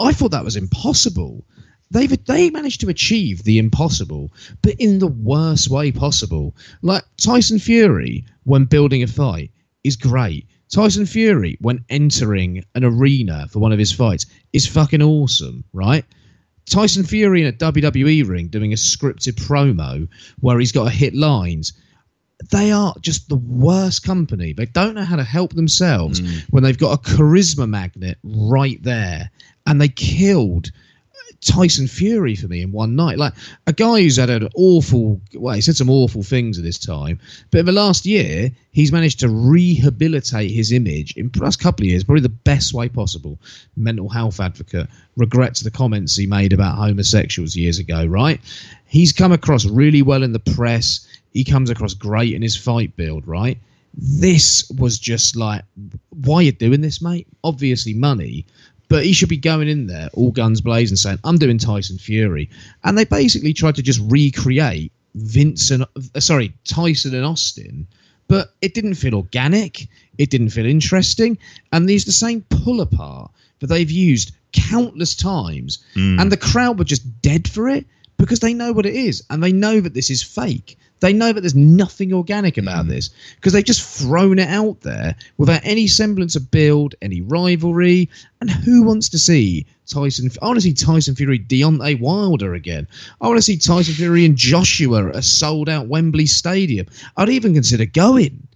I 0.00 0.12
thought 0.12 0.32
that 0.32 0.44
was 0.44 0.56
impossible. 0.56 1.44
They've 1.90 2.24
they 2.24 2.50
managed 2.50 2.80
to 2.80 2.88
achieve 2.88 3.44
the 3.44 3.58
impossible, 3.58 4.32
but 4.60 4.74
in 4.78 4.98
the 4.98 5.06
worst 5.06 5.68
way 5.70 5.92
possible. 5.92 6.54
Like 6.82 7.04
Tyson 7.16 7.60
Fury, 7.60 8.24
when 8.44 8.64
building 8.64 9.02
a 9.02 9.06
fight, 9.06 9.52
is 9.84 9.96
great. 9.96 10.46
Tyson 10.68 11.06
Fury, 11.06 11.56
when 11.60 11.84
entering 11.88 12.64
an 12.74 12.82
arena 12.82 13.46
for 13.48 13.60
one 13.60 13.72
of 13.72 13.78
his 13.78 13.92
fights, 13.92 14.26
is 14.52 14.66
fucking 14.66 15.00
awesome, 15.00 15.62
right? 15.72 16.04
Tyson 16.68 17.04
Fury 17.04 17.42
in 17.42 17.46
a 17.46 17.52
WWE 17.52 18.26
ring 18.28 18.48
doing 18.48 18.72
a 18.72 18.76
scripted 18.76 19.34
promo 19.34 20.08
where 20.40 20.58
he's 20.58 20.72
got 20.72 20.84
to 20.84 20.90
hit 20.90 21.14
lines. 21.14 21.72
They 22.50 22.70
are 22.70 22.94
just 23.00 23.28
the 23.28 23.36
worst 23.36 24.02
company. 24.02 24.52
They 24.52 24.66
don't 24.66 24.94
know 24.94 25.04
how 25.04 25.16
to 25.16 25.24
help 25.24 25.54
themselves 25.54 26.20
mm. 26.20 26.42
when 26.50 26.62
they've 26.62 26.76
got 26.76 26.98
a 26.98 27.02
charisma 27.02 27.68
magnet 27.68 28.18
right 28.22 28.82
there. 28.82 29.30
And 29.66 29.80
they 29.80 29.88
killed 29.88 30.70
Tyson 31.46 31.86
Fury 31.86 32.34
for 32.34 32.48
me 32.48 32.62
in 32.62 32.72
one 32.72 32.96
night. 32.96 33.18
Like 33.18 33.32
a 33.66 33.72
guy 33.72 34.02
who's 34.02 34.16
had 34.16 34.30
an 34.30 34.48
awful, 34.54 35.20
well, 35.34 35.54
he 35.54 35.60
said 35.60 35.76
some 35.76 35.88
awful 35.88 36.22
things 36.22 36.58
at 36.58 36.64
this 36.64 36.78
time, 36.78 37.18
but 37.50 37.60
in 37.60 37.66
the 37.66 37.72
last 37.72 38.04
year, 38.04 38.50
he's 38.72 38.92
managed 38.92 39.20
to 39.20 39.28
rehabilitate 39.28 40.50
his 40.50 40.72
image 40.72 41.16
in 41.16 41.30
the 41.32 41.42
last 41.42 41.60
couple 41.60 41.84
of 41.84 41.90
years, 41.90 42.04
probably 42.04 42.22
the 42.22 42.28
best 42.28 42.74
way 42.74 42.88
possible. 42.88 43.38
Mental 43.76 44.08
health 44.08 44.40
advocate, 44.40 44.88
regrets 45.16 45.60
the 45.60 45.70
comments 45.70 46.16
he 46.16 46.26
made 46.26 46.52
about 46.52 46.76
homosexuals 46.76 47.56
years 47.56 47.78
ago, 47.78 48.04
right? 48.04 48.40
He's 48.86 49.12
come 49.12 49.32
across 49.32 49.64
really 49.64 50.02
well 50.02 50.22
in 50.22 50.32
the 50.32 50.40
press. 50.40 51.06
He 51.32 51.44
comes 51.44 51.70
across 51.70 51.94
great 51.94 52.34
in 52.34 52.42
his 52.42 52.56
fight 52.56 52.96
build, 52.96 53.26
right? 53.26 53.58
this 53.96 54.70
was 54.78 54.98
just 54.98 55.36
like, 55.36 55.64
why 56.10 56.36
are 56.36 56.42
you 56.42 56.52
doing 56.52 56.82
this, 56.82 57.00
mate? 57.00 57.26
Obviously, 57.42 57.94
money. 57.94 58.44
But 58.88 59.04
he 59.04 59.12
should 59.12 59.28
be 59.28 59.36
going 59.36 59.68
in 59.68 59.86
there, 59.86 60.08
all 60.12 60.30
guns 60.30 60.60
blazing, 60.60 60.96
saying, 60.96 61.18
I'm 61.24 61.38
doing 61.38 61.58
Tyson 61.58 61.98
Fury. 61.98 62.48
And 62.84 62.96
they 62.96 63.04
basically 63.04 63.52
tried 63.52 63.74
to 63.76 63.82
just 63.82 64.00
recreate 64.04 64.92
Vince 65.16 65.70
and, 65.70 65.82
uh, 65.82 66.20
sorry, 66.20 66.52
Tyson 66.64 67.14
and 67.14 67.24
Austin, 67.24 67.86
but 68.28 68.54
it 68.60 68.74
didn't 68.74 68.94
feel 68.94 69.14
organic. 69.14 69.88
It 70.18 70.30
didn't 70.30 70.50
feel 70.50 70.66
interesting. 70.66 71.38
And 71.72 71.88
there's 71.88 72.04
the 72.04 72.12
same 72.12 72.42
pull 72.48 72.80
apart 72.80 73.30
that 73.60 73.68
they've 73.68 73.90
used 73.90 74.32
countless 74.52 75.14
times. 75.14 75.78
And 76.20 76.30
the 76.30 76.36
crowd 76.36 76.78
were 76.78 76.84
just 76.84 77.22
dead 77.22 77.48
for 77.48 77.68
it 77.68 77.86
because 78.18 78.40
they 78.40 78.54
know 78.54 78.72
what 78.72 78.86
it 78.86 78.94
is 78.94 79.22
and 79.30 79.42
they 79.42 79.52
know 79.52 79.80
that 79.80 79.94
this 79.94 80.10
is 80.10 80.22
fake. 80.22 80.78
They 81.00 81.12
know 81.12 81.32
that 81.32 81.40
there's 81.42 81.54
nothing 81.54 82.12
organic 82.12 82.56
about 82.56 82.86
mm. 82.86 82.88
this 82.88 83.10
because 83.36 83.52
they've 83.52 83.64
just 83.64 83.82
thrown 83.82 84.38
it 84.38 84.48
out 84.48 84.80
there 84.80 85.14
without 85.36 85.60
any 85.62 85.86
semblance 85.86 86.36
of 86.36 86.50
build, 86.50 86.94
any 87.02 87.20
rivalry. 87.20 88.08
And 88.40 88.50
who 88.50 88.82
wants 88.82 89.08
to 89.10 89.18
see 89.18 89.66
Tyson? 89.86 90.30
I 90.40 90.46
want 90.46 90.56
to 90.56 90.62
see 90.62 90.72
Tyson 90.72 91.14
Fury, 91.14 91.38
Deontay 91.38 92.00
Wilder 92.00 92.54
again. 92.54 92.88
I 93.20 93.26
want 93.26 93.38
to 93.38 93.42
see 93.42 93.58
Tyson 93.58 93.94
Fury 93.94 94.24
and 94.24 94.36
Joshua 94.36 95.08
at 95.08 95.16
a 95.16 95.22
sold 95.22 95.68
out 95.68 95.88
Wembley 95.88 96.26
Stadium. 96.26 96.86
I'd 97.16 97.28
even 97.28 97.54
consider 97.54 97.86
going. 97.86 98.46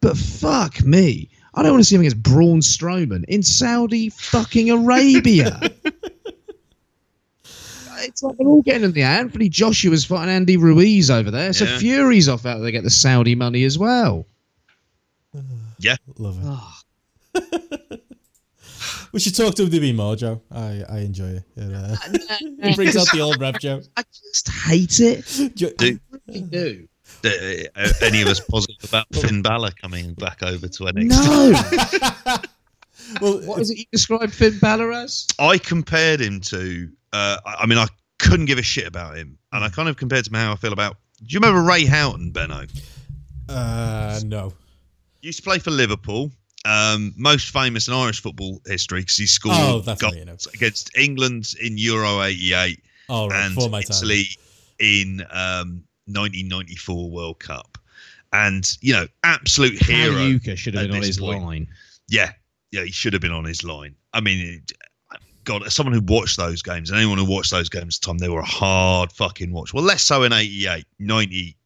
But 0.00 0.16
fuck 0.16 0.82
me. 0.82 1.28
I 1.52 1.62
don't 1.62 1.72
want 1.72 1.80
to 1.82 1.84
see 1.84 1.96
him 1.96 2.02
against 2.02 2.22
Braun 2.22 2.60
Strowman 2.60 3.24
in 3.28 3.42
Saudi 3.42 4.08
fucking 4.08 4.70
Arabia. 4.70 5.60
It's 8.02 8.22
like 8.22 8.36
they're 8.36 8.46
all 8.46 8.62
getting 8.62 8.84
in 8.84 8.92
the 8.92 9.02
air. 9.02 9.18
Anthony 9.20 9.48
Joshua's 9.48 10.04
fighting 10.04 10.34
Andy 10.34 10.56
Ruiz 10.56 11.10
over 11.10 11.30
there, 11.30 11.52
so 11.52 11.64
Yeah. 11.64 11.78
Fury's 11.78 12.28
off 12.28 12.46
out 12.46 12.58
there 12.58 12.66
to 12.66 12.72
get 12.72 12.84
the 12.84 12.90
Saudi 12.90 13.34
money 13.34 13.64
as 13.64 13.78
well. 13.78 14.26
Yeah. 15.82 15.96
Love 16.18 16.36
it. 16.38 16.44
Oh, 16.44 17.96
We 19.12 19.18
should 19.18 19.34
talk 19.34 19.54
to 19.56 19.64
WB 19.66 19.94
more, 19.96 20.14
Joe. 20.14 20.40
I, 20.52 20.82
I 20.88 20.98
enjoy 20.98 21.28
it. 21.30 21.42
It, 21.56 21.74
uh, 21.74 21.96
it 22.62 22.76
brings 22.76 22.96
out 22.96 23.08
the 23.12 23.20
old 23.20 23.40
rep, 23.40 23.58
Joe. 23.58 23.80
I 23.96 24.04
just 24.12 24.48
hate 24.48 25.00
it. 25.00 25.24
Jo- 25.56 25.70
Do, 25.76 25.98
I 26.12 26.16
really 26.28 26.40
do. 26.42 26.88
do 27.22 27.66
uh, 27.76 27.88
any 28.02 28.22
of 28.22 28.28
us 28.28 28.38
positive 28.40 28.84
about 28.88 29.06
Finn 29.14 29.42
Balor 29.42 29.72
coming 29.82 30.14
back 30.14 30.42
over 30.44 30.68
to 30.68 30.82
NXT? 30.84 31.08
No. 32.26 32.36
well, 33.20 33.40
what 33.46 33.60
is 33.60 33.70
it 33.70 33.78
you 33.78 33.84
described 33.90 34.32
Finn 34.32 34.58
Balor 34.60 34.92
as? 34.92 35.26
I 35.40 35.58
compared 35.58 36.20
him 36.20 36.40
to. 36.42 36.88
Uh, 37.12 37.36
I 37.44 37.54
I 37.60 37.66
mean, 37.66 37.78
I 37.78 37.86
couldn't 38.18 38.46
give 38.46 38.58
a 38.58 38.62
shit 38.62 38.86
about 38.86 39.16
him, 39.16 39.38
and 39.52 39.64
I 39.64 39.68
kind 39.68 39.88
of 39.88 39.96
compared 39.96 40.24
to 40.26 40.36
how 40.36 40.52
I 40.52 40.56
feel 40.56 40.72
about. 40.72 40.96
Do 41.18 41.26
you 41.28 41.40
remember 41.40 41.62
Ray 41.62 41.84
Houghton, 41.84 42.30
Benno? 42.30 42.64
uh, 43.48 44.20
no. 44.24 44.52
Used 45.22 45.38
to 45.38 45.42
play 45.44 45.58
for 45.58 45.70
Liverpool. 45.70 46.30
Um, 46.64 47.14
most 47.16 47.50
famous 47.50 47.88
in 47.88 47.94
Irish 47.94 48.20
football 48.20 48.60
history 48.66 49.00
because 49.00 49.16
he 49.16 49.26
scored 49.26 49.56
Oh, 49.58 49.80
that's 49.80 50.02
what 50.02 50.14
you 50.14 50.24
know. 50.26 50.36
against 50.54 50.94
England 50.96 51.54
in 51.60 51.78
Euro 51.78 52.22
'88 52.22 52.80
Oh, 53.08 53.28
right, 53.28 53.46
and 53.46 53.54
before 53.54 53.70
time. 53.70 53.80
Italy 53.80 54.24
in 54.78 55.20
um, 55.30 55.82
1994 56.06 57.10
World 57.10 57.38
Cup. 57.40 57.78
And 58.32 58.66
you 58.80 58.92
know, 58.92 59.06
absolute 59.24 59.82
hero. 59.82 60.12
Pagliuca 60.12 60.56
should 60.56 60.74
have 60.74 60.86
been 60.88 60.96
on 60.96 61.02
his 61.02 61.18
point. 61.18 61.42
line. 61.42 61.68
Yeah, 62.08 62.32
yeah, 62.70 62.84
he 62.84 62.92
should 62.92 63.12
have 63.14 63.22
been 63.22 63.32
on 63.32 63.44
his 63.44 63.64
line. 63.64 63.96
I 64.12 64.20
mean, 64.20 64.46
it, 64.68 64.72
God, 65.50 65.66
as 65.66 65.74
someone 65.74 65.92
who 65.92 66.00
watched 66.00 66.36
those 66.36 66.62
games, 66.62 66.90
and 66.90 66.96
anyone 66.96 67.18
who 67.18 67.24
watched 67.24 67.50
those 67.50 67.68
games 67.68 67.96
at 67.96 68.02
the 68.02 68.06
time, 68.06 68.18
they 68.18 68.28
were 68.28 68.38
a 68.38 68.44
hard 68.44 69.10
fucking 69.10 69.50
watch. 69.50 69.74
Well, 69.74 69.82
less 69.82 70.00
so 70.00 70.22
in 70.22 70.32
88, 70.32 70.86
90. 71.00 71.56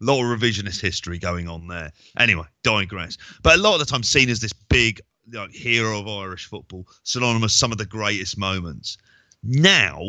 A 0.00 0.04
lot 0.04 0.22
of 0.22 0.40
revisionist 0.40 0.80
history 0.80 1.18
going 1.18 1.46
on 1.46 1.66
there. 1.68 1.92
Anyway, 2.18 2.46
digress. 2.62 3.18
But 3.42 3.56
a 3.56 3.60
lot 3.60 3.74
of 3.74 3.80
the 3.80 3.84
time, 3.84 4.02
seen 4.02 4.30
as 4.30 4.40
this 4.40 4.54
big 4.54 5.02
like, 5.30 5.50
hero 5.50 5.98
of 5.98 6.08
Irish 6.08 6.46
football, 6.46 6.86
synonymous 7.02 7.54
some 7.54 7.70
of 7.70 7.76
the 7.76 7.84
greatest 7.84 8.38
moments. 8.38 8.96
Now, 9.42 10.00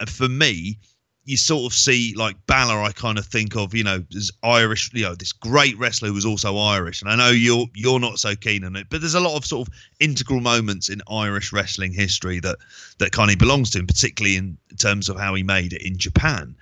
uh, 0.00 0.06
for 0.06 0.28
me, 0.28 0.80
you 1.28 1.36
sort 1.36 1.70
of 1.70 1.76
see 1.76 2.14
like 2.16 2.36
Balor. 2.46 2.80
I 2.82 2.90
kind 2.92 3.18
of 3.18 3.26
think 3.26 3.54
of 3.54 3.74
you 3.74 3.84
know 3.84 4.02
as 4.16 4.30
Irish, 4.42 4.90
you 4.94 5.02
know, 5.02 5.14
this 5.14 5.32
great 5.32 5.76
wrestler 5.78 6.08
who 6.08 6.14
was 6.14 6.24
also 6.24 6.56
Irish. 6.56 7.02
And 7.02 7.10
I 7.10 7.16
know 7.16 7.28
you're 7.30 7.66
you're 7.74 8.00
not 8.00 8.18
so 8.18 8.34
keen 8.34 8.64
on 8.64 8.76
it, 8.76 8.86
but 8.88 9.02
there's 9.02 9.14
a 9.14 9.20
lot 9.20 9.36
of 9.36 9.44
sort 9.44 9.68
of 9.68 9.74
integral 10.00 10.40
moments 10.40 10.88
in 10.88 11.02
Irish 11.10 11.52
wrestling 11.52 11.92
history 11.92 12.40
that 12.40 12.56
that 12.96 13.12
kind 13.12 13.30
of 13.30 13.38
belongs 13.38 13.70
to 13.70 13.78
him, 13.78 13.86
particularly 13.86 14.36
in 14.36 14.56
terms 14.78 15.10
of 15.10 15.18
how 15.18 15.34
he 15.34 15.42
made 15.42 15.74
it 15.74 15.82
in 15.82 15.98
Japan. 15.98 16.56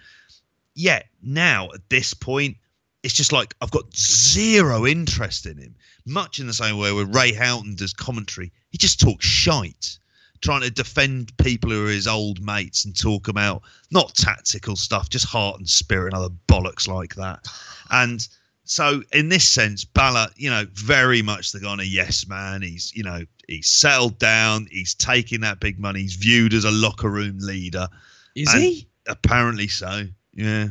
Yet 0.75 1.07
now 1.23 1.71
at 1.73 1.89
this 1.89 2.13
point, 2.13 2.57
it's 3.05 3.15
just 3.15 3.33
like 3.33 3.55
I've 3.63 3.71
got 3.71 3.95
zero 3.97 4.85
interest 4.85 5.47
in 5.47 5.59
him. 5.59 5.77
Much 6.07 6.41
in 6.41 6.49
the 6.49 6.53
same 6.53 6.77
way 6.77 6.93
where 6.93 7.07
Ray 7.07 7.33
Houghton 7.33 7.77
does 7.77 7.93
commentary, 7.93 8.53
he 8.71 8.79
just 8.79 8.99
talks 8.99 9.25
shite, 9.25 9.99
trying 10.41 10.63
to 10.63 10.71
defend 10.71 11.37
people 11.39 11.71
who 11.71 11.87
are 11.87 11.91
his 11.91 12.07
old 12.07 12.41
mates 12.41 12.85
and 12.85 12.99
talk 12.99 13.29
about 13.29 13.63
not 13.91 14.15
tactical 14.15 14.77
stuff, 14.77 15.09
just 15.09 15.27
heart 15.27 15.59
and 15.59 15.69
spirit 15.69 16.13
and 16.13 16.23
other 16.23 16.35
bollocks 16.49 16.89
like 16.89 17.15
that. 17.17 17.47
And 17.91 18.27
so, 18.65 19.03
in 19.13 19.29
this 19.29 19.49
sense, 19.49 19.85
Balor, 19.85 20.29
you 20.37 20.51
know, 20.51 20.65
very 20.73 21.23
much 21.23 21.53
the 21.53 21.61
kind 21.61 21.81
of 21.81 21.87
yes 21.87 22.27
man. 22.27 22.63
He's, 22.63 22.93
you 22.95 23.05
know, 23.05 23.23
he's 23.47 23.69
settled 23.69 24.19
down. 24.19 24.67
He's 24.71 24.95
taking 24.95 25.41
that 25.43 25.61
big 25.61 25.79
money. 25.79 26.01
He's 26.01 26.17
viewed 26.17 26.53
as 26.53 26.65
a 26.65 26.71
locker 26.73 27.09
room 27.09 27.39
leader. 27.39 27.89
Is 28.35 28.53
And- 28.53 28.63
he? 28.63 28.89
Apparently 29.09 29.69
so. 29.69 30.03
Yeah, 30.35 30.67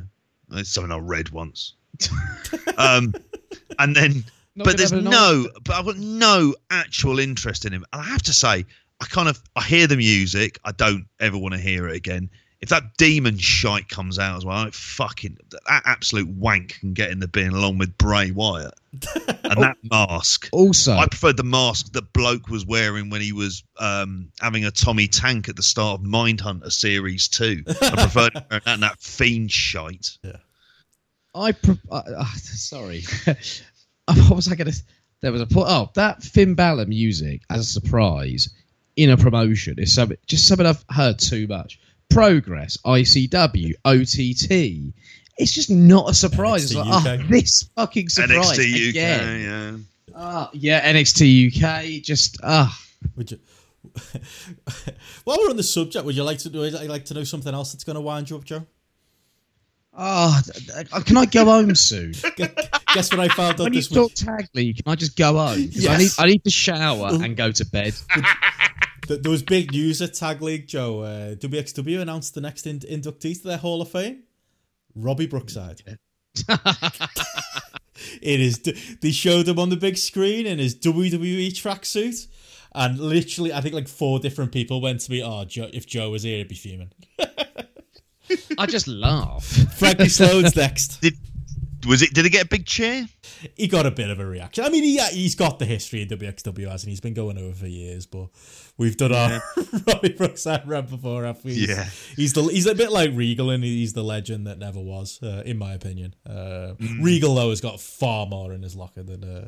it's 0.51 0.69
something 0.69 0.91
I 0.91 0.97
read 0.97 1.29
once. 1.29 1.73
um, 2.77 3.13
and 3.79 3.95
then, 3.95 4.25
Not 4.55 4.65
but 4.65 4.77
there's 4.77 4.91
no, 4.91 5.47
but 5.63 5.73
I've 5.75 5.85
got 5.85 5.97
no 5.97 6.53
actual 6.69 7.19
interest 7.19 7.63
in 7.65 7.71
him. 7.71 7.85
And 7.93 8.01
I 8.01 8.05
have 8.05 8.23
to 8.23 8.33
say, 8.33 8.65
I 9.01 9.05
kind 9.05 9.27
of 9.27 9.41
I 9.55 9.63
hear 9.63 9.88
the 9.88 9.97
music. 9.97 10.59
I 10.63 10.72
don't 10.72 11.05
ever 11.19 11.38
want 11.38 11.53
to 11.53 11.59
hear 11.59 11.88
it 11.88 11.95
again. 11.95 12.30
If 12.61 12.69
that 12.69 12.97
demon 12.97 13.38
shite 13.38 13.89
comes 13.89 14.17
out 14.17 14.38
as 14.38 14.45
well, 14.45 14.55
I 14.55 14.72
fucking 14.72 15.38
that 15.51 15.84
absolute 15.85 16.27
wank 16.27 16.80
can 16.80 16.93
get 16.93 17.11
in 17.11 17.19
the 17.19 17.27
bin 17.27 17.49
along 17.49 17.77
with 17.77 17.97
Bray 17.97 18.31
Wyatt 18.31 18.73
and 19.43 19.61
that 19.61 19.77
mask. 19.84 20.49
Also, 20.51 20.93
I 20.93 21.05
preferred 21.05 21.38
the 21.38 21.43
mask 21.43 21.91
that 21.93 22.13
bloke 22.13 22.47
was 22.47 22.65
wearing 22.65 23.09
when 23.09 23.22
he 23.22 23.34
was 23.34 23.63
um, 23.77 24.31
having 24.39 24.65
a 24.65 24.72
Tommy 24.72 25.07
Tank 25.07 25.49
at 25.49 25.57
the 25.57 25.63
start 25.63 25.99
of 25.99 26.07
Mindhunter 26.07 26.72
Series 26.72 27.27
2. 27.27 27.65
I 27.67 27.73
preferred 27.73 28.34
that 28.34 28.61
and 28.65 28.81
that 28.81 28.99
fiend 28.99 29.51
shite. 29.51 30.17
Yeah. 30.23 30.38
I, 31.35 31.51
pre- 31.51 31.80
uh, 31.91 32.01
uh, 32.17 32.26
sorry. 32.35 33.03
what 33.26 34.35
was 34.35 34.47
I 34.47 34.55
going 34.55 34.72
to? 34.72 34.84
There 35.22 35.31
was 35.31 35.41
a 35.41 35.45
point. 35.45 35.67
Oh, 35.69 35.91
that 35.95 36.23
Finn 36.23 36.55
Balor 36.55 36.85
music 36.85 37.41
as 37.49 37.59
a 37.59 37.65
surprise 37.65 38.49
in 38.95 39.09
a 39.09 39.17
promotion 39.17 39.76
It's 39.77 39.93
something 39.93 40.17
just 40.27 40.47
something 40.47 40.65
I've 40.65 40.84
heard 40.89 41.19
too 41.19 41.47
much. 41.47 41.80
Progress, 42.09 42.77
ICW, 42.85 43.73
OTT. 43.84 44.93
It's 45.38 45.51
just 45.51 45.69
not 45.69 46.09
a 46.09 46.13
surprise. 46.13 46.72
It's 46.72 46.73
NXT 46.73 46.85
like, 47.05 47.19
oh, 47.19 47.27
this 47.27 47.69
fucking 47.76 48.09
surprise 48.09 48.57
NXT 48.57 48.73
UK, 48.73 48.89
again. 48.89 49.41
yeah. 49.41 49.77
Ah, 50.15 50.49
yeah, 50.53 50.93
NXT 50.93 51.47
UK. 51.63 52.01
Just 52.03 52.38
ah, 52.43 52.80
Would 53.17 53.31
you? 53.31 53.39
While 55.26 55.38
we're 55.39 55.49
on 55.49 55.57
the 55.57 55.63
subject, 55.63 56.05
would 56.05 56.15
you 56.15 56.23
like 56.23 56.38
to 56.39 56.49
do? 56.49 56.63
I'd 56.63 56.73
like 56.88 57.05
to 57.05 57.13
know 57.13 57.23
something 57.23 57.53
else 57.53 57.72
that's 57.73 57.84
going 57.84 57.95
to 57.95 58.01
wind 58.01 58.30
you 58.30 58.38
up, 58.38 58.45
Joe. 58.45 58.65
ah. 59.93 60.41
can 61.05 61.17
I 61.17 61.26
go 61.26 61.45
home 61.45 61.76
soon? 61.76 62.11
Guess 62.93 63.11
what 63.11 63.19
I 63.19 63.27
found 63.30 63.59
out 63.59 63.63
when 63.65 63.73
you 63.73 63.80
this 63.80 63.89
talk 63.89 64.09
week? 64.09 64.15
tag 64.15 64.47
league, 64.53 64.76
can 64.84 64.91
I 64.91 64.95
just 64.95 65.17
go 65.17 65.34
home? 65.38 65.69
'Cause 65.72 65.85
I 65.88 65.97
need 65.97 66.03
Yes. 66.03 66.19
I 66.19 66.27
need 66.27 66.43
to 66.45 66.49
shower 66.49 67.09
and 67.11 67.35
go 67.35 67.51
to 67.51 67.65
bed. 67.65 67.93
Th- 69.07 69.22
There 69.22 69.32
was 69.32 69.44
big 69.44 69.72
news 69.72 70.02
at 70.02 70.14
Tag 70.14 70.41
League, 70.41 70.68
Joe. 70.68 71.02
Uh, 71.02 71.36
WXW 71.36 72.02
announced 72.02 72.34
the 72.36 72.41
next 72.41 72.65
in- 72.68 72.80
inductee 72.80 73.40
to 73.41 73.48
their 73.48 73.57
Hall 73.57 73.82
of 73.82 73.90
Fame, 73.90 74.23
Robbie 74.95 75.27
Brookside. 75.27 75.82
it 78.22 78.40
is. 78.40 78.60
They 79.02 79.11
showed 79.11 79.48
him 79.48 79.60
on 79.60 79.69
the 79.69 79.77
big 79.77 79.98
screen 79.98 80.45
in 80.45 80.60
his 80.60 80.76
WWE 80.76 81.49
tracksuit, 81.49 82.27
and 82.73 82.99
literally, 82.99 83.53
I 83.53 83.61
think 83.61 83.73
like 83.73 83.88
four 83.88 84.19
different 84.19 84.52
people 84.52 84.82
went 84.82 85.02
to 85.02 85.11
me. 85.11 85.23
Oh, 85.23 85.45
Joe, 85.45 85.69
if 85.73 85.86
Joe 85.88 86.10
was 86.10 86.23
here, 86.23 86.38
he'd 86.40 86.48
be 86.48 86.56
fuming. 86.56 86.91
I 88.57 88.65
just 88.65 88.88
laugh. 88.88 89.45
Frankie 89.77 90.10
Sloan's 90.10 90.56
next. 90.56 90.99
Did 91.02 91.14
was 91.86 92.02
it? 92.02 92.14
Did 92.14 92.26
he 92.26 92.30
get 92.32 92.45
a 92.45 92.48
big 92.48 92.66
cheer? 92.66 93.07
he 93.56 93.68
got 93.68 93.86
a 93.86 93.91
bit 93.91 94.10
of 94.10 94.20
a 94.20 94.26
reaction. 94.26 94.64
I 94.64 94.70
mean, 94.70 94.84
he, 94.84 94.98
he's 95.12 95.36
got 95.36 95.60
the 95.60 95.66
history 95.66 96.02
in 96.02 96.07
WXW 96.10 96.68
as, 96.72 96.84
and 96.84 96.90
he's 96.90 97.02
been 97.02 97.14
going 97.14 97.38
over 97.38 97.53
for 97.56 97.68
years. 97.68 98.06
But 98.06 98.28
we've 98.78 98.98
done 98.98 99.14
our 99.14 99.41
Robbie 99.88 100.14
Brookside 100.14 100.68
run 100.68 100.86
before, 100.88 101.24
have 101.26 101.44
we? 101.44 101.53
He's, 101.53 101.70
Yeah. 101.70 101.86
he's 102.16 102.34
the 102.34 102.44
he's 102.44 102.66
a 102.68 102.76
bit 102.76 102.91
like 102.91 103.12
Regal, 103.14 103.49
and 103.49 103.64
he's 103.64 103.94
the 103.94 104.03
legend 104.03 104.48
that 104.48 104.57
never 104.60 104.80
was, 104.80 105.22
uh, 105.24 105.44
in 105.45 105.57
my 105.57 105.74
opinion. 105.74 106.16
Uh, 106.28 106.74
Regal 106.99 107.36
though 107.36 107.49
has 107.49 107.62
got 107.62 107.80
far 107.80 108.26
more 108.26 108.53
in 108.53 108.64
his 108.64 108.76
locker 108.76 109.03
than 109.03 109.24
uh, 109.24 109.48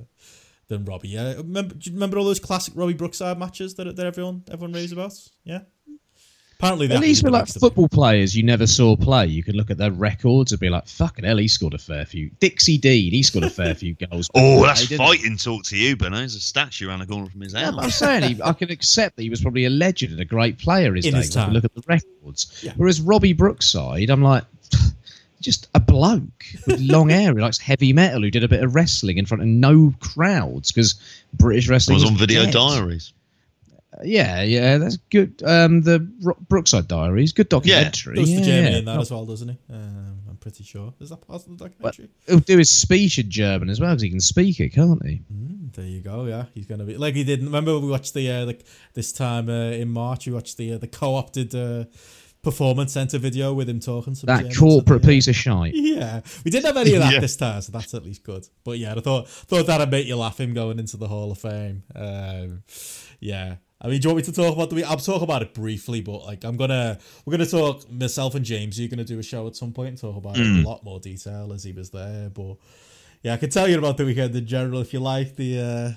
than 0.67 0.85
Robbie. 0.85 1.09
Yeah, 1.09 1.33
remember? 1.35 1.75
Do 1.75 1.89
you 1.89 1.93
remember 1.95 2.17
all 2.17 2.25
those 2.25 2.39
classic 2.39 2.73
Robbie 2.75 2.93
Brookside 2.93 3.37
matches 3.39 3.75
that 3.75 3.95
that 3.95 4.05
everyone 4.05 4.43
everyone 4.51 4.73
raves 4.73 4.91
about? 4.91 5.13
Yeah. 5.43 5.61
Apparently, 6.59 6.87
At 6.87 6.89
that 6.89 7.01
least 7.01 7.19
is 7.19 7.23
with 7.23 7.33
like 7.33 7.47
football 7.47 7.87
players 7.87 8.35
you 8.35 8.41
never 8.41 8.65
saw 8.65 8.95
play, 8.95 9.27
you 9.27 9.43
could 9.43 9.55
look 9.55 9.69
at 9.69 9.77
their 9.77 9.91
records 9.91 10.51
and 10.51 10.59
be 10.59 10.69
like, 10.69 10.87
"Fucking 10.87 11.23
hell, 11.23 11.37
he 11.37 11.47
scored 11.47 11.75
a 11.75 11.77
fair 11.77 12.03
few." 12.03 12.31
Dixie 12.39 12.79
Dean, 12.79 13.11
he 13.11 13.21
scored 13.21 13.43
a 13.45 13.49
fair 13.51 13.75
few 13.75 13.93
goals. 14.09 14.27
Oh, 14.33 14.61
Hey, 14.61 14.65
that's 14.65 14.87
didn't 14.87 15.05
fighting 15.05 15.37
talk 15.37 15.63
to 15.65 15.77
you, 15.77 15.95
but 15.95 16.11
there's 16.13 16.33
a 16.33 16.39
statue 16.39 16.89
around 16.89 16.99
the 16.99 17.05
corner 17.05 17.29
from 17.29 17.41
his 17.41 17.53
Yeah, 17.53 17.69
I'm 17.77 17.91
saying 17.91 18.35
he, 18.37 18.41
I 18.41 18.53
can 18.59 18.71
accept 18.71 19.17
that 19.17 19.21
he 19.21 19.29
was 19.29 19.39
probably 19.41 19.65
a 19.65 19.69
legend 19.69 20.13
and 20.13 20.21
a 20.21 20.25
great 20.25 20.57
player 20.57 20.95
his 20.95 21.05
In 21.05 21.13
days. 21.13 21.25
his 21.25 21.35
time. 21.35 21.53
Look 21.53 21.63
at 21.63 21.75
the 21.75 21.83
records. 21.85 22.61
Yeah. 22.63 22.73
Whereas 22.75 23.01
Robbie 23.01 23.33
Brookside, 23.33 24.09
I'm 24.09 24.23
like, 24.23 24.43
just 25.41 25.67
a 25.75 25.79
bloke 25.79 26.23
with 26.65 26.79
long 26.81 27.09
hair 27.09 27.33
who 27.35 27.39
likes 27.39 27.59
heavy 27.59 27.93
metal 27.93 28.23
who 28.23 28.31
did 28.31 28.43
a 28.43 28.47
bit 28.47 28.63
of 28.63 28.73
wrestling 28.73 29.19
in 29.19 29.27
front 29.27 29.43
of 29.43 29.47
no 29.47 29.93
crowds 29.99 30.71
because 30.71 30.95
British 31.35 31.67
It 31.67 31.71
wrestling 31.71 31.95
was 31.99 32.05
on 32.05 32.17
video 32.17 32.45
dead. 32.45 32.53
diaries. 32.53 33.13
Yeah, 34.03 34.43
yeah, 34.43 34.77
that's 34.77 34.97
good. 35.09 35.41
Um, 35.45 35.81
the 35.81 36.07
Ro- 36.21 36.37
Brookside 36.47 36.87
Diaries, 36.87 37.31
good 37.33 37.49
documentary. 37.49 38.15
Goes 38.15 38.29
yeah, 38.29 38.39
to 38.39 38.45
Germany 38.45 38.71
yeah. 38.71 38.77
in 38.79 38.85
that 38.85 38.99
as 38.99 39.11
well, 39.11 39.25
doesn't 39.25 39.49
he? 39.49 39.57
Um, 39.73 40.19
I'm 40.29 40.37
pretty 40.37 40.63
sure. 40.63 40.93
Is 40.99 41.09
that 41.09 41.17
part 41.27 41.41
of 41.41 41.45
the 41.45 41.55
But 41.55 41.71
documentary? 41.71 42.09
he'll 42.27 42.39
do 42.39 42.57
his 42.57 42.69
speech 42.69 43.17
in 43.17 43.29
German 43.29 43.69
as 43.69 43.79
well 43.79 43.89
because 43.91 44.03
he 44.03 44.09
can 44.09 44.19
speak 44.19 44.59
it, 44.59 44.69
can't 44.69 45.03
he? 45.05 45.21
Mm, 45.33 45.73
there 45.73 45.85
you 45.85 46.01
go. 46.01 46.25
Yeah, 46.25 46.45
he's 46.53 46.65
gonna 46.67 46.83
be 46.83 46.95
like 46.97 47.15
he 47.15 47.23
did. 47.23 47.43
Remember 47.43 47.79
we 47.79 47.87
watched 47.89 48.13
the 48.13 48.29
uh, 48.29 48.45
the 48.45 48.57
this 48.93 49.11
time 49.11 49.49
uh, 49.49 49.71
in 49.71 49.89
March. 49.89 50.27
We 50.27 50.33
watched 50.33 50.57
the 50.57 50.73
uh, 50.73 50.77
the 50.77 50.87
co-opted 50.87 51.55
uh, 51.55 51.85
performance 52.43 52.93
center 52.93 53.17
video 53.17 53.53
with 53.53 53.67
him 53.67 53.79
talking 53.79 54.13
to 54.13 54.21
the 54.21 54.25
That 54.27 54.37
Germans, 54.41 54.57
corporate 54.59 55.01
didn't 55.01 55.09
we? 55.09 55.15
piece 55.15 55.27
of 55.27 55.35
shite. 55.35 55.73
Yeah, 55.97 56.21
we 56.45 56.51
didn't 56.51 56.67
have 56.67 56.77
any 56.77 56.93
of 56.93 56.99
that 57.01 57.13
Yeah. 57.13 57.19
this 57.19 57.35
time, 57.35 57.59
so 57.61 57.71
that's 57.71 57.93
at 57.95 58.03
least 58.05 58.21
good. 58.23 58.47
But 58.63 58.77
yeah, 58.77 58.93
I 58.95 58.99
thought 58.99 59.27
thought 59.27 59.65
that'd 59.65 59.89
make 59.89 60.05
you 60.05 60.15
laugh 60.15 60.39
him 60.39 60.53
going 60.53 60.77
into 60.77 60.95
the 60.97 61.07
Hall 61.07 61.31
of 61.31 61.39
Fame. 61.39 61.81
Um, 61.95 62.61
yeah, 63.19 63.55
I 63.79 63.87
mean, 63.87 63.99
do 63.99 64.07
you 64.07 64.13
want 64.13 64.25
me 64.27 64.31
to 64.31 64.31
talk 64.31 64.55
about 64.55 64.69
the 64.69 64.75
week? 64.75 64.89
I'll 64.89 64.97
talk 64.97 65.21
about 65.21 65.41
it 65.43 65.53
briefly, 65.53 66.01
but 66.01 66.23
like 66.23 66.43
I'm 66.43 66.57
gonna 66.57 66.97
we're 67.25 67.31
gonna 67.31 67.45
talk 67.45 67.89
myself 67.91 68.33
and 68.35 68.43
James. 68.43 68.79
You're 68.79 68.89
gonna 68.89 69.03
do 69.03 69.19
a 69.19 69.23
show 69.23 69.45
at 69.47 69.55
some 69.55 69.71
point 69.71 69.89
and 69.89 69.97
talk 69.97 70.17
about 70.17 70.37
it 70.37 70.45
in 70.45 70.65
a 70.65 70.67
lot 70.67 70.83
more 70.83 70.99
detail 70.99 71.53
as 71.53 71.63
he 71.63 71.71
was 71.71 71.91
there. 71.91 72.29
But 72.29 72.55
yeah, 73.21 73.33
I 73.33 73.37
can 73.37 73.49
tell 73.49 73.67
you 73.67 73.77
about 73.77 73.97
the 73.97 74.05
weekend 74.05 74.35
in 74.35 74.47
general 74.47 74.81
if 74.81 74.93
you 74.93 74.99
like 74.99 75.35
the. 75.35 75.59
Uh, 75.59 75.91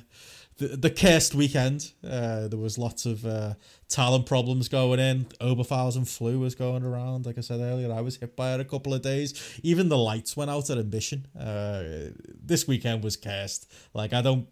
the, 0.60 0.76
the 0.76 0.90
cursed 0.90 1.34
weekend. 1.34 1.90
Uh, 2.04 2.46
there 2.46 2.58
was 2.58 2.76
lots 2.78 3.06
of 3.06 3.24
uh, 3.24 3.54
talent 3.88 4.26
problems 4.26 4.68
going 4.68 5.00
in. 5.00 5.24
Oberhausen 5.40 6.06
flu 6.06 6.38
was 6.38 6.54
going 6.54 6.84
around. 6.84 7.26
Like 7.26 7.38
I 7.38 7.40
said 7.40 7.60
earlier, 7.60 7.90
I 7.92 8.02
was 8.02 8.16
hit 8.16 8.36
by 8.36 8.54
it 8.54 8.60
a 8.60 8.64
couple 8.64 8.92
of 8.92 9.00
days. 9.02 9.58
Even 9.62 9.88
the 9.88 9.96
lights 9.98 10.36
went 10.36 10.50
out 10.50 10.68
at 10.70 10.78
Ambition. 10.78 11.26
Uh, 11.34 12.12
this 12.44 12.68
weekend 12.68 13.02
was 13.02 13.16
cursed. 13.16 13.72
Like 13.94 14.12
I 14.12 14.22
don't. 14.22 14.46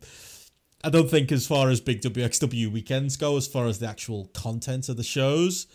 I 0.85 0.91
don't 0.91 1.11
think, 1.11 1.33
as 1.33 1.47
far 1.47 1.71
as 1.71 1.81
big 1.81 2.01
WXW 2.03 2.71
weekends 2.71 3.17
go, 3.17 3.37
as 3.37 3.49
far 3.49 3.67
as 3.67 3.81
the 3.81 3.89
actual 3.89 4.27
content 4.27 4.89
of 4.89 4.97
the 4.97 5.03
shows, 5.03 5.67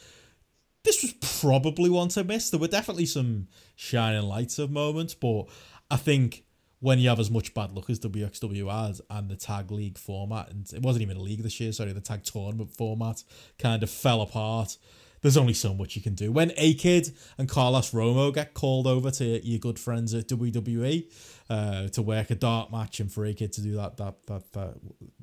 this 0.84 1.02
was 1.02 1.14
probably 1.42 1.90
one 1.90 2.10
to 2.10 2.24
miss. 2.24 2.50
There 2.50 2.60
were 2.60 2.68
definitely 2.68 3.06
some 3.06 3.48
shining 3.76 4.24
lights 4.24 4.60
of 4.60 4.72
moments, 4.72 5.14
but 5.14 5.46
I 5.92 5.98
think 5.98 6.46
when 6.80 7.00
you 7.00 7.10
have 7.10 7.20
as 7.20 7.32
much 7.32 7.54
bad 7.54 7.72
luck 7.72 7.90
as 7.90 8.00
WXW 8.00 8.70
has 8.72 9.02
and 9.10 9.30
the 9.30 9.36
tag 9.36 9.72
league 9.72 9.98
format, 9.98 10.50
and 10.52 10.72
it 10.74 10.82
wasn't 10.82 11.04
even 11.04 11.18
a 11.18 11.22
league 11.22 11.44
this 11.44 11.60
year, 11.60 11.72
sorry, 11.72 11.94
the 11.94 12.02
tag 12.02 12.24
tournament 12.24 12.72
format 12.72 13.24
kind 13.58 13.84
of 13.84 13.90
fell 13.90 14.22
apart. 14.22 14.78
There's 15.24 15.38
only 15.38 15.54
so 15.54 15.74
much 15.74 15.96
you 15.96 16.02
can 16.02 16.16
do. 16.16 16.32
When 16.32 16.52
A 16.58 16.74
Kid 16.76 17.16
and 17.38 17.50
Carlos 17.50 17.92
Romo 17.92 18.32
get 18.34 18.54
called 18.54 18.86
over 18.86 19.10
to 19.10 19.24
your 19.46 19.58
good 19.58 19.80
friends 19.80 20.14
at 20.14 20.28
WWE 20.28 21.12
uh, 21.50 21.88
to 21.88 22.02
work 22.02 22.30
a 22.30 22.36
dark 22.36 22.72
match, 22.72 23.00
and 23.00 23.12
for 23.12 23.26
A 23.26 23.34
Kid 23.34 23.54
to 23.54 23.62
do 23.62 23.76
that, 23.78 23.98
that, 23.98 24.28
that, 24.28 24.52
that 24.52 24.76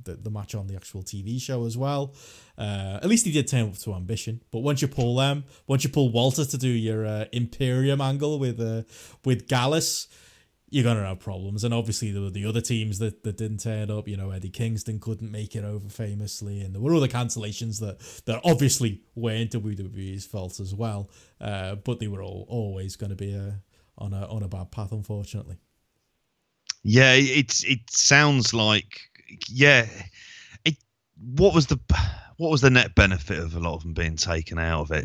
the, 0.02 0.14
the 0.14 0.30
match 0.30 0.54
on 0.54 0.66
the 0.66 0.74
actual 0.74 1.02
TV 1.02 1.40
show 1.40 1.66
as 1.66 1.76
well. 1.76 2.14
Uh, 2.56 2.98
at 3.02 3.06
least 3.06 3.26
he 3.26 3.32
did 3.32 3.46
turn 3.46 3.68
up 3.68 3.76
to 3.76 3.94
ambition. 3.94 4.40
But 4.50 4.60
once 4.60 4.80
you 4.80 4.88
pull 4.88 5.16
them, 5.16 5.44
once 5.66 5.84
you 5.84 5.90
pull 5.90 6.10
Walter 6.10 6.46
to 6.46 6.58
do 6.58 6.68
your 6.68 7.06
uh, 7.06 7.26
Imperium 7.32 8.00
angle 8.00 8.38
with 8.38 8.58
uh, 8.58 8.82
with 9.24 9.48
Gallus, 9.48 10.08
you're 10.70 10.84
gonna 10.84 11.06
have 11.06 11.18
problems. 11.18 11.64
And 11.64 11.74
obviously 11.74 12.12
there 12.12 12.22
were 12.22 12.30
the 12.30 12.46
other 12.46 12.60
teams 12.60 12.98
that, 13.00 13.22
that 13.24 13.36
didn't 13.36 13.58
turn 13.58 13.90
up. 13.90 14.08
You 14.08 14.16
know, 14.16 14.30
Eddie 14.30 14.50
Kingston 14.50 15.00
couldn't 15.00 15.30
make 15.30 15.56
it 15.56 15.64
over 15.64 15.88
famously, 15.88 16.60
and 16.60 16.74
there 16.74 16.80
were 16.80 16.94
other 16.94 17.08
cancellations 17.08 17.80
that 17.80 17.98
that 18.26 18.40
obviously 18.44 19.02
weren't 19.14 19.50
WWE's 19.50 20.24
fault 20.24 20.60
as 20.60 20.74
well. 20.74 21.10
Uh, 21.40 21.74
but 21.74 21.98
they 21.98 22.06
were 22.06 22.22
all 22.22 22.46
always 22.48 22.96
going 22.96 23.10
to 23.10 23.16
be 23.16 23.34
uh, 23.34 23.52
on 23.98 24.14
a 24.14 24.26
on 24.26 24.42
a 24.42 24.48
bad 24.48 24.70
path, 24.70 24.92
unfortunately. 24.92 25.58
Yeah, 26.82 27.14
it's 27.14 27.64
it 27.64 27.80
sounds 27.90 28.54
like 28.54 29.00
yeah. 29.48 29.86
It 30.64 30.76
what 31.18 31.54
was 31.54 31.66
the 31.66 31.78
what 32.36 32.50
was 32.50 32.60
the 32.60 32.70
net 32.70 32.94
benefit 32.94 33.38
of 33.38 33.54
a 33.54 33.60
lot 33.60 33.74
of 33.74 33.82
them 33.82 33.92
being 33.92 34.16
taken 34.16 34.58
out 34.58 34.82
of 34.82 34.90
it? 34.92 35.04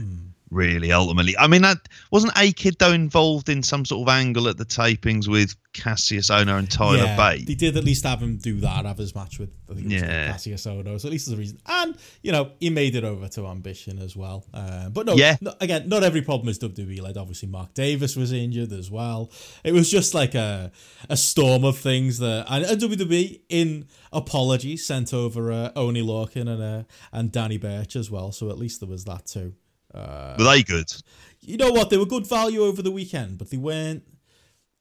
Really, 0.55 0.93
ultimately, 0.93 1.37
I 1.37 1.47
mean, 1.47 1.63
that 1.63 1.77
wasn't 2.11 2.31
a 2.37 2.51
kid 2.53 2.77
though 2.79 2.93
involved 2.93 3.49
in 3.49 3.61
some 3.61 3.83
sort 3.83 4.07
of 4.07 4.13
angle 4.13 4.47
at 4.47 4.57
the 4.57 4.63
tapings 4.63 5.27
with 5.27 5.53
Kassius 5.73 6.31
Ohno 6.31 6.57
and 6.57 6.71
Tyler 6.71 6.97
yeah, 6.97 7.17
Bate. 7.17 7.45
They 7.45 7.55
did 7.55 7.75
at 7.75 7.83
least 7.83 8.05
have 8.05 8.21
him 8.21 8.37
do 8.37 8.61
that, 8.61 8.85
have 8.85 8.97
his 8.97 9.13
match 9.13 9.37
with 9.37 9.49
I 9.69 9.73
think 9.73 9.87
it 9.87 9.93
was 9.93 10.01
Yeah. 10.01 10.31
Kassius 10.31 10.65
Ohno. 10.65 10.97
So 10.99 11.09
at 11.09 11.11
least 11.11 11.25
there's 11.27 11.37
a 11.37 11.39
reason. 11.39 11.59
And, 11.65 11.97
you 12.21 12.31
know, 12.31 12.51
he 12.61 12.69
made 12.69 12.95
it 12.95 13.03
over 13.03 13.27
to 13.27 13.47
Ambition 13.47 13.99
as 13.99 14.15
well. 14.15 14.45
Uh, 14.53 14.87
but 14.87 15.05
no, 15.05 15.15
Yeah. 15.15 15.35
no, 15.41 15.53
again, 15.59 15.89
not 15.89 16.03
every 16.03 16.21
problem 16.21 16.47
is 16.47 16.57
WWE 16.59 17.01
led. 17.01 17.17
Obviously, 17.17 17.49
Mark 17.49 17.73
Davis 17.73 18.15
was 18.15 18.31
injured 18.31 18.71
as 18.71 18.89
well. 18.89 19.29
It 19.65 19.73
was 19.73 19.91
just 19.91 20.13
like 20.13 20.35
a 20.35 20.71
a 21.09 21.17
storm 21.17 21.65
of 21.65 21.77
things 21.77 22.19
that. 22.19 22.45
And, 22.49 22.63
and 22.63 22.79
WWE, 22.81 23.41
in 23.49 23.87
apology, 24.13 24.77
sent 24.77 25.13
over 25.13 25.51
uh, 25.51 25.71
Oni 25.75 26.01
Lorcan 26.01 26.47
and, 26.47 26.63
uh, 26.63 26.83
and 27.11 27.29
Danny 27.31 27.57
Birch 27.57 27.97
as 27.97 28.09
well. 28.09 28.31
So 28.31 28.49
at 28.49 28.57
least 28.57 28.79
there 28.79 28.87
was 28.89 29.03
that 29.03 29.25
too. 29.25 29.53
Were 29.95 30.43
they 30.43 30.63
good? 30.63 30.91
You 31.41 31.57
know 31.57 31.71
what? 31.71 31.89
They 31.89 31.97
were 31.97 32.05
good 32.05 32.27
value 32.27 32.63
over 32.63 32.81
the 32.81 32.91
weekend, 32.91 33.37
but 33.37 33.49
they 33.49 33.57
weren't. 33.57 34.03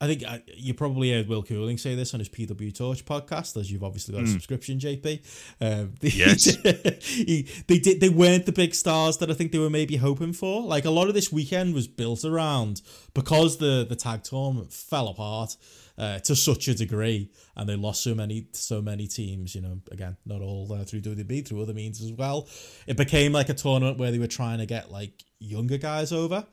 I 0.01 0.07
think 0.07 0.25
uh, 0.27 0.39
you 0.55 0.75
probably 0.75 1.13
heard 1.13 1.29
Will 1.29 1.43
Cooling 1.43 1.79
say 1.79 1.95
this 1.95 2.13
on 2.13 2.21
his 2.21 2.29
PW 2.29 2.75
Torch 2.77 3.05
podcast, 3.07 3.59
as 3.59 3.71
you've 3.71 3.85
obviously 3.85 4.15
got 4.15 4.25
a 4.25 4.27
subscription, 4.27 4.79
JP. 4.79 5.25
Um, 5.61 5.95
they, 6.01 6.09
Yes. 6.15 6.45
he, 7.01 7.49
they 7.69 7.79
did. 7.79 8.01
They 8.01 8.09
weren't 8.09 8.45
the 8.45 8.53
big 8.53 8.75
stars 8.75 9.19
that 9.19 9.31
I 9.31 9.35
think 9.35 9.53
they 9.53 9.59
were 9.59 9.71
maybe 9.71 9.97
hoping 9.97 10.33
for. 10.33 10.63
Like 10.63 10.85
a 10.85 10.91
lot 10.91 11.09
of 11.09 11.15
this 11.15 11.33
weekend 11.33 11.75
was 11.75 11.87
built 11.87 12.25
around 12.25 12.83
because 13.15 13.59
the 13.59 13.87
the 13.89 13.97
tag 13.97 14.25
tournament 14.25 14.73
fell 14.73 15.09
apart 15.09 15.57
uh, 15.99 16.19
to 16.21 16.35
such 16.37 16.69
a 16.69 16.75
degree, 16.75 17.31
and 17.57 17.69
they 17.69 17.77
lost 17.77 18.03
so 18.03 18.15
many 18.15 18.49
so 18.53 18.81
many 18.83 19.07
teams. 19.07 19.55
You 19.55 19.61
know, 19.63 19.81
again, 19.91 20.17
not 20.27 20.41
all 20.41 20.73
uh, 20.73 20.85
through 20.85 21.03
WWE, 21.03 21.47
through 21.47 21.63
other 21.63 21.75
means 21.75 22.03
as 22.03 22.13
well. 22.13 22.49
It 22.87 22.97
became 22.97 23.33
like 23.33 23.49
a 23.49 23.55
tournament 23.55 23.99
where 23.99 24.11
they 24.11 24.19
were 24.19 24.27
trying 24.27 24.59
to 24.59 24.67
get 24.67 24.91
like 24.91 25.25
younger 25.39 25.79
guys 25.79 26.13
over, 26.13 26.47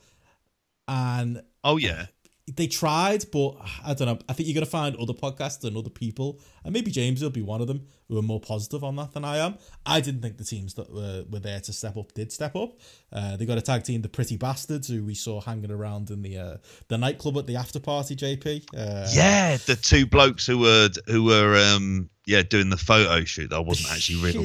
and 0.88 1.41
Oh 1.63 1.77
yeah. 1.77 2.07
They 2.56 2.68
tried, 2.68 3.26
but 3.32 3.56
I 3.84 3.94
don't 3.94 4.07
know. 4.07 4.19
I 4.28 4.34
think 4.34 4.48
you're 4.48 4.53
gonna 4.53 4.65
find 4.65 4.95
other 4.95 5.14
podcasts 5.14 5.64
and 5.64 5.78
other 5.78 5.90
people, 5.90 6.40
and 6.64 6.73
maybe 6.73 6.91
James 6.91 7.22
will 7.22 7.30
be 7.30 7.41
one 7.41 7.61
of 7.61 7.68
them 7.68 7.86
who 8.07 8.18
are 8.18 8.23
more 8.23 8.40
positive 8.40 8.84
on 8.84 8.95
that 8.98 9.14
than 9.14 9.23
I 9.23 9.38
am. 9.38 9.57
I 9.86 10.02
didn't 10.02 10.22
think 10.22 10.38
the 10.38 10.44
teams 10.44 10.73
that 10.73 10.91
were, 10.91 11.23
were 11.30 11.40
there 11.40 11.61
to 11.61 11.73
step 11.73 11.98
up 11.98 12.14
did 12.14 12.32
step 12.32 12.56
up. 12.56 12.78
Uh, 13.11 13.38
they 13.38 13.45
got 13.45 13.57
a 13.57 13.61
tag 13.61 13.84
team, 13.84 14.02
the 14.02 14.10
Pretty 14.10 14.38
Bastards, 14.38 14.88
who 14.88 15.03
we 15.03 15.15
saw 15.15 15.40
hanging 15.40 15.72
around 15.72 16.10
in 16.10 16.22
the 16.22 16.38
uh, 16.38 16.57
the 16.88 16.98
nightclub 16.98 17.38
at 17.38 17.48
the 17.48 17.56
after 17.56 17.80
party. 17.80 18.15
JP, 18.15 18.65
uh, 18.76 19.07
Yeah, 19.14 19.57
the 19.57 19.76
two 19.76 20.06
blokes 20.06 20.45
who 20.45 20.57
were 20.57 20.90
who 21.07 21.23
were 21.23 21.56
um 21.73 22.10
yeah 22.26 22.41
doing 22.41 22.69
the 22.69 22.78
photo 22.78 23.23
shoot. 23.23 23.49
That 23.52 23.61
wasn't 23.64 23.94
actually 23.94 24.22
real. 24.23 24.41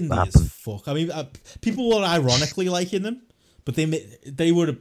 fuck. 0.48 0.88
I 0.88 0.94
mean, 0.94 1.10
uh, 1.10 1.24
people 1.60 1.88
were 1.88 2.04
ironically 2.04 2.68
liking 2.68 3.02
them, 3.02 3.22
but 3.64 3.74
they 3.74 3.84
they 4.26 4.52
were. 4.52 4.76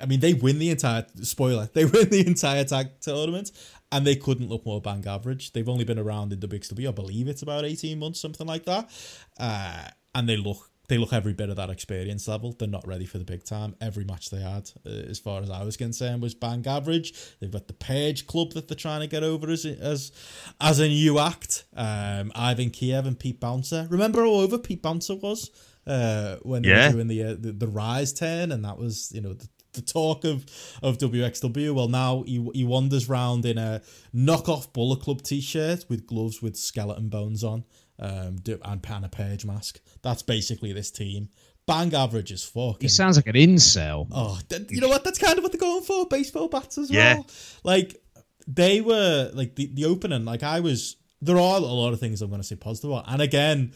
I 0.00 0.06
mean, 0.06 0.20
they 0.20 0.34
win 0.34 0.58
the 0.58 0.70
entire 0.70 1.06
spoiler. 1.22 1.68
They 1.72 1.84
win 1.94 2.08
the 2.10 2.26
entire 2.26 2.64
tag 2.64 3.00
tournament, 3.00 3.52
and 3.92 4.06
they 4.06 4.16
couldn't 4.16 4.48
look 4.48 4.66
more 4.66 4.80
bang 4.80 5.04
average. 5.06 5.52
They've 5.52 5.68
only 5.68 5.84
been 5.84 5.98
around 5.98 6.32
in 6.32 6.40
WXW, 6.40 6.88
I 6.88 6.92
believe 6.92 7.28
it's 7.28 7.42
about 7.42 7.64
eighteen 7.64 7.98
months, 7.98 8.20
something 8.20 8.46
like 8.46 8.64
that, 8.64 8.90
uh, 9.38 9.88
and 10.14 10.28
they 10.28 10.36
look. 10.36 10.70
They 10.86 10.98
look 10.98 11.14
every 11.14 11.32
bit 11.32 11.48
of 11.48 11.56
that 11.56 11.70
experience 11.70 12.28
level. 12.28 12.52
They're 12.52 12.68
not 12.68 12.86
ready 12.86 13.06
for 13.06 13.16
the 13.16 13.24
big 13.24 13.42
time. 13.44 13.74
Every 13.80 14.04
match 14.04 14.28
they 14.28 14.42
had, 14.42 14.70
uh, 14.84 14.90
as 14.90 15.18
far 15.18 15.40
as 15.40 15.48
I 15.48 15.64
was 15.64 15.78
concerned, 15.78 16.20
was 16.20 16.34
bang 16.34 16.66
average. 16.66 17.14
They've 17.40 17.50
got 17.50 17.68
the 17.68 17.72
Page 17.72 18.26
Club 18.26 18.52
that 18.52 18.68
they're 18.68 18.76
trying 18.76 19.00
to 19.00 19.06
get 19.06 19.22
over 19.22 19.48
as 19.48 19.64
as 19.64 20.12
as 20.60 20.80
a 20.80 20.88
new 20.88 21.18
act. 21.18 21.64
Um, 21.74 22.32
Ivan 22.34 22.68
Kiev 22.68 23.06
and 23.06 23.18
Pete 23.18 23.40
Bouncer. 23.40 23.86
Remember 23.88 24.20
how 24.24 24.28
over 24.32 24.58
Pete 24.58 24.82
Bouncer 24.82 25.14
was 25.14 25.50
uh, 25.86 26.36
when 26.42 26.60
they 26.60 26.68
Yeah. 26.68 26.88
were 26.88 26.92
doing 26.92 27.08
the, 27.08 27.22
uh, 27.22 27.36
the 27.40 27.52
the 27.52 27.68
Rise 27.68 28.12
turn, 28.12 28.52
and 28.52 28.62
that 28.66 28.76
was 28.76 29.10
you 29.14 29.22
know 29.22 29.32
the, 29.32 29.48
the 29.74 29.82
talk 29.82 30.24
of 30.24 30.44
of 30.82 30.98
WXW. 30.98 31.74
Well, 31.74 31.88
now 31.88 32.22
he 32.26 32.48
he 32.54 32.64
wanders 32.64 33.08
round 33.08 33.44
in 33.44 33.58
a 33.58 33.82
knockoff 34.14 34.72
Bullet 34.72 35.00
Club 35.00 35.22
t-shirt 35.22 35.84
with 35.88 36.06
gloves 36.06 36.40
with 36.42 36.56
skeleton 36.56 37.08
bones 37.08 37.44
on, 37.44 37.64
um, 37.98 38.36
and 38.64 38.82
pan 38.82 39.04
a 39.04 39.08
page 39.08 39.44
mask. 39.44 39.80
That's 40.02 40.22
basically 40.22 40.72
this 40.72 40.90
team. 40.90 41.28
Bang 41.66 41.94
average 41.94 42.30
as 42.30 42.44
fuck. 42.44 42.82
He 42.82 42.88
sounds 42.88 43.16
like 43.16 43.26
an 43.26 43.34
incel. 43.36 44.06
Oh, 44.12 44.38
th- 44.50 44.70
you 44.70 44.80
know 44.82 44.88
what? 44.88 45.02
That's 45.02 45.18
kind 45.18 45.38
of 45.38 45.42
what 45.44 45.52
they're 45.52 45.60
going 45.60 45.82
for. 45.82 46.06
Baseball 46.06 46.48
bats 46.48 46.76
as 46.76 46.90
Yeah. 46.90 47.14
well. 47.14 47.26
Like 47.62 48.02
they 48.46 48.80
were 48.82 49.30
like 49.32 49.54
the 49.54 49.66
the 49.72 49.84
opening. 49.86 50.24
Like 50.24 50.42
I 50.42 50.60
was. 50.60 50.96
There 51.22 51.38
are 51.38 51.56
a 51.56 51.60
lot 51.60 51.94
of 51.94 52.00
things 52.00 52.20
I'm 52.20 52.28
going 52.28 52.42
to 52.42 52.46
say 52.46 52.56
positive 52.56 52.90
about, 52.90 53.04
and 53.08 53.22
again, 53.22 53.72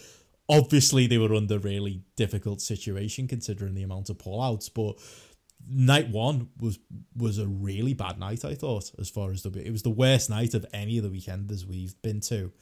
obviously 0.51 1.07
they 1.07 1.17
were 1.17 1.35
under 1.35 1.59
really 1.59 2.03
difficult 2.15 2.61
situation 2.61 3.27
considering 3.27 3.73
the 3.75 3.83
amount 3.85 4.11
of 4.11 4.19
pullouts, 4.19 4.69
but 4.73 4.97
night 5.67 6.09
one 6.09 6.49
was 6.59 6.79
was 7.17 7.39
a 7.39 7.47
really 7.47 7.95
bad 7.95 8.19
night. 8.19 8.45
I 8.45 8.55
thought, 8.55 8.93
as 8.99 9.11
far 9.11 9.31
as 9.31 9.43
the 9.43 9.51
it 9.67 9.71
was 9.71 9.83
the 9.83 9.91
worst 9.91 10.31
night 10.31 10.55
of 10.55 10.67
any 10.73 10.99
of 10.99 11.05
the 11.05 11.11
weekenders 11.11 11.65
we've 11.65 12.01
been 12.03 12.21
to, 12.23 12.53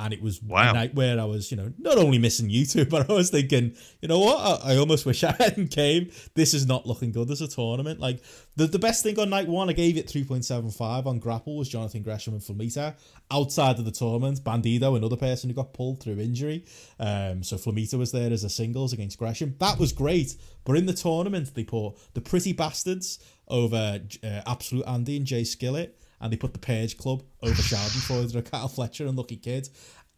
and 0.00 0.12
it 0.14 0.22
was 0.22 0.42
Wow. 0.42 0.70
a 0.70 0.72
night 0.74 0.94
where 0.94 1.20
I 1.20 1.24
was, 1.24 1.50
you 1.50 1.56
know, 1.56 1.72
not 1.78 1.98
only 1.98 2.18
missing 2.18 2.48
you 2.50 2.64
two, 2.66 2.84
but 2.94 3.08
I 3.10 3.12
was 3.12 3.30
thinking, 3.30 3.74
you 4.00 4.08
know 4.08 4.18
what, 4.18 4.64
I, 4.64 4.72
I 4.72 4.76
almost 4.78 5.06
wish 5.06 5.22
I 5.30 5.32
hadn't 5.32 5.68
came. 5.68 6.10
This 6.34 6.54
is 6.54 6.66
not 6.66 6.86
looking 6.86 7.12
good 7.12 7.30
as 7.30 7.40
a 7.40 7.48
tournament. 7.48 8.00
Like 8.00 8.22
the 8.56 8.66
the 8.66 8.78
best 8.78 9.02
thing 9.02 9.18
on 9.18 9.30
night 9.30 9.48
one, 9.48 9.68
I 9.68 9.72
gave 9.72 9.96
it 9.96 10.08
three 10.08 10.24
point 10.24 10.44
seven 10.44 10.70
five 10.70 11.06
on 11.06 11.18
grapple 11.18 11.56
was 11.56 11.68
Jonathan 11.68 12.02
Gresham 12.02 12.34
and 12.34 12.42
Flamita. 12.42 12.94
Outside 13.30 13.78
of 13.78 13.84
the 13.84 13.92
tournament, 13.92 14.42
Bandido, 14.42 14.96
another 14.96 15.16
person 15.16 15.50
who 15.50 15.54
got 15.54 15.72
pulled 15.72 16.02
through 16.02 16.18
injury. 16.18 16.64
Um, 16.98 17.42
so 17.42 17.56
Flamita 17.56 17.94
was 17.98 18.10
there 18.10 18.32
as 18.32 18.42
a 18.42 18.50
singles 18.50 18.92
against 18.92 19.18
Gresham. 19.18 19.54
That 19.58 19.78
was 19.78 19.92
great. 19.92 20.36
But 20.64 20.76
in 20.76 20.86
the 20.86 20.92
tournament, 20.92 21.54
they 21.54 21.64
put 21.64 21.94
the 22.14 22.20
pretty 22.20 22.52
bastards 22.52 23.18
over 23.48 24.00
uh, 24.24 24.40
Absolute 24.46 24.86
Andy 24.86 25.16
and 25.16 25.26
Jay 25.26 25.42
Skillett, 25.42 25.90
and 26.20 26.32
they 26.32 26.36
put 26.36 26.52
the 26.52 26.58
Page 26.58 26.96
Club 26.96 27.22
over 27.42 27.60
Schadenfreude 27.60 28.34
and 28.34 28.50
Kyle 28.50 28.68
Fletcher 28.68 29.06
and 29.06 29.16
Lucky 29.16 29.36
Kid. 29.36 29.68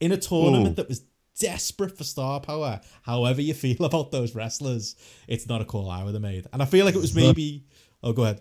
In 0.01 0.13
a 0.13 0.17
tournament 0.17 0.73
Ooh. 0.73 0.75
that 0.75 0.89
was 0.89 1.05
desperate 1.39 1.97
for 1.97 2.05
star 2.05 2.41
power, 2.41 2.81
however 3.03 3.41
you 3.41 3.55
feel 3.55 3.85
about 3.85 4.11
those 4.11 4.35
wrestlers, 4.35 4.97
it's 5.29 5.49
not 5.49 5.61
a 5.61 5.65
call 5.65 5.91
I 5.91 6.05
would 6.05 6.15
have 6.15 6.23
made. 6.23 6.47
And 6.53 6.63
I 6.63 6.65
feel 6.65 6.85
like 6.85 6.95
it 6.95 7.01
was 7.01 7.15
maybe. 7.15 7.67
Oh, 8.03 8.13
go 8.13 8.25
ahead. 8.25 8.41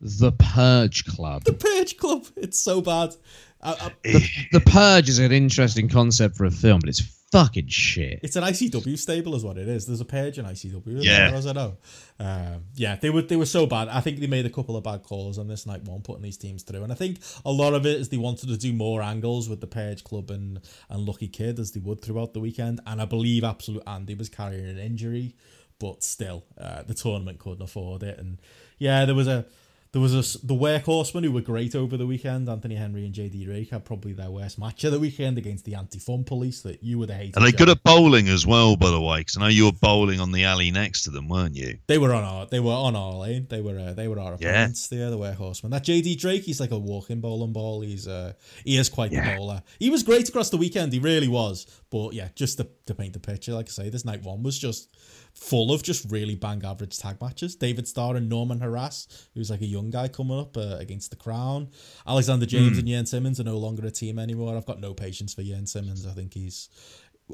The 0.00 0.32
Purge 0.32 1.04
Club. 1.04 1.44
The 1.44 1.52
Purge 1.52 1.96
Club. 1.96 2.26
It's 2.36 2.58
so 2.58 2.80
bad. 2.80 3.14
I, 3.62 3.70
I, 3.72 3.92
The, 4.02 4.28
the 4.52 4.60
Purge 4.60 5.08
is 5.08 5.18
an 5.18 5.32
interesting 5.32 5.88
concept 5.88 6.36
for 6.36 6.44
a 6.44 6.50
film, 6.50 6.80
but 6.80 6.88
it's 6.88 7.00
fucking 7.32 7.68
shit. 7.68 8.20
It's 8.22 8.36
an 8.36 8.42
ICW 8.44 8.98
stable, 8.98 9.34
is 9.34 9.42
what 9.44 9.56
it 9.56 9.66
is. 9.68 9.86
There's 9.86 10.00
a 10.00 10.04
page 10.04 10.38
in 10.38 10.44
ICW, 10.44 10.98
Yeah. 11.02 11.30
far 11.30 11.38
as 11.38 11.46
I 11.46 11.52
know. 11.52 11.76
Um, 12.18 12.64
yeah, 12.74 12.96
they 12.96 13.08
were 13.08 13.22
they 13.22 13.36
were 13.36 13.46
so 13.46 13.66
bad. 13.66 13.88
I 13.88 14.00
think 14.00 14.20
they 14.20 14.26
made 14.26 14.44
a 14.46 14.50
couple 14.50 14.76
of 14.76 14.84
bad 14.84 15.02
calls 15.02 15.38
on 15.38 15.48
this 15.48 15.64
night 15.66 15.82
one, 15.84 16.02
putting 16.02 16.22
these 16.22 16.36
teams 16.36 16.62
through. 16.62 16.82
And 16.82 16.92
I 16.92 16.94
think 16.94 17.18
a 17.44 17.50
lot 17.50 17.72
of 17.72 17.86
it 17.86 17.98
is 18.00 18.08
they 18.10 18.18
wanted 18.18 18.48
to 18.50 18.56
do 18.58 18.72
more 18.72 19.00
angles 19.00 19.48
with 19.48 19.60
the 19.60 19.66
Page 19.66 20.04
Club 20.04 20.30
and 20.30 20.60
and 20.90 21.06
Lucky 21.06 21.28
Kid 21.28 21.58
as 21.58 21.72
they 21.72 21.80
would 21.80 22.02
throughout 22.02 22.34
the 22.34 22.40
weekend. 22.40 22.80
And 22.86 23.00
I 23.00 23.06
believe 23.06 23.44
Absolute 23.44 23.82
Andy 23.86 24.14
was 24.14 24.28
carrying 24.28 24.66
an 24.68 24.78
injury, 24.78 25.34
but 25.78 26.02
still, 26.02 26.44
uh, 26.60 26.82
the 26.82 26.94
tournament 26.94 27.38
couldn't 27.38 27.62
afford 27.62 28.02
it. 28.02 28.18
And 28.18 28.40
yeah, 28.78 29.04
there 29.06 29.14
was 29.14 29.28
a. 29.28 29.46
There 29.92 30.00
was 30.00 30.14
a, 30.14 30.46
the 30.46 30.54
workhorsemen 30.54 31.22
who 31.22 31.32
were 31.32 31.42
great 31.42 31.74
over 31.74 31.98
the 31.98 32.06
weekend. 32.06 32.48
Anthony 32.48 32.76
Henry 32.76 33.04
and 33.04 33.14
JD 33.14 33.44
Drake 33.44 33.68
had 33.68 33.84
probably 33.84 34.14
their 34.14 34.30
worst 34.30 34.58
match 34.58 34.84
of 34.84 34.92
the 34.92 34.98
weekend 34.98 35.36
against 35.36 35.66
the 35.66 35.74
anti-fun 35.74 36.24
police 36.24 36.62
that 36.62 36.82
you 36.82 36.98
would 36.98 37.10
have 37.10 37.18
hated. 37.20 37.36
And 37.36 37.44
they 37.44 37.52
good 37.52 37.68
at 37.68 37.82
bowling 37.82 38.26
as 38.28 38.46
well, 38.46 38.74
by 38.74 38.88
the 38.88 38.98
way? 39.02 39.18
Because 39.18 39.36
I 39.36 39.40
know 39.42 39.48
you 39.48 39.66
were 39.66 39.72
bowling 39.72 40.18
on 40.18 40.32
the 40.32 40.44
alley 40.44 40.70
next 40.70 41.02
to 41.02 41.10
them, 41.10 41.28
weren't 41.28 41.56
you? 41.56 41.76
They 41.88 41.98
were 41.98 42.14
on 42.14 42.24
our 42.24 42.46
they 42.46 42.58
were 42.58 42.72
on 42.72 42.96
our 42.96 43.12
lane. 43.12 43.46
They 43.50 43.60
were 43.60 43.78
uh, 43.78 43.92
they 43.92 44.08
were 44.08 44.18
our 44.18 44.38
Yeah. 44.40 44.48
opponents. 44.52 44.88
Yeah, 44.90 45.10
the 45.10 45.18
Workhorsemen. 45.18 45.68
That 45.68 45.84
JD 45.84 46.18
Drake, 46.18 46.44
he's 46.44 46.58
like 46.58 46.70
a 46.70 46.78
walking 46.78 47.20
bowling 47.20 47.52
ball. 47.52 47.82
He's 47.82 48.08
uh 48.08 48.32
he 48.64 48.78
is 48.78 48.88
quite 48.88 49.12
Yeah. 49.12 49.28
the 49.30 49.36
bowler. 49.36 49.62
He 49.78 49.90
was 49.90 50.02
great 50.02 50.26
across 50.26 50.48
the 50.48 50.56
weekend. 50.56 50.94
He 50.94 51.00
really 51.00 51.28
was. 51.28 51.66
But 51.90 52.14
yeah, 52.14 52.28
just 52.34 52.56
to, 52.56 52.66
to 52.86 52.94
paint 52.94 53.12
the 53.12 53.20
picture, 53.20 53.52
like 53.52 53.66
I 53.66 53.72
say, 53.72 53.90
this 53.90 54.06
night 54.06 54.22
one 54.22 54.42
was 54.42 54.58
just 54.58 54.88
full 55.34 55.72
of 55.72 55.82
just 55.82 56.10
really 56.10 56.34
bang 56.34 56.62
average 56.64 56.98
tag 56.98 57.20
matches. 57.20 57.56
David 57.56 57.88
Starr 57.88 58.16
and 58.16 58.28
Norman 58.28 58.60
Harras, 58.60 59.28
who's 59.34 59.50
like 59.50 59.60
a 59.60 59.66
young 59.66 59.90
guy 59.90 60.08
coming 60.08 60.38
up 60.38 60.56
uh, 60.56 60.76
against 60.78 61.10
the 61.10 61.16
Crown. 61.16 61.68
Alexander 62.06 62.46
James 62.46 62.78
and 62.78 62.88
Yen 62.88 63.06
Simmons 63.06 63.40
are 63.40 63.44
no 63.44 63.58
longer 63.58 63.86
a 63.86 63.90
team 63.90 64.18
anymore. 64.18 64.56
I've 64.56 64.66
got 64.66 64.80
no 64.80 64.94
patience 64.94 65.34
for 65.34 65.42
Yen 65.42 65.66
Simmons. 65.66 66.06
I 66.06 66.12
think 66.12 66.34
he's 66.34 66.68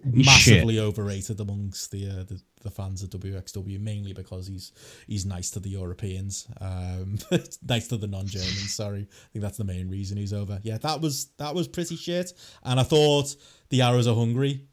massively 0.04 0.78
overrated 0.78 1.40
amongst 1.40 1.90
the, 1.90 2.08
uh, 2.08 2.24
the 2.24 2.40
the 2.62 2.70
fans 2.70 3.02
of 3.02 3.10
WXW, 3.10 3.80
mainly 3.80 4.12
because 4.12 4.46
he's 4.46 4.72
he's 5.06 5.24
nice 5.24 5.50
to 5.50 5.60
the 5.60 5.70
Europeans, 5.70 6.48
um, 6.60 7.18
nice 7.68 7.88
to 7.88 7.96
the 7.96 8.06
non-Germans. 8.06 8.74
Sorry, 8.74 9.02
I 9.02 9.28
think 9.32 9.42
that's 9.42 9.58
the 9.58 9.64
main 9.64 9.88
reason 9.88 10.16
he's 10.16 10.32
over. 10.32 10.60
Yeah, 10.62 10.78
that 10.78 11.00
was 11.00 11.26
that 11.38 11.54
was 11.54 11.68
pretty 11.68 11.96
shit. 11.96 12.32
And 12.64 12.80
I 12.80 12.82
thought 12.82 13.34
the 13.70 13.82
Arrows 13.82 14.06
of 14.06 14.16
Hungary. 14.16 14.66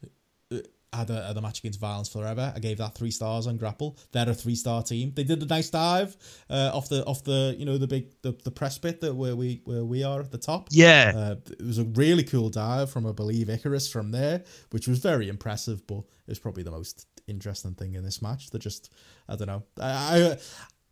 Had 0.96 1.10
a, 1.10 1.26
had 1.26 1.36
a 1.36 1.40
match 1.42 1.58
against 1.58 1.78
Violence 1.78 2.08
Forever. 2.08 2.52
I 2.54 2.58
gave 2.58 2.78
that 2.78 2.94
three 2.94 3.10
stars 3.10 3.46
on 3.46 3.56
Grapple. 3.58 3.98
They're 4.12 4.28
a 4.28 4.34
three 4.34 4.54
star 4.54 4.82
team. 4.82 5.12
They 5.14 5.24
did 5.24 5.42
a 5.42 5.46
nice 5.46 5.70
dive 5.70 6.16
uh, 6.50 6.70
off 6.72 6.88
the 6.88 7.04
off 7.04 7.22
the 7.24 7.54
you 7.58 7.64
know 7.66 7.78
the 7.78 7.86
big 7.86 8.06
the, 8.22 8.32
the 8.44 8.50
press 8.50 8.78
pit 8.78 9.00
that 9.02 9.14
where 9.14 9.36
we 9.36 9.60
where 9.64 9.84
we 9.84 10.02
are 10.04 10.20
at 10.20 10.30
the 10.30 10.38
top. 10.38 10.68
Yeah. 10.70 11.12
Uh, 11.14 11.36
it 11.50 11.64
was 11.66 11.78
a 11.78 11.84
really 11.84 12.24
cool 12.24 12.48
dive 12.48 12.90
from, 12.90 13.06
I 13.06 13.12
believe, 13.12 13.50
Icarus 13.50 13.88
from 13.90 14.10
there, 14.10 14.42
which 14.70 14.88
was 14.88 14.98
very 14.98 15.28
impressive, 15.28 15.86
but 15.86 15.98
it 15.98 16.28
was 16.28 16.38
probably 16.38 16.62
the 16.62 16.70
most 16.70 17.06
interesting 17.26 17.74
thing 17.74 17.94
in 17.94 18.04
this 18.04 18.22
match. 18.22 18.50
They 18.50 18.58
just, 18.58 18.92
I 19.28 19.36
don't 19.36 19.48
know. 19.48 19.62
I, 19.80 20.36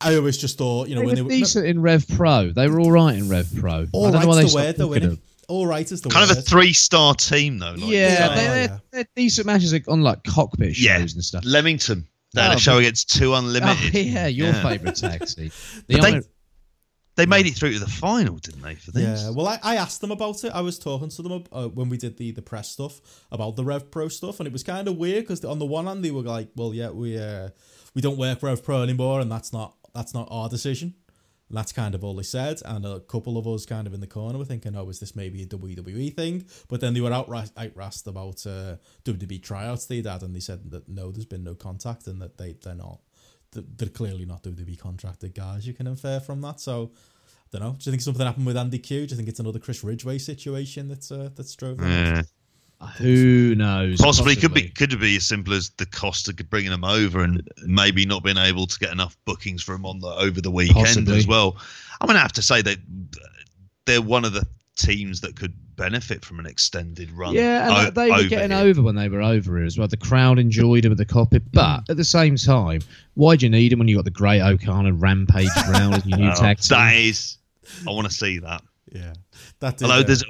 I, 0.00 0.10
I 0.10 0.16
always 0.16 0.36
just 0.36 0.58
thought, 0.58 0.88
you 0.88 0.94
know, 0.96 1.00
They 1.00 1.06
when 1.06 1.12
were 1.12 1.16
they 1.16 1.22
were. 1.22 1.28
decent 1.30 1.66
in 1.66 1.80
Rev 1.80 2.06
Pro. 2.08 2.50
They 2.50 2.68
were 2.68 2.80
all 2.80 2.90
right 2.92 3.16
in 3.16 3.28
Rev 3.28 3.50
Pro. 3.58 3.86
all 3.92 4.06
I 4.06 4.10
don't 4.10 4.22
know 4.22 4.28
why 4.28 4.34
they 4.36 4.42
the 4.42 4.48
stopped 4.50 4.64
word, 4.66 4.76
though, 4.76 4.88
booking 4.88 5.02
innit? 5.02 5.08
them. 5.10 5.20
All 5.48 5.66
right 5.66 5.90
is 5.90 6.00
the 6.02 6.08
kind 6.10 6.30
of 6.30 6.36
a 6.36 6.40
three-star 6.40 7.14
team, 7.14 7.58
though. 7.58 7.72
Like 7.72 7.80
Yeah, 7.80 7.86
you 7.86 7.90
they, 7.90 8.24
Oh, 8.24 8.28
say. 8.34 8.34
they're, 8.46 8.64
yeah. 8.66 8.78
they're 8.90 9.06
decent 9.16 9.46
matches 9.46 9.72
like, 9.72 9.88
on 9.88 10.02
like 10.02 10.22
cockpit 10.24 10.74
shows 10.76 10.84
yeah. 10.84 11.00
and 11.00 11.24
stuff. 11.24 11.44
Leamington. 11.44 12.06
They 12.34 12.42
had 12.42 12.52
Oh, 12.52 12.56
a 12.56 12.58
show 12.58 12.72
but- 12.72 12.78
against 12.78 13.10
Two 13.14 13.32
Oh, 13.34 13.38
Unlimited. 13.38 13.94
yeah, 13.94 14.26
your 14.26 14.48
Yeah. 14.48 14.62
favourite 14.62 14.96
taxi. 14.96 15.50
The 15.88 15.98
But 15.98 16.02
they- 16.12 16.20
They 17.16 17.26
made 17.26 17.46
it 17.46 17.54
through 17.54 17.74
to 17.74 17.78
the 17.78 17.86
final, 17.86 18.38
didn't 18.38 18.62
they? 18.62 18.74
For 18.74 18.90
this. 18.90 19.22
Yeah, 19.22 19.30
well, 19.30 19.46
I, 19.46 19.60
I 19.62 19.76
asked 19.76 20.00
them 20.00 20.10
about 20.10 20.42
it. 20.42 20.50
I 20.52 20.62
was 20.62 20.80
talking 20.80 21.10
to 21.10 21.22
them 21.22 21.44
uh, 21.52 21.68
when 21.68 21.88
we 21.88 21.96
did 21.96 22.16
the, 22.16 22.32
the 22.32 22.42
press 22.42 22.68
stuff 22.70 23.00
about 23.30 23.54
the 23.54 23.64
Rev 23.64 23.88
Pro 23.92 24.08
stuff, 24.08 24.40
and 24.40 24.48
it 24.48 24.52
was 24.52 24.64
kind 24.64 24.88
of 24.88 24.96
weird 24.96 25.22
because 25.22 25.44
on 25.44 25.60
the 25.60 25.64
one 25.64 25.86
hand 25.86 26.04
they 26.04 26.10
were 26.10 26.22
like, 26.22 26.48
"Well, 26.56 26.74
yeah, 26.74 26.90
we 26.90 27.16
uh, 27.16 27.50
we 27.94 28.02
don't 28.02 28.18
work 28.18 28.42
Rev 28.42 28.64
Pro 28.64 28.82
anymore, 28.82 29.20
and 29.20 29.30
that's 29.30 29.52
not 29.52 29.76
that's 29.94 30.12
not 30.12 30.26
our 30.28 30.48
decision." 30.48 30.94
That's 31.50 31.72
kind 31.72 31.94
of 31.94 32.02
all 32.02 32.14
they 32.14 32.22
said, 32.22 32.62
and 32.64 32.86
a 32.86 33.00
couple 33.00 33.36
of 33.36 33.46
us 33.46 33.66
kind 33.66 33.86
of 33.86 33.92
in 33.92 34.00
the 34.00 34.06
corner 34.06 34.38
were 34.38 34.44
thinking, 34.44 34.74
"Oh, 34.74 34.88
is 34.88 34.98
this 34.98 35.14
maybe 35.14 35.42
a 35.42 35.46
WWE 35.46 36.14
thing?" 36.14 36.46
But 36.68 36.80
then 36.80 36.94
they 36.94 37.00
were 37.00 37.12
outright 37.12 37.50
outrassed 37.56 38.06
about 38.06 38.46
uh, 38.46 38.76
WWE 39.04 39.42
tryouts 39.42 39.86
they'd 39.86 40.06
had, 40.06 40.22
and 40.22 40.34
they 40.34 40.40
said 40.40 40.70
that 40.70 40.88
no, 40.88 41.12
there's 41.12 41.26
been 41.26 41.44
no 41.44 41.54
contact, 41.54 42.06
and 42.06 42.20
that 42.22 42.38
they 42.38 42.54
they're 42.54 42.74
not 42.74 43.00
they're 43.52 43.88
clearly 43.88 44.24
not 44.24 44.42
WWE 44.42 44.78
contracted 44.78 45.34
guys. 45.34 45.66
You 45.66 45.74
can 45.74 45.86
infer 45.86 46.18
from 46.20 46.40
that. 46.40 46.60
So, 46.60 46.90
I 47.52 47.58
don't 47.58 47.60
know. 47.62 47.76
Do 47.78 47.84
you 47.84 47.92
think 47.92 48.02
something 48.02 48.26
happened 48.26 48.46
with 48.46 48.56
Andy 48.56 48.78
Q? 48.78 49.06
Do 49.06 49.12
you 49.12 49.16
think 49.16 49.28
it's 49.28 49.40
another 49.40 49.58
Chris 49.58 49.84
Ridgeway 49.84 50.18
situation 50.18 50.88
that's 50.88 51.12
uh, 51.12 51.30
that's 51.36 51.54
drove 51.54 51.78
them? 51.78 52.24
Yeah. 52.80 52.88
Who 52.88 53.54
knows? 53.54 54.00
Possibly, 54.00 54.36
could 54.36 54.52
be 54.54 54.68
could 54.68 54.98
be 55.00 55.16
as 55.16 55.26
simple 55.26 55.54
as 55.54 55.70
the 55.78 55.86
cost 55.86 56.28
of 56.28 56.36
bringing 56.50 56.70
them 56.70 56.84
over, 56.84 57.22
and 57.22 57.46
maybe 57.64 58.04
not 58.04 58.22
being 58.22 58.36
able 58.36 58.66
to 58.66 58.78
get 58.78 58.92
enough 58.92 59.16
bookings 59.24 59.62
for 59.62 59.72
them 59.72 59.86
on 59.86 60.00
the 60.00 60.08
over 60.08 60.40
the 60.40 60.50
weekend 60.50 60.84
Possibly. 60.86 61.16
as 61.16 61.26
well. 61.26 61.56
I'm 62.00 62.06
gonna 62.06 62.18
have 62.18 62.32
to 62.32 62.42
say 62.42 62.60
that 62.62 62.76
they're 63.86 64.02
one 64.02 64.24
of 64.24 64.32
the 64.32 64.46
teams 64.76 65.20
that 65.22 65.36
could 65.36 65.54
benefit 65.76 66.24
from 66.24 66.38
an 66.40 66.46
extended 66.46 67.10
run. 67.12 67.34
Yeah, 67.34 67.68
and 67.78 67.88
o- 67.88 67.90
they 67.90 68.10
were 68.10 68.16
over 68.16 68.28
getting 68.28 68.50
here. 68.50 68.66
over 68.66 68.82
when 68.82 68.96
they 68.96 69.08
were 69.08 69.22
over 69.22 69.56
here 69.56 69.66
as 69.66 69.78
well. 69.78 69.88
The 69.88 69.96
crowd 69.96 70.38
enjoyed 70.38 70.84
them 70.84 70.92
at 70.92 70.98
the 70.98 71.04
cockpit, 71.06 71.42
but 71.52 71.82
at 71.88 71.96
the 71.96 72.04
same 72.04 72.36
time, 72.36 72.80
why 73.14 73.36
do 73.36 73.46
you 73.46 73.50
need 73.50 73.72
them 73.72 73.78
when 73.78 73.88
you 73.88 73.96
got 73.96 74.04
the 74.04 74.10
Great 74.10 74.40
O'Connor 74.42 74.92
Rampage 74.94 75.48
round 75.70 75.94
as 75.94 76.06
your 76.06 76.18
new 76.18 76.28
Oh, 76.30 76.34
tag 76.34 76.58
team? 76.58 76.76
that 76.76 76.94
is, 76.96 77.38
I 77.86 77.90
want 77.92 78.08
to 78.08 78.12
see 78.14 78.38
that. 78.40 78.62
Yeah, 78.92 79.14
that 79.60 79.78
did. 79.78 79.84
Although 79.88 80.00
uh, 80.00 80.02
there's, 80.04 80.24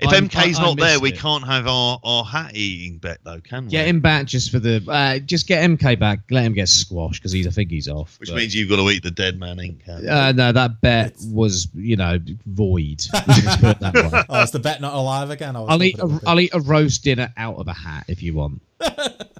if 0.00 0.08
I'm- 0.08 0.28
MK's 0.28 0.58
I- 0.58 0.62
I 0.62 0.66
not 0.66 0.78
there, 0.78 0.88
missed 0.90 1.02
we 1.02 1.12
can't 1.12 1.44
have 1.46 1.66
our, 1.66 2.00
our 2.02 2.24
hat 2.24 2.52
eating 2.56 2.98
bet 2.98 3.18
though, 3.24 3.40
can 3.40 3.64
we? 3.66 3.70
Get 3.70 3.86
him 3.86 4.00
back 4.00 4.26
just 4.26 4.50
for 4.50 4.58
the. 4.58 4.82
Uh, 4.88 5.18
just 5.18 5.46
get 5.46 5.62
MK 5.68 5.98
back. 5.98 6.20
Let 6.30 6.44
him 6.44 6.54
get 6.54 6.68
squashed 6.68 7.20
because 7.20 7.32
he's. 7.32 7.46
I 7.46 7.50
think 7.50 7.70
he's 7.70 7.88
off. 7.88 8.18
Which 8.20 8.28
but- 8.30 8.36
means 8.36 8.54
you've 8.54 8.68
got 8.68 8.76
to 8.76 8.88
eat 8.90 9.02
the 9.02 9.10
dead 9.10 9.38
man 9.38 9.58
ink. 9.60 9.84
Cam. 9.84 10.08
Uh, 10.08 10.32
no, 10.32 10.52
that 10.52 10.80
bet 10.80 11.14
was 11.26 11.68
you 11.74 11.96
know 11.96 12.18
void. 12.46 13.02
Let's 13.26 13.56
put 13.56 13.70
it 13.70 13.80
that 13.80 13.94
way. 13.94 14.22
oh, 14.28 14.42
is 14.42 14.50
the 14.50 14.58
bet 14.58 14.80
not 14.80 14.94
alive 14.94 15.30
again? 15.30 15.56
I 15.56 15.60
was 15.60 15.68
I'll 15.70 15.82
eat. 15.82 15.98
hoping 15.98 16.10
it 16.10 16.10
A, 16.10 16.14
would 16.14 16.20
be. 16.20 16.26
I'll 16.26 16.40
eat 16.40 16.54
a 16.54 16.60
roast 16.60 17.04
dinner 17.04 17.32
out 17.36 17.56
of 17.56 17.68
a 17.68 17.72
hat 17.74 18.04
if 18.08 18.22
you 18.22 18.34
want. 18.34 18.60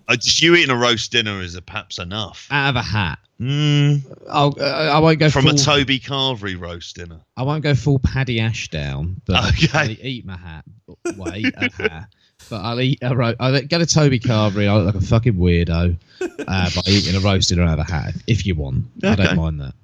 Uh, 0.09 0.17
just 0.17 0.43
you 0.43 0.55
eating 0.57 0.71
a 0.71 0.77
roast 0.77 1.13
dinner 1.13 1.41
is 1.41 1.55
a 1.55 1.63
perhaps 1.63 1.99
enough. 1.99 2.47
Out 2.51 2.71
of 2.71 2.77
a 2.77 2.83
hat. 2.83 3.19
Mm, 3.41 4.03
I'll. 4.31 4.55
Uh, 4.61 4.65
I 4.65 4.99
won't 4.99 5.19
go 5.19 5.31
from 5.31 5.43
full, 5.47 5.55
a 5.55 5.59
Toby 5.59 5.99
Carvery 5.99 6.59
roast 6.59 6.97
dinner. 6.97 7.21
I 7.37 7.43
won't 7.43 7.63
go 7.63 7.75
full 7.75 7.99
Paddy 7.99 8.39
Ashdown, 8.41 9.21
but 9.27 9.49
Okay. 9.55 9.79
I'll 9.79 9.91
eat 10.07 10.25
my 10.27 10.37
hat. 10.37 10.65
Well, 11.17 11.35
eat 11.37 11.53
a 11.57 11.71
hat. 11.89 12.09
But 12.51 12.61
I'll 12.63 12.81
eat 12.81 12.99
a 13.03 13.15
ro- 13.17 13.35
I'll 13.41 13.63
go 13.63 13.79
to 13.79 13.87
Toby 13.87 14.19
Carvery. 14.21 14.69
I 14.69 14.77
look 14.77 14.95
like 14.95 15.03
a 15.03 15.07
fucking 15.07 15.35
weirdo 15.35 15.97
uh, 16.21 16.71
by 16.75 16.83
eating 16.89 17.15
a 17.17 17.21
roast 17.21 17.49
dinner 17.49 17.63
out 17.63 17.79
of 17.79 17.87
a 17.89 17.91
hat 17.91 18.15
if 18.27 18.45
you 18.47 18.55
want. 18.55 18.87
I 19.03 19.15
don't 19.15 19.37
mind 19.37 19.61
that. 19.61 19.75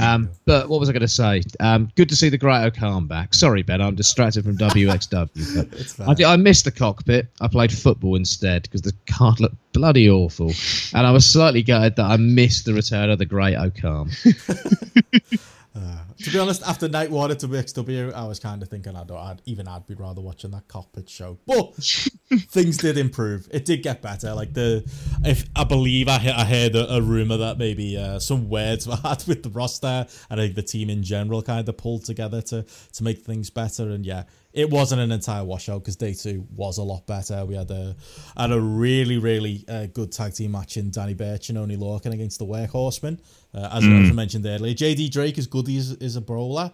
Um, 0.00 0.30
but 0.46 0.68
what 0.68 0.80
was 0.80 0.88
I 0.88 0.92
going 0.92 1.02
to 1.02 1.08
say? 1.08 1.42
Um, 1.60 1.90
good 1.94 2.08
to 2.08 2.16
see 2.16 2.28
the 2.28 2.38
Great 2.38 2.64
O'Khan 2.64 3.06
back. 3.06 3.34
Sorry, 3.34 3.62
Ben, 3.62 3.80
I'm 3.80 3.94
distracted 3.94 4.44
from 4.44 4.56
WXW. 4.56 5.98
But 5.98 6.08
I, 6.08 6.14
did- 6.14 6.24
I 6.26 6.36
missed 6.36 6.64
the 6.64 6.70
cockpit. 6.72 7.28
I 7.40 7.48
played 7.48 7.70
football 7.72 8.16
instead 8.16 8.62
because 8.62 8.82
the 8.82 8.92
card 9.12 9.40
looked 9.40 9.56
bloody 9.72 10.08
awful, 10.08 10.52
and 10.94 11.06
I 11.06 11.10
was 11.10 11.26
slightly 11.26 11.62
gutted 11.62 11.96
that 11.96 12.06
I 12.06 12.16
missed 12.16 12.64
the 12.64 12.72
return 12.74 13.10
of 13.10 13.18
the 13.18 13.26
Great 13.26 13.56
O'Khan. 13.56 14.10
To 15.74 16.30
be 16.30 16.38
honest, 16.38 16.62
after 16.62 16.88
Night 16.88 17.10
One 17.10 17.30
at 17.32 17.38
WXW, 17.38 18.12
I 18.12 18.24
was 18.26 18.38
kind 18.38 18.62
of 18.62 18.68
thinking 18.68 18.94
I'd, 18.94 19.10
I'd 19.10 19.42
even 19.46 19.66
I'd 19.66 19.86
be 19.86 19.94
rather 19.94 20.20
watching 20.20 20.52
that 20.52 20.68
cockpit 20.68 21.08
show. 21.08 21.38
But 21.46 21.74
things 22.48 22.76
did 22.76 22.96
improve. 22.96 23.48
It 23.50 23.64
did 23.64 23.82
get 23.82 24.00
better. 24.00 24.32
Like 24.34 24.54
the, 24.54 24.88
if 25.24 25.44
I 25.56 25.64
believe 25.64 26.08
I, 26.08 26.14
I 26.14 26.44
heard 26.44 26.76
a, 26.76 26.94
a 26.94 27.02
rumor 27.02 27.36
that 27.38 27.58
maybe 27.58 27.96
uh, 27.96 28.20
some 28.20 28.48
words 28.48 28.86
were 28.88 28.96
had 28.96 29.24
with 29.26 29.42
the 29.42 29.50
roster 29.50 30.06
and 30.30 30.40
I 30.40 30.44
think 30.44 30.54
the 30.54 30.62
team 30.62 30.88
in 30.90 31.02
general 31.02 31.42
kind 31.42 31.68
of 31.68 31.76
pulled 31.76 32.04
together 32.04 32.40
to 32.42 32.64
to 32.92 33.04
make 33.04 33.24
things 33.24 33.50
better. 33.50 33.90
And 33.90 34.06
yeah, 34.06 34.24
it 34.52 34.70
wasn't 34.70 35.00
an 35.00 35.10
entire 35.10 35.44
washout 35.44 35.80
because 35.82 35.96
day 35.96 36.14
two 36.14 36.46
was 36.54 36.78
a 36.78 36.82
lot 36.84 37.06
better. 37.06 37.44
We 37.44 37.56
had 37.56 37.70
a 37.72 37.96
had 38.36 38.52
a 38.52 38.60
really 38.60 39.18
really 39.18 39.64
uh, 39.68 39.86
good 39.86 40.12
tag 40.12 40.34
team 40.34 40.52
match 40.52 40.76
in 40.76 40.90
Danny 40.90 41.14
Birch 41.14 41.48
and 41.48 41.58
Oni 41.58 41.76
Lorcan 41.76 42.12
against 42.12 42.38
the 42.38 42.46
Workhorsemen. 42.46 43.18
Uh, 43.54 43.68
as, 43.72 43.84
as 43.84 44.10
I 44.10 44.12
mentioned 44.12 44.46
earlier, 44.46 44.74
JD 44.74 45.10
Drake 45.10 45.38
is 45.38 45.46
good 45.46 45.68
as 45.68 45.92
is 45.92 46.16
a 46.16 46.20
brawler. 46.20 46.72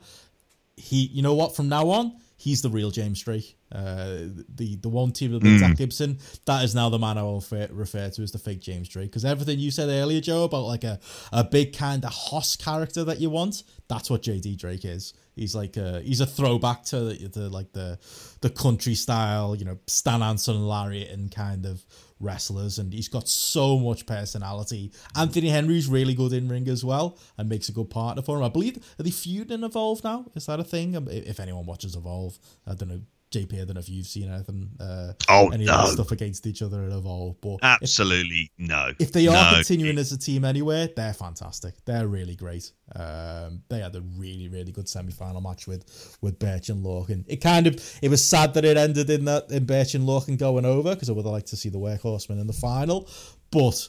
He, 0.76 1.07
you 1.09 1.23
know 1.23 1.34
what? 1.34 1.55
From 1.55 1.68
now 1.68 1.91
on, 1.91 2.17
he's 2.36 2.62
the 2.62 2.70
real 2.70 2.91
James 2.91 3.20
Drake. 3.20 3.57
Uh, 3.70 4.25
the 4.57 4.76
the 4.81 4.89
one 4.89 5.12
team 5.12 5.33
with 5.33 5.44
Zack 5.59 5.76
Gibson, 5.76 6.18
that 6.47 6.65
is 6.65 6.75
now 6.75 6.89
the 6.89 6.99
man 6.99 7.18
I 7.18 7.23
will 7.23 7.36
refer, 7.36 7.68
refer 7.70 8.09
to 8.09 8.23
as 8.23 8.33
the 8.33 8.39
fake 8.39 8.60
James 8.60 8.89
Drake. 8.89 9.10
Because 9.10 9.25
everything 9.25 9.59
you 9.59 9.70
said 9.70 9.91
earlier, 9.91 10.20
Joe, 10.20 10.44
about 10.44 10.65
like 10.65 10.84
a, 10.84 10.99
a 11.33 11.44
big 11.44 11.76
kind 11.76 12.05
of 12.05 12.12
hoss 12.12 12.57
character 12.57 13.05
that 13.05 13.20
you 13.20 13.28
want, 13.31 13.62
that's 13.89 14.09
what 14.10 14.23
JD 14.23 14.57
Drake 14.57 14.84
is. 14.84 15.12
He's 15.36 15.55
like 15.55 15.76
a, 15.76 16.00
he's 16.00 16.20
a 16.20 16.26
throwback 16.26 16.83
to 16.84 17.00
the, 17.00 17.28
the 17.28 17.49
like 17.50 17.73
the 17.73 17.99
the 18.41 18.50
country 18.50 18.94
style, 18.94 19.55
you 19.55 19.65
know, 19.67 19.78
Stan 19.86 20.20
Hansen 20.23 20.57
and 20.57 20.68
Lariat 20.68 21.10
and 21.10 21.31
kind 21.31 21.67
of 21.67 21.84
wrestlers, 22.20 22.78
and 22.78 22.92
he's 22.92 23.08
got 23.08 23.28
so 23.28 23.78
much 23.78 24.07
personality. 24.07 24.92
Anthony 25.16 25.49
Henry's 25.49 25.89
really 25.89 26.15
good 26.15 26.32
in 26.32 26.49
ring 26.49 26.68
as 26.68 26.84
well, 26.84 27.18
and 27.39 27.49
makes 27.49 27.68
a 27.68 27.73
good 27.73 27.90
partner 27.90 28.23
for 28.23 28.36
him. 28.36 28.44
I 28.44 28.49
believe 28.49 28.76
are 28.99 29.02
they 29.02 29.10
feuding 29.10 29.58
in 29.58 29.65
Evolve 29.65 30.05
now? 30.05 30.26
Is 30.34 30.47
that 30.47 30.60
a 30.60 30.65
thing? 30.65 30.97
Um, 30.97 31.08
If 31.08 31.40
anyone 31.40 31.66
watches 31.66 31.97
Evolve, 31.97 32.39
I 32.66 32.74
don't 32.74 32.89
know. 32.89 33.00
JP, 33.31 33.55
I 33.55 33.65
don't 33.65 33.75
know 33.75 33.81
if 33.81 33.89
you've 33.89 34.07
seen 34.07 34.28
anything, 34.31 34.70
uh, 34.81 35.12
Oh, 35.28 35.50
any 35.50 35.65
no. 35.65 35.84
stuff 35.86 36.10
against 36.10 36.47
each 36.47 36.62
other 36.62 36.83
at 36.84 36.91
Evolve, 36.92 37.41
but 37.41 37.55
if, 37.55 37.59
Absolutely 37.62 38.50
no. 38.59 38.92
if 38.99 39.12
they 39.12 39.28
are 39.28 39.52
No. 39.52 39.57
continuing 39.57 39.99
as 39.99 40.10
a 40.12 40.18
team 40.18 40.44
anyway, 40.44 40.92
they're 40.97 41.15
fantastic. 41.15 41.75
They're 41.84 42.09
really 42.09 42.34
great. 42.34 42.73
Um, 42.94 43.62
they 43.68 43.78
had 43.81 43.94
a 43.94 44.00
really, 44.00 44.49
really 44.49 44.73
good 44.73 44.89
semi-final 44.89 45.41
match 45.41 45.67
with 45.68 46.17
with 46.20 46.39
Birch 46.41 46.70
and. 46.70 47.25
It 47.28 47.41
kind 47.41 47.67
of 47.68 47.81
it 48.02 48.09
was 48.09 48.25
sad 48.25 48.55
that 48.55 48.65
it 48.65 48.76
ended 48.76 49.09
in 49.10 49.25
that 49.26 49.50
in 49.52 49.65
Birch 49.65 49.94
and 49.94 50.05
going 50.36 50.65
over 50.65 50.94
because 50.94 51.09
I 51.09 51.12
would 51.12 51.25
have 51.25 51.33
liked 51.33 51.49
to 51.49 51.57
see 51.57 51.68
the 51.68 51.78
Workhorsemen 51.78 52.41
in 52.41 52.47
the 52.47 52.52
final, 52.52 53.09
but. 53.50 53.89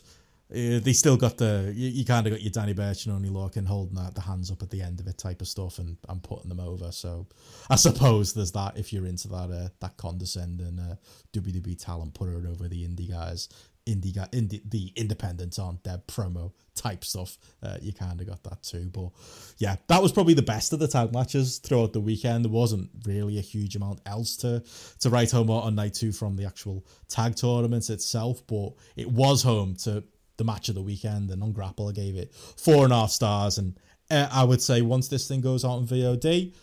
Uh, 0.51 0.80
they 0.80 0.91
still 0.91 1.15
got 1.15 1.38
the 1.38 1.71
you, 1.73 1.89
you 1.89 2.05
kind 2.05 2.27
of 2.27 2.33
got 2.33 2.41
your 2.41 2.51
Danny 2.51 2.73
Birch 2.73 3.05
and 3.05 3.15
Oni 3.15 3.30
Lorcan 3.30 3.65
holding 3.65 3.95
that, 3.95 4.15
the 4.15 4.21
hands 4.21 4.51
up 4.51 4.61
at 4.61 4.69
the 4.69 4.81
end 4.81 4.99
of 4.99 5.07
it 5.07 5.17
type 5.17 5.41
of 5.41 5.47
stuff 5.47 5.80
and, 5.80 5.95
and 6.09 6.21
putting 6.21 6.49
them 6.49 6.59
over. 6.59 6.91
So 6.91 7.25
I 7.69 7.75
suppose 7.77 8.33
there's 8.33 8.51
that 8.51 8.77
if 8.77 8.91
you're 8.91 9.05
into 9.05 9.30
that 9.30 9.49
uh, 9.49 9.69
that 9.80 9.95
condescending 9.95 10.77
uh, 10.77 10.95
WWE 11.33 11.81
talent, 11.81 12.13
put 12.13 12.30
it 12.30 12.45
over 12.45 12.67
the 12.67 12.85
indie 12.85 13.09
guys, 13.09 13.47
indie 13.88 14.13
guy, 14.13 14.27
indie, 14.33 14.61
the 14.69 14.91
independents 14.95 15.57
on 15.57 15.80
their 15.83 15.99
promo 15.99 16.51
type 16.75 17.03
stuff. 17.03 17.38
Uh, 17.63 17.77
you 17.81 17.93
kind 17.93 18.19
of 18.19 18.27
got 18.27 18.43
that 18.43 18.61
too. 18.63 18.89
But 18.91 19.09
yeah, 19.57 19.77
that 19.88 20.01
was 20.01 20.11
probably 20.11 20.33
the 20.33 20.41
best 20.41 20.73
of 20.73 20.80
the 20.80 20.88
tag 20.88 21.13
matches 21.13 21.59
throughout 21.59 21.93
the 21.93 22.01
weekend. 22.01 22.45
There 22.45 22.51
wasn't 22.51 22.89
really 23.05 23.38
a 23.38 23.41
huge 23.41 23.75
amount 23.75 24.01
else 24.05 24.38
to 24.38 24.63
to 24.99 25.09
write 25.09 25.31
home 25.31 25.49
on 25.49 25.75
night 25.75 25.93
two 25.93 26.11
from 26.11 26.35
the 26.35 26.45
actual 26.45 26.85
tag 27.07 27.35
tournaments 27.35 27.89
itself, 27.89 28.45
but 28.47 28.73
it 28.95 29.09
was 29.09 29.43
home 29.43 29.75
to 29.83 30.03
the 30.41 30.45
match 30.51 30.69
of 30.69 30.75
the 30.75 30.81
weekend, 30.81 31.29
and 31.29 31.43
on 31.43 31.51
Grapple 31.51 31.87
I 31.87 31.91
gave 31.91 32.15
it 32.15 32.33
four 32.33 32.83
and 32.83 32.91
a 32.91 32.95
half 32.95 33.11
stars. 33.11 33.59
And 33.59 33.79
uh, 34.09 34.27
I 34.31 34.43
would 34.43 34.61
say 34.61 34.81
once 34.81 35.07
this 35.07 35.27
thing 35.27 35.41
goes 35.41 35.63
out 35.63 35.77
on 35.77 35.87
VOD, 35.87 36.53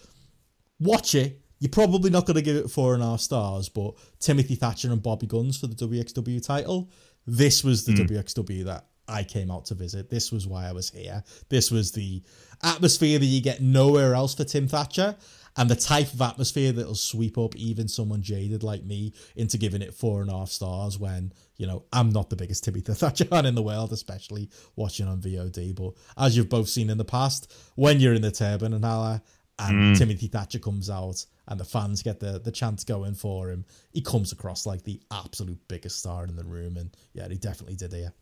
watch 0.81 1.15
it. 1.15 1.41
You're 1.61 1.71
probably 1.71 2.11
not 2.11 2.27
going 2.27 2.37
to 2.37 2.43
give 2.43 2.57
it 2.57 2.71
four 2.71 2.95
and 2.95 3.03
a 3.03 3.07
half 3.07 3.21
stars, 3.21 3.69
but 3.69 3.95
Timothy 4.21 4.55
Thatcher 4.55 4.93
and 4.93 5.03
Bobby 5.03 5.27
Guns 5.27 5.59
for 5.59 5.67
the 5.67 5.75
WXW 5.75 6.45
title. 6.45 6.91
This 7.27 7.65
was 7.65 7.85
the 7.85 7.95
WXW 7.95 8.65
that 8.65 8.87
I 9.09 9.25
came 9.25 9.51
out 9.51 9.65
to 9.67 9.75
visit. 9.75 10.09
This 10.09 10.31
was 10.31 10.47
why 10.47 10.69
I 10.69 10.73
was 10.73 10.91
here. 10.91 11.25
This 11.49 11.71
was 11.71 11.93
the 11.93 12.23
atmosphere 12.63 13.19
that 13.19 13.25
you 13.25 13.41
get 13.41 13.61
nowhere 13.61 14.15
else 14.15 14.35
for 14.35 14.45
Tim 14.45 14.69
Thatcher, 14.69 15.17
and 15.59 15.69
the 15.69 15.77
type 15.77 16.13
of 16.13 16.23
atmosphere 16.23 16.71
that'll 16.71 16.95
sweep 16.95 17.37
up 17.37 17.57
even 17.57 17.89
someone 17.89 18.23
jaded 18.23 18.63
like 18.63 18.85
me 18.85 19.13
into 19.35 19.59
giving 19.59 19.83
it 19.83 19.93
four 19.93 20.23
and 20.23 20.31
a 20.31 20.39
half 20.39 20.51
stars 20.51 21.01
when, 21.01 21.33
you 21.57 21.67
know, 21.67 21.83
I'm 21.93 22.11
not 22.11 22.31
the 22.31 22.37
biggest 22.37 22.63
Timothy 22.63 22.95
Thatcher 22.95 23.25
fan 23.27 23.45
in 23.45 23.57
the 23.57 23.63
world, 23.63 23.93
especially 23.93 24.49
watching 24.77 25.09
on 25.09 25.21
VOD. 25.21 25.75
But 25.75 25.95
as 26.17 26.37
you've 26.37 26.49
both 26.49 26.69
seen 26.69 26.91
in 26.91 26.97
the 26.97 27.05
past, 27.05 27.53
when 27.75 27.99
you're 27.99 28.15
in 28.15 28.23
the 28.23 28.31
Turbinenhalle 28.31 29.21
and 29.59 29.97
mm. 29.97 29.99
Timothy 29.99 30.29
Thatcher 30.29 30.61
comes 30.61 30.89
out 30.89 31.27
and 31.49 31.59
the 31.59 31.65
fans 31.65 32.05
get 32.05 32.21
the, 32.21 32.39
the 32.39 32.53
chant 32.53 32.87
going 32.87 33.15
for 33.15 33.51
him, 33.51 33.65
he 33.93 34.01
comes 34.01 34.31
across 34.31 34.65
like 34.65 34.85
the 34.85 35.01
absolute 35.11 35.59
biggest 35.67 35.99
star 35.99 36.25
in 36.25 36.37
the 36.37 36.45
room. 36.45 36.77
And 36.77 36.97
yeah, 37.15 37.27
he 37.27 37.35
definitely 37.35 37.75
did 37.75 37.93
here. 37.93 38.13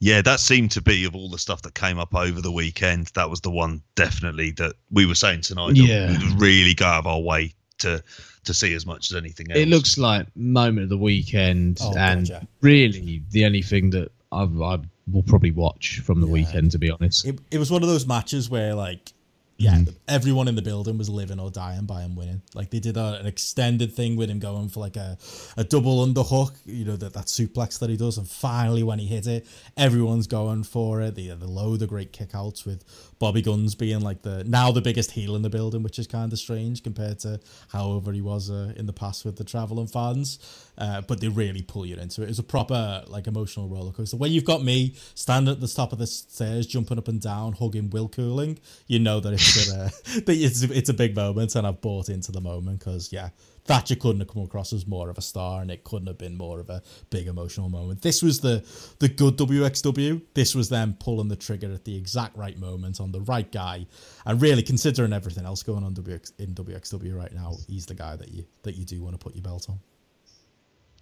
Yeah, 0.00 0.22
that 0.22 0.38
seemed 0.40 0.70
to 0.72 0.80
be 0.82 1.04
of 1.04 1.16
all 1.16 1.28
the 1.28 1.38
stuff 1.38 1.62
that 1.62 1.74
came 1.74 1.98
up 1.98 2.14
over 2.14 2.40
the 2.40 2.52
weekend. 2.52 3.08
That 3.14 3.28
was 3.30 3.40
the 3.40 3.50
one 3.50 3.82
definitely 3.96 4.52
that 4.52 4.74
we 4.92 5.06
were 5.06 5.16
saying 5.16 5.40
tonight. 5.40 5.70
that 5.74 5.76
Yeah. 5.78 6.10
we'd 6.16 6.40
really 6.40 6.74
go 6.74 6.86
out 6.86 7.00
of 7.00 7.06
our 7.06 7.20
way 7.20 7.52
to 7.78 8.02
to 8.44 8.54
see 8.54 8.72
as 8.74 8.86
much 8.86 9.10
as 9.10 9.16
anything 9.16 9.50
else. 9.50 9.58
It 9.60 9.68
looks 9.68 9.98
like 9.98 10.26
moment 10.34 10.84
of 10.84 10.88
the 10.88 10.96
weekend, 10.98 11.78
Oh, 11.82 11.94
and 11.98 12.26
God, 12.26 12.42
yeah. 12.42 12.46
really 12.62 13.22
the 13.30 13.44
only 13.44 13.60
thing 13.60 13.90
that 13.90 14.10
I've, 14.32 14.58
I 14.62 14.78
will 15.12 15.22
probably 15.24 15.50
watch 15.50 16.00
from 16.00 16.20
the 16.22 16.26
weekend, 16.26 16.70
to 16.72 16.78
be 16.78 16.90
honest. 16.90 17.26
It, 17.26 17.38
it 17.50 17.58
was 17.58 17.70
one 17.70 17.82
of 17.82 17.88
those 17.88 18.06
matches 18.06 18.48
where, 18.48 18.74
like, 18.74 19.12
yeah, 19.60 19.74
mm-hmm. 19.74 19.90
everyone 20.06 20.46
in 20.46 20.54
the 20.54 20.62
building 20.62 20.98
was 20.98 21.10
living 21.10 21.40
or 21.40 21.50
dying 21.50 21.84
by 21.84 22.02
him 22.02 22.14
winning. 22.14 22.42
Like, 22.54 22.70
they 22.70 22.78
did 22.78 22.96
a, 22.96 23.18
an 23.18 23.26
extended 23.26 23.92
thing 23.92 24.14
with 24.14 24.30
him 24.30 24.38
going 24.38 24.68
for, 24.68 24.78
like, 24.78 24.94
a, 24.96 25.18
a 25.56 25.64
double 25.64 26.06
underhook, 26.06 26.52
you 26.64 26.84
know, 26.84 26.94
that, 26.94 27.14
that 27.14 27.26
suplex 27.26 27.80
that 27.80 27.90
he 27.90 27.96
does. 27.96 28.18
And 28.18 28.28
finally, 28.28 28.84
when 28.84 29.00
he 29.00 29.06
hit 29.06 29.26
it, 29.26 29.48
everyone's 29.76 30.28
going 30.28 30.62
for 30.62 31.02
it. 31.02 31.16
The, 31.16 31.30
low, 31.30 31.36
the 31.36 31.48
load 31.48 31.82
of 31.82 31.88
great 31.88 32.12
kickouts 32.12 32.64
with 32.64 32.84
Bobby 33.18 33.42
Guns 33.42 33.74
being, 33.74 34.00
like, 34.00 34.22
the 34.22 34.44
now 34.44 34.70
the 34.70 34.80
biggest 34.80 35.12
heel 35.12 35.36
in 35.36 35.42
the 35.42 35.50
building, 35.50 35.82
which 35.82 35.98
is 35.98 36.06
kind 36.06 36.32
of 36.32 36.38
strange 36.38 36.82
compared 36.82 37.18
to 37.20 37.40
how 37.68 37.86
over 37.90 38.12
he 38.12 38.20
was 38.20 38.50
uh, 38.50 38.72
in 38.76 38.86
the 38.86 38.92
past 38.92 39.24
with 39.24 39.36
the 39.36 39.44
traveling 39.44 39.86
fans. 39.86 40.38
Uh, 40.76 41.00
but 41.00 41.20
they 41.20 41.28
really 41.28 41.62
pull 41.62 41.84
you 41.84 41.96
into 41.96 42.22
it. 42.22 42.28
It's 42.28 42.38
a 42.38 42.44
proper, 42.44 43.02
like, 43.08 43.26
emotional 43.26 43.68
roller 43.68 43.92
coaster. 43.92 44.16
When 44.16 44.30
you've 44.30 44.44
got 44.44 44.62
me 44.62 44.94
standing 45.14 45.52
at 45.52 45.60
the 45.60 45.68
top 45.68 45.92
of 45.92 45.98
the 45.98 46.06
stairs, 46.06 46.66
jumping 46.66 46.98
up 46.98 47.08
and 47.08 47.20
down, 47.20 47.54
hugging 47.54 47.90
Will 47.90 48.08
Cooling, 48.08 48.58
you 48.86 48.98
know 48.98 49.20
that 49.20 49.32
it's 49.32 49.68
a, 49.68 49.90
that 50.20 50.28
it's, 50.28 50.62
it's 50.62 50.88
a 50.88 50.94
big 50.94 51.16
moment, 51.16 51.56
and 51.56 51.66
I've 51.66 51.80
bought 51.80 52.08
into 52.08 52.30
the 52.30 52.40
moment 52.40 52.78
because 52.78 53.12
yeah, 53.12 53.30
Thatcher 53.68 53.96
couldn't 53.96 54.20
have 54.20 54.28
come 54.28 54.44
across 54.44 54.72
as 54.72 54.86
more 54.86 55.10
of 55.10 55.18
a 55.18 55.20
star, 55.20 55.60
and 55.60 55.70
it 55.70 55.84
couldn't 55.84 56.06
have 56.06 56.16
been 56.16 56.38
more 56.38 56.58
of 56.58 56.70
a 56.70 56.82
big 57.10 57.26
emotional 57.26 57.68
moment. 57.68 58.00
This 58.00 58.22
was 58.22 58.40
the 58.40 58.64
the 58.98 59.10
good 59.10 59.36
WXW. 59.36 60.22
This 60.32 60.54
was 60.54 60.70
them 60.70 60.96
pulling 60.98 61.28
the 61.28 61.36
trigger 61.36 61.70
at 61.70 61.84
the 61.84 61.94
exact 61.94 62.34
right 62.34 62.58
moment 62.58 62.98
on 62.98 63.12
the 63.12 63.20
right 63.20 63.52
guy, 63.52 63.86
and 64.24 64.40
really 64.40 64.62
considering 64.62 65.12
everything 65.12 65.44
else 65.44 65.62
going 65.62 65.84
on 65.84 65.92
WX, 65.94 66.32
in 66.38 66.54
WXW 66.54 67.14
right 67.14 67.32
now, 67.34 67.56
he's 67.68 67.84
the 67.84 67.94
guy 67.94 68.16
that 68.16 68.30
you 68.30 68.46
that 68.62 68.74
you 68.74 68.86
do 68.86 69.02
want 69.02 69.14
to 69.14 69.18
put 69.18 69.34
your 69.34 69.42
belt 69.42 69.68
on. 69.68 69.78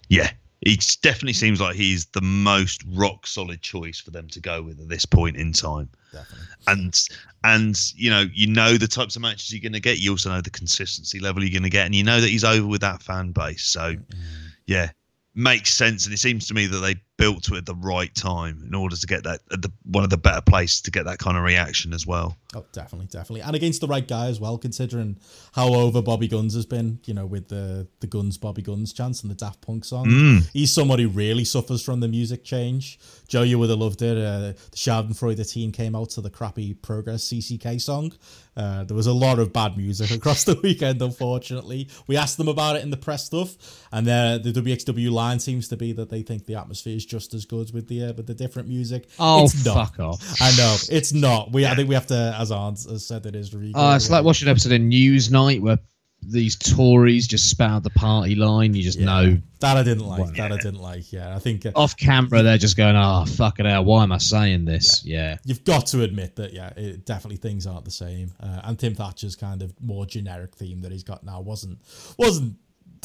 Yeah, 0.09 0.31
it 0.63 0.97
definitely 1.03 1.35
seems 1.35 1.61
like 1.61 1.77
he's 1.77 2.07
the 2.07 2.23
most 2.23 2.83
rock 2.89 3.27
solid 3.27 3.61
choice 3.61 4.01
for 4.01 4.11
them 4.11 4.29
to 4.29 4.41
go 4.41 4.63
with 4.63 4.81
at 4.81 4.89
this 4.89 5.05
point 5.05 5.37
in 5.37 5.53
time. 5.53 5.89
Definitely. 6.13 6.47
And 6.67 7.01
and 7.45 7.93
you 7.95 8.11
know 8.11 8.25
you 8.33 8.47
know 8.47 8.77
the 8.77 8.89
types 8.89 9.17
of 9.17 9.23
matches 9.23 9.53
you're 9.53 9.61
going 9.61 9.73
to 9.73 9.81
get. 9.81 9.99
You 9.99 10.13
also 10.13 10.31
know 10.31 10.41
the 10.41 10.51
consistency 10.51 11.21
level 11.21 11.43
you're 11.43 11.51
going 11.51 11.63
to 11.63 11.71
get, 11.71 11.87
and 11.87 11.95
you 11.95 12.05
know 12.05 12.21
that 12.21 12.29
he's 12.29 12.45
over 12.45 12.67
with 12.67 12.81
that 12.81 13.03
fan 13.03 13.33
base. 13.33 13.65
So 13.65 13.95
mm-hmm. 13.95 14.47
yeah, 14.67 14.91
makes 15.35 15.75
sense. 15.75 16.07
And 16.07 16.15
it 16.15 16.19
seems 16.19 16.47
to 16.49 16.55
me 16.55 16.67
that 16.67 16.79
they 16.79 16.97
built 17.17 17.43
to 17.45 17.55
it 17.55 17.59
at 17.59 17.67
the 17.67 17.75
right 17.75 18.15
time 18.15 18.63
in 18.67 18.75
order 18.75 18.97
to 18.97 19.07
get 19.07 19.25
that 19.25 19.41
at 19.53 19.63
the, 19.63 19.73
one 19.85 20.05
of 20.05 20.11
the 20.11 20.19
better 20.19 20.41
places 20.41 20.81
to 20.83 20.91
get 20.91 21.05
that 21.05 21.19
kind 21.19 21.37
of 21.37 21.43
reaction 21.43 21.93
as 21.95 22.07
well. 22.07 22.37
Oh, 22.55 22.65
definitely, 22.73 23.07
definitely, 23.07 23.43
and 23.43 23.55
against 23.55 23.81
the 23.81 23.87
right 23.87 24.07
guy 24.07 24.27
as 24.27 24.41
well. 24.41 24.57
Considering 24.59 25.17
how 25.53 25.75
over 25.75 26.01
Bobby 26.01 26.29
Guns 26.29 26.55
has 26.55 26.67
been, 26.67 27.01
you 27.05 27.15
know, 27.15 27.27
with 27.27 27.49
the 27.49 27.87
the 28.01 28.07
Guns 28.07 28.39
Bobby 28.39 28.63
Guns 28.63 28.93
chance 28.93 29.23
and 29.23 29.31
the 29.31 29.35
Daft 29.35 29.61
Punk 29.61 29.85
song, 29.85 30.43
he's 30.53 30.73
somebody 30.73 31.05
who 31.05 31.09
really 31.11 31.45
suffers 31.45 31.83
from 31.83 32.01
the 32.01 32.09
music 32.09 32.45
change. 32.45 32.99
Joe, 33.29 33.43
you 33.43 33.59
would 33.59 33.71
have 33.71 33.79
loved 33.79 34.03
it. 34.03 34.17
Uh, 34.17 34.39
the 34.39 34.57
Schadenfreude 34.75 35.51
team 35.51 35.73
came 35.73 35.95
out 35.95 36.11
to 36.11 36.21
the 36.21 36.31
crappy 36.31 36.75
Progress 36.75 37.25
CCK 37.25 37.81
song. 37.81 38.13
Uh, 38.57 38.85
there 38.85 38.97
was 38.97 39.07
a 39.07 39.13
lot 39.13 39.39
of 39.39 39.53
bad 39.53 39.77
music 39.77 40.11
across 40.17 40.45
the 40.45 40.59
weekend, 40.63 41.03
unfortunately. 41.03 41.89
We 42.07 42.17
asked 42.17 42.39
them 42.39 42.49
about 42.49 42.77
it 42.77 42.83
in 42.83 42.91
the 42.91 42.97
press 42.97 43.27
stuff, 43.27 43.57
and 43.93 44.09
uh, 44.09 44.39
the 44.39 44.53
WXW 44.53 45.11
line 45.11 45.41
seems 45.41 45.69
to 45.69 45.77
be 45.77 45.93
that 45.93 46.09
they 46.09 46.23
think 46.23 46.47
the 46.47 46.55
atmosphere 46.55 46.97
is 46.97 47.06
just 47.07 47.33
as 47.35 47.45
good 47.47 47.73
with 47.73 47.89
the 47.89 48.05
uh, 48.05 48.13
with 48.15 48.27
the 48.27 48.35
different 48.35 48.69
music. 48.69 49.09
Oh, 49.19 49.45
It's 49.45 49.65
not. 49.65 49.75
fuck 49.75 50.01
off. 50.01 50.37
I 50.41 50.51
know 50.57 50.77
it's 50.91 51.13
not. 51.13 51.53
We 51.53 51.65
I 51.67 51.75
think 51.75 51.89
we 51.89 51.95
have 51.95 52.07
to, 52.09 52.35
as 52.39 52.51
Arndt 52.51 52.85
has 52.89 53.07
said, 53.07 53.25
it 53.27 53.35
is. 53.35 53.55
Oh, 53.75 53.95
it's 53.95 54.11
like 54.11 54.25
watching 54.25 54.49
an 54.49 54.53
episode 54.53 54.73
of 54.73 54.81
Newsnight 54.81 55.61
where 55.61 55.79
these 56.29 56.57
Tories 56.57 57.29
just 57.29 57.49
spout 57.51 57.83
the 57.85 57.91
party 57.91 58.35
line. 58.35 58.75
You 58.75 58.83
just 58.83 58.99
Yeah. 58.99 59.05
know 59.07 59.39
that 59.61 59.77
I 59.77 59.83
didn't 59.83 60.07
like. 60.07 60.19
Well, 60.21 60.33
that 60.37 60.51
I 60.51 60.57
didn't 60.57 60.81
like. 60.81 61.13
Yeah, 61.13 61.37
I 61.37 61.39
think 61.39 61.65
uh, 61.67 61.73
off 61.77 61.97
camera 61.97 62.43
they're 62.43 62.59
just 62.59 62.77
going, 62.77 62.97
"Oh 62.97 63.25
fucking 63.27 63.65
hell, 63.67 63.85
why 63.85 64.03
am 64.03 64.11
I 64.13 64.19
saying 64.19 64.65
this?" 64.65 65.05
Yeah, 65.05 65.37
you've 65.45 65.63
got 65.65 65.87
to 65.89 66.03
admit 66.03 66.35
that. 66.37 66.53
Yeah, 66.53 66.71
it, 66.77 67.05
definitely 67.07 67.37
things 67.37 67.67
aren't 67.67 67.85
the 67.85 67.91
same. 67.91 68.33
Uh, 68.41 68.61
and 68.65 68.79
Tim 68.79 68.95
Thatcher's 68.95 69.37
kind 69.37 69.63
of 69.63 69.73
more 69.81 70.05
generic 70.07 70.55
theme 70.57 70.81
that 70.83 70.91
he's 70.91 71.05
got 71.05 71.23
now 71.23 71.41
wasn't 71.41 71.79
wasn't 72.19 72.57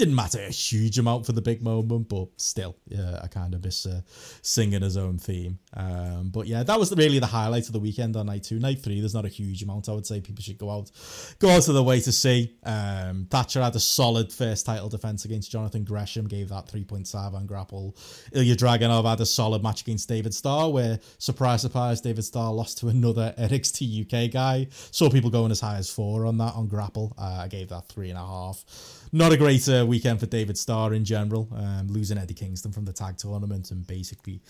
didn't 0.02 0.16
matter 0.16 0.40
a 0.40 0.50
huge 0.50 0.98
amount 0.98 1.28
for 1.28 1.32
the 1.32 1.44
big 1.44 1.62
moment, 1.62 2.10
but 2.10 2.28
still, 2.38 2.76
yeah, 2.88 3.20
I 3.22 3.28
kind 3.28 3.54
of 3.54 3.64
miss 3.64 3.86
uh, 3.86 4.02
singing 4.42 4.82
his 4.82 4.98
own 4.98 5.20
theme. 5.20 5.60
Um, 5.76 6.32
but 6.34 6.48
yeah, 6.48 6.64
that 6.64 6.80
was 6.80 6.92
really 6.96 7.20
the 7.20 7.28
highlight 7.28 7.68
of 7.68 7.74
the 7.74 7.80
weekend 7.80 8.16
on 8.16 8.26
night 8.26 8.42
two. 8.42 8.58
Night 8.58 8.80
three, 8.82 9.00
there's 9.00 9.14
not 9.14 9.26
a 9.26 9.30
huge 9.30 9.62
amount. 9.62 9.90
I 9.90 9.92
would 9.92 10.08
say 10.08 10.20
people 10.20 10.42
should 10.42 10.58
go 10.58 10.72
out, 10.72 10.90
go 11.38 11.50
out 11.50 11.68
of 11.68 11.76
the 11.76 11.84
way 11.84 12.00
to 12.00 12.12
see. 12.12 12.58
Um, 12.64 13.28
Thatcher 13.30 13.62
had 13.62 13.76
a 13.76 13.80
solid 13.80 14.34
first 14.34 14.66
title 14.66 14.90
defense 14.90 15.26
against 15.26 15.52
Jonathan 15.52 15.84
Gresham, 15.84 16.28
gave 16.28 16.50
that 16.50 16.66
3.5 16.66 17.36
on 17.36 17.46
grapple. 17.46 17.96
Ilya 18.32 18.56
Dragunov 18.56 19.08
had 19.08 19.22
a 19.22 19.26
solid 19.28 19.62
match 19.62 19.82
against 19.82 20.10
David 20.10 20.34
Starr, 20.34 20.72
where 20.72 21.00
surprise, 21.20 21.62
surprise, 21.62 22.02
David 22.02 22.24
Starr 22.24 22.52
lost 22.52 22.80
to 22.80 22.88
another 22.88 23.36
NXT 23.38 24.02
UK 24.08 24.32
guy. 24.32 24.66
Saw 24.90 25.12
people 25.12 25.30
going 25.30 25.52
as 25.52 25.60
high 25.60 25.78
as 25.78 25.92
four 25.92 26.26
on 26.26 26.40
that 26.40 26.56
on 26.56 26.68
grapple. 26.68 27.14
Uh, 27.20 27.42
I 27.42 27.48
gave 27.48 27.70
that 27.70 27.88
three 27.88 28.10
and 28.10 28.18
a 28.18 28.26
half. 28.26 28.66
Not 29.12 29.34
a 29.34 29.38
great 29.38 29.68
uh, 29.68 29.86
weekend 29.86 30.20
for 30.20 30.26
David 30.26 30.58
Starr 30.58 30.94
in 30.94 31.04
general, 31.04 31.50
um, 31.56 31.88
losing 31.90 32.18
Eddie 32.18 32.34
Kingston 32.34 32.72
from 32.72 32.86
the 32.86 32.94
tag 32.94 33.18
tournament 33.18 33.72
and 33.72 33.86
basically 33.86 34.42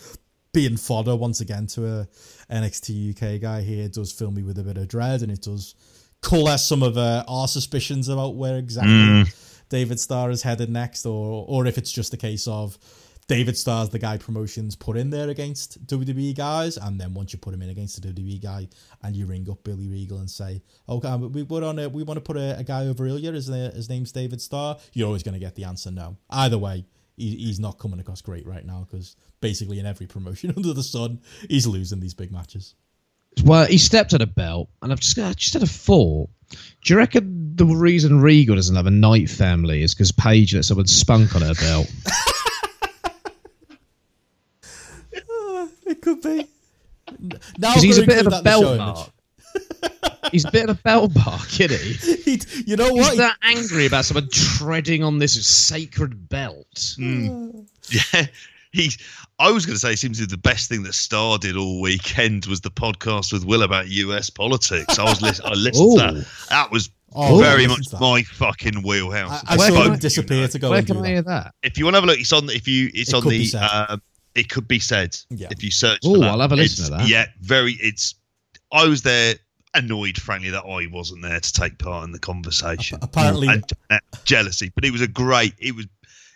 being 0.54 0.78
fodder 0.78 1.16
once 1.16 1.42
again 1.42 1.66
to 1.66 1.88
a 1.88 2.08
NXT 2.52 3.12
UK 3.12 3.42
guy 3.42 3.62
here 3.62 3.88
does 3.88 4.12
fill 4.12 4.32
me 4.32 4.44
with 4.44 4.60
a 4.60 4.64
bit 4.64 4.78
of 4.78 4.88
dread, 4.88 5.22
and 5.24 5.32
it 5.32 5.42
does 5.42 5.76
colour 6.22 6.58
some 6.58 6.84
of 6.84 6.98
uh, 6.98 7.24
our 7.28 7.48
suspicions 7.48 8.08
about 8.08 8.36
where 8.36 8.58
exactly 8.58 9.32
David 9.70 10.00
Starr 10.00 10.30
is 10.30 10.44
headed 10.44 10.70
next, 10.70 11.06
or 11.06 11.46
or 11.48 11.66
if 11.66 11.78
it's 11.78 11.92
just 11.92 12.14
a 12.14 12.18
case 12.18 12.48
of 12.48 12.78
David 13.32 13.58
Starr's 13.58 13.88
the 13.88 13.98
guy 13.98 14.18
promotions 14.18 14.76
put 14.76 14.98
in 14.98 15.10
there 15.10 15.30
against 15.30 15.88
WWE 15.88 16.36
guys, 16.36 16.76
and 16.76 17.00
then 17.00 17.14
once 17.14 17.32
you 17.32 17.40
put 17.40 17.54
him 17.54 17.62
in 17.62 17.70
against 17.70 18.02
the 18.02 18.10
WWE 18.10 18.44
guy, 18.44 18.68
and 19.04 19.16
you 19.16 19.26
ring 19.26 19.48
up 19.50 19.64
Billy 19.64 19.88
Regal 19.88 20.18
and 20.18 20.30
say, 20.30 20.62
"Okay, 20.90 21.08
um, 21.08 21.32
we 21.32 21.46
put 21.46 21.64
on 21.64 21.80
a, 21.80 21.88
we 21.88 22.04
want 22.04 22.18
to 22.18 22.22
put 22.22 22.36
a, 22.36 22.60
a 22.60 22.64
guy 22.66 22.88
over 22.88 23.08
Ilya, 23.08 23.32
his, 23.32 23.50
uh, 23.50 23.72
his 23.74 23.88
name's 23.88 24.12
David 24.12 24.42
Starr," 24.42 24.78
you're 24.92 25.08
always 25.08 25.24
going 25.24 25.32
to 25.36 25.40
get 25.40 25.56
the 25.56 25.64
answer 25.64 25.92
no. 25.92 26.18
Either 26.30 26.58
way, 26.58 26.84
he, 27.16 27.38
he's 27.38 27.58
not 27.58 27.80
coming 27.80 28.02
across 28.02 28.22
great 28.22 28.46
right 28.46 28.66
now 28.66 28.86
because 28.92 29.16
basically 29.40 29.80
in 29.80 29.86
every 29.86 30.08
promotion 30.08 30.54
under 30.58 30.74
the 30.74 30.84
sun, 30.84 31.22
he's 31.48 31.66
losing 31.66 32.02
these 32.02 32.14
big 32.14 32.34
matches. 32.34 32.76
Well, 33.46 33.66
he 33.66 33.78
stepped 33.78 34.14
at 34.14 34.22
a 34.22 34.28
belt, 34.28 34.68
and 34.82 34.92
I've 34.92 35.00
just 35.00 35.18
I 35.18 35.32
just 35.32 35.54
had 35.54 35.64
a 35.64 35.68
thought. 35.68 36.30
Do 36.50 36.94
you 36.94 36.98
reckon 36.98 37.56
the 37.56 37.66
reason 37.66 38.20
Regal 38.20 38.58
doesn't 38.58 38.76
have 38.76 38.88
a 38.88 38.92
night 38.92 39.30
family 39.30 39.84
is 39.84 39.96
because 39.96 40.12
Paige 40.12 40.54
let 40.54 40.66
someone 40.66 40.88
spunk 40.88 41.34
on 41.34 41.44
her 41.44 41.54
belt? 41.54 41.90
It 46.02 46.04
could 46.04 46.22
be. 46.22 46.48
Now 47.58 47.70
Because 47.70 47.84
he's 47.84 47.98
a 47.98 48.02
I'm 48.02 48.08
bit 48.08 48.26
of 48.26 48.34
a 48.34 48.38
include 48.38 48.44
that 48.46 48.58
in 48.58 48.62
the 48.62 48.64
belt 48.64 48.64
show 48.64 48.78
bark. 48.78 50.32
he's 50.32 50.46
a 50.46 50.52
bit 50.52 50.70
of 50.70 50.78
a 50.78 50.82
belt 50.82 51.14
bark, 51.14 51.60
isn't 51.60 51.80
he? 51.82 52.16
He- 52.32 52.64
you 52.66 52.76
know 52.78 52.94
what? 52.94 53.10
He's 53.10 53.18
that 53.18 53.36
angry 53.44 53.86
about 53.86 54.06
someone 54.06 54.30
treading 54.32 55.04
on 55.04 55.18
this 55.20 55.46
sacred 55.46 56.30
belt. 56.30 56.94
Hmm. 56.98 57.50
Yeah, 57.90 58.28
he's. 58.72 58.98
I 59.40 59.52
was 59.52 59.66
going 59.66 59.74
to 59.76 59.80
say, 59.80 59.94
it 59.94 60.00
seems 60.00 60.20
to 60.20 60.28
be 60.28 60.32
the 60.32 60.38
best 60.38 60.70
thing 60.70 60.84
that 60.84 60.94
Starr 60.94 61.38
did 61.40 61.58
all 61.58 61.82
weekend 61.82 62.46
was 62.46 62.62
the 62.62 62.70
podcast 62.70 63.34
with 63.34 63.44
Will 63.44 63.64
about 63.64 63.88
US 63.90 64.30
politics. 64.30 64.98
I 65.00 65.04
was 65.04 65.22
listen, 65.22 65.46
I 65.46 65.50
listened 65.56 66.00
to 66.00 66.06
that. 66.06 66.14
Oh. 66.16 66.46
That 66.50 66.72
was 66.72 66.90
Oh, 67.14 67.40
very 67.40 67.68
much 67.68 67.88
my 68.00 68.24
fucking 68.24 68.84
wheelhouse. 68.84 69.44
I, 69.46 69.56
I 69.56 69.58
Where 69.58 69.70
saw 69.72 69.76
can 69.78 69.86
him 69.88 69.92
I- 69.94 69.96
disappear 69.98 70.48
to 70.48 70.60
go 70.60 70.70
Where 70.70 70.78
and 70.80 70.88
can 70.88 70.96
do 70.96 71.02
I 71.02 71.04
that. 71.08 71.10
hear 71.12 71.22
that? 71.24 71.56
if 71.64 71.78
you 71.78 71.84
want 71.84 71.96
to 71.96 71.98
have 71.98 72.04
a 72.06 72.08
look, 72.08 72.20
it's 72.20 72.32
on. 72.32 72.50
If 72.50 72.68
you, 72.70 72.90
it's 72.94 73.12
It 73.12 73.16
on 73.16 73.28
the. 73.28 73.46
said. 73.46 73.62
Um, 73.90 74.02
It 74.36 74.50
could 74.50 74.68
be 74.68 74.80
said. 74.80 75.18
Yeah. 75.30 75.48
If 75.52 75.64
you 75.64 75.72
search. 75.72 76.00
Ooh, 76.06 76.14
for 76.16 76.20
that. 76.20 76.30
I'll 76.32 76.40
have 76.40 76.52
a 76.52 76.56
listen 76.56 76.86
to 76.86 76.92
that. 76.92 77.08
Yeah, 77.08 77.26
very. 77.42 77.74
It's. 77.74 78.16
I 78.72 78.88
was 78.88 79.02
there, 79.02 79.36
annoyed, 79.74 80.18
frankly, 80.18 80.50
that 80.52 80.64
I 80.64 80.88
wasn't 80.92 81.22
there 81.24 81.40
to 81.40 81.54
take 81.54 81.78
part 81.78 82.06
in 82.06 82.12
the 82.12 82.20
conversation. 82.20 83.00
Apparently- 83.02 83.50
and, 83.50 83.64
uh, 83.90 84.00
jealousy, 84.24 84.72
but 84.74 84.86
it 84.86 84.92
was 84.92 85.02
a 85.02 85.08
great. 85.08 85.54
It 85.60 85.76
was. 85.76 85.88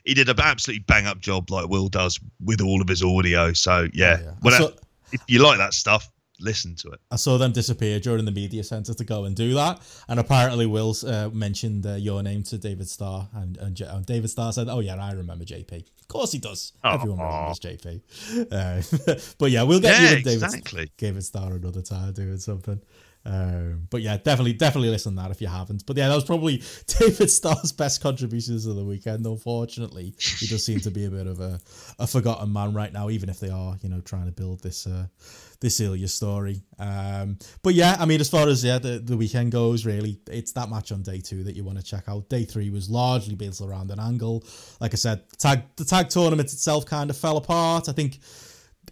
He 0.03 0.13
did 0.13 0.29
an 0.29 0.39
absolutely 0.39 0.83
bang 0.87 1.07
up 1.07 1.19
job, 1.19 1.49
like 1.49 1.67
Will 1.69 1.87
does 1.89 2.19
with 2.43 2.61
all 2.61 2.81
of 2.81 2.87
his 2.87 3.01
audio. 3.01 3.53
So 3.53 3.87
yeah, 3.93 4.17
Oh, 4.19 4.23
yeah. 4.23 4.31
When 4.41 4.53
I 4.53 4.57
I- 4.57 4.69
if 5.13 5.21
you 5.27 5.39
like 5.39 5.57
that 5.59 5.73
stuff, 5.73 6.11
listen 6.39 6.75
to 6.75 6.89
it. 6.89 6.99
I 7.11 7.15
saw 7.15 7.37
them 7.37 7.51
disappear 7.51 7.99
during 7.99 8.25
the 8.25 8.31
media 8.31 8.63
centre 8.63 8.93
to 8.93 9.03
go 9.03 9.25
and 9.25 9.35
do 9.35 9.53
that, 9.53 9.81
and 10.07 10.19
apparently 10.19 10.65
Will 10.65 10.95
uh, 11.05 11.29
mentioned 11.29 11.85
uh, 11.85 11.95
your 11.95 12.23
name 12.23 12.43
to 12.43 12.57
David 12.57 12.89
Starr, 12.89 13.27
and, 13.33 13.57
and, 13.57 13.75
J- 13.75 13.85
and 13.85 14.05
David 14.05 14.29
Starr 14.29 14.53
said, 14.53 14.67
"Oh 14.69 14.79
yeah, 14.79 14.95
I 14.95 15.13
remember 15.13 15.45
JP. 15.45 15.73
Of 15.73 16.07
course 16.07 16.31
he 16.31 16.39
does. 16.39 16.73
Everyone 16.83 17.19
remembers 17.19 17.59
JP." 17.59 18.01
Uh, 18.51 19.25
but 19.37 19.51
yeah, 19.51 19.63
we'll 19.63 19.79
get 19.79 19.99
Yeah, 19.99 20.09
you 20.09 20.15
and 20.17 20.25
David, 20.25 20.43
exactly. 20.43 20.91
David 20.97 21.23
Starr 21.23 21.53
another 21.53 21.81
time 21.81 22.13
doing 22.13 22.37
something. 22.37 22.81
Um, 23.27 23.87
but 23.89 24.01
yeah, 24.03 24.17
definitely, 24.17 24.53
definitely 24.53 24.89
listen 24.89 25.15
to 25.15 25.21
that 25.23 25.31
if 25.31 25.41
you 25.41 25.47
haven't. 25.47 25.85
But 25.85 25.97
yeah, 25.97 26.09
that 26.09 26.15
was 26.15 26.25
probably 26.25 26.61
David 26.87 27.31
Starr's 27.31 27.71
best 27.71 28.01
contributions 28.01 28.65
of 28.67 28.75
the 28.75 28.83
weekend. 28.83 29.25
Unfortunately, 29.25 30.13
he 30.19 30.47
does 30.47 30.63
seem 30.63 30.79
to 30.81 30.91
be 30.91 31.05
a 31.05 31.09
bit 31.09 31.25
of 31.25 31.39
a, 31.39 31.59
a 31.97 32.05
forgotten 32.05 32.53
man 32.53 32.73
right 32.73 32.93
now, 32.93 33.09
even 33.09 33.29
if 33.29 33.39
they 33.39 33.49
are, 33.49 33.77
you 33.81 33.89
know, 33.89 33.99
trying 34.01 34.25
to 34.25 34.31
build 34.31 34.61
this 34.61 34.85
uh, 34.85 35.07
this 35.59 35.79
Ilya 35.79 36.07
story. 36.07 36.61
Um, 36.79 37.37
but 37.63 37.73
yeah, 37.73 37.95
I 37.99 38.05
mean, 38.05 38.21
as 38.21 38.29
far 38.29 38.47
as 38.47 38.63
yeah 38.63 38.79
the, 38.79 38.99
the 38.99 39.17
weekend 39.17 39.51
goes, 39.51 39.85
really, 39.85 40.19
it's 40.29 40.51
that 40.53 40.69
match 40.69 40.91
on 40.91 41.01
day 41.01 41.19
two 41.19 41.43
that 41.43 41.55
you 41.55 41.63
want 41.63 41.77
to 41.77 41.83
check 41.83 42.05
out. 42.07 42.29
Day 42.29 42.43
three 42.43 42.69
was 42.69 42.89
largely 42.89 43.35
built 43.35 43.61
around 43.61 43.91
an 43.91 43.99
angle. 43.99 44.43
Like 44.79 44.93
I 44.93 44.97
said, 44.97 45.23
tag 45.37 45.63
the 45.75 45.85
tag 45.85 46.09
tournament 46.09 46.51
itself 46.51 46.85
kind 46.85 47.09
of 47.09 47.17
fell 47.17 47.37
apart. 47.37 47.89
I 47.89 47.93
think 47.93 48.19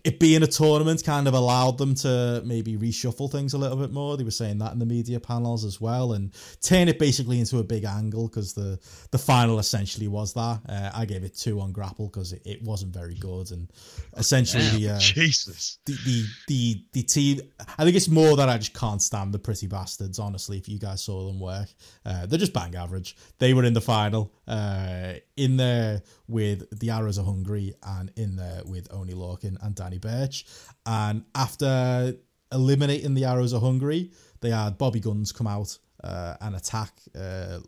it 0.03 0.19
being 0.19 0.43
a 0.43 0.47
tournament 0.47 1.01
kind 1.03 1.27
of 1.27 1.33
allowed 1.33 1.77
them 1.77 1.95
to 1.95 2.41
maybe 2.45 2.75
reshuffle 2.75 3.31
things 3.31 3.53
a 3.53 3.57
little 3.57 3.77
bit 3.77 3.91
more. 3.91 4.17
They 4.17 4.25
were 4.25 4.31
saying 4.31 4.57
that 4.57 4.73
in 4.73 4.79
the 4.79 4.85
media 4.85 5.19
panels 5.19 5.63
as 5.63 5.79
well, 5.79 6.13
and 6.13 6.33
turn 6.61 6.89
it 6.89 6.99
basically 6.99 7.39
into 7.39 7.59
a 7.59 7.63
big 7.63 7.85
angle 7.85 8.27
because 8.27 8.53
the 8.53 8.79
the 9.11 9.17
final 9.17 9.59
essentially 9.59 10.09
was 10.09 10.33
that. 10.33 10.59
Uh, 10.67 10.91
I 10.93 11.05
gave 11.05 11.23
it 11.23 11.37
two 11.37 11.61
on 11.61 11.71
grapple 11.71 12.07
because 12.07 12.33
it, 12.33 12.41
it 12.45 12.61
wasn't 12.63 12.93
very 12.93 13.15
good, 13.15 13.51
and 13.51 13.71
essentially 14.17 14.67
the, 14.77 14.95
uh, 14.95 14.99
Jesus. 14.99 15.77
the 15.85 15.97
the 16.05 16.25
the 16.47 16.85
the 16.91 17.03
team. 17.03 17.39
I 17.77 17.85
think 17.85 17.95
it's 17.95 18.09
more 18.09 18.35
that 18.35 18.49
I 18.49 18.57
just 18.57 18.73
can't 18.73 19.01
stand 19.01 19.33
the 19.33 19.39
pretty 19.39 19.67
bastards. 19.67 20.19
Honestly, 20.19 20.57
if 20.57 20.67
you 20.67 20.79
guys 20.79 21.01
saw 21.01 21.25
them 21.27 21.39
work, 21.39 21.69
uh, 22.05 22.25
they're 22.25 22.39
just 22.39 22.53
bang 22.53 22.75
average. 22.75 23.15
They 23.39 23.53
were 23.53 23.63
in 23.63 23.73
the 23.73 23.81
final, 23.81 24.33
uh, 24.47 25.13
in 25.37 25.55
there 25.55 26.01
with 26.33 26.79
the 26.79 26.89
Arrows 26.89 27.17
of 27.17 27.25
Hungary, 27.25 27.75
and 27.83 28.11
in 28.17 28.35
there 28.35 28.61
with 28.65 28.91
Oni 28.91 29.13
Lorcan 29.13 29.55
and 29.61 29.75
Danny 29.75 29.99
Birch. 29.99 30.45
And 30.85 31.23
after 31.35 32.15
eliminating 32.51 33.13
the 33.13 33.25
Arrows 33.25 33.53
of 33.53 33.61
Hungary, 33.61 34.11
they 34.41 34.49
had 34.49 34.77
Bobby 34.77 34.99
Guns 34.99 35.31
come 35.31 35.47
out 35.47 35.77
uh, 36.03 36.35
and 36.41 36.55
attack 36.55 36.91
uh, 37.15 37.59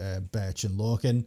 uh, 0.00 0.20
Birch 0.20 0.64
and 0.64 0.78
Lorcan. 0.78 1.26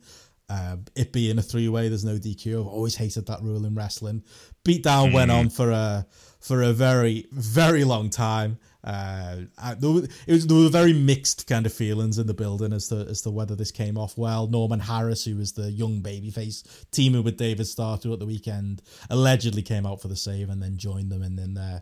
Uh, 0.50 0.78
it 0.96 1.14
being 1.14 1.38
a 1.38 1.42
three 1.42 1.70
way, 1.70 1.88
there's 1.88 2.06
no 2.06 2.16
DQ. 2.16 2.62
I've 2.62 2.68
always 2.68 2.96
hated 2.96 3.28
that 3.28 3.42
rule 3.42 3.66
in 3.66 3.76
wrestling. 3.76 4.24
Beatdown 4.66 5.14
went 5.14 5.32
on 5.32 5.50
for 5.50 5.72
a 5.72 6.08
for 6.40 6.64
a 6.64 6.74
very 6.74 7.28
very 7.32 7.84
long 7.84 8.10
time. 8.10 8.58
Uh, 8.84 9.42
I- 9.58 9.74
there, 9.74 10.04
it 10.28 10.32
was, 10.32 10.48
there 10.48 10.58
were 10.58 10.70
very 10.70 10.94
mixed 10.94 11.48
kind 11.48 11.66
of 11.66 11.74
feelings 11.74 12.18
in 12.18 12.28
the 12.28 12.34
building 12.34 12.72
as 12.72 12.88
to 12.90 13.06
as 13.10 13.22
to 13.24 13.30
whether 13.30 13.56
this 13.56 13.72
came 13.72 13.98
off 13.98 14.18
well. 14.18 14.48
Norman 14.48 14.80
Harras, 14.80 15.26
who 15.30 15.36
was 15.38 15.52
the 15.52 15.70
young 15.72 16.02
babyface 16.02 16.64
teaming 16.92 17.24
with 17.24 17.38
David 17.38 17.68
Starr 17.68 17.98
throughout 17.98 18.20
the 18.20 18.26
weekend, 18.26 18.82
allegedly 19.10 19.62
came 19.62 19.86
out 19.86 20.02
for 20.02 20.08
the 20.08 20.16
save 20.16 20.50
and 20.50 20.62
then 20.64 20.78
joined 20.78 21.12
them. 21.12 21.22
And 21.24 21.38
then 21.38 21.82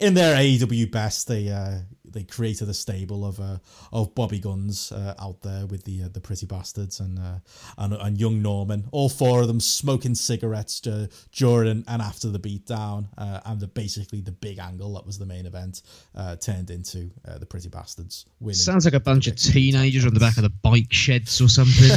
in 0.00 0.14
their 0.14 0.36
AEW 0.36 0.90
best, 0.90 1.28
they 1.28 1.48
uh, 1.48 1.78
they 2.14 2.22
created 2.24 2.68
a 2.68 2.74
stable 2.74 3.26
of 3.26 3.38
uh, 3.40 3.58
of 3.92 4.14
Bobby 4.14 4.38
Guns 4.38 4.90
uh, 4.92 5.14
out 5.18 5.42
there 5.42 5.66
with 5.66 5.84
the 5.84 6.04
uh, 6.04 6.08
the 6.08 6.20
pretty 6.20 6.46
bastards 6.46 7.00
and, 7.00 7.18
uh, 7.18 7.38
and 7.78 7.92
and 7.94 8.18
young 8.18 8.40
Norman. 8.40 8.86
All 8.92 9.08
four 9.08 9.40
of 9.42 9.48
them 9.48 9.60
smoking 9.60 10.14
cigarettes 10.14 10.84
uh, 10.86 11.08
during 11.32 11.84
and 11.86 12.02
after 12.02 12.28
the 12.30 12.38
beatdown, 12.38 13.08
uh, 13.18 13.40
and 13.44 13.60
the 13.60 13.66
basically 13.66 14.20
the 14.20 14.32
big 14.32 14.58
angle 14.58 14.94
that 14.94 15.04
was 15.04 15.18
the 15.18 15.26
main 15.26 15.46
event 15.46 15.82
uh, 16.14 16.36
turned 16.36 16.70
into 16.70 17.10
uh, 17.28 17.38
the 17.38 17.46
pretty 17.46 17.68
bastards 17.68 18.26
winning. 18.40 18.54
Sounds 18.54 18.84
like 18.84 18.94
a 18.94 19.00
bunch 19.00 19.26
of 19.26 19.36
teenagers 19.52 20.06
on 20.06 20.14
the 20.14 20.20
back 20.20 20.36
of 20.36 20.42
the 20.44 20.50
bike 20.50 20.92
sheds 20.92 21.40
or 21.40 21.48
something. 21.48 21.90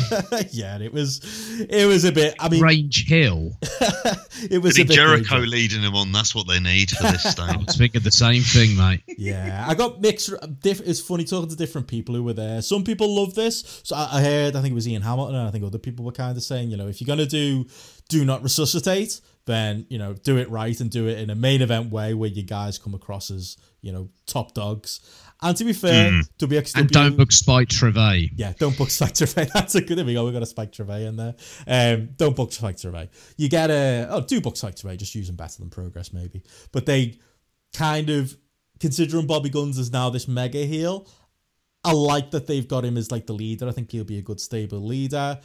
yeah, 0.51 0.79
it 0.79 0.91
was 0.91 1.21
it 1.69 1.85
was 1.85 2.03
a 2.03 2.11
bit. 2.11 2.35
I 2.39 2.49
mean, 2.49 2.61
Range 2.61 3.07
Hill. 3.07 3.51
it 4.49 4.61
was 4.61 4.77
I 4.77 4.81
a 4.81 4.85
bit 4.85 4.95
Jericho 4.95 5.35
crazy. 5.35 5.47
leading 5.47 5.81
them 5.81 5.95
on. 5.95 6.11
That's 6.11 6.33
what 6.33 6.47
they 6.47 6.59
need 6.59 6.89
for 6.91 7.03
this 7.03 7.25
I 7.25 7.29
stage. 7.29 7.65
was 7.65 7.77
thinking 7.77 8.01
the 8.01 8.11
same 8.11 8.41
thing, 8.41 8.75
mate. 8.75 9.03
Yeah, 9.17 9.65
I 9.67 9.75
got 9.75 10.01
mixed. 10.07 10.33
Diff, 10.61 10.81
it's 10.85 10.99
funny 10.99 11.23
talking 11.23 11.49
to 11.49 11.55
different 11.55 11.87
people 11.87 12.15
who 12.15 12.23
were 12.23 12.33
there. 12.33 12.61
Some 12.61 12.83
people 12.83 13.15
love 13.15 13.35
this. 13.35 13.81
So 13.83 13.95
I, 13.95 14.09
I 14.13 14.21
heard, 14.21 14.55
I 14.55 14.61
think 14.61 14.71
it 14.71 14.75
was 14.75 14.87
Ian 14.87 15.01
Hamilton, 15.01 15.35
and 15.35 15.47
I 15.47 15.51
think 15.51 15.63
other 15.63 15.77
people 15.77 16.05
were 16.05 16.11
kind 16.11 16.35
of 16.35 16.43
saying, 16.43 16.69
you 16.69 16.77
know, 16.77 16.87
if 16.87 17.01
you're 17.01 17.07
gonna 17.07 17.25
do 17.25 17.65
do 18.09 18.23
not 18.23 18.41
resuscitate, 18.43 19.19
then 19.45 19.85
you 19.89 19.97
know 19.97 20.13
do 20.13 20.37
it 20.37 20.49
right 20.49 20.79
and 20.79 20.89
do 20.91 21.07
it 21.07 21.19
in 21.19 21.29
a 21.29 21.35
main 21.35 21.61
event 21.61 21.91
way 21.91 22.13
where 22.13 22.29
you 22.29 22.43
guys 22.43 22.77
come 22.77 22.93
across 22.93 23.31
as 23.31 23.57
you 23.81 23.91
know 23.91 24.09
top 24.25 24.53
dogs. 24.53 24.99
And 25.39 25.55
to 25.57 25.65
be 25.65 25.73
fair, 25.73 26.19
to 26.39 26.47
WXW 26.47 26.79
And 26.79 26.89
don't 26.89 27.15
book 27.15 27.31
Spike 27.31 27.69
Trivet. 27.69 28.31
yeah, 28.35 28.53
don't 28.57 28.75
book 28.75 28.89
Spike 28.89 29.13
Trivet. 29.13 29.51
That's 29.53 29.75
a 29.75 29.81
good. 29.81 29.97
There 29.97 30.05
we 30.05 30.15
go. 30.15 30.25
We 30.25 30.31
got 30.31 30.41
a 30.41 30.47
Spike 30.47 30.71
Trivet 30.71 31.03
in 31.03 31.15
there. 31.15 31.35
Um, 31.67 32.09
don't 32.17 32.35
book 32.35 32.51
Spike 32.51 32.77
Trivet. 32.77 33.11
You 33.37 33.47
get 33.47 33.69
a 33.69 34.07
oh, 34.09 34.21
do 34.21 34.41
book 34.41 34.57
Spike 34.57 34.75
Trivet. 34.75 34.99
Just 34.99 35.13
use 35.13 35.29
him 35.29 35.35
better 35.35 35.59
than 35.59 35.69
Progress 35.69 36.11
maybe. 36.11 36.43
But 36.71 36.87
they 36.87 37.19
kind 37.73 38.09
of 38.09 38.35
considering 38.79 39.27
Bobby 39.27 39.49
Guns 39.49 39.77
is 39.77 39.91
now 39.91 40.09
this 40.09 40.27
mega 40.27 40.65
heel. 40.65 41.07
I 41.83 41.93
like 41.93 42.31
that 42.31 42.47
they've 42.47 42.67
got 42.67 42.83
him 42.83 42.97
as 42.97 43.11
like 43.11 43.27
the 43.27 43.33
leader. 43.33 43.67
I 43.67 43.71
think 43.71 43.91
he'll 43.91 44.03
be 44.03 44.17
a 44.17 44.21
good 44.21 44.41
stable 44.41 44.79
leader. 44.79 45.39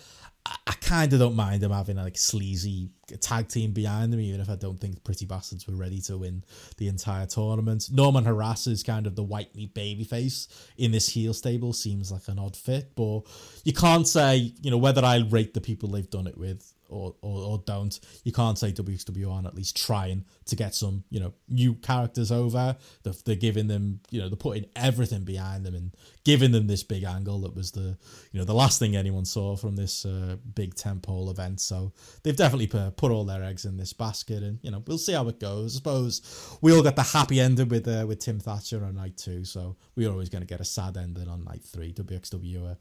I, 0.45 0.57
I 0.67 0.73
kind 0.73 1.13
of 1.13 1.21
don't 1.21 1.37
mind 1.37 1.63
him 1.63 1.71
having 1.71 1.99
a 1.99 2.03
like 2.03 2.19
sleazy 2.19 2.91
tag 3.21 3.49
team 3.49 3.73
behind 3.73 4.13
him, 4.13 4.21
even 4.21 4.41
if 4.41 4.49
I 4.49 4.57
don't 4.57 4.81
think 4.81 5.05
Pretty 5.05 5.27
Bastards 5.27 5.69
were 5.69 5.77
ready 5.77 6.01
to 6.03 6.19
win 6.19 6.43
the 6.79 6.89
entire 6.89 7.27
tournament. 7.27 7.89
Norman 7.93 8.25
Harras 8.25 8.67
is 8.67 8.83
kind 8.83 9.07
of 9.07 9.15
the 9.15 9.23
white 9.23 9.55
meat 9.55 9.75
babyface 9.75 10.49
in 10.77 10.91
this 10.91 11.09
heel 11.09 11.35
stable. 11.35 11.73
Seems 11.73 12.11
like 12.11 12.27
an 12.29 12.39
odd 12.39 12.57
fit, 12.57 12.95
but 12.97 13.23
you 13.65 13.73
can't 13.73 14.09
say 14.09 14.53
you 14.61 14.71
know 14.71 14.79
whether 14.79 15.05
I 15.05 15.25
rate 15.31 15.55
the 15.55 15.61
people 15.61 15.91
they've 15.91 16.11
done 16.11 16.27
it 16.27 16.37
with 16.37 16.73
or, 16.89 17.15
or, 17.23 17.43
or 17.43 17.59
don't. 17.67 17.99
You 18.25 18.33
can't 18.33 18.59
say 18.59 18.73
WXW 18.73 19.33
aren't 19.33 19.47
at 19.47 19.55
least 19.55 19.77
trying 19.77 20.25
to 20.47 20.57
get 20.57 20.75
some, 20.75 21.05
you 21.11 21.21
know, 21.21 21.33
new 21.49 21.75
characters 21.75 22.33
over. 22.33 22.77
They're, 23.03 23.15
they're 23.25 23.37
giving 23.37 23.69
them, 23.69 24.01
you 24.11 24.21
know, 24.21 24.29
they're 24.29 24.37
putting 24.37 24.67
everything 24.77 25.25
behind 25.25 25.65
them 25.65 25.75
and 25.75 25.95
giving 26.25 26.53
them 26.53 26.67
this 26.67 26.83
big 26.83 27.05
angle 27.05 27.41
that 27.41 27.55
was 27.55 27.73
the, 27.73 27.97
you 28.33 28.39
know, 28.39 28.45
the 28.45 28.55
last 28.55 28.79
thing 28.79 28.97
anyone 28.97 29.25
saw 29.25 29.57
from 29.57 29.77
this 29.77 30.05
uh, 30.05 30.37
big 30.55 30.75
temple 30.75 31.31
event. 31.31 31.61
So 31.61 31.93
they've 32.23 32.37
definitely 32.37 32.67
put, 32.67 33.13
all 33.13 33.25
their 33.25 33.45
eggs 33.45 33.65
in 33.65 33.77
this 33.77 33.93
basket, 33.93 34.43
and 34.43 34.59
you 34.63 34.71
know, 34.71 34.83
we'll 34.87 34.99
see 34.99 35.13
how 35.13 35.29
it 35.29 35.39
goes. 35.39 35.75
I 35.75 35.77
suppose 35.77 36.57
we 36.63 36.73
all 36.73 36.83
got 36.83 36.97
the 36.97 37.03
happy 37.03 37.41
ending 37.41 37.69
with 37.69 37.87
uh, 37.87 38.07
with 38.07 38.21
Tim 38.21 38.41
Thatcher 38.41 38.85
on 38.85 38.95
night 38.95 39.17
two, 39.17 39.45
so 39.45 39.77
we're 39.97 40.11
always 40.11 40.29
going 40.29 40.41
to 40.43 40.47
get 40.47 40.61
a 40.61 40.65
sad 40.65 40.97
ending 40.97 41.29
on 41.29 41.45
night 41.45 41.63
three. 41.63 41.93
WXW 41.93 42.71
are, 42.71 42.77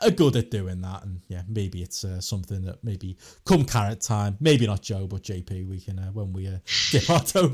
are 0.00 0.10
good 0.10 0.36
at 0.36 0.50
doing 0.50 0.80
that, 0.80 1.04
and 1.04 1.20
yeah, 1.28 1.42
maybe 1.48 1.82
it's 1.82 2.04
uh, 2.04 2.20
something 2.20 2.62
that 2.62 2.82
maybe 2.82 3.18
come 3.44 3.64
carrot 3.64 4.00
time, 4.00 4.36
maybe 4.40 4.66
not 4.66 4.82
Joe, 4.82 5.06
but 5.06 5.22
JP, 5.22 5.68
we 5.68 5.80
can 5.80 5.98
uh, 5.98 6.10
when 6.12 6.32
we 6.32 6.48
uh, 6.48 6.58
dip 6.90 7.03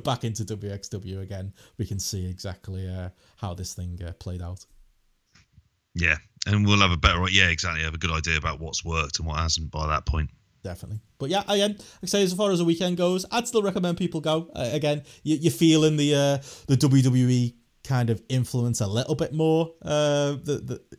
back 0.05 0.25
into 0.25 0.45
WXW 0.45 1.23
again, 1.23 1.53
we 1.79 1.87
can 1.87 1.99
see 1.99 2.29
exactly 2.29 2.89
uh, 2.89 3.11
how 3.37 3.55
this 3.55 3.75
thing 3.75 3.99
uh, 4.07 4.13
played 4.13 4.43
out. 4.43 4.65
Yeah, 5.95 6.17
and 6.47 6.67
we'll 6.67 6.79
have 6.79 6.93
a 6.93 6.97
better, 6.97 7.25
yeah, 7.31 7.49
exactly, 7.49 7.83
have 7.83 7.95
a 7.95 7.99
good 7.99 8.13
idea 8.13 8.37
about 8.37 8.61
what's 8.61 8.85
worked 8.85 9.19
and 9.19 9.27
what 9.27 9.39
hasn't 9.39 9.71
by 9.71 9.87
that 9.89 10.07
point. 10.07 10.31
definitely. 10.63 11.01
But 11.19 11.31
yeah, 11.31 11.43
again, 11.49 11.73
like 11.73 12.05
I 12.05 12.07
say 12.07 12.23
as 12.23 12.33
far 12.33 12.51
as 12.51 12.59
the 12.59 12.65
weekend 12.65 12.97
goes, 12.97 13.27
I'd 13.31 13.49
still 13.49 13.63
recommend 13.63 13.99
people 13.99 14.21
go. 14.21 14.51
Uh, 14.55 14.71
again, 14.73 15.03
you, 15.23 15.37
you're 15.37 15.53
feeling 15.53 15.97
the 15.97 16.15
uh, 16.15 16.39
the 16.67 16.77
WWE 16.77 17.55
kind 17.85 18.11
of 18.11 18.23
influence 18.29 18.81
a 18.81 18.87
little 18.87 19.15
bit 19.15 19.33
more 19.33 19.73
uh, 19.83 20.33
the, 20.33 20.63
the, 20.65 20.99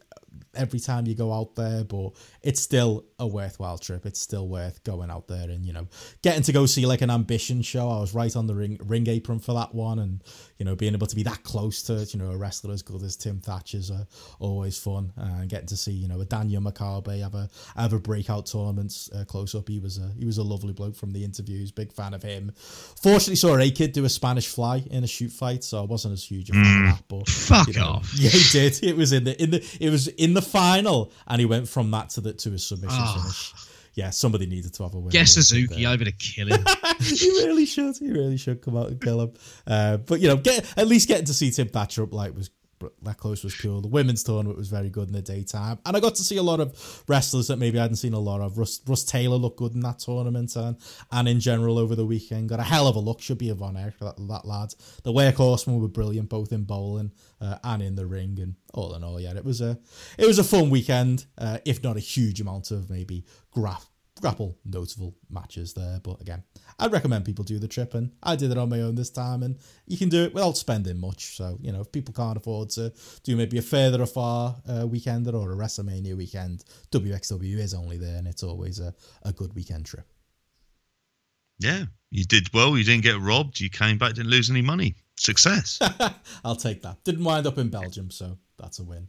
every 0.55 0.79
time 0.79 1.07
you 1.07 1.15
go 1.15 1.31
out 1.31 1.55
there, 1.55 1.83
but 1.83 2.11
it's 2.43 2.59
still 2.59 3.05
a 3.19 3.27
worthwhile 3.27 3.77
trip. 3.77 4.05
It's 4.05 4.19
still 4.19 4.47
worth 4.47 4.83
going 4.83 5.11
out 5.11 5.27
there 5.27 5.49
and 5.49 5.65
you 5.65 5.73
know 5.73 5.87
getting 6.21 6.41
to 6.43 6.51
go 6.51 6.65
see 6.65 6.85
like 6.85 7.01
an 7.01 7.11
ambition 7.11 7.61
show. 7.61 7.89
I 7.89 7.99
was 7.99 8.13
right 8.15 8.35
on 8.35 8.47
the 8.47 8.55
ring 8.55 8.79
ring 8.83 9.07
apron 9.07 9.39
for 9.39 9.53
that 9.53 9.75
one, 9.75 9.99
and 9.99 10.23
you 10.57 10.65
know 10.65 10.75
being 10.75 10.93
able 10.93 11.07
to 11.07 11.15
be 11.15 11.23
that 11.23 11.43
close 11.43 11.83
to 11.83 12.05
you 12.11 12.19
know 12.19 12.31
a 12.31 12.37
wrestler 12.37 12.73
as 12.73 12.81
good 12.81 13.03
as 13.03 13.15
Tim 13.15 13.39
Thatcher's 13.39 13.91
uh, 13.91 14.05
always 14.39 14.77
fun, 14.77 15.13
and 15.17 15.49
getting 15.49 15.67
to 15.67 15.77
see 15.77 15.91
you 15.91 16.07
know 16.07 16.19
a 16.19 16.25
Daniel 16.25 16.61
Makabe 16.61 17.21
have 17.21 17.35
a 17.35 17.49
have 17.75 17.93
a 17.93 17.99
breakout 17.99 18.47
tournament 18.47 19.09
uh, 19.15 19.23
close 19.25 19.53
up. 19.53 19.67
He 19.67 19.79
was 19.79 19.99
a 19.99 20.11
he 20.17 20.25
was 20.25 20.39
a 20.39 20.43
lovely 20.43 20.73
bloke 20.73 20.95
from 20.95 21.11
the 21.11 21.23
interviews. 21.23 21.71
Big 21.71 21.91
fan 21.91 22.13
of 22.13 22.23
him. 22.23 22.51
Fortunately, 22.55 23.35
saw 23.35 23.57
a 23.57 23.69
kid 23.69 23.91
do 23.91 24.05
a 24.05 24.09
Spanish 24.09 24.47
fly 24.47 24.83
in 24.89 25.03
a 25.03 25.07
shoot 25.07 25.31
fight, 25.31 25.63
so 25.63 25.79
I 25.79 25.85
wasn't 25.85 26.13
as 26.13 26.23
huge 26.23 26.49
a 26.49 26.53
fan 26.53 26.85
of 26.85 26.95
that. 26.95 27.03
But 27.07 27.29
Fuck 27.29 27.67
you 27.67 27.73
know, 27.75 27.85
off. 27.85 28.13
yeah, 28.17 28.29
he 28.29 28.43
did. 28.51 28.83
It 28.83 28.97
was 28.97 29.11
in 29.11 29.25
the 29.25 29.41
in 29.41 29.51
the 29.51 29.77
it 29.79 29.91
was 29.91 30.07
in 30.07 30.33
the 30.33 30.41
final, 30.41 31.11
and 31.27 31.39
he 31.39 31.45
went 31.45 31.67
from 31.67 31.91
that 31.91 32.09
to 32.11 32.21
the 32.21 32.30
to 32.39 32.51
his 32.51 32.65
submission 32.65 32.97
Ah. 32.99 33.17
finish. 33.21 33.53
Yeah, 33.93 34.09
somebody 34.09 34.45
needed 34.45 34.73
to 34.75 34.83
have 34.83 34.93
a 34.93 34.99
win. 34.99 35.13
It 35.13 35.27
Suzuki 35.27 35.85
over 35.85 36.05
to 36.05 36.11
kill 36.13 36.47
him. 36.47 36.63
he 37.01 37.27
really 37.45 37.65
should. 37.65 37.97
He 37.97 38.09
really 38.09 38.37
should 38.37 38.61
come 38.61 38.77
out 38.77 38.87
and 38.87 39.01
kill 39.01 39.19
him. 39.21 39.33
Uh, 39.67 39.97
but 39.97 40.21
you 40.21 40.29
know, 40.29 40.37
get 40.37 40.65
at 40.77 40.87
least 40.87 41.09
getting 41.09 41.25
to 41.25 41.33
see 41.33 41.51
Tim 41.51 41.67
Thatcher 41.67 42.03
up 42.03 42.13
like 42.13 42.33
was 42.33 42.49
that 43.01 43.17
close 43.17 43.43
was 43.43 43.55
cool. 43.55 43.81
The 43.81 43.87
women's 43.87 44.23
tournament 44.23 44.57
was 44.57 44.69
very 44.69 44.89
good 44.89 45.07
in 45.07 45.13
the 45.13 45.21
daytime, 45.21 45.79
and 45.85 45.95
I 45.95 45.99
got 45.99 46.15
to 46.15 46.23
see 46.23 46.37
a 46.37 46.43
lot 46.43 46.59
of 46.59 47.03
wrestlers 47.07 47.47
that 47.47 47.57
maybe 47.57 47.79
I 47.79 47.83
hadn't 47.83 47.97
seen 47.97 48.13
a 48.13 48.19
lot 48.19 48.41
of. 48.41 48.57
Russ, 48.57 48.81
Russ 48.87 49.03
Taylor 49.03 49.37
looked 49.37 49.57
good 49.57 49.73
in 49.73 49.81
that 49.81 49.99
tournament, 49.99 50.55
and 50.55 50.77
and 51.11 51.27
in 51.27 51.39
general 51.39 51.77
over 51.77 51.95
the 51.95 52.05
weekend 52.05 52.49
got 52.49 52.59
a 52.59 52.63
hell 52.63 52.87
of 52.87 52.95
a 52.95 52.99
look. 52.99 53.21
Should 53.21 53.37
be 53.37 53.49
a 53.49 53.55
Von 53.55 53.77
Erich, 53.77 53.99
that, 53.99 54.15
that 54.17 54.45
lad. 54.45 54.73
The 55.03 55.13
workhorsemen 55.13 55.79
were 55.79 55.87
brilliant, 55.87 56.29
both 56.29 56.51
in 56.51 56.63
bowling 56.63 57.11
uh, 57.39 57.57
and 57.63 57.81
in 57.81 57.95
the 57.95 58.05
ring, 58.05 58.39
and 58.41 58.55
all 58.73 58.93
in 58.95 59.03
all, 59.03 59.19
yeah, 59.19 59.35
it 59.35 59.45
was 59.45 59.61
a 59.61 59.77
it 60.17 60.25
was 60.25 60.39
a 60.39 60.43
fun 60.43 60.69
weekend, 60.69 61.25
uh, 61.37 61.59
if 61.65 61.83
not 61.83 61.97
a 61.97 62.01
huge 62.01 62.41
amount 62.41 62.71
of 62.71 62.89
maybe 62.89 63.25
graph 63.51 63.90
grapple 64.21 64.57
notable 64.63 65.15
matches 65.29 65.73
there. 65.73 65.99
But 66.01 66.21
again, 66.21 66.43
I'd 66.79 66.91
recommend 66.91 67.25
people 67.25 67.43
do 67.43 67.59
the 67.59 67.67
trip, 67.67 67.93
and 67.93 68.11
I 68.23 68.35
did 68.35 68.51
it 68.51 68.57
on 68.57 68.69
my 68.69 68.81
own 68.81 68.95
this 68.95 69.09
time, 69.09 69.43
and 69.43 69.57
you 69.87 69.97
can 69.97 70.09
do 70.09 70.23
it 70.23 70.33
without 70.33 70.57
spending 70.57 70.99
much. 70.99 71.35
So 71.35 71.57
you 71.61 71.71
know, 71.71 71.81
if 71.81 71.91
people 71.91 72.13
can't 72.13 72.37
afford 72.37 72.69
to 72.71 72.93
do 73.23 73.35
maybe 73.35 73.57
a 73.57 73.61
further 73.61 74.01
afar 74.01 74.55
uh, 74.67 74.83
weekender 74.83 75.33
or 75.33 75.51
a 75.51 75.55
WrestleMania 75.55 76.15
weekend, 76.15 76.63
WXW 76.91 77.57
is 77.57 77.73
only 77.73 77.97
there, 77.97 78.17
and 78.17 78.27
it's 78.27 78.43
always 78.43 78.79
a, 78.79 78.93
a 79.23 79.33
good 79.33 79.53
weekend 79.55 79.85
trip. 79.85 80.07
Yeah, 81.59 81.85
you 82.09 82.23
did 82.23 82.53
well. 82.53 82.77
You 82.77 82.83
didn't 82.83 83.03
get 83.03 83.19
robbed. 83.19 83.59
You 83.59 83.69
came 83.69 83.97
back, 83.97 84.13
didn't 84.13 84.31
lose 84.31 84.49
any 84.49 84.61
money. 84.61 84.95
Success. 85.17 85.79
I'll 86.43 86.55
take 86.55 86.81
that. 86.81 87.03
Didn't 87.03 87.23
wind 87.23 87.45
up 87.45 87.57
in 87.59 87.69
Belgium, 87.69 88.09
so 88.09 88.37
that's 88.57 88.79
a 88.79 88.83
win. 88.83 89.07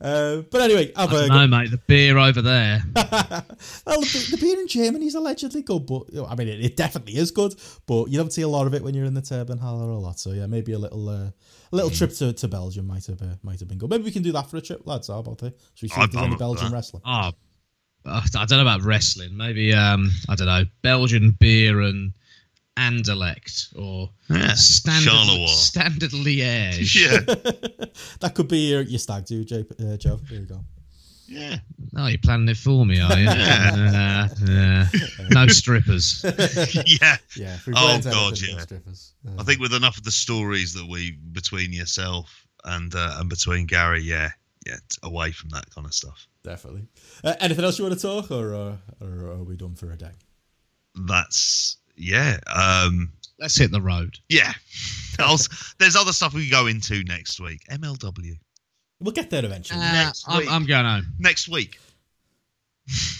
Uh, 0.00 0.42
but 0.50 0.60
anyway, 0.60 0.92
have 0.96 1.12
a 1.12 1.26
no, 1.28 1.46
mate, 1.46 1.70
the 1.70 1.78
beer 1.86 2.18
over 2.18 2.42
there. 2.42 2.82
well, 2.94 4.00
the, 4.00 4.28
the 4.30 4.38
beer 4.40 4.58
in 4.58 4.68
Germany 4.68 5.06
is 5.06 5.14
allegedly 5.14 5.62
good, 5.62 5.86
but 5.86 6.12
know, 6.12 6.26
I 6.26 6.34
mean, 6.34 6.48
it, 6.48 6.64
it 6.64 6.76
definitely 6.76 7.16
is 7.16 7.30
good. 7.30 7.54
But 7.86 8.08
you 8.08 8.18
don't 8.18 8.32
see 8.32 8.42
a 8.42 8.48
lot 8.48 8.66
of 8.66 8.74
it 8.74 8.82
when 8.82 8.94
you're 8.94 9.04
in 9.04 9.14
the 9.14 9.22
Turbinenhalle 9.22 9.80
a 9.80 9.84
lot. 9.98 10.18
So 10.18 10.30
yeah, 10.32 10.46
maybe 10.46 10.72
a 10.72 10.78
little, 10.78 11.08
uh, 11.08 11.30
a 11.72 11.76
little 11.76 11.90
trip 11.90 12.12
to, 12.14 12.32
to 12.32 12.48
Belgium 12.48 12.86
might 12.86 13.06
have 13.06 13.20
uh, 13.22 13.36
might 13.42 13.60
have 13.60 13.68
been 13.68 13.78
good. 13.78 13.90
Maybe 13.90 14.04
we 14.04 14.10
can 14.10 14.22
do 14.22 14.32
that 14.32 14.50
for 14.50 14.56
a 14.56 14.60
trip, 14.60 14.86
lads. 14.86 15.08
How 15.08 15.18
about 15.18 15.42
it? 15.42 15.58
Should 15.74 15.82
we 15.82 15.88
see 15.88 15.94
if 15.94 16.02
I'd 16.02 16.12
there's 16.12 16.26
any 16.26 16.36
Belgian 16.36 16.70
that. 16.70 16.74
wrestling? 16.74 17.02
Oh, 17.04 17.32
I 18.04 18.22
don't 18.32 18.50
know 18.50 18.62
about 18.62 18.82
wrestling. 18.82 19.36
Maybe 19.36 19.72
um, 19.72 20.10
I 20.28 20.34
don't 20.34 20.46
know 20.46 20.64
Belgian 20.82 21.36
beer 21.38 21.80
and 21.80 22.12
Anderlecht 22.76 23.68
or 23.76 24.10
Yeah, 24.28 24.54
standard 24.54 25.10
Charleroi. 25.12 25.48
standard 25.48 26.10
Liège. 26.24 26.94
yeah, 26.94 27.18
That 28.20 28.34
could 28.34 28.48
be 28.48 28.70
your, 28.70 28.82
your 28.82 28.98
stag 28.98 29.26
do, 29.26 29.44
Jay, 29.44 29.64
uh, 29.80 29.96
Joe. 29.96 30.18
There 30.28 30.40
you 30.40 30.46
go. 30.46 30.60
yeah. 31.28 31.58
Oh, 31.96 32.06
you're 32.06 32.18
planning 32.18 32.48
it 32.48 32.56
for 32.56 32.84
me, 32.86 33.00
are 33.00 33.18
you? 33.18 33.28
Uh, 33.32 34.28
yeah. 34.46 34.88
No 35.30 35.46
strippers. 35.48 36.24
yeah. 36.24 37.16
Yeah. 37.36 37.56
Oh, 37.74 38.00
God, 38.02 38.40
yeah. 38.40 38.54
no 38.56 38.58
strippers. 38.60 39.14
Uh, 39.26 39.40
I 39.40 39.42
think 39.44 39.60
with 39.60 39.74
enough 39.74 39.98
of 39.98 40.04
the 40.04 40.10
stories 40.10 40.72
that 40.74 40.86
we 40.88 41.12
between 41.32 41.72
yourself 41.72 42.46
and 42.64 42.94
uh, 42.94 43.16
and 43.18 43.28
between 43.28 43.66
Gary, 43.66 44.02
yeah, 44.02 44.30
yeah, 44.66 44.76
away 45.02 45.32
from 45.32 45.50
that 45.50 45.68
kind 45.74 45.86
of 45.86 45.92
stuff. 45.94 46.26
definitely. 46.44 46.86
Uh, 47.24 47.34
anything 47.40 47.64
else 47.64 47.78
you 47.78 47.84
want 47.84 47.98
to 47.98 48.02
talk, 48.06 48.30
or, 48.30 48.54
uh, 48.54 48.76
or 49.00 49.26
are 49.32 49.42
we 49.44 49.56
done 49.56 49.74
for 49.74 49.90
a 49.92 49.96
day? 49.96 50.12
That's 50.94 51.76
yeah, 52.02 52.38
um, 52.54 53.12
Let's 53.38 53.56
hit 53.56 53.70
the 53.70 53.80
road. 53.80 54.18
yeah. 54.28 54.52
I'll 55.18 55.38
there's 55.78 55.94
other 55.96 56.12
stuff 56.12 56.32
we 56.34 56.48
can 56.48 56.50
go 56.50 56.66
into 56.66 57.04
next 57.04 57.38
week. 57.40 57.60
MLW 57.70 58.34
We'll 59.00 59.12
get 59.12 59.30
there 59.30 59.44
eventually. 59.44 59.80
Uh, 59.80 59.92
Next 59.92 60.24
I'm, 60.28 60.38
week. 60.38 60.50
I'm 60.50 60.64
going 60.66 60.84
home. 60.86 61.06
next 61.18 61.48
week. 61.48 61.78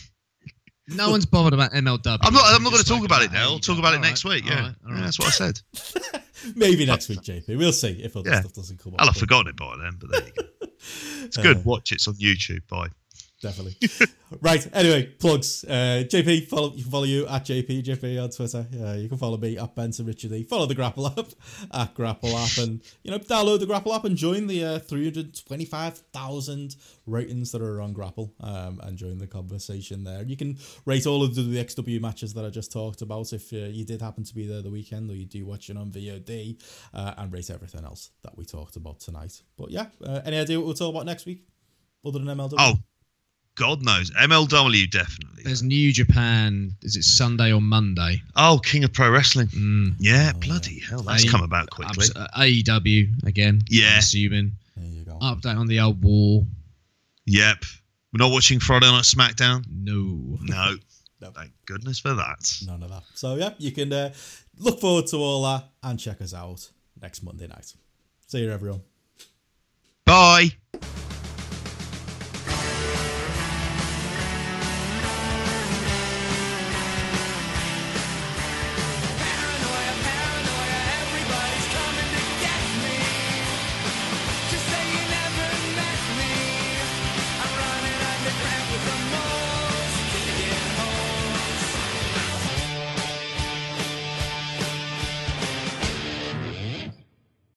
No 0.89 1.11
one's 1.11 1.25
bothered 1.27 1.55
about 1.55 1.73
MLW. 1.73 2.19
I'm 2.23 2.35
not. 2.35 2.43
I'm 2.52 2.62
not 2.65 2.70
going 2.70 2.83
to 2.83 2.89
talk 2.89 2.97
spoke 2.99 3.05
about 3.07 3.23
it 3.23 3.33
now. 3.33 3.47
AEW. 3.47 3.52
I'll 3.52 3.59
talk 3.61 3.78
about 3.78 3.94
it 3.94 3.99
All 3.99 4.02
next 4.02 4.25
right, 4.25 4.35
week. 4.35 4.44
Yeah, 4.47 4.61
right, 4.62 4.75
all 4.86 4.94
Yeah, 4.94 5.01
that's 5.01 5.19
what 5.19 5.28
I 5.28 5.31
said. 5.31 5.61
Maybe 6.57 6.85
next 6.85 7.09
week, 7.09 7.20
JP. 7.20 7.57
We'll 7.57 7.73
see 7.73 8.02
if 8.02 8.17
other 8.17 8.28
Yeah. 8.28 8.41
stuff 8.41 8.52
doesn't 8.52 8.78
come 8.83 8.94
up. 8.94 9.01
I'll 9.01 9.07
have 9.07 9.17
forgotten 9.17 9.47
it 9.49 9.57
by 9.57 9.77
then, 9.81 9.97
but 9.99 10.11
there 10.11 10.23
you 10.27 10.33
go. 10.36 10.67
It's 11.25 11.39
Uh, 11.39 11.43
good. 11.43 11.65
Watch 11.65 11.93
it's 11.93 12.09
on 12.09 12.15
YouTube. 12.15 12.67
Bye. 12.69 12.89
Definitely. 13.42 13.76
right. 14.40 14.66
Anyway, 14.72 15.06
plugs. 15.18 15.64
Uh, 15.64 16.04
JP, 16.06 16.46
follow 16.48 16.72
you 16.74 16.82
can 16.82 16.90
follow 16.90 17.04
you 17.04 17.26
at 17.26 17.44
JP 17.44 17.82
JP 17.82 18.22
on 18.22 18.30
Twitter. 18.30 18.66
Uh, 18.80 18.92
you 18.94 19.08
can 19.08 19.18
follow 19.18 19.36
me 19.36 19.58
at 19.58 19.74
Benson 19.74 20.06
Richard 20.06 20.32
E. 20.32 20.44
Follow 20.44 20.66
the 20.66 20.74
Grapple 20.74 21.08
app 21.08 21.26
at 21.74 21.94
Grapple 21.94 22.36
app, 22.36 22.56
and 22.58 22.80
you 23.02 23.10
know 23.10 23.18
download 23.18 23.60
the 23.60 23.66
Grapple 23.66 23.92
app 23.92 24.04
and 24.04 24.16
join 24.16 24.46
the 24.46 24.64
uh, 24.64 24.78
three 24.78 25.04
hundred 25.04 25.38
twenty 25.44 25.64
five 25.64 25.98
thousand 26.12 26.76
ratings 27.06 27.52
that 27.52 27.60
are 27.60 27.80
on 27.80 27.92
Grapple, 27.92 28.32
um, 28.40 28.80
and 28.84 28.96
join 28.96 29.18
the 29.18 29.26
conversation 29.26 30.04
there. 30.04 30.22
You 30.22 30.36
can 30.36 30.56
rate 30.86 31.06
all 31.06 31.22
of 31.22 31.34
the, 31.34 31.42
XW 31.52 32.00
matches 32.00 32.32
that 32.34 32.44
I 32.44 32.48
just 32.48 32.72
talked 32.72 33.02
about 33.02 33.32
if 33.32 33.52
uh, 33.52 33.56
you 33.56 33.84
did 33.84 34.00
happen 34.00 34.24
to 34.24 34.34
be 34.34 34.46
there 34.46 34.62
the 34.62 34.70
weekend, 34.70 35.10
or 35.10 35.14
you 35.14 35.26
do 35.26 35.44
watch 35.44 35.68
it 35.68 35.76
on 35.76 35.90
VOD, 35.90 36.60
uh, 36.94 37.14
and 37.18 37.32
rate 37.32 37.50
everything 37.50 37.84
else 37.84 38.10
that 38.22 38.36
we 38.38 38.44
talked 38.44 38.76
about 38.76 39.00
tonight. 39.00 39.42
But 39.56 39.70
yeah, 39.70 39.86
uh, 40.04 40.20
any 40.24 40.38
idea 40.38 40.58
what 40.58 40.66
we'll 40.66 40.74
talk 40.74 40.90
about 40.90 41.06
next 41.06 41.26
week? 41.26 41.44
Other 42.04 42.18
than 42.18 42.36
MLW? 42.36 42.54
Oh, 42.58 42.74
God 43.55 43.82
knows. 43.82 44.10
MLW 44.12 44.90
definitely. 44.90 45.42
There's 45.44 45.62
New 45.62 45.92
Japan. 45.92 46.72
Is 46.82 46.97
it 46.97 47.02
Sunday 47.05 47.52
or 47.52 47.60
Monday? 47.60 48.22
Oh, 48.36 48.60
King 48.64 48.84
of 48.84 48.92
Pro 48.92 49.10
Wrestling. 49.10 49.48
Mm. 49.48 49.94
Yeah, 49.98 50.32
bloody 50.32 50.78
hell. 50.81 51.02
That's 51.02 51.24
A- 51.24 51.28
come 51.28 51.42
about 51.42 51.68
quickly. 51.70 52.06
Uh, 52.16 52.28
AEW 52.39 53.24
again. 53.26 53.60
Yeah. 53.68 53.92
I'm 53.92 53.98
assuming. 53.98 54.52
There 54.76 54.86
you 54.89 55.05
go. 55.05 55.18
Update 55.20 55.56
on 55.58 55.66
the 55.66 55.81
old 55.81 56.02
war. 56.02 56.47
Yep. 57.26 57.64
We're 58.12 58.24
not 58.24 58.32
watching 58.32 58.58
Friday 58.60 58.90
Night 58.90 59.02
SmackDown? 59.05 59.64
No. 59.70 60.39
No. 60.42 60.76
No. 61.20 61.31
Thank 61.31 61.52
goodness 61.66 62.00
for 62.00 62.14
that. 62.14 62.52
None 62.66 62.82
of 62.82 62.90
that. 62.90 63.05
So 63.14 63.36
yeah, 63.36 63.50
you 63.58 63.70
can 63.70 63.92
uh, 63.92 64.12
look 64.58 64.81
forward 64.81 65.06
to 65.06 65.18
all 65.18 65.44
that 65.44 65.66
and 65.84 65.97
check 65.97 66.20
us 66.20 66.34
out 66.34 66.68
next 67.00 67.22
Monday 67.22 67.47
night. 67.47 67.72
See 68.26 68.40
you 68.40 68.50
everyone. 68.50 68.82
Bye. 70.05 70.48